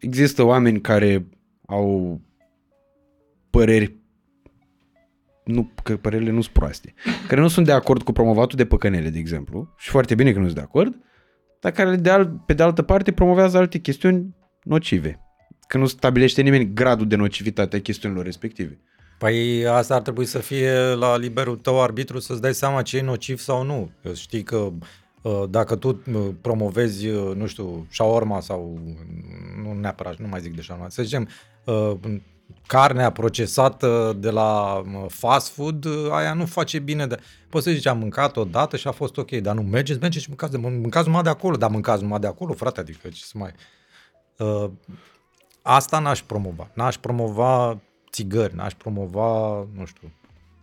există 0.00 0.42
oameni 0.42 0.80
care 0.80 1.26
au 1.66 2.20
păreri 3.50 3.96
nu, 5.44 5.70
că 5.82 5.96
părerile 5.96 6.30
nu 6.30 6.40
sunt 6.40 6.54
proaste, 6.54 6.94
care 7.28 7.40
nu 7.40 7.48
sunt 7.48 7.66
de 7.66 7.72
acord 7.72 8.02
cu 8.02 8.12
promovatul 8.12 8.56
de 8.56 8.66
păcănele, 8.66 9.08
de 9.08 9.18
exemplu, 9.18 9.74
și 9.76 9.90
foarte 9.90 10.14
bine 10.14 10.32
că 10.32 10.38
nu 10.38 10.44
sunt 10.44 10.56
de 10.56 10.62
acord, 10.62 10.94
dar 11.60 11.72
care 11.72 11.96
de 11.96 12.10
al, 12.10 12.42
pe 12.46 12.52
de 12.52 12.62
altă 12.62 12.82
parte 12.82 13.12
promovează 13.12 13.56
alte 13.58 13.78
chestiuni 13.78 14.34
nocive. 14.62 15.23
Că 15.68 15.78
nu 15.78 15.86
stabilește 15.86 16.42
nimeni 16.42 16.74
gradul 16.74 17.08
de 17.08 17.16
nocivitate 17.16 17.76
a 17.76 17.80
chestiunilor 17.80 18.24
respective. 18.24 18.78
Păi 19.18 19.66
asta 19.66 19.94
ar 19.94 20.02
trebui 20.02 20.24
să 20.24 20.38
fie 20.38 20.72
la 20.94 21.16
liberul 21.16 21.56
tău 21.56 21.82
arbitru 21.82 22.18
să-ți 22.18 22.40
dai 22.40 22.54
seama 22.54 22.82
ce 22.82 22.96
e 22.96 23.02
nociv 23.02 23.38
sau 23.38 23.62
nu. 23.62 23.90
Eu 24.02 24.14
știi 24.14 24.42
că 24.42 24.72
uh, 25.22 25.42
dacă 25.50 25.76
tu 25.76 25.88
uh, 25.88 26.28
promovezi, 26.40 27.08
uh, 27.08 27.34
nu 27.36 27.46
știu, 27.46 27.86
shawarma 27.90 28.40
sau, 28.40 28.78
nu 29.62 29.72
neapărat, 29.72 30.16
nu 30.16 30.28
mai 30.28 30.40
zic 30.40 30.54
de 30.54 30.62
shawarma, 30.62 30.88
să 30.88 31.02
zicem, 31.02 31.28
uh, 31.64 31.92
carnea 32.66 33.10
procesată 33.10 34.16
de 34.18 34.30
la 34.30 34.74
uh, 34.76 35.04
fast 35.08 35.48
food, 35.52 35.84
uh, 35.84 36.10
aia 36.10 36.34
nu 36.34 36.46
face 36.46 36.78
bine. 36.78 37.06
De... 37.06 37.18
Poți 37.48 37.64
să 37.64 37.70
zici, 37.70 37.86
am 37.86 37.98
mâncat 37.98 38.36
o 38.36 38.44
dată 38.44 38.76
și 38.76 38.88
a 38.88 38.90
fost 38.90 39.16
ok, 39.16 39.30
dar 39.30 39.54
nu 39.54 39.62
mergeți, 39.62 40.00
mergeți 40.00 40.24
și 40.24 40.28
mâncați, 40.30 40.52
de, 40.52 40.58
mâncați 40.58 41.06
numai 41.06 41.22
de 41.22 41.28
acolo, 41.28 41.56
dar 41.56 41.70
mâncați 41.70 42.02
numai 42.02 42.18
de 42.18 42.26
acolo, 42.26 42.52
frate, 42.52 42.80
adică 42.80 43.08
ce 43.08 43.24
să 43.24 43.32
mai... 43.34 43.50
Uh, 44.38 44.70
asta 45.66 45.98
n-aș 45.98 46.22
promova. 46.22 46.70
N-aș 46.74 46.96
promova 46.96 47.78
țigări, 48.10 48.54
n-aș 48.54 48.72
promova, 48.74 49.58
nu 49.76 49.84
știu, 49.84 50.12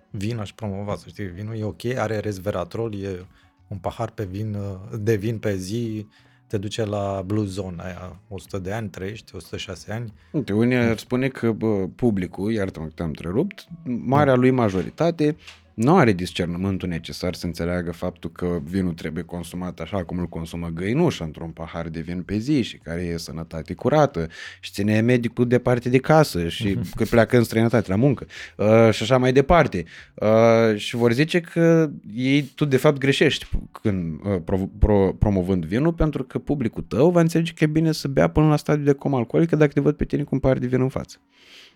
vin 0.09 0.37
aș 0.37 0.51
promova, 0.51 0.95
să 0.95 1.05
știi, 1.07 1.25
vinul 1.25 1.57
e 1.57 1.63
ok, 1.63 1.85
are 1.85 2.19
resveratrol, 2.19 3.01
e 3.01 3.25
un 3.67 3.77
pahar 3.77 4.09
pe 4.09 4.23
vin, 4.23 4.53
uh, 4.53 4.99
de 4.99 5.15
vin 5.15 5.37
pe 5.37 5.55
zi, 5.55 6.07
te 6.47 6.57
duce 6.57 6.85
la 6.85 7.23
blue 7.25 7.45
zone, 7.45 7.83
aia 7.83 8.19
100 8.27 8.59
de 8.59 8.71
ani 8.71 8.89
trăiești, 8.89 9.35
106 9.35 9.91
ani. 9.91 10.13
Uite, 10.31 10.53
unii 10.53 10.75
ar 10.75 10.97
spune 10.97 11.27
că 11.27 11.51
bă, 11.51 11.87
publicul, 11.95 12.51
iartă-mă 12.51 12.85
că 12.85 12.91
te-am 12.95 13.07
întrerupt, 13.07 13.67
marea 13.83 14.35
lui 14.35 14.51
majoritate 14.51 15.35
nu 15.81 15.95
are 15.97 16.11
discernământul 16.11 16.87
necesar 16.87 17.33
să 17.33 17.45
înțeleagă 17.45 17.91
faptul 17.91 18.31
că 18.31 18.59
vinul 18.63 18.93
trebuie 18.93 19.23
consumat 19.23 19.79
așa 19.79 20.03
cum 20.03 20.17
îl 20.19 20.27
consumă 20.27 20.67
găinușa 20.73 21.23
într-un 21.23 21.49
pahar 21.49 21.89
de 21.89 21.99
vin 21.99 22.21
pe 22.21 22.37
zi 22.37 22.61
și 22.61 22.77
care 22.77 23.01
e 23.01 23.17
sănătate 23.17 23.73
curată 23.73 24.27
și 24.59 24.71
ține 24.71 25.01
medicul 25.01 25.47
departe 25.47 25.89
de 25.89 25.97
casă 25.97 26.47
și 26.47 26.77
că 26.97 27.03
pleacă 27.03 27.37
în 27.37 27.43
străinătate 27.43 27.89
la 27.89 27.95
muncă 27.95 28.25
uh, 28.57 28.91
și 28.91 29.03
așa 29.03 29.17
mai 29.17 29.33
departe. 29.33 29.85
Uh, 30.13 30.77
și 30.77 30.95
vor 30.95 31.11
zice 31.11 31.39
că 31.39 31.89
ei, 32.13 32.41
tu 32.41 32.65
de 32.65 32.77
fapt 32.77 32.97
greșești 32.97 33.47
când 33.81 34.19
uh, 34.23 34.41
pro, 34.45 34.57
pro, 34.79 35.13
promovând 35.19 35.65
vinul 35.65 35.93
pentru 35.93 36.23
că 36.23 36.39
publicul 36.39 36.83
tău 36.87 37.09
va 37.09 37.19
înțelege 37.19 37.53
că 37.53 37.63
e 37.63 37.67
bine 37.67 37.91
să 37.91 38.07
bea 38.07 38.27
până 38.27 38.47
la 38.47 38.55
stadiul 38.55 38.85
de 38.85 38.93
comă 38.93 39.17
alcoolică 39.17 39.55
dacă 39.55 39.71
te 39.71 39.81
văd 39.81 39.95
pe 39.95 40.05
tine 40.05 40.23
cu 40.23 40.29
un 40.31 40.39
pahar 40.39 40.57
de 40.57 40.67
vin 40.67 40.81
în 40.81 40.89
față. 40.89 41.17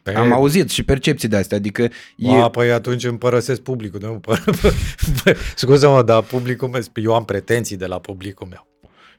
Pe... 0.05 0.13
Am 0.13 0.31
auzit 0.31 0.69
și 0.69 0.83
percepții 0.83 1.27
de 1.27 1.35
astea, 1.35 1.57
adică 1.57 1.81
e... 2.15 2.41
A, 2.41 2.49
păi 2.49 2.71
atunci 2.71 3.03
îmi 3.03 3.17
părăsesc 3.17 3.61
publicul, 3.61 3.99
nu? 4.03 4.19
Scuze-mă, 5.55 6.03
dar 6.03 6.21
publicul 6.21 6.67
meu, 6.67 6.81
eu 6.95 7.13
am 7.15 7.25
pretenții 7.25 7.77
de 7.77 7.85
la 7.85 7.99
publicul 7.99 8.47
meu. 8.49 8.67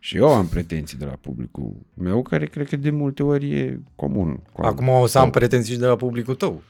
Și 0.00 0.16
eu 0.16 0.28
am 0.28 0.46
pretenții 0.46 0.98
de 0.98 1.04
la 1.04 1.16
publicul 1.20 1.76
meu, 1.94 2.22
care 2.22 2.46
cred 2.46 2.68
că 2.68 2.76
de 2.76 2.90
multe 2.90 3.22
ori 3.22 3.50
e 3.50 3.80
comun. 3.94 4.42
Cu 4.52 4.62
Acum 4.62 4.88
o 4.88 5.06
să 5.06 5.18
am 5.18 5.30
pretenții 5.30 5.72
și 5.72 5.78
de 5.78 5.86
la 5.86 5.96
publicul 5.96 6.34
tău. 6.34 6.62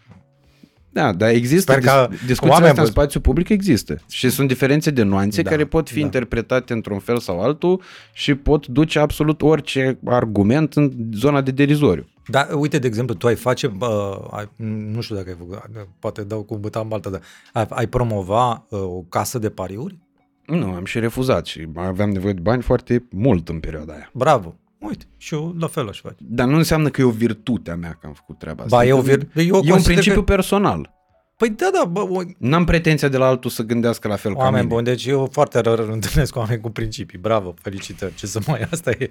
Da, 0.91 1.13
dar 1.13 1.31
există 1.31 1.73
Sper 1.73 1.85
că 1.85 2.07
dis- 2.11 2.19
discuțiile 2.19 2.51
oameni 2.53 2.69
astea 2.69 2.83
în 2.83 2.89
vă- 2.89 3.01
spațiu 3.01 3.21
public 3.21 3.49
există. 3.49 4.01
Și 4.09 4.29
sunt 4.31 4.49
diferențe 4.49 4.91
de 4.91 5.03
nuanțe 5.03 5.43
Da, 5.43 5.51
care 5.51 5.65
pot 5.65 5.89
fi 5.89 5.99
da. 5.99 6.05
interpretate 6.05 6.73
într-un 6.73 6.99
fel 6.99 7.19
sau 7.19 7.41
altul 7.41 7.83
și 8.13 8.35
pot 8.35 8.67
duce 8.67 8.99
absolut 8.99 9.43
orice 9.43 9.99
argument 10.05 10.75
în 10.75 10.93
zona 11.13 11.41
de 11.41 11.51
derizoriu. 11.51 12.07
Da, 12.27 12.49
uite, 12.55 12.79
de 12.79 12.87
exemplu, 12.87 13.15
tu 13.15 13.27
ai 13.27 13.35
face, 13.35 13.67
bă, 13.67 14.21
ai, 14.31 14.49
nu 14.93 15.01
știu 15.01 15.15
dacă 15.17 15.29
ai 15.29 15.37
făcut, 15.39 15.89
poate 15.99 16.23
dau 16.25 16.43
cu 16.43 16.57
buta 16.59 16.81
în 16.81 16.89
baltă, 16.89 17.11
dar 17.11 17.21
ai, 17.53 17.67
ai 17.71 17.87
promova 17.87 18.67
uh, 18.71 18.81
o 18.81 19.01
casă 19.09 19.39
de 19.39 19.51
pariuri? 19.51 19.99
Nu, 20.47 20.73
am 20.73 20.85
și 20.85 20.99
refuzat 20.99 21.47
și 21.47 21.67
aveam 21.75 22.11
nevoie 22.11 22.33
de 22.33 22.41
bani 22.41 22.63
foarte 22.63 23.07
mult 23.11 23.49
în 23.49 23.61
perioada 23.61 23.93
aia. 23.93 24.11
Bravo! 24.13 24.55
Uite, 24.79 25.05
și 25.17 25.35
eu 25.35 25.55
la 25.59 25.67
fel 25.67 25.89
aș 25.89 26.01
face. 26.01 26.17
Dar 26.19 26.47
nu 26.49 26.57
înseamnă 26.57 26.89
că 26.89 27.01
e 27.01 27.05
o 27.05 27.11
virtute 27.11 27.71
a 27.71 27.75
mea 27.75 27.91
că 28.01 28.07
am 28.07 28.13
făcut 28.13 28.39
treaba 28.39 28.63
asta. 28.63 28.77
Ba, 28.77 28.85
e 28.85 28.93
o 28.93 28.99
Adică 28.99 29.17
vir- 29.17 29.29
eu 29.35 29.43
e 29.45 29.51
un 29.53 29.61
consider 29.61 29.83
principiu 29.83 30.21
că- 30.23 30.33
personal. 30.35 30.95
Păi 31.37 31.49
da, 31.51 31.71
da, 31.73 31.85
bă, 31.85 32.01
o, 32.01 32.21
N-am 32.39 32.65
pretenția 32.65 33.09
de 33.09 33.17
la 33.17 33.27
altul 33.27 33.51
să 33.51 33.63
gândească 33.63 34.09
la 34.09 34.17
fel 34.17 34.33
ca 34.33 34.39
oameni 34.39 34.63
mine. 34.63 34.75
buni, 34.75 34.85
deci 34.85 35.07
eu 35.07 35.29
foarte 35.33 35.61
rar 35.61 35.79
întâlnesc 35.79 36.37
oameni 36.37 36.61
cu 36.61 36.71
principii. 36.71 37.19
Bravo, 37.19 37.55
felicitări, 37.63 38.15
ce 38.15 38.27
să 38.27 38.41
mai, 38.47 38.61
asta 38.71 38.91
e. 38.91 39.11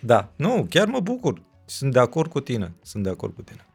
Da, 0.00 0.32
nu, 0.36 0.66
chiar 0.70 0.86
mă 0.86 1.00
bucur. 1.00 1.42
Sunt 1.68 1.92
de 1.92 1.98
acord 1.98 2.30
cu 2.30 2.40
tine, 2.40 2.72
sunt 2.82 3.02
de 3.02 3.08
acord 3.08 3.34
cu 3.34 3.42
tine. 3.42 3.66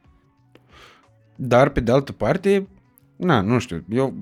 Dar, 1.35 1.69
pe 1.69 1.79
de 1.79 1.91
altă 1.91 2.11
parte, 2.11 2.67
na, 3.15 3.41
nu 3.41 3.59
știu, 3.59 3.83
eu 3.89 4.13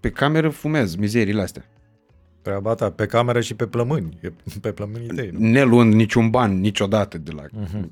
pe 0.00 0.10
cameră 0.10 0.48
fumez 0.48 0.94
mizerile 0.94 1.42
astea. 1.42 1.64
Treaba 2.42 2.74
ta, 2.74 2.90
pe 2.90 3.06
cameră 3.06 3.40
și 3.40 3.54
pe 3.54 3.66
plămâni, 3.66 4.18
e 4.20 4.32
pe 4.60 4.72
plămânii 4.72 5.06
tăi. 5.08 5.30
nu? 5.32 5.38
Ne 5.48 5.62
luând 5.62 5.94
niciun 5.94 6.30
ban 6.30 6.60
niciodată 6.60 7.18
de 7.18 7.30
la 7.30 7.42
Mhm. 7.52 7.88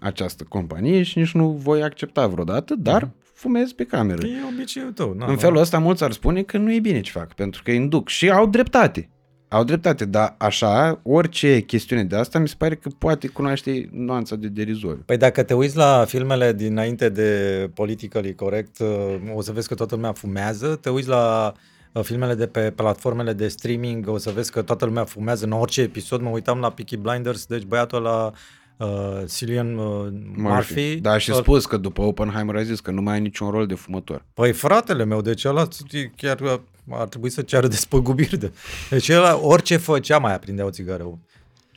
această 0.00 0.44
companie 0.48 1.02
și 1.02 1.18
nici 1.18 1.32
nu 1.32 1.50
voi 1.50 1.82
accepta 1.82 2.26
vreodată, 2.26 2.74
dar 2.74 3.10
fumez 3.32 3.72
pe 3.72 3.84
cameră. 3.84 4.26
E 4.26 4.30
obiceiul 4.54 4.92
tău. 4.92 5.12
Na, 5.12 5.24
În 5.26 5.30
na. 5.32 5.38
felul 5.38 5.56
ăsta 5.58 5.78
mulți 5.78 6.04
ar 6.04 6.12
spune 6.12 6.42
că 6.42 6.58
nu 6.58 6.72
e 6.72 6.80
bine 6.80 7.00
ce 7.00 7.10
fac, 7.10 7.34
pentru 7.34 7.62
că 7.62 7.70
îi 7.70 7.76
induc 7.76 8.08
și 8.08 8.30
au 8.30 8.46
dreptate. 8.46 9.10
Au 9.56 9.64
dreptate, 9.64 10.04
dar 10.04 10.34
așa, 10.38 11.00
orice 11.02 11.60
chestiune 11.60 12.04
de 12.04 12.16
asta 12.16 12.38
mi 12.38 12.48
se 12.48 12.54
pare 12.58 12.74
că 12.74 12.88
poate 12.98 13.26
cunoaște 13.26 13.88
nuanța 13.92 14.36
de 14.36 14.48
derizoriu. 14.48 15.02
Păi 15.06 15.16
dacă 15.16 15.42
te 15.42 15.54
uiți 15.54 15.76
la 15.76 16.04
filmele 16.08 16.52
dinainte 16.52 17.08
de 17.08 17.70
Politically 17.74 18.34
Correct, 18.34 18.78
uh, 18.78 18.88
o 19.34 19.40
să 19.40 19.52
vezi 19.52 19.68
că 19.68 19.74
toată 19.74 19.94
lumea 19.94 20.12
fumează. 20.12 20.78
Te 20.80 20.90
uiți 20.90 21.08
la 21.08 21.52
uh, 21.92 22.02
filmele 22.02 22.34
de 22.34 22.46
pe 22.46 22.70
platformele 22.70 23.32
de 23.32 23.48
streaming, 23.48 24.08
o 24.08 24.18
să 24.18 24.30
vezi 24.30 24.52
că 24.52 24.62
toată 24.62 24.84
lumea 24.84 25.04
fumează 25.04 25.44
în 25.44 25.52
orice 25.52 25.80
episod. 25.80 26.20
Mă 26.20 26.28
uitam 26.28 26.58
la 26.58 26.70
Peaky 26.70 26.96
Blinders, 26.96 27.46
deci 27.46 27.64
băiatul 27.64 28.02
la 28.02 28.32
uh, 28.76 29.22
Cillian 29.28 29.76
uh, 29.76 30.08
Murphy. 30.36 30.96
Da, 30.96 31.18
și 31.18 31.30
uh, 31.30 31.36
spus 31.36 31.66
că 31.66 31.76
după 31.76 32.02
Oppenheimer 32.02 32.56
a 32.56 32.62
zis 32.62 32.80
că 32.80 32.90
nu 32.90 33.02
mai 33.02 33.14
ai 33.14 33.20
niciun 33.20 33.50
rol 33.50 33.66
de 33.66 33.74
fumător. 33.74 34.24
Păi 34.34 34.52
fratele 34.52 35.04
meu, 35.04 35.20
deci 35.20 35.44
ăla 35.44 35.68
e 35.90 36.10
chiar 36.16 36.40
uh, 36.40 36.58
ar 36.90 37.08
trebui 37.08 37.30
să 37.30 37.42
ceară 37.42 37.66
despăgubiri. 37.76 38.38
De... 38.38 38.52
Deci 38.90 39.08
ăla 39.08 39.38
orice 39.38 39.76
făcea 39.76 40.18
mai 40.18 40.34
aprindea 40.34 40.64
o 40.64 40.70
țigară. 40.70 41.18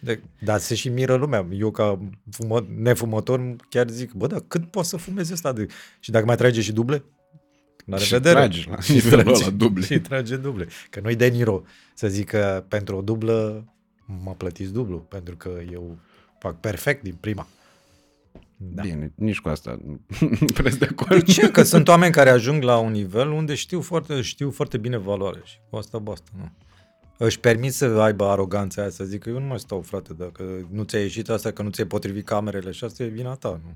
De, 0.02 0.22
dar 0.40 0.60
se 0.60 0.76
și 0.76 0.90
miră 0.90 1.16
lumea. 1.16 1.46
Eu 1.52 1.72
ca 1.72 2.00
fumă, 2.32 2.66
nefumător 2.78 3.56
chiar 3.70 3.90
zic, 3.90 4.12
bă, 4.12 4.28
dar 4.28 4.44
cât 4.48 4.66
poți 4.66 4.90
să 4.90 4.98
fumezi 4.98 5.34
ăsta? 5.34 5.52
De... 5.54 5.68
Și 6.00 6.12
dacă 6.12 6.26
mai 6.26 6.36
trage 6.36 6.62
și 6.62 6.72
duble? 6.72 7.04
La 7.86 7.98
Și 7.98 8.12
revedere. 8.12 8.36
tragi 8.36 8.68
la 8.70 8.78
nivelul 8.88 9.34
ăla 9.34 9.50
duble. 9.50 9.86
Și 9.86 10.00
trage 10.00 10.36
duble. 10.36 10.68
Că 10.90 11.00
nu-i 11.04 11.16
de 11.16 11.28
Niro 11.28 11.64
să 11.94 12.08
zic 12.08 12.28
că 12.28 12.64
pentru 12.68 12.98
o 12.98 13.02
dublă 13.02 13.66
mă 14.24 14.34
plătiți 14.38 14.74
dublu, 14.74 14.98
pentru 14.98 15.36
că 15.36 15.50
eu 15.72 15.98
fac 16.40 16.60
perfect 16.60 17.04
din 17.04 17.16
prima. 17.20 17.48
Da. 18.58 18.82
Bine, 18.82 19.12
nici 19.16 19.40
cu 19.40 19.50
asta 19.50 19.80
nu 19.86 20.00
prea 20.54 20.72
de 20.72 20.88
acord. 20.92 21.24
De 21.24 21.32
ce? 21.32 21.52
Că 21.52 21.64
sunt 21.64 21.88
oameni 21.88 22.12
care 22.12 22.30
ajung 22.30 22.64
la 22.64 22.78
un 22.78 22.92
nivel 22.92 23.32
unde 23.32 23.56
știu 23.56 23.82
foarte, 23.82 24.22
știu 24.22 24.52
foarte 24.52 24.78
bine 24.78 24.98
valoare 24.98 25.42
și 25.44 25.58
cu 25.70 25.76
asta 25.76 25.98
basta. 25.98 26.30
Nu? 26.38 26.52
Își 27.18 27.40
permit 27.40 27.74
să 27.74 27.86
aibă 27.86 28.26
aroganța 28.26 28.82
aia, 28.82 28.90
să 28.90 29.04
zică 29.04 29.30
eu 29.30 29.40
nu 29.40 29.46
mai 29.46 29.60
stau, 29.60 29.82
frate, 29.82 30.14
dacă 30.14 30.68
nu 30.72 30.84
ți-a 30.84 31.00
ieșit 31.00 31.30
asta, 31.30 31.52
că 31.52 31.62
nu 31.62 31.70
ți-ai 31.70 31.88
potrivit 31.88 32.26
camerele 32.26 32.72
și 32.72 32.84
asta 32.84 33.04
e 33.04 33.08
vina 33.08 33.36
ta, 33.36 33.62
nu? 33.64 33.76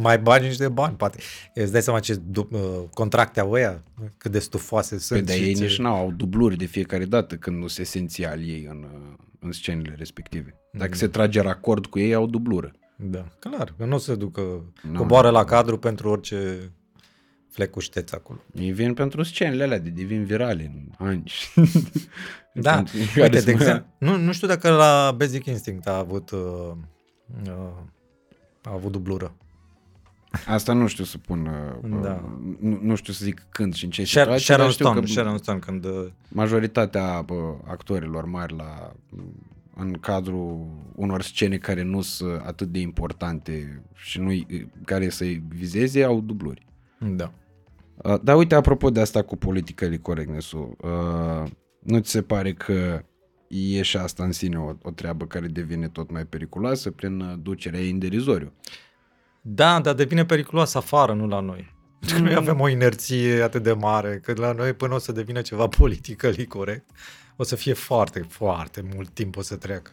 Mai 0.00 0.18
bagi 0.18 0.46
niște 0.46 0.68
bani, 0.68 0.96
poate. 0.96 1.18
Îți 1.54 1.72
dai 1.72 1.82
seama 1.82 2.00
ce 2.00 2.14
du- 2.14 2.48
uh, 2.52 2.60
contracte 2.94 3.40
au 3.40 3.50
ăia? 3.50 3.82
Cât 4.16 4.30
de 4.30 4.38
stufoase 4.38 4.90
Păi, 4.94 4.98
sunt. 5.04 5.26
dar 5.26 5.36
și 5.36 5.42
ei 5.42 5.54
ce- 5.54 5.62
nici 5.62 5.78
n-au 5.78 5.94
au 5.96 6.10
dubluri 6.12 6.56
de 6.56 6.64
fiecare 6.64 7.04
dată 7.04 7.36
când 7.36 7.56
nu 7.56 7.66
sunt 7.66 7.86
esențial 7.86 8.40
ei 8.48 8.66
în, 8.70 8.86
uh, 8.94 9.16
în 9.40 9.52
scenele 9.52 9.94
respective. 9.98 10.54
Dacă 10.72 10.94
se 10.96 11.06
trage 11.08 11.40
racord 11.40 11.86
cu 11.86 11.98
ei, 11.98 12.14
au 12.14 12.26
dublură. 12.26 12.72
Da, 12.96 13.24
clar, 13.38 13.74
că 13.78 13.84
nu 13.84 13.94
o 13.94 13.98
să 13.98 14.14
ducă, 14.14 14.40
Nu. 14.90 14.98
coboară 14.98 15.30
la 15.30 15.44
cadru 15.44 15.78
pentru 15.78 16.08
orice 16.08 16.72
flecușteț 17.48 18.12
acolo. 18.12 18.38
Ei 18.54 18.72
vin 18.72 18.94
pentru 18.94 19.22
scenele 19.22 19.62
alea 19.62 19.78
de 19.78 19.88
devin 19.90 20.24
virale 20.24 20.70
în 20.74 21.06
ani. 21.06 21.32
Da, 22.54 22.74
Pentru 22.74 22.92
care 23.14 23.22
uite, 23.22 23.38
se 23.38 23.44
de 23.44 23.52
mai- 23.52 23.60
exemplu, 23.62 23.86
nu, 23.98 24.16
nu 24.16 24.32
știu 24.32 24.46
dacă 24.46 24.70
la 24.70 25.14
Basic 25.16 25.46
Instinct 25.46 25.86
a 25.88 25.96
avut, 25.98 26.30
uh, 26.30 26.38
uh, 27.46 27.52
a 28.62 28.70
avut 28.72 28.92
dublură. 28.92 29.34
Asta 30.46 30.72
nu 30.72 30.86
știu 30.86 31.04
să 31.04 31.18
pun, 31.18 31.46
uh, 31.82 32.00
Da. 32.02 32.24
nu, 32.60 32.78
nu 32.82 32.94
știu 32.94 33.12
să 33.12 33.24
zic 33.24 33.46
când 33.50 33.74
și 33.74 33.84
în 33.84 33.90
ce 33.90 34.02
Shar- 34.02 34.06
situație, 34.06 34.38
Sharon 34.38 34.64
dar 34.64 34.72
știu 34.72 34.84
Stone, 34.84 35.00
că 35.00 35.06
Sharon 35.06 35.38
Stone 35.38 35.58
când... 35.58 35.84
uh, 35.84 36.06
majoritatea 36.28 37.22
bă, 37.22 37.54
actorilor 37.66 38.24
mari 38.24 38.56
la, 38.56 38.92
în 39.76 39.92
cadrul 39.92 40.66
unor 40.94 41.22
scene 41.22 41.56
care 41.56 41.82
nu 41.82 42.00
sunt 42.00 42.40
atât 42.44 42.68
de 42.68 42.78
importante 42.78 43.82
și 43.94 44.20
nu 44.20 44.30
care 44.84 45.08
să-i 45.08 45.42
vizeze, 45.48 46.02
au 46.04 46.20
dubluri. 46.20 46.66
Da. 46.98 47.32
Uh, 47.96 48.20
dar 48.22 48.36
uite, 48.36 48.54
apropo 48.54 48.90
de 48.90 49.00
asta 49.00 49.22
cu 49.22 49.36
politically 49.36 49.98
correctness 50.00 50.52
uh, 50.52 50.68
nu 51.80 51.98
ți 51.98 52.10
se 52.10 52.22
pare 52.22 52.52
că 52.52 53.02
e 53.48 53.82
și 53.82 53.96
asta 53.96 54.24
în 54.24 54.32
sine 54.32 54.58
o, 54.58 54.72
o 54.82 54.90
treabă 54.90 55.24
care 55.26 55.46
devine 55.46 55.88
tot 55.88 56.10
mai 56.10 56.24
periculoasă 56.24 56.90
prin 56.90 57.20
uh, 57.20 57.34
ducerea 57.42 57.80
ei 57.80 57.90
în 57.90 57.98
derizoriu? 57.98 58.52
Da, 59.40 59.80
dar 59.80 59.94
devine 59.94 60.24
periculoasă 60.24 60.78
afară, 60.78 61.12
nu 61.12 61.26
la 61.26 61.40
noi. 61.40 61.78
Mm. 62.14 62.22
Noi 62.22 62.34
avem 62.34 62.60
o 62.60 62.68
inerție 62.68 63.42
atât 63.42 63.62
de 63.62 63.72
mare, 63.72 64.18
că 64.18 64.32
la 64.36 64.52
noi 64.52 64.72
până 64.72 64.94
o 64.94 64.98
să 64.98 65.12
devină 65.12 65.42
ceva 65.42 65.68
politically 65.78 66.46
corect, 66.46 66.90
o 67.36 67.42
să 67.42 67.56
fie 67.56 67.72
foarte, 67.72 68.26
foarte 68.28 68.88
mult 68.94 69.08
timp 69.08 69.36
o 69.36 69.42
să 69.42 69.56
treacă. 69.56 69.90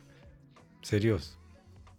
Serios. 0.82 1.38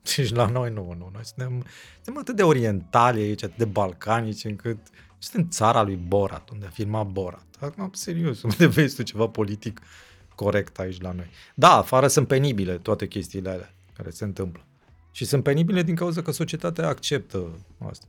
Și 0.04 0.32
la 0.34 0.46
noi 0.46 0.70
nu, 0.70 0.94
nu. 0.98 1.10
Noi 1.12 1.24
suntem, 1.24 1.64
suntem 1.94 2.18
atât 2.18 2.36
de 2.36 2.42
orientali 2.42 3.20
aici, 3.20 3.42
atât 3.42 3.56
de 3.56 3.64
balcanici, 3.64 4.44
încât 4.44 4.78
suntem 5.18 5.48
țara 5.50 5.82
lui 5.82 5.96
Borat, 5.96 6.50
unde 6.50 6.66
a 6.66 6.70
filmat 6.70 7.06
Borat. 7.06 7.46
Acum, 7.60 7.90
serios, 7.92 8.42
unde 8.42 8.66
vezi 8.66 8.96
tu 8.96 9.02
ceva 9.02 9.28
politic 9.28 9.80
corect 10.34 10.78
aici 10.78 11.00
la 11.00 11.12
noi. 11.12 11.30
Da, 11.54 11.76
afară 11.76 12.08
sunt 12.08 12.26
penibile 12.26 12.78
toate 12.78 13.06
chestiile 13.06 13.50
alea 13.50 13.74
care 13.96 14.10
se 14.10 14.24
întâmplă. 14.24 14.67
Și 15.18 15.24
sunt 15.24 15.42
penibile 15.42 15.82
din 15.82 15.94
cauza 15.94 16.22
că 16.22 16.30
societatea 16.30 16.88
acceptă 16.88 17.58
asta. 17.88 18.06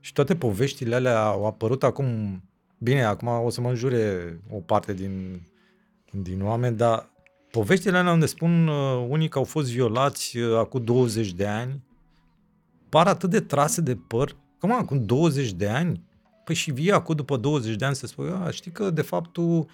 Și 0.00 0.12
toate 0.12 0.36
poveștile 0.36 0.94
alea 0.94 1.24
au 1.24 1.46
apărut 1.46 1.82
acum, 1.82 2.42
bine, 2.78 3.04
acum 3.04 3.28
o 3.28 3.50
să 3.50 3.60
mă 3.60 3.68
înjure 3.68 4.38
o 4.50 4.56
parte 4.56 4.94
din, 4.94 5.42
din 6.10 6.42
oameni, 6.42 6.76
dar 6.76 7.10
poveștile 7.50 7.96
alea 7.96 8.12
unde 8.12 8.26
spun 8.26 8.66
uh, 8.66 9.06
unii 9.08 9.28
că 9.28 9.38
au 9.38 9.44
fost 9.44 9.70
violați 9.70 10.38
uh, 10.38 10.56
acum 10.56 10.84
20 10.84 11.32
de 11.32 11.46
ani, 11.46 11.82
par 12.88 13.06
atât 13.06 13.30
de 13.30 13.40
trase 13.40 13.80
de 13.80 13.96
păr. 13.96 14.36
Cum 14.58 14.72
acum 14.72 15.04
20 15.04 15.52
de 15.52 15.68
ani? 15.68 16.02
Păi 16.44 16.54
și 16.54 16.70
vii 16.70 16.92
acum 16.92 17.14
după 17.14 17.36
20 17.36 17.76
de 17.76 17.84
ani 17.84 17.94
să 17.94 18.06
spui, 18.06 18.30
a, 18.30 18.50
știi 18.50 18.70
că 18.70 18.90
de 18.90 19.02
fapt 19.02 19.32
tu 19.32 19.66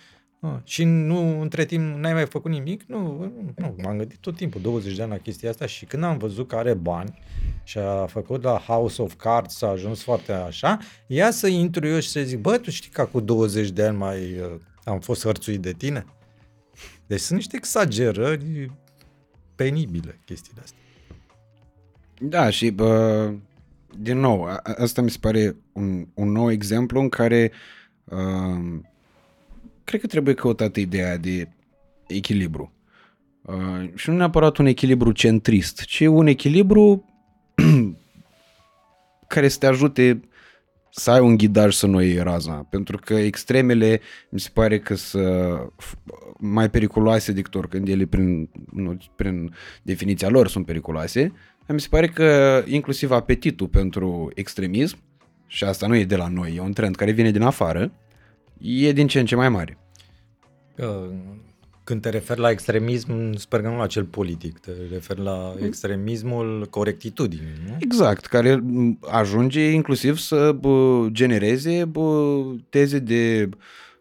Ah, 0.45 0.59
și 0.65 0.85
nu, 0.85 1.41
între 1.41 1.65
timp, 1.65 1.97
n-ai 1.97 2.13
mai 2.13 2.27
făcut 2.27 2.51
nimic? 2.51 2.83
Nu, 2.83 3.33
nu, 3.57 3.75
m-am 3.83 3.97
gândit 3.97 4.19
tot 4.19 4.37
timpul, 4.37 4.61
20 4.61 4.97
de 4.97 5.03
ani 5.03 5.11
la 5.11 5.17
chestia 5.17 5.51
asta 5.51 5.67
și 5.67 5.85
când 5.85 6.03
am 6.03 6.19
văzut 6.19 6.49
că 6.49 6.57
are 6.57 6.75
bani 6.75 7.19
și 7.63 7.79
a 7.79 8.07
făcut 8.07 8.43
la 8.43 8.59
House 8.67 9.03
of 9.03 9.15
Cards, 9.15 9.57
s-a 9.57 9.69
ajuns 9.69 10.03
foarte 10.03 10.33
așa, 10.33 10.79
ia 11.07 11.31
să 11.31 11.47
intru 11.47 11.87
eu 11.87 12.01
și 12.01 12.09
să 12.09 12.21
zic, 12.21 12.39
bă, 12.39 12.59
tu 12.59 12.71
știi 12.71 12.91
că 12.91 13.05
cu 13.05 13.21
20 13.21 13.71
de 13.71 13.85
ani 13.85 13.97
mai 13.97 14.19
uh, 14.19 14.61
am 14.85 15.01
fost 15.01 15.23
hărțuit 15.23 15.61
de 15.61 15.73
tine? 15.73 16.05
Deci 17.07 17.21
sunt 17.21 17.39
niște 17.39 17.57
exagerări 17.57 18.71
penibile 19.55 20.21
chestiile 20.25 20.61
astea. 20.63 20.79
Da, 22.21 22.51
și 22.51 22.71
bă, 22.71 23.33
din 23.99 24.19
nou, 24.19 24.49
asta 24.63 25.03
mi 25.03 25.11
se 25.11 25.19
pare 25.21 25.57
un, 25.73 26.07
un 26.15 26.33
nou 26.33 26.51
exemplu 26.51 27.01
în 27.01 27.09
care 27.09 27.53
uh, 28.05 28.81
cred 29.85 30.01
că 30.01 30.07
trebuie 30.07 30.35
căutată 30.35 30.81
ideea 30.81 31.17
de 31.17 31.49
echilibru. 32.07 32.73
Uh, 33.43 33.91
și 33.95 34.11
nu 34.11 34.17
neapărat 34.17 34.57
un 34.57 34.67
echilibru 34.67 35.13
centrist, 35.13 35.81
ci 35.81 36.01
un 36.01 36.27
echilibru 36.27 37.05
care 39.35 39.49
să 39.49 39.59
te 39.59 39.67
ajute 39.67 40.21
să 40.91 41.11
ai 41.11 41.21
un 41.21 41.37
ghidaj 41.37 41.75
să 41.75 41.87
nu 41.87 42.03
iei 42.03 42.23
raza. 42.23 42.67
Pentru 42.71 42.99
că 43.05 43.15
extremele 43.15 44.01
mi 44.29 44.41
se 44.41 44.51
pare 44.53 44.79
că 44.79 44.95
sunt 44.95 45.73
mai 46.39 46.71
periculoase 46.71 47.33
decât 47.33 47.55
oricând 47.55 47.89
ele 47.89 48.05
prin, 48.05 48.51
nu, 48.73 48.97
prin 49.17 49.55
definiția 49.83 50.29
lor 50.29 50.49
sunt 50.49 50.67
periculoase. 50.67 51.33
Mi 51.69 51.81
se 51.81 51.89
pare 51.91 52.09
că 52.09 52.63
inclusiv 52.67 53.11
apetitul 53.11 53.67
pentru 53.67 54.31
extremism, 54.35 54.99
și 55.47 55.65
asta 55.65 55.87
nu 55.87 55.97
e 55.97 56.05
de 56.05 56.17
la 56.17 56.29
noi, 56.29 56.55
e 56.57 56.61
un 56.61 56.73
trend 56.73 56.97
care 56.97 57.11
vine 57.11 57.31
din 57.31 57.43
afară, 57.43 57.93
e 58.59 58.93
din 58.93 59.07
ce 59.07 59.19
în 59.21 59.27
ce 59.27 59.37
mai 59.37 59.49
mare. 59.49 59.79
Când 61.85 62.01
te 62.01 62.09
referi 62.09 62.41
la 62.41 62.51
extremism, 62.51 63.35
sper 63.35 63.61
că 63.61 63.69
nu 63.69 63.77
la 63.77 63.87
cel 63.87 64.05
politic, 64.05 64.59
te 64.59 64.71
referi 64.91 65.21
la 65.21 65.55
extremismul 65.65 66.67
corectitudinii, 66.71 67.53
nu? 67.67 67.77
Exact, 67.81 68.27
care 68.27 68.65
ajunge 69.01 69.71
inclusiv 69.71 70.17
să 70.17 70.57
genereze 71.09 71.91
teze 72.69 72.99
de 72.99 73.49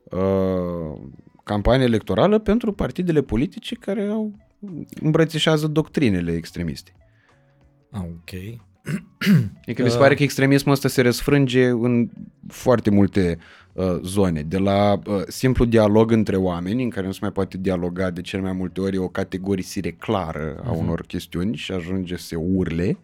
uh, 0.03 1.01
campanie 1.43 1.85
electorală 1.85 2.39
pentru 2.39 2.73
partidele 2.73 3.21
politice 3.21 3.75
care 3.75 4.03
au 4.03 4.31
îmbrățișează 5.01 5.67
doctrinele 5.67 6.31
extremiste. 6.31 6.95
Ah, 7.91 8.01
ok. 8.01 8.59
Adică 9.61 9.83
mi 9.83 9.89
se 9.89 9.97
pare 9.97 10.15
că 10.15 10.23
extremismul 10.23 10.73
ăsta 10.73 10.87
se 10.87 11.01
răsfrânge 11.01 11.67
în 11.67 12.09
foarte 12.47 12.89
multe 12.89 13.37
uh, 13.39 13.62
zone. 14.01 14.41
De 14.41 14.57
la 14.57 14.99
uh, 15.05 15.21
simplu 15.27 15.65
dialog 15.65 16.11
între 16.11 16.35
oameni, 16.35 16.83
în 16.83 16.89
care 16.89 17.05
nu 17.05 17.11
se 17.11 17.19
mai 17.21 17.31
poate 17.31 17.57
dialoga 17.57 18.09
de 18.09 18.21
cel 18.21 18.41
mai 18.41 18.53
multe 18.53 18.81
ori 18.81 18.97
o 18.97 19.07
categorisire 19.07 19.91
clară 19.91 20.63
a 20.65 20.71
uh-huh. 20.71 20.77
unor 20.77 21.01
chestiuni 21.01 21.55
și 21.55 21.71
ajunge 21.71 22.17
să 22.17 22.25
se 22.25 22.35
urle 22.35 22.97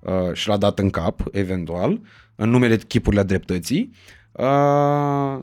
uh, 0.00 0.32
și 0.32 0.48
la 0.48 0.56
dat 0.56 0.78
în 0.78 0.90
cap, 0.90 1.20
eventual, 1.32 2.00
în 2.34 2.50
numele 2.50 2.76
chipurile 2.76 3.22
dreptății. 3.22 3.90
Uh, 4.32 5.38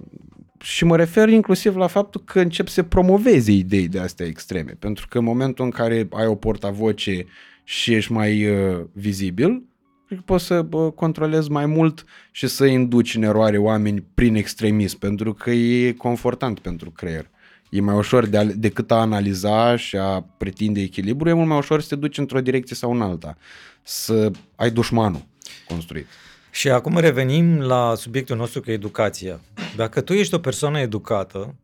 și 0.62 0.86
mă 0.86 0.96
refer 0.96 1.30
inclusiv 1.30 1.76
la 1.76 1.88
faptul 1.88 2.22
că 2.26 2.40
încep 2.40 2.68
să 2.68 2.84
promoveze 2.84 3.52
idei 3.52 3.88
de 3.88 4.00
astea 4.00 4.26
extreme. 4.26 4.72
Pentru 4.80 5.08
că 5.10 5.18
în 5.18 5.24
momentul 5.24 5.66
în 5.66 5.72
care 5.72 6.08
ai 6.12 6.26
o 6.26 6.36
portavoce 6.36 7.26
și 7.64 7.94
ești 7.94 8.12
mai 8.12 8.50
uh, 8.50 8.86
vizibil, 8.94 9.64
cred 10.10 10.22
că 10.22 10.34
poți 10.34 10.46
să 10.46 10.66
uh, 10.72 10.92
controlezi 10.92 11.52
mai 11.52 11.66
mult 11.66 12.04
și 12.32 12.48
să 12.48 12.66
induci 12.66 13.16
în 13.16 13.24
eroare 13.24 13.58
oameni 13.58 14.04
prin 14.14 14.36
extremism, 14.36 15.00
pentru 15.00 15.34
că 15.34 15.52
e 15.52 15.92
confortant 15.92 16.60
pentru 16.60 16.92
creier. 16.92 17.30
E 17.70 17.82
mai 17.82 17.96
ușor 17.96 18.26
de 18.26 18.38
a, 18.38 18.44
decât 18.46 18.92
a 18.92 18.96
analiza 18.96 19.76
și 19.76 19.98
a 19.98 20.22
pretinde 20.38 20.82
echilibru, 20.82 21.30
e 21.30 21.34
mult 21.34 21.48
mai 21.48 21.58
ușor 21.58 21.82
să 21.82 21.88
te 21.88 21.96
duci 21.96 22.18
într-o 22.18 22.42
direcție 22.42 22.76
sau 22.76 22.92
în 22.92 23.02
alta. 23.02 23.38
Să 23.82 24.32
ai 24.56 24.72
dușmanul 24.72 25.26
construit. 25.68 26.06
Și 26.52 26.70
acum 26.70 26.98
revenim 26.98 27.60
la 27.60 27.96
subiectul 27.96 28.38
nostru, 28.38 28.62
că 28.62 28.72
educația. 28.72 29.40
Dacă 29.76 30.02
tu 30.02 30.14
ești 30.14 30.34
o 30.34 30.40
persoană 30.40 30.80
educată, 30.80 31.56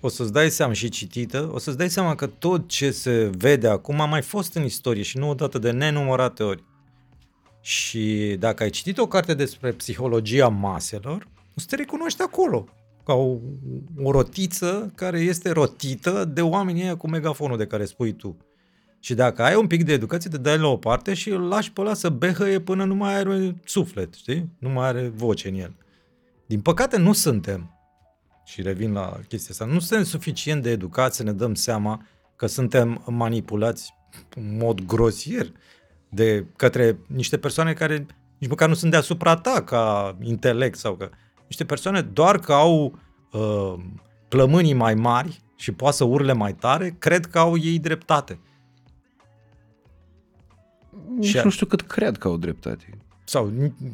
o 0.00 0.08
să-ți 0.08 0.32
dai 0.32 0.50
seama 0.50 0.72
și 0.72 0.88
citită, 0.88 1.50
o 1.52 1.58
să-ți 1.58 1.76
dai 1.76 1.90
seama 1.90 2.14
că 2.14 2.26
tot 2.26 2.68
ce 2.68 2.90
se 2.90 3.30
vede 3.36 3.68
acum 3.68 4.00
a 4.00 4.06
mai 4.06 4.22
fost 4.22 4.54
în 4.54 4.64
istorie 4.64 5.02
și 5.02 5.18
nu 5.18 5.28
odată 5.28 5.58
de 5.58 5.70
nenumărate 5.70 6.42
ori. 6.42 6.64
Și 7.66 8.36
dacă 8.38 8.62
ai 8.62 8.70
citit 8.70 8.98
o 8.98 9.06
carte 9.06 9.34
despre 9.34 9.70
psihologia 9.70 10.48
maselor, 10.48 11.28
o 11.56 11.60
să 11.60 11.66
te 11.68 11.76
recunoști 11.76 12.22
acolo, 12.22 12.68
ca 13.04 13.12
o, 13.12 13.36
o 14.02 14.10
rotiță 14.10 14.92
care 14.94 15.18
este 15.18 15.50
rotită 15.50 16.24
de 16.24 16.40
oamenii 16.42 16.82
ăia 16.82 16.96
cu 16.96 17.08
megafonul 17.08 17.56
de 17.56 17.66
care 17.66 17.84
spui 17.84 18.12
tu. 18.12 18.36
Și 19.00 19.14
dacă 19.14 19.42
ai 19.42 19.54
un 19.54 19.66
pic 19.66 19.84
de 19.84 19.92
educație, 19.92 20.30
te 20.30 20.38
dai 20.38 20.58
la 20.58 20.66
o 20.66 20.76
parte 20.76 21.14
și 21.14 21.30
îl 21.30 21.40
lași 21.40 21.72
pe 21.72 21.80
ăla 21.80 21.94
să 21.94 22.08
behăie 22.08 22.60
până 22.60 22.84
nu 22.84 22.94
mai 22.94 23.14
are 23.14 23.56
suflet, 23.64 24.14
știi? 24.14 24.48
Nu 24.58 24.68
mai 24.68 24.86
are 24.86 25.08
voce 25.08 25.48
în 25.48 25.54
el. 25.54 25.74
Din 26.46 26.60
păcate 26.60 26.96
nu 26.96 27.12
suntem 27.12 27.78
și 28.44 28.62
revin 28.62 28.92
la 28.92 29.20
chestia 29.28 29.50
asta, 29.50 29.64
nu 29.64 29.78
suntem 29.78 30.04
suficient 30.06 30.62
de 30.62 30.70
educați 30.70 31.16
să 31.16 31.22
ne 31.22 31.32
dăm 31.32 31.54
seama 31.54 32.06
că 32.36 32.46
suntem 32.46 33.02
manipulați 33.06 33.94
în 34.34 34.56
mod 34.56 34.80
grosier 34.86 35.52
de 36.14 36.46
către 36.56 36.98
niște 37.06 37.38
persoane 37.38 37.72
care 37.72 38.06
nici 38.38 38.50
măcar 38.50 38.68
nu 38.68 38.74
sunt 38.74 38.90
deasupra 38.90 39.36
ta 39.36 39.62
ca 39.62 40.16
intelect 40.20 40.78
sau 40.78 40.94
că 40.94 41.08
niște 41.46 41.64
persoane 41.64 42.00
doar 42.00 42.38
că 42.38 42.52
au 42.52 42.98
uh, 43.32 43.74
plămânii 44.28 44.74
mai 44.74 44.94
mari 44.94 45.42
și 45.56 45.72
poate 45.72 45.96
să 45.96 46.04
urle 46.04 46.32
mai 46.32 46.54
tare, 46.54 46.96
cred 46.98 47.26
că 47.26 47.38
au 47.38 47.58
ei 47.58 47.78
dreptate. 47.78 48.38
Nici 51.16 51.28
și 51.28 51.40
nu 51.44 51.50
știu 51.50 51.66
cât 51.66 51.80
cred 51.80 52.16
că 52.16 52.28
au 52.28 52.36
dreptate 52.36 52.98
sau 53.24 53.52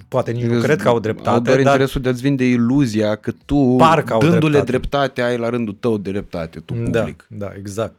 poate 0.09 0.31
nici 0.33 0.45
nu 0.45 0.61
cred 0.61 0.83
că 0.83 0.89
au 0.89 1.01
dreptate. 1.01 1.29
Au 1.29 1.41
doar 1.41 1.57
dar 1.57 1.73
interesul 1.73 2.01
de 2.01 2.09
a-ți 2.09 2.21
vinde 2.21 2.45
iluzia 2.45 3.17
că 3.17 3.33
tu, 3.45 3.75
Parcă 3.79 4.17
dându-le 4.21 4.39
dreptate. 4.39 4.71
dreptate, 4.71 5.23
ai 5.23 5.39
la 5.39 5.49
rândul 5.49 5.75
tău 5.75 5.99
dreptate, 5.99 6.61
tu 6.61 6.75
da, 6.75 6.99
public. 7.01 7.27
Da, 7.29 7.47
da, 7.47 7.53
exact. 7.57 7.95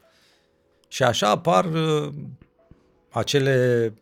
Și 0.87 1.03
așa 1.03 1.29
apar 1.29 1.65
uh, 1.65 2.09
acele 3.09 3.93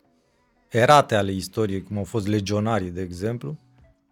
erate 0.69 1.15
ale 1.15 1.31
istoriei, 1.31 1.83
cum 1.83 1.97
au 1.97 2.03
fost 2.03 2.27
legionarii, 2.27 2.91
de 2.91 3.01
exemplu, 3.01 3.57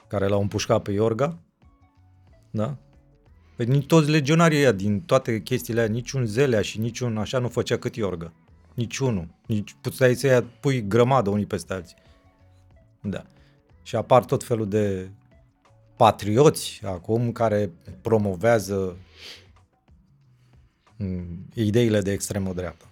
care 0.08 0.28
l-au 0.28 0.42
împușcat 0.42 0.82
pe 0.82 0.92
Iorga. 0.92 1.38
Da? 2.52 2.78
Păi 3.56 3.66
nici 3.66 3.86
toți 3.86 4.10
legionarii 4.10 4.58
ăia 4.58 4.72
din 4.72 5.02
toate 5.02 5.42
chestiile 5.42 5.80
aia, 5.80 5.90
niciun 5.90 6.26
zelea 6.26 6.62
și 6.62 6.80
niciun 6.80 7.18
așa 7.18 7.40
nu 7.40 7.48
făcea 7.48 7.78
cât 7.78 7.96
Iorga. 7.96 8.34
Niciunul. 8.74 9.28
Nici, 9.46 9.76
puteai 9.82 10.16
să 10.16 10.44
pui 10.60 10.88
grămadă 10.88 11.30
unii 11.30 11.46
peste 11.46 11.74
alții. 11.74 11.96
Da. 13.02 13.26
Și 13.84 13.96
apar 13.96 14.26
tot 14.26 14.44
felul 14.44 14.70
de 14.70 15.10
patrioți 15.96 16.82
acum 16.86 17.32
care 17.32 17.72
promovează 18.02 18.98
mm, 20.98 21.48
ideile 21.54 22.02
de 22.02 22.12
extremă 22.12 22.54
dreaptă. 22.54 22.86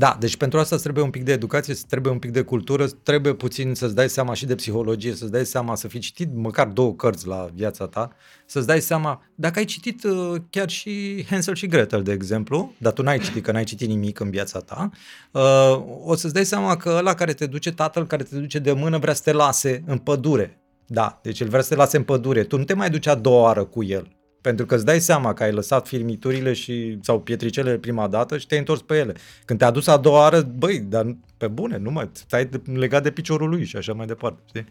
Da, 0.00 0.16
deci 0.20 0.36
pentru 0.36 0.58
asta 0.58 0.74
îți 0.74 0.82
trebuie 0.82 1.04
un 1.04 1.10
pic 1.10 1.24
de 1.24 1.32
educație, 1.32 1.72
îți 1.72 1.86
trebuie 1.86 2.12
un 2.12 2.18
pic 2.18 2.30
de 2.30 2.42
cultură, 2.42 2.84
îți 2.84 2.94
trebuie 3.02 3.34
puțin 3.34 3.74
să-ți 3.74 3.94
dai 3.94 4.08
seama 4.08 4.34
și 4.34 4.46
de 4.46 4.54
psihologie, 4.54 5.14
să-ți 5.14 5.30
dai 5.30 5.46
seama 5.46 5.74
să 5.74 5.88
fi 5.88 5.98
citit 5.98 6.34
măcar 6.34 6.66
două 6.66 6.94
cărți 6.94 7.26
la 7.26 7.48
viața 7.54 7.86
ta, 7.86 8.10
să-ți 8.46 8.66
dai 8.66 8.80
seama, 8.80 9.22
dacă 9.34 9.58
ai 9.58 9.64
citit 9.64 10.04
uh, 10.04 10.40
chiar 10.50 10.70
și 10.70 11.24
Hansel 11.28 11.54
și 11.54 11.66
Gretel, 11.66 12.02
de 12.02 12.12
exemplu, 12.12 12.72
dar 12.78 12.92
tu 12.92 13.02
n-ai 13.02 13.18
citit, 13.18 13.42
că 13.42 13.52
n-ai 13.52 13.64
citit 13.64 13.88
nimic 13.88 14.20
în 14.20 14.30
viața 14.30 14.58
ta, 14.58 14.90
uh, 15.30 15.82
o 16.04 16.14
să-ți 16.14 16.34
dai 16.34 16.44
seama 16.44 16.76
că 16.76 16.94
ăla 16.98 17.14
care 17.14 17.32
te 17.32 17.46
duce, 17.46 17.72
tatăl 17.72 18.06
care 18.06 18.22
te 18.22 18.36
duce 18.36 18.58
de 18.58 18.72
mână, 18.72 18.98
vrea 18.98 19.14
să 19.14 19.22
te 19.24 19.32
lase 19.32 19.82
în 19.86 19.98
pădure. 19.98 20.60
Da, 20.86 21.20
deci 21.22 21.40
el 21.40 21.48
vrea 21.48 21.62
să 21.62 21.68
te 21.68 21.74
lase 21.74 21.96
în 21.96 22.02
pădure. 22.02 22.44
Tu 22.44 22.56
nu 22.56 22.64
te 22.64 22.74
mai 22.74 22.90
duci 22.90 23.06
a 23.06 23.14
doua 23.14 23.42
oară 23.42 23.64
cu 23.64 23.84
el. 23.84 24.19
Pentru 24.40 24.66
că 24.66 24.74
îți 24.74 24.84
dai 24.84 25.00
seama 25.00 25.32
că 25.32 25.42
ai 25.42 25.52
lăsat 25.52 25.88
firmiturile 25.88 26.52
și, 26.52 26.98
sau 27.02 27.20
pietricele 27.20 27.78
prima 27.78 28.08
dată 28.08 28.38
și 28.38 28.46
te-ai 28.46 28.60
întors 28.60 28.82
pe 28.82 28.96
ele. 28.96 29.14
Când 29.44 29.58
te-a 29.58 29.70
dus 29.70 29.86
a 29.86 29.96
doua 29.96 30.18
oară, 30.18 30.40
băi, 30.40 30.78
dar 30.78 31.16
pe 31.36 31.48
bune, 31.48 31.76
nu 31.76 31.90
mai 31.90 32.10
stai 32.12 32.48
legat 32.64 33.02
de 33.02 33.10
piciorul 33.10 33.48
lui 33.48 33.64
și 33.64 33.76
așa 33.76 33.92
mai 33.92 34.06
departe. 34.06 34.42
Știi? 34.46 34.66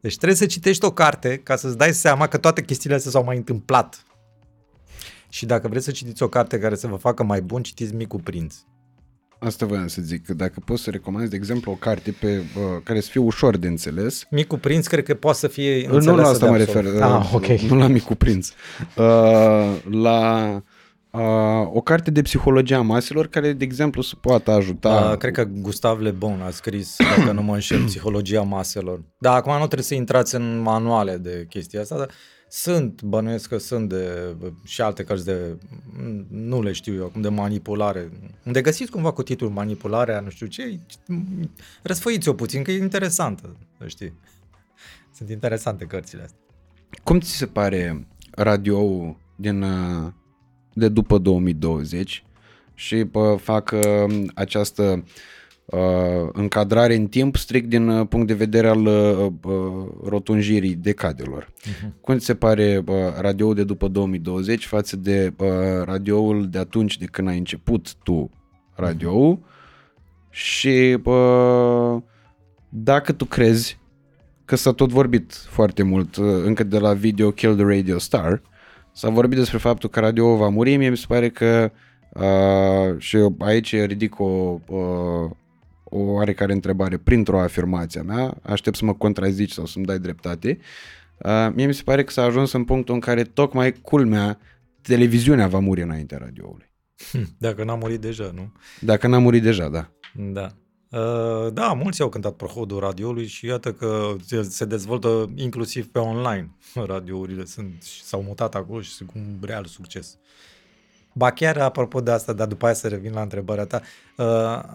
Deci 0.00 0.16
trebuie 0.16 0.38
să 0.38 0.46
citești 0.46 0.84
o 0.84 0.92
carte 0.92 1.36
ca 1.36 1.56
să-ți 1.56 1.76
dai 1.76 1.92
seama 1.92 2.26
că 2.26 2.38
toate 2.38 2.62
chestiile 2.62 2.94
astea 2.94 3.10
s-au 3.10 3.24
mai 3.24 3.36
întâmplat. 3.36 4.04
Și 5.28 5.46
dacă 5.46 5.68
vreți 5.68 5.84
să 5.84 5.90
citiți 5.90 6.22
o 6.22 6.28
carte 6.28 6.58
care 6.58 6.74
să 6.74 6.86
vă 6.86 6.96
facă 6.96 7.22
mai 7.22 7.40
bun, 7.42 7.62
citiți 7.62 7.94
Micul 7.94 8.20
Prinț. 8.20 8.54
Asta 9.42 9.66
voiam 9.66 9.86
să 9.86 10.02
zic, 10.02 10.26
că 10.26 10.34
dacă 10.34 10.62
poți 10.64 10.82
să 10.82 10.90
recomanzi, 10.90 11.30
de 11.30 11.36
exemplu, 11.36 11.72
o 11.72 11.74
carte 11.74 12.10
pe, 12.20 12.26
uh, 12.36 12.82
care 12.82 13.00
să 13.00 13.08
fie 13.10 13.20
ușor 13.20 13.56
de 13.56 13.66
înțeles. 13.66 14.24
Micul 14.30 14.58
Prinț 14.58 14.86
cred 14.86 15.04
că 15.04 15.14
poate 15.14 15.38
să 15.38 15.48
fie 15.48 15.88
Nu 15.88 16.16
la 16.16 16.28
asta 16.28 16.50
mă 16.50 16.56
refer, 16.56 16.84
ah, 17.00 17.30
okay. 17.34 17.66
nu 17.68 17.76
la 17.76 17.86
Micul 17.86 18.16
Prinț. 18.16 18.48
Uh, 18.96 19.76
la 19.90 20.62
uh, 21.10 21.20
o 21.72 21.80
carte 21.80 22.10
de 22.10 22.22
psihologie 22.22 22.76
a 22.76 22.80
maselor 22.80 23.26
care, 23.26 23.52
de 23.52 23.64
exemplu, 23.64 24.02
să 24.02 24.14
poată 24.20 24.50
ajuta. 24.50 25.08
Uh, 25.10 25.16
cred 25.18 25.32
că 25.32 25.44
Gustav 25.44 26.00
Le 26.00 26.10
Bon 26.10 26.40
a 26.40 26.50
scris, 26.50 26.96
dacă 27.16 27.32
nu 27.32 27.42
mă 27.42 27.54
înșel, 27.54 27.84
psihologia 27.84 28.42
maselor. 28.42 29.02
Da, 29.18 29.34
acum 29.34 29.52
nu 29.52 29.58
trebuie 29.58 29.82
să 29.82 29.94
intrați 29.94 30.34
în 30.34 30.58
manuale 30.58 31.16
de 31.16 31.46
chestia 31.48 31.80
asta, 31.80 31.96
dar 31.96 32.10
sunt, 32.52 33.02
bănuiesc 33.02 33.48
că 33.48 33.58
sunt 33.58 33.88
de, 33.88 34.36
și 34.64 34.80
alte 34.80 35.04
cărți 35.04 35.24
de, 35.24 35.56
nu 36.28 36.62
le 36.62 36.72
știu 36.72 36.94
eu 36.94 37.04
acum, 37.04 37.20
de 37.20 37.28
manipulare. 37.28 38.10
Unde 38.44 38.60
găsiți 38.60 38.90
cumva 38.90 39.12
cu 39.12 39.22
titlul 39.22 39.50
manipularea, 39.50 40.20
nu 40.20 40.30
știu 40.30 40.46
ce, 40.46 40.78
răsfăiți-o 41.82 42.34
puțin, 42.34 42.62
că 42.62 42.70
e 42.70 42.76
interesantă, 42.76 43.56
să 43.78 43.88
știi. 43.88 44.12
Sunt 45.14 45.30
interesante 45.30 45.84
cărțile 45.84 46.22
astea. 46.22 46.38
Cum 47.04 47.20
ți 47.20 47.30
se 47.30 47.46
pare 47.46 48.06
radio 48.30 49.16
din, 49.36 49.64
de 50.72 50.88
după 50.88 51.18
2020 51.18 52.24
și 52.74 53.04
pă, 53.04 53.36
fac 53.40 53.74
această 54.34 54.82
uh, 54.82 55.02
încadrare 56.32 56.94
în 56.94 57.06
timp 57.06 57.36
strict 57.36 57.68
din 57.68 57.88
uh, 57.88 58.06
punct 58.08 58.26
de 58.26 58.34
vedere 58.34 58.68
al 58.68 58.86
uh, 58.86 59.32
uh, 59.42 59.86
rotunjirii 60.04 60.74
decadelor. 60.74 61.44
Uh-huh. 61.44 61.90
Cum 62.00 62.18
ți 62.18 62.24
se 62.24 62.34
pare 62.34 62.82
uh, 62.86 62.94
radioul 63.20 63.54
de 63.54 63.64
după 63.64 63.88
2020 63.88 64.66
față 64.66 64.96
de 64.96 65.32
uh, 65.36 65.48
radioul 65.84 66.48
de 66.48 66.58
atunci 66.58 66.98
de 66.98 67.04
când 67.04 67.28
ai 67.28 67.38
început 67.38 67.94
tu 67.94 68.30
radioul 68.74 69.38
uh-huh. 69.38 70.30
și 70.30 70.98
uh, 71.04 71.96
dacă 72.68 73.12
tu 73.12 73.24
crezi 73.24 73.78
că 74.44 74.56
s-a 74.56 74.72
tot 74.72 74.90
vorbit 74.90 75.32
foarte 75.32 75.82
mult 75.82 76.16
uh, 76.16 76.26
încă 76.44 76.64
de 76.64 76.78
la 76.78 76.92
video 76.92 77.30
Kill 77.30 77.54
the 77.54 77.64
Radio 77.64 77.98
Star, 77.98 78.42
s-a 78.92 79.08
vorbit 79.08 79.38
despre 79.38 79.58
faptul 79.58 79.88
că 79.88 80.00
radio 80.00 80.36
va 80.36 80.48
muri, 80.48 80.76
mie 80.76 80.88
mi 80.90 80.96
se 80.96 81.04
pare 81.08 81.28
că 81.28 81.70
Uh, 82.14 82.98
și 82.98 83.16
aici 83.38 83.74
ridic 83.84 84.20
o, 84.20 84.60
uh, 84.66 85.30
o 85.90 85.98
oarecare 85.98 86.52
întrebare 86.52 86.96
printr-o 86.96 87.40
afirmație 87.40 88.00
mea, 88.00 88.38
aștept 88.42 88.76
să 88.76 88.84
mă 88.84 88.94
contrazici 88.94 89.52
sau 89.52 89.66
să-mi 89.66 89.84
dai 89.84 89.98
dreptate, 89.98 90.58
uh, 91.18 91.48
mie 91.54 91.66
mi 91.66 91.74
se 91.74 91.82
pare 91.82 92.04
că 92.04 92.10
s-a 92.10 92.22
ajuns 92.22 92.52
în 92.52 92.64
punctul 92.64 92.94
în 92.94 93.00
care 93.00 93.22
tocmai 93.22 93.72
culmea 93.72 94.38
televiziunea 94.82 95.48
va 95.48 95.58
muri 95.58 95.82
înaintea 95.82 96.18
radioului. 96.18 96.70
Hm, 97.10 97.28
dacă 97.38 97.64
n-a 97.64 97.74
murit 97.74 98.00
deja, 98.00 98.30
nu? 98.34 98.52
Dacă 98.80 99.06
n-a 99.06 99.18
murit 99.18 99.42
deja, 99.42 99.68
da. 99.68 99.90
Da. 100.14 100.48
Uh, 100.90 101.52
da, 101.52 101.72
mulți 101.72 102.02
au 102.02 102.08
cântat 102.08 102.32
prohodul 102.32 102.78
radioului 102.78 103.26
și 103.26 103.46
iată 103.46 103.72
că 103.72 104.16
se 104.42 104.64
dezvoltă 104.64 105.32
inclusiv 105.34 105.88
pe 105.88 105.98
online. 105.98 106.56
Radiourile 106.86 107.44
sunt, 107.44 107.82
s-au 108.02 108.22
mutat 108.22 108.54
acolo 108.54 108.80
și 108.80 108.90
sunt 108.90 109.10
un 109.14 109.38
real 109.40 109.64
succes. 109.64 110.18
Ba 111.12 111.30
chiar 111.30 111.58
apropo 111.58 112.00
de 112.00 112.10
asta, 112.10 112.32
dar 112.32 112.46
după 112.46 112.64
aia 112.64 112.74
să 112.74 112.88
revin 112.88 113.12
la 113.12 113.22
întrebarea 113.22 113.64
ta, 113.64 113.80
uh, 114.16 114.26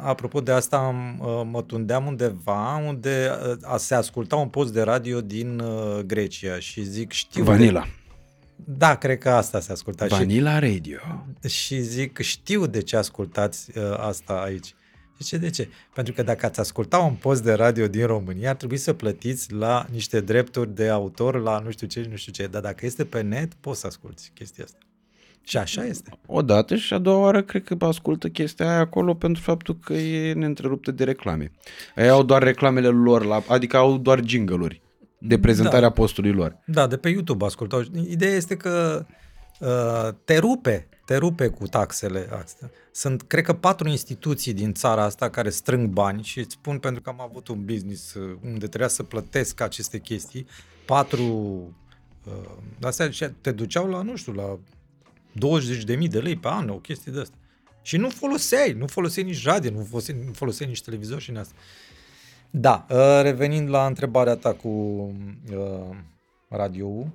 apropo 0.01 0.41
de 0.41 0.51
asta 0.51 0.95
uh, 1.19 1.41
mă 1.51 1.61
tundeam 1.61 2.05
undeva 2.05 2.77
unde 2.77 3.31
uh, 3.61 3.75
se 3.77 3.95
asculta 3.95 4.35
un 4.35 4.47
post 4.47 4.73
de 4.73 4.81
radio 4.81 5.21
din 5.21 5.59
uh, 5.59 5.99
Grecia 5.99 6.59
și 6.59 6.83
zic 6.83 7.11
știu... 7.11 7.43
Vanilla. 7.43 7.81
De... 7.81 7.87
Da, 8.55 8.95
cred 8.95 9.17
că 9.17 9.29
asta 9.29 9.59
se 9.59 9.71
asculta. 9.71 10.05
Vanilla 10.05 10.59
și, 10.59 10.59
Radio. 10.59 10.99
Și 11.47 11.81
zic 11.81 12.19
știu 12.19 12.65
de 12.67 12.81
ce 12.81 12.97
ascultați 12.97 13.77
uh, 13.77 13.97
asta 13.97 14.33
aici. 14.33 14.75
De 15.17 15.23
ce? 15.23 15.37
De 15.37 15.49
ce? 15.49 15.69
Pentru 15.93 16.13
că 16.13 16.23
dacă 16.23 16.45
ați 16.45 16.59
asculta 16.59 16.97
un 16.97 17.13
post 17.13 17.43
de 17.43 17.53
radio 17.53 17.87
din 17.87 18.05
România, 18.05 18.49
ar 18.49 18.55
trebui 18.55 18.77
să 18.77 18.93
plătiți 18.93 19.53
la 19.53 19.85
niște 19.91 20.21
drepturi 20.21 20.75
de 20.75 20.89
autor, 20.89 21.41
la 21.41 21.59
nu 21.59 21.71
știu 21.71 21.87
ce, 21.87 22.07
nu 22.09 22.15
știu 22.15 22.31
ce. 22.31 22.47
Dar 22.47 22.61
dacă 22.61 22.85
este 22.85 23.05
pe 23.05 23.21
net, 23.21 23.53
poți 23.53 23.79
să 23.79 23.87
asculti 23.87 24.31
chestia 24.33 24.63
asta. 24.63 24.77
Și 25.47 25.57
așa 25.57 25.85
este. 25.85 26.19
O 26.25 26.41
dată 26.41 26.75
și 26.75 26.93
a 26.93 26.97
doua 26.97 27.17
oară 27.17 27.43
cred 27.43 27.63
că 27.63 27.75
ascultă 27.79 28.27
chestia 28.27 28.69
aia 28.69 28.79
acolo 28.79 29.13
pentru 29.13 29.41
faptul 29.41 29.77
că 29.83 29.93
e 29.93 30.33
neîntreruptă 30.33 30.91
de 30.91 31.03
reclame. 31.03 31.51
Ei 31.95 32.09
au 32.09 32.23
doar 32.23 32.43
reclamele 32.43 32.87
lor, 32.87 33.25
la, 33.25 33.43
adică 33.47 33.77
au 33.77 33.97
doar 33.97 34.21
jingle 34.25 34.81
de 35.17 35.39
prezentarea 35.39 35.79
da. 35.79 35.89
postului 35.89 36.31
lor. 36.31 36.57
Da, 36.65 36.87
de 36.87 36.97
pe 36.97 37.09
YouTube 37.09 37.45
ascultau. 37.45 37.83
Ideea 38.09 38.35
este 38.35 38.57
că 38.57 39.05
uh, 39.59 40.13
te 40.23 40.37
rupe, 40.37 40.87
te 41.05 41.15
rupe 41.15 41.47
cu 41.47 41.67
taxele 41.67 42.27
astea. 42.41 42.71
Sunt, 42.91 43.21
cred 43.21 43.43
că, 43.43 43.53
patru 43.53 43.87
instituții 43.87 44.53
din 44.53 44.73
țara 44.73 45.03
asta 45.03 45.29
care 45.29 45.49
strâng 45.49 45.89
bani 45.89 46.23
și 46.23 46.39
îți 46.39 46.53
spun 46.53 46.79
pentru 46.79 47.01
că 47.01 47.09
am 47.09 47.21
avut 47.21 47.47
un 47.47 47.65
business 47.65 48.13
uh, 48.13 48.37
unde 48.43 48.67
trebuia 48.67 48.89
să 48.89 49.03
plătesc 49.03 49.61
aceste 49.61 49.99
chestii, 49.99 50.47
patru 50.85 51.23
uh, 52.23 52.57
astea 52.81 53.09
te 53.41 53.51
duceau 53.51 53.87
la, 53.87 54.01
nu 54.01 54.15
știu, 54.15 54.33
la 54.33 54.59
20.000 55.35 56.07
de 56.09 56.19
lei 56.19 56.35
pe 56.35 56.47
an, 56.47 56.69
o 56.69 56.75
chestie 56.75 57.11
de 57.11 57.19
asta. 57.19 57.35
Și 57.81 57.97
nu 57.97 58.09
foloseai, 58.09 58.71
nu 58.71 58.87
foloseai 58.87 59.25
nici 59.25 59.43
radio, 59.43 59.71
nu 59.71 59.83
foloseai, 59.83 60.21
nu 60.25 60.33
foloseai 60.33 60.69
nici 60.69 60.81
televizor 60.81 61.21
și 61.21 61.29
în 61.29 61.37
asta. 61.37 61.55
Da, 62.49 62.85
uh, 62.89 63.19
revenind 63.21 63.69
la 63.69 63.85
întrebarea 63.85 64.35
ta 64.35 64.53
cu 64.53 64.67
uh, 64.67 65.95
radio 66.49 67.07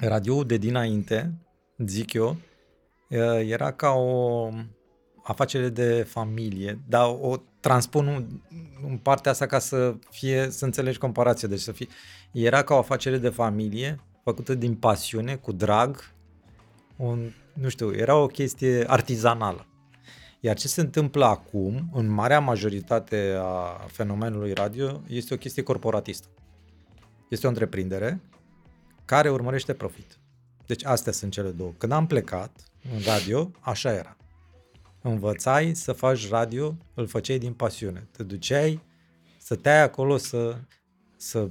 radio 0.00 0.44
de 0.44 0.56
dinainte, 0.56 1.34
zic 1.78 2.12
eu, 2.12 2.36
uh, 3.08 3.18
era 3.48 3.72
ca 3.72 3.90
o 3.90 4.48
afacere 5.22 5.68
de 5.68 6.02
familie, 6.08 6.80
dar 6.88 7.16
o 7.20 7.36
transpun 7.60 8.06
în, 8.06 8.26
în 8.90 8.96
partea 8.96 9.30
asta 9.30 9.46
ca 9.46 9.58
să 9.58 9.94
fie, 10.10 10.50
să 10.50 10.64
înțelegi 10.64 10.98
comparația, 10.98 11.48
deci 11.48 11.60
să 11.60 11.72
fie, 11.72 11.86
era 12.32 12.62
ca 12.62 12.74
o 12.74 12.78
afacere 12.78 13.18
de 13.18 13.28
familie 13.28 14.00
făcută 14.24 14.54
din 14.54 14.74
pasiune, 14.74 15.34
cu 15.34 15.52
drag, 15.52 16.12
un, 16.98 17.32
nu 17.52 17.68
știu, 17.68 17.94
era 17.94 18.16
o 18.16 18.26
chestie 18.26 18.84
artizanală. 18.90 19.66
Iar 20.40 20.56
ce 20.56 20.68
se 20.68 20.80
întâmplă 20.80 21.24
acum, 21.24 21.90
în 21.92 22.08
marea 22.08 22.40
majoritate 22.40 23.36
a 23.40 23.86
fenomenului 23.86 24.52
radio, 24.52 25.02
este 25.06 25.34
o 25.34 25.36
chestie 25.36 25.62
corporatistă. 25.62 26.28
Este 27.28 27.46
o 27.46 27.48
întreprindere 27.48 28.20
care 29.04 29.30
urmărește 29.30 29.72
profit. 29.72 30.18
Deci 30.66 30.84
astea 30.84 31.12
sunt 31.12 31.32
cele 31.32 31.50
două. 31.50 31.72
Când 31.78 31.92
am 31.92 32.06
plecat 32.06 32.70
în 32.94 33.00
radio, 33.04 33.50
așa 33.60 33.92
era. 33.92 34.16
Învățai 35.02 35.74
să 35.74 35.92
faci 35.92 36.28
radio, 36.28 36.76
îl 36.94 37.06
făceai 37.06 37.38
din 37.38 37.52
pasiune. 37.52 38.08
Te 38.10 38.22
duceai, 38.22 38.82
stăteai 39.38 39.82
acolo 39.82 40.16
să, 40.16 40.58
să 41.16 41.50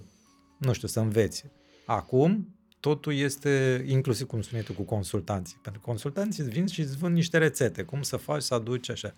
nu 0.57 0.73
știu, 0.73 0.87
să 0.87 0.99
înveți. 0.99 1.45
Acum, 1.85 2.56
totul 2.79 3.13
este, 3.13 3.85
inclusiv 3.87 4.27
cum 4.27 4.41
spuneai 4.41 4.65
tu, 4.65 4.73
cu 4.73 4.81
consultanții. 4.81 5.57
Pentru 5.61 5.81
că 5.81 5.87
consultanții 5.87 6.43
îți 6.43 6.51
vin 6.51 6.65
și 6.65 6.81
îți 6.81 6.97
vând 6.97 7.15
niște 7.15 7.37
rețete, 7.37 7.83
cum 7.83 8.01
să 8.01 8.17
faci 8.17 8.41
să 8.41 8.53
aduci 8.53 8.89
așa. 8.89 9.13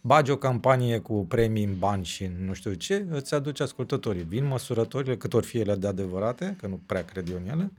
Bagi 0.00 0.30
o 0.30 0.36
campanie 0.36 0.98
cu 0.98 1.26
premii 1.26 1.64
în 1.64 1.78
bani 1.78 2.04
și 2.04 2.30
nu 2.38 2.52
știu 2.52 2.74
ce, 2.74 3.06
îți 3.10 3.34
aduce 3.34 3.62
ascultătorii. 3.62 4.22
Vin 4.22 4.44
măsurătorile, 4.44 5.16
cât 5.16 5.34
ori 5.34 5.46
fie 5.46 5.60
ele 5.60 5.74
de 5.74 5.86
adevărate, 5.86 6.56
că 6.58 6.66
nu 6.66 6.80
prea 6.86 7.04
cred 7.04 7.28
eu 7.28 7.36
în 7.36 7.48
ele, 7.48 7.72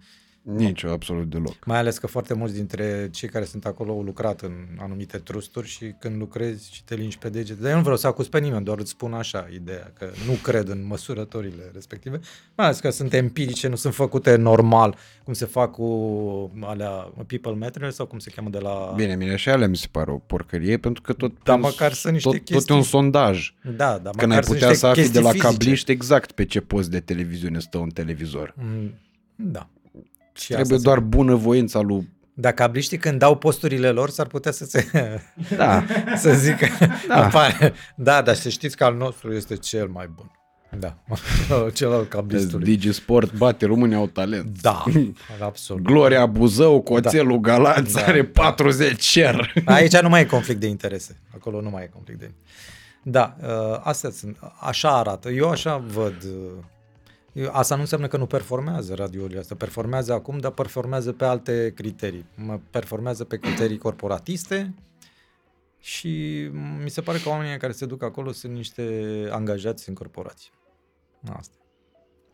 Nici, 0.44 0.84
absolut 0.84 1.30
deloc. 1.30 1.65
Mai 1.65 1.78
ales 1.78 1.98
că 1.98 2.07
foarte 2.07 2.34
mulți 2.34 2.53
dintre 2.53 3.10
cei 3.11 3.30
care 3.30 3.45
sunt 3.45 3.65
acolo 3.65 3.91
au 3.91 4.02
lucrat 4.02 4.41
în 4.41 4.53
anumite 4.80 5.18
trusturi 5.18 5.68
și 5.68 5.94
când 5.99 6.18
lucrezi 6.20 6.74
și 6.74 6.84
te 6.84 6.95
lingi 6.95 7.18
pe 7.18 7.30
degete. 7.30 7.61
Dar 7.61 7.70
eu 7.70 7.76
nu 7.76 7.82
vreau 7.82 7.98
să 7.98 8.07
acuz 8.07 8.28
pe 8.28 8.40
nimeni, 8.40 8.64
doar 8.65 8.80
îți 8.80 8.90
spun 8.90 9.14
așa 9.14 9.48
ideea, 9.53 9.91
că 9.98 10.10
nu 10.28 10.34
cred 10.41 10.68
în 10.68 10.86
măsurătorile 10.86 11.70
respective. 11.74 12.20
Mai 12.56 12.65
ales 12.65 12.80
că 12.80 12.90
sunt 12.90 13.14
empirice, 13.14 13.68
nu 13.68 13.76
sunt 13.76 13.94
făcute 13.94 14.36
normal, 14.36 14.95
cum 15.24 15.34
se 15.34 15.45
fac 15.45 15.72
cu 15.72 16.52
alea 16.61 16.90
People 17.28 17.52
Matter 17.52 17.90
sau 17.90 18.06
cum 18.06 18.20
se 18.20 18.32
cheamă 18.36 18.49
de 18.49 18.60
la... 18.60 18.94
Bine, 18.95 19.15
mine 19.15 19.36
și 19.36 19.49
alea 19.49 19.68
mi 19.68 19.78
se 19.78 19.88
pare 19.91 20.11
o 20.11 20.18
porcărie, 20.18 20.78
pentru 20.78 21.02
că 21.02 21.14
tot, 21.14 21.44
Dar 21.44 21.60
măcar 21.60 21.94
sunt 21.94 22.14
niște 22.14 22.30
tot, 22.30 22.38
tot 22.38 22.49
e 22.49 22.53
chestii- 22.53 22.76
un 22.76 22.82
sondaj. 22.82 23.53
Da, 23.76 23.98
dar 23.98 24.14
Că 24.15 24.26
n-ai 24.26 24.28
măcar 24.28 24.44
sunt 24.44 24.53
putea 24.56 24.68
niște 24.70 24.86
să 24.86 24.88
afli 24.88 25.02
de 25.02 25.07
chestii 25.07 25.24
la 25.24 25.30
fizice. 25.32 25.48
cabliști 25.52 25.91
exact 25.91 26.32
pe 26.32 26.45
ce 26.45 26.61
post 26.61 26.90
de 26.90 26.99
televiziune 26.99 27.60
stă 27.60 27.78
un 27.78 27.90
televizor. 27.90 28.53
Mm, 28.57 28.94
Da. 29.36 29.68
Și 30.34 30.51
Trebuie 30.51 30.77
asta 30.77 30.89
doar 30.89 30.99
bună 30.99 31.35
voința 31.35 31.80
lui... 31.80 32.11
Dacă 32.35 32.55
cabliștii 32.55 32.97
când 32.97 33.19
dau 33.19 33.38
posturile 33.38 33.89
lor, 33.89 34.10
s-ar 34.10 34.27
putea 34.27 34.51
să 34.51 34.65
se... 34.65 34.88
Da, 35.57 35.84
să 36.15 36.34
zică... 36.34 36.68
Da. 37.07 37.30
Da. 37.31 37.72
da, 37.95 38.22
dar 38.22 38.35
să 38.35 38.49
știți 38.49 38.77
că 38.77 38.84
al 38.84 38.95
nostru 38.95 39.34
este 39.34 39.55
cel 39.55 39.88
mai 39.88 40.10
bun. 40.15 40.31
Da, 40.80 40.97
cel 41.73 41.91
al 41.91 42.05
cablistului. 42.05 42.65
Digisport 42.65 43.34
bate, 43.34 43.65
România 43.65 43.97
au 43.97 44.07
talent. 44.07 44.61
Da, 44.61 44.84
absolut. 45.39 45.84
Gloria 45.84 46.26
Buzău, 46.26 46.81
Coțelul 46.81 47.41
da. 47.41 47.51
Galați 47.51 47.93
Da, 47.93 48.01
are 48.01 48.22
da. 48.22 48.41
40 48.41 49.01
cer. 49.01 49.53
Aici 49.65 49.97
nu 49.97 50.10
mai 50.10 50.22
e 50.22 50.26
conflict 50.26 50.60
de 50.60 50.68
interese. 50.68 51.19
Acolo 51.35 51.61
nu 51.61 51.69
mai 51.69 51.84
e 51.84 51.89
conflict 51.93 52.19
de 52.19 52.31
Da, 53.03 53.35
uh, 53.41 53.80
astea 53.84 54.10
sunt. 54.10 54.38
Așa 54.60 54.97
arată. 54.97 55.30
Eu 55.30 55.49
așa 55.49 55.84
văd. 55.93 56.15
Uh, 57.34 57.43
eu- 57.43 57.49
Asta 57.51 57.76
nu 57.76 57.81
înseamnă 57.81 58.07
că 58.07 58.18
nu 58.18 58.26
performează 58.26 58.93
radiourile 58.93 59.39
astea. 59.39 59.55
Performează 59.55 60.14
acum, 60.14 60.38
dar 60.38 60.51
performează 60.51 61.11
pe 61.11 61.26
alte 61.26 61.72
criterii. 61.76 62.26
Mă 62.35 62.60
performează 62.69 63.23
pe 63.23 63.38
criterii 63.38 63.77
corporatiste 63.77 64.73
și 65.80 66.43
mi 66.84 66.89
se 66.89 67.01
pare 67.01 67.18
că 67.18 67.30
oamenii 67.30 67.57
care 67.57 67.72
se 67.72 67.85
duc 67.85 68.03
acolo 68.03 68.31
sunt 68.31 68.53
niște 68.53 68.84
angajați 69.31 69.89
în 69.89 69.95
corporații. 69.95 70.51
Asta. 71.38 71.55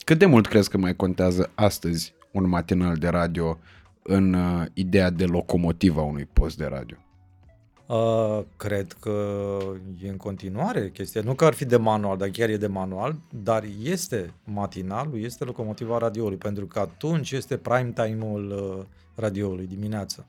Cât 0.06 0.18
de 0.18 0.26
mult 0.26 0.48
crezi 0.48 0.70
că 0.70 0.78
mai 0.78 0.96
contează 0.96 1.52
astăzi 1.56 2.14
un 2.32 2.48
matinal 2.48 2.96
de 2.96 3.08
radio 3.08 3.60
în 4.04 4.34
uh, 4.34 4.66
ideea 4.74 5.10
de 5.10 5.26
locomotivă 5.26 6.00
a 6.00 6.04
unui 6.04 6.26
post 6.26 6.58
de 6.58 6.66
radio? 6.66 6.98
Uh, 7.90 8.40
cred 8.58 8.92
că 9.00 9.58
e 10.04 10.10
în 10.10 10.18
continuare 10.18 10.90
chestia. 10.90 11.22
Nu 11.22 11.34
că 11.34 11.46
ar 11.46 11.54
fi 11.54 11.66
de 11.66 11.78
manual, 11.78 12.18
dar 12.18 12.30
chiar 12.30 12.50
e 12.50 12.58
de 12.58 12.68
manual, 12.68 13.16
dar 13.30 13.64
este 13.84 14.34
matinalul, 14.44 15.20
este 15.22 15.44
locomotiva 15.44 15.98
radioului, 15.98 16.38
pentru 16.38 16.66
că 16.66 16.80
atunci 16.80 17.32
este 17.32 17.58
prime 17.58 17.92
time-ul 17.92 18.52
uh, 18.52 18.86
radioului 19.16 19.68
dimineața. 19.68 20.26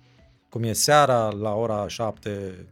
Cum 0.48 0.62
e 0.62 0.72
seara, 0.72 1.30
la 1.30 1.54
ora 1.54 1.88
7, 1.88 2.66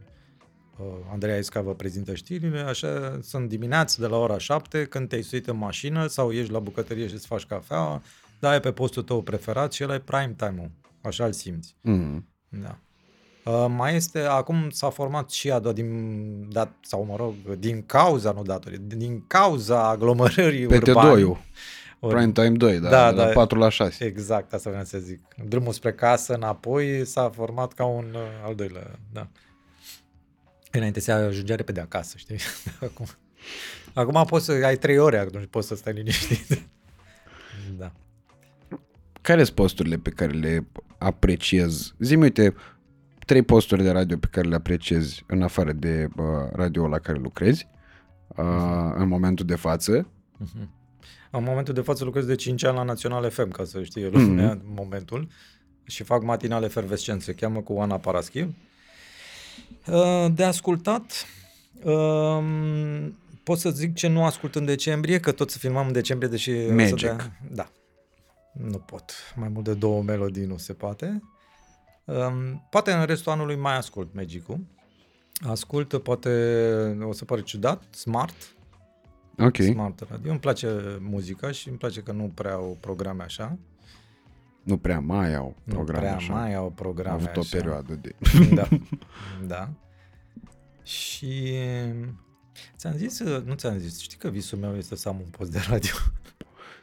uh, 0.78 0.86
Andreea 1.12 1.38
Isca 1.38 1.60
vă 1.60 1.74
prezintă 1.74 2.14
știrile, 2.14 2.60
așa 2.60 3.18
sunt 3.22 3.48
dimineața 3.48 3.96
de 4.00 4.06
la 4.06 4.16
ora 4.16 4.38
7, 4.38 4.84
când 4.84 5.08
te-ai 5.08 5.22
suit 5.22 5.46
în 5.46 5.56
mașină 5.56 6.06
sau 6.06 6.32
ești 6.32 6.52
la 6.52 6.58
bucătărie 6.58 7.06
și 7.06 7.14
îți 7.14 7.26
faci 7.26 7.46
cafea, 7.46 8.02
dai 8.38 8.60
pe 8.60 8.72
postul 8.72 9.02
tău 9.02 9.22
preferat 9.22 9.72
și 9.72 9.84
ăla 9.84 9.94
e 9.94 9.98
prime 9.98 10.34
time-ul. 10.36 10.70
Așa 11.00 11.24
îl 11.24 11.32
simți. 11.32 11.76
Mm. 11.80 12.28
Da. 12.48 12.78
Uh, 13.48 13.66
mai 13.68 13.94
este, 13.94 14.20
acum 14.20 14.70
s-a 14.70 14.90
format 14.90 15.30
și 15.30 15.50
a 15.50 15.58
doua 15.58 15.74
din, 15.74 16.48
dat, 16.50 16.72
sau 16.80 17.04
mă 17.04 17.16
rog, 17.16 17.34
din 17.58 17.82
cauza, 17.86 18.32
nu 18.32 18.42
datorie, 18.42 18.80
din 18.86 19.24
cauza 19.26 19.88
aglomerării 19.88 20.64
urbane. 20.64 21.22
PT2-ul, 21.22 21.36
Prime 22.00 22.32
Time 22.32 22.48
2, 22.56 22.78
da, 22.78 22.88
Da, 22.88 23.12
da, 23.12 23.22
la 23.22 23.26
da. 23.26 23.32
4 23.32 23.58
la 23.58 23.68
6. 23.68 24.04
Exact, 24.04 24.52
asta 24.52 24.70
vreau 24.70 24.84
să 24.84 24.98
zic. 24.98 25.20
Drumul 25.44 25.72
spre 25.72 25.92
casă, 25.92 26.34
înapoi, 26.34 27.04
s-a 27.04 27.30
format 27.30 27.72
ca 27.72 27.84
un 27.84 28.06
uh, 28.14 28.20
al 28.44 28.54
doilea, 28.54 28.98
da. 29.12 29.28
Înainte 30.70 31.00
se 31.00 31.12
ajungea 31.12 31.54
repede 31.54 31.80
acasă, 31.80 32.14
știi? 32.16 32.36
acum, 32.90 33.06
acum 33.92 34.24
poți 34.24 34.44
să 34.44 34.52
ai 34.64 34.76
trei 34.76 34.98
ore, 34.98 35.18
atunci 35.18 35.46
poți 35.50 35.66
să 35.66 35.74
stai 35.74 35.92
liniștit. 35.92 36.68
da. 37.78 37.92
Care 39.20 39.44
sunt 39.44 39.56
posturile 39.56 39.96
pe 39.96 40.10
care 40.10 40.32
le 40.32 40.66
apreciez? 40.98 41.94
Zi-mi, 41.98 42.22
uite, 42.22 42.54
trei 43.28 43.42
posturi 43.42 43.82
de 43.82 43.90
radio 43.90 44.16
pe 44.16 44.26
care 44.30 44.48
le 44.48 44.54
apreciezi 44.54 45.24
în 45.26 45.42
afară 45.42 45.72
de 45.72 46.08
uh, 46.16 46.24
radio 46.52 46.88
la 46.88 46.98
care 46.98 47.18
lucrezi 47.18 47.68
uh, 48.28 48.44
în 48.94 49.08
momentul 49.08 49.46
de 49.46 49.54
față. 49.54 50.08
Mhm. 50.36 50.70
În 51.30 51.42
momentul 51.42 51.74
de 51.74 51.80
față 51.80 52.04
lucrez 52.04 52.24
de 52.24 52.34
5 52.34 52.64
ani 52.64 52.76
la 52.76 52.82
Național 52.82 53.30
FM, 53.30 53.50
ca 53.50 53.64
să 53.64 53.82
știe 53.82 54.08
lumea 54.08 54.56
mm-hmm. 54.56 54.60
momentul, 54.74 55.28
și 55.84 56.02
fac 56.02 56.22
matinale 56.22 56.66
efervescent, 56.66 57.22
se 57.22 57.34
cheamă 57.34 57.60
cu 57.60 57.78
Ana 57.80 57.98
Paraschiv. 57.98 58.54
Uh, 59.86 60.26
De 60.34 60.44
ascultat, 60.44 61.26
um, 61.84 63.18
pot 63.42 63.58
să 63.58 63.70
zic 63.70 63.94
ce 63.94 64.08
nu 64.08 64.24
ascult 64.24 64.54
în 64.54 64.64
decembrie, 64.64 65.20
că 65.20 65.32
tot 65.32 65.50
să 65.50 65.58
filmăm 65.58 65.86
în 65.86 65.92
decembrie, 65.92 66.28
deși... 66.28 66.50
o 66.50 66.66
să 66.66 66.72
Magic. 66.72 66.98
dea- 67.08 67.38
Da. 67.50 67.70
Nu 68.52 68.78
pot. 68.78 69.12
Mai 69.36 69.48
mult 69.48 69.64
de 69.64 69.74
două 69.74 70.02
melodii 70.02 70.44
nu 70.44 70.56
se 70.56 70.72
poate. 70.72 71.22
Um, 72.08 72.66
Poate 72.70 72.92
în 72.92 73.04
restul 73.04 73.32
anului 73.32 73.56
mai 73.56 73.76
ascult 73.76 74.14
Magic-ul. 74.14 74.58
Ascult, 75.46 76.02
poate, 76.02 76.30
o 77.02 77.12
să 77.12 77.24
pare 77.24 77.42
ciudat, 77.42 77.82
Smart, 77.94 78.34
Ok. 79.38 79.56
Smart 79.56 80.00
Radio. 80.10 80.30
Îmi 80.30 80.40
place 80.40 80.98
muzica 81.00 81.50
și 81.50 81.68
îmi 81.68 81.76
place 81.78 82.00
că 82.02 82.12
nu 82.12 82.30
prea 82.34 82.52
au 82.52 82.76
programe 82.80 83.22
așa. 83.22 83.58
Nu 84.62 84.78
prea 84.78 85.00
mai 85.00 85.34
au 85.34 85.56
Nu 85.64 85.74
programe 85.74 85.98
prea 86.04 86.14
așa. 86.16 86.32
mai 86.32 86.54
au 86.54 86.64
Am 86.64 86.72
programe 86.74 87.16
avut 87.22 87.36
o 87.36 87.40
așa. 87.40 87.56
perioadă 87.56 87.94
de... 87.94 88.14
Da. 88.54 88.68
da. 89.46 89.68
Și 90.82 91.54
ți-am 92.76 92.96
zis, 92.96 93.20
nu 93.44 93.54
ți-am 93.54 93.78
zis, 93.78 94.00
știi 94.00 94.18
că 94.18 94.28
visul 94.28 94.58
meu 94.58 94.76
este 94.76 94.96
să 94.96 95.08
am 95.08 95.16
un 95.20 95.28
post 95.30 95.50
de 95.50 95.58
radio. 95.68 95.92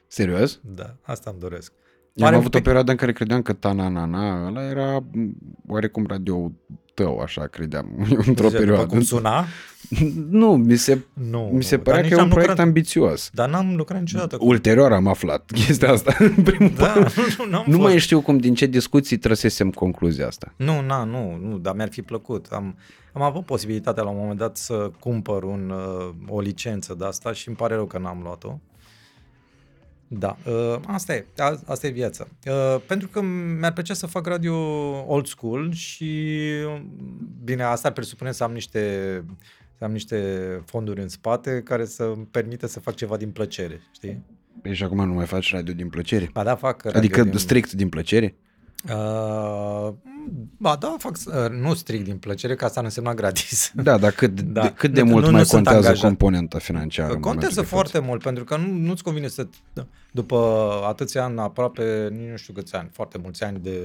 Serios? 0.08 0.60
Da, 0.64 0.96
asta 1.02 1.30
îmi 1.30 1.40
doresc. 1.40 1.74
Eu 2.16 2.26
am 2.26 2.32
Pare 2.32 2.36
un 2.36 2.40
avut 2.42 2.54
o 2.54 2.58
pic- 2.58 2.64
perioadă 2.64 2.92
în 2.92 2.98
care 2.98 3.12
credeam 3.14 3.42
că 3.42 3.54
Tananana 3.54 4.48
ăla 4.48 4.70
era 4.70 5.00
m, 5.12 5.30
oarecum 5.68 6.06
radio 6.08 6.52
tău, 6.94 7.20
așa 7.20 7.48
credeam, 7.48 8.08
într-o 8.28 8.48
După 8.48 8.58
perioadă. 8.58 8.86
Cum 8.86 9.02
suna? 9.02 9.46
Nu, 10.30 10.56
mi 10.56 10.76
se, 10.76 11.00
Nu. 11.14 11.50
mi 11.54 11.64
se 11.64 11.76
nu, 11.76 11.82
părea 11.82 12.00
dar 12.02 12.10
că 12.10 12.14
e 12.14 12.18
nici 12.18 12.18
un 12.18 12.18
n-am 12.18 12.30
proiect 12.30 12.52
lucrat- 12.52 12.66
ambițios. 12.66 13.30
Dar 13.34 13.50
n-am 13.50 13.76
lucrat 13.76 14.00
niciodată 14.00 14.38
cu... 14.38 14.46
Ulterior 14.48 14.92
am 14.92 15.08
aflat 15.08 15.52
chestia 15.66 15.92
asta. 15.92 16.16
În 16.20 16.44
primul 16.44 16.72
Da, 16.76 16.94
nu, 17.38 17.46
n-am 17.50 17.64
Nu 17.66 17.72
fost. 17.72 17.84
mai 17.88 17.98
știu 18.00 18.22
cum, 18.22 18.38
din 18.38 18.54
ce 18.56 18.66
discuții 18.66 19.18
trăsesem 19.18 19.70
concluzia 19.70 20.28
asta. 20.28 20.54
Nu, 20.56 20.82
na, 20.82 21.04
nu, 21.04 21.38
nu, 21.42 21.58
dar 21.58 21.76
mi-ar 21.76 21.90
fi 21.92 22.02
plăcut. 22.02 22.46
Am, 22.52 22.78
am 23.14 23.22
avut 23.22 23.46
posibilitatea 23.46 24.04
la 24.04 24.10
un 24.10 24.18
moment 24.20 24.38
dat 24.38 24.58
să 24.58 24.92
cumpăr 25.00 25.44
un, 25.44 25.74
uh, 25.76 26.14
o 26.28 26.40
licență 26.40 26.96
de 27.00 27.06
asta 27.06 27.34
și 27.34 27.48
îmi 27.48 27.58
pare 27.58 27.74
rău 27.76 27.86
că 27.86 27.98
n-am 27.98 28.20
luat-o. 28.24 28.60
Da, 30.07 30.38
uh, 30.48 30.80
asta 30.86 31.15
e, 31.15 31.26
a, 31.38 31.60
asta 31.65 31.88
e 31.88 31.90
viața. 31.90 32.27
Uh, 32.48 32.82
pentru 32.88 33.07
că 33.07 33.22
mi-ar 33.22 33.73
plăcea 33.73 33.94
să 33.94 34.07
fac 34.07 34.26
radio 34.27 34.56
old 35.07 35.27
school 35.27 35.73
și, 35.73 36.41
bine, 37.44 37.64
asta 37.64 37.88
ar 37.88 37.94
presupune 37.94 38.32
să 38.32 38.44
am 38.44 38.52
niște, 38.52 39.23
să 39.77 39.84
am 39.84 39.91
niște 39.91 40.19
fonduri 40.65 41.02
în 41.02 41.07
spate 41.07 41.61
care 41.64 41.86
să 41.86 42.03
îmi 42.03 42.27
permită 42.32 42.68
să 42.68 42.80
fac 42.80 42.95
ceva 42.95 43.18
din 43.18 43.32
plăcere, 43.32 43.82
știi? 43.91 44.23
Păi 44.61 44.73
și 44.73 44.84
acum 44.84 45.07
nu 45.07 45.14
mai 45.14 45.26
faci 45.26 45.52
radio 45.52 45.73
din 45.73 45.90
plăcere? 45.90 46.30
Ba 46.34 46.44
da, 46.44 46.56
fac 46.56 46.84
radio 46.84 46.99
Adică 46.99 47.23
din... 47.23 47.38
strict 47.38 47.72
din 47.72 47.90
plăcere? 47.90 48.36
Uh, 48.90 49.94
ba 50.57 50.76
da, 50.76 50.95
fac, 50.98 51.18
uh, 51.26 51.49
nu 51.49 51.74
strict 51.74 52.03
din 52.03 52.18
plăcere, 52.18 52.56
că 52.56 52.66
asta 52.66 52.80
nu 52.80 52.86
însemna 52.86 53.14
gratis. 53.14 53.72
Da, 53.76 53.98
dar 53.98 54.12
cât, 54.12 54.41
Da. 54.52 54.62
de, 54.62 54.74
cât 54.74 54.94
de 54.94 55.02
Nu- 55.02 55.10
mult 55.10 55.26
nu- 55.26 55.32
mai 55.32 55.40
nu 55.40 55.45
sunt 55.45 55.64
contează 55.64 55.88
angajat. 55.88 56.07
componenta 56.07 56.57
financiară? 56.60 57.14
în 57.14 57.20
Contează 57.20 57.38
momentul 57.40 57.64
de 57.64 57.70
foarte 57.70 57.91
față? 57.91 58.06
mult, 58.06 58.22
pentru 58.22 58.44
că 58.44 58.57
nu, 58.57 58.68
nu-ți 58.88 59.03
convine 59.03 59.28
să, 59.28 59.48
după 60.12 60.70
atâția 60.88 61.24
ani, 61.24 61.40
aproape, 61.40 62.07
nici 62.12 62.30
nu 62.30 62.36
știu 62.38 62.53
câți 62.53 62.76
ani, 62.76 62.90
foarte 62.94 63.18
mulți 63.18 63.44
ani 63.44 63.60
de, 63.62 63.80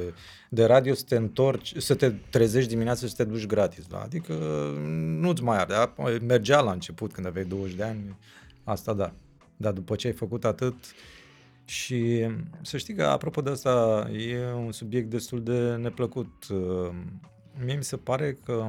de 0.49 0.65
radio, 0.65 0.95
să 0.95 1.05
te 1.09 1.17
întorci, 1.17 1.75
să 1.77 1.95
te 1.95 2.13
trezești 2.31 2.69
dimineața 2.71 3.07
și 3.07 3.15
să 3.15 3.23
te 3.25 3.31
duci 3.31 3.47
gratis. 3.47 3.85
Da? 3.87 4.01
Adică 4.05 4.33
nu-ți 5.21 5.43
mai 5.43 5.59
arde. 5.59 5.75
A- 5.75 5.93
Mergea 6.27 6.61
la 6.61 6.71
început, 6.73 7.13
când 7.13 7.27
aveai 7.27 7.45
20 7.45 7.75
de 7.75 7.83
ani, 7.83 8.17
asta 8.65 8.93
da. 8.93 9.13
Dar 9.57 9.73
după 9.73 9.95
ce 9.95 10.07
ai 10.07 10.13
făcut 10.13 10.45
atât, 10.45 10.75
și 11.71 12.29
să 12.63 12.77
știi 12.77 12.95
că, 12.95 13.05
apropo 13.05 13.41
de 13.41 13.51
asta, 13.51 14.09
e 14.17 14.53
un 14.53 14.73
subiect 14.73 15.11
destul 15.11 15.43
de 15.43 15.77
neplăcut. 15.77 16.49
Uh, 16.49 16.91
Mie 17.65 17.75
mi 17.77 17.85
se 17.85 17.97
pare 17.97 18.35
că 18.45 18.69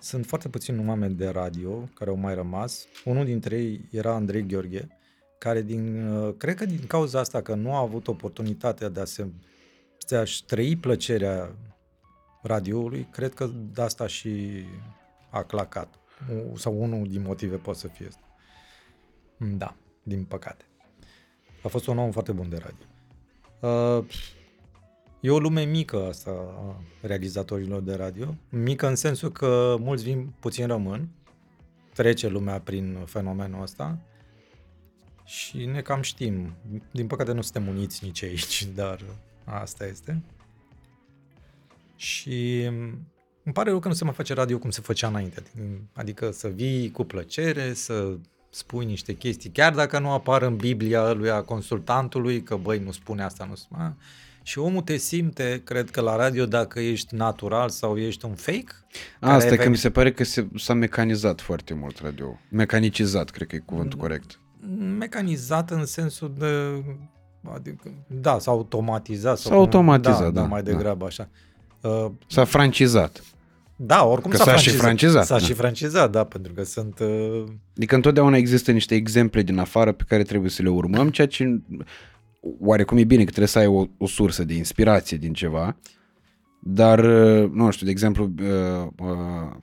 sunt 0.00 0.26
foarte 0.26 0.48
puțini 0.48 0.88
oameni 0.88 1.14
de 1.14 1.28
radio 1.28 1.88
care 1.94 2.10
au 2.10 2.16
mai 2.16 2.34
rămas. 2.34 2.86
Unul 3.04 3.24
dintre 3.24 3.56
ei 3.56 3.88
era 3.90 4.14
Andrei 4.14 4.46
Gheorghe, 4.46 4.88
care 5.38 5.62
din, 5.62 6.06
uh, 6.06 6.34
cred 6.36 6.54
că 6.54 6.64
din 6.64 6.86
cauza 6.86 7.18
asta 7.18 7.42
că 7.42 7.54
nu 7.54 7.74
a 7.74 7.78
avut 7.78 8.08
oportunitatea 8.08 8.88
de 8.88 9.00
a 9.00 9.04
se 9.04 9.26
de 10.08 10.16
a-și 10.16 10.44
trăi 10.44 10.76
plăcerea 10.76 11.56
radioului, 12.42 13.08
cred 13.10 13.34
că 13.34 13.50
de 13.72 13.82
asta 13.82 14.06
și 14.06 14.62
a 15.30 15.42
clacat. 15.42 15.94
U- 16.52 16.56
Sau 16.56 16.82
unul 16.82 17.08
din 17.08 17.22
motive 17.22 17.56
poate 17.56 17.78
să 17.78 17.88
fie 17.88 18.06
asta. 18.06 18.26
Da, 19.38 19.76
din 20.02 20.24
păcate. 20.24 20.64
A 21.62 21.68
fost 21.68 21.86
un 21.86 21.98
om 21.98 22.10
foarte 22.10 22.32
bun 22.32 22.48
de 22.48 22.56
radio. 22.56 22.86
Uh, 23.60 24.04
E 25.22 25.30
o 25.30 25.38
lume 25.38 25.62
mică 25.64 26.06
asta 26.08 26.30
a 26.30 26.82
realizatorilor 27.00 27.80
de 27.80 27.94
radio. 27.94 28.34
Mică 28.48 28.86
în 28.86 28.94
sensul 28.94 29.32
că 29.32 29.76
mulți 29.78 30.02
vin, 30.04 30.32
puțin 30.40 30.66
rămân. 30.66 31.08
Trece 31.92 32.28
lumea 32.28 32.60
prin 32.60 32.98
fenomenul 33.04 33.62
ăsta. 33.62 33.98
Și 35.24 35.64
ne 35.64 35.80
cam 35.80 36.02
știm. 36.02 36.54
Din 36.90 37.06
păcate 37.06 37.32
nu 37.32 37.42
suntem 37.42 37.68
uniți 37.68 38.04
nici 38.04 38.22
aici, 38.22 38.64
dar 38.74 39.00
asta 39.44 39.86
este. 39.86 40.22
Și 41.96 42.62
îmi 43.44 43.52
pare 43.52 43.70
rău 43.70 43.78
că 43.78 43.88
nu 43.88 43.94
se 43.94 44.04
mai 44.04 44.14
face 44.14 44.34
radio 44.34 44.58
cum 44.58 44.70
se 44.70 44.80
făcea 44.80 45.08
înainte. 45.08 45.42
Adică 45.92 46.30
să 46.30 46.48
vii 46.48 46.90
cu 46.90 47.04
plăcere, 47.04 47.72
să 47.72 48.16
spui 48.54 48.84
niște 48.84 49.12
chestii, 49.12 49.50
chiar 49.50 49.74
dacă 49.74 49.98
nu 49.98 50.10
apar 50.10 50.42
în 50.42 50.56
Biblia 50.56 51.12
lui 51.12 51.30
a 51.30 51.42
consultantului, 51.42 52.42
că 52.42 52.56
băi, 52.56 52.78
nu 52.78 52.90
spune 52.90 53.22
asta, 53.22 53.46
nu 53.48 53.54
spune 53.54 53.96
și 54.42 54.58
omul 54.58 54.82
te 54.82 54.96
simte, 54.96 55.60
cred 55.64 55.90
că 55.90 56.00
la 56.00 56.16
radio, 56.16 56.46
dacă 56.46 56.80
ești 56.80 57.14
natural 57.14 57.68
sau 57.68 57.98
ești 57.98 58.24
un 58.24 58.34
fake. 58.34 58.66
Asta 59.20 59.56
că 59.56 59.68
mi 59.68 59.76
se 59.76 59.90
pare 59.90 60.12
că 60.12 60.24
se, 60.24 60.48
s-a 60.56 60.74
mecanizat 60.74 61.40
foarte 61.40 61.74
mult 61.74 61.98
radio. 61.98 62.38
Mecanicizat, 62.48 63.30
cred 63.30 63.48
că 63.48 63.54
e 63.54 63.58
cuvântul 63.58 63.98
mm. 63.98 64.00
corect. 64.00 64.40
Mecanizat 64.98 65.70
în 65.70 65.86
sensul 65.86 66.34
de... 66.38 66.82
Adică, 67.54 67.90
da, 68.06 68.38
s-a 68.38 68.50
automatizat. 68.50 69.38
S-a 69.38 69.54
automatizat, 69.54 70.18
da, 70.18 70.30
da, 70.30 70.40
da 70.40 70.46
mai 70.46 70.62
degrabă 70.62 70.98
da. 70.98 71.06
așa. 71.06 71.28
Uh, 71.80 72.10
s-a 72.26 72.44
francizat. 72.44 73.22
Da, 73.84 74.04
oricum 74.04 74.30
că 74.30 74.36
s-a, 74.36 74.44
s-a 74.44 74.50
francizat. 74.50 74.74
și 74.74 74.80
francizat. 74.80 75.26
S-a 75.26 75.38
da. 75.38 75.44
și 75.44 75.52
francizat, 75.52 76.10
da, 76.10 76.24
pentru 76.24 76.52
că 76.52 76.62
sunt... 76.62 76.98
Uh... 76.98 77.44
Adică 77.76 77.94
întotdeauna 77.94 78.36
există 78.36 78.72
niște 78.72 78.94
exemple 78.94 79.42
din 79.42 79.58
afară 79.58 79.92
pe 79.92 80.04
care 80.06 80.22
trebuie 80.22 80.50
să 80.50 80.62
le 80.62 80.68
urmăm, 80.68 81.10
ceea 81.10 81.26
ce 81.26 81.60
oarecum 82.60 82.96
e 82.96 83.04
bine 83.04 83.20
că 83.20 83.28
trebuie 83.28 83.48
să 83.48 83.58
ai 83.58 83.66
o, 83.66 83.86
o 83.98 84.06
sursă 84.06 84.44
de 84.44 84.54
inspirație 84.54 85.16
din 85.16 85.32
ceva, 85.32 85.76
dar, 86.60 86.98
uh, 86.98 87.50
nu 87.50 87.70
știu, 87.70 87.86
de 87.86 87.92
exemplu, 87.92 88.32
uh, 88.40 88.86
uh, 88.98 89.56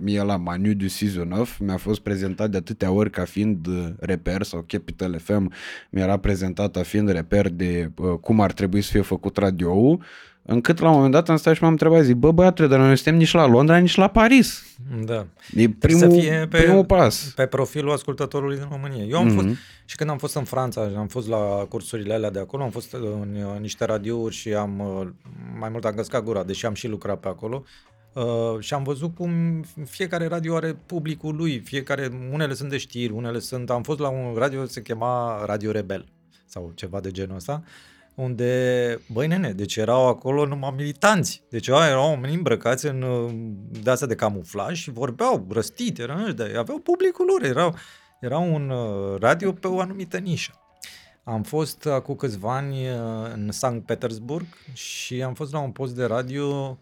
mie 0.00 0.22
la 0.22 0.36
Manu 0.36 0.74
du 0.74 0.88
Sizonov 0.88 1.56
mi-a 1.60 1.76
fost 1.76 2.00
prezentat 2.00 2.50
de 2.50 2.56
atâtea 2.56 2.90
ori 2.90 3.10
ca 3.10 3.24
fiind 3.24 3.66
uh, 3.66 3.88
reper 3.98 4.42
sau 4.42 4.64
Capital 4.66 5.18
FM 5.18 5.52
mi-era 5.90 6.16
prezentat 6.16 6.70
ca 6.70 6.82
fiind 6.82 7.10
reper 7.10 7.48
de 7.48 7.90
uh, 7.96 8.18
cum 8.20 8.40
ar 8.40 8.52
trebui 8.52 8.80
să 8.80 8.90
fie 8.90 9.00
făcut 9.00 9.36
radio 9.36 9.98
încât 10.46 10.78
la 10.78 10.88
un 10.88 10.94
moment 10.94 11.12
dat 11.12 11.28
am 11.28 11.36
stat 11.36 11.54
și 11.54 11.62
m-am 11.62 11.70
întrebat, 11.70 12.02
zic, 12.02 12.14
bă 12.14 12.32
băiatule, 12.32 12.68
dar 12.68 12.78
noi 12.78 12.88
nu 12.88 12.94
suntem 12.94 13.16
nici 13.16 13.32
la 13.32 13.46
Londra, 13.46 13.76
nici 13.76 13.96
la 13.96 14.08
Paris. 14.08 14.62
Da. 15.04 15.26
E 15.54 15.68
primul, 15.68 16.00
să 16.00 16.08
fie 16.08 16.46
pe, 16.50 16.62
primul 16.62 16.84
pas. 16.84 17.32
Pe 17.36 17.46
profilul 17.46 17.92
ascultătorului 17.92 18.56
din 18.56 18.66
România. 18.70 19.04
Eu 19.04 19.18
am 19.18 19.30
mm-hmm. 19.30 19.34
fost, 19.34 19.46
și 19.84 19.96
când 19.96 20.10
am 20.10 20.18
fost 20.18 20.34
în 20.34 20.44
Franța, 20.44 20.90
am 20.96 21.06
fost 21.06 21.28
la 21.28 21.66
cursurile 21.68 22.14
alea 22.14 22.30
de 22.30 22.38
acolo, 22.38 22.62
am 22.62 22.70
fost 22.70 22.92
în, 22.92 23.36
în 23.54 23.60
niște 23.60 23.84
radiouri 23.84 24.34
și 24.34 24.54
am, 24.54 24.78
uh, 24.78 25.08
mai 25.58 25.68
mult 25.68 25.84
am 25.84 25.94
găscat 25.94 26.22
gura, 26.22 26.44
deși 26.44 26.66
am 26.66 26.74
și 26.74 26.88
lucrat 26.88 27.20
pe 27.20 27.28
acolo, 27.28 27.64
Uh, 28.16 28.56
și 28.58 28.74
am 28.74 28.82
văzut 28.82 29.14
cum 29.14 29.64
fiecare 29.84 30.26
radio 30.26 30.56
are 30.56 30.78
publicul 30.86 31.36
lui, 31.36 31.58
fiecare, 31.58 32.28
unele 32.32 32.54
sunt 32.54 32.70
de 32.70 32.76
știri, 32.76 33.12
unele 33.12 33.38
sunt, 33.38 33.70
am 33.70 33.82
fost 33.82 33.98
la 33.98 34.08
un 34.08 34.34
radio, 34.36 34.66
se 34.66 34.82
chema 34.82 35.44
Radio 35.44 35.70
Rebel 35.70 36.06
sau 36.46 36.72
ceva 36.74 37.00
de 37.00 37.10
genul 37.10 37.36
ăsta, 37.36 37.62
unde, 38.16 39.00
băi 39.12 39.26
nene, 39.26 39.52
deci 39.52 39.76
erau 39.76 40.08
acolo 40.08 40.46
numai 40.46 40.72
militanți, 40.76 41.42
deci 41.50 41.66
erau 41.66 42.10
oameni 42.10 42.34
îmbrăcați 42.34 42.86
în 42.86 43.04
de 43.82 43.90
asta 43.90 44.06
de 44.06 44.14
camuflaj 44.14 44.78
și 44.78 44.90
vorbeau 44.90 45.46
răstit, 45.50 45.98
erau, 45.98 46.18
aveau 46.58 46.78
publicul 46.78 47.26
lor, 47.26 47.42
erau, 47.42 47.74
era 48.20 48.38
un 48.38 48.70
uh, 48.70 49.18
radio 49.18 49.52
pe 49.52 49.66
o 49.66 49.80
anumită 49.80 50.18
nișă. 50.18 50.52
Am 51.24 51.42
fost 51.42 51.86
acum 51.86 52.14
câțiva 52.14 52.56
ani 52.56 52.88
uh, 52.88 52.96
în 53.34 53.52
Sankt 53.52 53.86
Petersburg 53.86 54.46
și 54.72 55.22
am 55.22 55.34
fost 55.34 55.52
la 55.52 55.58
un 55.58 55.70
post 55.70 55.94
de 55.94 56.04
radio 56.04 56.78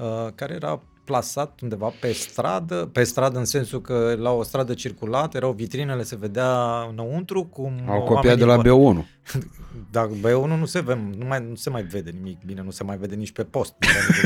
Uh, 0.00 0.28
care 0.34 0.54
era 0.54 0.82
plasat 1.04 1.60
undeva 1.60 1.92
pe 2.00 2.12
stradă, 2.12 2.88
pe 2.92 3.04
stradă 3.04 3.38
în 3.38 3.44
sensul 3.44 3.80
că 3.80 4.16
la 4.18 4.30
o 4.30 4.42
stradă 4.42 4.74
circulată, 4.74 5.36
erau 5.36 5.52
vitrinele, 5.52 6.02
se 6.02 6.16
vedea 6.16 6.80
înăuntru 6.90 7.44
cum 7.44 7.72
Au 7.88 8.02
copiat 8.02 8.38
de 8.38 8.44
la 8.44 8.62
B1. 8.62 9.04
Dar 9.90 10.06
B1 10.06 10.58
nu 10.58 10.64
se, 10.64 10.80
ve, 10.80 10.98
nu, 11.18 11.24
mai, 11.26 11.46
nu 11.48 11.54
se 11.54 11.70
mai 11.70 11.82
vede 11.82 12.10
nimic 12.10 12.44
bine, 12.44 12.62
nu 12.62 12.70
se 12.70 12.84
mai 12.84 12.96
vede 12.96 13.14
nici 13.14 13.32
pe 13.32 13.44
post. 13.44 13.74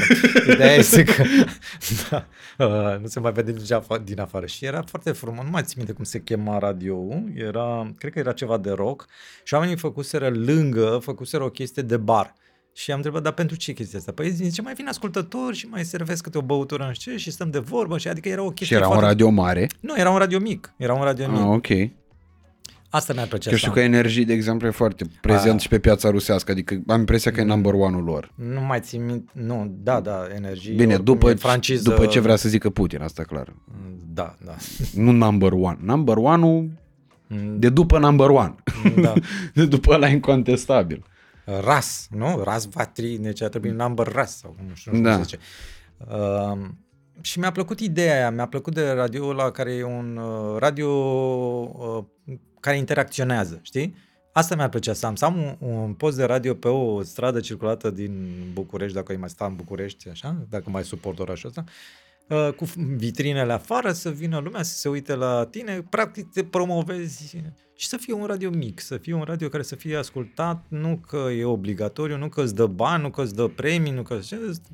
Ideea 0.53 0.75
este 0.75 1.03
că 1.03 1.23
da, 2.11 2.27
uh, 2.59 3.01
nu 3.01 3.07
se 3.07 3.21
mai 3.21 3.33
vede 3.33 3.51
nici 3.51 3.69
din 4.05 4.21
afară. 4.21 4.47
Și 4.47 4.65
era 4.65 4.83
foarte 4.83 5.13
frumos, 5.13 5.45
nu 5.45 5.51
mai 5.51 5.63
țin 5.63 5.75
minte 5.77 5.93
cum 5.93 6.05
se 6.05 6.21
chema 6.21 6.59
radio 6.59 6.97
era, 7.35 7.93
cred 7.99 8.13
că 8.13 8.19
era 8.19 8.33
ceva 8.33 8.59
de 8.59 8.71
rock 8.71 9.07
și 9.45 9.55
oamenii 9.55 9.77
făcuseră 9.77 10.29
lângă, 10.29 10.99
făcuseră 11.03 11.45
o 11.45 11.51
chestie 11.51 11.83
de 11.83 11.97
bar. 11.97 12.35
Și 12.77 12.91
am 12.91 12.97
întrebat, 12.97 13.23
dar 13.23 13.33
pentru 13.33 13.57
ce 13.57 13.73
chestia 13.73 13.99
asta? 13.99 14.13
Păi 14.13 14.31
zice, 14.31 14.63
mai 14.63 14.75
vin 14.75 14.89
ascultători 14.89 15.57
și 15.57 15.67
mai 15.67 15.85
servesc 15.85 16.23
câte 16.23 16.39
o 16.39 16.43
băutură 16.43 16.85
în 16.85 16.93
ce 16.93 17.17
și 17.17 17.31
stăm 17.31 17.51
de 17.51 17.59
vorbă. 17.59 17.99
Și 17.99 18.09
adică 18.09 18.29
era 18.29 18.43
o 18.43 18.49
chestie 18.49 18.67
Și 18.67 18.75
era 18.75 18.85
foarte... 18.85 19.05
un 19.05 19.11
radio 19.11 19.31
mare? 19.31 19.67
Nu, 19.81 19.95
era 19.97 20.11
un 20.11 20.19
radio 20.19 20.39
mic. 20.39 20.75
Era 20.77 20.95
un 20.95 21.03
radio 21.03 21.31
mic. 21.31 21.41
Ah, 21.41 21.47
ok. 21.47 21.69
Asta 22.95 23.13
mi-ar 23.13 23.27
plăcea 23.27 23.51
Că 23.51 23.57
știu 23.57 23.73
că 23.73 23.81
Energie, 23.81 24.25
de 24.25 24.33
exemplu, 24.33 24.67
e 24.67 24.71
foarte 24.71 25.05
prezent 25.21 25.55
A... 25.55 25.59
și 25.59 25.69
pe 25.69 25.79
piața 25.79 26.11
rusească, 26.11 26.51
adică 26.51 26.83
am 26.87 26.99
impresia 26.99 27.31
că 27.31 27.41
e 27.41 27.45
number 27.45 27.73
one-ul 27.73 28.05
lor. 28.05 28.33
Nu 28.35 28.61
mai 28.61 28.81
țin 28.81 29.05
minte, 29.05 29.33
nu, 29.33 29.75
da, 29.83 30.01
da, 30.01 30.27
Energie. 30.35 30.75
Bine, 30.75 30.97
după, 30.97 31.35
franciză... 31.35 31.91
după 31.91 32.07
ce 32.07 32.21
vrea 32.21 32.37
să 32.37 32.49
zică 32.49 32.71
Putin, 32.71 33.03
asta 33.03 33.23
clar. 33.23 33.55
Da, 34.13 34.35
da. 34.45 34.55
Nu 35.05 35.11
number 35.11 35.53
one. 35.53 35.79
Number 35.81 36.17
one-ul 36.17 36.71
mm. 37.27 37.59
de 37.59 37.69
după 37.69 37.99
number 37.99 38.29
one. 38.29 38.55
Da. 39.01 39.13
de 39.55 39.67
după 39.67 39.93
ăla 39.93 40.09
incontestabil. 40.09 41.05
RAS, 41.45 42.07
nu? 42.11 42.43
RAS 42.43 42.65
Vatri, 42.65 43.16
deci 43.16 43.41
a 43.41 43.49
trebuit 43.49 43.75
number 43.75 44.07
RAS 44.07 44.37
sau 44.39 44.57
nu 44.69 44.75
știu, 44.75 44.91
nu 44.91 44.97
știu 44.97 45.09
da. 45.09 45.15
cum 45.15 45.25
se 45.25 45.37
zice. 45.37 45.39
Uh, 45.99 46.69
și 47.21 47.39
mi-a 47.39 47.53
plăcut 47.53 47.81
ideea 47.81 48.15
aia, 48.15 48.31
mi-a 48.31 48.47
plăcut 48.47 48.75
de 48.75 48.91
radio 48.91 49.33
la 49.33 49.51
care 49.51 49.73
e 49.73 49.85
un 49.85 50.16
uh, 50.16 50.59
radio 50.59 50.89
uh, 52.27 52.37
care 52.61 52.77
interacționează, 52.77 53.59
știi? 53.62 53.95
Asta 54.33 54.55
mi-ar 54.55 54.69
plăcea 54.69 54.93
să 54.93 55.07
am, 55.07 55.15
să 55.15 55.25
am 55.25 55.37
un, 55.37 55.69
un 55.69 55.93
post 55.93 56.16
de 56.16 56.25
radio 56.25 56.55
pe 56.55 56.69
o 56.69 57.03
stradă 57.03 57.41
circulată 57.41 57.91
din 57.91 58.35
București, 58.53 58.95
dacă 58.95 59.16
mai 59.19 59.29
sta 59.29 59.45
în 59.45 59.57
București, 59.57 60.09
așa, 60.09 60.47
dacă 60.49 60.71
mai 60.71 60.85
suport 60.85 61.19
orașul 61.19 61.49
ăsta, 61.49 61.65
uh, 61.66 61.73
cu 62.57 62.65
vitrinele 62.97 63.53
afară, 63.53 63.93
să 63.93 64.11
vină 64.11 64.39
lumea 64.39 64.63
să 64.63 64.77
se 64.77 64.89
uite 64.89 65.15
la 65.15 65.47
tine, 65.51 65.87
practic 65.91 66.31
te 66.31 66.45
promovezi 66.45 67.37
și 67.77 67.87
să 67.87 67.97
fie 67.97 68.15
un 68.15 68.25
radio 68.25 68.51
mic, 68.51 68.81
să 68.81 68.97
fie 68.97 69.15
un 69.15 69.23
radio 69.23 69.49
care 69.49 69.63
să 69.63 69.75
fie 69.75 69.97
ascultat, 69.97 70.65
nu 70.69 71.01
că 71.07 71.17
e 71.17 71.45
obligatoriu, 71.45 72.17
nu 72.17 72.29
că 72.29 72.43
îți 72.43 72.55
dă 72.55 72.67
bani, 72.67 73.03
nu 73.03 73.11
că 73.11 73.23
îți 73.23 73.35
dă 73.35 73.47
premii, 73.47 73.93
nu 73.93 74.03
că 74.03 74.19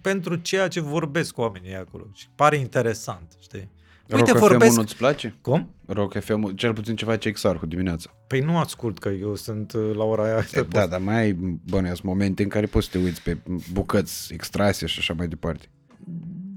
pentru 0.01 0.35
ceea 0.35 0.69
ce 0.69 0.81
vorbesc 0.81 1.33
cu 1.33 1.41
oamenii 1.41 1.75
acolo. 1.75 2.07
Și 2.15 2.27
pare 2.35 2.57
interesant, 2.57 3.37
știi? 3.41 3.71
Uite, 4.13 4.31
Rock 4.31 4.41
vorbesc... 4.43 4.77
nu-ți 4.77 4.97
place? 4.97 5.35
Cum? 5.41 5.75
Rock 5.87 6.21
FM, 6.21 6.55
cel 6.55 6.73
puțin 6.73 6.97
ce 6.97 7.05
face 7.05 7.29
Exarhu 7.29 7.67
dimineața. 7.67 8.11
Păi 8.27 8.41
nu 8.41 8.59
ascult, 8.59 8.99
că 8.99 9.09
eu 9.09 9.35
sunt 9.35 9.73
uh, 9.73 9.95
la 9.95 10.05
ora 10.05 10.25
aia. 10.25 10.45
E, 10.53 10.63
da, 10.63 10.87
dar 10.87 11.01
mai 11.01 11.17
ai 11.17 11.33
bănuiesc 11.71 12.03
momente 12.03 12.43
în 12.43 12.49
care 12.49 12.67
poți 12.67 12.87
să 12.87 12.93
te 12.93 13.05
uiți 13.05 13.23
pe 13.23 13.39
bucăți 13.73 14.33
extrase 14.33 14.87
și 14.87 14.99
așa 14.99 15.15
mai 15.15 15.29
departe. 15.29 15.71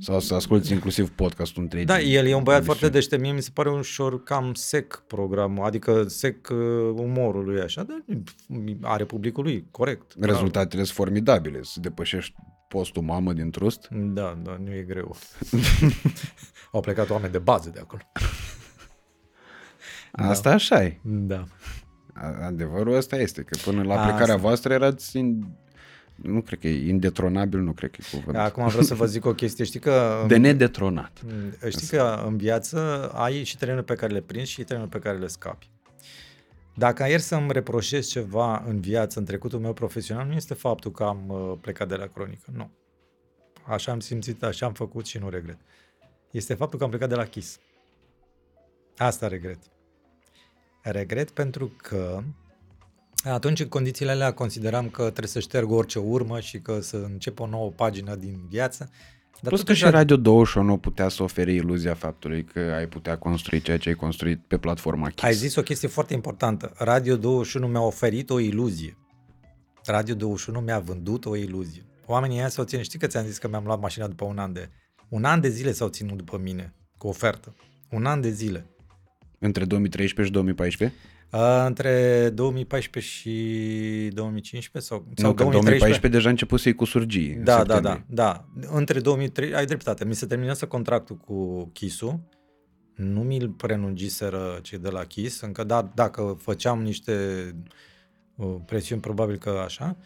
Sau 0.03 0.19
să 0.19 0.33
asculti 0.33 0.71
inclusiv 0.71 1.09
podcastul 1.09 1.61
între 1.61 1.83
Da, 1.83 1.99
el 1.99 2.25
e 2.25 2.33
un 2.33 2.43
băiat 2.43 2.63
foarte 2.63 2.89
deștept. 2.89 3.21
Mie 3.21 3.31
mi 3.31 3.41
se 3.41 3.49
pare 3.53 3.69
ușor 3.69 4.23
cam 4.23 4.53
sec 4.53 5.03
programul, 5.07 5.65
adică 5.65 6.03
sec 6.07 6.49
uh, 6.51 6.57
umorul 6.95 7.45
lui 7.45 7.61
așa, 7.61 7.83
dar 7.83 8.05
are 8.81 9.05
publicul 9.05 9.43
lui, 9.43 9.67
corect. 9.71 10.13
Rezultatele 10.19 10.83
sunt 10.83 10.95
formidabile, 10.95 11.59
să 11.61 11.79
depășești 11.79 12.35
postul 12.67 13.01
mamă 13.01 13.33
din 13.33 13.51
trust. 13.51 13.87
Da, 13.91 14.39
da, 14.43 14.57
nu 14.63 14.73
e 14.73 14.81
greu. 14.81 15.15
Au 16.71 16.81
plecat 16.81 17.09
oameni 17.09 17.31
de 17.31 17.39
bază 17.39 17.69
de 17.73 17.79
acolo. 17.79 18.01
Asta 20.11 20.49
da. 20.49 20.55
așa 20.55 20.83
e. 20.83 20.99
Da. 21.03 21.43
Adevărul 22.45 22.95
ăsta 22.95 23.15
este, 23.15 23.41
că 23.41 23.57
până 23.63 23.83
la 23.83 23.95
plecarea 23.95 24.33
Asta. 24.33 24.47
voastră 24.47 24.73
erați 24.73 25.17
nu 26.15 26.41
cred 26.41 26.59
că 26.59 26.67
e 26.67 26.87
indetronabil, 26.87 27.59
nu 27.59 27.71
cred 27.71 27.91
că 27.91 27.97
e 28.01 28.17
cuvânt. 28.17 28.37
Acum 28.37 28.67
vreau 28.67 28.83
să 28.83 28.95
vă 28.95 29.05
zic 29.05 29.25
o 29.25 29.33
chestie. 29.33 29.65
Știi 29.65 29.79
că... 29.79 30.25
De 30.27 30.37
nedetronat. 30.37 31.21
Știi 31.69 31.87
că 31.87 32.23
în 32.25 32.37
viață 32.37 33.09
ai 33.13 33.43
și 33.43 33.57
terenuri 33.57 33.85
pe 33.85 33.95
care 33.95 34.13
le 34.13 34.21
prinzi 34.21 34.51
și 34.51 34.63
terenuri 34.63 34.91
pe 34.91 34.99
care 34.99 35.17
le 35.17 35.27
scapi. 35.27 35.69
Dacă 36.75 37.07
ieri 37.07 37.21
să-mi 37.21 37.51
reproșez 37.51 38.07
ceva 38.07 38.63
în 38.67 38.79
viață, 38.79 39.19
în 39.19 39.25
trecutul 39.25 39.59
meu 39.59 39.73
profesional, 39.73 40.27
nu 40.27 40.33
este 40.33 40.53
faptul 40.53 40.91
că 40.91 41.03
am 41.03 41.29
uh, 41.29 41.57
plecat 41.61 41.87
de 41.87 41.95
la 41.95 42.05
cronică. 42.05 42.51
Nu. 42.55 42.71
Așa 43.67 43.91
am 43.91 43.99
simțit, 43.99 44.43
așa 44.43 44.65
am 44.65 44.73
făcut 44.73 45.05
și 45.05 45.17
nu 45.17 45.29
regret. 45.29 45.57
Este 46.31 46.53
faptul 46.53 46.77
că 46.77 46.83
am 46.83 46.89
plecat 46.89 47.09
de 47.09 47.15
la 47.15 47.25
Kiss. 47.25 47.59
Asta 48.97 49.27
regret. 49.27 49.59
Regret 50.81 51.29
pentru 51.29 51.67
că 51.77 52.23
atunci, 53.23 53.59
în 53.59 53.67
condițiile 53.67 54.11
alea, 54.11 54.33
consideram 54.33 54.89
că 54.89 55.01
trebuie 55.01 55.27
să 55.27 55.39
șterg 55.39 55.71
orice 55.71 55.99
urmă 55.99 56.39
și 56.39 56.59
că 56.59 56.79
să 56.81 56.97
încep 57.11 57.39
o 57.39 57.47
nouă 57.47 57.69
pagină 57.69 58.15
din 58.15 58.39
viață. 58.49 58.89
Dar 59.41 59.51
Plus 59.51 59.63
că 59.63 59.73
și 59.73 59.83
Radio 59.83 60.15
21 60.15 60.77
putea 60.77 61.09
să 61.09 61.23
ofere 61.23 61.53
iluzia 61.53 61.93
faptului 61.93 62.43
că 62.43 62.59
ai 62.59 62.87
putea 62.87 63.17
construi 63.17 63.61
ceea 63.61 63.77
ce 63.77 63.89
ai 63.89 63.95
construit 63.95 64.39
pe 64.47 64.57
platforma 64.57 65.09
Kiss. 65.09 65.23
Ai 65.23 65.33
zis 65.33 65.55
o 65.55 65.61
chestie 65.61 65.87
foarte 65.87 66.13
importantă. 66.13 66.73
Radio 66.77 67.15
21 67.15 67.67
mi-a 67.67 67.81
oferit 67.81 68.29
o 68.29 68.39
iluzie. 68.39 68.97
Radio 69.85 70.15
21 70.15 70.59
mi-a 70.59 70.79
vândut 70.79 71.25
o 71.25 71.35
iluzie. 71.35 71.85
Oamenii 72.05 72.37
ăia 72.37 72.49
s-au 72.49 72.63
ținut, 72.63 72.83
știi 72.83 72.99
că 72.99 73.07
ți-am 73.07 73.25
zis 73.25 73.37
că 73.37 73.47
mi-am 73.47 73.63
luat 73.65 73.79
mașina 73.79 74.07
după 74.07 74.25
un 74.25 74.37
an 74.37 74.53
de... 74.53 74.69
Un 75.09 75.23
an 75.23 75.41
de 75.41 75.49
zile 75.49 75.71
s-au 75.71 75.87
ținut 75.87 76.17
după 76.17 76.37
mine, 76.37 76.73
cu 76.97 77.07
ofertă. 77.07 77.55
Un 77.89 78.05
an 78.05 78.21
de 78.21 78.29
zile. 78.29 78.65
Între 79.39 79.65
2013 79.65 80.25
și 80.25 80.31
2014? 80.31 80.97
Uh, 81.33 81.63
între 81.65 82.29
2014 82.29 83.11
și 83.11 84.09
2015 84.13 84.91
sau, 84.91 85.05
Nu, 85.07 85.23
sau 85.23 85.33
că 85.33 85.43
în 85.43 85.49
2014 85.49 86.07
deja 86.07 86.29
început 86.29 86.59
să-i 86.59 86.75
cu 86.75 86.85
surgii. 86.85 87.33
în 87.33 87.43
Da, 87.43 87.63
da, 87.63 87.73
septembrie. 87.73 88.05
da, 88.07 88.45
da. 88.55 88.67
Între 88.77 88.99
2003, 88.99 89.53
ai 89.55 89.65
dreptate, 89.65 90.05
mi 90.05 90.15
se 90.15 90.25
terminase 90.25 90.65
contractul 90.65 91.15
cu 91.17 91.69
Chisu, 91.73 92.27
nu 92.95 93.21
mi-l 93.21 93.49
prelungiseră 93.49 94.59
cei 94.61 94.77
de 94.77 94.89
la 94.89 95.03
Chis, 95.03 95.41
încă 95.41 95.63
da, 95.63 95.91
dacă 95.95 96.37
făceam 96.41 96.81
niște 96.81 97.15
uh, 98.35 98.55
presiuni, 98.65 99.01
probabil 99.01 99.37
că 99.37 99.61
așa, 99.65 99.97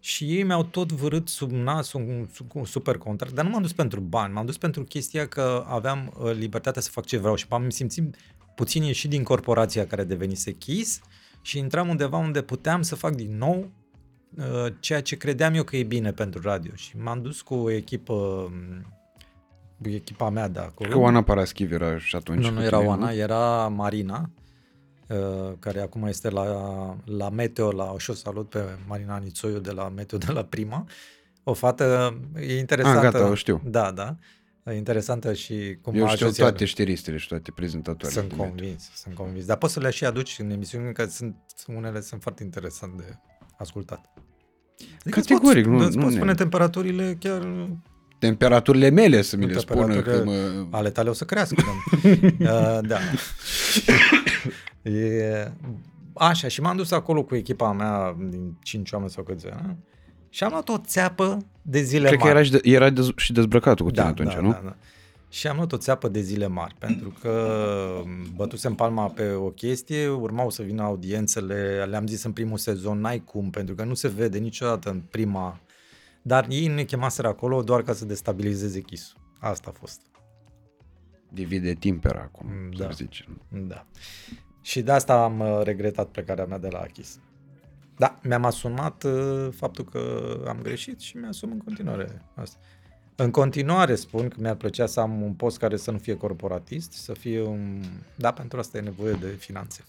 și 0.00 0.24
ei 0.24 0.42
mi-au 0.42 0.64
tot 0.64 0.92
vărât 0.92 1.28
sub 1.28 1.50
nas 1.50 1.92
un, 1.92 2.28
un 2.54 2.64
super 2.64 2.98
contract, 2.98 3.34
dar 3.34 3.44
nu 3.44 3.50
m-am 3.50 3.62
dus 3.62 3.72
pentru 3.72 4.00
bani, 4.00 4.32
m-am 4.32 4.46
dus 4.46 4.58
pentru 4.58 4.84
chestia 4.84 5.26
că 5.26 5.64
aveam 5.68 6.14
uh, 6.18 6.32
libertatea 6.32 6.82
să 6.82 6.90
fac 6.90 7.04
ce 7.04 7.16
vreau 7.16 7.34
și 7.34 7.46
m-am 7.48 7.70
simțit 7.70 8.16
puțin 8.58 8.82
ieșit 8.82 9.10
din 9.10 9.22
corporația 9.22 9.86
care 9.86 10.04
devenise 10.04 10.52
Chis 10.52 11.00
și 11.42 11.58
intram 11.58 11.88
undeva 11.88 12.16
unde 12.16 12.42
puteam 12.42 12.82
să 12.82 12.94
fac 12.94 13.14
din 13.14 13.36
nou 13.36 13.70
uh, 14.36 14.72
ceea 14.80 15.02
ce 15.02 15.16
credeam 15.16 15.54
eu 15.54 15.62
că 15.62 15.76
e 15.76 15.82
bine 15.82 16.12
pentru 16.12 16.40
radio 16.40 16.72
și 16.74 16.96
m-am 16.96 17.22
dus 17.22 17.40
cu 17.40 17.54
o 17.54 17.70
echipă 17.70 18.12
um, 18.12 18.86
cu 19.82 19.88
echipa 19.88 20.30
mea 20.30 20.48
de 20.48 20.58
acolo. 20.58 20.90
Că 20.90 20.98
Oana 20.98 21.22
Paraschiv 21.22 21.72
era 21.72 21.98
și 21.98 22.16
atunci. 22.16 22.42
Nu, 22.42 22.48
cu 22.48 22.54
nu 22.54 22.62
era 22.62 22.76
tine, 22.76 22.88
Oana, 22.88 23.10
era 23.10 23.68
Marina, 23.68 24.30
uh, 25.08 25.52
care 25.58 25.80
acum 25.80 26.06
este 26.06 26.30
la, 26.30 26.44
la 27.04 27.30
Meteo, 27.30 27.70
la 27.70 27.92
o 27.92 27.98
și 27.98 28.10
o 28.10 28.14
salut 28.14 28.48
pe 28.48 28.64
Marina 28.86 29.16
Nițoiu 29.16 29.58
de 29.58 29.70
la 29.70 29.88
Meteo 29.88 30.18
de 30.18 30.32
la 30.32 30.44
Prima. 30.44 30.84
O 31.42 31.52
fată, 31.52 32.18
e 32.34 32.58
interesantă. 32.58 33.06
Ah, 33.06 33.12
gata, 33.12 33.30
o 33.30 33.34
știu. 33.34 33.60
Da, 33.64 33.90
da. 33.90 34.08
E 34.08 34.37
interesantă 34.72 35.32
și 35.34 35.78
cum 35.82 35.94
Eu 35.94 36.04
a 36.04 36.08
știu 36.08 36.26
ajuns 36.26 36.36
toate 36.38 36.64
ea- 36.64 36.66
știristele 36.66 37.16
și 37.16 37.28
toate 37.28 37.50
prezentatoarele. 37.50 38.20
Sunt 38.20 38.32
convins, 38.38 38.90
sunt 38.94 39.14
convins. 39.14 39.44
Dar 39.44 39.56
poți 39.56 39.72
să 39.72 39.80
le 39.80 39.90
și 39.90 40.04
aduci 40.04 40.36
în 40.38 40.50
emisiuni, 40.50 40.92
că 40.92 41.04
sunt, 41.04 41.36
unele 41.66 42.00
sunt 42.00 42.22
foarte 42.22 42.42
interesant 42.42 42.96
de 42.96 43.04
ascultat. 43.58 44.04
Adică 45.00 45.18
îți 45.18 45.28
Categoric, 45.28 45.64
pot, 45.64 45.72
nu- 45.72 45.84
Îți 45.86 45.96
nu 45.96 46.02
pot 46.02 46.10
ne- 46.10 46.16
spune 46.16 46.34
temperaturile 46.34 47.16
chiar 47.20 47.68
Temperaturile 48.18 48.88
mele 48.90 49.22
să 49.22 49.36
mi 49.36 49.46
le 49.46 49.58
spună 49.58 49.86
că 49.86 49.92
Temperaturile 50.10 50.58
mă... 50.70 50.76
ale 50.76 50.90
tale 50.90 51.08
o 51.10 51.12
să 51.12 51.24
crească. 51.24 51.62
da. 52.38 52.78
uh, 52.78 52.88
da. 52.88 52.98
e, 54.82 55.52
așa, 56.14 56.48
și 56.48 56.60
m-am 56.60 56.76
dus 56.76 56.90
acolo 56.90 57.22
cu 57.24 57.34
echipa 57.34 57.72
mea 57.72 58.16
din 58.28 58.56
5 58.62 58.92
oameni 58.92 59.10
sau 59.10 59.24
câți 59.24 59.46
ani 59.46 59.76
și 60.38 60.44
am 60.44 60.50
luat 60.50 60.68
o 60.68 60.78
țeapă 60.78 61.38
de 61.62 61.80
zile 61.82 62.06
Cred 62.06 62.18
că 62.18 62.24
mari. 62.24 62.36
era 62.36 62.44
și, 62.44 62.50
de, 62.50 62.60
era 62.62 62.90
dez, 62.90 63.10
și 63.16 63.32
dezbrăcatul 63.32 63.84
cu 63.84 63.90
tine 63.90 64.04
da, 64.04 64.10
atunci, 64.10 64.34
da, 64.34 64.40
nu? 64.40 64.50
Da, 64.50 64.60
da. 64.64 64.76
Și 65.28 65.46
am 65.46 65.56
luat 65.56 65.72
o 65.72 65.76
țeapă 65.76 66.08
de 66.08 66.20
zile 66.20 66.46
mari, 66.46 66.74
pentru 66.78 67.14
că 67.20 67.58
bătusem 68.36 68.74
palma 68.74 69.06
pe 69.06 69.30
o 69.30 69.48
chestie, 69.50 70.08
urmau 70.08 70.50
să 70.50 70.62
vină 70.62 70.82
audiențele, 70.82 71.84
le-am 71.88 72.06
zis 72.06 72.22
în 72.22 72.32
primul 72.32 72.58
sezon, 72.58 73.00
n-ai 73.00 73.18
cum, 73.24 73.50
pentru 73.50 73.74
că 73.74 73.84
nu 73.84 73.94
se 73.94 74.08
vede 74.08 74.38
niciodată 74.38 74.90
în 74.90 75.00
prima... 75.10 75.60
Dar 76.22 76.46
ei 76.48 76.66
ne 76.66 76.82
chemaseră 76.84 77.28
acolo 77.28 77.62
doar 77.62 77.82
ca 77.82 77.92
să 77.92 78.04
destabilizeze 78.04 78.80
chisul. 78.80 79.18
Asta 79.38 79.70
a 79.74 79.76
fost. 79.78 80.00
Divide 81.28 81.72
timpera 81.72 82.20
acum, 82.20 82.46
Mm, 82.46 82.70
da. 82.76 82.84
da. 82.84 82.90
să 82.90 82.96
zice. 82.96 83.24
Da. 83.48 83.86
Și 84.62 84.82
de 84.82 84.92
asta 84.92 85.22
am 85.22 85.40
uh, 85.40 85.60
regretat 85.62 86.08
plecarea 86.08 86.44
mea 86.44 86.58
de 86.58 86.68
la 86.70 86.78
Achis. 86.78 87.18
Da, 87.98 88.18
mi-am 88.22 88.44
asumat 88.44 89.02
uh, 89.02 89.48
faptul 89.50 89.84
că 89.84 90.32
am 90.48 90.58
greșit 90.62 91.00
și 91.00 91.16
mi-asum 91.16 91.50
în 91.50 91.58
continuare 91.58 92.22
asta. 92.34 92.58
În 93.16 93.30
continuare 93.30 93.94
spun 93.94 94.28
că 94.28 94.36
mi-ar 94.40 94.54
plăcea 94.54 94.86
să 94.86 95.00
am 95.00 95.22
un 95.22 95.32
post 95.32 95.58
care 95.58 95.76
să 95.76 95.90
nu 95.90 95.98
fie 95.98 96.16
corporatist, 96.16 96.92
să 96.92 97.12
fie 97.12 97.42
un... 97.42 97.82
Da, 98.14 98.32
pentru 98.32 98.58
asta 98.58 98.78
e 98.78 98.80
nevoie 98.80 99.12
de 99.12 99.26
finanțe. 99.26 99.84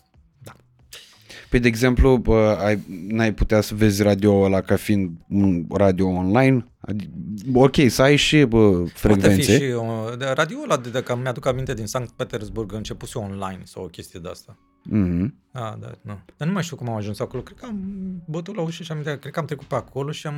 Da. 1.29 1.35
Păi, 1.49 1.59
de 1.59 1.67
exemplu, 1.67 2.17
bă, 2.17 2.57
ai, 2.61 2.79
n-ai 3.07 3.33
putea 3.33 3.61
să 3.61 3.75
vezi 3.75 4.01
radio 4.03 4.41
ăla 4.41 4.61
ca 4.61 4.75
fiind 4.75 5.11
un 5.29 5.65
radio 5.69 6.07
online? 6.07 6.65
Adi- 6.91 7.09
Ok, 7.53 7.75
să 7.87 8.01
ai 8.01 8.15
și 8.15 8.43
bă, 8.43 8.69
Poate 8.71 8.91
frecvențe. 8.93 9.41
fi 9.41 9.63
și... 9.63 9.71
Uh, 9.71 10.17
de 10.17 10.25
radio 10.25 10.57
ăla, 10.63 10.77
de, 10.77 10.89
dacă 10.89 11.15
mi-aduc 11.15 11.45
aminte 11.45 11.73
din 11.73 11.85
Sankt 11.85 12.11
Petersburg, 12.11 12.73
a 12.73 12.77
început 12.77 13.15
online 13.15 13.61
sau 13.63 13.83
o 13.83 13.87
chestie 13.87 14.19
de 14.19 14.29
asta. 14.29 14.57
Mhm. 14.83 15.35
Ah, 15.51 15.73
da, 15.79 15.91
nu. 16.01 16.19
Dar 16.37 16.47
nu 16.47 16.53
mai 16.53 16.63
știu 16.63 16.75
cum 16.75 16.89
am 16.89 16.95
ajuns 16.95 17.19
acolo. 17.19 17.41
Cred 17.43 17.57
că 17.57 17.65
am 17.65 17.79
bătut 18.25 18.55
la 18.55 18.61
ușă 18.61 18.83
și 18.83 18.91
am 18.91 19.01
cred 19.01 19.19
că 19.31 19.39
am 19.39 19.45
trecut 19.45 19.65
pe 19.67 19.75
acolo 19.75 20.11
și 20.11 20.27
am... 20.27 20.35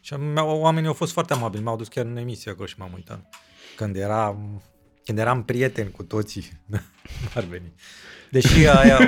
Și 0.00 0.14
am, 0.14 0.22
mi-au- 0.22 0.58
oamenii 0.60 0.88
au 0.88 0.94
fost 0.94 1.12
foarte 1.12 1.32
amabili, 1.32 1.62
m-au 1.62 1.76
dus 1.76 1.88
chiar 1.88 2.04
în 2.04 2.16
emisie 2.16 2.50
acolo 2.50 2.66
și 2.66 2.74
m-am 2.78 2.90
uitat. 2.94 3.28
Când 3.76 3.96
eram, 3.96 4.62
când 5.04 5.18
eram 5.18 5.44
prieteni 5.44 5.90
cu 5.90 6.02
toții, 6.02 6.48
ar 7.34 7.44
veni. 7.44 7.72
Deși 8.30 8.66
aia, 8.78 8.98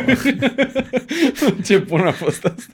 Ce 1.65 1.79
bun 1.79 2.01
a 2.01 2.13
fost 2.13 2.45
asta. 2.45 2.73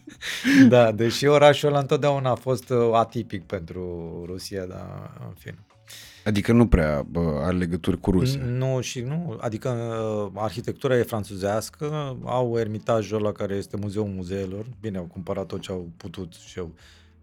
da, 0.68 0.92
deși 0.92 1.26
orașul 1.26 1.68
ăla 1.68 1.78
întotdeauna 1.78 2.30
a 2.30 2.34
fost 2.34 2.70
uh, 2.70 2.90
atipic 2.92 3.44
pentru 3.44 3.82
Rusia, 4.26 4.64
dar 4.64 5.10
în 5.28 5.34
fine. 5.38 5.58
Adică 6.24 6.52
nu 6.52 6.66
prea 6.66 7.02
bă, 7.02 7.40
are 7.42 7.56
legături 7.56 8.00
cu 8.00 8.10
Rusia. 8.10 8.40
Nu 8.44 8.80
și 8.80 9.00
nu, 9.00 9.38
adică 9.40 9.68
uh, 9.68 10.42
arhitectura 10.42 10.98
e 10.98 11.02
franțuzească, 11.02 12.18
au 12.24 12.58
ermitajul 12.58 13.18
ăla 13.18 13.32
care 13.32 13.54
este 13.54 13.76
muzeul 13.76 14.06
muzeelor, 14.06 14.66
bine, 14.80 14.98
au 14.98 15.04
cumpărat 15.04 15.46
tot 15.46 15.60
ce 15.60 15.72
au 15.72 15.90
putut 15.96 16.32
și 16.32 16.58
au, 16.58 16.74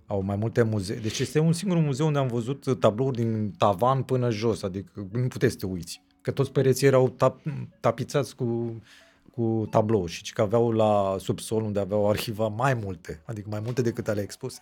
au 0.07 0.21
mai 0.21 0.35
multe 0.35 0.61
muzee. 0.61 0.95
Deci 0.95 1.19
este 1.19 1.39
un 1.39 1.53
singur 1.53 1.77
muzeu 1.77 2.05
unde 2.05 2.19
am 2.19 2.27
văzut 2.27 2.79
tablouri 2.79 3.15
din 3.15 3.53
tavan 3.57 4.03
până 4.03 4.29
jos, 4.29 4.63
adică 4.63 5.07
nu 5.11 5.27
puteți 5.27 5.51
să 5.53 5.59
te 5.59 5.65
uiți. 5.65 6.01
Că 6.21 6.31
toți 6.31 6.51
pereții 6.51 6.87
erau 6.87 7.09
tap, 7.09 7.41
tapițați 7.79 8.35
cu, 8.35 8.81
cu 9.31 9.67
tablou 9.69 10.05
și 10.05 10.33
că 10.33 10.41
aveau 10.41 10.71
la 10.71 11.15
subsol 11.19 11.63
unde 11.63 11.79
aveau 11.79 12.09
arhiva 12.09 12.47
mai 12.47 12.73
multe, 12.73 13.21
adică 13.25 13.47
mai 13.51 13.59
multe 13.63 13.81
decât 13.81 14.07
ale 14.07 14.21
expuse. 14.21 14.59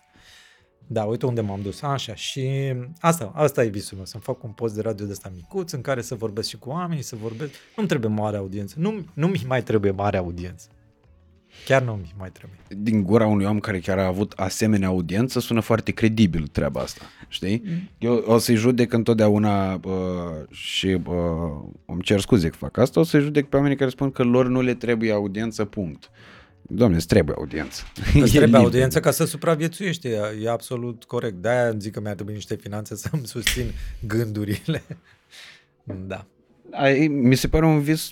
Da, 0.86 1.04
uite 1.04 1.26
unde 1.26 1.40
m-am 1.40 1.62
dus. 1.62 1.82
Așa, 1.82 2.14
și 2.14 2.74
asta, 3.00 3.32
asta 3.34 3.64
e 3.64 3.68
visul 3.68 3.96
meu, 3.96 4.06
să-mi 4.06 4.22
fac 4.22 4.42
un 4.42 4.50
post 4.50 4.74
de 4.74 4.80
radio 4.80 5.06
de 5.06 5.12
ăsta 5.12 5.32
micuț 5.34 5.72
în 5.72 5.80
care 5.80 6.02
să 6.02 6.14
vorbesc 6.14 6.48
și 6.48 6.58
cu 6.58 6.68
oamenii, 6.68 7.02
să 7.02 7.16
vorbesc. 7.16 7.52
Nu-mi 7.76 7.88
trebuie 7.88 8.10
mare 8.10 8.36
audiență. 8.36 8.74
Nu, 8.78 9.04
nu 9.14 9.26
mi 9.26 9.44
mai 9.46 9.62
trebuie 9.62 9.90
mare 9.90 10.16
audiență. 10.16 10.66
Chiar 11.64 11.82
nu 11.82 11.92
mi 11.92 12.14
mai 12.18 12.30
trebuie. 12.30 12.58
Din 12.68 13.02
gura 13.02 13.26
unui 13.26 13.44
om 13.44 13.58
care 13.58 13.78
chiar 13.78 13.98
a 13.98 14.06
avut 14.06 14.32
asemenea 14.36 14.88
audiență, 14.88 15.40
sună 15.40 15.60
foarte 15.60 15.92
credibil 15.92 16.46
treaba 16.46 16.80
asta, 16.80 17.04
știi? 17.28 17.62
Eu 17.98 18.14
o 18.14 18.38
să-i 18.38 18.54
judec 18.54 18.92
întotdeauna 18.92 19.74
uh, 19.74 19.80
și 20.50 20.86
uh, 20.86 21.14
îmi 21.86 22.02
cer 22.02 22.20
scuze 22.20 22.48
că 22.48 22.56
fac 22.56 22.76
asta, 22.78 23.00
o 23.00 23.02
să-i 23.02 23.20
judec 23.20 23.48
pe 23.48 23.56
oamenii 23.56 23.76
care 23.76 23.90
spun 23.90 24.10
că 24.10 24.22
lor 24.22 24.48
nu 24.48 24.60
le 24.60 24.74
trebuie 24.74 25.12
audiență, 25.12 25.64
punct. 25.64 26.10
Doamne, 26.68 26.96
îți 26.96 27.06
trebuie 27.06 27.34
audiență. 27.38 27.82
Îți 27.96 28.16
E 28.18 28.22
trebuie 28.22 28.44
liber. 28.46 28.60
audiență 28.60 29.00
ca 29.00 29.10
să 29.10 29.24
supraviețuiești, 29.24 30.06
e, 30.06 30.20
e 30.42 30.50
absolut 30.50 31.04
corect. 31.04 31.34
De-aia 31.34 31.68
îmi 31.68 31.80
zic 31.80 31.92
că 31.92 32.00
mi-ar 32.00 32.14
trebui 32.14 32.34
niște 32.34 32.54
finanțe 32.54 32.96
să-mi 33.04 33.26
susțin 33.26 33.64
gândurile. 34.06 34.82
Da. 36.06 36.26
Ai, 36.70 37.06
mi 37.08 37.34
se 37.34 37.48
pare 37.48 37.66
un 37.66 37.80
vis 37.80 38.10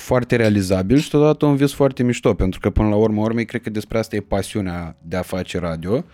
foarte 0.00 0.36
realizabil 0.36 0.98
și 0.98 1.10
totodată 1.10 1.46
un 1.46 1.56
vis 1.56 1.72
foarte 1.72 2.02
mișto, 2.02 2.34
pentru 2.34 2.60
că 2.60 2.70
până 2.70 2.88
la 2.88 2.94
urmă 2.94 3.20
urmei 3.20 3.44
cred 3.44 3.62
că 3.62 3.70
despre 3.70 3.98
asta 3.98 4.16
e 4.16 4.20
pasiunea 4.20 4.96
de 5.02 5.16
a 5.16 5.22
face 5.22 5.58
radio 5.58 6.04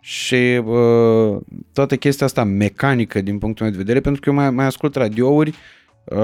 și 0.00 0.62
uh, 0.64 1.40
toată 1.72 1.96
chestia 1.96 2.26
asta 2.26 2.44
mecanică 2.44 3.20
din 3.20 3.38
punctul 3.38 3.64
meu 3.64 3.74
de 3.74 3.80
vedere, 3.80 4.00
pentru 4.00 4.20
că 4.20 4.28
eu 4.28 4.34
mai, 4.34 4.50
mai 4.50 4.64
ascult 4.64 4.94
radiouri 4.94 5.54
uh, 6.04 6.18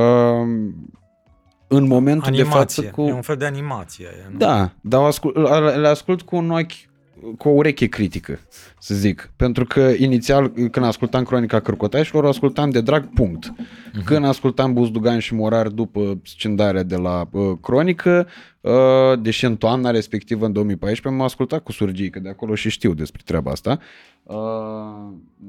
în 1.68 1.86
momentul 1.86 2.33
de 2.33 2.41
Animație. 2.41 2.83
față 2.83 2.83
cu... 2.83 3.02
E 3.02 3.12
un 3.12 3.23
fel 3.23 3.36
de 3.36 3.44
animație. 3.44 4.07
E, 4.07 4.28
nu? 4.31 4.39
Da, 4.39 4.73
dar 4.81 5.00
o 5.00 5.05
ascult, 5.05 5.34
le 5.76 5.89
ascult 5.89 6.23
cu 6.23 6.36
un 6.36 6.50
ochi, 6.50 6.73
cu 7.39 7.49
o 7.49 7.53
ureche 7.53 7.86
critică, 7.86 8.41
să 8.78 8.95
zic. 8.95 9.33
Pentru 9.36 9.65
că 9.65 9.93
inițial, 9.97 10.49
când 10.49 10.86
ascultam 10.86 11.25
Cronica 11.25 11.61
Cărcotașilor, 11.61 12.25
o 12.25 12.28
ascultam 12.28 12.70
de 12.70 12.81
drag, 12.81 13.09
punct. 13.15 13.53
Când 14.05 14.25
ascultam 14.25 14.73
Buzdugan 14.73 15.19
și 15.19 15.35
Morar 15.35 15.69
după 15.69 16.20
scindarea 16.25 16.83
de 16.83 16.97
la 16.97 17.28
uh, 17.31 17.53
Cronică, 17.61 18.27
uh, 18.61 18.73
deși 19.20 19.45
în 19.45 19.57
toamna 19.57 19.91
respectivă, 19.91 20.47
în 20.47 20.53
2014, 20.53 21.19
m-am 21.19 21.27
ascultat 21.27 21.62
cu 21.62 21.73
surgii, 21.73 22.11
că 22.11 22.19
de 22.19 22.28
acolo 22.28 22.55
și 22.55 22.70
știu 22.70 22.95
despre 22.95 23.23
treaba 23.25 23.51
asta. 23.51 23.78
Uh, 24.23 24.35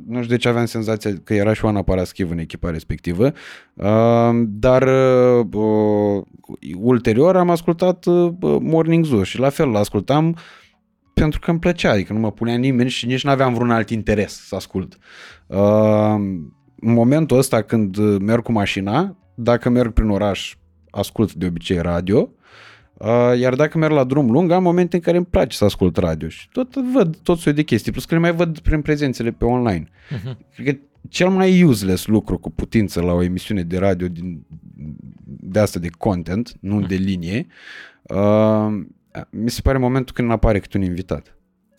nu 0.07 0.15
știu 0.15 0.35
de 0.35 0.37
ce 0.37 0.47
aveam 0.47 0.65
senzația 0.65 1.11
că 1.23 1.33
era 1.33 1.53
și 1.53 1.65
Oana 1.65 1.81
Paraschiv 1.81 2.31
în 2.31 2.37
echipa 2.37 2.69
respectivă, 2.69 3.33
uh, 3.73 4.29
dar 4.45 4.81
uh, 4.81 5.45
uh, 5.53 6.23
ulterior 6.75 7.35
am 7.35 7.49
ascultat 7.49 8.05
uh, 8.05 8.31
Morning 8.59 9.05
Zoo 9.05 9.23
și 9.23 9.39
la 9.39 9.49
fel 9.49 9.69
l-ascultam 9.69 10.35
pentru 11.19 11.39
că 11.39 11.49
îmi 11.49 11.59
plăcea, 11.59 11.91
adică 11.91 12.13
nu 12.13 12.19
mă 12.19 12.31
punea 12.31 12.55
nimeni 12.55 12.89
și 12.89 13.05
nici 13.05 13.23
nu 13.23 13.29
aveam 13.29 13.53
vreun 13.53 13.71
alt 13.71 13.89
interes 13.89 14.47
să 14.47 14.55
ascult. 14.55 14.97
Uh, 15.47 16.15
în 16.79 16.93
momentul 16.93 17.37
ăsta 17.37 17.61
când 17.61 17.97
uh, 17.97 18.19
merg 18.21 18.43
cu 18.43 18.51
mașina, 18.51 19.17
dacă 19.35 19.69
merg 19.69 19.93
prin 19.93 20.09
oraș, 20.09 20.55
ascult 20.89 21.33
de 21.33 21.45
obicei 21.45 21.77
radio, 21.77 22.31
Uh, 22.97 23.39
iar 23.39 23.55
dacă 23.55 23.77
merg 23.77 23.93
la 23.93 24.03
drum 24.03 24.31
lung, 24.31 24.51
am 24.51 24.63
momente 24.63 24.95
în 24.95 25.01
care 25.01 25.17
îmi 25.17 25.25
place 25.25 25.57
să 25.57 25.65
ascult 25.65 25.97
radio 25.97 26.27
și 26.27 26.49
tot 26.51 26.75
văd 26.75 27.17
tot 27.17 27.37
soiul 27.37 27.57
de 27.57 27.63
chestii, 27.63 27.91
plus 27.91 28.05
că 28.05 28.13
le 28.13 28.21
mai 28.21 28.33
văd 28.33 28.59
prin 28.59 28.81
prezențele 28.81 29.31
pe 29.31 29.45
online. 29.45 29.87
Uh-huh. 29.87 30.37
Cred 30.55 30.65
că 30.65 30.81
cel 31.09 31.29
mai 31.29 31.63
useless 31.63 32.05
lucru 32.05 32.37
cu 32.37 32.51
putință 32.51 33.01
la 33.01 33.11
o 33.11 33.23
emisiune 33.23 33.63
de 33.63 33.77
radio 33.77 34.07
din, 34.07 34.45
de 35.25 35.59
asta 35.59 35.79
de 35.79 35.89
content, 35.97 36.53
nu 36.59 36.83
uh-huh. 36.83 36.87
de 36.87 36.95
linie, 36.95 37.47
uh, 38.01 38.85
mi 39.29 39.49
se 39.49 39.61
pare 39.61 39.77
momentul 39.77 40.13
când 40.13 40.31
apare 40.31 40.59
câte 40.59 40.77
un 40.77 40.83
invitat. 40.83 41.37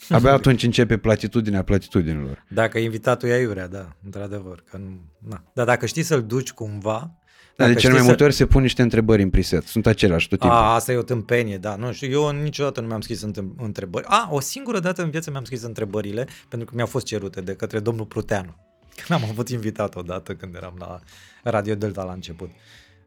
Abia 0.08 0.32
atunci 0.40 0.62
începe 0.62 0.96
platitudinea 0.96 1.62
platitudinilor. 1.62 2.44
Dacă 2.48 2.78
invitatul 2.78 3.28
e 3.28 3.32
aiurea, 3.32 3.68
da, 3.68 3.96
într-adevăr. 4.04 4.64
Că 4.70 4.76
nu, 4.76 5.00
na. 5.28 5.42
Dar 5.52 5.66
dacă 5.66 5.86
știi 5.86 6.02
să-l 6.02 6.22
duci 6.22 6.52
cumva... 6.52 7.12
Dar 7.56 7.68
de 7.68 7.74
cel 7.74 7.92
mai 7.92 8.02
multe 8.02 8.18
să... 8.18 8.24
ori 8.24 8.34
se 8.34 8.46
pun 8.46 8.62
niște 8.62 8.82
întrebări 8.82 9.22
în 9.22 9.30
preset. 9.30 9.64
Sunt 9.64 9.86
aceleași 9.86 10.28
tot 10.28 10.38
timpul. 10.38 10.58
A, 10.58 10.74
asta 10.74 10.92
e 10.92 10.96
o 10.96 11.02
tâmpenie, 11.02 11.58
da. 11.58 11.76
Nu 11.76 11.92
știu, 11.92 12.10
eu 12.10 12.30
niciodată 12.30 12.80
nu 12.80 12.86
mi-am 12.86 13.00
scris 13.00 13.26
întrebări. 13.56 14.06
A, 14.08 14.28
o 14.30 14.40
singură 14.40 14.78
dată 14.80 15.02
în 15.02 15.10
viață 15.10 15.30
mi-am 15.30 15.44
scris 15.44 15.62
întrebările 15.62 16.26
pentru 16.48 16.68
că 16.68 16.74
mi-au 16.74 16.86
fost 16.86 17.06
cerute 17.06 17.40
de 17.40 17.54
către 17.54 17.80
domnul 17.80 18.06
Pruteanu. 18.06 18.56
Când 19.06 19.22
am 19.22 19.28
avut 19.30 19.48
invitat 19.48 19.96
odată 19.96 20.34
când 20.34 20.54
eram 20.54 20.74
la 20.78 21.00
Radio 21.42 21.74
Delta 21.74 22.02
la 22.02 22.12
început. 22.12 22.50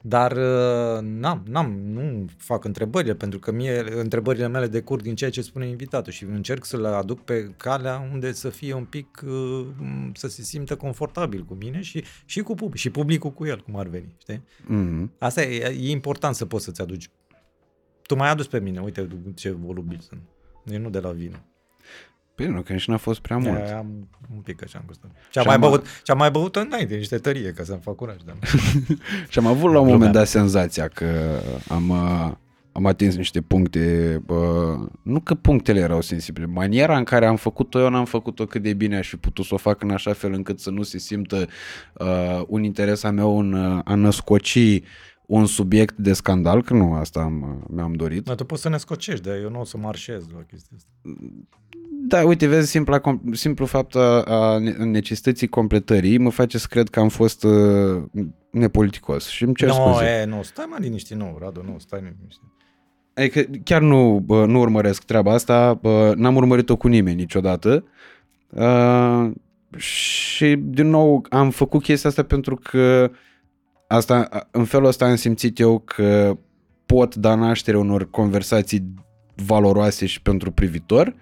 Dar 0.02 0.32
uh, 0.32 1.02
n-am, 1.02 1.44
n-am, 1.48 1.80
nu 1.80 2.26
fac 2.38 2.64
întrebările, 2.64 3.16
pentru 3.16 3.40
că 3.40 3.52
mie 3.52 4.00
întrebările 4.00 4.48
mele 4.48 4.68
decurg 4.68 5.02
din 5.02 5.16
ceea 5.16 5.30
ce 5.30 5.42
spune 5.42 5.68
invitatul 5.68 6.12
și 6.12 6.24
încerc 6.24 6.66
să 6.66 6.78
le 6.78 6.88
aduc 6.88 7.24
pe 7.24 7.54
calea 7.58 8.10
unde 8.12 8.32
să 8.32 8.50
fie 8.50 8.74
un 8.74 8.86
pic, 8.86 9.22
uh, 9.26 9.68
să 10.14 10.28
se 10.28 10.42
simtă 10.42 10.76
confortabil 10.76 11.44
cu 11.44 11.54
mine 11.54 11.82
și, 11.82 12.04
și 12.26 12.42
cu 12.42 12.56
public, 12.56 12.80
și 12.80 12.90
publicul 12.90 13.32
cu 13.32 13.46
el, 13.46 13.62
cum 13.62 13.76
ar 13.76 13.88
veni, 13.88 14.16
știi? 14.18 14.44
Mm-hmm. 14.64 15.18
Asta 15.18 15.42
e, 15.42 15.78
e 15.80 15.90
important 15.90 16.36
să 16.36 16.46
poți 16.46 16.64
să-ți 16.64 16.82
aduci. 16.82 17.10
Tu 18.02 18.16
m-ai 18.16 18.30
adus 18.30 18.48
pe 18.48 18.60
mine, 18.60 18.80
uite 18.80 19.08
ce 19.36 19.52
volubil 19.52 20.00
sunt. 20.00 20.22
Eu 20.66 20.80
nu 20.80 20.90
de 20.90 21.00
la 21.00 21.12
vină. 21.12 21.46
Bine, 22.36 22.50
nu, 22.50 22.62
că 22.62 22.74
nici 22.74 22.88
n-a 22.88 22.98
fost 22.98 23.20
prea 23.20 23.38
mult. 23.38 23.58
Aia, 23.58 23.78
am 23.78 24.08
un 24.36 24.42
pic 24.42 24.64
așa 24.64 24.78
am 24.78 24.84
gustat. 24.88 25.12
Și 25.30 25.38
am, 25.40 25.46
mai, 25.48 25.60
băut, 25.60 25.86
și 25.86 26.12
am 26.12 26.18
mai 26.18 26.32
băut 26.32 26.56
înainte 26.56 26.96
niște 26.96 27.18
tărie 27.18 27.52
ca 27.52 27.64
să-mi 27.64 27.80
fac 27.84 27.96
curaj. 27.96 28.18
Dar... 28.26 28.36
și 29.30 29.40
am 29.40 29.46
avut 29.46 29.72
la 29.72 29.80
un 29.80 29.88
moment 29.88 30.12
dat 30.12 30.28
senzația 30.28 30.88
că 30.88 31.40
am, 31.68 31.90
uh, 31.90 32.32
am 32.72 32.86
atins 32.86 33.16
niște 33.16 33.42
puncte, 33.42 34.22
uh, 34.28 34.88
nu 35.02 35.20
că 35.20 35.36
punctele 35.36 35.80
erau 35.80 36.02
sensibile, 36.02 36.46
maniera 36.46 36.98
în 36.98 37.04
care 37.04 37.26
am 37.26 37.36
făcut-o 37.36 37.80
eu 37.80 37.90
n-am 37.90 38.06
făcut-o 38.06 38.46
cât 38.46 38.62
de 38.62 38.74
bine 38.74 38.98
aș 38.98 39.08
fi 39.08 39.18
putut 39.18 39.46
să 39.46 39.54
o 39.54 39.58
fac 39.58 39.82
în 39.82 39.90
așa 39.90 40.14
fel 40.14 40.34
încât 40.34 40.60
să 40.60 40.70
nu 40.70 40.82
se 40.82 40.98
simtă 40.98 41.48
uh, 41.94 42.42
un 42.48 42.64
interes 42.64 43.04
a 43.04 43.12
meu 43.12 43.40
în 43.40 43.54
uh, 43.54 43.82
a 43.84 43.96
născoci 43.96 44.82
un 45.32 45.46
subiect 45.46 45.96
de 45.98 46.14
scandal, 46.14 46.64
că 46.64 46.74
nu 46.74 46.94
asta 46.94 47.20
am, 47.20 47.66
mi-am 47.70 47.94
dorit. 47.94 48.24
Dar 48.24 48.36
tu 48.36 48.46
poți 48.46 48.62
să 48.62 48.70
ne 48.70 48.78
scocești, 48.78 49.26
dar 49.26 49.36
eu 49.36 49.50
nu 49.50 49.60
o 49.60 49.64
să 49.64 49.78
marșez 49.78 50.24
la 50.34 50.40
chestia 50.50 50.78
asta. 50.78 50.90
Da, 52.08 52.26
uite, 52.26 52.48
vezi, 52.48 52.70
simplu, 52.70 53.22
simplu 53.32 53.66
fapt 53.66 53.96
a, 53.96 54.22
a 54.22 54.58
necesității 54.78 55.48
completării 55.48 56.18
mă 56.18 56.30
face 56.30 56.58
să 56.58 56.68
cred 56.70 56.90
că 56.90 57.00
am 57.00 57.10
fost 57.10 57.44
uh, 57.44 58.04
nepoliticos 58.50 59.28
și 59.28 59.44
îmi 59.44 59.56
cer 59.56 59.68
no, 59.68 59.74
scuze. 59.74 60.06
E, 60.06 60.26
nu, 60.26 60.42
stai 60.44 60.66
mai 60.70 60.80
liniștit, 60.82 61.18
nu, 61.18 61.38
Radu, 61.40 61.64
nu, 61.66 61.76
stai 61.80 62.00
liniștit. 62.00 62.50
Adică 63.14 63.60
chiar 63.64 63.82
nu, 63.82 64.22
bă, 64.26 64.46
nu 64.46 64.60
urmăresc 64.60 65.04
treaba 65.04 65.34
asta, 65.34 65.74
bă, 65.74 66.14
n-am 66.16 66.36
urmărit-o 66.36 66.76
cu 66.76 66.88
nimeni 66.88 67.16
niciodată 67.16 67.86
uh, 68.50 69.32
și 69.78 70.56
din 70.56 70.90
nou 70.90 71.26
am 71.30 71.50
făcut 71.50 71.84
chestia 71.84 72.10
asta 72.10 72.24
pentru 72.24 72.56
că 72.56 73.12
asta, 73.92 74.48
în 74.52 74.66
felul 74.66 74.88
ăsta 74.88 75.06
am 75.06 75.16
simțit 75.16 75.60
eu 75.60 75.80
că 75.80 76.38
pot 76.86 77.16
da 77.16 77.36
naștere 77.36 77.78
unor 77.78 78.10
conversații 78.10 78.94
valoroase 79.46 80.06
și 80.06 80.22
pentru 80.22 80.52
privitor 80.52 81.16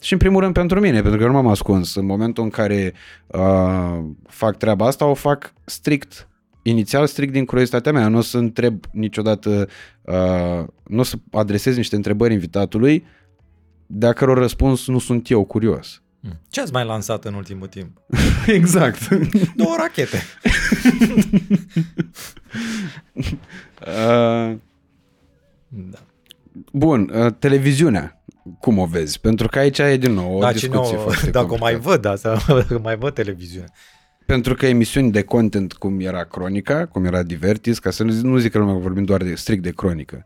și 0.00 0.12
în 0.12 0.18
primul 0.18 0.40
rând 0.40 0.54
pentru 0.54 0.80
mine, 0.80 1.00
pentru 1.00 1.16
că 1.16 1.24
eu 1.24 1.30
nu 1.30 1.34
m-am 1.34 1.46
ascuns. 1.46 1.94
În 1.94 2.06
momentul 2.06 2.44
în 2.44 2.50
care 2.50 2.92
uh, 3.26 4.04
fac 4.26 4.56
treaba 4.56 4.86
asta, 4.86 5.06
o 5.06 5.14
fac 5.14 5.52
strict, 5.64 6.28
inițial 6.62 7.06
strict 7.06 7.32
din 7.32 7.44
curiozitatea 7.44 7.92
mea. 7.92 8.08
Nu 8.08 8.18
o 8.18 8.20
să 8.20 8.38
întreb 8.38 8.84
niciodată, 8.92 9.68
uh, 10.02 10.64
nu 10.86 10.98
o 10.98 11.02
să 11.02 11.16
adresez 11.30 11.76
niște 11.76 11.96
întrebări 11.96 12.32
invitatului 12.32 13.04
de 13.86 14.06
a 14.06 14.12
căror 14.12 14.38
răspuns 14.38 14.86
nu 14.86 14.98
sunt 14.98 15.30
eu 15.30 15.44
curios. 15.44 16.02
Hmm. 16.22 16.40
Ce 16.48 16.60
ați 16.60 16.72
mai 16.72 16.84
lansat 16.84 17.24
în 17.24 17.34
ultimul 17.34 17.66
timp? 17.66 18.00
exact. 18.46 19.08
Două 19.56 19.74
rachete. 19.78 20.22
uh, 23.80 24.56
da. 25.68 25.98
Bun, 26.72 27.10
uh, 27.14 27.32
televiziunea 27.38 28.22
cum 28.60 28.78
o 28.78 28.86
vezi? 28.86 29.20
Pentru 29.20 29.48
că 29.48 29.58
aici 29.58 29.78
e 29.78 29.96
din 29.96 30.12
nou 30.12 30.36
o 30.36 30.40
da, 30.40 30.52
discuție 30.52 30.96
nu, 30.96 31.02
foarte 31.02 31.30
Dacă 31.30 31.52
o 31.52 31.56
mai 31.60 31.76
văd, 31.76 32.04
asta, 32.04 32.38
mai 32.82 32.96
văd 32.96 33.14
televiziune. 33.14 33.66
Pentru 34.26 34.54
că 34.54 34.66
emisiuni 34.66 35.10
de 35.10 35.22
content 35.22 35.72
cum 35.72 36.00
era 36.00 36.24
Cronica, 36.24 36.86
cum 36.86 37.04
era 37.04 37.22
Divertis, 37.22 37.78
ca 37.78 37.90
să 37.90 38.02
nu 38.02 38.10
zic, 38.10 38.24
nu 38.24 38.38
zic 38.38 38.52
că 38.52 38.58
lumea 38.58 38.74
vorbim 38.74 39.04
doar 39.04 39.22
de 39.22 39.34
strict 39.34 39.62
de 39.62 39.70
cronică, 39.70 40.22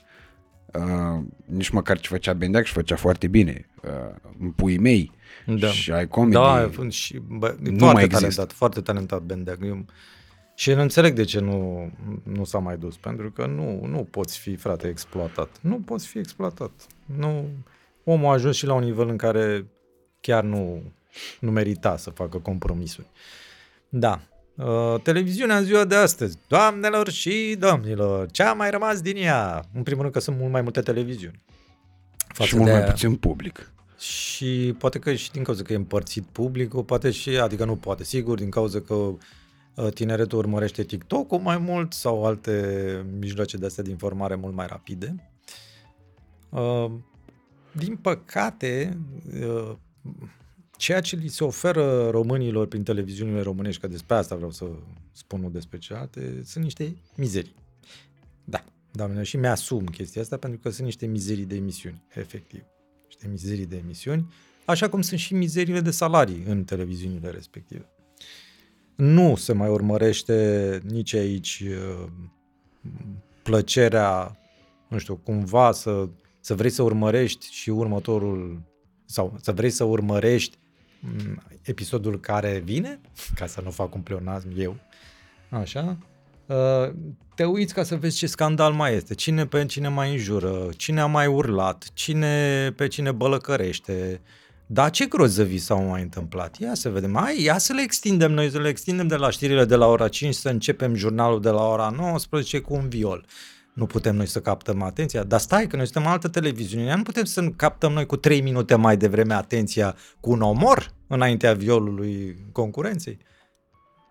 uh, 0.72 1.24
nici 1.44 1.68
măcar 1.68 1.98
ce 1.98 2.08
făcea 2.08 2.32
Bendeac 2.32 2.64
și 2.64 2.72
făcea 2.72 2.96
foarte 2.96 3.26
bine, 3.26 3.66
uh, 3.82 4.32
în 4.40 4.50
puii 4.50 4.78
mei 4.78 5.12
da. 5.46 5.68
și 5.68 5.92
ai 5.92 6.08
comedy. 6.08 6.34
Da, 6.34 6.70
și, 6.88 7.18
bă, 7.18 7.56
nu 7.60 7.78
foarte 7.78 7.84
mai 7.84 7.92
talentat, 7.94 8.22
există. 8.22 8.46
foarte 8.54 8.80
talentat 8.80 9.22
Bendeac. 9.22 9.58
Eu, 9.62 9.84
și 10.54 10.72
nu 10.72 10.80
înțeleg 10.80 11.14
de 11.14 11.24
ce 11.24 11.40
nu, 11.40 11.90
nu 12.22 12.44
s-a 12.44 12.58
mai 12.58 12.76
dus, 12.76 12.96
pentru 12.96 13.30
că 13.30 13.46
nu, 13.46 13.86
nu 13.86 14.08
poți 14.10 14.38
fi, 14.38 14.56
frate, 14.56 14.88
exploatat. 14.88 15.48
Nu 15.60 15.76
poți 15.76 16.06
fi 16.06 16.18
exploatat. 16.18 16.70
Nu, 17.04 17.48
omul 18.04 18.28
a 18.28 18.32
ajuns 18.32 18.56
și 18.56 18.66
la 18.66 18.74
un 18.74 18.84
nivel 18.84 19.08
în 19.08 19.16
care 19.16 19.66
chiar 20.20 20.44
nu, 20.44 20.82
nu 21.40 21.50
merita 21.50 21.96
să 21.96 22.10
facă 22.10 22.38
compromisuri. 22.38 23.06
Da. 23.88 24.20
Uh, 24.54 25.00
televiziunea 25.02 25.56
în 25.56 25.64
ziua 25.64 25.84
de 25.84 25.94
astăzi. 25.94 26.38
Doamnelor 26.48 27.10
și 27.10 27.56
domnilor, 27.58 28.30
ce 28.30 28.42
a 28.42 28.52
mai 28.52 28.70
rămas 28.70 29.00
din 29.00 29.16
ea? 29.16 29.64
În 29.74 29.82
primul 29.82 30.00
rând 30.00 30.14
că 30.14 30.20
sunt 30.20 30.38
mult 30.38 30.52
mai 30.52 30.62
multe 30.62 30.80
televiziuni. 30.80 31.40
Față 32.26 32.48
și 32.48 32.56
mult 32.56 32.70
mai 32.70 32.84
puțin 32.84 33.14
public. 33.14 33.70
Și 33.98 34.74
poate 34.78 34.98
că 34.98 35.14
și 35.14 35.30
din 35.30 35.42
cauza 35.42 35.62
că 35.62 35.72
e 35.72 35.76
împărțit 35.76 36.24
publicul, 36.24 36.84
poate 36.84 37.10
și, 37.10 37.38
adică 37.38 37.64
nu 37.64 37.76
poate, 37.76 38.04
sigur, 38.04 38.38
din 38.38 38.50
cauza 38.50 38.80
că 38.80 38.94
uh, 38.94 39.92
tineretul 39.94 40.38
urmărește 40.38 40.84
TikTok-ul 40.84 41.38
mai 41.38 41.58
mult 41.58 41.92
sau 41.92 42.24
alte 42.24 43.06
mijloace 43.18 43.56
de 43.56 43.66
astea 43.66 43.84
de 43.84 43.90
informare 43.90 44.34
mult 44.34 44.54
mai 44.54 44.66
rapide. 44.66 45.30
Uh, 46.48 46.90
din 47.72 47.96
păcate, 47.96 48.98
uh, 49.40 49.76
ceea 50.76 51.00
ce 51.00 51.16
li 51.16 51.28
se 51.28 51.44
oferă 51.44 52.08
românilor 52.10 52.66
prin 52.66 52.82
televiziunile 52.82 53.40
românești, 53.40 53.80
că 53.80 53.86
despre 53.86 54.16
asta 54.16 54.34
vreau 54.34 54.50
să 54.50 54.66
spun 55.12 55.40
nu 55.40 55.50
despre 55.50 55.78
cealaltă, 55.78 56.20
sunt 56.44 56.64
niște 56.64 56.96
mizerii. 57.16 57.54
Da, 58.44 58.64
doamne, 58.92 59.22
și 59.22 59.36
mi-asum 59.36 59.84
chestia 59.84 60.22
asta 60.22 60.36
pentru 60.36 60.58
că 60.58 60.70
sunt 60.70 60.84
niște 60.84 61.06
mizerii 61.06 61.44
de 61.44 61.54
emisiuni, 61.54 62.02
efectiv. 62.14 62.62
Niște 63.16 63.28
mizerii 63.30 63.66
de 63.66 63.76
emisiuni, 63.76 64.32
așa 64.64 64.88
cum 64.88 65.00
sunt 65.00 65.20
și 65.20 65.34
mizeriile 65.34 65.80
de 65.80 65.90
salarii 65.90 66.44
în 66.46 66.64
televiziunile 66.64 67.30
respective. 67.30 67.88
Nu 68.94 69.36
se 69.36 69.52
mai 69.52 69.68
urmărește 69.68 70.80
nici 70.84 71.14
aici 71.14 71.62
uh, 71.66 72.06
plăcerea, 73.42 74.38
nu 74.88 74.98
știu, 74.98 75.16
cumva 75.16 75.72
să 75.72 76.08
să 76.40 76.54
vrei 76.54 76.70
să 76.70 76.82
urmărești 76.82 77.52
și 77.52 77.70
următorul, 77.70 78.62
sau 79.04 79.36
să 79.40 79.52
vrei 79.52 79.70
să 79.70 79.84
urmărești 79.84 80.58
mm, 81.00 81.42
episodul 81.62 82.20
care 82.20 82.58
vine, 82.58 83.00
ca 83.38 83.46
să 83.46 83.60
nu 83.60 83.70
fac 83.70 83.94
un 83.94 84.00
pleonasm 84.00 84.48
eu, 84.56 84.76
așa, 85.48 85.96
uh, 86.00 86.15
te 87.34 87.44
uiți 87.44 87.74
ca 87.74 87.82
să 87.82 87.96
vezi 87.96 88.16
ce 88.16 88.26
scandal 88.26 88.72
mai 88.72 88.94
este, 88.94 89.14
cine 89.14 89.46
pe 89.46 89.64
cine 89.64 89.88
mai 89.88 90.10
înjură, 90.10 90.68
cine 90.76 91.00
a 91.00 91.06
mai 91.06 91.26
urlat, 91.26 91.86
cine 91.92 92.72
pe 92.76 92.88
cine 92.88 93.12
bălăcărește, 93.12 94.20
dar 94.66 94.90
ce 94.90 95.06
grozăvii 95.06 95.58
s-au 95.58 95.82
mai 95.82 96.02
întâmplat? 96.02 96.58
Ia 96.58 96.74
să 96.74 96.88
vedem. 96.88 97.14
Hai, 97.14 97.42
ia 97.42 97.58
să 97.58 97.72
le 97.72 97.82
extindem 97.82 98.32
noi, 98.32 98.50
să 98.50 98.58
le 98.58 98.68
extindem 98.68 99.06
de 99.06 99.16
la 99.16 99.30
știrile 99.30 99.64
de 99.64 99.74
la 99.76 99.86
ora 99.86 100.08
5, 100.08 100.34
să 100.34 100.48
începem 100.48 100.94
jurnalul 100.94 101.40
de 101.40 101.50
la 101.50 101.68
ora 101.68 101.88
19 101.96 102.60
cu 102.60 102.74
un 102.74 102.88
viol 102.88 103.26
nu 103.76 103.86
putem 103.86 104.16
noi 104.16 104.26
să 104.26 104.40
captăm 104.40 104.82
atenția. 104.82 105.22
Dar 105.22 105.40
stai, 105.40 105.66
că 105.66 105.76
noi 105.76 105.86
suntem 105.86 106.10
altă 106.10 106.28
televiziune, 106.28 106.94
nu 106.94 107.02
putem 107.02 107.24
să 107.24 107.48
captăm 107.48 107.92
noi 107.92 108.06
cu 108.06 108.16
3 108.16 108.40
minute 108.40 108.74
mai 108.74 108.96
devreme 108.96 109.34
atenția 109.34 109.96
cu 110.20 110.30
un 110.30 110.40
omor 110.40 110.94
înaintea 111.06 111.54
violului 111.54 112.36
concurenței. 112.52 113.18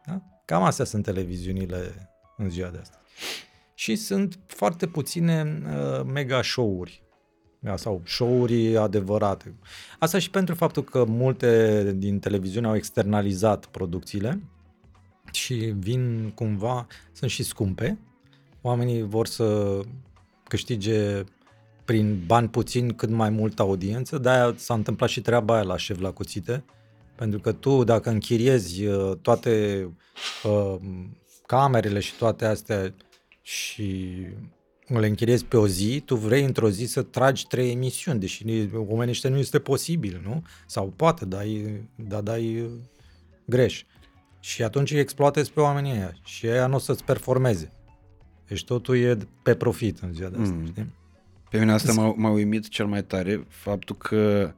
Da? 0.06 0.22
Cam 0.46 0.64
astea 0.64 0.86
sunt 0.86 1.04
televiziunile 1.04 2.10
în 2.38 2.50
ziua 2.50 2.70
de 2.70 2.78
astăzi. 2.82 3.04
Și 3.74 3.96
sunt 3.96 4.40
foarte 4.48 4.88
puține 4.88 5.62
uh, 5.66 6.06
mega 6.14 6.42
show-uri 6.42 7.04
da, 7.66 7.76
sau 7.76 8.02
show-uri 8.06 8.78
adevărate. 8.78 9.56
Asta 10.00 10.20
și 10.20 10.30
pentru 10.30 10.56
faptul 10.56 10.84
că 10.84 11.04
multe 11.04 11.94
din 11.96 12.20
televiziune 12.20 12.68
au 12.68 12.76
externalizat 12.76 13.66
producțiile 13.66 14.42
și 15.32 15.54
vin 15.78 16.32
cumva, 16.36 16.88
sunt 17.12 17.30
și 17.32 17.44
scumpe, 17.44 18.00
oamenii 18.62 19.02
vor 19.02 19.28
să 19.28 19.80
câștige 20.44 21.24
prin 21.86 22.24
bani 22.26 22.50
puțin 22.50 22.94
cât 22.94 23.10
mai 23.10 23.30
multă 23.30 23.62
audiență, 23.62 24.18
de-aia 24.18 24.54
s-a 24.58 24.74
întâmplat 24.74 25.10
și 25.10 25.22
treaba 25.22 25.54
aia 25.54 25.64
la 25.64 25.78
șef 25.78 26.00
la 26.00 26.12
cuțite, 26.12 26.64
pentru 27.16 27.40
că 27.40 27.52
tu 27.52 27.84
dacă 27.84 28.10
închiriezi 28.10 28.86
uh, 28.86 29.18
toate 29.22 29.84
uh, 30.44 30.76
camerele 31.46 32.00
și 32.00 32.14
toate 32.16 32.46
astea 32.46 32.94
și 33.42 34.16
le 34.88 35.08
închiriezi 35.08 35.46
pe 35.46 35.58
o 35.58 35.68
zi, 35.68 36.02
tu 36.06 36.16
vrei 36.16 36.44
într-o 36.44 36.70
zi 36.70 36.86
să 36.86 37.02
tragi 37.02 37.48
trei 37.48 37.72
emisiuni, 37.72 38.20
deși 38.20 38.46
oamenii 38.74 39.12
ăștia 39.12 39.30
nu 39.30 39.38
este 39.38 39.60
posibil, 39.60 40.22
nu? 40.24 40.44
Sau 40.66 40.94
poate, 40.96 41.26
dar 41.26 41.46
da, 41.96 42.22
dai 42.22 42.62
uh, 42.62 42.70
greș. 43.46 43.84
Și 44.40 44.64
atunci 44.64 44.92
îi 44.92 45.00
exploatezi 45.00 45.52
pe 45.52 45.60
oamenii 45.60 45.92
ăia 45.92 46.14
și 46.24 46.48
ăia 46.48 46.68
nu 46.68 46.76
o 46.76 46.80
să-ți 46.80 47.04
performeze. 47.04 47.72
Deci 48.48 48.64
totul 48.64 48.98
e 48.98 49.18
pe 49.44 49.56
profit 49.56 50.00
în 50.00 50.14
ziua 50.14 50.30
de 50.30 50.42
asta, 50.42 50.56
mm. 50.56 50.66
știi? 50.66 50.94
Pe 51.50 51.58
mine 51.58 51.72
asta 51.72 51.94
m-a, 51.94 52.14
m-a 52.18 52.30
uimit 52.30 52.68
cel 52.68 52.86
mai 52.86 53.04
tare, 53.04 53.46
faptul 53.48 53.96
că 53.96 54.54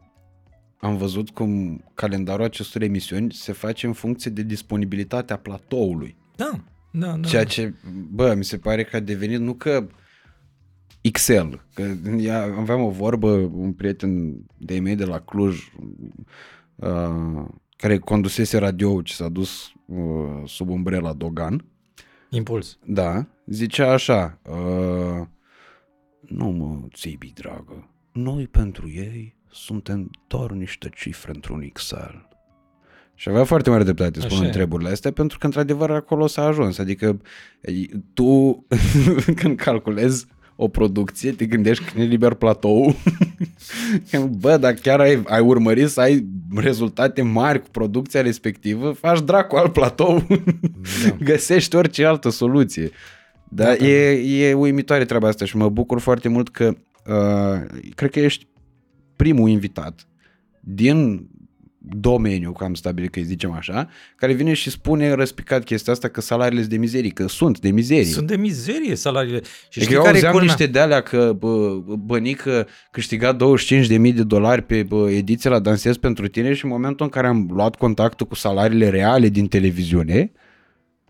am 0.79 0.97
văzut 0.97 1.29
cum 1.29 1.83
calendarul 1.93 2.45
acestor 2.45 2.81
emisiuni 2.81 3.31
se 3.31 3.51
face 3.51 3.85
în 3.85 3.93
funcție 3.93 4.31
de 4.31 4.41
disponibilitatea 4.41 5.37
platoului. 5.37 6.15
Da, 6.35 6.63
da, 6.99 7.17
da. 7.17 7.27
Ceea 7.27 7.43
ce, 7.43 7.73
bă, 8.11 8.33
mi 8.33 8.43
se 8.43 8.57
pare 8.57 8.83
că 8.83 8.95
a 8.95 8.99
devenit 8.99 9.39
nu 9.39 9.53
că 9.53 9.87
Excel, 11.01 11.65
că 11.73 11.95
aveam 12.57 12.81
o 12.81 12.89
vorbă, 12.89 13.31
un 13.31 13.73
prieten 13.73 14.37
de 14.57 14.79
mei 14.79 14.95
de 14.95 15.05
la 15.05 15.19
Cluj, 15.19 15.71
uh, 16.75 17.45
care 17.75 17.97
condusese 17.97 18.57
radio 18.57 19.01
ce 19.01 19.13
s-a 19.13 19.29
dus 19.29 19.71
uh, 19.85 20.41
sub 20.45 20.69
umbrela 20.69 21.13
Dogan. 21.13 21.65
Impuls. 22.29 22.77
Da, 22.85 23.27
zicea 23.45 23.91
așa, 23.91 24.39
uh, 24.49 25.27
nu 26.21 26.49
mă, 26.49 26.87
țibi, 26.93 27.33
dragă, 27.35 27.89
noi 28.11 28.47
pentru 28.47 28.89
ei 28.89 29.35
suntem 29.51 30.11
doar 30.27 30.51
niște 30.51 30.89
cifre 30.95 31.31
într-un 31.33 31.61
Excel. 31.61 32.26
Și 33.19 33.29
avea 33.29 33.43
foarte 33.43 33.69
mare 33.69 33.83
dreptate 33.83 34.19
spunând 34.19 34.45
întrebările 34.45 34.89
astea, 34.89 35.11
pentru 35.11 35.37
că 35.37 35.45
într-adevăr 35.45 35.91
acolo 35.91 36.27
s-a 36.27 36.45
ajuns. 36.45 36.77
Adică 36.77 37.21
tu, 38.13 38.65
când 39.41 39.55
calculezi 39.55 40.25
o 40.55 40.67
producție, 40.67 41.31
te 41.31 41.45
gândești 41.45 41.83
când 41.83 42.03
e 42.03 42.07
liber 42.07 42.33
platou. 42.33 42.95
Bă, 44.39 44.57
dar 44.57 44.73
chiar 44.73 44.99
ai, 44.99 45.21
ai 45.25 45.41
urmărit 45.41 45.89
să 45.89 46.01
ai 46.01 46.27
rezultate 46.55 47.21
mari 47.21 47.61
cu 47.61 47.67
producția 47.71 48.21
respectivă, 48.21 48.91
faci 48.91 49.21
dracu 49.21 49.55
al 49.55 49.69
platou, 49.69 50.25
da. 50.27 51.15
găsești 51.31 51.75
orice 51.75 52.05
altă 52.05 52.29
soluție. 52.29 52.89
Dar 53.49 53.67
da, 53.67 53.75
da, 53.75 53.85
e, 53.85 54.47
e 54.47 54.53
uimitoare 54.53 55.05
treaba 55.05 55.27
asta 55.27 55.45
și 55.45 55.57
mă 55.57 55.69
bucur 55.69 55.99
foarte 55.99 56.29
mult 56.29 56.49
că 56.49 56.73
uh, 57.07 57.81
cred 57.95 58.11
că 58.11 58.19
ești 58.19 58.47
primul 59.15 59.49
invitat 59.49 60.07
din 60.59 61.27
domeniu, 61.77 62.51
că 62.51 62.63
am 62.63 62.73
stabilit 62.73 63.11
că 63.11 63.19
îi 63.19 63.25
zicem 63.25 63.51
așa, 63.51 63.89
care 64.15 64.33
vine 64.33 64.53
și 64.53 64.69
spune 64.69 65.13
răspicat 65.13 65.63
chestia 65.63 65.93
asta 65.93 66.07
că 66.07 66.21
salariile 66.21 66.59
sunt 66.59 66.73
de 66.73 66.79
mizerie, 66.79 67.09
că 67.09 67.27
sunt 67.27 67.59
de 67.59 67.69
mizerie. 67.71 68.03
Sunt 68.03 68.27
de 68.27 68.35
mizerie 68.35 68.95
salariile. 68.95 69.41
Și 69.69 69.81
știi 69.81 69.95
eu 69.95 70.01
care 70.01 70.13
auzeam 70.13 70.37
niște 70.37 70.65
de 70.65 70.79
alea 70.79 71.01
că 71.01 71.33
bă, 71.37 71.75
bănică 72.05 72.67
câștiga 72.91 73.35
25.000 73.35 73.87
de 73.87 74.23
dolari 74.23 74.61
pe 74.61 74.83
bă, 74.83 75.09
ediție 75.09 75.49
la 75.49 75.59
Dansez 75.59 75.97
pentru 75.97 76.27
tine 76.27 76.53
și 76.53 76.65
în 76.65 76.71
momentul 76.71 77.05
în 77.05 77.11
care 77.11 77.27
am 77.27 77.49
luat 77.51 77.75
contactul 77.75 78.25
cu 78.25 78.35
salariile 78.35 78.89
reale 78.89 79.27
din 79.27 79.47
televiziune, 79.47 80.31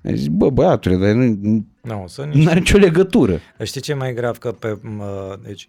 ai 0.04 0.18
zis, 0.18 0.28
bă, 0.28 0.50
băiatule, 0.50 0.96
dar 0.96 1.14
nu, 1.14 1.66
no, 1.82 2.08
sunt 2.08 2.34
niște... 2.34 2.50
are 2.50 2.60
nicio 2.60 2.78
legătură. 2.78 3.40
Știi 3.64 3.82
ce 3.82 3.92
e 3.92 3.96
mai 3.96 4.14
grav? 4.14 4.38
Că 4.38 4.52
pe, 4.52 4.80
mă, 4.82 5.40
deci, 5.44 5.68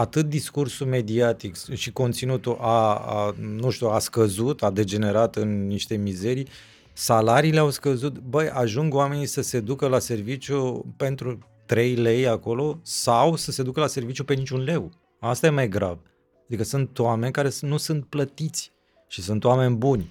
atât 0.00 0.28
discursul 0.28 0.86
mediatic 0.86 1.74
și 1.74 1.92
conținutul 1.92 2.56
a, 2.60 2.94
a, 2.94 3.34
nu 3.38 3.70
știu, 3.70 3.88
a 3.88 3.98
scăzut, 3.98 4.62
a 4.62 4.70
degenerat 4.70 5.36
în 5.36 5.66
niște 5.66 5.96
mizerii, 5.96 6.48
salariile 6.92 7.58
au 7.58 7.70
scăzut, 7.70 8.18
băi, 8.18 8.48
ajung 8.48 8.94
oamenii 8.94 9.26
să 9.26 9.40
se 9.42 9.60
ducă 9.60 9.86
la 9.86 9.98
serviciu 9.98 10.84
pentru 10.96 11.38
3 11.66 11.94
lei 11.94 12.26
acolo 12.26 12.78
sau 12.82 13.36
să 13.36 13.52
se 13.52 13.62
ducă 13.62 13.80
la 13.80 13.86
serviciu 13.86 14.24
pe 14.24 14.34
niciun 14.34 14.62
leu. 14.62 14.90
Asta 15.18 15.46
e 15.46 15.50
mai 15.50 15.68
grav. 15.68 15.98
Adică 16.46 16.64
sunt 16.64 16.98
oameni 16.98 17.32
care 17.32 17.50
nu 17.60 17.76
sunt 17.76 18.04
plătiți 18.04 18.72
și 19.08 19.22
sunt 19.22 19.44
oameni 19.44 19.76
buni 19.76 20.08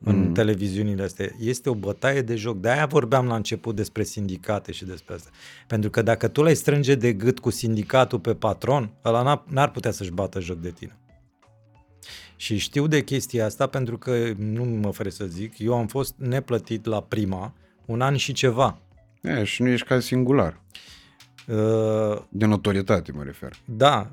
în 0.00 0.16
mm. 0.16 0.32
televiziunile 0.32 1.02
astea. 1.02 1.28
Este 1.38 1.70
o 1.70 1.74
bătaie 1.74 2.22
de 2.22 2.34
joc. 2.34 2.60
De-aia 2.60 2.86
vorbeam 2.86 3.26
la 3.26 3.34
început 3.34 3.76
despre 3.76 4.02
sindicate 4.02 4.72
și 4.72 4.84
despre 4.84 5.14
asta. 5.14 5.30
Pentru 5.66 5.90
că 5.90 6.02
dacă 6.02 6.28
tu 6.28 6.42
l-ai 6.42 6.54
strânge 6.54 6.94
de 6.94 7.12
gât 7.12 7.38
cu 7.38 7.50
sindicatul 7.50 8.18
pe 8.20 8.34
patron, 8.34 8.90
ăla 9.04 9.44
n-ar 9.48 9.70
putea 9.70 9.90
să-și 9.90 10.10
bată 10.10 10.40
joc 10.40 10.58
de 10.58 10.70
tine. 10.70 10.98
Și 12.36 12.56
știu 12.56 12.86
de 12.86 13.02
chestia 13.02 13.44
asta 13.44 13.66
pentru 13.66 13.98
că, 13.98 14.32
nu 14.36 14.64
mă 14.64 14.92
fere 14.92 15.10
să 15.10 15.24
zic, 15.24 15.58
eu 15.58 15.74
am 15.74 15.86
fost 15.86 16.14
neplătit 16.16 16.84
la 16.84 17.02
prima 17.02 17.54
un 17.84 18.00
an 18.00 18.16
și 18.16 18.32
ceva. 18.32 18.78
E, 19.22 19.44
și 19.44 19.62
nu 19.62 19.68
ești 19.68 19.86
ca 19.86 20.00
singular. 20.00 20.60
Uh, 21.46 22.22
de 22.28 22.44
notorietate 22.44 23.12
mă 23.12 23.22
refer. 23.22 23.52
Da. 23.64 24.10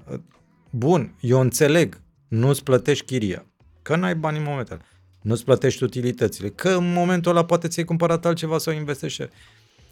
Bun, 0.70 1.16
eu 1.20 1.40
înțeleg. 1.40 2.02
Nu-ți 2.28 2.64
plătești 2.64 3.06
chiria. 3.06 3.46
Că 3.82 3.96
n-ai 3.96 4.16
bani 4.16 4.38
în 4.38 4.44
momentul 4.44 4.80
nu-ți 5.22 5.44
plătești 5.44 5.84
utilitățile, 5.84 6.50
că 6.50 6.70
în 6.70 6.94
momentul 6.94 7.32
ăla 7.32 7.46
poate 7.46 7.68
ți-ai 7.68 7.86
cumpărat 7.86 8.26
altceva 8.26 8.58
sau 8.58 8.74
investești, 8.74 9.28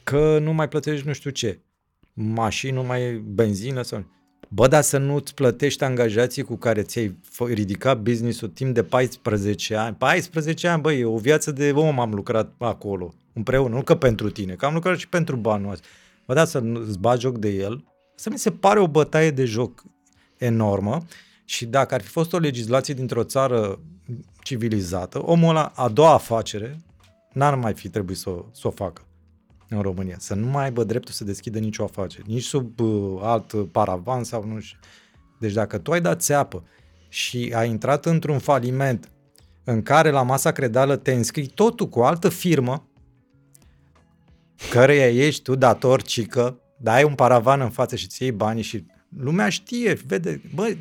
că 0.03 0.39
nu 0.41 0.53
mai 0.53 0.67
plătești 0.67 1.07
nu 1.07 1.13
știu 1.13 1.29
ce, 1.29 1.59
mașini, 2.13 2.73
nu 2.73 2.83
mai 2.83 3.13
benzină 3.13 3.81
sau... 3.81 4.05
Bă, 4.51 4.67
dar 4.67 4.81
să 4.81 4.97
nu-ți 4.97 5.33
plătești 5.33 5.83
angajații 5.83 6.43
cu 6.43 6.55
care 6.55 6.81
ți-ai 6.81 7.15
ridicat 7.45 8.01
business-ul 8.01 8.47
timp 8.47 8.73
de 8.73 8.83
14 8.83 9.75
ani. 9.75 9.95
14 9.95 10.67
ani, 10.67 10.81
băi, 10.81 11.03
o 11.03 11.17
viață 11.17 11.51
de 11.51 11.71
om 11.71 11.99
am 11.99 12.13
lucrat 12.13 12.53
acolo, 12.57 13.13
împreună, 13.33 13.75
nu 13.75 13.81
că 13.81 13.95
pentru 13.95 14.29
tine, 14.29 14.53
că 14.53 14.65
am 14.65 14.73
lucrat 14.73 14.97
și 14.97 15.09
pentru 15.09 15.35
banul 15.35 15.71
ăsta. 15.71 15.87
Bă, 16.25 16.33
da, 16.33 16.45
să 16.45 16.59
nu-ți 16.59 16.99
bagi 16.99 17.21
joc 17.21 17.37
de 17.37 17.49
el, 17.49 17.83
să 18.15 18.29
mi 18.29 18.37
se 18.37 18.51
pare 18.51 18.79
o 18.79 18.87
bătaie 18.87 19.31
de 19.31 19.45
joc 19.45 19.83
enormă 20.37 21.05
și 21.49 21.65
dacă 21.65 21.93
ar 21.93 22.01
fi 22.01 22.07
fost 22.07 22.33
o 22.33 22.37
legislație 22.37 22.93
dintr-o 22.93 23.23
țară 23.23 23.79
civilizată, 24.43 25.25
omul 25.25 25.49
ăla, 25.49 25.71
a 25.75 25.87
doua 25.87 26.13
afacere, 26.13 26.79
n-ar 27.33 27.55
mai 27.55 27.73
fi 27.73 27.89
trebuit 27.89 28.17
să, 28.17 28.29
să 28.51 28.67
o 28.67 28.69
facă 28.69 29.01
în 29.69 29.81
România. 29.81 30.15
Să 30.19 30.35
nu 30.35 30.45
mai 30.45 30.63
aibă 30.63 30.83
dreptul 30.83 31.13
să 31.13 31.23
deschidă 31.23 31.59
nicio 31.59 31.83
afacere, 31.83 32.23
nici 32.27 32.43
sub 32.43 32.79
uh, 32.79 33.19
alt 33.21 33.71
paravan 33.71 34.23
sau 34.23 34.43
nu 34.43 34.59
știu. 34.59 34.79
Deci 35.39 35.53
dacă 35.53 35.77
tu 35.77 35.91
ai 35.91 36.01
dat 36.01 36.21
țeapă 36.21 36.63
și 37.07 37.53
ai 37.55 37.69
intrat 37.69 38.05
într-un 38.05 38.39
faliment 38.39 39.09
în 39.63 39.81
care 39.81 40.09
la 40.09 40.21
masa 40.21 40.51
credală 40.51 40.95
te 40.95 41.11
înscrii 41.11 41.47
totul 41.47 41.89
cu 41.89 41.99
o 41.99 42.05
altă 42.05 42.29
firmă, 42.29 42.87
căreia 44.69 45.25
ești 45.25 45.41
tu 45.41 45.55
dator, 45.55 46.01
cică, 46.01 46.59
dar 46.77 46.95
ai 46.95 47.03
un 47.03 47.15
paravan 47.15 47.61
în 47.61 47.69
față 47.69 47.95
și 47.95 48.07
ți 48.07 48.21
iei 48.21 48.31
banii 48.31 48.63
și 48.63 48.85
lumea 49.17 49.49
știe, 49.49 49.93
vede, 49.93 50.41
bă, 50.53 50.75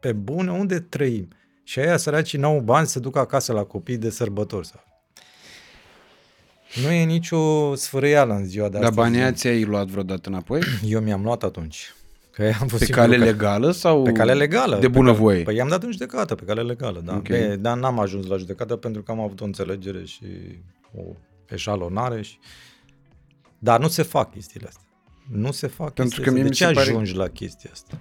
pe 0.00 0.12
bune, 0.12 0.50
unde 0.50 0.80
trăim? 0.80 1.28
Și 1.62 1.78
aia 1.78 1.96
săracii 1.96 2.38
n-au 2.38 2.60
bani 2.60 2.86
să 2.86 3.00
ducă 3.00 3.18
acasă 3.18 3.52
la 3.52 3.64
copii 3.64 3.96
de 3.96 4.10
sărbători. 4.10 4.66
Sau. 4.66 4.84
Nu 6.82 6.90
e 6.90 7.04
nicio 7.04 7.74
sfârâială 7.74 8.34
în 8.34 8.44
ziua 8.44 8.68
de 8.68 8.78
Dar 8.78 8.92
banii 8.92 9.20
aia 9.20 9.32
ți-ai 9.32 9.64
luat 9.64 9.86
vreodată 9.86 10.28
înapoi? 10.28 10.60
Eu 10.88 11.00
mi-am 11.00 11.22
luat 11.22 11.42
atunci. 11.42 11.92
Că 12.30 12.52
am 12.60 12.66
fost 12.66 12.84
pe 12.84 12.92
cale 12.92 13.16
că... 13.16 13.24
legală 13.24 13.70
sau 13.70 14.02
Pe 14.02 14.12
cale 14.12 14.34
legală. 14.34 14.78
De 14.78 14.88
bunăvoie? 14.88 15.42
Păi 15.42 15.54
i-am 15.54 15.68
dat 15.68 15.82
în 15.82 15.90
judecată, 15.92 16.34
pe 16.34 16.44
cale 16.44 16.62
legală, 16.62 17.00
da. 17.00 17.16
Okay. 17.16 17.38
Be, 17.38 17.56
dar 17.56 17.76
n-am 17.76 17.98
ajuns 17.98 18.26
la 18.26 18.36
judecată 18.36 18.76
pentru 18.76 19.02
că 19.02 19.10
am 19.10 19.20
avut 19.20 19.40
o 19.40 19.44
înțelegere 19.44 20.04
și 20.04 20.24
o 20.96 21.02
eșalonare 21.46 22.22
și... 22.22 22.38
Dar 23.58 23.80
nu 23.80 23.88
se 23.88 24.02
fac 24.02 24.32
chestiile 24.32 24.66
astea. 24.66 24.82
Nu 25.30 25.50
se 25.50 25.66
fac 25.66 25.92
pentru 25.92 26.20
că 26.20 26.30
De 26.30 26.48
ce 26.48 26.64
ajungi 26.64 27.12
pare... 27.12 27.24
la 27.24 27.32
chestia 27.32 27.70
asta? 27.72 28.00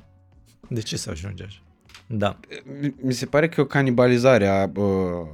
De 0.69 0.81
ce 0.81 0.97
să 0.97 1.09
ajungi 1.09 1.43
așa? 1.43 1.61
Da. 2.07 2.39
Mi 3.01 3.13
se 3.13 3.25
pare 3.25 3.49
că 3.49 3.55
e 3.57 3.63
o 3.63 3.67
canibalizare 3.67 4.47
a, 4.47 4.71
uh, 4.75 5.27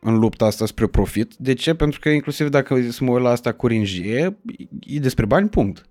în 0.00 0.18
lupta 0.18 0.44
asta 0.44 0.66
spre 0.66 0.86
profit. 0.86 1.34
De 1.34 1.54
ce? 1.54 1.74
Pentru 1.74 2.00
că 2.00 2.08
inclusiv 2.08 2.48
dacă 2.48 2.90
să 2.90 3.04
mă 3.04 3.10
uit 3.10 3.22
la 3.22 3.30
asta 3.30 3.52
cu 3.52 3.66
ringie, 3.66 4.38
e 4.80 4.98
despre 4.98 5.26
bani, 5.26 5.48
punct. 5.48 5.88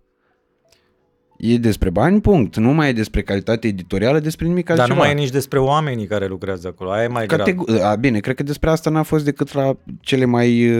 E 1.38 1.58
despre 1.58 1.90
bani, 1.90 2.22
punct. 2.22 2.56
Nu 2.56 2.74
mai 2.74 2.90
e 2.90 2.94
despre 2.94 3.22
calitate 3.22 3.68
editorială, 3.68 4.20
despre 4.20 4.48
nimic 4.48 4.70
altceva. 4.70 4.88
Dar 4.88 4.98
nu 4.98 5.04
mai 5.04 5.12
e 5.12 5.22
nici 5.22 5.32
despre 5.32 5.60
oamenii 5.60 6.06
care 6.06 6.28
lucrează 6.28 6.68
acolo. 6.68 6.92
Aia 6.92 7.04
e 7.04 7.08
mai 7.08 7.26
Categ- 7.26 7.66
grav. 7.66 7.82
A, 7.82 7.96
bine, 7.96 8.20
cred 8.20 8.36
că 8.36 8.44
despre 8.44 8.70
asta 8.70 8.90
n-a 8.90 9.04
fost 9.04 9.26
decât 9.26 9.54
la 9.54 9.78
cele 10.00 10.26
mai 10.26 10.72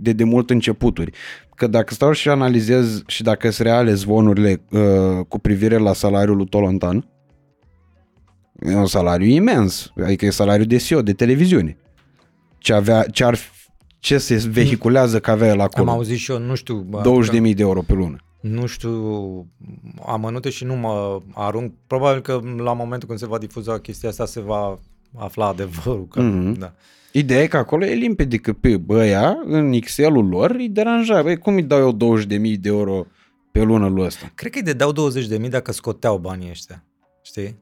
de 0.00 0.12
demult 0.12 0.50
începuturi. 0.50 1.12
Că 1.54 1.66
dacă 1.66 1.94
stau 1.94 2.12
și 2.12 2.28
analizez 2.28 3.02
și 3.06 3.22
dacă 3.22 3.50
sunt 3.50 3.66
reale 3.66 3.94
zvonurile 3.94 4.62
uh, 4.70 4.80
cu 5.28 5.38
privire 5.38 5.76
la 5.76 5.92
salariul 5.92 6.36
lui 6.36 6.46
Tolontan, 6.46 7.08
e 8.60 8.74
un 8.74 8.86
salariu 8.86 9.26
imens. 9.26 9.92
Adică 10.04 10.26
e 10.26 10.30
salariu 10.30 10.64
de 10.64 10.76
CEO, 10.76 11.02
de 11.02 11.12
televiziune. 11.12 11.76
Ce, 12.58 12.72
avea, 12.72 13.02
ce 13.02 13.24
ar 13.24 13.38
ce 13.98 14.18
se 14.18 14.48
vehiculează 14.50 15.20
că 15.20 15.30
avea 15.30 15.54
la 15.54 15.62
acolo? 15.62 15.90
Am 15.90 15.96
auzit 15.96 16.18
și 16.18 16.30
eu, 16.30 16.38
nu 16.38 16.54
știu... 16.54 16.88
20.000 17.32 17.40
de 17.40 17.62
euro 17.62 17.82
pe 17.82 17.92
lună. 17.92 18.18
Nu 18.40 18.66
știu 18.66 19.46
amănunte 20.06 20.50
și 20.50 20.64
nu 20.64 20.74
mă 20.74 21.20
arunc. 21.34 21.72
Probabil 21.86 22.22
că 22.22 22.40
la 22.56 22.72
momentul 22.72 23.08
când 23.08 23.20
se 23.20 23.26
va 23.26 23.38
difuza 23.38 23.78
chestia 23.78 24.08
asta 24.08 24.26
se 24.26 24.40
va 24.40 24.78
afla 25.16 25.46
adevărul. 25.46 26.06
Că, 26.06 26.20
mm-hmm. 26.20 26.58
da. 26.58 26.72
Ideea 27.12 27.42
e 27.42 27.46
că 27.46 27.56
acolo 27.56 27.84
e 27.84 27.94
limpede 27.94 28.36
că 28.36 28.52
pe 28.52 28.76
băia, 28.76 29.38
în 29.44 29.72
Excel-ul 29.72 30.28
lor, 30.28 30.50
îi 30.50 30.68
deranja. 30.68 31.22
Băi, 31.22 31.38
cum 31.38 31.54
îi 31.54 31.62
dau 31.62 31.78
eu 31.78 32.18
20.000 32.18 32.26
de 32.26 32.68
euro 32.68 33.06
pe 33.52 33.62
lună 33.62 33.88
lui 33.88 34.04
ăsta? 34.04 34.30
Cred 34.34 34.52
că 34.52 34.58
îi 34.58 34.64
de 34.64 34.72
dau 34.72 34.92
20.000 35.42 35.48
dacă 35.48 35.72
scoteau 35.72 36.18
banii 36.18 36.50
ăștia. 36.50 36.84
Știi? 37.22 37.56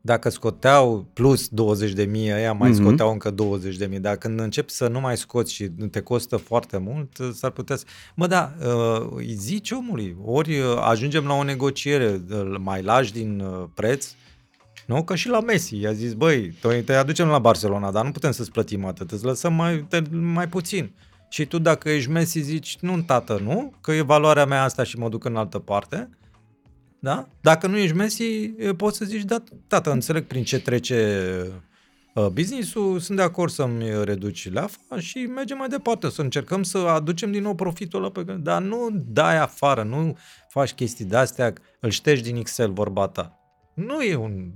Dacă 0.00 0.28
scoteau 0.28 1.06
plus 1.12 1.48
20 1.48 1.92
de 1.92 2.04
mii, 2.04 2.32
aia 2.32 2.52
mai 2.52 2.70
mm-hmm. 2.70 2.74
scoteau 2.74 3.10
încă 3.10 3.30
20 3.30 3.76
de 3.76 3.86
mii. 3.86 3.98
Dar 3.98 4.16
când 4.16 4.40
începi 4.40 4.72
să 4.72 4.88
nu 4.88 5.00
mai 5.00 5.16
scoți 5.16 5.52
și 5.52 5.68
te 5.68 6.00
costă 6.00 6.36
foarte 6.36 6.78
mult, 6.78 7.16
s-ar 7.32 7.50
putea 7.50 7.76
să... 7.76 7.84
Mă, 8.14 8.26
da, 8.26 8.52
uh, 8.66 9.06
îi 9.14 9.32
zici 9.32 9.70
omului, 9.70 10.16
ori 10.24 10.58
uh, 10.58 10.64
ajungem 10.80 11.26
la 11.26 11.34
o 11.34 11.42
negociere, 11.42 12.20
mai 12.58 12.82
lași 12.82 13.12
din 13.12 13.40
uh, 13.40 13.68
preț, 13.74 14.06
nu? 14.86 15.04
Că 15.04 15.14
și 15.14 15.28
la 15.28 15.40
Messi 15.40 15.80
i-a 15.80 15.92
zis, 15.92 16.12
băi, 16.12 16.54
te 16.84 16.94
aducem 16.94 17.28
la 17.28 17.38
Barcelona, 17.38 17.90
dar 17.90 18.04
nu 18.04 18.10
putem 18.10 18.30
să-ți 18.30 18.50
plătim 18.50 18.84
atât, 18.84 19.10
îți 19.10 19.24
lăsăm 19.24 19.54
mai, 19.54 19.86
te, 19.88 20.02
mai 20.10 20.48
puțin. 20.48 20.92
Și 21.28 21.44
tu 21.44 21.58
dacă 21.58 21.90
ești 21.90 22.10
Messi 22.10 22.40
zici, 22.40 22.76
nu, 22.80 23.02
tată, 23.02 23.40
nu, 23.42 23.72
că 23.80 23.92
e 23.92 24.00
valoarea 24.00 24.44
mea 24.44 24.62
asta 24.62 24.82
și 24.82 24.98
mă 24.98 25.08
duc 25.08 25.24
în 25.24 25.36
altă 25.36 25.58
parte. 25.58 26.10
Da? 27.00 27.28
Dacă 27.40 27.66
nu 27.66 27.76
ești 27.76 27.96
Messi, 27.96 28.48
poți 28.76 28.96
să 28.96 29.04
zici, 29.04 29.22
da, 29.22 29.42
tată, 29.66 29.92
înțeleg 29.92 30.24
prin 30.24 30.44
ce 30.44 30.60
trece 30.60 31.62
business-ul, 32.32 32.98
sunt 32.98 33.16
de 33.16 33.22
acord 33.22 33.52
să-mi 33.52 34.04
reduci 34.04 34.52
leafa 34.52 34.98
și 34.98 35.18
mergem 35.18 35.56
mai 35.56 35.68
departe, 35.68 36.10
să 36.10 36.22
încercăm 36.22 36.62
să 36.62 36.78
aducem 36.78 37.32
din 37.32 37.42
nou 37.42 37.54
profitul 37.54 37.98
ăla 37.98 38.10
pe 38.10 38.24
care... 38.24 38.38
Dar 38.38 38.62
nu 38.62 38.88
dai 38.92 39.38
afară, 39.38 39.82
nu 39.82 40.16
faci 40.48 40.72
chestii 40.72 41.04
de-astea, 41.04 41.52
îl 41.80 41.90
ștergi 41.90 42.22
din 42.22 42.36
Excel 42.36 42.72
vorba 42.72 43.08
ta. 43.08 43.38
Nu 43.74 44.02
e 44.02 44.14
un, 44.14 44.50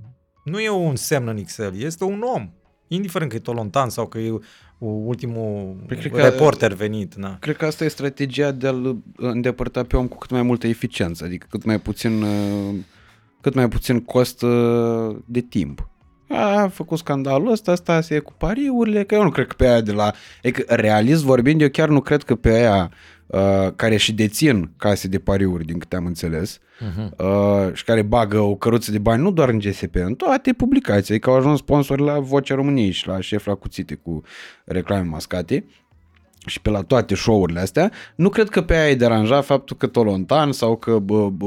nu 0.45 0.61
e 0.61 0.69
un 0.69 0.97
semn 0.97 1.29
în 1.29 1.37
Excel, 1.37 1.77
este 1.81 2.05
un 2.05 2.23
om. 2.35 2.51
Indiferent 2.89 3.31
că 3.31 3.37
e 3.37 3.41
Tolontan 3.41 3.89
sau 3.89 4.07
că 4.07 4.19
e 4.19 4.39
ultimul 4.87 5.77
păi 5.87 5.97
cred 5.97 6.15
reporter 6.15 6.69
că, 6.69 6.75
venit. 6.75 7.15
Na. 7.15 7.37
Cred 7.39 7.57
că 7.57 7.65
asta 7.65 7.85
e 7.85 7.89
strategia 7.89 8.51
de 8.51 8.67
a-l 8.67 8.97
îndepărta 9.17 9.83
pe 9.83 9.97
om 9.97 10.07
cu 10.07 10.19
cât 10.19 10.31
mai 10.31 10.43
multă 10.43 10.67
eficiență, 10.67 11.25
adică 11.25 11.47
cât 11.51 11.65
mai 11.65 11.79
puțin, 11.79 12.23
uh, 12.23 12.75
cât 13.41 13.55
mai 13.55 13.69
puțin 13.69 14.01
cost 14.01 14.43
uh, 14.43 15.17
de 15.25 15.41
timp. 15.41 15.89
A 16.29 16.69
făcut 16.73 16.99
scandalul 16.99 17.51
ăsta, 17.51 17.73
asta 17.73 18.01
se 18.01 18.15
e 18.15 18.19
cu 18.19 18.33
pariurile, 18.39 19.05
că 19.05 19.15
eu 19.15 19.23
nu 19.23 19.31
cred 19.31 19.47
că 19.47 19.55
pe 19.57 19.67
aia 19.67 19.81
de 19.81 19.93
la... 19.93 20.13
Adică, 20.43 20.75
realist 20.75 21.23
vorbind, 21.23 21.61
eu 21.61 21.69
chiar 21.69 21.89
nu 21.89 22.01
cred 22.01 22.23
că 22.23 22.35
pe 22.35 22.51
aia 22.51 22.91
uh, 23.27 23.69
care 23.77 23.97
și 23.97 24.13
dețin 24.13 24.71
case 24.77 25.09
de 25.09 25.19
pariuri, 25.19 25.65
din 25.65 25.79
câte 25.79 25.97
am 25.97 26.07
înțeles, 26.07 26.59
uh-huh. 26.59 27.17
uh, 27.19 27.73
și 27.73 27.85
care 27.85 28.03
bagă 28.03 28.39
o 28.39 28.55
căruță 28.55 28.91
de 28.91 28.99
bani 28.99 29.23
nu 29.23 29.31
doar 29.31 29.49
în 29.49 29.59
GSP, 29.59 29.95
în 29.95 30.15
toate 30.15 30.53
publicații, 30.53 31.19
că 31.19 31.31
au 31.31 31.37
ajuns 31.37 31.59
sponsori 31.59 32.03
la 32.03 32.19
Vocea 32.19 32.55
României 32.55 32.91
și 32.91 33.09
la 33.09 33.21
șef 33.21 33.47
la 33.47 33.55
cuțite 33.55 33.95
cu 33.95 34.23
reclame 34.65 35.09
mascate 35.09 35.65
și 36.47 36.61
pe 36.61 36.71
la 36.71 36.83
toate 36.83 37.15
show-urile 37.15 37.61
astea, 37.61 37.91
nu 38.15 38.29
cred 38.29 38.49
că 38.49 38.63
pe 38.63 38.75
aia 38.75 38.89
îi 38.89 38.97
deranja 38.97 39.41
faptul 39.41 39.77
că 39.77 39.87
Tolontan 39.87 40.53
sau 40.53 40.77
că 40.77 40.99
bă, 40.99 41.31
bă, 41.31 41.47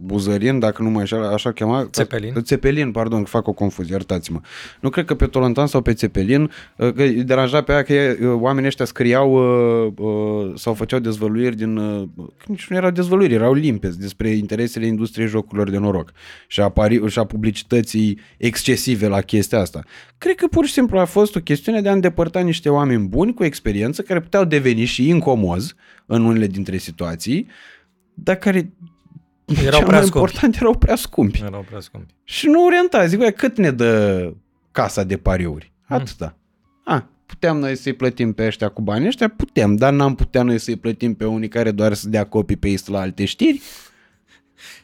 Buzărin, 0.00 0.58
dacă 0.58 0.82
nu 0.82 0.90
mă 0.90 1.00
așa, 1.00 1.16
așa 1.16 1.52
chema. 1.52 1.88
Țepelin. 1.90 2.34
Țepelin, 2.42 2.90
pardon, 2.90 3.24
fac 3.24 3.48
o 3.48 3.52
confuzie, 3.52 3.92
iertați-mă. 3.92 4.40
Nu 4.80 4.90
cred 4.90 5.04
că 5.04 5.14
pe 5.14 5.26
Tolontan 5.26 5.66
sau 5.66 5.80
pe 5.80 5.92
Țepelin, 5.92 6.42
uh, 6.42 6.92
că 6.92 7.02
îi 7.02 7.24
deranja 7.24 7.62
pe 7.62 7.72
aia 7.72 7.82
că 7.82 7.92
uh, 7.92 8.32
oamenii 8.40 8.68
ăștia 8.68 8.84
scriau 8.84 9.32
uh, 9.32 10.52
sau 10.54 10.74
făceau 10.74 10.98
dezvăluiri 10.98 11.56
din... 11.56 11.74
Nici 12.46 12.66
nu 12.68 12.76
erau 12.76 12.90
dezvăluiri, 12.90 13.34
erau 13.34 13.52
limpezi 13.52 13.98
despre 13.98 14.28
interesele 14.28 14.86
industriei 14.86 15.28
jocurilor 15.28 15.70
de 15.70 15.78
noroc 15.78 16.12
și 16.46 16.60
a, 16.60 16.68
pari, 16.68 17.10
și 17.10 17.18
a 17.18 17.24
publicității 17.24 18.18
excesive 18.36 19.06
la 19.06 19.20
chestia 19.20 19.58
asta. 19.58 19.82
Cred 20.18 20.34
că 20.34 20.46
pur 20.46 20.66
și 20.66 20.72
simplu 20.72 20.98
a 20.98 21.04
fost 21.04 21.36
o 21.36 21.40
chestiune 21.40 21.80
de 21.80 21.88
a 21.88 21.92
îndepărta 21.92 22.40
niște 22.40 22.68
oameni 22.68 23.08
buni 23.08 23.34
cu 23.34 23.44
experiență 23.44 24.02
care 24.02 24.20
puteau 24.20 24.44
deveni 24.44 24.84
și 24.84 25.08
incomozi 25.08 25.74
în 26.06 26.24
unele 26.24 26.46
dintre 26.46 26.76
situații, 26.76 27.46
dar 28.14 28.36
care 28.36 28.72
erau 29.64 29.82
prea 29.82 29.98
scumpi. 29.98 30.16
important 30.16 30.56
erau 30.56 30.74
prea 30.74 30.96
scumpi. 30.96 31.42
Erau 31.46 31.64
prea 31.68 31.80
scumpi. 31.80 32.14
Și 32.24 32.46
nu 32.46 32.68
renta. 32.68 33.06
Zic, 33.06 33.18
băi, 33.18 33.32
cât 33.32 33.56
ne 33.56 33.70
dă 33.70 34.32
casa 34.70 35.04
de 35.04 35.16
pariuri? 35.16 35.72
Hmm. 35.86 35.96
Atâta. 35.96 36.36
Mm. 36.84 36.92
A, 36.94 37.08
puteam 37.26 37.58
noi 37.58 37.76
să-i 37.76 37.92
plătim 37.92 38.32
pe 38.32 38.46
ăștia 38.46 38.68
cu 38.68 38.82
bani 38.82 39.06
ăștia? 39.06 39.28
Putem, 39.28 39.76
dar 39.76 39.92
n-am 39.92 40.14
putea 40.14 40.42
noi 40.42 40.58
să-i 40.58 40.76
plătim 40.76 41.14
pe 41.14 41.24
unii 41.24 41.48
care 41.48 41.70
doar 41.70 41.94
să 41.94 42.08
dea 42.08 42.24
copii 42.24 42.56
pe 42.56 42.74
la 42.86 43.00
alte 43.00 43.24
știri? 43.24 43.60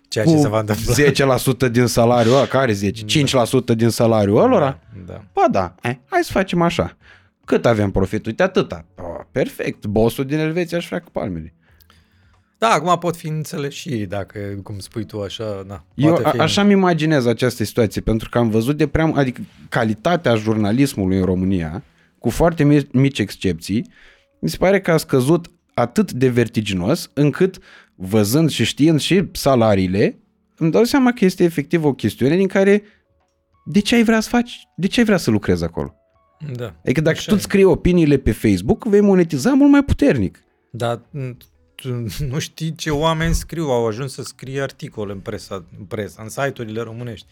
Ceea 0.09 0.25
ce 0.25 0.37
se 0.37 0.49
va 0.49 0.59
întâmpla. 0.59 0.95
10% 1.69 1.71
din 1.71 1.87
salariul 1.87 2.35
ăla, 2.35 2.47
care 2.47 2.73
10? 2.73 3.05
Da. 3.05 3.45
5% 3.73 3.77
din 3.77 3.89
salariul 3.89 4.43
ălora? 4.43 4.81
Da. 5.07 5.13
da. 5.13 5.25
Ba 5.33 5.49
da, 5.51 5.75
hai, 5.81 6.01
hai 6.09 6.25
să 6.25 6.33
facem 6.33 6.63
așa. 6.63 6.97
Cât 7.45 7.67
avem 7.67 7.91
profit? 7.91 8.27
Uite 8.27 8.43
atâta. 8.43 8.85
Oh, 8.97 9.25
perfect. 9.31 9.87
Bossul 9.87 10.25
din 10.25 10.39
Elveția 10.39 10.79
aș 10.79 10.87
vrea 10.87 11.01
cu 11.01 11.11
palmele. 11.11 11.55
Da, 12.65 12.71
acum 12.71 12.99
pot 12.99 13.17
fi 13.17 13.27
înțeles 13.27 13.73
și 13.73 13.89
ei, 13.89 14.07
dacă, 14.07 14.39
cum 14.63 14.79
spui 14.79 15.05
tu, 15.05 15.21
așa, 15.21 15.65
da. 15.67 15.85
Eu 15.95 16.17
fi... 16.17 16.39
așa-mi 16.39 16.73
imaginez 16.73 17.27
această 17.27 17.65
situație, 17.65 18.01
pentru 18.01 18.29
că 18.29 18.39
am 18.39 18.51
văzut 18.51 18.77
de 18.77 18.87
prea, 18.87 19.13
adică 19.15 19.41
calitatea 19.69 20.35
jurnalismului 20.35 21.19
în 21.19 21.25
România, 21.25 21.83
cu 22.19 22.31
foarte 22.31 22.65
mici, 22.65 22.87
mici 22.93 23.19
excepții, 23.19 23.91
mi 24.41 24.49
se 24.49 24.57
pare 24.57 24.81
că 24.81 24.91
a 24.91 24.97
scăzut 24.97 25.51
atât 25.75 26.13
de 26.13 26.29
vertiginos, 26.29 27.11
încât 27.15 27.59
văzând 27.95 28.51
și 28.51 28.65
știind 28.65 29.01
și 29.01 29.29
salariile, 29.33 30.19
îmi 30.57 30.71
dau 30.71 30.85
seama 30.85 31.13
că 31.13 31.25
este 31.25 31.45
efectiv 31.45 31.85
o 31.85 31.95
chestiune 31.95 32.37
din 32.37 32.49
care 32.49 32.83
de 33.65 33.81
ce 33.81 33.95
ai 33.95 34.03
vrea 34.03 34.21
să 34.21 34.29
faci, 34.29 34.69
de 34.77 34.87
ce 34.87 35.01
ai 35.01 35.07
vrea 35.07 35.17
să 35.17 35.31
lucrezi 35.31 35.65
acolo? 35.65 35.95
Da. 36.57 36.75
Adică 36.85 37.01
dacă 37.01 37.19
tu 37.27 37.37
scrii 37.37 37.65
opiniile 37.65 38.17
pe 38.17 38.33
Facebook, 38.33 38.85
vei 38.85 39.01
monetiza 39.01 39.53
mult 39.53 39.71
mai 39.71 39.85
puternic. 39.85 40.45
Da, 40.71 41.03
nu 42.31 42.39
știi 42.39 42.75
ce 42.75 42.91
oameni 42.91 43.35
scriu, 43.35 43.65
au 43.65 43.87
ajuns 43.87 44.13
să 44.13 44.23
scrie 44.23 44.61
articole 44.61 45.13
în 45.13 45.21
presa, 45.21 45.65
în, 45.79 45.85
presa, 45.85 46.23
în 46.23 46.29
site-urile 46.29 46.81
românești. 46.81 47.27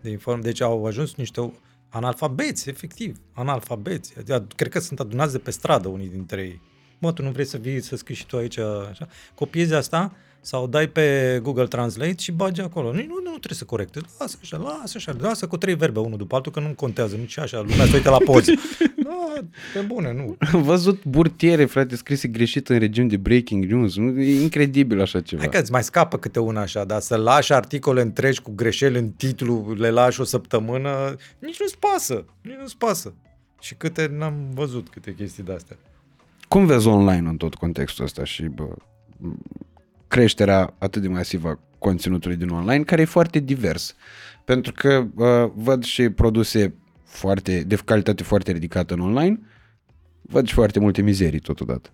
De 0.00 0.10
inform. 0.10 0.40
Deci 0.40 0.60
au 0.60 0.86
ajuns 0.86 1.14
niște 1.14 1.52
analfabeți, 1.88 2.68
efectiv, 2.68 3.16
analfabeți. 3.32 4.18
Adică, 4.18 4.46
cred 4.56 4.72
că 4.72 4.80
sunt 4.80 5.00
adunați 5.00 5.32
de 5.32 5.38
pe 5.38 5.50
stradă 5.50 5.88
unii 5.88 6.08
dintre 6.08 6.42
ei. 6.42 6.60
Mă, 6.98 7.12
tu 7.12 7.22
nu 7.22 7.30
vrei 7.30 7.44
să 7.44 7.56
vii 7.56 7.80
să 7.80 7.96
scrii 7.96 8.16
și 8.16 8.26
tu 8.26 8.36
aici 8.36 8.58
așa? 8.58 9.08
Copiezi 9.34 9.74
asta 9.74 10.12
sau 10.46 10.66
dai 10.66 10.86
pe 10.86 11.38
Google 11.42 11.66
Translate 11.66 12.14
și 12.18 12.32
bagi 12.32 12.60
acolo. 12.60 12.92
Nu, 12.92 12.98
nu, 12.98 13.20
nu 13.22 13.30
trebuie 13.30 13.58
să 13.58 13.64
corecte. 13.64 14.00
Lasă 14.18 14.38
așa, 14.42 14.56
lasă 14.56 14.92
așa, 14.96 15.16
lasă 15.18 15.46
cu 15.46 15.56
trei 15.56 15.74
verbe 15.74 15.98
unul 15.98 16.18
după 16.18 16.34
altul, 16.34 16.52
că 16.52 16.60
nu 16.60 16.68
contează 16.68 17.16
nici 17.16 17.38
așa. 17.38 17.60
Lumea 17.60 17.86
se 17.86 17.96
uită 17.96 18.10
la 18.10 18.16
poze. 18.16 18.54
da, 19.04 19.34
pe 19.74 19.80
bune, 19.80 20.12
nu. 20.12 20.36
Am 20.52 20.62
văzut 20.62 21.04
burtiere, 21.04 21.64
frate, 21.64 21.96
scrise 21.96 22.28
greșit 22.28 22.68
în 22.68 22.78
regim 22.78 23.08
de 23.08 23.16
breaking 23.16 23.64
news. 23.64 23.96
E 23.96 24.40
incredibil 24.40 25.00
așa 25.00 25.20
ceva. 25.20 25.42
Hai 25.42 25.50
că 25.50 25.58
îți 25.58 25.70
mai 25.70 25.82
scapă 25.82 26.18
câte 26.18 26.38
una 26.38 26.60
așa, 26.60 26.84
dar 26.84 27.00
să 27.00 27.16
lași 27.16 27.52
articole 27.52 28.00
întregi 28.00 28.40
cu 28.40 28.52
greșeli 28.54 28.98
în 28.98 29.10
titlu, 29.10 29.74
le 29.78 29.90
lași 29.90 30.20
o 30.20 30.24
săptămână, 30.24 31.16
nici 31.38 31.60
nu-ți 31.60 31.78
pasă. 31.78 32.24
Nici 32.42 32.56
nu-ți 32.60 32.76
pasă. 32.76 33.14
Și 33.60 33.74
câte 33.74 34.10
n-am 34.18 34.34
văzut 34.54 34.88
câte 34.88 35.14
chestii 35.14 35.42
de-astea. 35.42 35.76
Cum 36.48 36.66
vezi 36.66 36.86
online 36.86 37.28
în 37.28 37.36
tot 37.36 37.54
contextul 37.54 38.04
ăsta 38.04 38.24
și 38.24 38.42
bă, 38.42 38.68
creșterea 40.08 40.74
atât 40.78 41.02
de 41.02 41.08
masivă 41.08 41.48
a 41.48 41.58
conținutului 41.78 42.36
din 42.36 42.48
online, 42.48 42.84
care 42.84 43.00
e 43.00 43.04
foarte 43.04 43.38
divers. 43.38 43.94
Pentru 44.44 44.72
că 44.72 45.06
uh, 45.14 45.50
văd 45.54 45.84
și 45.84 46.10
produse 46.10 46.74
foarte, 47.04 47.62
de 47.62 47.76
calitate 47.76 48.22
foarte 48.22 48.52
ridicată 48.52 48.94
în 48.94 49.00
online, 49.00 49.40
văd 50.22 50.46
și 50.46 50.54
foarte 50.54 50.78
multe 50.78 51.02
mizerii 51.02 51.38
totodată. 51.38 51.90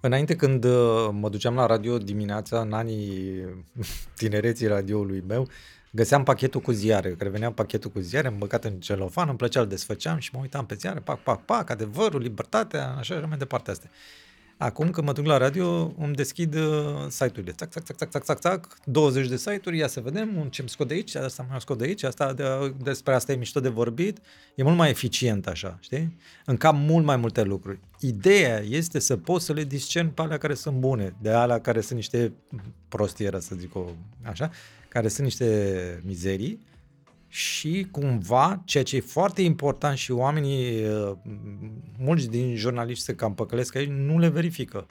Înainte 0.00 0.36
când 0.36 0.64
uh, 0.64 1.08
mă 1.12 1.28
duceam 1.28 1.54
la 1.54 1.66
radio 1.66 1.98
dimineața, 1.98 2.60
în 2.60 2.72
anii 2.72 3.44
tinereții 4.20 4.66
radioului 4.66 5.24
meu, 5.26 5.48
găseam 5.90 6.22
pachetul 6.22 6.60
cu 6.60 6.72
ziare, 6.72 7.10
care 7.10 7.30
venea 7.30 7.52
pachetul 7.52 7.90
cu 7.90 7.98
ziare, 8.00 8.26
am 8.26 8.38
băgat 8.38 8.64
în 8.64 8.80
celofan, 8.80 9.28
îmi 9.28 9.38
plăcea, 9.38 9.60
îl 9.60 9.66
desfăceam 9.66 10.18
și 10.18 10.30
mă 10.32 10.40
uitam 10.40 10.66
pe 10.66 10.74
ziare, 10.74 11.00
pac, 11.00 11.22
pac, 11.22 11.44
pac, 11.44 11.70
adevărul, 11.70 12.20
libertatea, 12.20 12.94
așa 12.98 13.14
și 13.14 13.26
mai 13.26 13.38
departe 13.38 13.70
astea. 13.70 13.90
Acum 14.62 14.90
când 14.90 15.06
mă 15.06 15.12
duc 15.12 15.24
la 15.24 15.36
radio, 15.36 15.94
îmi 15.98 16.14
deschid 16.14 16.54
uh, 16.54 17.06
site-urile. 17.08 17.52
Țac, 17.52 17.70
țac, 17.70 17.82
țac, 17.84 17.96
țac, 17.96 18.10
țac, 18.10 18.24
țac, 18.24 18.38
țac, 18.38 18.78
20 18.84 19.28
de 19.28 19.36
site-uri, 19.36 19.78
ia 19.78 19.86
să 19.86 20.00
vedem 20.00 20.36
un 20.36 20.48
ce-mi 20.48 20.68
scot 20.68 20.88
de 20.88 20.94
aici, 20.94 21.14
asta 21.14 21.46
mai 21.50 21.60
scot 21.60 21.78
de 21.78 21.84
aici, 21.84 22.02
asta 22.02 22.32
de, 22.32 22.74
despre 22.82 23.14
asta 23.14 23.32
e 23.32 23.36
mișto 23.36 23.60
de 23.60 23.68
vorbit. 23.68 24.18
E 24.54 24.62
mult 24.62 24.76
mai 24.76 24.90
eficient 24.90 25.46
așa, 25.46 25.78
știi? 25.80 26.16
Încap 26.44 26.74
mult 26.74 27.04
mai 27.04 27.16
multe 27.16 27.42
lucruri. 27.42 27.78
Ideea 28.00 28.58
este 28.58 28.98
să 28.98 29.16
poți 29.16 29.44
să 29.44 29.52
le 29.52 29.64
discern 29.64 30.08
pe 30.08 30.22
alea 30.22 30.38
care 30.38 30.54
sunt 30.54 30.76
bune, 30.76 31.14
de 31.20 31.30
alea 31.30 31.60
care 31.60 31.80
sunt 31.80 31.98
niște 31.98 32.32
prostieră, 32.88 33.38
să 33.38 33.54
zic 33.58 33.74
o 33.74 33.84
așa, 34.22 34.50
care 34.90 35.08
sunt 35.08 35.26
niște 35.26 36.00
mizerii 36.04 36.66
și 37.28 37.86
cumva, 37.90 38.62
ceea 38.64 38.82
ce 38.82 38.96
e 38.96 39.00
foarte 39.00 39.42
important 39.42 39.96
și 39.96 40.12
oamenii, 40.12 40.84
uh, 40.84 41.12
mulți 41.98 42.28
din 42.28 42.56
jurnaliști 42.56 43.04
se 43.04 43.14
cam 43.14 43.34
păcălesc 43.34 43.74
aici, 43.74 43.88
nu 43.88 44.18
le 44.18 44.28
verifică. 44.28 44.86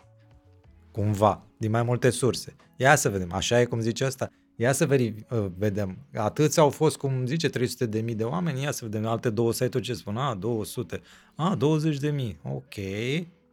cumva, 0.92 1.48
din 1.58 1.72
mai 1.72 1.84
multe 1.84 2.10
surse. 2.10 2.56
Ia 2.76 2.96
să 2.96 3.10
vedem, 3.10 3.34
așa 3.34 3.62
e 3.62 3.66
cum 3.66 3.80
zice 3.80 4.06
asta. 4.06 4.30
Ia 4.56 4.72
să 4.72 4.86
veri, 4.86 5.14
uh, 5.30 5.46
vedem. 5.58 5.98
Atâți 6.14 6.60
au 6.60 6.70
fost, 6.70 6.98
cum 6.98 7.26
zice, 7.26 7.50
300 7.50 7.86
de 7.86 8.02
mii 8.02 8.16
de 8.16 8.24
oameni. 8.24 8.62
Ia 8.62 8.72
să 8.72 8.86
vedem 8.86 9.06
alte 9.06 9.30
două 9.30 9.54
site-uri 9.54 9.86
ce 9.86 9.94
spun. 9.94 10.18
A, 10.18 10.36
200. 10.36 11.02
A, 11.36 11.56
20 11.56 11.98
de 11.98 12.10
mii. 12.10 12.40
Ok. 12.44 12.76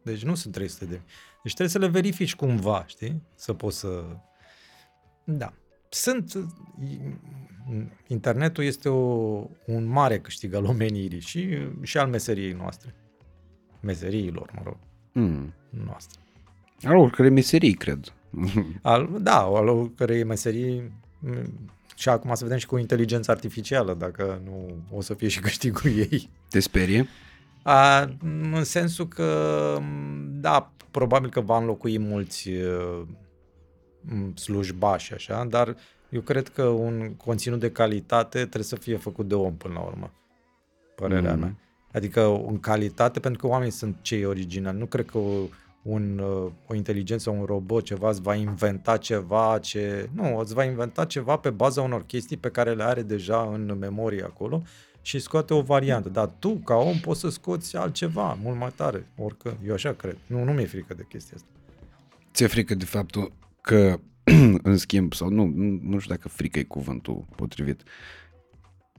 Deci 0.03 0.23
nu 0.23 0.35
sunt 0.35 0.53
300 0.53 0.85
de 0.85 0.91
mii. 0.91 1.05
Deci 1.43 1.53
trebuie 1.53 1.69
să 1.69 1.79
le 1.79 1.87
verifici 1.87 2.35
cumva, 2.35 2.85
știi? 2.87 3.21
Să 3.35 3.53
poți 3.53 3.77
să... 3.77 4.03
Da. 5.23 5.53
Sunt... 5.89 6.33
Internetul 8.07 8.63
este 8.63 8.89
o, 8.89 9.03
un 9.65 9.85
mare 9.85 10.19
câștig 10.19 10.53
al 10.53 10.65
omenirii 10.65 11.19
și, 11.19 11.57
și 11.81 11.97
al 11.97 12.07
meseriei 12.07 12.51
noastre. 12.51 12.95
Meseriilor, 13.81 14.51
mă 14.55 14.61
rog. 14.63 14.77
Mm. 15.11 15.53
Noastre. 15.85 16.19
Al 16.83 16.97
oricărei 16.97 17.31
meserii, 17.31 17.73
cred. 17.73 18.13
Al, 18.81 19.17
da, 19.21 19.41
al 19.41 19.67
oricărei 19.67 20.23
meserii 20.23 20.91
și 21.95 22.09
acum 22.09 22.33
să 22.33 22.43
vedem 22.43 22.57
și 22.57 22.65
cu 22.65 22.77
inteligența 22.77 23.31
artificială, 23.31 23.93
dacă 23.93 24.41
nu 24.43 24.75
o 24.91 25.01
să 25.01 25.13
fie 25.13 25.27
și 25.27 25.39
câștigul 25.39 25.97
ei. 26.11 26.29
Te 26.49 26.59
sperie? 26.59 27.07
A, 27.63 28.09
în 28.53 28.63
sensul 28.63 29.07
că, 29.07 29.79
da, 30.25 30.71
probabil 30.91 31.29
că 31.29 31.41
va 31.41 31.57
înlocui 31.57 31.99
mulți 31.99 32.49
uh, 32.49 33.01
slujbași, 34.35 35.13
așa, 35.13 35.45
dar 35.45 35.75
eu 36.09 36.21
cred 36.21 36.47
că 36.47 36.63
un 36.63 37.13
conținut 37.15 37.59
de 37.59 37.71
calitate 37.71 38.39
trebuie 38.39 38.63
să 38.63 38.75
fie 38.75 38.97
făcut 38.97 39.27
de 39.27 39.35
om 39.35 39.55
până 39.55 39.73
la 39.73 39.79
urmă. 39.79 40.11
Părerea 40.95 41.33
mm. 41.33 41.39
mea. 41.39 41.55
Adică 41.93 42.43
în 42.47 42.59
calitate, 42.59 43.19
pentru 43.19 43.41
că 43.41 43.47
oamenii 43.47 43.71
sunt 43.71 43.95
cei 44.01 44.25
originali. 44.25 44.77
Nu 44.77 44.85
cred 44.85 45.05
că 45.05 45.17
o, 45.17 45.47
un, 45.81 46.19
uh, 46.19 46.51
o 46.67 46.75
inteligență, 46.75 47.29
un 47.29 47.43
robot, 47.43 47.83
ceva, 47.83 48.09
îți 48.09 48.21
va 48.21 48.35
inventa 48.35 48.97
ceva 48.97 49.59
ce... 49.61 50.09
Nu, 50.13 50.37
îți 50.37 50.53
va 50.53 50.63
inventa 50.63 51.05
ceva 51.05 51.35
pe 51.35 51.49
baza 51.49 51.81
unor 51.81 52.05
chestii 52.05 52.37
pe 52.37 52.49
care 52.49 52.73
le 52.73 52.83
are 52.83 53.01
deja 53.01 53.49
în 53.53 53.77
memorie 53.79 54.23
acolo 54.23 54.63
și 55.01 55.19
scoate 55.19 55.53
o 55.53 55.61
variantă. 55.61 56.09
Dar 56.09 56.31
tu, 56.39 56.53
ca 56.53 56.75
om, 56.75 56.99
poți 56.99 57.19
să 57.19 57.29
scoți 57.29 57.77
altceva 57.77 58.37
mult 58.41 58.57
mai 58.57 58.71
tare, 58.75 59.07
orică. 59.17 59.57
Eu 59.65 59.73
așa 59.73 59.93
cred. 59.93 60.17
Nu, 60.25 60.43
nu 60.43 60.51
mi-e 60.51 60.65
frică 60.65 60.93
de 60.93 61.05
chestia 61.09 61.33
asta. 61.35 61.47
Ți-e 62.33 62.47
frică 62.47 62.75
de 62.75 62.85
faptul 62.85 63.31
că, 63.67 63.99
în 64.69 64.77
schimb, 64.77 65.13
sau 65.13 65.29
nu, 65.29 65.45
nu 65.81 65.99
știu 65.99 66.15
dacă 66.15 66.29
frică 66.29 66.59
e 66.59 66.63
cuvântul 66.63 67.25
potrivit, 67.35 67.83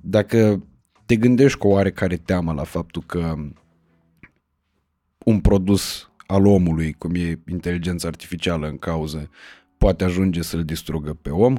dacă 0.01 0.65
te 1.07 1.17
gândești 1.17 1.59
cu 1.59 1.69
oarecare 1.69 2.17
teamă 2.17 2.53
la 2.53 2.65
faptul 2.65 3.03
că 3.07 3.35
un 5.25 5.41
produs 5.41 6.11
al 6.27 6.47
omului, 6.47 6.93
cum 6.93 7.15
e 7.15 7.41
inteligența 7.49 8.09
artificială 8.09 8.69
în 8.69 8.79
cauză, 8.79 9.31
poate 9.79 10.05
ajunge 10.05 10.43
să-l 10.43 10.65
distrugă 10.65 11.19
pe 11.23 11.31
om? 11.31 11.53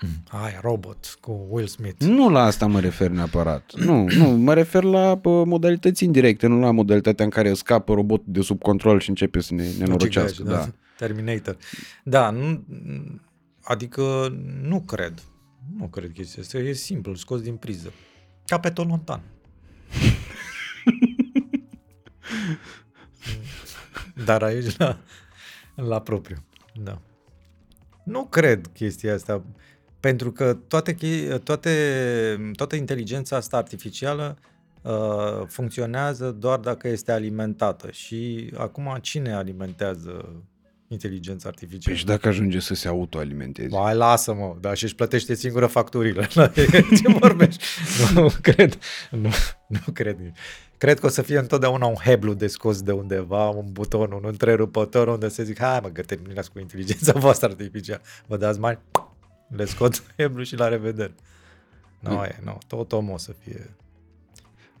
Mm. 0.00 0.08
Ai, 0.42 0.58
robot 0.60 1.18
cu 1.20 1.46
Will 1.50 1.66
Smith. 1.66 2.04
Nu 2.04 2.30
la 2.30 2.42
asta 2.42 2.66
mă 2.66 2.80
refer 2.80 3.10
neapărat. 3.10 3.72
Nu, 3.74 4.06
nu, 4.16 4.28
mă 4.28 4.54
refer 4.54 4.82
la 4.82 5.20
modalități 5.24 6.04
indirecte, 6.04 6.46
nu 6.46 6.60
la 6.60 6.70
modalitatea 6.70 7.24
în 7.24 7.30
care 7.30 7.54
scapă 7.54 7.94
robotul 7.94 8.32
de 8.32 8.40
sub 8.40 8.62
control 8.62 9.00
și 9.00 9.08
începe 9.08 9.40
să 9.40 9.54
ne 9.54 9.64
nenorocească. 9.78 10.42
Da. 10.42 10.50
da. 10.50 10.68
Terminator. 10.96 11.56
Da, 12.04 12.30
nu, 12.30 12.64
adică 13.62 14.36
nu 14.62 14.80
cred. 14.80 15.22
Nu 15.76 15.88
cred 15.88 16.12
chestia 16.12 16.42
asta. 16.42 16.58
E 16.58 16.72
simplu, 16.72 17.14
scos 17.14 17.40
din 17.40 17.56
priză. 17.56 17.92
Ca 18.44 18.60
pe 18.60 18.70
Tolontan. 18.70 19.22
Dar 24.24 24.42
aici 24.42 24.76
la, 24.76 24.98
la 25.74 26.00
propriu. 26.00 26.36
Da. 26.74 27.00
Nu 28.04 28.26
cred 28.26 28.66
chestia 28.66 29.14
asta, 29.14 29.44
pentru 30.00 30.32
că 30.32 30.54
toate, 30.54 30.96
toate, 31.44 32.52
toată 32.56 32.76
inteligența 32.76 33.36
asta 33.36 33.56
artificială 33.56 34.38
uh, 34.82 35.46
funcționează 35.46 36.30
doar 36.30 36.58
dacă 36.58 36.88
este 36.88 37.12
alimentată. 37.12 37.90
Și 37.90 38.52
acum 38.56 38.98
cine 39.00 39.32
alimentează 39.32 40.42
inteligența 40.88 41.48
artificială. 41.48 41.84
Păi 41.84 41.96
și 41.96 42.04
dacă 42.04 42.28
ajunge 42.28 42.60
să 42.60 42.74
se 42.74 42.88
autoalimenteze? 42.88 43.76
Mai 43.76 43.94
lasă-mă, 43.94 44.56
dar 44.60 44.76
și 44.76 44.84
își 44.84 44.94
plătește 44.94 45.34
singură 45.34 45.66
facturile. 45.66 46.28
Ce 46.98 47.08
vorbești? 47.18 47.64
nu 48.14 48.30
cred. 48.40 48.78
Nu, 49.10 49.30
nu 49.66 49.92
cred. 49.92 50.18
Cred 50.78 51.00
că 51.00 51.06
o 51.06 51.08
să 51.08 51.22
fie 51.22 51.38
întotdeauna 51.38 51.86
un 51.86 51.94
heblu 51.94 52.34
de 52.34 52.46
scos 52.46 52.82
de 52.82 52.92
undeva, 52.92 53.48
un 53.48 53.72
buton, 53.72 54.12
un 54.12 54.22
întrerupător 54.24 55.08
unde 55.08 55.28
se 55.28 55.42
zic, 55.42 55.58
hai 55.58 55.80
mă, 55.82 55.88
că 55.88 56.02
terminați 56.02 56.50
cu 56.50 56.58
inteligența 56.58 57.12
voastră 57.26 57.48
artificială. 57.48 58.02
Vă 58.26 58.36
dați 58.36 58.58
mai, 58.58 58.78
le 59.48 59.64
scot 59.64 60.02
heblu 60.16 60.42
și 60.42 60.56
la 60.56 60.68
revedere. 60.68 61.14
Nu, 62.00 62.10
no, 62.10 62.24
e, 62.24 62.40
nu, 62.44 62.58
tot 62.66 62.92
omul 62.92 63.14
o 63.14 63.18
să 63.18 63.32
fie... 63.42 63.76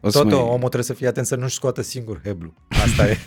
O 0.00 0.08
să 0.08 0.18
tot 0.18 0.30
mai... 0.30 0.40
omul 0.40 0.58
trebuie 0.58 0.82
să 0.82 0.94
fie 0.94 1.06
atent 1.06 1.26
să 1.26 1.36
nu-și 1.36 1.54
scoată 1.54 1.82
singur 1.82 2.20
heblu. 2.24 2.54
Asta 2.68 3.08
e 3.08 3.18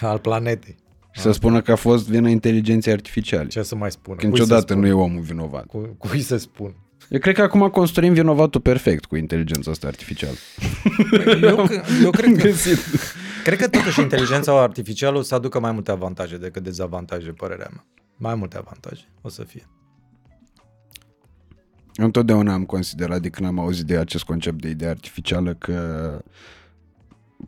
al 0.00 0.18
planetei. 0.18 0.81
Și 1.12 1.20
să 1.20 1.32
spună 1.32 1.60
că 1.60 1.72
a 1.72 1.76
fost 1.76 2.08
vina 2.08 2.28
inteligenței 2.28 2.92
artificiale. 2.92 3.48
Ce 3.48 3.62
să 3.62 3.76
mai 3.76 3.90
spună? 3.90 4.16
Că 4.16 4.26
niciodată 4.26 4.74
nu 4.74 4.86
e 4.86 4.92
omul 4.92 5.22
vinovat. 5.22 5.66
Cu, 5.66 5.78
cui 5.98 6.20
să 6.20 6.36
spun? 6.36 6.74
Eu 7.08 7.18
cred 7.18 7.34
că 7.34 7.42
acum 7.42 7.68
construim 7.68 8.12
vinovatul 8.12 8.60
perfect 8.60 9.04
cu 9.04 9.16
inteligența 9.16 9.70
asta 9.70 9.86
artificială. 9.86 10.36
Eu, 11.42 11.68
eu 12.02 12.10
cred 12.10 12.36
că, 12.36 12.48
cred 13.44 13.58
că 13.58 13.68
totuși 13.68 14.00
inteligența 14.00 14.62
artificială 14.62 15.18
o 15.18 15.22
să 15.22 15.34
aducă 15.34 15.60
mai 15.60 15.72
multe 15.72 15.90
avantaje 15.90 16.36
decât 16.36 16.62
dezavantaje, 16.62 17.30
părerea 17.30 17.68
mea. 17.72 17.84
Mai 18.16 18.34
multe 18.34 18.56
avantaje 18.56 19.04
o 19.20 19.28
să 19.28 19.42
fie. 19.42 19.66
Eu 21.94 22.04
întotdeauna 22.04 22.52
am 22.52 22.64
considerat 22.64 23.20
de 23.20 23.28
când 23.28 23.48
am 23.48 23.58
auzit 23.58 23.84
de 23.84 23.96
acest 23.96 24.24
concept 24.24 24.60
de 24.60 24.68
idee 24.68 24.88
artificială 24.88 25.54
că 25.54 26.18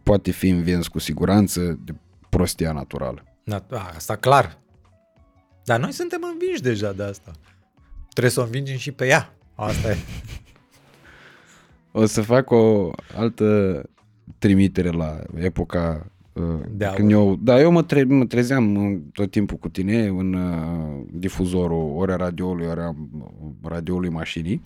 poate 0.02 0.31
fi 0.31 0.49
învins 0.49 0.89
cu 0.89 0.99
siguranță 0.99 1.78
de 1.84 1.94
prostia 2.28 2.73
naturală. 2.73 3.34
Da, 3.45 3.65
asta 3.95 4.17
clar. 4.17 4.59
Dar 5.65 5.81
noi 5.81 5.93
suntem 5.93 6.21
învinși 6.33 6.63
deja 6.63 6.93
de 6.93 7.03
asta. 7.03 7.31
Trebuie 8.09 8.33
să 8.33 8.41
o 8.41 8.45
învingem 8.45 8.77
și 8.77 8.93
pe 8.93 9.07
ea. 9.07 9.35
Asta 9.55 9.91
e. 9.91 9.97
O 11.97 12.07
să 12.07 12.23
fac 12.23 12.51
o 12.51 12.91
altă 13.17 13.83
trimitere 14.39 14.91
la 14.91 15.21
epoca 15.39 16.07
uh, 16.07 16.14
de 16.71 16.93
când 16.95 17.11
eu, 17.11 17.39
da, 17.43 17.61
eu 17.61 17.71
mă, 17.71 17.83
tre- 17.83 18.05
mă 18.05 18.25
trezeam 18.25 19.03
tot 19.13 19.31
timpul 19.31 19.57
cu 19.57 19.69
tine 19.69 20.07
în 20.07 20.35
uh, 20.35 21.05
difuzorul 21.13 21.95
ori 21.97 22.13
a 22.13 22.17
radioului, 22.17 22.67
ori 22.67 22.81
a 22.81 22.95
radioului 23.63 24.09
mașinii. 24.09 24.63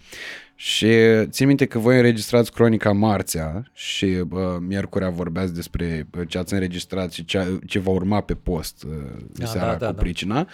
Și 0.54 0.88
țin 1.24 1.46
minte 1.46 1.66
că 1.66 1.78
voi 1.78 1.96
înregistrați 1.96 2.52
cronica 2.52 2.92
marțea 2.92 3.62
și 3.72 4.04
uh, 4.04 4.40
miercurea 4.60 5.10
vorbeați 5.10 5.54
despre 5.54 6.06
ce 6.28 6.38
ați 6.38 6.52
înregistrat 6.52 7.12
și 7.12 7.24
ce, 7.24 7.60
ce 7.66 7.78
va 7.78 7.90
urma 7.90 8.20
pe 8.20 8.34
post 8.34 8.82
uh, 8.82 8.92
da, 9.32 9.46
seara 9.46 9.70
da, 9.72 9.76
da, 9.76 9.86
cu 9.86 9.92
da. 9.92 10.00
pricina 10.02 10.48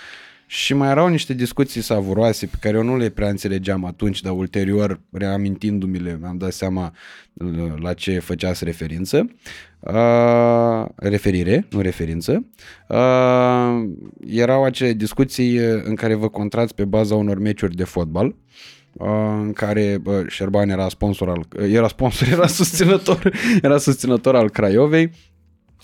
și 0.46 0.74
mai 0.74 0.90
erau 0.90 1.08
niște 1.08 1.34
discuții 1.34 1.80
savuroase 1.80 2.46
pe 2.46 2.56
care 2.60 2.76
eu 2.76 2.82
nu 2.82 2.96
le 2.96 3.08
prea 3.08 3.28
înțelegeam 3.28 3.84
atunci, 3.84 4.20
dar 4.20 4.32
ulterior, 4.32 5.00
reamintindu-mi-le, 5.10 6.18
mi-am 6.20 6.36
dat 6.36 6.52
seama 6.52 6.92
la 7.80 7.92
ce 7.92 8.18
făceați 8.18 8.64
referință. 8.64 9.26
Uh, 9.80 10.84
referire, 10.96 11.66
nu 11.70 11.80
referință. 11.80 12.44
Uh, 12.88 13.82
erau 14.26 14.64
acele 14.64 14.92
discuții 14.92 15.56
în 15.82 15.94
care 15.94 16.14
vă 16.14 16.28
contrați 16.28 16.74
pe 16.74 16.84
baza 16.84 17.14
unor 17.14 17.38
meciuri 17.38 17.76
de 17.76 17.84
fotbal 17.84 18.34
în 18.98 19.52
care 19.52 19.98
bă, 20.02 20.24
Șerban 20.28 20.68
era 20.68 20.88
sponsor 20.88 21.28
al, 21.28 21.46
era 21.70 21.88
sponsor, 21.88 22.28
era 22.32 22.46
susținător, 22.46 23.32
era 23.62 23.78
susținător 23.78 24.36
al 24.36 24.50
Craiovei 24.50 25.10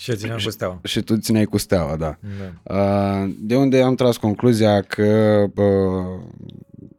și 0.01 0.17
țineam 0.17 0.39
cu 0.45 0.51
steaua. 0.51 0.81
Și 0.85 1.01
tu 1.01 1.17
țineai 1.17 1.45
cu 1.45 1.59
steaua, 1.59 1.97
da. 1.97 2.19
da. 2.63 3.29
De 3.39 3.57
unde 3.57 3.83
am 3.83 3.95
tras 3.95 4.17
concluzia 4.17 4.83
că 4.83 5.45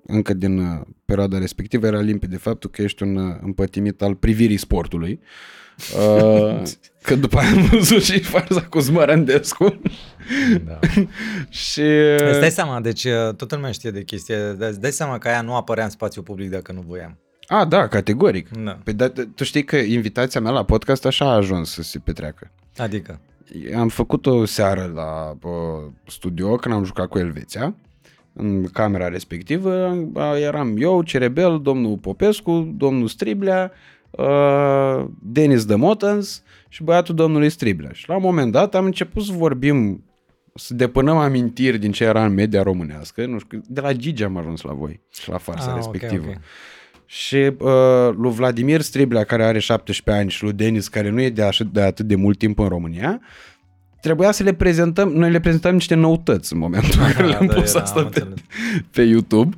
încă 0.05 0.33
din 0.33 0.83
perioada 1.05 1.37
respectivă 1.37 1.87
era 1.87 1.99
limpede 1.99 2.37
faptul 2.37 2.69
că 2.69 2.81
ești 2.81 3.03
un 3.03 3.37
împătimit 3.41 4.01
al 4.01 4.15
privirii 4.15 4.57
sportului. 4.57 5.19
că 7.05 7.15
după 7.15 7.37
aia 7.37 7.49
am 7.49 7.61
văzut 7.71 8.03
și 8.03 8.19
farza 8.19 8.61
cu 8.61 8.79
Zmărândescu. 8.79 9.81
Da. 10.65 10.79
și... 11.49 11.81
Îți 12.29 12.39
dai 12.39 12.51
seama, 12.51 12.81
deci 12.81 13.07
toată 13.37 13.55
lumea 13.55 13.71
știe 13.71 13.91
de 13.91 14.03
chestie, 14.03 14.55
dar 14.57 14.69
îți 14.69 14.79
dai 14.79 14.91
seama 14.91 15.17
că 15.17 15.27
aia 15.27 15.41
nu 15.41 15.55
apărea 15.55 15.83
în 15.83 15.89
spațiu 15.89 16.21
public 16.21 16.49
dacă 16.49 16.71
nu 16.71 16.83
voiam. 16.87 17.17
A, 17.47 17.65
da, 17.65 17.87
categoric. 17.87 18.49
Da. 18.49 18.79
Păi, 18.83 18.93
da, 18.93 19.11
tu 19.35 19.43
știi 19.43 19.63
că 19.63 19.75
invitația 19.75 20.41
mea 20.41 20.51
la 20.51 20.65
podcast 20.65 21.05
așa 21.05 21.25
a 21.25 21.35
ajuns 21.35 21.71
să 21.71 21.81
se 21.81 21.99
petreacă. 21.99 22.51
Adică? 22.77 23.19
Am 23.77 23.87
făcut 23.87 24.25
o 24.25 24.45
seară 24.45 24.91
la 24.95 25.37
uh, 25.49 25.91
studio 26.07 26.55
când 26.55 26.75
am 26.75 26.83
jucat 26.83 27.07
cu 27.07 27.17
Elveția. 27.17 27.75
În 28.33 28.63
camera 28.67 29.07
respectivă 29.07 29.97
eram 30.39 30.75
eu, 30.77 31.01
Cerebel, 31.03 31.59
domnul 31.61 31.97
Popescu, 31.97 32.73
domnul 32.77 33.07
Striblea, 33.07 33.71
uh, 34.11 35.05
Denis 35.21 35.65
de 35.65 35.75
Motans 35.75 36.43
și 36.69 36.83
băiatul 36.83 37.15
domnului 37.15 37.49
Striblea. 37.49 37.91
Și 37.91 38.09
la 38.09 38.15
un 38.15 38.21
moment 38.21 38.51
dat 38.51 38.75
am 38.75 38.85
început 38.85 39.23
să 39.23 39.31
vorbim 39.33 40.03
să 40.55 40.73
depănăm 40.73 41.17
amintiri 41.17 41.77
din 41.77 41.91
ce 41.91 42.03
era 42.03 42.25
în 42.25 42.33
media 42.33 42.63
românească. 42.63 43.25
Nu 43.25 43.39
știu, 43.39 43.61
de 43.67 43.81
la 43.81 43.93
Gigi 43.93 44.23
am 44.23 44.37
ajuns 44.37 44.61
la 44.61 44.73
voi 44.73 44.99
și 45.09 45.29
la 45.29 45.37
farsa 45.37 45.65
Ah, 45.65 45.69
ok, 45.71 45.75
respectivă. 45.93 46.25
ok. 46.29 46.35
Și 47.13 47.35
uh, 47.35 48.09
lui 48.17 48.31
Vladimir 48.31 48.81
Striblea, 48.81 49.23
care 49.23 49.43
are 49.45 49.59
17 49.59 50.23
ani, 50.23 50.31
și 50.31 50.43
lui 50.43 50.53
Denis, 50.53 50.87
care 50.87 51.09
nu 51.09 51.21
e 51.21 51.29
de, 51.29 51.43
așa, 51.43 51.63
de 51.71 51.81
atât 51.81 52.05
de 52.05 52.15
mult 52.15 52.37
timp 52.37 52.59
în 52.59 52.67
România, 52.67 53.21
trebuia 54.01 54.31
să 54.31 54.43
le 54.43 54.53
prezentăm, 54.53 55.09
noi 55.09 55.31
le 55.31 55.39
prezentăm 55.39 55.73
niște 55.73 55.95
noutăți 55.95 56.53
în 56.53 56.59
momentul 56.59 56.99
în 56.99 57.11
care 57.11 57.23
Ah, 57.23 57.29
le-am 57.31 57.45
da, 57.45 57.53
pus 57.53 57.73
era, 57.73 57.83
asta 57.83 57.99
am 57.99 58.09
pe, 58.09 58.19
înțeles. 58.19 58.39
pe 58.91 59.01
YouTube. 59.01 59.55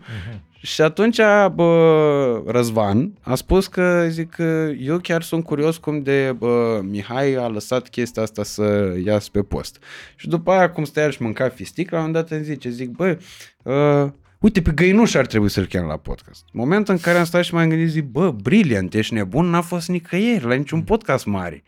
Și 0.62 0.82
atunci 0.82 1.20
bă, 1.54 2.44
Răzvan 2.46 3.14
a 3.22 3.36
spus 3.36 3.68
că, 3.68 4.06
zic 4.10 4.30
că 4.30 4.70
eu 4.80 4.98
chiar 4.98 5.22
sunt 5.22 5.44
curios 5.44 5.78
cum 5.78 6.02
de 6.02 6.36
bă, 6.38 6.82
Mihai 6.84 7.34
a 7.34 7.48
lăsat 7.48 7.90
chestia 7.90 8.22
asta 8.22 8.44
să 8.44 8.96
iasă 9.06 9.30
pe 9.32 9.42
post. 9.42 9.78
Și 10.16 10.28
după 10.28 10.52
aia 10.52 10.70
cum 10.72 10.84
stai 10.84 11.12
și 11.12 11.22
mânca 11.22 11.50
fistic, 11.50 11.92
la 11.92 11.98
un 11.98 12.06
moment 12.06 12.24
dat 12.28 12.38
îmi 12.38 12.46
zice, 12.46 12.70
zic, 12.70 12.90
bă, 12.90 13.18
uh, 13.64 14.12
uite, 14.44 14.62
pe 14.62 14.72
Găinuș 14.72 15.14
ar 15.14 15.26
trebui 15.26 15.50
să-l 15.50 15.66
chem 15.66 15.86
la 15.86 15.98
podcast. 15.98 16.46
Momentul 16.52 16.94
în 16.94 17.00
care 17.00 17.18
am 17.18 17.24
stat 17.24 17.44
și 17.44 17.54
m-am 17.54 17.70
gândit, 17.70 17.90
zic, 17.90 18.04
bă, 18.04 18.32
brilliant, 18.32 18.94
ești 18.94 19.14
nebun, 19.14 19.46
n-a 19.46 19.62
fost 19.62 19.88
nicăieri, 19.88 20.46
la 20.46 20.54
niciun 20.54 20.82
podcast 20.82 21.26
mare. 21.26 21.64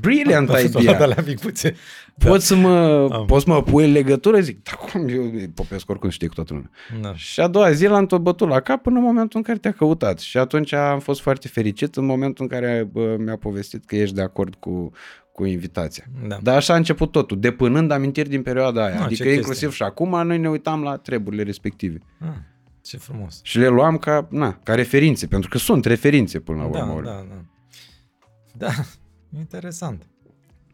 Brilliant 0.00 0.50
A 0.50 0.52
fost 0.52 0.78
idea. 0.78 0.98
de 0.98 1.04
la 1.04 1.14
micuțe. 1.26 1.74
Poți 2.18 2.46
să 2.46 2.54
mă, 2.54 3.08
Am. 3.12 3.26
poți 3.26 3.44
să 3.44 3.50
mă 3.50 3.62
pui 3.62 3.84
în 3.84 3.92
legătură? 3.92 4.40
Zic, 4.40 4.62
da, 4.62 4.72
cum 4.72 5.08
eu 5.08 5.32
Popescu 5.54 5.90
oricum 5.90 6.08
știe 6.08 6.28
cu 6.28 6.34
toată 6.34 6.52
lumea. 6.52 6.70
Da. 7.00 7.14
Și 7.14 7.40
a 7.40 7.48
doua 7.48 7.72
zi 7.72 7.86
l-am 7.86 8.06
tot 8.06 8.20
bătut 8.20 8.48
la 8.48 8.60
cap 8.60 8.82
până 8.82 8.98
în 8.98 9.04
momentul 9.04 9.38
în 9.38 9.42
care 9.42 9.58
te-a 9.58 9.72
căutat. 9.72 10.18
Și 10.18 10.38
atunci 10.38 10.72
am 10.72 10.98
fost 10.98 11.20
foarte 11.20 11.48
fericit 11.48 11.96
în 11.96 12.04
momentul 12.04 12.44
în 12.44 12.58
care 12.58 12.88
bă, 12.92 13.16
mi-a 13.18 13.36
povestit 13.36 13.84
că 13.84 13.96
ești 13.96 14.14
de 14.14 14.22
acord 14.22 14.54
cu, 14.54 14.92
cu 15.32 15.44
invitația. 15.44 16.04
Da. 16.28 16.38
Dar 16.42 16.56
așa 16.56 16.72
a 16.72 16.76
început 16.76 17.10
totul, 17.12 17.40
depunând 17.40 17.90
amintiri 17.90 18.28
din 18.28 18.42
perioada 18.42 18.84
aia. 18.84 18.94
Ah, 18.98 19.04
adică 19.04 19.22
ce 19.22 19.28
inclusiv 19.32 19.68
chestie. 19.68 19.84
și 19.84 19.90
acum 19.90 20.26
noi 20.26 20.38
ne 20.38 20.48
uitam 20.48 20.82
la 20.82 20.96
treburile 20.96 21.42
respective. 21.42 21.98
Ah, 22.20 22.28
ce 22.82 22.96
frumos. 22.96 23.40
Și 23.42 23.58
le 23.58 23.68
luam 23.68 23.96
ca, 23.96 24.26
na, 24.30 24.58
ca 24.62 24.74
referințe, 24.74 25.26
pentru 25.26 25.48
că 25.48 25.58
sunt 25.58 25.84
referințe 25.84 26.38
până 26.38 26.62
la 26.62 26.68
Da, 26.68 26.84
urmă. 26.84 27.00
da, 27.04 27.24
da. 27.28 27.44
Da, 28.66 28.72
interesant. 29.38 30.06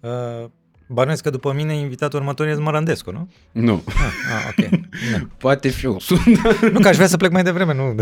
Uh, 0.00 0.48
bănuiesc 0.88 1.22
că 1.22 1.30
după 1.30 1.52
mine 1.52 1.74
invitatul 1.76 2.18
următor 2.18 2.46
e 2.46 2.54
Mărandescu, 2.54 3.10
nu? 3.10 3.30
Nu, 3.52 3.82
Ah, 3.86 3.94
ah 4.36 4.48
ok. 4.58 4.68
Da. 5.12 5.26
poate 5.38 5.68
fi 5.68 5.84
eu. 5.84 5.98
Sunt. 5.98 6.20
Nu, 6.72 6.80
că 6.80 6.88
aș 6.88 6.94
vrea 6.94 7.06
să 7.08 7.16
plec 7.16 7.30
mai 7.30 7.42
devreme, 7.42 7.74
nu. 7.74 7.94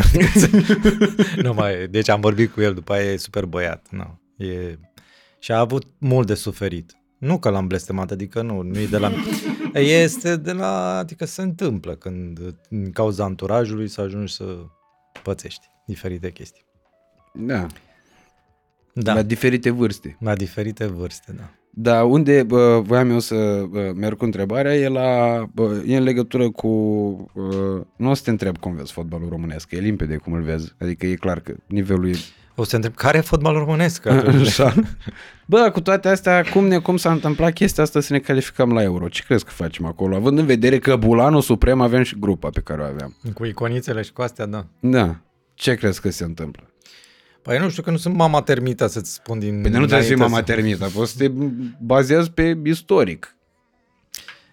nu 1.43 1.53
mai, 1.55 1.89
deci 1.91 2.09
am 2.09 2.21
vorbit 2.21 2.53
cu 2.53 2.61
el, 2.61 2.75
după 2.75 2.93
aia 2.93 3.13
e 3.13 3.17
super 3.17 3.45
băiat. 3.45 3.87
Nu, 3.91 4.21
e... 4.37 4.79
Și 5.47 5.53
a 5.53 5.59
avut 5.59 5.87
mult 5.99 6.27
de 6.27 6.35
suferit. 6.35 6.97
Nu 7.19 7.39
că 7.39 7.49
l-am 7.49 7.67
blestemat, 7.67 8.11
adică 8.11 8.43
nu, 8.43 8.63
nu 8.63 8.79
e 8.79 8.87
de 8.87 8.99
la... 8.99 9.13
Este 9.75 10.37
de 10.37 10.53
la... 10.53 10.99
Adică 10.99 11.25
se 11.25 11.43
întâmplă 11.43 11.95
când 11.95 12.39
în 12.71 12.91
cauza 12.91 13.25
anturajului 13.25 13.89
să 13.89 14.01
ajungi 14.01 14.33
să 14.33 14.45
pățești 15.23 15.67
diferite 15.87 16.31
chestii. 16.31 16.65
Da, 17.35 17.67
Da, 18.93 19.15
la 19.15 19.23
diferite 19.23 19.71
vârste. 19.71 20.17
la 20.21 20.35
diferite 20.35 20.87
vârste, 20.87 21.33
da. 21.33 21.51
Da, 21.71 22.05
unde 22.05 22.43
bă, 22.43 22.81
voiam 22.81 23.11
eu 23.11 23.19
să 23.19 23.65
bă, 23.69 23.93
merg 23.95 24.17
cu 24.17 24.25
întrebarea 24.25 24.77
e, 24.77 24.89
la, 24.89 25.43
bă, 25.55 25.83
e 25.87 25.97
în 25.97 26.03
legătură 26.03 26.51
cu... 26.51 26.69
Bă, 27.35 27.85
nu 27.97 28.11
o 28.11 28.15
să 28.15 28.23
te 28.23 28.31
întreb 28.31 28.59
cum 28.59 28.75
vezi 28.75 28.93
fotbalul 28.93 29.29
românesc, 29.29 29.71
e 29.71 29.79
limpede 29.79 30.17
cum 30.17 30.33
îl 30.33 30.43
vezi. 30.43 30.75
Adică 30.79 31.07
e 31.07 31.15
clar 31.15 31.41
că 31.41 31.55
nivelul 31.67 32.09
e... 32.09 32.15
O 32.59 32.63
să 32.63 32.71
te 32.71 32.77
întreb, 32.77 32.95
care 32.95 33.19
e 33.19 33.21
fotbalul 33.21 33.59
românesc? 33.59 34.07
atunci? 34.11 34.47
Așa. 34.47 34.75
Bă, 35.47 35.71
cu 35.73 35.81
toate 35.81 36.09
astea, 36.09 36.45
cum, 36.53 36.67
ne, 36.67 36.79
cum 36.79 36.97
s-a 36.97 37.13
întâmplat 37.13 37.53
chestia 37.53 37.83
asta 37.83 38.01
să 38.01 38.13
ne 38.13 38.19
calificăm 38.19 38.73
la 38.73 38.83
Euro? 38.83 39.09
Ce 39.09 39.23
crezi 39.23 39.45
că 39.45 39.51
facem 39.51 39.85
acolo? 39.85 40.17
Având 40.17 40.39
în 40.39 40.47
vedere 40.47 40.79
că 40.79 40.97
Bulanul 40.97 41.41
Suprem 41.41 41.81
avem 41.81 42.03
și 42.03 42.17
grupa 42.19 42.49
pe 42.51 42.61
care 42.61 42.81
o 42.81 42.85
aveam. 42.85 43.17
Cu 43.35 43.45
iconițele 43.45 44.03
și 44.03 44.13
cu 44.13 44.23
astea, 44.23 44.47
da. 44.47 44.67
Da. 44.81 45.17
Ce 45.55 45.75
crezi 45.75 46.01
că 46.01 46.11
se 46.11 46.25
întâmplă? 46.25 46.71
Păi 47.43 47.59
nu 47.59 47.69
știu 47.69 47.83
că 47.83 47.91
nu 47.91 47.97
sunt 47.97 48.15
mama 48.15 48.43
termită 48.43 48.87
să-ți 48.87 49.13
spun 49.13 49.39
din... 49.39 49.61
Păi 49.61 49.71
de 49.71 49.79
nu 49.79 49.87
trebuie 49.87 50.01
să 50.01 50.07
fii 50.07 50.15
înainte 50.15 50.35
mama 50.35 50.47
termită, 50.47 50.91
poți 50.95 51.13
să 51.13 51.19
te 51.19 51.33
bazezi 51.81 52.31
pe 52.31 52.59
istoric. 52.65 53.37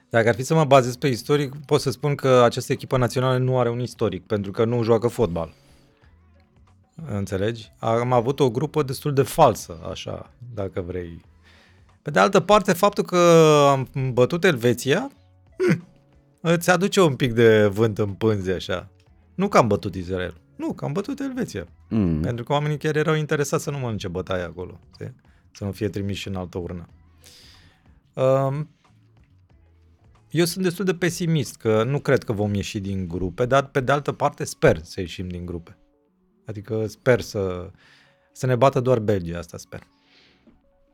Dacă 0.10 0.28
ar 0.28 0.36
fi 0.36 0.44
să 0.44 0.54
mă 0.54 0.66
bazez 0.66 0.96
pe 0.96 1.08
istoric, 1.08 1.54
pot 1.66 1.82
să 1.82 1.92
spun 1.92 2.16
că 2.16 2.42
această 2.46 2.72
echipă 2.72 2.98
națională 2.98 3.38
nu 3.38 3.60
are 3.60 3.70
un 3.70 3.80
istoric, 3.80 4.26
pentru 4.26 4.52
că 4.52 4.66
nu 4.66 4.84
joacă 4.84 5.08
fotbal. 5.08 5.54
Înțelegi? 6.96 7.72
Am 7.80 8.12
avut 8.12 8.40
o 8.40 8.52
grupă 8.52 8.84
destul 8.84 9.14
de 9.14 9.22
falsă, 9.22 9.80
așa, 9.92 10.34
dacă 10.54 10.82
vrei. 10.82 11.22
Pe 12.02 12.12
de 12.12 12.20
altă 12.20 12.40
parte, 12.40 12.74
faptul 12.74 13.04
că 13.04 13.18
am 13.70 14.12
bătut 14.14 14.44
Elveția, 14.44 15.12
hm, 15.58 15.88
îți 16.42 16.70
aduce 16.70 17.02
un 17.02 17.16
pic 17.16 17.34
de 17.34 17.66
vânt 17.66 17.98
în 17.98 18.14
pânze, 18.14 18.52
așa. 18.52 18.90
Nu 19.36 19.48
că 19.48 19.58
am 19.58 19.68
bătut 19.68 19.96
Israel. 19.96 20.42
Nu, 20.56 20.74
că 20.74 20.86
am 20.86 20.92
bătut 20.92 21.20
Elveția. 21.20 21.68
Mm. 21.90 22.22
Pentru 22.22 22.44
că 22.44 22.54
oamenii 22.54 22.78
chiar 22.78 22.96
erau 22.96 23.16
interesați 23.16 23.64
să 23.64 23.72
nu 23.72 23.78
mănânce 23.78 24.08
bătaie 24.08 24.44
acolo, 24.44 24.80
știi? 24.94 25.16
să 25.52 25.64
nu 25.64 25.72
fie 25.72 25.90
trimiși 25.90 26.28
în 26.28 26.36
altă 26.36 26.58
urnă. 26.58 26.88
Um, 28.14 28.70
eu 30.30 30.46
sunt 30.46 30.64
destul 30.64 30.86
de 30.86 30.94
pesimist 30.94 31.56
că 31.56 31.84
nu 31.84 32.00
cred 32.00 32.24
că 32.24 32.34
vom 32.34 32.54
ieși 32.54 32.80
din 32.80 33.08
grupe, 33.08 33.46
dar 33.46 33.68
pe 33.68 33.80
de 33.80 33.92
altă 33.92 34.12
parte 34.12 34.44
sper 34.44 34.84
să 34.84 35.00
ieșim 35.00 35.28
din 35.28 35.46
grupe. 35.46 35.78
Adică 36.46 36.86
sper 36.88 37.22
să, 37.22 37.70
să 38.32 38.46
ne 38.46 38.56
bată 38.56 38.80
doar 38.80 39.00
Belgia, 39.00 39.38
asta 39.38 39.58
sper. 39.58 39.82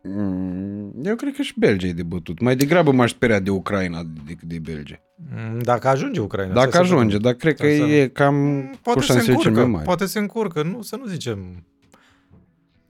Mm, 0.04 0.94
Eu 1.04 1.16
cred 1.16 1.34
că 1.36 1.42
și 1.42 1.54
Belgia 1.58 1.88
e 1.88 1.94
de 1.94 2.04
bătut. 2.04 2.40
Mai 2.40 2.56
degrabă 2.56 2.92
m-aș 2.92 3.10
speria 3.12 3.40
de 3.40 3.50
Ucraina 3.50 4.02
decât 4.26 4.48
de 4.48 4.60
Belgia. 4.60 5.00
Mm, 5.36 5.60
Dacă 5.60 5.88
ajunge 5.88 6.20
Ucraina. 6.20 6.54
Dacă 6.54 6.70
stai 6.70 6.86
să 6.88 6.94
ajunge, 6.94 7.16
vedem. 7.16 7.22
dar 7.22 7.34
cred 7.34 7.56
că 7.56 7.66
Stai 7.66 7.78
să- 7.78 7.94
e 7.94 8.08
cam 8.08 8.62
cu 8.72 8.78
Poate 8.84 9.00
se 9.00 9.06
șansele 9.06 9.36
cele 9.38 9.50
mai 9.50 9.50
încurcă, 9.64 9.70
mari. 9.72 9.86
poate 9.86 10.06
se 10.06 10.20
încurcă, 10.20 10.64
nu, 10.64 10.82
să 10.82 10.96
nu 10.96 11.06
zicem... 11.06 11.64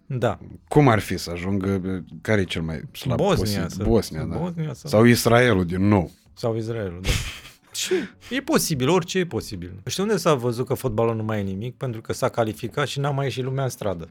Da, 0.05 0.39
Cum 0.67 0.87
ar 0.87 0.99
fi 0.99 1.17
să 1.17 1.31
ajungă, 1.31 2.03
care 2.21 2.41
e 2.41 2.43
cel 2.43 2.61
mai 2.61 2.81
slab 2.91 3.17
Bosnia. 3.17 3.61
posibil? 3.61 3.67
Să, 3.69 3.83
Bosnia, 3.83 4.23
da. 4.23 4.37
Bosnia 4.37 4.73
sau, 4.73 4.89
Sau 4.89 5.03
Israelul 5.05 5.65
din 5.65 5.87
nou. 5.87 6.11
sau 6.33 6.55
Israelul, 6.57 6.99
da. 7.01 7.09
Ce? 7.87 8.09
E 8.35 8.41
posibil, 8.41 8.89
orice 8.89 9.17
e 9.19 9.25
posibil. 9.25 9.81
Știi 9.85 10.03
unde 10.03 10.17
s-a 10.17 10.33
văzut 10.33 10.67
că 10.67 10.73
fotbalul 10.73 11.15
nu 11.15 11.23
mai 11.23 11.39
e 11.39 11.43
nimic? 11.43 11.75
Pentru 11.77 12.01
că 12.01 12.13
s-a 12.13 12.29
calificat 12.29 12.87
și 12.87 12.99
n-a 12.99 13.09
mai 13.11 13.25
ieșit 13.25 13.43
lumea 13.43 13.63
în 13.63 13.69
stradă. 13.69 14.09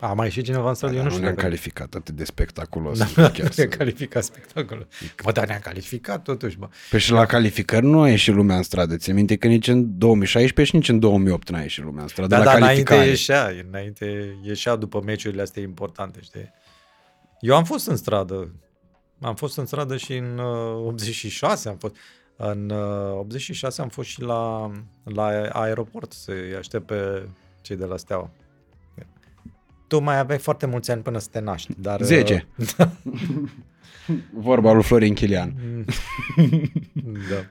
A 0.00 0.12
mai 0.12 0.26
ieșit 0.26 0.44
cineva 0.44 0.68
în 0.68 0.74
stradă? 0.74 0.94
Eu 0.94 1.00
Dar 1.02 1.10
nu 1.10 1.16
nu 1.16 1.18
știu. 1.18 1.24
ne-am 1.24 1.36
dacă- 1.36 1.48
calificat 1.48 1.94
atât 1.94 2.14
de 2.14 2.24
spectaculos. 2.24 2.98
Da, 2.98 3.04
chiar 3.30 3.40
ne-a 3.40 3.50
să... 3.50 3.66
calificat 3.66 4.24
spectacolul. 4.24 4.86
Bă, 5.24 5.32
dar 5.32 5.46
ne-a 5.46 5.58
calificat 5.58 6.22
totuși, 6.22 6.56
bă. 6.58 6.68
Păi 6.90 6.98
și 6.98 7.10
la 7.10 7.26
calificări 7.26 7.86
nu 7.86 8.00
a 8.00 8.08
ieșit 8.08 8.34
lumea 8.34 8.56
în 8.56 8.62
stradă. 8.62 8.96
Ți 8.96 9.12
minte 9.12 9.36
că 9.36 9.46
nici 9.46 9.68
în 9.68 9.98
2016 9.98 10.74
și 10.74 10.80
nici 10.80 10.88
în 10.88 10.98
2008 10.98 11.50
n-a 11.50 11.60
ieșit 11.60 11.84
lumea 11.84 12.02
în 12.02 12.08
stradă. 12.08 12.28
Da, 12.28 12.38
la 12.38 12.44
da, 12.44 12.50
înainte 12.56 12.82
calificare. 12.82 13.08
ieșea, 13.08 13.64
înainte 13.68 14.36
ieșea 14.42 14.76
după 14.76 15.02
meciurile 15.04 15.42
astea 15.42 15.62
importante, 15.62 16.18
știi? 16.22 16.50
Eu 17.40 17.56
am 17.56 17.64
fost 17.64 17.86
în 17.86 17.96
stradă. 17.96 18.54
Am 19.20 19.34
fost 19.34 19.56
în 19.58 19.66
stradă 19.66 19.96
și 19.96 20.12
în 20.16 20.38
uh, 20.38 20.86
86 20.86 21.68
am 21.68 21.76
fost. 21.76 21.96
În 22.40 22.70
uh, 22.70 23.18
86 23.18 23.82
am 23.82 23.88
fost 23.88 24.08
și 24.08 24.22
la, 24.22 24.70
la 25.04 25.24
aeroport 25.52 26.12
să-i 26.12 26.54
aștept 26.58 26.86
pe 26.86 27.28
cei 27.60 27.76
de 27.76 27.84
la 27.84 27.96
Steaua. 27.96 28.30
Tu 29.86 30.00
mai 30.00 30.18
aveai 30.18 30.38
foarte 30.38 30.66
mulți 30.66 30.90
ani 30.90 31.02
până 31.02 31.18
să 31.18 31.28
te 31.30 31.40
naști, 31.40 31.72
dar... 31.80 32.00
uh, 32.00 32.06
Zece. 32.06 32.46
Vorba 34.32 34.72
lui 34.72 34.82
Florin 34.82 35.14
Chilian. 35.14 35.54
da. 37.30 37.44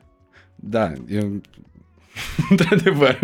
Da, 0.55 0.93
eu... 1.07 1.41
Într-adevăr. 2.49 3.19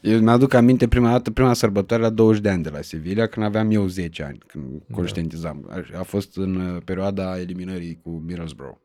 Eu 0.00 0.18
mi-aduc 0.20 0.54
aminte 0.54 0.88
prima 0.88 1.10
dată, 1.10 1.30
prima 1.30 1.52
sărbătoare 1.52 2.02
la 2.02 2.10
20 2.10 2.42
de 2.42 2.48
ani 2.50 2.62
de 2.62 2.68
la 2.68 2.80
Sevilla, 2.80 3.26
când 3.26 3.46
aveam 3.46 3.70
eu 3.70 3.86
10 3.86 4.22
ani, 4.22 4.38
când 4.46 4.82
conștientizam. 4.90 5.66
A- 5.70 5.98
A 5.98 6.02
fost 6.02 6.36
în 6.36 6.54
uh, 6.56 6.82
perioada 6.84 7.38
eliminării 7.38 7.98
cu 8.02 8.10
Middlesbrough, 8.10 8.76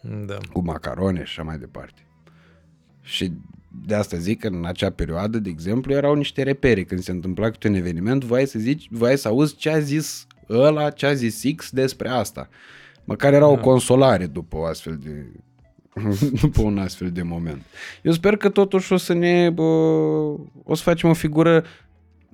Da. 0.00 0.38
cu 0.52 0.60
macarone 0.60 1.18
și 1.18 1.22
așa 1.22 1.42
mai 1.42 1.58
departe. 1.58 2.06
Și 3.02 3.32
de 3.86 3.94
asta 3.94 4.16
zic 4.16 4.40
că 4.40 4.46
în 4.46 4.64
acea 4.64 4.90
perioadă, 4.90 5.38
de 5.38 5.48
exemplu, 5.48 5.92
erau 5.92 6.14
niște 6.14 6.42
repere. 6.42 6.84
Când 6.84 7.00
se 7.00 7.10
întâmpla 7.10 7.50
câte 7.50 7.68
un 7.68 7.74
eveniment, 7.74 8.24
voiai 8.24 8.46
să 8.46 8.58
zici, 8.58 8.86
voiai 8.90 9.18
să 9.18 9.28
auzi 9.28 9.56
ce 9.56 9.70
a 9.70 9.78
zis 9.78 10.26
ăla, 10.48 10.90
ce 10.90 11.06
a 11.06 11.12
zis 11.14 11.42
X 11.56 11.70
despre 11.70 12.08
asta. 12.08 12.48
Măcar 13.04 13.32
era 13.32 13.46
o 13.46 13.56
consolare 13.56 14.26
după 14.26 14.56
o 14.56 14.64
astfel 14.64 14.98
de 15.02 15.26
după 16.42 16.62
un 16.62 16.78
astfel 16.78 17.10
de 17.10 17.22
moment. 17.22 17.62
Eu 18.02 18.12
sper 18.12 18.36
că 18.36 18.48
totuși 18.48 18.92
o 18.92 18.96
să 18.96 19.12
ne 19.12 19.50
bă, 19.50 19.62
o 20.64 20.74
să 20.74 20.82
facem 20.82 21.08
o 21.08 21.14
figură 21.14 21.64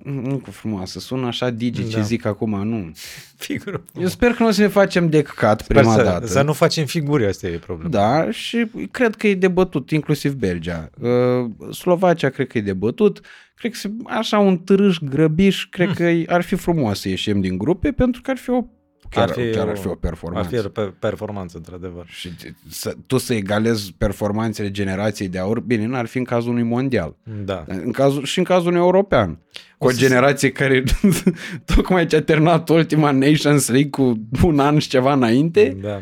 nu 0.03 0.37
cu 0.37 0.51
frumoasă, 0.51 0.99
sună 0.99 1.25
așa 1.27 1.49
digi 1.49 1.87
ce 1.87 1.95
Da. 1.95 2.01
zic 2.01 2.25
acum, 2.25 2.67
nu. 2.67 2.91
Figură. 3.37 3.83
Eu 3.99 4.07
sper 4.07 4.31
că 4.31 4.43
nu 4.43 4.49
o 4.49 4.51
să 4.51 4.61
ne 4.61 4.67
facem 4.67 5.09
de 5.09 5.21
căcat 5.21 5.61
Sper 5.61 5.77
prima 5.77 5.93
să, 5.95 6.03
dată. 6.03 6.25
să 6.27 6.41
nu 6.41 6.53
facem 6.53 6.85
figuri, 6.85 7.25
asta 7.25 7.47
e 7.47 7.57
problema. 7.57 7.89
Da, 7.89 8.31
și 8.31 8.65
cred 8.91 9.15
că 9.15 9.27
e 9.27 9.35
de 9.35 9.47
bătut, 9.47 9.91
inclusiv 9.91 10.33
Belgia. 10.33 10.89
Uh, 11.01 11.71
Slovacia 11.73 12.29
cred 12.29 12.47
că 12.47 12.57
e 12.57 12.61
de 12.61 12.73
bătut. 12.73 13.19
Cred 13.55 13.71
că 13.71 13.77
se- 13.77 13.91
așa 14.05 14.39
un 14.39 14.57
târâș 14.57 14.97
grăbiș, 14.99 15.65
cred 15.69 15.89
că 15.95 16.33
ar 16.33 16.41
fi 16.41 16.55
frumos 16.55 16.99
să 16.99 17.09
ieșim 17.09 17.41
din 17.41 17.57
grupe, 17.57 17.91
pentru 17.91 18.21
că 18.21 18.31
ar 18.31 18.37
fi 18.37 18.49
o 18.49 18.63
chiar 19.09 19.27
ar 19.27 19.33
fi, 19.33 19.49
chiar 19.49 19.67
ar 19.67 19.77
fi 19.77 19.87
o 19.87 19.95
performanță. 19.95 20.55
Ar 20.55 20.61
fi 20.61 20.79
o 20.79 20.89
performanță, 20.99 21.57
într-adevăr. 21.57 22.05
Și 22.07 22.31
să, 22.69 22.95
tu 23.05 23.17
să 23.17 23.33
egalezi 23.33 23.93
performanțele 23.97 24.71
generației 24.71 25.27
de 25.27 25.39
aur, 25.39 25.59
bine, 25.59 25.85
n-ar 25.85 26.05
fi 26.05 26.17
în 26.17 26.23
cazul 26.23 26.51
unui 26.51 26.63
mondial. 26.63 27.15
Da. 27.45 27.63
În 27.67 27.91
cazul, 27.91 28.23
și 28.23 28.37
în 28.37 28.43
cazul 28.43 28.67
unui 28.67 28.79
european. 28.79 29.39
Cu 29.77 29.85
o, 29.85 29.89
o 29.89 29.91
generație 29.91 30.47
să... 30.47 30.53
care 30.53 30.83
tocmai 31.75 32.05
ce-a 32.05 32.21
terminat 32.21 32.69
ultima 32.69 33.11
Nations 33.11 33.67
League 33.67 33.89
cu 33.89 34.19
un 34.43 34.59
an 34.59 34.77
și 34.77 34.89
ceva 34.89 35.13
înainte. 35.13 35.77
Da. 35.81 36.01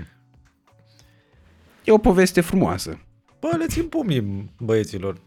E 1.83 1.91
o 1.91 1.97
poveste 1.97 2.41
frumoasă. 2.41 2.99
Bă, 3.39 3.49
le 3.57 3.65
țin 3.65 3.83
pumnii 3.83 4.51
băieților. 4.59 5.21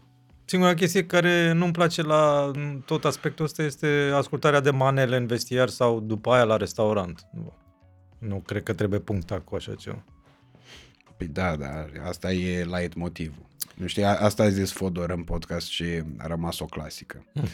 Singura 0.45 0.73
chestie 0.73 1.05
care 1.05 1.53
nu-mi 1.53 1.71
place 1.71 2.01
la 2.01 2.51
tot 2.85 3.05
aspectul 3.05 3.45
ăsta 3.45 3.63
este 3.63 4.11
ascultarea 4.13 4.59
de 4.59 4.69
manele 4.69 5.17
în 5.17 5.25
vestiar 5.25 5.67
sau 5.67 5.99
după 5.99 6.31
aia 6.31 6.43
la 6.43 6.57
restaurant. 6.57 7.25
Nu 8.19 8.39
cred 8.39 8.63
că 8.63 8.73
trebuie 8.73 8.99
punctat 8.99 9.43
cu 9.43 9.55
așa 9.55 9.75
ceva. 9.75 10.03
Păi 11.17 11.27
da, 11.27 11.55
da, 11.55 11.85
asta 12.03 12.31
e 12.31 12.63
light 12.63 12.93
motivul. 12.93 13.45
Nu 13.75 13.87
știi, 13.87 14.03
asta 14.03 14.43
a 14.43 14.49
zis 14.49 14.71
Fodor 14.71 15.09
în 15.09 15.23
podcast 15.23 15.67
și 15.67 15.83
a 16.17 16.27
rămas 16.27 16.59
o 16.59 16.65
clasică. 16.65 17.25
Hmm. 17.33 17.47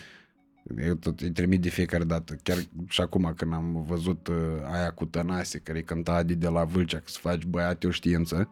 Eu 0.77 0.95
tot 0.95 1.19
îi 1.19 1.31
trimit 1.31 1.61
de 1.61 1.69
fiecare 1.69 2.03
dată, 2.03 2.35
chiar 2.43 2.57
și 2.87 3.01
acum 3.01 3.33
când 3.35 3.53
am 3.53 3.83
văzut 3.83 4.27
uh, 4.27 4.35
aia 4.71 4.91
cu 4.91 5.05
Tănase, 5.05 5.59
care 5.59 5.77
îi 5.77 5.83
cânta 5.83 6.13
Adi 6.13 6.35
de 6.35 6.47
la 6.47 6.63
Vâlcea, 6.63 6.97
că 6.97 7.03
să 7.05 7.17
faci 7.21 7.43
băiat 7.43 7.83
o 7.83 7.91
știință, 7.91 8.49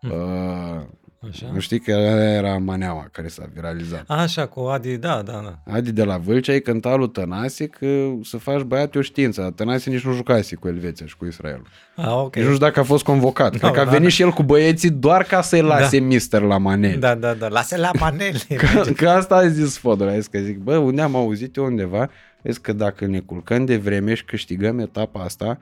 hmm. 0.00 0.10
uh, 0.10 0.86
Așa. 1.28 1.50
Nu 1.52 1.58
știi 1.58 1.78
că 1.78 1.90
era 1.90 2.58
maneaua 2.58 3.08
care 3.12 3.28
s-a 3.28 3.48
viralizat. 3.54 4.04
Așa, 4.06 4.46
cu 4.46 4.60
Adi, 4.60 4.96
da, 4.96 5.22
da, 5.22 5.32
da. 5.32 5.72
Adi 5.74 5.92
de 5.92 6.04
la 6.04 6.16
Vâlcea 6.16 6.52
îi 6.52 6.62
cânta 6.62 6.94
lui 6.94 7.10
Tănase 7.10 7.66
că 7.66 8.10
să 8.22 8.36
faci 8.36 8.60
băiat 8.60 8.94
o 8.94 9.00
știință. 9.00 9.40
Dar 9.40 9.50
Tănase 9.50 9.90
nici 9.90 10.04
nu 10.04 10.12
jucase 10.12 10.56
cu 10.56 10.68
Elveția 10.68 11.06
și 11.06 11.16
cu 11.16 11.26
Israel. 11.26 11.62
Ah, 11.96 12.12
ok. 12.12 12.34
Nici 12.36 12.44
nu 12.44 12.52
știu 12.52 12.66
dacă 12.66 12.80
a 12.80 12.82
fost 12.82 13.04
convocat. 13.04 13.52
No, 13.52 13.58
Cred 13.58 13.72
că 13.72 13.80
a 13.80 13.84
da, 13.84 13.90
venit 13.90 14.08
da. 14.08 14.14
și 14.14 14.22
el 14.22 14.30
cu 14.30 14.42
băieții 14.42 14.90
doar 14.90 15.22
ca 15.22 15.42
să-i 15.42 15.60
da. 15.60 15.66
lase 15.66 15.98
da. 15.98 16.04
mister 16.04 16.42
la 16.42 16.58
manele. 16.58 16.96
Da, 16.96 17.14
da, 17.14 17.34
da, 17.34 17.48
lase 17.48 17.76
la 17.76 17.90
manele. 17.98 18.38
că, 18.56 18.90
că 18.96 19.08
asta 19.08 19.34
a 19.34 19.48
zis 19.48 19.78
Fodor. 19.78 20.08
A 20.08 20.14
zis 20.14 20.26
că 20.26 20.38
zic, 20.38 20.58
bă, 20.58 20.76
unde 20.76 21.02
am 21.02 21.16
auzit 21.16 21.56
eu 21.56 21.64
undeva, 21.64 22.10
zis 22.42 22.58
că 22.58 22.72
dacă 22.72 23.06
ne 23.06 23.18
culcăm 23.18 23.64
de 23.64 23.76
vreme 23.76 24.14
și 24.14 24.24
câștigăm 24.24 24.78
etapa 24.78 25.20
asta, 25.22 25.58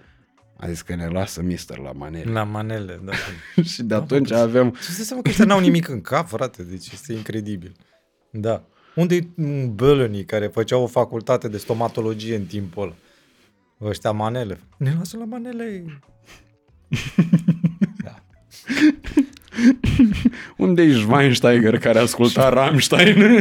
a 0.56 0.68
zis 0.68 0.82
că 0.82 0.94
ne 0.94 1.06
lasă 1.06 1.42
mister 1.42 1.78
la 1.78 1.92
manele. 1.92 2.32
La 2.32 2.42
manele, 2.42 3.00
da. 3.04 3.12
și 3.72 3.82
de 3.82 3.94
atunci 3.94 4.28
da, 4.28 4.40
avem... 4.40 4.74
Și 4.74 4.90
să 4.90 5.02
seama 5.02 5.22
că 5.22 5.28
ăștia 5.28 5.44
n-au 5.44 5.60
nimic 5.60 5.88
în 5.88 6.00
cap, 6.00 6.28
frate, 6.28 6.62
deci 6.62 6.90
este 6.92 7.12
incredibil. 7.12 7.72
Da. 8.30 8.64
Unde 8.94 9.14
e 9.14 9.28
Bălănii 9.74 10.24
care 10.24 10.46
făceau 10.46 10.82
o 10.82 10.86
facultate 10.86 11.48
de 11.48 11.56
stomatologie 11.56 12.36
în 12.36 12.44
timpul 12.44 12.82
ăla? 12.82 12.94
Ăștia 13.80 14.10
manele. 14.10 14.60
Ne 14.76 14.94
lasă 14.98 15.16
la 15.16 15.24
manele. 15.24 15.84
da. 18.04 18.22
Unde 20.56 20.82
e 20.82 20.92
Schweinsteiger 20.92 21.78
care 21.78 21.98
asculta 21.98 22.48
Rammstein? 22.48 23.40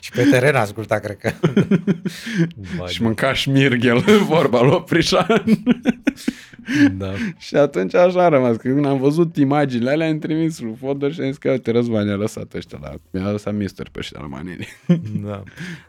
și 0.00 0.10
pe 0.10 0.24
teren 0.30 0.54
asculta, 0.54 0.98
cred 0.98 1.16
că. 1.16 1.32
și 2.92 3.02
mânca 3.02 3.32
șmirghel, 3.32 3.98
vorba 4.28 4.62
lui 4.62 4.82
Prișan. 4.82 5.44
da. 6.92 7.12
și 7.38 7.56
atunci 7.56 7.94
așa 7.94 8.24
a 8.24 8.28
rămas. 8.28 8.56
Când 8.56 8.86
am 8.86 8.98
văzut 8.98 9.36
imaginile 9.36 9.90
alea, 9.90 10.08
am 10.08 10.18
trimis 10.18 10.60
lui 10.60 10.74
Fodor 10.78 11.12
și 11.12 11.20
am 11.20 11.26
zis 11.26 11.38
că 11.38 11.50
uite, 11.50 11.70
Răzvan 11.70 12.08
a 12.08 12.14
lăsat 12.14 12.54
ăștia 12.54 12.78
la... 12.82 12.92
Mi-a 13.10 13.30
lăsat 13.30 13.54
mister 13.54 13.88
pe 13.88 13.98
ăștia 13.98 14.20
la 14.20 14.26
manini. 14.26 14.66
da. 15.26 15.42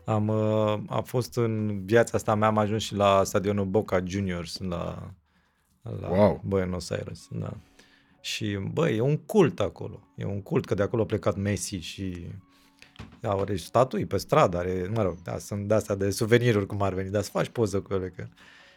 Am, 0.05 0.27
uh, 0.27 0.79
a 0.87 1.01
fost 1.01 1.37
în 1.37 1.81
viața 1.85 2.17
asta 2.17 2.35
mea, 2.35 2.47
am 2.47 2.57
ajuns 2.57 2.83
și 2.83 2.95
la 2.95 3.21
stadionul 3.23 3.65
Boca 3.65 4.03
Juniors 4.05 4.59
la, 4.59 5.13
la 6.01 6.07
wow. 6.09 6.41
Buenos 6.45 6.89
Aires. 6.89 7.27
Da. 7.31 7.53
Și, 8.21 8.59
bă, 8.73 8.89
e 8.89 9.01
un 9.01 9.17
cult 9.17 9.59
acolo. 9.59 9.99
E 10.15 10.25
un 10.25 10.41
cult, 10.41 10.65
că 10.65 10.73
de 10.73 10.81
acolo 10.81 11.01
a 11.01 11.05
plecat 11.05 11.37
Messi 11.37 11.75
și 11.75 12.27
are 13.21 13.55
statui 13.55 14.05
pe 14.05 14.17
stradă, 14.17 14.57
are, 14.57 14.89
mă 14.93 15.01
rog, 15.01 15.21
da, 15.23 15.37
sunt 15.37 15.67
de 15.67 15.73
astea 15.73 15.95
de 15.95 16.09
suveniruri 16.09 16.65
cum 16.65 16.81
ar 16.81 16.93
veni, 16.93 17.09
dar 17.09 17.21
să 17.21 17.29
faci 17.33 17.49
poză 17.49 17.79
cu 17.81 17.93
ele. 17.93 18.13
Că... 18.15 18.25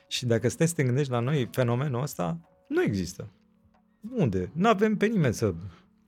Și 0.09 0.27
dacă 0.27 0.49
stai 0.49 0.69
să 0.69 0.75
te 0.75 0.83
gândești 0.83 1.11
la 1.11 1.20
noi, 1.20 1.49
fenomenul 1.53 2.03
ăsta 2.03 2.39
nu 2.69 2.83
există. 2.83 3.28
Unde? 4.15 4.51
Nu 4.53 4.69
avem 4.69 4.97
pe 4.97 5.07
nimeni 5.07 5.35
să... 5.35 5.55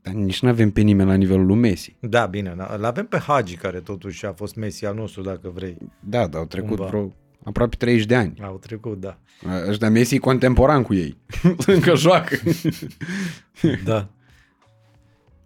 Dar 0.03 0.15
nici 0.15 0.43
nu 0.43 0.49
avem 0.49 0.71
pe 0.71 0.81
nimeni 0.81 1.09
la 1.09 1.15
nivelul 1.15 1.47
lui 1.47 1.57
Messi. 1.57 1.97
Da, 2.01 2.27
bine, 2.27 2.57
îl 2.77 2.85
avem 2.85 3.07
pe 3.07 3.19
Hagi, 3.19 3.57
care 3.57 3.81
totuși 3.81 4.27
a 4.27 4.33
fost 4.33 4.55
Messi 4.55 4.87
al 4.87 4.95
nostru, 4.95 5.23
dacă 5.23 5.49
vrei. 5.49 5.77
Da, 6.01 6.27
dar 6.27 6.41
au 6.41 6.47
trecut 6.47 6.69
Cumva. 6.77 6.87
vreo 6.87 7.15
aproape 7.45 7.77
30 7.77 8.07
de 8.07 8.17
ani. 8.17 8.39
Au 8.43 8.59
trecut, 8.59 9.01
da. 9.01 9.19
Ăștia 9.69 9.91
Messi 9.91 10.15
e 10.15 10.19
contemporan 10.19 10.83
cu 10.83 10.95
ei. 10.95 11.17
Încă 11.67 11.95
joacă. 11.95 12.37
da. 13.85 14.09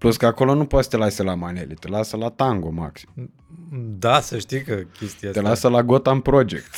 Plus 0.02 0.16
că 0.16 0.26
acolo 0.26 0.54
nu 0.54 0.66
poți 0.66 0.84
să 0.84 0.90
te 0.90 0.96
lase 0.96 1.22
la 1.22 1.34
manele, 1.34 1.74
te 1.74 1.88
lasă 1.88 2.16
la 2.16 2.30
tango 2.30 2.70
maxim. 2.70 3.08
Da, 3.98 4.20
să 4.20 4.38
știi 4.38 4.62
că 4.62 4.74
chestia 4.74 5.28
asta... 5.28 5.40
Te 5.40 5.46
lasă 5.48 5.68
la 5.68 5.82
Gotham 5.82 6.20
Project. 6.20 6.74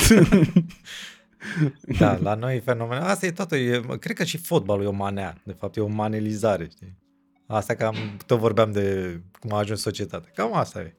da, 1.98 2.16
la 2.16 2.34
noi 2.34 2.56
e 2.56 2.60
fenomen. 2.60 3.02
Asta 3.02 3.26
e 3.26 3.32
toată, 3.32 3.56
e, 3.56 3.80
cred 4.00 4.16
că 4.16 4.24
și 4.24 4.36
fotbalul 4.36 4.84
e 4.84 4.86
o 4.86 4.92
manea, 4.92 5.40
de 5.44 5.52
fapt 5.52 5.76
e 5.76 5.80
o 5.80 5.86
manelizare, 5.86 6.68
știi? 6.70 6.98
Asta 7.46 7.74
cam, 7.74 7.94
tot 8.26 8.38
vorbeam 8.38 8.72
de 8.72 9.20
cum 9.40 9.52
a 9.52 9.58
ajuns 9.58 9.80
societatea. 9.80 10.30
Cam 10.34 10.54
asta 10.54 10.80
e. 10.80 10.96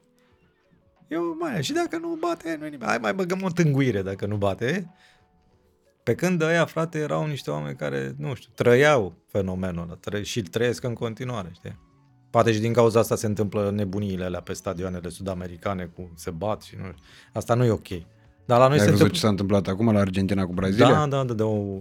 Eu 1.08 1.36
mai 1.40 1.62
și 1.62 1.72
dacă 1.72 1.98
nu 1.98 2.16
bate, 2.20 2.56
nu 2.60 2.64
nimic. 2.64 2.84
Hai 2.84 2.98
mai 2.98 3.14
băgăm 3.14 3.42
o 3.42 3.48
tânguire 3.48 4.02
dacă 4.02 4.26
nu 4.26 4.36
bate. 4.36 4.94
Pe 6.02 6.14
când 6.14 6.42
ăia, 6.42 6.64
frate, 6.64 6.98
erau 6.98 7.26
niște 7.26 7.50
oameni 7.50 7.76
care, 7.76 8.14
nu 8.18 8.34
știu, 8.34 8.50
trăiau 8.54 9.24
fenomenul 9.26 9.82
ăla 9.82 9.98
tră- 9.98 10.22
și 10.22 10.38
îl 10.38 10.46
trăiesc 10.46 10.84
în 10.84 10.94
continuare, 10.94 11.50
știi? 11.54 11.84
Poate 12.36 12.52
și 12.52 12.60
din 12.60 12.72
cauza 12.72 13.00
asta 13.00 13.16
se 13.16 13.26
întâmplă 13.26 13.70
nebuniile 13.74 14.24
alea 14.24 14.40
pe 14.40 14.52
stadioanele 14.52 15.08
sud-americane 15.08 15.90
cu 15.94 16.10
se 16.14 16.30
bat 16.30 16.62
și 16.62 16.74
nu 16.76 16.82
știu. 16.82 17.04
Asta 17.32 17.54
nu 17.54 17.64
e 17.64 17.70
ok. 17.70 17.88
Dar 18.44 18.58
la 18.58 18.68
noi 18.68 18.78
Ai 18.78 18.84
se 18.84 18.90
întâmpl... 18.90 19.12
ce 19.12 19.20
s-a 19.20 19.28
întâmplat 19.28 19.66
acum 19.68 19.92
la 19.92 20.00
Argentina 20.00 20.46
cu 20.46 20.52
Brazilia? 20.52 20.88
Da, 20.88 21.06
da, 21.06 21.24
da, 21.24 21.34
de, 21.34 21.42
o, 21.42 21.80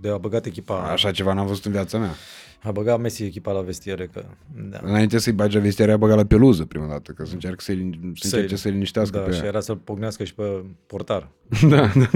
de 0.00 0.08
a 0.08 0.18
băgat 0.18 0.46
echipa... 0.46 0.90
Așa 0.90 1.10
ceva 1.10 1.32
n-am 1.32 1.46
văzut 1.46 1.64
în 1.64 1.72
viața 1.72 1.98
mea. 1.98 2.14
A 2.62 2.70
băgat 2.70 3.00
Messi 3.00 3.24
echipa 3.24 3.52
la 3.52 3.60
vestiere 3.60 4.06
că... 4.06 4.24
Da. 4.70 4.80
Înainte 4.82 5.18
să-i 5.18 5.32
bage 5.32 5.58
vestiere, 5.58 5.92
a 5.92 5.96
băgat 5.96 6.16
la 6.16 6.24
peluză 6.24 6.64
prima 6.64 6.86
dată, 6.86 7.12
că 7.12 7.24
să 7.24 7.32
încearcă 7.32 7.62
să-i, 7.62 7.90
să 8.14 8.36
încerce 8.36 8.56
să-i 8.56 8.70
liniștească 8.70 9.18
da, 9.18 9.22
pe 9.22 9.32
și 9.32 9.40
ea. 9.40 9.46
era 9.46 9.60
să-l 9.60 9.76
pognească 9.76 10.24
și 10.24 10.34
pe 10.34 10.64
portar. 10.86 11.28
da, 11.70 11.76
da. 11.86 12.10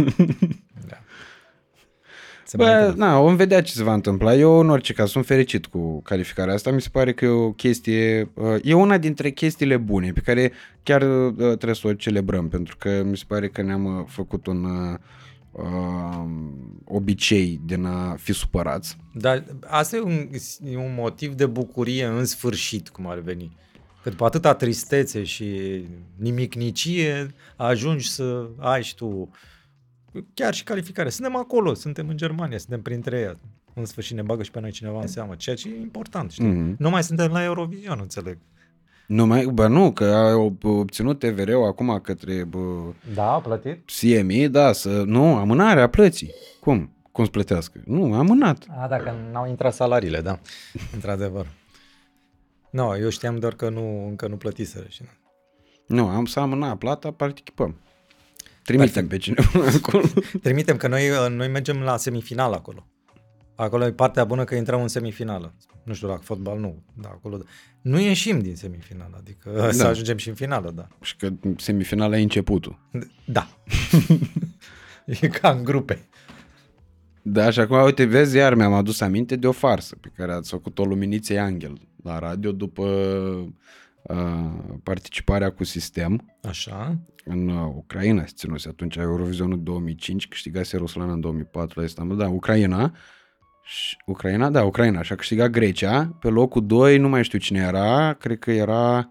Da. 2.56 2.64
Bă, 2.64 2.92
na, 2.96 3.20
vom 3.20 3.36
vedea 3.36 3.62
ce 3.62 3.72
se 3.72 3.82
va 3.82 3.92
întâmpla. 3.92 4.34
Eu, 4.34 4.58
în 4.58 4.70
orice 4.70 4.92
caz, 4.92 5.10
sunt 5.10 5.26
fericit 5.26 5.66
cu 5.66 6.00
calificarea 6.02 6.54
asta. 6.54 6.70
Mi 6.70 6.80
se 6.80 6.88
pare 6.92 7.12
că 7.12 7.24
e 7.24 7.28
o 7.28 7.52
chestie, 7.52 8.30
uh, 8.34 8.56
e 8.62 8.74
una 8.74 8.98
dintre 8.98 9.30
chestiile 9.30 9.76
bune 9.76 10.12
pe 10.12 10.20
care 10.20 10.52
chiar 10.82 11.02
uh, 11.02 11.34
trebuie 11.36 11.74
să 11.74 11.86
o 11.86 11.92
celebrăm, 11.92 12.48
pentru 12.48 12.76
că 12.76 13.02
mi 13.02 13.16
se 13.16 13.24
pare 13.26 13.48
că 13.48 13.62
ne-am 13.62 13.84
uh, 13.84 14.04
făcut 14.06 14.46
un 14.46 14.64
uh, 14.64 14.98
obicei 16.84 17.60
de 17.66 17.78
a 17.84 18.14
fi 18.18 18.32
supărați. 18.32 18.96
Dar 19.14 19.44
asta 19.66 19.96
e 19.96 20.00
un, 20.00 20.28
e 20.70 20.76
un 20.76 20.94
motiv 20.96 21.34
de 21.34 21.46
bucurie 21.46 22.04
în 22.04 22.24
sfârșit, 22.24 22.88
cum 22.88 23.06
ar 23.06 23.18
veni. 23.18 23.58
Că 24.02 24.10
după 24.10 24.24
atâta 24.24 24.54
tristețe 24.54 25.24
și 25.24 25.44
nimicnicie, 26.16 27.34
ajungi 27.56 28.10
să 28.10 28.48
ai 28.58 28.82
și 28.82 28.94
tu 28.94 29.30
chiar 30.34 30.54
și 30.54 30.64
calificare. 30.64 31.08
Suntem 31.08 31.36
acolo, 31.36 31.74
suntem 31.74 32.08
în 32.08 32.16
Germania, 32.16 32.58
suntem 32.58 32.82
printre 32.82 33.18
ei. 33.18 33.38
În 33.74 33.84
sfârșit 33.84 34.16
ne 34.16 34.22
bagă 34.22 34.42
și 34.42 34.50
pe 34.50 34.60
noi 34.60 34.70
cineva 34.70 35.00
în 35.00 35.06
seamă, 35.06 35.34
ceea 35.34 35.56
ce 35.56 35.68
e 35.68 35.80
important, 35.80 36.30
știi? 36.30 36.52
Mm-hmm. 36.52 36.76
Nu 36.76 36.90
mai 36.90 37.02
suntem 37.02 37.32
la 37.32 37.44
Eurovision, 37.44 37.98
înțeleg. 38.00 38.38
Nu 39.06 39.26
mai, 39.26 39.44
bă, 39.44 39.66
nu, 39.66 39.92
că 39.92 40.04
a 40.04 40.36
obținut 40.62 41.18
TVR-ul 41.18 41.66
acum 41.66 41.98
către 42.02 42.44
bă, 42.44 42.58
Da, 43.14 43.32
a 43.32 43.40
plătit? 43.40 43.90
CMI, 44.00 44.48
da, 44.48 44.72
să, 44.72 45.02
nu, 45.06 45.36
amânarea 45.36 45.88
plății. 45.88 46.30
Cum? 46.60 46.90
Cum 47.12 47.24
să 47.24 47.30
plătească? 47.30 47.80
Nu, 47.84 48.14
amânat. 48.14 48.66
A, 48.80 48.88
dacă 48.88 49.14
n-au 49.32 49.48
intrat 49.48 49.74
salariile, 49.74 50.20
da, 50.20 50.38
într-adevăr. 50.94 51.46
Nu, 52.70 52.86
no, 52.86 52.96
eu 52.96 53.08
știam 53.08 53.38
doar 53.38 53.54
că 53.54 53.68
nu, 53.68 54.06
încă 54.08 54.26
nu 54.26 54.36
plătiseră. 54.36 54.86
Și 54.88 55.02
nu, 55.86 56.06
am 56.06 56.24
să 56.24 56.40
amânat 56.40 56.78
plata, 56.78 57.10
participăm. 57.10 57.76
Trimitem 58.70 59.06
Perfect. 59.06 59.36
pe 59.36 59.42
cineva 59.42 59.70
acolo. 59.82 60.04
Trimitem, 60.42 60.76
că 60.76 60.88
noi, 60.88 61.02
noi 61.30 61.48
mergem 61.48 61.80
la 61.80 61.96
semifinal 61.96 62.52
acolo. 62.52 62.86
Acolo 63.54 63.86
e 63.86 63.92
partea 63.92 64.24
bună 64.24 64.44
că 64.44 64.54
intrăm 64.54 64.82
în 64.82 64.88
semifinală. 64.88 65.54
Nu 65.84 65.94
știu 65.94 66.08
dacă 66.08 66.20
fotbal 66.24 66.58
nu, 66.58 66.82
da, 66.94 67.08
acolo. 67.08 67.36
Da. 67.36 67.44
Nu 67.82 68.00
ieșim 68.00 68.40
din 68.40 68.56
semifinală, 68.56 69.16
adică 69.18 69.50
da. 69.56 69.72
să 69.72 69.84
ajungem 69.84 70.16
și 70.16 70.28
în 70.28 70.34
finală, 70.34 70.70
da. 70.74 70.88
Și 71.00 71.16
că 71.16 71.30
semifinala 71.56 72.18
e 72.18 72.22
începutul. 72.22 72.78
Da. 73.24 73.48
e 75.20 75.28
ca 75.28 75.50
în 75.50 75.64
grupe. 75.64 76.08
Da, 77.22 77.50
și 77.50 77.60
acum, 77.60 77.82
uite, 77.82 78.04
vezi, 78.04 78.36
iar 78.36 78.54
mi-am 78.54 78.72
adus 78.72 79.00
aminte 79.00 79.36
de 79.36 79.46
o 79.46 79.52
farsă 79.52 79.96
pe 80.00 80.12
care 80.16 80.32
ați 80.32 80.50
făcut 80.50 80.78
o 80.78 80.84
luminițe 80.84 81.38
angel 81.38 81.80
la 82.02 82.18
radio 82.18 82.52
după 82.52 82.82
uh, 82.82 83.48
participarea 84.82 85.50
cu 85.50 85.64
sistem 85.64 86.36
Așa. 86.42 86.98
în 87.24 87.48
uh, 87.48 87.72
Ucraina, 87.76 88.24
se 88.26 88.32
ținuse 88.34 88.68
atunci 88.68 88.96
Eurovizionul 88.96 89.62
2005, 89.62 90.28
câștigase 90.28 90.76
Ruslana 90.76 91.12
în 91.12 91.20
2004 91.20 91.78
la 91.80 91.86
Istanbul, 91.86 92.16
da, 92.16 92.28
Ucraina, 92.28 92.92
și, 93.62 93.96
Ucraina, 94.06 94.50
da, 94.50 94.64
Ucraina, 94.64 95.02
și 95.02 95.12
a 95.12 95.16
câștigat 95.16 95.50
Grecia, 95.50 96.16
pe 96.20 96.28
locul 96.28 96.66
2, 96.66 96.98
nu 96.98 97.08
mai 97.08 97.24
știu 97.24 97.38
cine 97.38 97.58
era, 97.58 98.12
cred 98.12 98.38
că 98.38 98.50
era, 98.50 99.10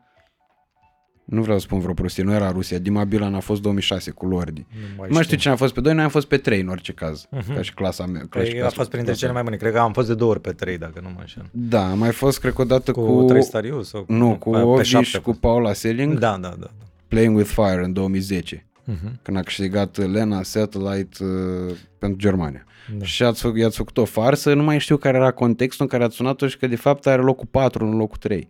nu 1.30 1.42
vreau 1.42 1.58
să 1.58 1.64
spun 1.66 1.80
vreo 1.80 1.94
prostie, 1.94 2.24
nu 2.24 2.34
era 2.34 2.52
Rusia, 2.52 2.78
Dima 2.78 3.04
Bilan 3.04 3.34
a 3.36 3.40
fost 3.40 3.62
2006 3.62 4.12
cu 4.12 4.26
Lordi. 4.26 4.66
Nu 4.72 4.78
mai 4.98 5.08
Nu 5.08 5.14
mai 5.14 5.24
știu 5.24 5.38
cine 5.38 5.54
a 5.54 5.56
fost 5.56 5.74
pe 5.74 5.82
2, 5.82 5.94
noi 5.94 6.04
am 6.04 6.10
fost 6.10 6.28
pe 6.28 6.38
3 6.38 6.60
în 6.62 6.68
orice 6.68 6.92
caz, 6.94 7.26
Mhm. 7.32 7.56
ca 7.56 7.62
și 7.62 7.74
clasa 7.74 8.06
mea. 8.06 8.26
Ca 8.30 8.40
și 8.40 8.46
Cred 8.46 8.50
că 8.50 8.58
a 8.58 8.60
clasa- 8.60 8.76
fost 8.76 8.90
printre 8.90 9.12
clasa 9.12 9.20
cele 9.20 9.32
mai 9.34 9.44
bune. 9.44 9.56
Cred 9.56 9.72
că 9.74 9.80
am 9.80 9.94
fost 9.94 10.08
de 10.08 10.14
două 10.16 10.32
ori 10.32 10.42
pe 10.42 10.52
trei, 10.52 10.78
dacă 10.78 11.00
nu 11.04 11.10
mă 11.10 11.18
înșel. 11.20 11.46
Da, 11.52 11.90
a 11.90 11.94
mai 11.94 12.12
fost, 12.12 12.40
cred 12.40 12.54
că 12.54 12.62
odată 12.62 12.92
Cu, 12.92 13.02
cu... 13.06 13.18
cu 13.18 13.24
trei 13.24 13.44
stariu? 13.44 13.82
Sau 13.82 14.06
Nu, 14.08 14.36
cu 14.40 14.50
pe 14.50 14.58
Oviș 14.58 14.88
șapte 14.88 15.06
și 15.08 15.16
a 15.16 15.20
cu 15.20 15.26
fost. 15.30 15.40
Paula 15.40 15.74
Selling, 15.74 16.18
Da, 16.20 16.38
da, 16.42 16.48
da. 16.48 16.56
da. 16.60 16.68
Playing 17.08 17.36
with 17.38 17.50
Fire 17.50 17.82
în 17.84 17.94
2010, 17.94 18.66
Mhm. 18.84 19.20
când 19.22 19.38
a 19.38 19.42
câștigat 19.42 19.98
Lena 20.12 20.44
Satellite 20.44 21.24
uh, 21.24 21.76
pentru 22.00 22.18
Germania. 22.18 22.64
Da. 22.98 23.06
Și 23.06 23.24
ați 23.24 23.42
făcut, 23.42 23.58
i-ați 23.60 23.78
făcut 23.78 23.98
o 23.98 24.06
farsă, 24.06 24.54
nu 24.54 24.64
mai 24.64 24.80
știu 24.80 24.98
care 24.98 25.18
era 25.18 25.32
contextul 25.32 25.84
în 25.86 25.92
care 25.92 26.04
ați 26.04 26.16
sunat-o 26.16 26.48
și 26.48 26.58
că 26.58 26.68
de 26.68 26.76
fapt 26.76 27.08
are 27.08 27.22
locul 27.22 27.48
4 27.52 27.86
în 27.86 27.98
locul 27.98 28.18
3. 28.18 28.50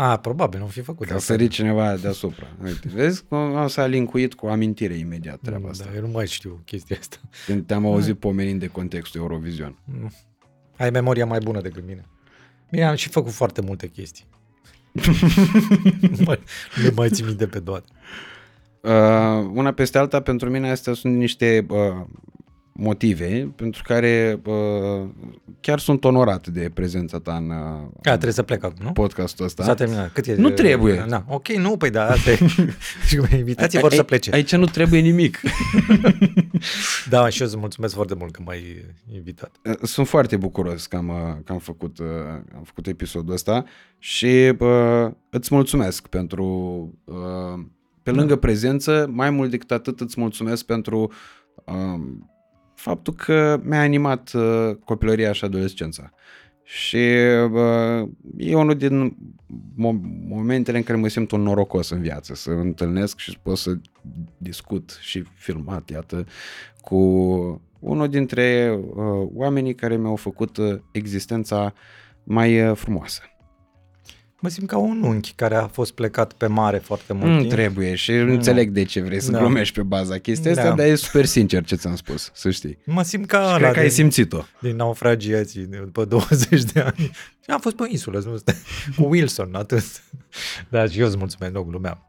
A, 0.00 0.16
probabil, 0.16 0.60
nu 0.60 0.66
fi 0.66 0.80
făcut. 0.80 1.06
Că 1.06 1.12
a 1.12 1.16
asta. 1.16 1.32
sărit 1.32 1.50
cineva 1.50 1.96
deasupra. 1.96 2.46
Uite, 2.64 2.88
vezi 2.94 3.24
cum 3.28 3.68
s-a 3.68 3.86
linkuit 3.86 4.34
cu 4.34 4.46
amintire 4.46 4.94
imediat 4.94 5.38
treaba 5.42 5.68
asta. 5.68 5.84
Da, 5.84 5.94
eu 5.96 6.00
nu 6.00 6.08
mai 6.08 6.26
știu 6.26 6.62
chestia 6.64 6.96
asta. 7.00 7.16
Când 7.46 7.66
te-am 7.66 7.86
auzit 7.86 8.18
pomenind 8.18 8.60
de 8.60 8.66
contextul 8.66 9.20
Eurovision. 9.20 9.78
Nu. 10.00 10.12
Ai 10.76 10.90
memoria 10.90 11.26
mai 11.26 11.38
bună 11.38 11.60
decât 11.60 11.86
mine. 11.86 12.06
Bine, 12.70 12.84
am 12.84 12.94
și 12.94 13.08
făcut 13.08 13.32
foarte 13.32 13.60
multe 13.60 13.86
chestii. 13.86 14.24
nu 16.16 16.24
mai, 16.24 16.40
nu 16.84 16.92
mai 16.94 17.08
țin 17.10 17.26
minte 17.26 17.46
pe 17.46 17.60
toate. 17.60 17.86
Uh, 18.80 19.50
una 19.52 19.72
peste 19.72 19.98
alta, 19.98 20.20
pentru 20.20 20.50
mine 20.50 20.70
astea 20.70 20.92
sunt 20.92 21.16
niște 21.16 21.66
uh, 21.68 22.06
motive 22.80 23.52
pentru 23.56 23.82
care 23.84 24.40
uh, 24.44 25.08
chiar 25.60 25.78
sunt 25.78 26.04
onorat 26.04 26.46
de 26.46 26.70
prezența 26.74 27.18
ta 27.18 27.36
în 27.36 27.50
uh, 27.50 27.56
A, 28.02 28.10
trebuie 28.10 28.32
să 28.32 28.42
plec 28.42 28.64
acum, 28.64 28.84
nu? 28.84 28.92
podcastul 28.92 29.44
ăsta. 29.44 29.64
S-a 29.64 29.74
terminat. 29.74 30.12
Cât 30.12 30.26
e? 30.26 30.34
Nu 30.34 30.50
trebuie. 30.50 31.04
Da. 31.08 31.24
Ok, 31.28 31.48
nu, 31.48 31.76
păi 31.76 31.90
da, 31.90 32.06
asta 32.06 32.30
e. 32.30 32.38
Și 33.08 33.20
invitații 33.36 33.78
vor 33.78 33.90
Ai- 33.90 33.96
să 33.96 34.02
plece. 34.02 34.30
Aici 34.32 34.54
nu 34.54 34.64
trebuie 34.64 35.00
nimic. 35.00 35.40
Da, 37.08 37.28
și 37.28 37.40
eu 37.40 37.46
îți 37.46 37.56
mulțumesc 37.56 37.94
foarte 37.94 38.14
mult 38.14 38.32
că 38.32 38.42
m-ai 38.44 38.84
invitat. 39.14 39.56
Sunt 39.82 40.08
foarte 40.08 40.36
bucuros 40.36 40.86
că 40.86 40.96
am, 40.96 41.08
uh, 41.08 41.14
că 41.44 41.52
am, 41.52 41.58
făcut, 41.58 41.98
uh, 41.98 42.06
am 42.54 42.62
făcut 42.64 42.86
episodul 42.86 43.34
ăsta 43.34 43.64
și 43.98 44.54
uh, 44.58 45.10
îți 45.30 45.54
mulțumesc 45.54 46.06
pentru, 46.06 46.44
uh, 47.04 47.60
pe 48.02 48.10
lângă 48.10 48.36
prezență, 48.36 49.08
mai 49.10 49.30
mult 49.30 49.50
decât 49.50 49.70
atât 49.70 50.00
îți 50.00 50.20
mulțumesc 50.20 50.64
pentru 50.64 51.12
uh, 51.64 52.00
faptul 52.78 53.14
că 53.14 53.60
mi-a 53.62 53.80
animat 53.80 54.32
uh, 54.32 54.76
copilăria 54.84 55.32
și 55.32 55.44
adolescența. 55.44 56.10
Și 56.62 56.96
uh, 57.52 58.08
e 58.36 58.56
unul 58.56 58.76
din 58.76 59.16
mo- 59.72 60.26
momentele 60.28 60.76
în 60.76 60.82
care 60.82 60.98
mă 60.98 61.08
simt 61.08 61.30
un 61.30 61.42
norocos 61.42 61.90
în 61.90 62.00
viață, 62.00 62.34
să 62.34 62.50
întâlnesc 62.50 63.18
și 63.18 63.38
pot 63.42 63.56
să 63.56 63.78
discut 64.36 64.98
și 65.00 65.22
filmat, 65.34 65.90
iată, 65.90 66.26
cu 66.80 66.96
unul 67.78 68.08
dintre 68.08 68.78
uh, 68.80 69.28
oamenii 69.34 69.74
care 69.74 69.96
mi-au 69.96 70.16
făcut 70.16 70.56
uh, 70.56 70.78
existența 70.92 71.72
mai 72.24 72.68
uh, 72.68 72.76
frumoasă. 72.76 73.22
Mă 74.40 74.48
simt 74.48 74.68
ca 74.68 74.76
un 74.78 75.02
unchi 75.02 75.32
care 75.32 75.54
a 75.54 75.66
fost 75.66 75.92
plecat 75.92 76.32
pe 76.32 76.46
mare 76.46 76.78
foarte 76.78 77.12
mult 77.12 77.30
Nu 77.32 77.38
timp. 77.38 77.50
trebuie 77.50 77.94
și 77.94 78.12
înțeleg 78.12 78.70
de 78.70 78.82
ce 78.84 79.00
vrei 79.00 79.20
să 79.20 79.30
Da. 79.30 79.38
glumești 79.38 79.74
pe 79.74 79.82
baza 79.82 80.18
chestia 80.18 80.50
asta, 80.50 80.62
Da. 80.68 80.74
dar 80.74 80.86
e 80.86 80.94
super 80.94 81.24
sincer 81.24 81.64
ce 81.64 81.74
ți-am 81.76 81.96
spus, 81.96 82.30
să 82.34 82.50
știi. 82.50 82.78
Mă 82.84 83.02
simt 83.02 83.26
ca 83.26 83.38
Și 83.38 83.44
ăla 83.48 83.56
cred 83.56 83.72
că 83.72 83.78
ai 83.78 83.84
din, 83.86 83.94
simțit-o. 83.94 84.40
din 84.60 84.76
naufragiații 84.76 85.60
de- 85.66 85.76
după 85.76 86.04
20 86.14 86.62
de 86.62 86.80
ani. 86.80 87.10
Și 87.44 87.50
am 87.50 87.60
fost 87.60 87.76
pe 87.76 87.82
o 87.82 87.86
insulă, 87.88 88.22
nu 88.26 88.36
stai, 88.36 88.54
cu 88.96 89.02
Wilson, 89.04 89.54
atât. 89.54 89.84
Da, 90.70 90.86
și 90.86 91.00
eu 91.00 91.06
îți 91.06 91.16
mulțumesc, 91.16 91.52
nu 91.52 91.62
glumeam. 91.62 92.02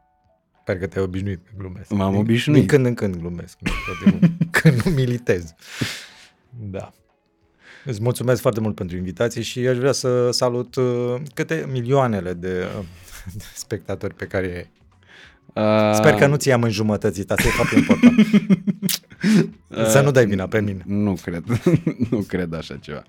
Sper 0.60 0.78
că 0.78 0.86
te-ai 0.86 1.04
obișnuit 1.04 1.40
că 1.44 1.50
glumesc. 1.58 1.90
M-am 1.90 2.10
Din- 2.10 2.20
obișnuit. 2.20 2.58
Din 2.58 2.66
când 2.68 2.86
în 2.86 2.94
când 2.94 3.16
glumesc, 3.16 3.56
nu 3.60 3.70
tot 3.86 4.10
timpul, 4.10 4.36
când 4.60 4.82
nu 4.82 4.90
militez. 4.90 5.54
Da. 6.70 6.92
Îți 7.84 8.02
mulțumesc 8.02 8.40
foarte 8.40 8.60
mult 8.60 8.74
pentru 8.74 8.96
invitație 8.96 9.42
și 9.42 9.58
aș 9.58 9.76
vrea 9.76 9.92
să 9.92 10.30
salut 10.30 10.74
uh, 10.74 11.14
câte 11.34 11.68
milioanele 11.72 12.32
de, 12.32 12.66
uh, 12.78 12.84
de 13.38 13.44
spectatori 13.54 14.14
pe 14.14 14.24
care 14.24 14.46
ai. 14.46 14.70
Uh, 15.54 15.94
Sper 15.94 16.14
că 16.14 16.26
nu 16.26 16.36
ți 16.36 16.50
am 16.50 16.62
în 16.62 16.70
jumătățit, 16.70 17.30
asta 17.30 17.48
e 17.48 17.50
foarte 17.50 17.76
important. 17.76 18.14
să 19.92 20.00
nu 20.00 20.10
dai 20.10 20.26
vina 20.26 20.46
pe 20.46 20.60
mine. 20.60 20.82
Nu 20.86 21.16
cred, 21.22 21.44
nu 22.10 22.18
cred 22.18 22.54
așa 22.54 22.76
ceva. 22.76 23.02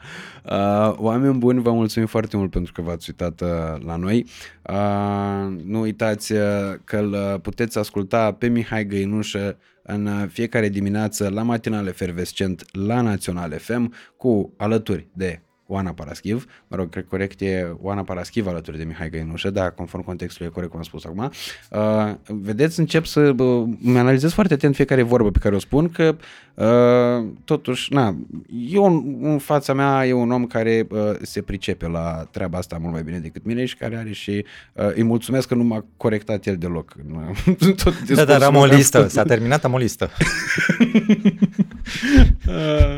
Uh, 0.44 0.94
oameni 0.98 1.38
buni, 1.38 1.62
vă 1.62 1.72
mulțumim 1.72 2.08
foarte 2.08 2.38
mult 2.38 2.52
pentru 2.52 2.72
că 2.72 2.82
v-ați 2.82 3.10
uitat 3.10 3.42
uh, 3.42 3.84
la 3.86 3.96
noi. 3.96 4.26
Uh, 4.62 5.62
nu 5.66 5.80
uitați 5.80 6.32
uh, 6.32 6.40
că 6.84 6.98
îl 6.98 7.12
uh, 7.12 7.40
puteți 7.42 7.78
asculta 7.78 8.32
pe 8.32 8.48
Mihai 8.48 8.88
Găinușă 8.88 9.58
în 9.84 10.06
uh, 10.06 10.28
fiecare 10.30 10.70
dimineață 10.70 11.30
la 11.30 11.44
matinal 11.44 11.88
efervescent 11.88 12.76
la 12.76 13.02
Național 13.02 13.52
FM 13.58 13.94
cu 14.18 14.54
alături 14.58 15.08
de 15.14 15.42
Oana 15.72 15.92
Paraschiv, 15.92 16.46
mă 16.68 16.76
rog, 16.78 16.90
cred 16.90 17.06
corect 17.08 17.42
e 17.42 17.76
Oana 17.82 18.04
Paraschiv 18.04 18.48
alături 18.48 18.78
de 18.78 18.84
Mihai 18.84 19.10
Găinușă, 19.10 19.50
da, 19.50 19.70
conform 19.70 20.04
contextului 20.04 20.48
e 20.48 20.54
corect 20.54 20.72
cum 20.72 20.80
am 20.80 20.86
spus 20.86 21.06
acum. 21.06 21.32
Uh, 21.70 22.16
vedeți, 22.26 22.80
încep 22.80 23.06
să 23.06 23.20
uh, 23.20 23.68
îmi 23.84 23.98
analizez 23.98 24.32
foarte 24.32 24.54
atent 24.54 24.76
fiecare 24.76 25.02
vorbă 25.02 25.32
pe 25.32 25.40
care 25.40 25.56
o 25.56 25.60
spun, 25.60 25.90
că 25.90 26.16
uh, 26.54 27.28
totuși, 27.46 27.94
na, 27.94 28.16
eu 28.70 28.86
în, 28.86 29.18
în 29.22 29.38
fața 29.38 29.74
mea 29.74 30.06
e 30.06 30.14
un 30.14 30.32
om 30.32 30.46
care 30.46 30.88
uh, 30.90 31.00
se 31.22 31.42
pricepe 31.42 31.88
la 31.88 32.28
treaba 32.32 32.58
asta 32.58 32.78
mult 32.78 32.94
mai 32.94 33.04
bine 33.04 33.18
decât 33.18 33.46
mine 33.46 33.66
și 33.66 33.76
care 33.76 33.98
are 33.98 34.12
și, 34.12 34.46
uh, 34.74 34.94
îi 34.94 35.04
mulțumesc 35.04 35.48
că 35.48 35.56
nu 35.56 35.64
m-a 35.64 35.86
corectat 35.98 36.46
el 36.46 36.56
deloc. 36.58 36.96
în 37.08 37.74
Tot 37.84 38.02
Da, 38.02 38.26
dar 38.26 38.42
am 38.42 38.56
o 38.56 38.66
discursul 38.66 38.68
meu. 38.68 38.78
listă, 38.78 39.08
s-a 39.08 39.24
terminat, 39.24 39.64
am 39.64 39.74
o 39.74 39.78
listă. 39.78 40.10
Uh, 42.48 42.54
uh, 42.54 42.98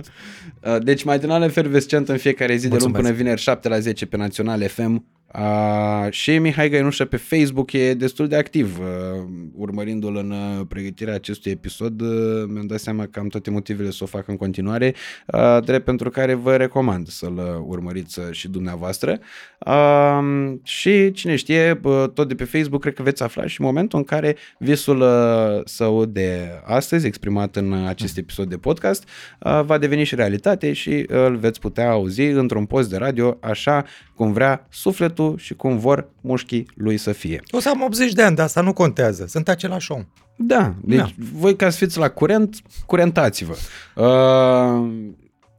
Deci 0.81 1.03
matinal 1.03 1.41
efervescent 1.41 2.09
în 2.09 2.17
fiecare 2.17 2.55
zi 2.55 2.61
de 2.61 2.67
luni 2.67 2.79
Mulțumesc. 2.79 3.03
până 3.03 3.15
vineri 3.23 3.41
7 3.41 3.67
la 3.67 3.79
10 3.79 4.05
pe 4.05 4.17
Național 4.17 4.67
FM 4.67 5.05
uh, 5.39 6.11
și 6.11 6.37
Mihai 6.37 6.69
Găinușă 6.69 7.05
pe 7.05 7.17
Facebook 7.17 7.71
e 7.71 7.93
destul 7.93 8.27
de 8.27 8.35
activ. 8.35 8.79
Uh, 8.79 9.23
urmărindu-l 9.55 10.15
în 10.15 10.31
uh, 10.31 10.65
pregătirea 10.67 11.13
acestui 11.13 11.51
episod 11.51 12.01
uh, 12.01 12.43
mi-am 12.47 12.65
dat 12.65 12.79
seama 12.79 13.05
că 13.05 13.19
am 13.19 13.27
toate 13.27 13.49
motivele 13.49 13.89
să 13.89 13.99
o 14.03 14.05
fac 14.05 14.27
în 14.27 14.37
continuare 14.37 14.93
uh, 15.27 15.63
drept 15.63 15.85
pentru 15.85 16.09
care 16.09 16.33
vă 16.33 16.55
recomand 16.55 17.07
să-l 17.07 17.37
uh, 17.37 17.65
urmăriți 17.65 18.19
uh, 18.19 18.25
și 18.31 18.47
dumneavoastră. 18.47 19.19
Uh, 19.59 20.53
și 20.63 21.11
cine 21.11 21.35
știe 21.35 21.79
uh, 21.83 22.03
tot 22.13 22.27
de 22.27 22.35
pe 22.35 22.43
Facebook 22.43 22.81
cred 22.81 22.93
că 22.93 23.03
veți 23.03 23.23
afla 23.23 23.47
și 23.47 23.61
momentul 23.61 23.99
în 23.99 24.05
care 24.05 24.35
visul 24.57 25.01
uh, 25.01 25.61
său 25.65 26.05
de 26.05 26.49
astăzi 26.65 27.07
exprimat 27.07 27.55
în 27.55 27.71
uh, 27.71 27.87
acest 27.87 28.17
episod 28.17 28.49
de 28.49 28.57
podcast 28.57 29.07
uh, 29.39 29.61
va 29.65 29.77
deveni 29.77 30.03
și 30.03 30.15
realitate 30.15 30.73
și 30.73 30.89
uh, 30.89 31.05
îl 31.09 31.35
veți 31.35 31.59
putea 31.59 31.89
auzi 31.89 32.21
într-un 32.21 32.65
post 32.65 32.89
de 32.89 32.97
radio 32.97 33.37
așa 33.41 33.85
cum 34.15 34.33
vrea 34.33 34.67
sufletul 34.69 35.22
și 35.37 35.53
cum 35.53 35.77
vor 35.77 36.09
mușchii 36.21 36.67
lui 36.75 36.97
să 36.97 37.11
fie. 37.11 37.41
O 37.51 37.59
să 37.59 37.69
am 37.69 37.81
80 37.81 38.13
de 38.13 38.21
ani, 38.21 38.35
dar 38.35 38.45
asta 38.45 38.61
nu 38.61 38.73
contează. 38.73 39.25
Sunt 39.27 39.49
același 39.49 39.91
om. 39.91 40.03
Da, 40.37 40.75
deci 40.81 40.97
Da. 40.97 41.09
voi 41.33 41.55
ca 41.55 41.69
să 41.69 41.77
fiți 41.77 41.97
la 41.97 42.09
curent, 42.09 42.61
curentați-vă. 42.85 43.55
Uh, 43.95 44.91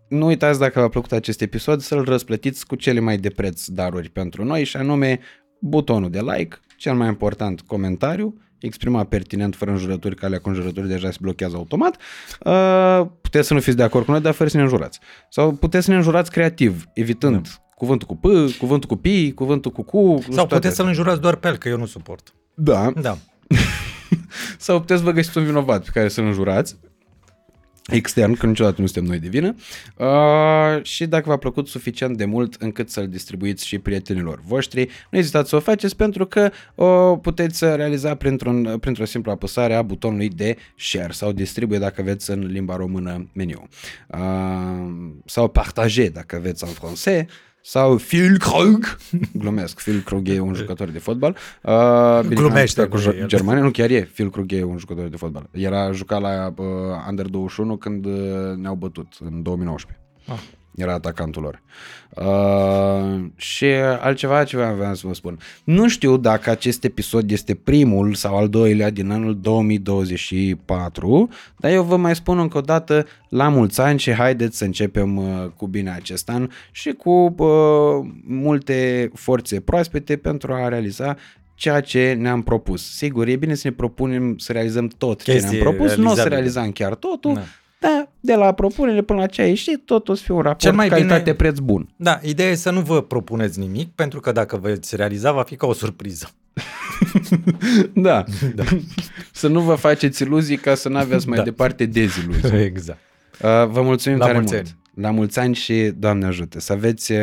nu 0.09 0.27
uitați 0.27 0.59
dacă 0.59 0.81
v-a 0.81 0.89
plăcut 0.89 1.13
acest 1.13 1.41
episod 1.41 1.81
să-l 1.81 2.05
răsplătiți 2.05 2.67
cu 2.67 2.75
cele 2.75 3.01
mai 3.01 3.17
de 3.19 3.31
preț 3.31 3.67
daruri 3.67 4.09
pentru 4.11 4.45
noi 4.45 4.65
și 4.65 4.77
anume 4.77 5.21
butonul 5.61 6.11
de 6.11 6.21
like, 6.21 6.57
cel 6.77 6.95
mai 6.95 7.09
important 7.09 7.61
comentariu, 7.61 8.39
exprima 8.59 9.05
pertinent 9.05 9.55
fără 9.55 9.71
înjurături, 9.71 10.17
că 10.17 10.25
alea 10.25 10.39
cu 10.39 10.49
înjurături 10.49 10.89
deja 10.89 11.11
se 11.11 11.19
blochează 11.21 11.57
automat. 11.57 11.97
Uh, 12.45 13.07
puteți 13.21 13.47
să 13.47 13.55
nu 13.55 13.61
fiți 13.61 13.77
de 13.77 13.83
acord 13.83 14.05
cu 14.05 14.11
noi, 14.11 14.21
dar 14.21 14.33
fără 14.33 14.49
să 14.49 14.57
ne 14.57 14.63
înjurați. 14.63 15.01
Sau 15.31 15.53
puteți 15.53 15.85
să 15.85 15.91
ne 15.91 15.97
înjurați 15.97 16.31
creativ, 16.31 16.85
evitând 16.95 17.49
da. 17.49 17.64
Cuvântul 17.85 18.07
cu 18.07 18.17
P, 18.17 18.57
cuvântul 18.59 18.89
cu 18.89 18.97
Pi, 18.97 19.33
cuvântul 19.33 19.71
cu 19.71 19.83
Cu. 19.83 19.99
nu 19.99 20.21
știu 20.21 20.33
Sau 20.33 20.35
toate 20.35 20.55
puteți 20.55 20.77
să-l 20.77 20.87
înjurați 20.87 21.21
doar 21.21 21.37
pe 21.37 21.49
el, 21.49 21.57
că 21.57 21.69
eu 21.69 21.79
nu 21.79 21.87
suport. 21.87 22.35
Da, 22.55 22.91
Da. 22.91 23.19
sau 24.59 24.81
puteți 24.81 25.01
să 25.01 25.07
vă 25.07 25.13
găsiți 25.13 25.39
un 25.39 25.45
vinovat 25.45 25.85
pe 25.85 25.91
care 25.93 26.09
să-l 26.09 26.25
înjurați 26.25 26.77
extern, 27.87 28.35
că 28.35 28.47
niciodată 28.47 28.81
nu 28.81 28.87
suntem 28.87 29.11
noi 29.11 29.19
de 29.19 29.29
vină 29.29 29.55
uh, 29.97 30.83
și 30.83 31.07
dacă 31.07 31.29
v-a 31.29 31.37
plăcut 31.37 31.69
suficient 31.69 32.17
de 32.17 32.25
mult 32.25 32.55
încât 32.55 32.91
să-l 32.91 33.09
distribuiți 33.09 33.67
și 33.67 33.79
prietenilor 33.79 34.41
voștri, 34.47 34.89
nu 35.11 35.19
ezitați 35.19 35.49
să 35.49 35.57
o 35.57 35.61
faceți 35.61 35.97
pentru 35.97 36.27
că 36.27 36.51
o 36.75 37.17
puteți 37.17 37.65
realiza 37.65 38.15
printr-un, 38.15 38.79
printr-o 38.81 39.05
simplă 39.05 39.33
apăsare 39.33 39.75
a 39.75 39.83
butonului 39.83 40.29
de 40.29 40.57
share 40.77 41.13
sau 41.13 41.33
distribuie 41.33 41.79
dacă 41.79 42.03
veți 42.03 42.31
în 42.31 42.47
limba 42.47 42.77
română 42.77 43.31
meniu 43.33 43.69
uh, 44.09 45.11
sau 45.25 45.49
partager 45.49 46.11
dacă 46.11 46.39
veți 46.43 46.65
în 46.65 46.71
francez 46.71 47.25
sau 47.67 47.97
Phil 47.97 48.39
Krug, 48.39 48.97
glumesc, 49.43 49.83
Phil 49.83 50.01
Krug 50.01 50.29
e 50.29 50.41
un 50.41 50.55
jucător 50.61 50.89
de 50.89 50.99
fotbal. 50.99 51.37
Uh, 51.63 52.21
bine, 52.23 52.35
Glumește 52.35 52.81
am 52.81 52.87
jucat 52.87 53.03
cu 53.03 53.11
cu 53.11 53.17
el. 53.17 53.27
Germania, 53.27 53.63
nu 53.63 53.71
chiar 53.71 53.91
e, 53.91 54.09
Phil 54.13 54.31
Krug 54.31 54.53
e 54.53 54.63
un 54.63 54.79
jucător 54.79 55.09
de 55.09 55.17
fotbal. 55.17 55.49
Era 55.51 55.93
jucat 55.93 56.21
la 56.21 56.55
uh, 56.57 56.67
Under 57.09 57.27
21 57.27 57.77
când 57.77 58.05
uh, 58.05 58.13
ne-au 58.57 58.75
bătut, 58.75 59.07
în 59.21 59.43
2019. 59.43 60.03
Ah. 60.27 60.39
Era 60.77 60.93
atacantul 60.93 61.43
lor. 61.43 61.63
Uh, 62.17 63.25
și 63.37 63.65
altceva 64.01 64.45
ce 64.45 64.57
aveam 64.57 64.95
să 64.95 65.07
vă 65.07 65.15
spun. 65.15 65.39
Nu 65.65 65.89
știu 65.89 66.17
dacă 66.17 66.51
acest 66.51 66.85
episod 66.85 67.31
este 67.31 67.55
primul 67.55 68.15
sau 68.15 68.37
al 68.37 68.49
doilea 68.49 68.91
din 68.91 69.11
anul 69.11 69.41
2024, 69.41 71.29
dar 71.57 71.73
eu 71.73 71.83
vă 71.83 71.97
mai 71.97 72.15
spun 72.15 72.39
încă 72.39 72.59
o 72.59 72.61
dată 72.61 73.07
la 73.29 73.49
mulți 73.49 73.81
ani 73.81 73.99
și 73.99 74.13
haideți 74.13 74.57
să 74.57 74.65
începem 74.65 75.17
uh, 75.17 75.47
cu 75.57 75.67
bine 75.67 75.91
acest 75.91 76.29
an 76.29 76.49
și 76.71 76.93
cu 76.93 77.35
uh, 77.39 78.07
multe 78.27 79.11
forțe 79.15 79.61
proaspete 79.61 80.17
pentru 80.17 80.53
a 80.53 80.69
realiza 80.69 81.17
ceea 81.55 81.81
ce 81.81 82.17
ne-am 82.19 82.43
propus. 82.43 82.97
Sigur, 82.97 83.27
e 83.27 83.37
bine 83.37 83.55
să 83.55 83.69
ne 83.69 83.75
propunem 83.75 84.39
să 84.39 84.53
realizăm 84.53 84.89
tot 84.99 85.23
ce 85.23 85.33
Chestii 85.33 85.59
ne-am 85.61 85.75
propus, 85.75 85.95
nu 85.97 86.11
o 86.11 86.15
să 86.15 86.15
realizabile. 86.15 86.35
realizăm 86.35 86.71
chiar 86.71 86.95
totul, 86.95 87.35
Da. 87.35 87.41
Da, 87.85 88.09
de 88.21 88.35
la 88.35 88.53
propunere 88.53 89.03
până 89.03 89.19
la 89.21 89.27
ce 89.27 89.43
a 89.43 89.47
ieșit, 89.47 89.83
tot 89.87 90.09
o 90.09 90.15
să 90.15 90.23
fie 90.25 90.35
un 90.35 90.41
raport 90.41 90.61
Cel 90.61 90.73
mai 90.73 90.89
bine- 90.89 90.99
calitate-preț 91.01 91.59
bun. 91.59 91.89
Da, 91.97 92.19
ideea 92.23 92.51
e 92.51 92.55
să 92.55 92.71
nu 92.71 92.81
vă 92.81 93.03
propuneți 93.03 93.59
nimic, 93.59 93.89
pentru 93.95 94.21
că 94.21 94.33
dacă 94.33 94.57
veți 94.57 94.97
realiza, 94.97 95.33
va 95.33 95.43
fi 95.43 95.57
ca 95.57 95.67
o 95.67 95.73
surpriză. 95.73 96.31
Da. 97.95 98.25
da. 98.55 98.65
să 99.33 99.49
nu 99.49 99.61
vă 99.61 99.75
faceți 99.75 100.23
iluzii 100.23 100.57
ca 100.57 100.75
să 100.75 100.89
nu 100.89 100.97
aveți 100.97 101.29
mai 101.29 101.39
Da. 101.39 101.45
departe 101.45 101.87
deziluzii. 101.87 102.59
exact. 102.71 102.99
Uh, 103.43 103.49
vă 103.69 103.83
mulțumim 103.83 104.19
La 104.19 104.25
tare 104.25 104.39
mulți 104.39 104.55
mult. 104.55 104.67
ani. 104.67 104.77
La 105.05 105.11
mulți 105.11 105.39
ani 105.39 105.55
și 105.55 105.93
Doamne 105.99 106.27
ajută. 106.27 106.61
Să 106.61 106.73
aveți 106.73 107.13
uh, 107.13 107.19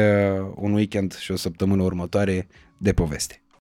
un 0.55 0.73
weekend 0.73 1.15
și 1.17 1.31
o 1.31 1.35
săptămână 1.35 1.83
următoare 1.83 2.47
de 2.77 2.93
poveste. 2.93 3.40